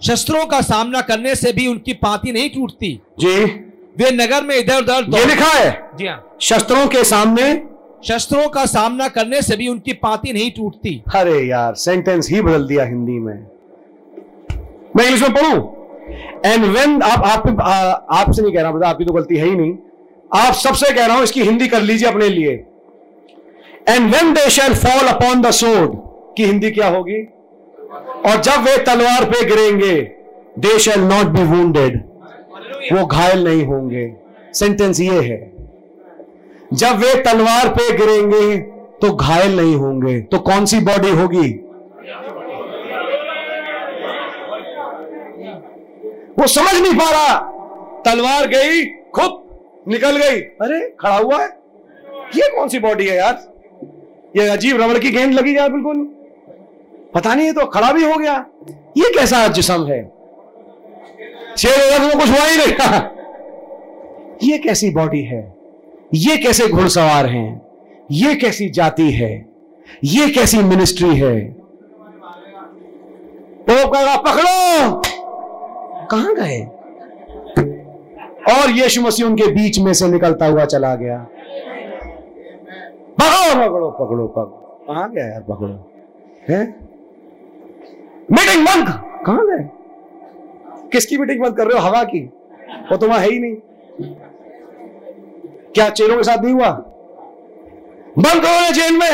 शस्त्रों 0.00 0.44
का 0.46 0.60
सामना 0.60 1.00
करने 1.00 1.34
से 1.34 1.52
भी 1.52 1.66
उनकी 1.66 1.92
पाती 1.94 2.32
नहीं 2.32 2.48
टूटती। 2.50 3.00
जी। 3.18 3.36
वे 3.98 4.10
नगर 4.10 4.42
में 4.42 4.56
इधर 4.56 4.78
उधर 4.78 5.18
ये 5.18 5.24
लिखा 5.24 5.48
है। 5.48 5.70
जी 5.94 6.06
हाँ। 6.06 6.36
शस्त्रों 6.40 6.86
के 6.86 7.04
सामने 7.04 7.52
शस्त्रों 8.02 8.48
का 8.48 8.64
सामना 8.66 9.08
करने 9.08 9.40
से 9.42 9.56
भी 9.56 9.68
उनकी 9.68 9.92
पाती 9.94 10.32
नहीं 10.32 10.50
टूटती। 10.50 11.02
अरे 11.14 11.38
यार 11.40 11.74
सेंटेंस 11.74 12.28
ही 12.30 12.40
बदल 12.40 12.66
दिया 12.66 12.84
हिंदी 12.84 13.18
में। 13.20 13.34
मैं 14.96 15.04
इंग्लिश 15.04 15.22
में 15.22 15.34
पढ़ू? 15.34 15.56
एंड 16.46 16.64
वेन 16.66 17.00
आप 17.02 17.24
आप 17.26 17.46
आपसे 18.12 18.42
नहीं 18.42 18.52
कह 18.54 18.60
रहा 18.62 18.70
मतलब 18.72 18.84
आपकी 18.84 19.04
तो 19.04 19.12
गलती 19.12 19.36
है 19.36 19.44
ही 19.44 19.56
नहीं। 19.56 19.76
आप 20.34 20.54
सबसे 20.54 20.92
कह 20.94 21.06
रहा 21.06 21.16
हूँ, 21.16 21.24
इसकी 21.24 21.42
हिंदी 21.42 21.68
कर 21.68 21.82
लीजिए 21.82 22.08
अपने 22.08 22.28
लिए। 22.28 22.52
And 23.88 24.14
when 24.14 24.32
they 24.34 24.48
shall 24.50 24.74
fall 24.76 25.08
upon 25.08 25.42
the 25.42 25.50
sword 25.52 25.96
की 26.36 26.44
हिंदी 26.44 26.70
क्या 26.70 26.88
होगी? 26.88 27.22
और 28.26 28.40
जब 28.42 28.64
वे 28.64 28.76
तलवार 28.84 29.24
पे 29.24 29.44
गिरेंगे 29.46 29.94
they 30.58 30.78
shall 30.78 31.00
not 31.02 31.26
be 31.28 31.42
wounded 31.46 32.02
वो 32.92 33.04
घायल 33.06 33.44
नहीं 33.44 33.64
होंगे। 33.64 34.10
सेंटेंस 34.54 35.00
ये 35.00 35.20
है। 35.22 35.55
जब 36.72 36.96
वे 36.96 37.22
तलवार 37.22 37.68
पे 37.68 37.92
गिरेंगे 37.98 38.56
तो 39.00 39.14
घायल 39.16 39.56
नहीं 39.56 39.76
होंगे। 39.76 40.20
तो 40.20 40.38
कौन 40.38 40.64
सी 40.64 40.78
बॉडी 40.78 41.10
होगी? 41.10 41.48
वो 46.38 46.46
समझ 46.46 46.80
नहीं 46.82 46.94
पा 46.94 47.10
रहा। 47.10 47.38
तलवार 48.06 48.46
गई, 48.46 48.84
खुप, 48.84 49.60
निकल 49.88 50.16
गई। 50.16 50.40
अरे, 50.40 50.96
खड़ा 51.00 51.16
हुआ 51.16 51.42
है। 51.42 51.48
ये 52.36 52.56
कौन 52.56 52.68
सी 52.68 52.78
बॉडी 52.78 53.06
है 53.06 53.16
यार? 53.16 53.52
ये 54.36 54.48
अजीब 54.48 54.82
रबड़ 54.82 54.98
की 54.98 55.10
गेंद 55.10 55.34
लगी 55.34 55.56
यार, 55.56 55.68
बिल्कुल। 55.68 55.96
पता 57.14 57.34
नहीं 57.34 57.52
तो 57.52 57.66
खड़ा 57.66 57.92
भी 57.92 58.04
हो 58.04 58.18
गया। 58.18 58.46
ये 58.96 59.12
कैसा 59.18 59.48
जिसम 59.48 59.86
है? 59.86 60.02
तो 61.64 62.18
कुछ 62.18 62.28
हुआ 62.28 62.46
ही 62.46 62.56
नहीं। 62.56 63.00
ये 64.52 64.58
कैसी 64.58 64.90
बॉडी 64.90 65.22
है? 65.22 65.55
ये 66.14 66.36
कैसे 66.36 66.68
घुड़सवार 66.68 67.26
हैं? 67.26 67.66
ये 68.10 68.34
कैसी 68.34 68.68
जाति 68.68 69.10
है? 69.10 69.46
ये 70.04 70.30
कैसी 70.30 70.58
मिनिस्ट्री 70.58 71.16
है? 71.16 71.40
तो 73.68 73.90
कहेगा, 73.90 74.16
पकड़ो! 74.16 75.02
कहाँ 76.06 76.34
गए? 76.34 76.62
और 78.54 78.70
यीशु 78.70 79.02
मसीह 79.02 79.26
उनके 79.26 79.46
बीच 79.46 79.78
में 79.78 79.92
से 79.92 80.08
निकलता 80.08 80.46
हुआ 80.46 80.64
चला 80.64 80.94
गया। 80.94 81.26
पकड़ो 83.20 83.54
पकड़ो 83.54 83.90
पकड़ो 83.90 84.26
पकड़ो। 84.26 84.84
कहाँ 84.86 85.12
गया 85.12 85.26
यार, 85.26 85.40
पकड़ो? 85.40 85.92
है? 86.48 86.66
मीटिंग 88.32 88.64
बंद! 88.64 88.88
कहाँ 89.26 89.46
गए? 89.46 89.70
किसकी 90.92 91.18
मीटिंग 91.18 91.42
बंद 91.42 91.56
कर 91.56 91.66
रहे 91.66 91.80
हो? 91.80 91.86
हवा 91.86 92.04
की। 92.04 92.20
वो 92.92 92.96
तो 92.96 93.08
वहाँ 93.08 93.20
है 93.20 93.30
ही 93.30 93.38
नहीं। 93.38 93.56
क्या 95.76 95.88
चेलों 95.88 96.16
के 96.16 96.22
साथ 96.22 96.38
नहीं 96.38 96.54
हुआ? 96.54 96.68
बंद 98.18 98.42
करो 98.42 98.56
उन्हें 98.56 98.72
जेल 98.72 98.96
में। 98.96 99.10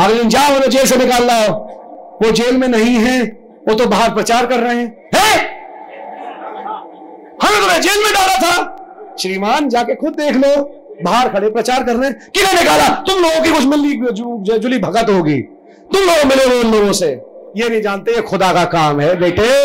अगले 0.00 0.14
दिन 0.14 0.28
जाओ, 0.28 0.54
उन्हें 0.54 0.70
जेल 0.70 0.86
से 0.86 0.96
निकाल 0.96 1.24
लाओ। 1.24 1.52
वो 2.22 2.30
जेल 2.30 2.56
में 2.56 2.68
नहीं 2.68 2.96
है, 2.96 3.22
वो 3.68 3.74
तो 3.74 3.86
बाहर 3.86 4.10
प्रचार 4.10 4.46
कर 4.46 4.58
रहे 4.58 4.76
हैं? 4.76 5.10
हमें 7.42 7.60
तुम्हें 7.60 7.80
जेल 7.80 8.04
में 8.04 8.12
डाला 8.14 8.36
था। 8.38 8.76
श्रीमान, 9.20 9.68
जाके 9.68 9.94
खुद 9.94 10.12
देख 10.12 10.36
लो। 10.36 10.80
बाहर 11.04 11.28
खड़े 11.28 11.50
प्रचार 11.50 11.84
कर 11.84 11.96
रहे 11.96 12.10
हैं। 12.10 12.30
किने 12.34 12.60
निकाला? 12.60 12.88
तुम 12.88 13.22
लोगों 13.22 13.42
की 13.42 13.50
कुछ 13.50 13.64
मिली 13.64 14.12
जुली 14.58 14.78
भगत 14.78 15.10
होगी। 15.10 15.42
तुम 15.92 16.00
लोग 16.00 16.26
मिले 16.26 16.44
हो 16.44 16.68
उन 16.68 16.74
लोगों 16.74 16.92
से। 16.92 17.10
ये 17.56 17.68
नहीं 17.68 17.82
जानते, 17.82 18.12
ये 18.12 18.22
खुदा 18.22 18.52
का 18.52 18.64
काम 18.64 19.00
है। 19.00 19.16
बेटे, 19.16 19.64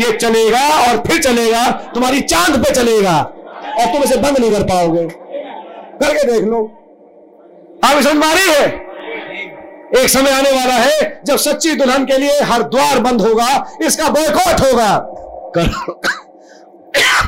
ये 0.00 0.12
चलेगा 0.12 0.90
और 0.90 0.98
फिर 0.98 1.22
चलेगा। 1.22 1.70
तुम्हारी 1.70 2.20
चाँद 2.20 2.64
पे 2.64 2.74
चलेगा। 2.74 3.32
और 3.80 3.92
तुम 3.92 4.02
इसे 4.02 4.16
बंद 4.16 4.38
नहीं 4.38 4.50
कर 4.50 4.62
पाओगे। 4.64 5.06
करके 6.00 6.26
देख 6.32 6.44
लो। 6.44 6.64
आप 7.84 8.00
समझ 8.02 8.14
में 8.14 8.26
आ 8.26 8.32
रही 8.32 8.52
है। 8.52 8.66
एक 9.96 10.08
समय 10.08 10.30
आने 10.30 10.50
वाला 10.50 10.74
है 10.74 11.20
जब 11.26 11.36
सच्ची 11.38 11.74
दुल्हन 11.74 12.04
के 12.06 12.18
लिए 12.18 12.40
हर 12.44 12.62
द्वार 12.64 12.98
बंद 13.00 13.20
होगा 13.20 13.46
इसका 13.82 14.08
बॉयकॉट 14.08 14.60
होगा। 14.60 14.96
कर, 15.54 15.68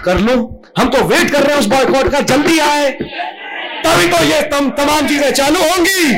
कर 0.04 0.18
लो। 0.18 0.34
हम 0.78 0.88
तो 0.90 1.04
वेट 1.04 1.30
कर 1.30 1.42
रहे 1.42 1.52
हैं 1.52 1.60
उस 1.60 1.66
बॉयकॉट 1.66 2.10
का 2.12 2.20
जल्दी 2.22 2.58
आए। 2.58 2.90
तभी 2.90 4.08
तो 4.08 4.24
ये 4.24 4.40
तम, 4.42 4.70
तमाम 4.70 5.06
चीज़ें 5.08 5.32
चालू 5.32 5.60
होंगी। 5.60 6.14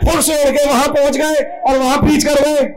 फुर 0.00 0.20
से 0.22 0.42
उड़ 0.42 0.50
के 0.50 0.68
वहाँ 0.68 0.88
पहुँच 0.88 1.16
गए 1.16 1.42
और 1.68 1.78
वहाँ 1.78 1.96
पीच 1.98 2.24
कर 2.24 2.40
गए। 2.40 2.68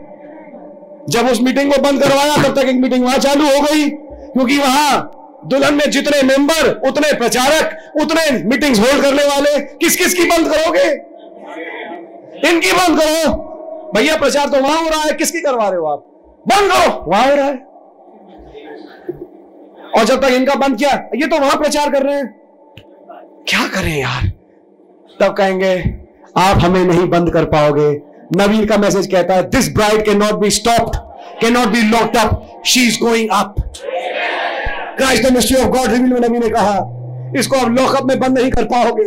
जब 1.08 1.28
उस 1.28 1.40
मीटिंग 1.40 1.72
को 1.72 1.80
बंद 1.82 2.02
करवाया 2.02 2.36
तब 2.36 2.60
तक 2.60 2.68
एक 2.68 2.76
मीटिंग 2.76 3.04
वहाँ 3.04 3.18
चालू 3.18 3.46
हो 3.46 3.60
गई 3.60 3.88
क्योंकि 3.88 4.58
वहाँ 4.58 5.00
दुल्हन 5.46 5.74
में 5.74 5.90
जितने 5.90 6.22
मेंबर, 6.22 6.88
उतने 6.88 7.12
प्रचारक, 7.12 7.92
उतने 8.00 8.44
मीटिंग्स 8.44 8.80
होल्ड 8.80 9.02
करने 9.02 9.22
वाले 9.22 9.60
किस 9.60 9.96
किस 9.96 10.14
की 10.14 10.24
बंद 10.24 10.48
करोगे? 10.48 10.90
इनकी 12.48 12.72
बंद 12.72 13.00
करो। 13.00 13.32
भैया, 13.96 14.16
प्रचार 14.16 14.48
तो 14.48 14.60
वहाँ 14.60 14.82
हो 14.82 14.88
रहा 14.88 15.02
है, 15.02 15.12
किसकी 15.12 15.40
करवा 15.40 15.68
रहे 15.68 15.78
हो 15.78 15.86
आप? 15.86 15.98
बंद 16.48 16.72
करो। 16.72 17.10
वहाँ 17.10 17.28
हो 17.28 17.34
रहा 17.34 17.46
है। 17.46 17.70
और 19.98 20.04
जब 20.04 20.20
तक 20.22 20.28
इनका 20.28 20.54
बंद 20.54 20.76
किया, 20.76 20.90
ये 20.90 21.26
तो 21.26 21.38
वहाँ 21.38 21.58
प्रचार 21.58 21.90
कर 21.90 22.02
रहे 22.02 22.14
हैं। 22.14 22.40
क्या 23.48 23.68
करें 23.68 24.00
यार? 24.00 24.32
तब 25.20 25.34
कहेंगे, 25.34 26.00
आप 26.36 26.58
हमें 26.58 26.84
नहीं 26.84 27.08
बंद 27.08 27.32
कर 27.32 27.44
पाओगे। 27.44 28.02
नबी 28.36 28.66
का 28.66 28.76
मैसेज 28.76 29.06
कहता 29.06 29.34
है 29.34 29.42
this 29.42 29.74
bride 29.74 30.04
can 30.04 30.16
not 30.16 30.34
be 30.34 30.50
stopped 30.50 30.96
can 31.40 31.52
not 31.52 31.68
be 31.68 31.82
locked 31.82 32.16
up 32.16 32.62
she 32.66 32.88
is 32.88 33.00
going 33.00 33.28
up 33.30 33.54
Christ 35.00 35.30
mystery 35.32 35.56
of 35.56 35.68
God 35.68 35.86
reveal 35.86 36.12
में 36.12 36.20
नबी 36.20 36.38
ने 36.38 36.48
कहा, 36.48 36.78
इसको 37.36 37.56
आप 37.56 37.68
लॉकअप 37.70 38.04
में 38.04 38.18
बंद 38.20 38.38
नहीं 38.38 38.50
कर 38.50 38.64
पाओगे। 38.64 39.04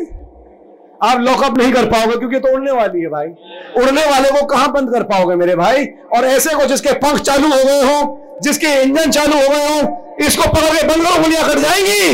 आप 1.04 1.20
लॉकअप 1.20 1.58
नहीं 1.58 1.72
कर 1.74 1.86
पाओगे, 1.86 2.16
क्योंकि 2.18 2.40
तो 2.40 2.54
उड़ने 2.54 2.72
वाली 2.72 3.02
है 3.02 3.08
भाई। 3.08 3.28
उड़ने 3.78 4.06
वाले 4.06 4.30
को 4.32 4.46
कहाँ 4.46 4.72
बंद 4.72 4.92
कर 4.92 5.04
पाओगे 5.04 5.36
मेरे 5.36 5.56
भाई? 5.56 5.86
और 6.16 6.26
ऐसे 6.26 6.56
को 6.56 6.66
जिसके 6.66 6.94
पंख 7.00 7.20
चालू 7.22 7.48
हो 7.48 7.64
गए 7.64 7.82
हो, 7.84 8.40
जिसके 8.44 8.72
इंजन 8.82 9.12
चालू 9.12 9.36
हो 9.36 9.50
गए 9.50 9.68
हो, 9.68 9.82
इसको 10.20 10.50
पकड़ 10.50 10.76
के 10.78 10.88
बंद 10.88 11.08
करो 11.08 11.22
गोलियाँ 11.24 11.50
कट 11.50 11.60
जाएँगी। 11.60 12.06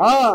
हाँ। 0.00 0.32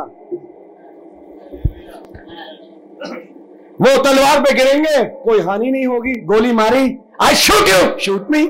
वो 3.81 3.97
तलवार 4.03 4.39
पे 4.41 4.53
गिरेंगे, 4.53 5.03
कोई 5.23 5.39
हानि 5.41 5.71
नहीं 5.71 5.85
होगी, 5.85 6.13
गोली 6.25 6.51
मारी। 6.53 6.97
I 7.21 7.35
shoot 7.37 7.69
you 7.69 7.97
shoot 7.99 8.31
me 8.31 8.43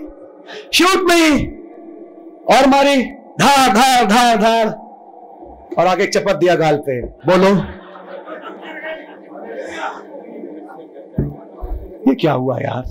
shoot 0.74 1.12
me 1.12 1.24
और 2.56 2.68
मारी। 2.68 2.98
धार 3.40 3.70
धार 3.74 4.06
धार 4.06 4.38
धार। 4.38 4.68
और 5.80 5.88
आगे 5.88 6.06
चपत 6.06 6.36
दिया 6.36 6.56
गाल 6.56 6.78
पे। 6.78 7.02
बोलो। 7.02 7.48
ये 12.10 12.16
क्या 12.16 12.34
हुआ 12.34 12.58
यार? 12.58 12.84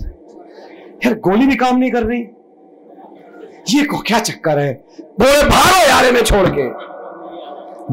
यार, 1.07 1.15
गोली 1.15 1.47
भी 1.47 1.57
काम 1.57 1.76
नहीं 1.76 1.91
कर 1.91 2.02
रही। 2.02 2.20
ये 3.68 3.84
को 3.84 3.99
क्या 3.99 4.18
चक्कर 4.18 4.58
है? 4.58 4.84
बोले, 5.00 5.42
भागो 5.42 5.89
यार 5.89 6.05
इन्हें 6.05 6.23
छोड़ 6.23 6.47
के। 6.49 6.68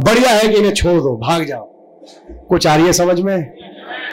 बढ़िया 0.02 0.30
है 0.30 0.48
कि 0.48 0.58
इन्हें 0.58 0.74
छोड़ 0.74 1.02
दो, 1.02 1.18
भाग 1.18 1.44
जाओ। 1.44 1.66
कुछ 2.50 2.68
आ 2.68 2.76
रही 2.76 2.86
है 2.86 2.94
समझ 2.94 3.20
में? 3.20 3.44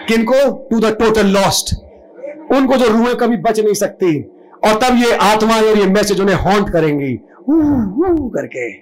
किनको? 0.09 0.69
टू 0.71 0.81
द 0.81 0.85
टोटल 0.85 1.27
लॉस्ट 1.27 1.75
उनको 2.53 2.77
जो 2.77 2.87
रूहें 2.87 3.17
कभी 3.17 3.37
बच 3.37 3.61
नहीं 3.61 3.75
सकती। 3.75 4.23
और 4.65 4.75
तब 4.75 4.97
ये 4.97 5.17
आत्मा 5.17 5.57
और 5.57 5.65
ये 5.65 5.87
मैसेज 5.87 6.21
उन्हें 6.21 6.37
हॉन्ट 6.37 6.71
करेंगी। 6.71 7.21
करके 8.29 8.73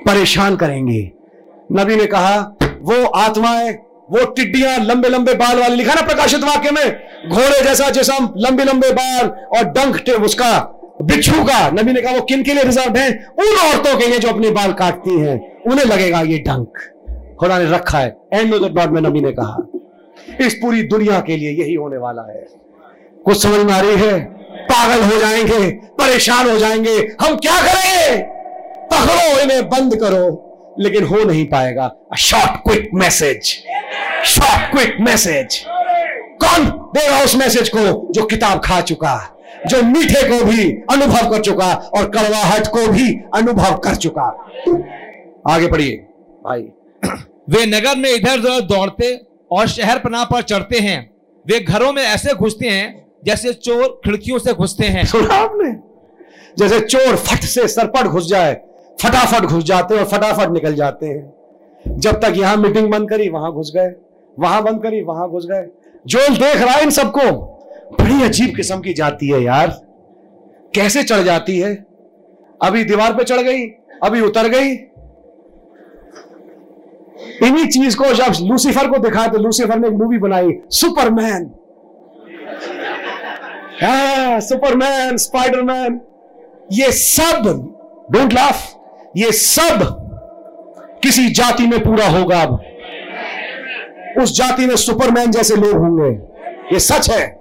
परेशान 0.00 0.56
करेंगी। 0.56 1.12
नबी 1.72 1.96
ने 1.96 2.06
कहा, 2.06 2.56
वो 2.82 3.06
आत्माएँ 3.06 3.72
वो 4.10 4.24
टिड्डियाँ 4.24 4.78
लंबे 4.78 5.08
लंबे 5.08 5.34
बाल 5.34 5.60
वाली। 5.60 5.76
लिखा 5.76 5.94
ना 5.94 6.02
प्रकाशित 6.02 6.40
वाक्य 6.40 6.70
में, 6.70 6.84
घोड़े 7.30 7.62
जैसा 7.64 7.90
जिसम, 7.90 8.28
लंबे 8.36 8.64
लंबे 8.64 8.92
बाल 8.92 9.26
और 9.26 9.64
डंक 9.64 10.22
उसका 10.24 10.80
बिच्छू 11.02 11.44
का। 11.44 11.70
नबी 11.70 11.92
ने 11.92 12.02
कहा, 12.02 12.14
वो 12.14 12.20
किन 12.20 12.42
के 12.42 12.54
लिए 12.54 12.64
रिज़र्व 12.64 12.96
है? 12.96 13.26
उन 13.38 13.46
औरतों 13.46 13.98
के 13.98 14.06
लिए 14.06 14.18
जो 14.18 14.28
अपने 14.28 14.50
बाल 14.50 14.72
काटती 14.72 15.18
हैं। 15.18 15.62
उन्हें 15.62 15.86
लगेगा 15.86 16.20
ये 16.20 16.38
डंक 16.38 16.78
खुदा 17.40 17.58
ने 17.58 17.64
रखा 17.64 17.98
है। 17.98 18.16
एंड 18.32 18.54
डॉट 18.54 18.90
में 18.90 19.02
नबी 19.02 19.20
ने 19.20 19.32
कहा, 19.32 19.66
इस 20.40 20.54
पूरी 20.54 20.82
दुनिया 20.82 21.20
के 21.20 21.36
लिए 21.36 21.50
यही 21.50 21.74
होने 21.74 21.96
वाला 21.96 22.22
है। 22.22 22.46
कुछ 23.24 23.42
समझ 23.42 23.60
में 23.66 23.72
आ 23.74 23.80
रही 23.80 23.96
है? 23.96 24.43
पागल 24.62 25.02
हो 25.02 25.18
जाएँगे, 25.20 25.70
परेशान 25.70 26.50
हो 26.50 26.58
जाएँगे। 26.58 26.96
हम 27.20 27.36
क्या 27.36 27.60
करें 27.62 28.22
पकड़ो, 28.92 29.40
इन्हें 29.40 29.68
बंद 29.68 29.96
करो। 29.96 30.50
लेकिन 30.80 31.04
हो 31.04 31.16
नहीं 31.16 31.44
पाएगा। 31.46 31.90
Short 32.18 32.50
quick 32.50 32.90
message 32.94 33.44
short 34.24 34.70
quick 34.72 34.96
message 35.00 35.64
कौन 36.40 36.64
देगा 36.66 37.22
उस 37.22 37.34
मैसेज 37.36 37.68
को 37.68 38.12
जो 38.12 38.24
किताब 38.24 38.60
खा 38.64 38.80
चुका, 38.80 39.36
जो 39.66 39.82
मीठे 39.82 40.22
को 40.28 40.44
भी 40.44 40.70
अनुभव 40.90 41.30
कर 41.30 41.40
चुका 41.40 41.72
और 41.96 42.10
कड़वाहट 42.10 42.66
को 42.66 42.86
भी 42.86 43.12
अनुभव 43.34 43.76
कर 43.76 43.94
चुका? 43.94 44.26
आगे 45.54 45.66
पढ़िए। 45.66 45.96
भाई, 46.44 46.60
वे 47.50 47.66
नगर 47.66 47.96
में 47.96 48.10
इधर 48.10 48.38
उधर 48.38 48.60
दौड़ते 48.60 49.20
और 49.52 49.68
शहर 49.68 49.98
पनाह 49.98 50.24
पर 50.24 50.42
चढ़ते 50.42 50.78
हैं। 50.78 51.10
वे 51.46 51.60
घरों 51.60 51.92
में 51.92 52.02
ऐसे 52.02 52.34
घुसते 52.34 52.68
हैं 52.68 53.03
जैसे 53.26 53.52
चोर 53.52 54.00
खिड़कियों 54.04 54.38
से 54.38 54.52
घुसते 54.52 54.86
हैं। 54.86 55.04
सुना 55.04 55.34
आपने? 55.34 55.72
जैसे 56.58 56.80
चोर 56.80 57.16
फट 57.16 57.44
से 57.44 57.68
सरपट 57.68 58.06
घुस 58.06 58.28
जाए, 58.28 58.54
फटाफट 59.02 59.44
घुस 59.44 59.64
जाते 59.64 59.94
हैं 59.94 60.02
और 60.02 60.08
फटाफट 60.08 60.50
निकल 60.50 60.74
जाते 60.74 61.06
हैं। 61.06 61.98
जब 61.98 62.20
तक 62.20 62.32
यहाँ 62.36 62.56
मीटिंग 62.56 62.90
बंद 62.90 63.08
करी, 63.10 63.28
वहाँ 63.28 63.52
घुस 63.52 63.72
गए। 63.76 63.92
वहाँ 64.38 64.62
बंद 64.62 64.82
करी, 64.82 65.00
वहाँ 65.02 65.28
घुस 65.30 65.46
गए। 65.46 65.66
जो 66.06 66.18
देख 66.28 66.56
रहा 66.56 66.74
है 66.74 66.82
इन 66.82 66.90
सबको, 66.90 67.30
बड़ी 68.00 68.22
अजीब 68.22 68.56
किस्म 68.56 68.80
की 68.80 68.94
जाती 68.94 69.28
है 69.28 69.42
यार। 69.42 69.68
कैसे 70.74 71.02
चढ़ 71.02 71.22
जाती 71.22 71.58
है? 71.58 71.74
अभी 72.62 72.84
दीवार 72.84 73.14
पे 73.14 73.24
चढ़ 73.24 73.40
गई, 73.40 73.66
अभी 74.02 74.20
उतर 74.20 74.48
गई। 74.48 74.72
इन्हीं 77.42 77.66
चीज़ 77.66 77.96
को 77.96 78.04
जब 78.04 78.32
लूसीफर 78.40 78.88
को 78.88 78.98
दिखा 78.98 79.26
तो 79.26 79.38
लूसीफर 79.38 79.78
ने 79.78 79.88
एक 79.88 79.94
मूवी 79.94 80.18
बनाई, 80.18 80.52
सुपरमैन। 80.70 81.50
सुपरमैन 84.40 85.16
स्पाइडरमैन 85.16 86.00
ये 86.72 86.92
सब 86.92 87.42
डोंट 88.10 88.32
लाफ 88.32 88.74
ये 89.16 89.32
सब 89.32 90.00
किसी 91.02 91.28
जाति 91.28 91.66
में 91.66 91.80
पूरा 91.80 92.06
होगा 92.06 92.42
अब। 92.42 92.62
उस 94.22 94.36
जाति 94.36 94.66
में 94.66 94.76
सुपरमैन 94.76 95.30
जैसे 95.30 95.56
लोग 95.56 95.76
होंगे। 95.76 96.18
ये 96.74 96.80
सच 96.80 97.10
है। 97.10 97.40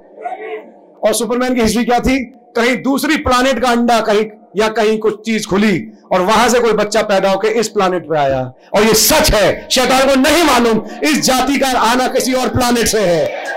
और 1.03 1.13
सुपरमैन 1.13 1.55
की 1.55 1.61
हिस्ट्री 1.61 1.85
क्या 1.85 1.99
थी? 1.99 2.25
कहीं 2.25 2.81
दूसरी 2.81 3.17
प्लानिट 3.17 3.59
का 3.59 3.69
अंडा 3.69 4.01
कहीं, 4.01 4.25
या 4.57 4.67
कहीं 4.67 4.99
कुछ 4.99 5.25
चीज़ 5.25 5.47
खुली, 5.47 5.91
और 6.11 6.21
वहाँ 6.21 6.49
से 6.49 6.59
कोई 6.59 6.73
बच्चा 6.73 7.01
पैदा 7.01 7.31
होकर 7.31 7.47
इस 7.47 7.67
प्लानेट 7.67 8.03
पे 8.03 8.17
आया। 8.17 8.53
और 8.75 8.83
ये 8.83 8.93
सच 8.93 9.31
है। 9.31 9.67
शैतान 9.71 10.07
को 10.07 10.15
नहीं 10.15 10.43
मालूम 10.43 10.81
इस 11.03 11.21
जाति 11.21 11.59
का 11.59 11.67
आना 11.67 12.07
किसी 12.07 12.33
और 12.33 12.49
प्लानेट 12.49 12.87
से 12.87 12.99
है। 12.99 13.53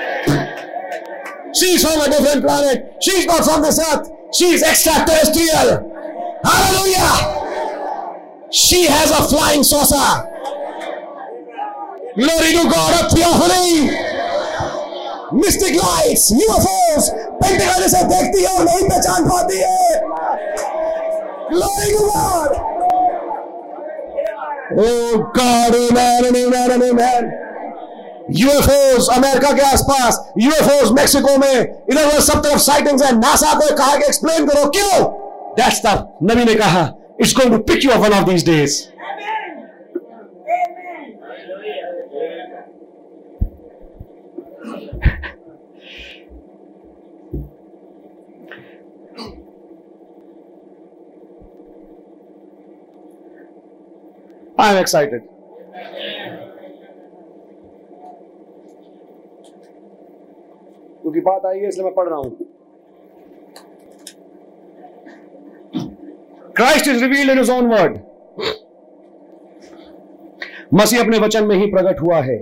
She 1.55 1.65
is 1.75 1.83
from 1.83 2.01
a 2.01 2.09
different 2.09 2.43
planet. 2.45 2.93
She 3.01 3.11
is 3.11 3.25
not 3.25 3.43
from 3.43 3.61
this 3.61 3.79
earth. 3.79 4.09
She 4.33 4.45
is 4.51 4.63
extraterrestrial. 4.63 5.91
Hallelujah. 6.43 7.39
She 8.51 8.85
has 8.85 9.11
a 9.11 9.23
flying 9.29 9.63
saucer. 9.63 10.27
Glory 12.15 12.51
to 12.55 12.63
God, 12.69 12.91
a 12.99 13.09
theophany. 13.09 13.89
Mystic 15.33 15.75
lights, 15.81 16.31
UFOs, 16.31 17.05
Pentagon 17.41 17.87
से 17.87 18.03
देखती 18.07 18.43
है 18.43 18.49
और 18.57 18.63
नहीं 18.65 18.87
पहचान 18.89 19.29
पाती 19.29 19.57
है 19.59 20.01
Glory 21.51 21.87
to 21.91 22.01
God. 22.11 22.51
Oh 24.77 25.31
God, 25.35 25.75
amen, 25.75 26.25
and 26.25 26.35
amen, 26.35 26.71
and 26.71 26.83
amen. 26.83 27.23
UFOs 28.30 29.08
America 29.12 29.52
के 29.52 29.62
आसपास 29.62 30.18
यूएफओस 30.38 30.90
मेक्सिको 30.92 31.36
में, 31.38 31.60
इधर 31.90 32.04
उधर 32.04 32.20
सब 32.20 32.42
तरफ़ 32.44 32.58
साइटिंग्स 32.62 33.02
है। 33.02 33.12
नासा 33.18 33.52
को 33.54 33.74
कहा 33.76 33.96
कि 33.96 34.04
एक्सप्लेन 34.04 34.46
करो, 34.48 34.70
क्यों? 34.70 35.04
दैट्स 35.56 35.80
द 35.86 35.88
नबी 36.22 36.44
ने 36.44 36.54
कहा 36.54 36.82
it's 37.20 37.36
going 37.36 37.52
to 37.52 37.58
pick 37.64 37.84
you 37.84 37.90
up 37.90 38.00
one 38.00 38.12
of 38.12 38.30
these 38.30 38.46
days 38.46 38.84
I 54.60 54.74
am 54.74 54.84
क्योंकि 61.06 61.20
बात 61.20 61.44
आई 61.46 61.58
है, 61.58 61.68
इसलिए 61.68 61.84
मैं 61.84 61.94
पढ़ 61.94 62.08
रहा 62.08 62.18
हूँ। 62.18 62.30
Christ 66.56 66.88
is 66.88 67.02
revealed 67.04 67.30
in 67.30 67.50
on 67.50 67.66
word 67.68 67.98
मसीह 70.74 71.02
अपने 71.02 71.18
वचन 71.18 71.44
में 71.46 71.54
ही 71.56 71.66
प्रकट 71.72 72.00
हुआ 72.00 72.20
है। 72.20 72.38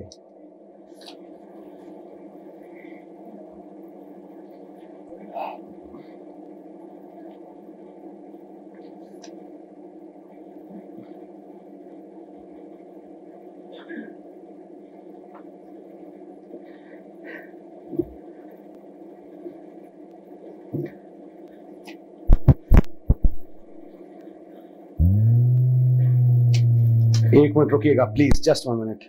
minute 27.59 27.73
रुकिएगा 27.73 28.05
please 28.15 28.43
just 28.43 28.69
one 28.69 28.77
minute 28.77 29.05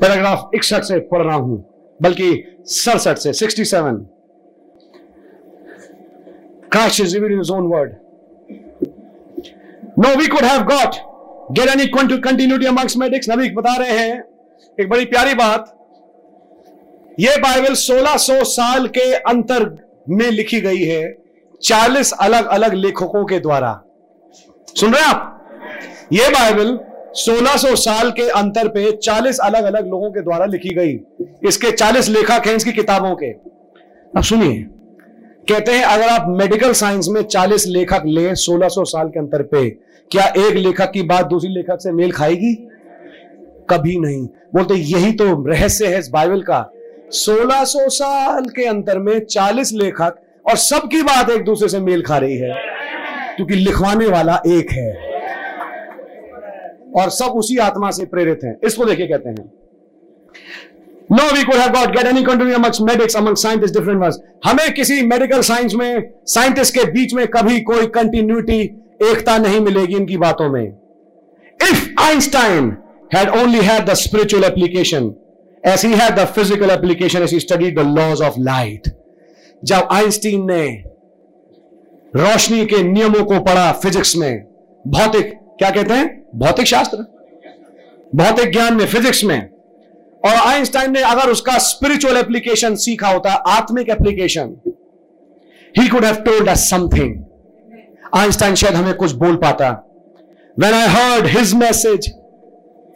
paragraph 0.00 0.50
इकसठ 0.54 0.82
से 0.84 0.98
पढ़ 1.10 1.22
रहा 1.22 1.34
हूँ, 1.36 1.56
बल्कि 2.00 2.32
सड़सठ 2.68 3.18
से 3.18 3.32
sixty 3.32 3.64
seven 3.64 3.96
Christ 6.72 7.00
is 7.00 7.14
reveal 7.14 7.32
in 7.32 7.40
own 7.54 7.66
word 7.68 7.92
no 9.98 10.14
we 10.18 10.26
could 10.26 10.44
have 10.44 10.62
got 10.70 10.94
get 11.58 11.68
any 11.70 11.86
continuity 11.96 12.66
amongst 12.66 12.96
medics 12.96 13.28
नवीक 13.28 13.54
बता 13.54 13.76
रहे 13.76 13.98
हैं 13.98 14.22
एक 14.78 14.88
बड़ी 14.90 15.04
प्यारी 15.04 15.34
बात 15.34 15.70
यह 17.20 17.36
बाइबल 17.36 17.74
1600 17.74 18.44
साल 18.44 18.86
के 18.86 19.12
अंतर 19.14 19.88
में 20.08 20.30
लिखी 20.30 20.60
गई 20.60 20.82
है 20.82 21.16
40 21.62 22.12
अलग 22.12 22.46
अलग 22.46 22.74
लेखकों 22.74 23.24
के 23.24 23.40
द्वारा। 23.40 23.82
सुन 24.80 24.92
रहे 24.92 25.02
हैं 25.02 25.08
आप? 25.08 25.48
यह 26.12 26.28
बाइबल 26.28 26.80
1600 27.14 27.76
साल 27.76 28.10
के 28.10 28.28
अंतर 28.28 28.68
पे 28.68 28.92
40 28.92 29.38
अलग 29.38 29.64
अलग 29.64 29.88
लोगों 29.88 30.10
के 30.10 30.20
द्वारा 30.20 30.46
लिखी 30.46 30.74
गई। 30.74 31.00
इसके 31.48 31.70
40 31.70 32.08
लेखक 32.08 32.42
हैं 32.46 32.56
इसकी 32.56 32.72
किताबों 32.72 33.14
के। 33.14 33.26
अब 33.26 34.22
सुनिए। 34.22 34.62
कहते 35.48 35.72
हैं, 35.72 35.84
अगर 35.84 36.08
आप 36.08 36.24
मेडिकल 36.28 36.72
साइंस 36.72 37.06
में 37.10 37.22
40 37.22 37.66
लेखक 37.66 38.02
ले 38.06 38.36
1600 38.36 38.84
साल 38.84 39.08
के 39.08 39.18
अंतर 39.18 39.42
पे, 39.42 39.70
क्या 40.10 40.24
एक 40.24 40.54
लेखक 40.54 40.90
की 40.90 41.02
बात 41.02 41.26
दूसरी 41.26 41.50
लेखक 41.50 41.78
से 41.80 41.92
मेल 41.92 42.12
खाएगी? 42.12 42.68
कभी 43.70 43.98
नहीं। 43.98 44.26
बोलते, 44.54 44.74
यही 44.74 45.12
तो 45.12 45.46
रहस्य 45.46 45.86
है 45.86 45.98
इस 45.98 46.08
बाइबल 46.08 46.42
का। 46.42 46.70
1600 47.12 47.88
साल 47.88 48.44
के 48.46 48.64
अंतर 48.64 48.98
में 48.98 49.18
40 49.26 49.72
लेखक 49.72 50.14
और 50.46 50.56
सबकी 50.56 51.02
बात 51.02 51.30
एक 51.30 51.44
दूसरे 51.44 51.68
से 51.68 51.80
मेल 51.80 52.02
खा 52.02 52.18
रही 52.18 52.36
है, 52.36 52.54
क्योंकि 53.36 53.54
लिखवाने 53.54 54.06
वाला 54.06 54.40
एक 54.46 54.70
है। 54.70 54.92
और 56.96 57.10
सब 57.10 57.32
उसी 57.36 57.56
आत्मा 57.58 57.90
से 57.90 58.04
प्रेरित 58.04 58.40
हैं। 58.44 58.56
इसको 58.64 58.84
देखिए 58.84 59.06
कहते 59.06 59.28
हैं। 59.28 59.50
No 61.12 61.24
we 61.36 61.42
could 61.44 61.54
have 61.54 61.72
got 61.72 61.96
get 61.96 62.06
any 62.06 62.22
country 62.24 62.52
amongst 62.52 62.80
medics 62.80 63.16
among 63.16 63.36
scientist 63.36 63.74
different 63.74 64.00
words 64.00 64.18
हमें 64.44 64.72
किसी 64.74 65.02
मेडिकल 65.02 65.40
साइंस 65.40 65.74
में 65.74 66.10
साइंटिस्ट 66.26 66.74
के 66.74 66.84
बीच 66.92 67.14
में 67.14 67.26
कभी 67.26 67.60
कोई 67.62 67.86
कंटिन्यूटी 67.86 68.60
एकता 69.02 69.36
नहीं 69.38 69.60
मिलेगी 69.60 69.96
इनकी 69.96 70.16
बातों 70.16 70.48
में। 70.52 70.64
If 70.64 72.00
Einstein 72.02 72.76
had 73.14 73.28
only 73.30 73.60
had 73.60 73.84
the 73.86 73.94
spiritual 73.94 74.44
application 74.44 75.12
as 75.66 75.82
he 75.82 75.92
had 75.92 76.16
the 76.16 76.26
physical 76.26 76.70
application, 76.70 77.22
as 77.22 77.30
he 77.30 77.40
studied 77.40 77.78
the 77.78 77.84
laws 77.84 78.20
जब 79.64 79.88
आइंस्टीन 79.92 80.46
ने 80.50 80.66
रोशनी 82.16 82.66
के 82.66 82.82
नियमों 82.82 83.24
को 83.24 83.40
पढ़ा 83.40 83.72
फिजिक्स 83.72 84.16
में, 84.16 84.44
भौतिक, 84.86 85.32
क्या 85.58 85.70
कहते 85.70 85.94
हैं? 85.94 86.06
भौतिक 86.36 86.66
शास्त्र। 86.66 86.96
भौतिक 88.16 88.52
ज्ञान 88.52 88.74
में, 88.74 88.86
फिजिक्स 88.86 89.24
में। 89.24 89.40
और 90.26 90.34
आइंस्टाइन 90.34 90.92
ने 90.92 91.00
अगर 91.02 91.30
उसका 91.30 91.58
स्पिरिचुअल 91.58 92.16
एप्लीकेशन 92.16 92.74
सीखा 92.74 93.08
होता, 93.08 93.30
आत्मिक 93.30 93.88
application 93.88 94.56
he 95.78 95.88
could 95.88 96.04
have 96.04 96.14
told 96.14 96.48
us 96.48 96.70
something 96.70 97.24
Einstein 98.16 98.54
शायद 98.54 98.74
हमें 98.74 98.94
कुछ 98.94 99.12
बोल 99.12 99.36
पाता। 99.36 99.70
When 100.58 100.74
I 100.74 100.86
heard 100.88 101.26
his 101.26 101.54
message 101.54 102.12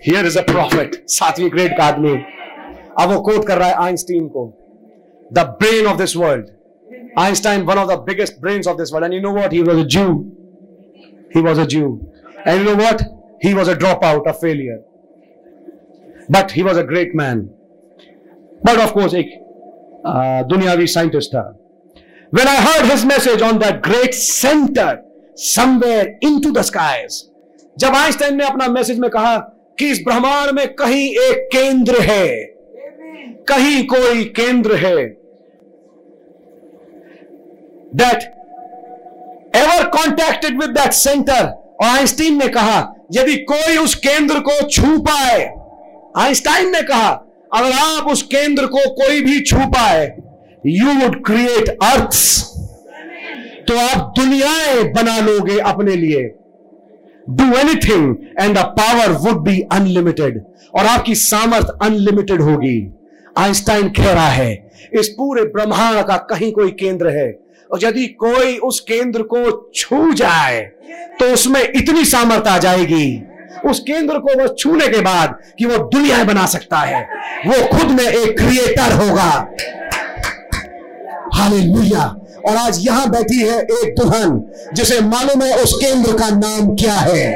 here 0.07 0.27
is 0.27 0.39
a 0.39 0.43
prophet 0.43 1.05
सातवीं 1.09 1.51
ग्रेड 1.51 1.77
का 1.79 1.85
आदमी। 1.85 2.17
अब 3.01 3.11
वो 3.11 3.21
कोट 3.21 3.47
कर 3.47 3.59
रहा 3.59 3.69
है 3.69 3.75
आइंस्टीन 3.85 4.29
को। 4.29 4.47
The 5.33 5.39
brain 5.61 5.87
of 5.87 5.99
this 5.99 6.17
world 6.17 6.47
Einstein 7.19 7.63
one 7.63 7.79
of 7.79 7.89
the 7.89 7.99
biggest 8.07 8.41
brain 8.41 8.63
of 8.69 8.77
this 8.79 8.93
world 8.93 9.05
and 9.05 9.15
you 9.15 9.21
know 9.21 9.35
what 9.41 9.53
he 9.53 9.63
was 9.63 9.79
a 9.79 9.85
Jew 9.97 10.07
he 11.37 11.43
was 11.43 11.61
a 11.61 11.65
Jew 11.75 11.83
and 12.47 12.59
you 12.59 12.65
know 12.65 12.75
what 12.85 13.03
he 13.45 13.53
was 13.55 13.71
a 13.71 13.75
drop 13.75 14.05
out 14.05 14.29
a 14.29 14.33
failure 14.41 14.85
but 16.31 16.53
he 16.53 16.63
was 16.63 16.79
a 16.79 16.83
great 16.87 17.13
man 17.17 17.41
but 18.67 18.81
of 18.81 18.93
course 18.93 19.15
एक 19.15 19.39
दुनियावी 20.49 20.87
scientist 20.87 21.35
था। 21.35 21.47
When 22.33 22.49
I 22.49 22.57
heard 22.63 22.87
his 22.89 23.03
message 23.09 23.43
on 23.43 23.59
that 23.61 23.77
great 23.85 24.15
center, 24.15 24.89
somewhere 25.43 26.09
into 26.29 26.51
the 26.57 26.65
skies, 26.69 27.15
जब 27.77 27.95
Einstein 27.95 28.37
ने 28.37 28.45
अपना 28.45 28.67
message 28.69 28.99
में 28.99 29.09
कहा 29.11 29.37
कि 29.79 29.89
इस 29.91 30.03
ब्रह्मांड 30.07 30.51
में 30.57 30.67
कहीं 30.75 31.07
एक 31.23 31.49
केंद्र 31.53 32.01
है 32.01 32.27
कहीं 33.49 33.85
कोई 33.87 34.25
केंद्र 34.37 34.77
है 34.77 34.97
that 37.95 38.23
ever 39.57 39.85
contacted 39.91 40.61
with 40.61 40.71
that 40.71 40.93
centre 40.95 41.45
और 41.45 41.87
आइंस्टीन 41.87 42.39
ने 42.39 42.49
कहा, 42.49 42.79
यदि 43.13 43.37
कोई 43.51 43.77
उस 43.77 43.95
केंद्र 43.97 44.41
को 44.41 44.61
छू 44.69 44.99
पाए, 45.01 45.45
आइंस्टाइन 46.17 46.71
ने 46.73 46.83
कहा, 46.83 47.11
अगर 47.55 47.73
आप 47.73 48.11
उस 48.13 48.23
केंद्र 48.25 48.67
को 48.67 48.89
कोई 48.95 49.21
भी 49.23 49.41
छू 49.43 49.59
पाए 49.69 50.07
यू 50.65 50.95
वुड 50.95 51.25
क्रिएट 51.27 51.69
अर्थ 51.69 52.13
तो 53.69 53.77
आप 53.79 54.13
दुनियाएँ 54.19 54.83
बना 54.93 55.19
लोगे 55.21 55.59
अपने 55.69 55.97
लिए। 55.97 56.23
Do 57.27 57.45
anything 57.55 58.15
and 58.41 58.57
the 58.59 58.63
power 58.79 59.13
would 59.21 59.43
be 59.45 59.61
unlimited 59.73 60.41
और 60.75 60.87
आपकी 60.87 61.15
सामर्थ 61.15 61.77
अनलिमिटेड 61.83 62.41
होगी। 62.43 62.79
आइंस्टाइन 63.39 63.89
कह 63.91 64.13
रहा 64.13 64.29
है, 64.29 64.53
इस 64.93 65.09
पूरे 65.09 65.43
ब्रह्मांड 65.45 66.03
का 66.07 66.17
कहीं 66.31 66.53
कोई 66.53 66.71
केंद्र 66.71 67.09
है। 67.09 67.29
और 67.71 67.85
यदि 67.85 68.07
कोई 68.21 68.57
उस 68.59 68.81
केंद्र 68.81 69.23
को 69.23 69.71
छू 69.75 70.13
जाए 70.13 70.61
तो 71.21 71.33
उसमें 71.33 71.63
इतनी 71.63 72.05
सामर्थ 72.05 72.47
आ 72.49 72.59
जाएगी। 72.59 73.23
उस 73.65 73.81
केंद्र 73.81 74.19
को 74.19 74.41
वो 74.41 74.47
छूने 74.55 74.89
के 74.89 75.01
बाद 75.01 75.39
कि 75.59 75.65
वो 75.65 75.79
दुनिया 75.89 76.23
बना 76.25 76.47
सकता 76.47 76.79
है। 76.79 77.03
वो 77.47 77.67
खुद 77.69 77.91
में 77.91 78.05
एक 78.05 78.37
क्रिएटर 78.39 78.93
होगा। 78.95 79.31
हालेलुया। 81.35 82.05
और 82.47 82.57
आज 82.57 82.79
यहाँ 82.81 83.09
बैठी 83.11 83.39
है 83.39 83.59
एक 83.59 83.95
दुल्हन, 83.95 84.41
जिसे 84.75 85.01
मालूम 85.01 85.43
है 85.43 85.57
उस 85.57 85.73
केंद्र 85.75 86.13
का 86.13 86.29
नाम 86.31 86.75
क्या 86.77 86.95
है। 86.95 87.27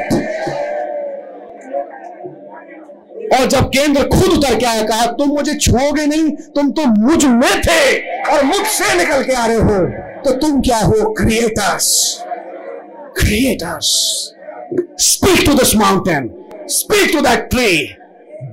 और 3.33 3.45
जब 3.49 3.69
केंद्र 3.75 4.03
खुद 4.07 4.37
उतर 4.37 4.57
के 4.59 4.65
आया 4.65 4.83
कहा 4.87 5.05
तुम 5.19 5.29
मुझे 5.29 5.53
छुओगे 5.55 6.05
नहीं 6.05 6.29
तुम 6.55 6.71
तो 6.79 6.85
मुझमें 7.01 7.61
थे 7.67 7.81
और 8.31 8.43
मुझसे 8.45 8.93
निकल 8.97 9.23
के 9.23 9.33
आ 9.33 9.45
रहे 9.45 9.57
हो 9.57 9.79
तो 10.25 10.31
तुम 10.39 10.61
क्या 10.61 10.79
हो 10.79 11.13
creators 11.13 11.89
creators 13.19 13.87
speak 15.07 15.45
to 15.45 15.53
this 15.53 15.75
mountain 15.75 16.29
speak 16.71 17.13
to 17.13 17.21
that 17.21 17.49
tree 17.49 17.71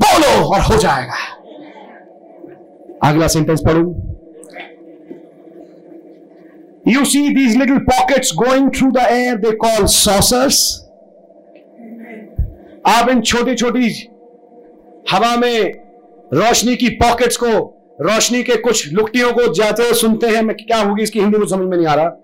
बोलो 0.03 0.33
और 0.55 0.61
हो 0.61 0.77
जाएगा. 0.77 1.21
अगला 3.09 3.27
सेंटेंस 3.29 3.61
पढ़ू। 3.67 3.85
You 6.87 7.05
see 7.05 7.23
these 7.35 7.57
little 7.57 7.81
pockets 7.89 8.31
going 8.33 8.69
through 8.77 8.93
the 8.93 9.03
air, 9.17 9.33
they 9.43 9.51
call 9.65 9.89
saucers. 9.95 10.61
आप 12.87 13.09
इन 13.11 13.21
छोटी 13.23 13.55
छोटी 13.55 13.91
हवा 15.05 15.37
में 15.37 15.73
रोशनी 16.35 16.77
की 16.77 16.89
पॉकेट्स 16.97 17.37
को, 17.37 17.49
रोशनी 18.01 18.43
के 18.43 18.57
कुछ 18.57 18.93
लुकटियों 18.93 19.33
को 19.33 19.53
जाते 19.55 19.83
हुए 19.83 19.93
सुनते 19.93 20.27
हैं 20.27 20.43
मैं 20.43 20.57
क्या 20.57 20.79
होगी, 20.79 21.03
इसकी 21.03 21.21
हिंदी 21.21 21.39
समझ 21.49 21.69
में 21.69 21.77
नहीं 21.77 21.87
आ 21.87 21.95
रहा। 21.95 22.17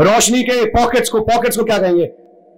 रोशनी 0.00 0.42
के 0.42 0.64
पॉकेट्स 0.64 1.10
को 1.10 1.20
पॉकेट्स 1.20 1.56
को 1.56 1.64
क्या 1.64 1.78
कहेंगे? 1.78 2.04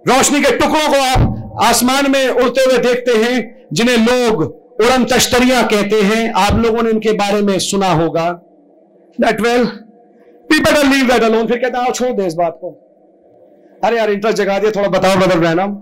रोशनी 0.05 0.41
के 0.41 0.51
टुकड़ों 0.51 0.87
को 0.89 1.01
आप 1.03 1.61
आसमान 1.63 2.11
में 2.11 2.27
उड़ते 2.27 2.61
हुए 2.61 2.77
देखते 2.77 3.11
हैं, 3.13 3.65
जिन्हें 3.73 3.97
लोग 3.97 4.41
उड़न 4.41 5.05
तश्तरियाँ 5.05 5.63
कहते 5.67 6.01
हैं। 6.01 6.31
आप 6.33 6.59
लोगों 6.59 6.83
ने 6.83 6.89
इनके 6.89 7.11
बारे 7.13 7.41
में 7.41 7.57
सुना 7.59 7.91
होगा। 7.93 8.31
That 9.19 9.41
well 9.41 9.65
better 10.51 10.83
leave 10.85 11.07
that 11.07 11.23
alone 11.23 11.47
फिर 11.47 11.57
कहता 11.57 11.79
है 11.79 11.91
छोड़ 11.91 12.11
दे 12.11 12.25
इस 12.25 12.33
बात 12.33 12.57
को। 12.61 12.69
अरे 13.83 13.97
यार 13.97 14.11
इंटरेस्ट 14.11 14.37
जगा 14.37 14.57
दिया, 14.59 14.71
थोड़ा 14.71 14.87
बताओ 14.89 15.15
ब्रदर 15.17 15.39
ब्रैनम 15.39 15.75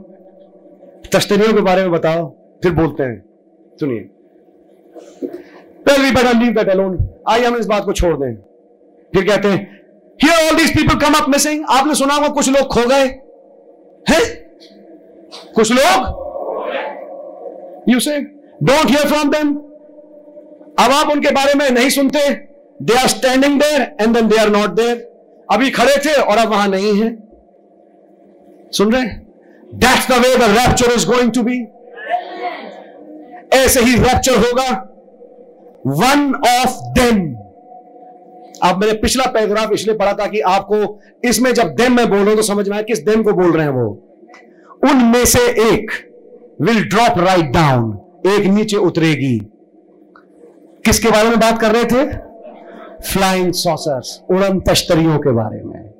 तश्तरियों 1.14 1.54
के 1.54 1.62
बारे 1.62 1.82
में 1.82 1.92
बताओ। 1.92 2.30
फिर 2.64 2.72
बोलते 2.72 3.04
हैं। 3.04 3.24
सुनिए। 3.80 4.10
वेल 5.88 6.02
वी 6.02 6.10
लीव 6.40 6.54
दैट 6.54 6.70
आइए 7.30 7.46
हम 7.46 7.58
इस 7.58 7.66
बात 7.66 7.86
को 7.86 7.94
छोड़ 7.94 8.16
दें। 8.18 8.36
फिर 9.14 9.24
कहते 9.28 9.48
हैं 9.48 9.82
here 10.24 10.50
all 10.50 10.58
these 10.58 10.72
people 10.78 11.00
come 11.00 11.14
up 11.14 11.30
missing 11.30 11.66
आपने 11.70 11.96
सुना 11.96 12.14
होगा 12.14 12.28
कुछ 12.28 12.50
लोग 12.50 12.68
खो 12.68 12.88
गए। 12.88 13.06
हैं? 14.10 14.22
कुछ 15.56 15.72
लोग? 15.72 16.20
यू 17.90 18.00
से 18.00 18.20
डोंट 18.64 18.90
हियर 18.90 19.08
फ्रॉम 19.08 19.30
देम 19.30 19.56
अब 20.80 20.92
आप 20.92 21.10
उनके 21.10 21.32
बारे 21.32 21.54
में 21.54 21.70
नहीं 21.70 21.90
सुनते। 21.90 22.30
They 22.82 22.94
are 22.94 23.08
standing 23.08 23.60
there 23.60 23.82
and 24.02 24.14
then 24.16 24.28
they 24.28 24.38
are 24.38 24.50
not 24.50 24.70
there 24.70 24.98
अभी 25.52 25.70
खड़े 25.70 25.96
थे 26.06 26.14
और 26.14 26.38
अब 26.38 26.50
वहाँ 26.50 26.68
नहीं 26.68 27.02
है। 27.02 27.10
सुन 28.72 28.94
रहे 28.94 29.02
that's 29.74 30.08
the 30.10 30.14
way 30.22 30.36
the 30.38 30.50
rapture 30.52 30.92
is 30.92 31.08
going 31.08 31.32
to 31.32 31.44
be 31.44 31.60
ऐसे 33.54 33.82
ही 33.82 33.96
रैप्चर 33.98 34.38
होगा. 34.38 34.70
वन 35.88 36.34
ऑफ़ 36.48 36.76
देम 36.98 37.30
अब 38.64 38.82
मैंने 38.82 38.94
पिछला 38.94 39.26
पैराग्राफ 39.32 39.72
इसलिए 39.74 39.96
पढ़ा 39.98 40.14
था 40.14 40.26
कि 40.28 40.40
आपको 40.48 40.78
इसमें 41.30 41.54
जब 41.54 41.70
देम 41.76 41.96
में 41.96 42.10
बोल 42.10 42.20
रहा 42.20 42.28
हूँ 42.28 42.36
तो 42.36 42.42
समझ 42.44 42.68
में 42.70 42.76
आया 42.76 42.84
किस 42.84 43.00
देम 43.04 43.24
को 43.24 43.34
बोल 43.34 43.52
रहे 43.52 43.66
हैं 43.66 43.74
वो. 43.74 43.88
उनमें 44.90 45.26
से 45.26 45.40
एक 45.64 45.92
विल 46.62 46.84
ड्रॉप 46.90 47.20
राइट 47.20 47.52
डाउन 47.54 47.98
एक 48.28 48.46
नीचे 48.48 48.78
उतरेगी. 48.78 49.38
किसके 50.86 51.10
बारे 51.10 51.30
में 51.30 51.40
बात 51.40 51.60
कर 51.62 51.72
रहे 51.72 51.84
थे? 51.86 52.06
फ्लाइंग 53.04 53.52
सॉसर्स 53.54 54.22
उड़न 54.32 54.60
तश्तरियों 54.60 55.18
के 55.20 55.32
बारे 55.32 55.64
में. 55.64 55.91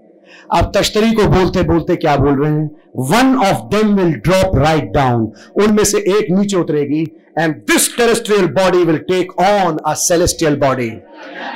आप 0.52 0.72
तश्तरी 0.78 1.12
को 1.12 1.26
बोलते 1.28 1.62
बोलते 1.64 1.96
क्या 1.96 2.16
बोल 2.18 2.44
रहे 2.44 2.52
हैं? 2.52 2.70
One 3.10 3.36
of 3.40 3.58
them 3.76 3.96
will 3.96 4.14
drop 4.14 4.58
right 4.58 4.92
down 4.94 5.32
उनमें 5.64 5.84
से 5.84 5.98
एक 6.18 6.32
नीचे 6.32 6.58
उतरेगी 6.58 7.02
and 7.40 7.56
this 7.56 7.96
terrestrial 7.98 8.48
body 8.48 8.84
will 8.86 8.98
take 9.10 9.40
on 9.40 9.78
a 9.86 9.94
celestial 10.00 10.56
body 10.56 10.90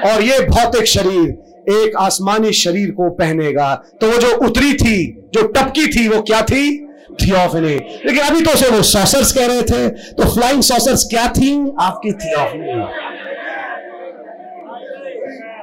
और 0.05 0.21
ये 0.21 0.39
भौतिक 0.47 0.85
शरीर, 0.87 1.29
एक 1.71 1.95
आसमानी 1.99 2.51
शरीर 2.53 2.91
को 2.91 3.09
पहनेगा। 3.09 3.73
तो 4.01 4.07
वो 4.07 4.17
जो 4.17 4.35
उतरी 4.45 4.73
थी, 4.73 5.05
जो 5.33 5.47
टपकी 5.47 5.87
थी, 5.87 6.07
वो 6.07 6.21
क्या 6.21 6.41
थी? 6.41 6.77
थियोफनी 7.21 7.75
लेकिन 8.05 8.19
अभी 8.19 8.41
तो 8.41 8.51
उसे 8.51 8.69
वो 8.69 8.81
सॉसर्स 8.83 9.31
कह 9.31 9.45
रहे 9.47 9.61
थे। 9.61 9.87
तो 9.89 10.33
फ्लाइंग 10.33 10.61
सॉसर्स 10.61 11.03
क्या 11.03 11.27
थी? 11.27 11.51
आपकी 11.79 12.11
थियोफनी 12.13 12.81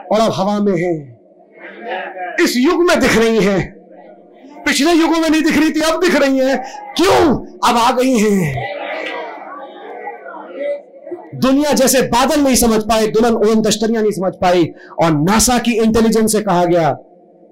और 0.06 0.20
अब 0.20 0.32
हवा 0.34 0.58
में 0.60 0.72
है। 0.72 1.11
इस 2.44 2.54
युग 2.56 2.82
में 2.82 3.00
दिख 3.00 3.16
रही 3.18 3.44
है। 3.44 3.60
पिछले 4.66 4.92
युगों 4.92 5.20
में 5.20 5.30
नहीं 5.30 5.42
दिख 5.42 5.58
रही 5.58 5.70
थी, 5.70 5.80
अब 5.80 6.00
दिख 6.00 6.14
रही 6.16 6.38
हैं। 6.38 6.56
क्यों? 6.96 7.46
अब 7.68 7.76
आ 7.76 7.90
गई 7.90 8.18
हैं। 8.18 8.54
दुनिया 11.34 11.72
जैसे 11.72 12.02
बादल 12.02 12.40
नहीं 12.40 12.56
समझ 12.56 12.80
पाए, 12.82 13.06
दुल्हन 13.06 13.34
ओन 13.34 13.62
तश्तरियाँ 13.62 14.02
नहीं 14.02 14.12
समझ 14.12 14.32
पाई, 14.32 14.72
और 15.02 15.12
नासा 15.12 15.58
की 15.58 15.72
इंटेलिजेंस 15.72 16.32
से 16.32 16.40
कहा 16.40 16.64
गया 16.64 16.90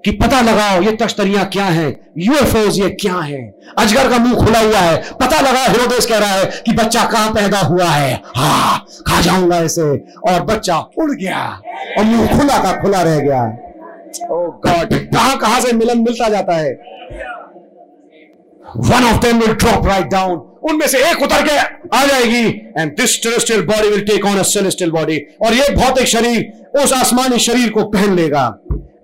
कि 0.05 0.11
पता 0.11 0.41
लगाओ 0.41 0.81
ये 0.81 0.91
तश्तरियाँ 0.91 1.45
क्या 1.45 1.65
हैं 1.65 2.11
यूएफओज 2.17 2.79
ये 2.79 2.89
क्या 2.89 3.15
है। 3.15 3.41
अजगर 3.77 4.09
का 4.09 4.17
मुँह 4.17 4.45
खुला 4.45 4.59
हुआ 4.59 4.77
है, 4.77 4.97
पता 4.97 5.39
लगा 5.39 5.59
हेरोदेस 5.59 6.05
कह 6.05 6.17
रहा 6.17 6.29
है 6.29 6.45
कि 6.65 6.73
बच्चा 6.73 7.03
कहाँ 7.05 7.31
पैदा 7.31 7.59
हुआ 7.59 7.85
है? 7.85 8.21
हा, 8.37 8.77
खा 9.07 9.21
जाऊँगा 9.21 9.59
इसे। 9.59 9.97
और 10.29 10.41
बच्चा 10.41 10.77
उड़ 10.77 11.11
गया, 11.11 11.61
और 11.97 12.03
मुँह 12.03 12.37
खुला 12.37 12.57
का 12.57 12.81
खुला 12.81 13.01
रह 13.01 13.19
गया। 13.19 13.70
गॉड 14.19 14.93
कहाँ 14.93 15.37
कहाँ 15.37 15.59
से 15.61 15.73
मिलन 15.73 15.99
मिलता 15.99 16.29
जाता 16.29 16.55
है? 16.55 16.71
One 18.77 19.03
of 19.05 19.21
them 19.21 19.39
will 19.39 19.53
drop 19.53 19.87
right 19.87 20.05
down 20.07 20.37
उनमें 20.69 20.87
से 20.87 20.97
एक 21.09 21.21
उतर 21.23 21.47
के 21.47 21.57
आ 21.97 22.05
जाएगी। 22.05 22.45
And 22.77 22.91
this 22.97 23.21
terrestrial 23.23 23.61
body 23.65 23.89
will 23.89 24.05
take 24.05 24.25
on 24.25 24.37
a 24.37 24.43
celestial 24.49 24.91
body 24.91 25.17
और 25.45 25.53
ये 25.53 25.73
भौतिक 25.75 26.07
शरीर 26.07 26.79
उस 26.79 26.93
आसमानी 26.93 27.39
शरीर 27.39 27.69
को 27.69 27.83
पहन 27.91 28.15
लेगा। 28.15 28.45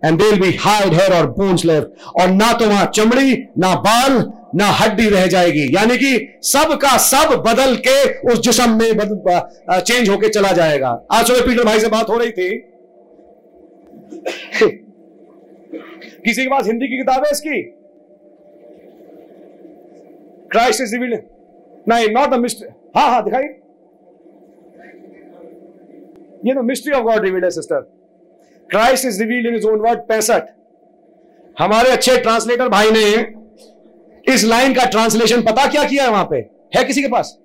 And 0.05 0.19
there 0.21 0.39
be 0.39 0.51
hide 0.55 0.93
hair 0.93 1.13
और 1.13 1.27
बोन्स 1.31 1.65
लेफ़्ट 1.65 2.03
और 2.21 2.27
ना 2.29 2.51
तो 2.53 2.65
वहाँ 2.65 2.85
चमड़ी, 2.95 3.33
ना 3.57 3.73
बाल, 3.77 4.23
ना 4.55 4.65
हड्डी 4.71 5.09
रह 5.09 5.25
जाएगी। 5.27 5.65
यानी 5.75 5.97
कि 5.97 6.39
सब 6.43 6.73
का 6.81 6.97
सब 7.05 7.33
बदल 7.47 7.75
के 7.87 7.97
उस 8.31 8.39
जिसम 8.39 8.77
में 8.79 8.97
बदल 8.97 9.79
चेंज 9.79 10.09
होके 10.09 10.29
चला 10.29 10.51
जाएगा। 10.51 10.89
आज 11.11 11.27
सुबह 11.27 11.41
पीटर 11.47 11.63
भाई 11.63 11.79
से 11.79 11.87
बात 11.87 12.09
हो 12.09 12.17
रही 12.17 12.31
थी। 12.31 12.49
किसी 16.27 16.43
के 16.43 16.49
पास 16.49 16.65
हिंदी 16.67 16.87
की 16.87 16.97
किताब 16.97 17.25
है 17.25 17.31
इसकी? 17.31 17.61
क्राइस्ट 20.51 20.81
इज़ 20.81 20.93
रिवील्ड 20.95 21.21
नहीं 21.87 22.09
नॉट 22.11 22.29
द 22.29 22.39
मिस्ट्री 22.39 22.67
हाँ 22.97 23.09
हाँ 23.11 23.23
दिखाई 23.23 23.43
ये 26.45 26.53
तो 26.53 26.61
मिस्ट्री 26.63 26.93
ऑफ़ 26.93 27.03
गॉड 27.03 27.23
रिवील्ड 27.25 27.45
है 27.45 27.49
sister 27.51 27.79
Christ 28.69 29.05
is 29.05 29.21
revealed 29.23 29.47
in 29.47 29.69
own 29.69 29.79
word 29.79 29.99
पैंसठ. 30.07 30.43
हमारे 31.59 31.91
अच्छे 31.91 32.17
ट्रांसलेटर 32.17 32.69
भाई 32.69 32.91
ने 32.91 34.33
इस 34.33 34.43
लाइन 34.45 34.73
का 34.73 34.85
ट्रांसलेशन 34.89 35.41
पता 35.41 35.65
क्या 35.71 35.83
किया 35.83 36.03
है 36.03 36.09
वहाँ 36.11 36.27
पे? 36.31 36.37
है 36.75 36.83
किसी 36.83 37.01
के 37.01 37.07
पास? 37.07 37.37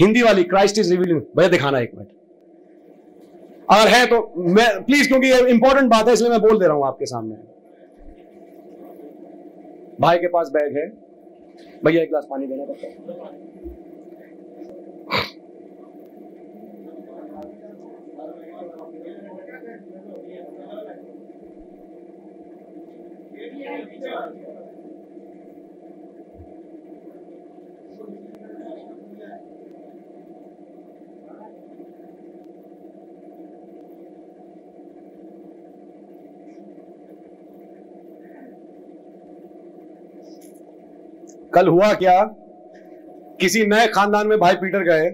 हिंदी 0.00 0.22
वाली 0.22 0.44
क्राइस्ट 0.44 0.78
इज़ 0.78 0.90
रिवील्ड 0.90 1.22
भैया, 1.36 1.48
दिखाना 1.48 1.78
एक 1.80 1.90
मिनट। 1.94 2.08
अगर 3.70 3.88
है 3.88 4.06
तो 4.06 4.16
मैं 4.54 4.66
प्लीज़ 4.84 5.08
क्योंकि 5.08 5.28
ये 5.28 5.38
इंपॉर्टेंट 5.50 5.90
बात 5.90 6.08
है, 6.08 6.12
इसलिए 6.12 6.30
मैं 6.30 6.40
बोल 6.40 6.58
दे 6.58 6.66
रहा 6.66 6.76
हूँ 6.76 6.86
आपके 6.86 7.06
सामने। 7.06 7.34
भाई 10.00 10.18
के 10.18 10.28
पास 10.28 10.50
बैग 10.50 10.76
है। 10.76 10.86
भैया, 11.84 12.02
एक 12.02 12.08
गिलास 12.08 12.26
पानी 12.30 12.46
देना 12.46 12.64
पड़ता 12.64 12.86
है। 12.86 12.94
कल 41.54 41.68
हुआ 41.68 41.92
क्या? 41.94 42.22
किसी 43.40 43.64
नए 43.66 43.86
खानदान 43.86 44.26
में 44.26 44.38
भाई 44.38 44.54
पीटर 44.54 44.82
गए 44.84 45.10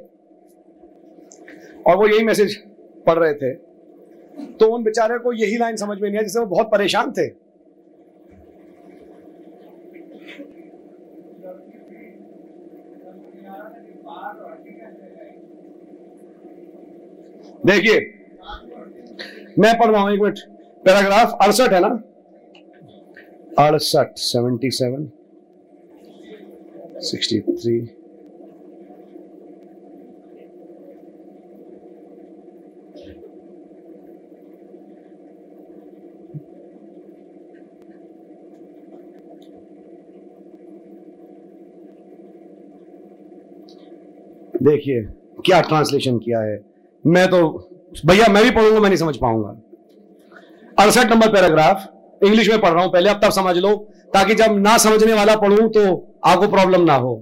और 1.86 1.97
वो 1.97 2.06
यही 2.08 2.24
मैसेज 2.24 2.56
पढ़ 3.06 3.18
रहे 3.18 3.34
थे। 3.34 3.52
तो 4.52 4.66
उन 4.66 4.82
बेचारे 4.84 5.18
को 5.18 5.32
यही 5.32 5.56
लाइन 5.58 5.76
समझ 5.76 5.98
में 6.00 6.08
नहीं 6.08 6.18
आई 6.18 6.24
जिससे 6.24 6.40
वो 6.40 6.47
बहुत 6.47 6.70
परेशान 6.70 7.12
थे। 7.12 7.26
देखिए, 17.66 18.00
मैं 19.58 19.78
पढ़ 19.78 19.90
रहा 19.90 20.00
हूँ 20.02 20.12
एक 20.12 20.20
मिनट। 20.20 20.39
पैराग्राफ 20.84 21.39
अड़सठ 21.42 21.73
है 21.73 21.81
ना? 21.81 21.89
अड़सठ 23.58 24.18
सेवेंटी 24.18 24.70
सेवन 24.70 25.10
सिक्सटी 27.00 27.41
थ्री 27.41 27.78
देखिए, 44.62 45.00
क्या 45.47 45.60
ट्रांसलेशन 45.60 46.18
किया 46.18 46.41
है? 46.41 46.60
मैं 47.07 47.26
तो 47.28 47.68
भैया, 48.07 48.26
मैं 48.28 48.42
भी 48.44 48.50
पढ़ूँगा, 48.50 48.81
मैं 48.81 48.89
नहीं 48.89 48.99
समझ 48.99 49.16
पाऊँगा। 49.16 49.49
अड़सठ 50.78 51.10
नंबर 51.10 51.28
पैराग्राफ 51.28 52.25
इंग्लिश 52.25 52.50
में 52.50 52.60
पढ़ 52.60 52.70
रहा 52.70 52.84
हूँ। 52.84 52.92
पहले 52.92 53.10
अब 53.10 53.20
तब 53.25 53.31
समझ 53.31 53.57
लो 53.57 53.89
ताकि 54.17 54.35
जब 54.35 54.59
ना 54.59 54.77
समझने 54.78 55.15
वाला 55.15 55.35
पढ़ूं 55.36 55.69
तो 55.69 55.83
आपको 56.25 56.49
प्रॉब्लम 56.49 56.85
ना 56.85 56.95
हो। 56.97 57.15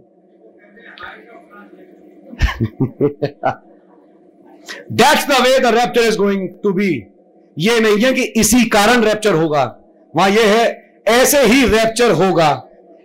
That's 4.92 5.26
the 5.28 5.40
way 5.42 5.58
the 5.60 5.74
rapture 5.74 6.00
is 6.00 6.18
going 6.18 6.48
to 6.62 6.72
be 6.72 6.90
ये 7.58 7.78
नहीं 7.80 7.98
है 7.98 8.12
कि 8.12 8.22
इसी 8.40 8.64
कारण 8.68 9.02
रैप्चर 9.04 9.34
होगा। 9.34 9.64
वहाँ 10.14 10.28
ये 10.30 10.44
है, 10.44 10.64
ऐसे 11.08 11.40
ही 11.42 11.66
रैप्चर 11.68 12.10
होगा। 12.12 12.50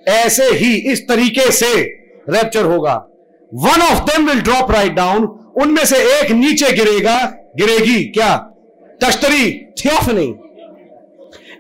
ऐसे 0.08 0.44
ही 0.56 0.74
इस 0.92 1.08
तरीके 1.08 1.50
से 1.52 1.72
रैप्चर 2.30 2.66
होगा। 2.66 2.94
One 3.52 3.82
of 3.82 4.04
them 4.04 4.28
will 4.30 4.42
drop 4.42 4.72
right 4.72 4.94
down 4.94 5.24
उनमें 5.62 5.84
से 5.86 5.98
एक 6.20 6.32
नीचे 6.34 6.72
गिरेगा। 6.74 7.18
गिरेगी 7.58 8.04
क्या? 8.06 8.36
तश्तरी 9.02 9.52
theophany 9.78 10.28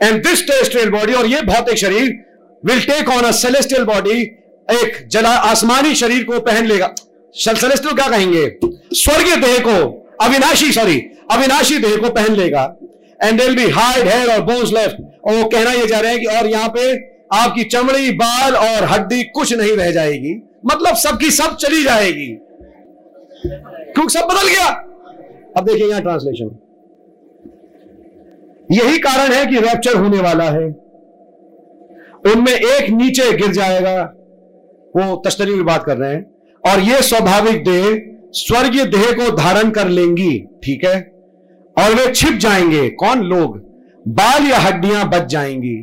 and 0.01 0.23
this 0.23 0.47
terrestrial 0.47 0.89
body 0.89 1.13
और 1.13 1.25
ये 1.25 1.41
भौतिक 1.41 1.77
शरीर 1.77 2.17
will 2.63 2.81
take 2.81 3.09
on 3.09 3.23
a 3.23 3.31
celestial 3.33 3.83
body 3.83 4.19
एक 4.67 5.07
जला, 5.07 5.29
आसमानी 5.29 5.95
शरीर 5.95 6.23
को 6.23 6.39
पहन 6.39 6.65
लेगा। 6.65 6.93
सेलेस्टियल 7.35 7.95
क्या 7.95 8.07
कहेंगे? 8.07 8.45
स्वर्गीय 8.93 9.35
देह 9.35 9.57
को, 9.59 9.77
अविनाशी 10.21 10.71
सॉरी 10.71 10.99
अविनाशी 11.31 11.77
देह 11.77 11.95
को 11.97 12.09
पहन 12.09 12.35
लेगा। 12.35 12.63
And 13.23 13.41
there'll 13.41 13.55
be 13.55 13.69
hide 13.69 14.07
hair 14.07 14.31
और 14.31 14.41
बोन्स 14.43 14.73
लेफ़्ट 14.73 15.01
और 15.25 15.35
वो 15.35 15.47
कहना 15.49 15.71
ये 15.71 15.87
जा 15.87 15.99
रहे 15.99 16.11
हैं 16.11 16.19
कि 16.19 16.25
और 16.27 16.47
यहाँ 16.47 16.69
पे 16.69 16.91
आपकी 17.33 17.63
चमड़ी, 17.63 18.11
बाल 18.11 18.55
और 18.55 18.83
हड्डी 18.83 19.23
कुछ 19.23 19.53
नहीं 19.53 19.75
रह 19.77 19.91
जाएगी। 19.91 20.33
मतलब 20.65 20.95
सबकी 20.95 21.31
सब 21.31 21.55
चली 21.55 21.83
जाएगी। 21.83 22.27
क्योंकि 23.45 24.13
सब 24.13 24.25
बदल 24.25 24.47
गया। 24.47 24.65
अब 25.57 25.65
देखिए 25.65 25.87
यहाँ 25.89 26.01
ट्रांसलेशन 26.01 26.57
यही 28.72 28.99
कारण 28.99 29.31
है 29.31 29.45
कि 29.45 29.59
रैप्चर 29.59 29.95
होने 29.95 30.22
वाला 30.22 30.43
है। 30.43 30.65
उनमें 32.25 32.53
एक 32.53 32.89
नीचे 32.89 33.31
गिर 33.38 33.51
जाएगा, 33.51 34.03
वो 34.95 35.15
तश्तरी 35.25 35.53
की 35.53 35.61
बात 35.61 35.83
कर 35.83 35.98
रहे 35.98 36.14
हैं। 36.14 36.25
और 36.64 36.80
ये 36.80 37.01
स्वाभाविक 37.01 37.64
देह 37.64 38.15
स्वर्गीय 38.31 38.85
देह 38.85 39.11
को 39.11 39.31
धारण 39.31 39.69
कर 39.69 39.88
लेंगी, 39.88 40.39
ठीक 40.64 40.85
है? 40.85 41.01
और 41.77 41.93
वे 41.93 42.14
छिप 42.14 42.33
जाएँगे। 42.33 42.89
कौन? 42.89 43.22
लोग। 43.22 43.57
बाल 44.07 44.48
या 44.48 44.57
हड्डियाँ 44.57 45.09
बच 45.09 45.25
जाएँगी। 45.25 45.75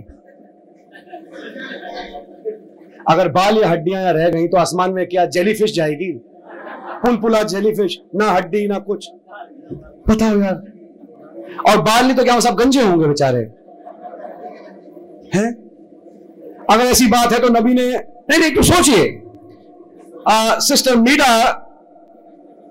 अगर 3.11 3.29
बाल 3.29 3.59
या 3.59 3.69
हड्डियाँ 3.69 4.03
यहाँ 4.03 4.13
रह 4.13 4.29
गई 4.29 4.49
तो 4.49 4.57
आसमान 4.57 4.93
में 4.93 5.07
क्या 5.07 5.27
जेलीफिश 5.27 5.75
जाएगी? 5.75 6.13
पुलपुला 7.03 7.43
जेलीफिश 7.43 8.01
ना 8.15 8.31
हड्डी, 8.31 8.67
ना 8.69 8.79
कुछ। 8.79 9.11
बताओ 10.09 10.41
यार 10.41 10.76
और 11.69 11.81
बाल 11.83 12.05
नहीं 12.05 12.17
तो 12.17 12.25
क्या 12.25 12.39
सब 12.41 12.55
गंजे 12.57 12.83
होंगे 12.83 13.07
बेचारे? 13.07 13.39
हैं? 15.35 15.53
अगर 16.71 16.85
ऐसी 16.85 17.07
बात 17.09 17.33
है 17.33 17.39
तो 17.39 17.49
नबी 17.51 17.75
ने 17.75 17.87
नहीं 17.91 18.39
नहीं 18.39 18.55
तो 18.55 18.63
सोचिए। 18.65 19.05
सिस्टर 20.63 20.97
मीडा 20.99 21.33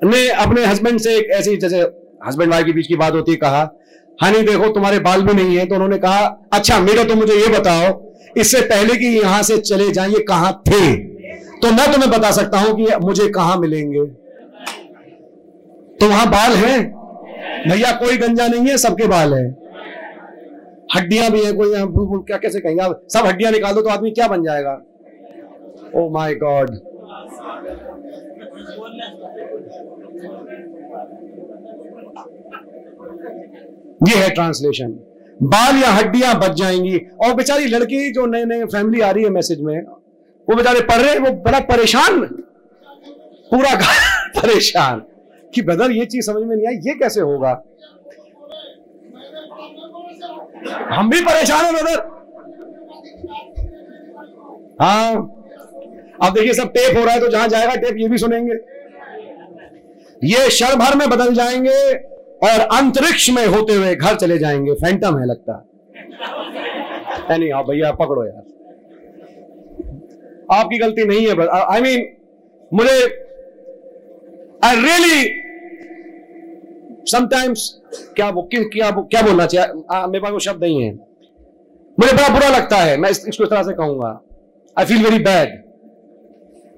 ने 0.03 0.27
अपने 0.29 0.65
हस्बैंड 0.65 0.99
से 0.99 1.15
एक 1.17 1.29
ऐसी, 1.31 1.55
जैसे 1.57 1.81
हस्बैंड 2.27 2.51
वाइफ 2.51 2.65
के 2.65 2.71
बीच 2.71 2.87
की 2.87 2.95
बात 2.95 3.13
होती 3.13 3.31
है, 3.31 3.37
कहा 3.37 3.69
हनी 4.19 4.41
देखो, 4.41 4.67
तुम्हारे 4.69 4.99
बाल 4.99 5.21
भी 5.21 5.33
नहीं 5.33 5.57
है। 5.57 5.65
तो 5.65 5.75
उन्होंने 5.75 5.97
कहा 5.97 6.25
अच्छा 6.53 6.79
मीडा 6.79 7.03
तो 7.03 7.15
मुझे 7.15 7.33
ये 7.33 7.47
बताओ, 7.49 8.01
इससे 8.37 8.61
पहले 8.63 8.95
कि 8.95 9.07
यहाँ 9.17 9.41
से 9.43 9.57
चले 9.59 9.91
जाएँ, 9.91 10.11
ये 10.11 10.19
कहाँ 10.29 10.51
थे? 10.67 10.95
तो 11.55 11.71
मैं 11.71 11.91
तुम्हें 11.93 12.09
बता 12.11 12.31
सकता 12.31 12.59
हूँ 12.59 12.75
कि 12.75 12.95
मुझे 13.01 13.27
कहाँ 13.29 13.57
मिलेंगे। 13.57 14.05
तो 15.97 16.09
वहाँ 16.09 16.27
बाल 16.27 16.51
हैं? 16.55 16.79
भैया 17.69 17.91
कोई 17.95 18.17
गंजा 18.17 18.47
नहीं 18.47 18.67
है 18.67 18.77
सबके 18.77 19.07
बाल 19.07 19.33
है। 19.33 19.45
हड्डियाँ 20.95 21.29
भी 21.31 21.43
हैं 21.45 21.53
कोई 21.55 21.71
क्या 22.27 22.37
कैसे 22.37 22.59
कहेंगे? 22.59 22.83
आप 22.83 23.01
सब 23.09 23.25
हड्डियाँ 23.25 23.51
निकाल 23.51 23.73
दो 23.73 23.81
तो 23.81 23.89
आदमी 23.89 24.11
क्या 24.11 24.27
बन 24.27 24.43
जाएगा? 24.43 24.73
ओ 25.95 26.09
माय 26.09 26.35
गॉड 26.35 26.69
ये 34.07 34.15
है 34.15 34.29
ट्रांसलेशन 34.29 34.91
बाल 35.43 35.75
या 35.75 35.89
हड्डियाँ 35.91 36.33
बच 36.39 36.51
जाएँगी। 36.51 36.97
और 37.23 37.33
बेचारी 37.33 37.65
लड़की 37.65 38.11
जो 38.11 38.25
नए 38.25 38.45
नए 38.45 38.65
फैमिली 38.65 39.01
आ 39.01 39.09
रही 39.11 39.23
है 39.23 39.29
मैसेज 39.29 39.61
में 39.61 39.77
वो 40.47 40.55
बेचारे 40.55 40.81
पढ़ 40.81 41.01
रहे 41.01 41.11
हैं, 41.11 41.19
वो 41.19 41.31
बड़ा 41.43 41.59
परेशान। 41.65 42.21
पूरा 43.51 43.73
घर 43.75 44.39
परेशान। 44.39 45.01
कि 45.55 45.61
ब्रदर 45.61 45.91
ये 45.91 46.05
चीज़ 46.05 46.25
समझ 46.25 46.43
में 46.43 46.55
नहीं 46.55 46.67
आई 46.67 46.75
ये 46.83 46.93
कैसे 46.99 47.21
होगा? 47.21 47.51
हम 50.91 51.09
भी 51.09 51.21
परेशान 51.21 51.65
हैं 51.65 51.73
ब्रदर। 51.73 51.99
हाँ। 54.81 55.15
अब 56.23 56.33
देखिए 56.33 56.53
सब 56.53 56.69
टेप 56.69 56.97
हो 56.97 57.03
रहा 57.05 57.13
है 57.13 57.19
तो 57.19 57.27
जहाँ 57.27 57.47
जाएगा 57.47 57.75
टेप 57.75 57.95
ये 57.97 58.07
भी 58.09 58.17
सुनेंगे। 58.17 58.53
ये 60.23 60.47
क्षण 60.47 60.75
भर 60.75 60.95
में 60.97 61.09
बदल 61.09 61.33
जाएँगे 61.33 61.93
और 62.47 62.59
अंतरिक्ष 62.77 63.29
में 63.29 63.45
होते 63.45 63.73
हुए 63.73 63.95
घर 63.95 64.15
चले 64.15 64.37
जाएँगे। 64.37 64.73
फैंटम 64.73 65.17
है 65.19 65.25
लगता। 65.25 65.65
नहीं 67.29 67.51
हाँ 67.53 67.63
भैया 67.63 67.91
पकड़ो 67.91 68.25
यार। 68.25 68.43
आपकी 70.51 70.77
गलती 70.77 71.05
नहीं 71.05 71.27
है 71.27 71.47
आई 71.47 71.81
मीन 71.81 71.95
mean, 71.95 72.05
मुझे 72.73 72.99
आई 74.63 74.75
रियली 74.75 75.44
समटाइम्स 77.05 77.81
क्या 78.15 78.29
वो 78.29 78.41
कि- 78.41 78.63
क्या 78.63 78.91
क्या 78.91 79.21
बोलना 79.21 79.45
चाहिए? 79.45 79.73
मेरे 80.07 80.19
पास 80.19 80.31
वो 80.31 80.39
शब्द 80.39 80.63
नहीं 80.63 80.83
है। 80.83 80.93
मुझे 81.99 82.13
बड़ा 82.13 82.29
बुरा 82.29 82.49
लगता 82.49 82.77
है 82.77 82.97
मैं 82.97 83.09
इस, 83.09 83.25
इसको 83.27 83.43
इस 83.43 83.49
तरह 83.49 83.63
से 83.63 83.73
कहूँगा। 83.73 84.21
आई 84.79 84.85
फील 84.85 85.03
वेरी 85.03 85.19
बैड 85.19 85.63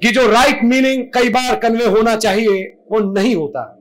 कि 0.02 0.12
जो 0.12 0.28
राइट 0.28 0.64
मीनिंग 0.64 1.04
कई 1.04 1.30
बार 1.30 1.60
कन्वे 1.60 1.86
होना 1.86 2.16
चाहिए 2.16 2.78
वो 2.92 3.14
नहीं 3.14 3.36
होता। 3.36 3.80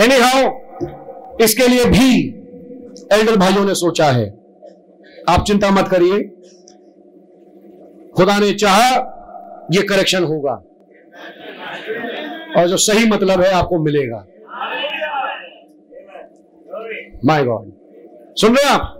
एनी 0.00 0.14
हाउ 0.14 0.50
इसके 1.40 1.68
लिए 1.68 1.84
भी 1.84 2.28
एल्डर 3.12 3.36
भाइयों 3.36 3.64
ने 3.64 3.74
सोचा 3.74 4.04
है। 4.04 4.38
आप 5.28 5.44
चिंता 5.46 5.70
मत 5.70 5.88
करिए। 5.88 6.22
खुदा 8.16 8.38
ने 8.38 8.54
चाहा 8.54 8.88
ये 9.72 9.82
करेक्शन 9.82 10.24
होगा। 10.24 10.64
और 12.56 12.68
जो 12.68 12.76
सही 12.76 13.10
मतलब 13.10 13.40
है 13.40 13.52
आपको 13.52 13.78
मिलेगा। 13.78 14.26
माय 17.24 17.44
गॉड 17.44 17.70
सुन 18.36 18.56
रहे 18.56 18.68
हैं 18.68 18.74
आप? 18.74 18.98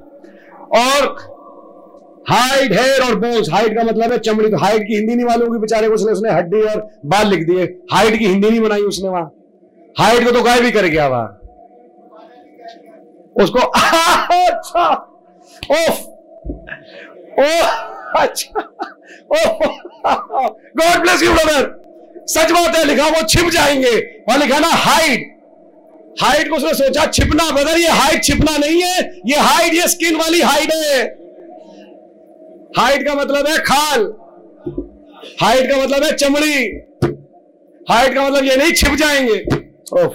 और 0.77 1.31
हाइड 2.29 2.73
हेयर 2.73 3.03
और 3.03 3.15
बोन्स 3.15 3.49
हाइड 3.53 3.77
का 3.77 3.83
मतलब 3.83 4.13
है 4.13 4.19
चमड़ी 4.19 4.51
तो 4.51 4.57
हाइड 4.57 4.87
की 4.87 4.95
हिंदी 4.95 5.15
नहीं 5.15 5.27
मालूम 5.27 5.49
होगी 5.49 5.59
बेचारे 5.59 5.89
को, 5.89 5.95
उसने 5.95 6.13
उसने 6.13 6.31
हड्डी 6.31 6.61
और 6.63 6.89
बाल 7.07 7.27
लिख 7.29 7.47
दिए। 7.47 7.65
हाइड 7.93 8.19
की 8.19 8.27
हिंदी 8.27 8.51
नहीं 8.51 8.61
बनाई 8.61 8.83
उसने 8.83 9.09
वहाँ। 9.09 9.33
हाइड 9.99 10.25
को 10.25 10.31
तो 10.33 10.43
गाय 10.43 10.61
भी 10.61 10.71
कर 10.71 10.87
गया 10.87 11.07
वहाँ। 11.09 11.39
उसको 13.43 13.59
अच्छा। 14.39 14.89
ओफ। 15.71 16.01
ओ 17.39 17.45
अच्छा। 18.19 18.63
गॉड 20.77 21.01
ब्लेस 21.01 21.23
यू 21.23 21.33
ब्रदर 21.33 21.81
सच 22.29 22.51
बात 22.53 22.77
है, 22.77 22.85
लिखा 22.85 23.07
वो 23.07 23.23
छिप 23.29 23.51
जाएँगे। 23.51 23.99
और 24.33 24.39
लिखा 24.39 24.59
ना 24.59 24.69
हाइड 24.69 25.31
हाइड 26.17 26.49
को 26.51 26.57
उसने 26.57 26.73
सोचा, 26.75 27.07
छिपना 27.07 27.51
ब्रदर 27.51 27.79
ये 27.79 27.89
हाइट 27.91 28.25
छिपना 28.25 28.57
नहीं 28.57 28.83
है, 28.83 29.21
ये 29.27 29.37
हाइट, 29.39 29.75
ये 29.75 29.89
स्किन 29.89 30.17
वाली 30.17 30.41
हाइट 30.41 30.73
है। 30.73 31.05
हाइट 32.79 33.07
का 33.07 33.15
मतलब 33.15 33.47
है 33.47 33.59
खाल, 33.61 34.03
हाइट 35.41 35.71
का 35.71 35.77
मतलब 35.83 36.05
है 36.05 36.13
चमड़ी, 36.17 36.71
हाइट 37.91 38.15
का 38.15 38.29
मतलब 38.29 38.45
ये 38.45 38.57
नहीं 38.57 38.73
छिप 38.73 38.95
जाएँगे। 38.95 39.45
ओह 39.93 40.15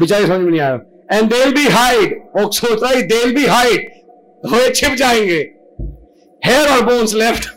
बेचारे 0.00 0.26
समझ 0.26 0.38
में 0.38 0.50
नहीं 0.50 0.60
आया। 0.60 0.80
एंड 1.12 1.30
देल 1.30 1.52
बी 1.54 1.66
हाइड 1.68 2.14
वो 2.36 2.50
सोच 2.52 2.82
रहा 2.82 2.90
है 2.90 3.02
देल 3.08 3.34
बी 3.34 3.46
हाइट 3.46 3.90
वो 4.44 4.68
छिप 4.70 4.94
जाएँगे। 4.94 5.50
हेयर 6.42 6.68
और 6.68 6.80
बोन्स 6.84 7.14
लेफ़्ट 7.14 7.48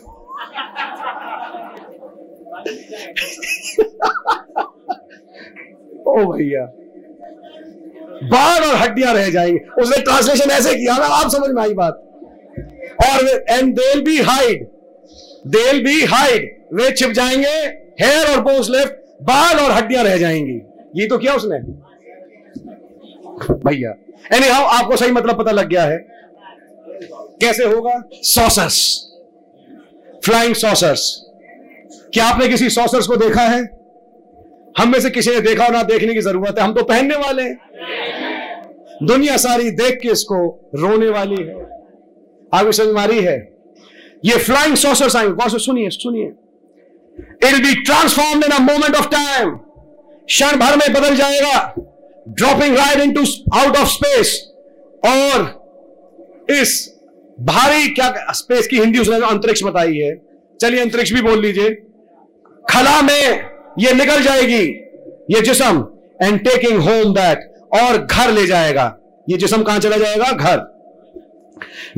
ओ 6.08 6.24
भैया। 6.26 6.64
बाल 8.24 8.64
और 8.64 8.74
हड्डियाँ 8.76 9.12
रह 9.14 9.30
जाएँगी। 9.30 9.58
उसने 9.82 10.00
ट्रांसलेशन 10.02 10.50
ऐसे 10.50 10.74
किया 10.74 10.96
ना, 10.98 11.06
आप 11.06 11.30
समझ 11.30 11.50
में 11.50 11.62
आई 11.62 11.74
बात? 11.74 12.04
और 13.04 13.26
and 13.50 13.74
there'll 13.74 14.00
be 14.04 14.16
hide 14.22 14.66
there'll 15.46 15.82
be 15.84 16.04
hide 16.04 16.48
वे 16.74 16.90
छिप 16.92 17.10
जाएँगे 17.10 17.56
हेयर 18.00 18.30
और 18.30 18.40
बोन्स 18.42 18.70
लेफ़्ट 18.70 18.94
बाल 19.22 19.58
और 19.58 19.70
हड्डियाँ 19.72 20.04
रह 20.04 20.16
जाएँगी। 20.16 20.60
ये 20.96 21.06
तो 21.06 21.18
किया 21.18 21.34
उसने? 21.34 21.58
भैया 23.64 23.90
एनी 24.36 24.48
हाउ 24.48 24.64
आपको 24.78 24.96
सही 24.96 25.10
मतलब 25.10 25.38
पता 25.38 25.50
लग 25.50 25.68
गया 25.68 25.84
है। 25.84 25.98
कैसे 27.40 27.64
होगा? 27.64 28.02
सॉसर्स 28.12 28.78
फ्लाइंग 30.24 30.54
सॉसर्स 30.54 31.10
क्या 32.14 32.24
आपने 32.24 32.48
किसी 32.48 32.70
सॉसर्स 32.70 33.06
को 33.06 33.16
देखा 33.16 33.42
है? 33.42 33.62
हम 34.78 34.92
में 34.92 35.00
से 35.00 35.10
किसी 35.10 35.30
ने 35.30 35.40
देखा 35.40 35.68
ना 35.68 35.82
देखने 35.82 36.14
की 36.14 36.20
ज़रूरत 36.20 36.58
है। 36.58 36.64
हम 36.64 36.74
तो 36.74 36.82
पहनने 36.84 37.16
वाले 37.16 37.42
हैं। 37.42 37.58
दुनिया 39.02 39.36
सारी 39.36 39.70
देख 39.70 39.98
के 40.02 40.08
इसको 40.08 40.70
रोने 40.74 41.08
वाली 41.08 41.42
है। 41.42 41.54
आगे 42.54 42.72
समझ 42.72 42.88
मारी 42.88 43.20
है? 43.20 43.58
ये 44.24 44.38
फ्लाइंग 44.38 44.76
सॉसर्स 44.76 45.16
आएँगे। 45.16 45.32
कौन 45.32 45.48
से? 45.48 45.58
सुनिए 45.58 45.90
सुनिए। 45.90 46.32
It 47.48 47.62
be 47.66 47.82
transformed 47.82 48.44
in 48.44 48.50
a 48.50 48.58
moment 48.58 48.96
of 48.96 49.08
time 49.08 49.50
क्षण 50.26 50.56
भर 50.56 50.76
में 50.76 50.92
बदल 50.92 51.16
जाएगा। 51.16 51.74
Dropping 52.28 52.76
right 52.76 52.98
into 52.98 53.20
out 53.54 53.76
of 53.76 53.88
space 53.88 54.52
और 55.04 55.58
इस 56.50 56.94
भारी 57.40 57.88
क्या 57.88 58.32
स्पेस 58.32 58.66
की 58.66 58.78
हिंदी 58.78 58.98
उसने 58.98 59.16
अंतरिक्ष 59.16 59.64
बताई 59.64 59.96
है। 59.96 60.22
चलिए, 60.60 60.80
अंतरिक्ष 60.80 61.12
भी 61.12 61.22
बोल 61.22 61.40
लीजिए। 61.40 61.74
खला 62.70 63.02
में 63.02 63.57
ये 63.78 63.92
निकल 63.94 64.22
जाएगी, 64.22 64.62
ये 65.30 65.40
जिसम 65.40 65.84
एंड 66.22 66.38
टेकिंग 66.40 66.80
होम 66.80 67.12
दैट 67.14 67.52
और 67.74 67.98
घर 67.98 68.30
ले 68.32 68.46
जाएगा। 68.46 68.94
ये 69.26 69.36
जिसम 69.36 69.62
कहाँ 69.62 69.78
चला 69.78 69.96
जाएगा? 69.96 70.30
घर। 70.32 70.58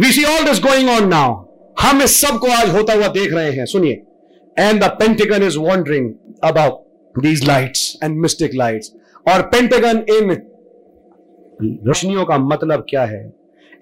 We 0.01 0.13
see 0.13 0.25
all 0.27 0.45
this 0.45 0.61
going 0.63 0.89
on 0.91 1.09
now 1.09 1.35
हम 1.77 2.03
इस 2.03 2.21
सबको 2.21 2.47
आज 2.53 2.71
होता 2.71 2.95
हुआ 2.95 3.09
देख 3.09 3.33
रहे 3.33 3.51
हैं। 3.53 3.67
सुनिए। 3.67 4.03
And 4.57 4.83
the 4.83 4.89
Pentagon 5.01 5.43
is 5.43 5.59
wondering 5.59 6.13
about 6.45 7.21
these 7.23 7.47
lights 7.49 7.99
and 8.05 8.19
mystic 8.21 8.55
lights 8.55 8.93
और 9.27 9.43
पेंटेगन 9.49 10.05
इन 10.11 10.31
रोशनियों 11.87 12.25
का 12.25 12.39
मतलब 12.39 12.85
क्या 12.91 13.05
है? 13.05 13.23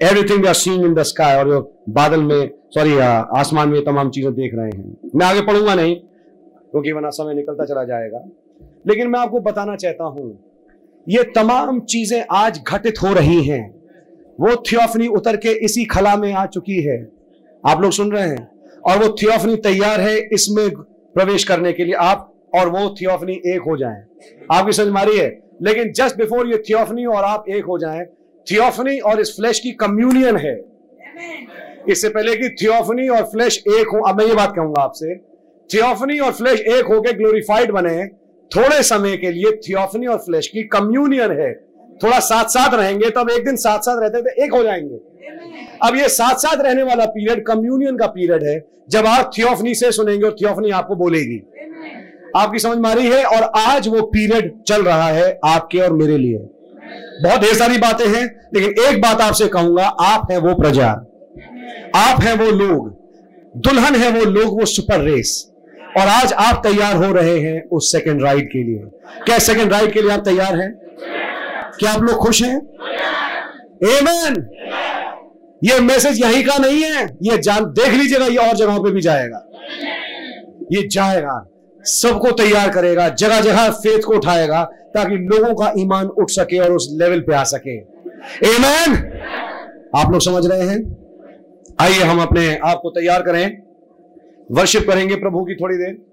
Everything 0.00 0.46
are 0.46 0.54
seeing 0.54 0.84
in 0.84 0.94
the 0.94 1.02
sky 1.04 1.36
और 1.36 1.48
बादल 1.90 2.22
में 2.22 2.50
सॉरी 2.74 2.96
आसमान 3.38 3.68
में 3.68 3.84
तमाम 3.84 4.10
चीज़ें 4.10 4.32
देख 4.34 4.52
रहे 4.54 4.70
हैं। 4.70 4.96
मैं 5.14 5.26
आगे 5.26 5.40
पढ़ूँगा 5.42 5.74
नहीं। 5.74 5.96
क्योंकि 6.72 6.92
वरना 6.92 7.10
समय 7.10 7.34
निकलता 7.34 7.64
चला 7.64 7.84
जाएगा। 7.84 8.24
लेकिन 8.86 9.08
मैं 9.08 9.20
आपको 9.20 9.40
बताना 9.40 9.76
चाहता 9.76 10.04
हूँ 10.04 10.38
ये 11.06 11.22
तमाम 11.34 11.80
चीज़ें 11.80 12.24
आज 12.30 12.60
घटित 12.68 13.02
हो 13.02 13.12
रही 13.12 13.42
हैं। 13.42 13.62
वो 14.40 14.54
थियोफनी 14.62 15.06
उतर 15.08 15.36
के 15.36 15.52
इसी 15.64 15.84
खला 15.84 16.16
में 16.16 16.32
आ 16.32 16.44
चुकी 16.46 16.80
है। 16.82 16.96
आप 17.64 17.80
लोग 17.82 17.92
सुन 17.92 18.12
रहे 18.12 18.28
हैं? 18.28 18.48
और 18.86 18.98
वो 18.98 19.08
थियोफनी 19.22 19.56
तैयार 19.56 20.00
है 20.00 20.16
इसमें 20.32 20.68
प्रवेश 20.70 21.44
करने 21.44 21.72
के 21.72 21.84
लिए। 21.84 21.94
आप 21.94 22.32
और 22.54 22.68
वो 22.68 22.88
थियोफनी 23.00 23.40
एक 23.46 23.62
हो 23.62 23.76
जाएँ। 23.76 24.02
आपकी 24.52 24.72
समझ 24.72 24.88
मारी 24.88 25.18
है? 25.18 25.28
लेकिन 25.62 25.92
जस्ट 25.92 26.16
बिफोर 26.16 26.48
ये 26.48 26.58
थियोफनी 26.58 27.04
और 27.06 27.24
आप 27.24 27.48
एक 27.48 27.64
हो 27.64 27.78
जाएँ 27.78 28.04
थियोफनी 28.46 28.98
और 28.98 29.20
इस 29.20 29.34
फ्लैश 29.36 29.60
की 29.60 29.72
कम्युनियन 29.72 30.36
है। 30.36 30.54
इससे 31.88 32.08
पहले 32.08 32.36
कि 32.36 32.48
थियोफनी 32.62 33.08
और 33.08 33.22
फ्लैश 33.22 33.58
एक 33.68 33.88
हो 33.88 34.00
अब 34.08 34.18
मैं 34.18 34.26
ये 34.26 34.34
बात 34.34 34.52
कहूँगा 34.56 34.82
आपसे 34.82 35.14
थियोफनी 35.72 36.18
और 36.18 36.32
फ्लैश 36.32 36.60
एक 36.60 36.86
होके 36.86 37.12
ग्लोरीफाइड 37.12 37.70
बने 37.72 38.06
थोड़े 38.50 38.82
समय 38.82 39.16
के 39.16 39.30
लिए 39.30 39.50
थियोफनी 39.52 40.06
और 40.06 40.18
फ्लैश 40.18 40.46
की 40.46 40.62
कम्युनियन 40.62 41.30
है। 41.30 41.52
थोड़ा 42.02 42.18
साथ 42.18 42.44
साथ 42.44 42.74
रहेंगे 42.74 43.10
तब 43.10 43.30
एक 43.30 43.44
दिन 43.44 43.56
साथ 43.56 43.78
साथ 43.78 44.00
रहते 44.00 44.22
थे 44.22 44.44
एक 44.44 44.52
हो 44.52 44.62
जाएँगे। 44.62 44.96
अब 45.82 45.96
ये 45.96 46.08
साथ 46.08 46.34
साथ 46.34 46.62
रहने 46.62 46.82
वाला 46.82 47.04
पीरियड 47.04 47.44
कम्युनियन 47.46 47.96
का 47.96 48.06
पीरियड 48.06 48.44
है। 48.44 48.64
जब 48.90 49.06
आप 49.06 49.30
थियोफनी 49.38 49.74
से 49.74 49.92
सुनेंगे 49.92 50.26
और 50.26 50.32
थियोफनी 50.32 50.70
आपको 50.70 50.94
बोलेगी। 50.94 51.42
आपकी 52.36 52.58
समझ 52.58 52.78
मारी 52.78 53.06
है? 53.06 53.24
और 53.24 53.42
आज 53.56 53.88
वो 53.88 54.02
पीरियड 54.02 54.62
चल 54.62 54.82
रहा 54.82 55.08
है 55.08 55.38
आपके 55.44 55.78
और 55.78 55.92
मेरे 55.92 56.18
लिए। 56.18 56.38
बहुत 57.22 57.40
ढेर 57.40 57.54
सारी 57.54 57.78
बातें 57.78 58.06
हैं 58.06 58.24
लेकिन 58.54 58.84
एक 58.84 59.00
बात 59.00 59.20
आपसे 59.20 59.48
कहूँगा 59.48 59.84
आप 59.84 60.28
हैं 60.30 60.38
वो 60.38 60.54
प्रजा। 60.54 60.88
आप 61.96 62.22
हैं 62.22 62.34
वो 62.38 62.50
लोग। 62.50 62.96
दुल्हन 63.56 63.94
है 63.94 64.10
वो 64.10 64.24
लोग 64.24 64.60
वो 64.60 64.66
सुपर 64.66 65.00
रेस। 65.00 65.50
और 65.98 66.08
आज 66.08 66.32
आप 66.32 66.60
तैयार 66.66 66.96
हो 66.96 67.12
रहे 67.12 67.38
हैं 67.40 67.68
उस 67.68 67.92
सेकंड 67.92 68.22
राइड 68.22 68.48
के 68.48 68.62
लिए। 68.62 68.82
क्या 69.24 69.38
सेकंड 69.38 69.72
राइड 69.72 69.92
के 69.92 70.02
लिए 70.02 70.10
आप 70.10 70.20
तैयार 70.20 70.56
हैं? 70.56 70.72
क्या 71.78 71.92
आप 71.92 72.02
लोग 72.02 72.16
खुश 72.16 72.42
हैं? 72.42 72.56
एमन 73.88 74.46
ये 75.64 75.80
मैसेज 75.80 76.20
यहीं 76.20 76.44
का 76.44 76.58
नहीं 76.58 76.82
है। 76.82 77.04
ये 77.22 77.38
जान, 77.38 77.64
देख 77.64 77.88
लीजिएगा, 77.88 78.26
ये 78.26 78.36
और 78.36 78.56
जगहों 78.56 78.84
पे 78.84 78.90
भी 78.90 79.00
जाएगा। 79.00 79.44
ये 80.72 80.88
जाएगा, 80.88 81.46
सबको 81.84 82.30
तैयार 82.30 82.68
करेगा 82.68 83.08
जगह 83.08 83.40
जगह 83.40 83.70
फेथ 83.70 84.02
को 84.02 84.14
उठाएगा, 84.14 84.62
ताकि 84.64 85.16
लोगों 85.16 85.54
का 85.54 85.72
ईमान 85.78 86.06
उठ 86.06 86.30
सके 86.30 86.58
और 86.58 86.72
उस 86.72 86.88
लेवल 86.92 87.20
पे 87.20 87.34
आ 87.34 87.44
सके। 87.44 87.80
Amen? 88.46 88.96
आप 89.96 90.12
लोग 90.12 90.20
समझ 90.20 90.46
रहे 90.46 90.68
हैं? 90.68 90.96
आइए 91.80 92.02
हम 92.02 92.22
अपने 92.22 92.56
आप 92.56 92.80
को 92.82 92.90
तैयार 92.90 93.22
करें। 93.22 93.67
वर्शिप 94.50 94.86
करेंगे 94.86 95.16
प्रभु 95.16 95.44
की 95.44 95.54
थोड़ी 95.54 95.76
देर। 95.76 96.07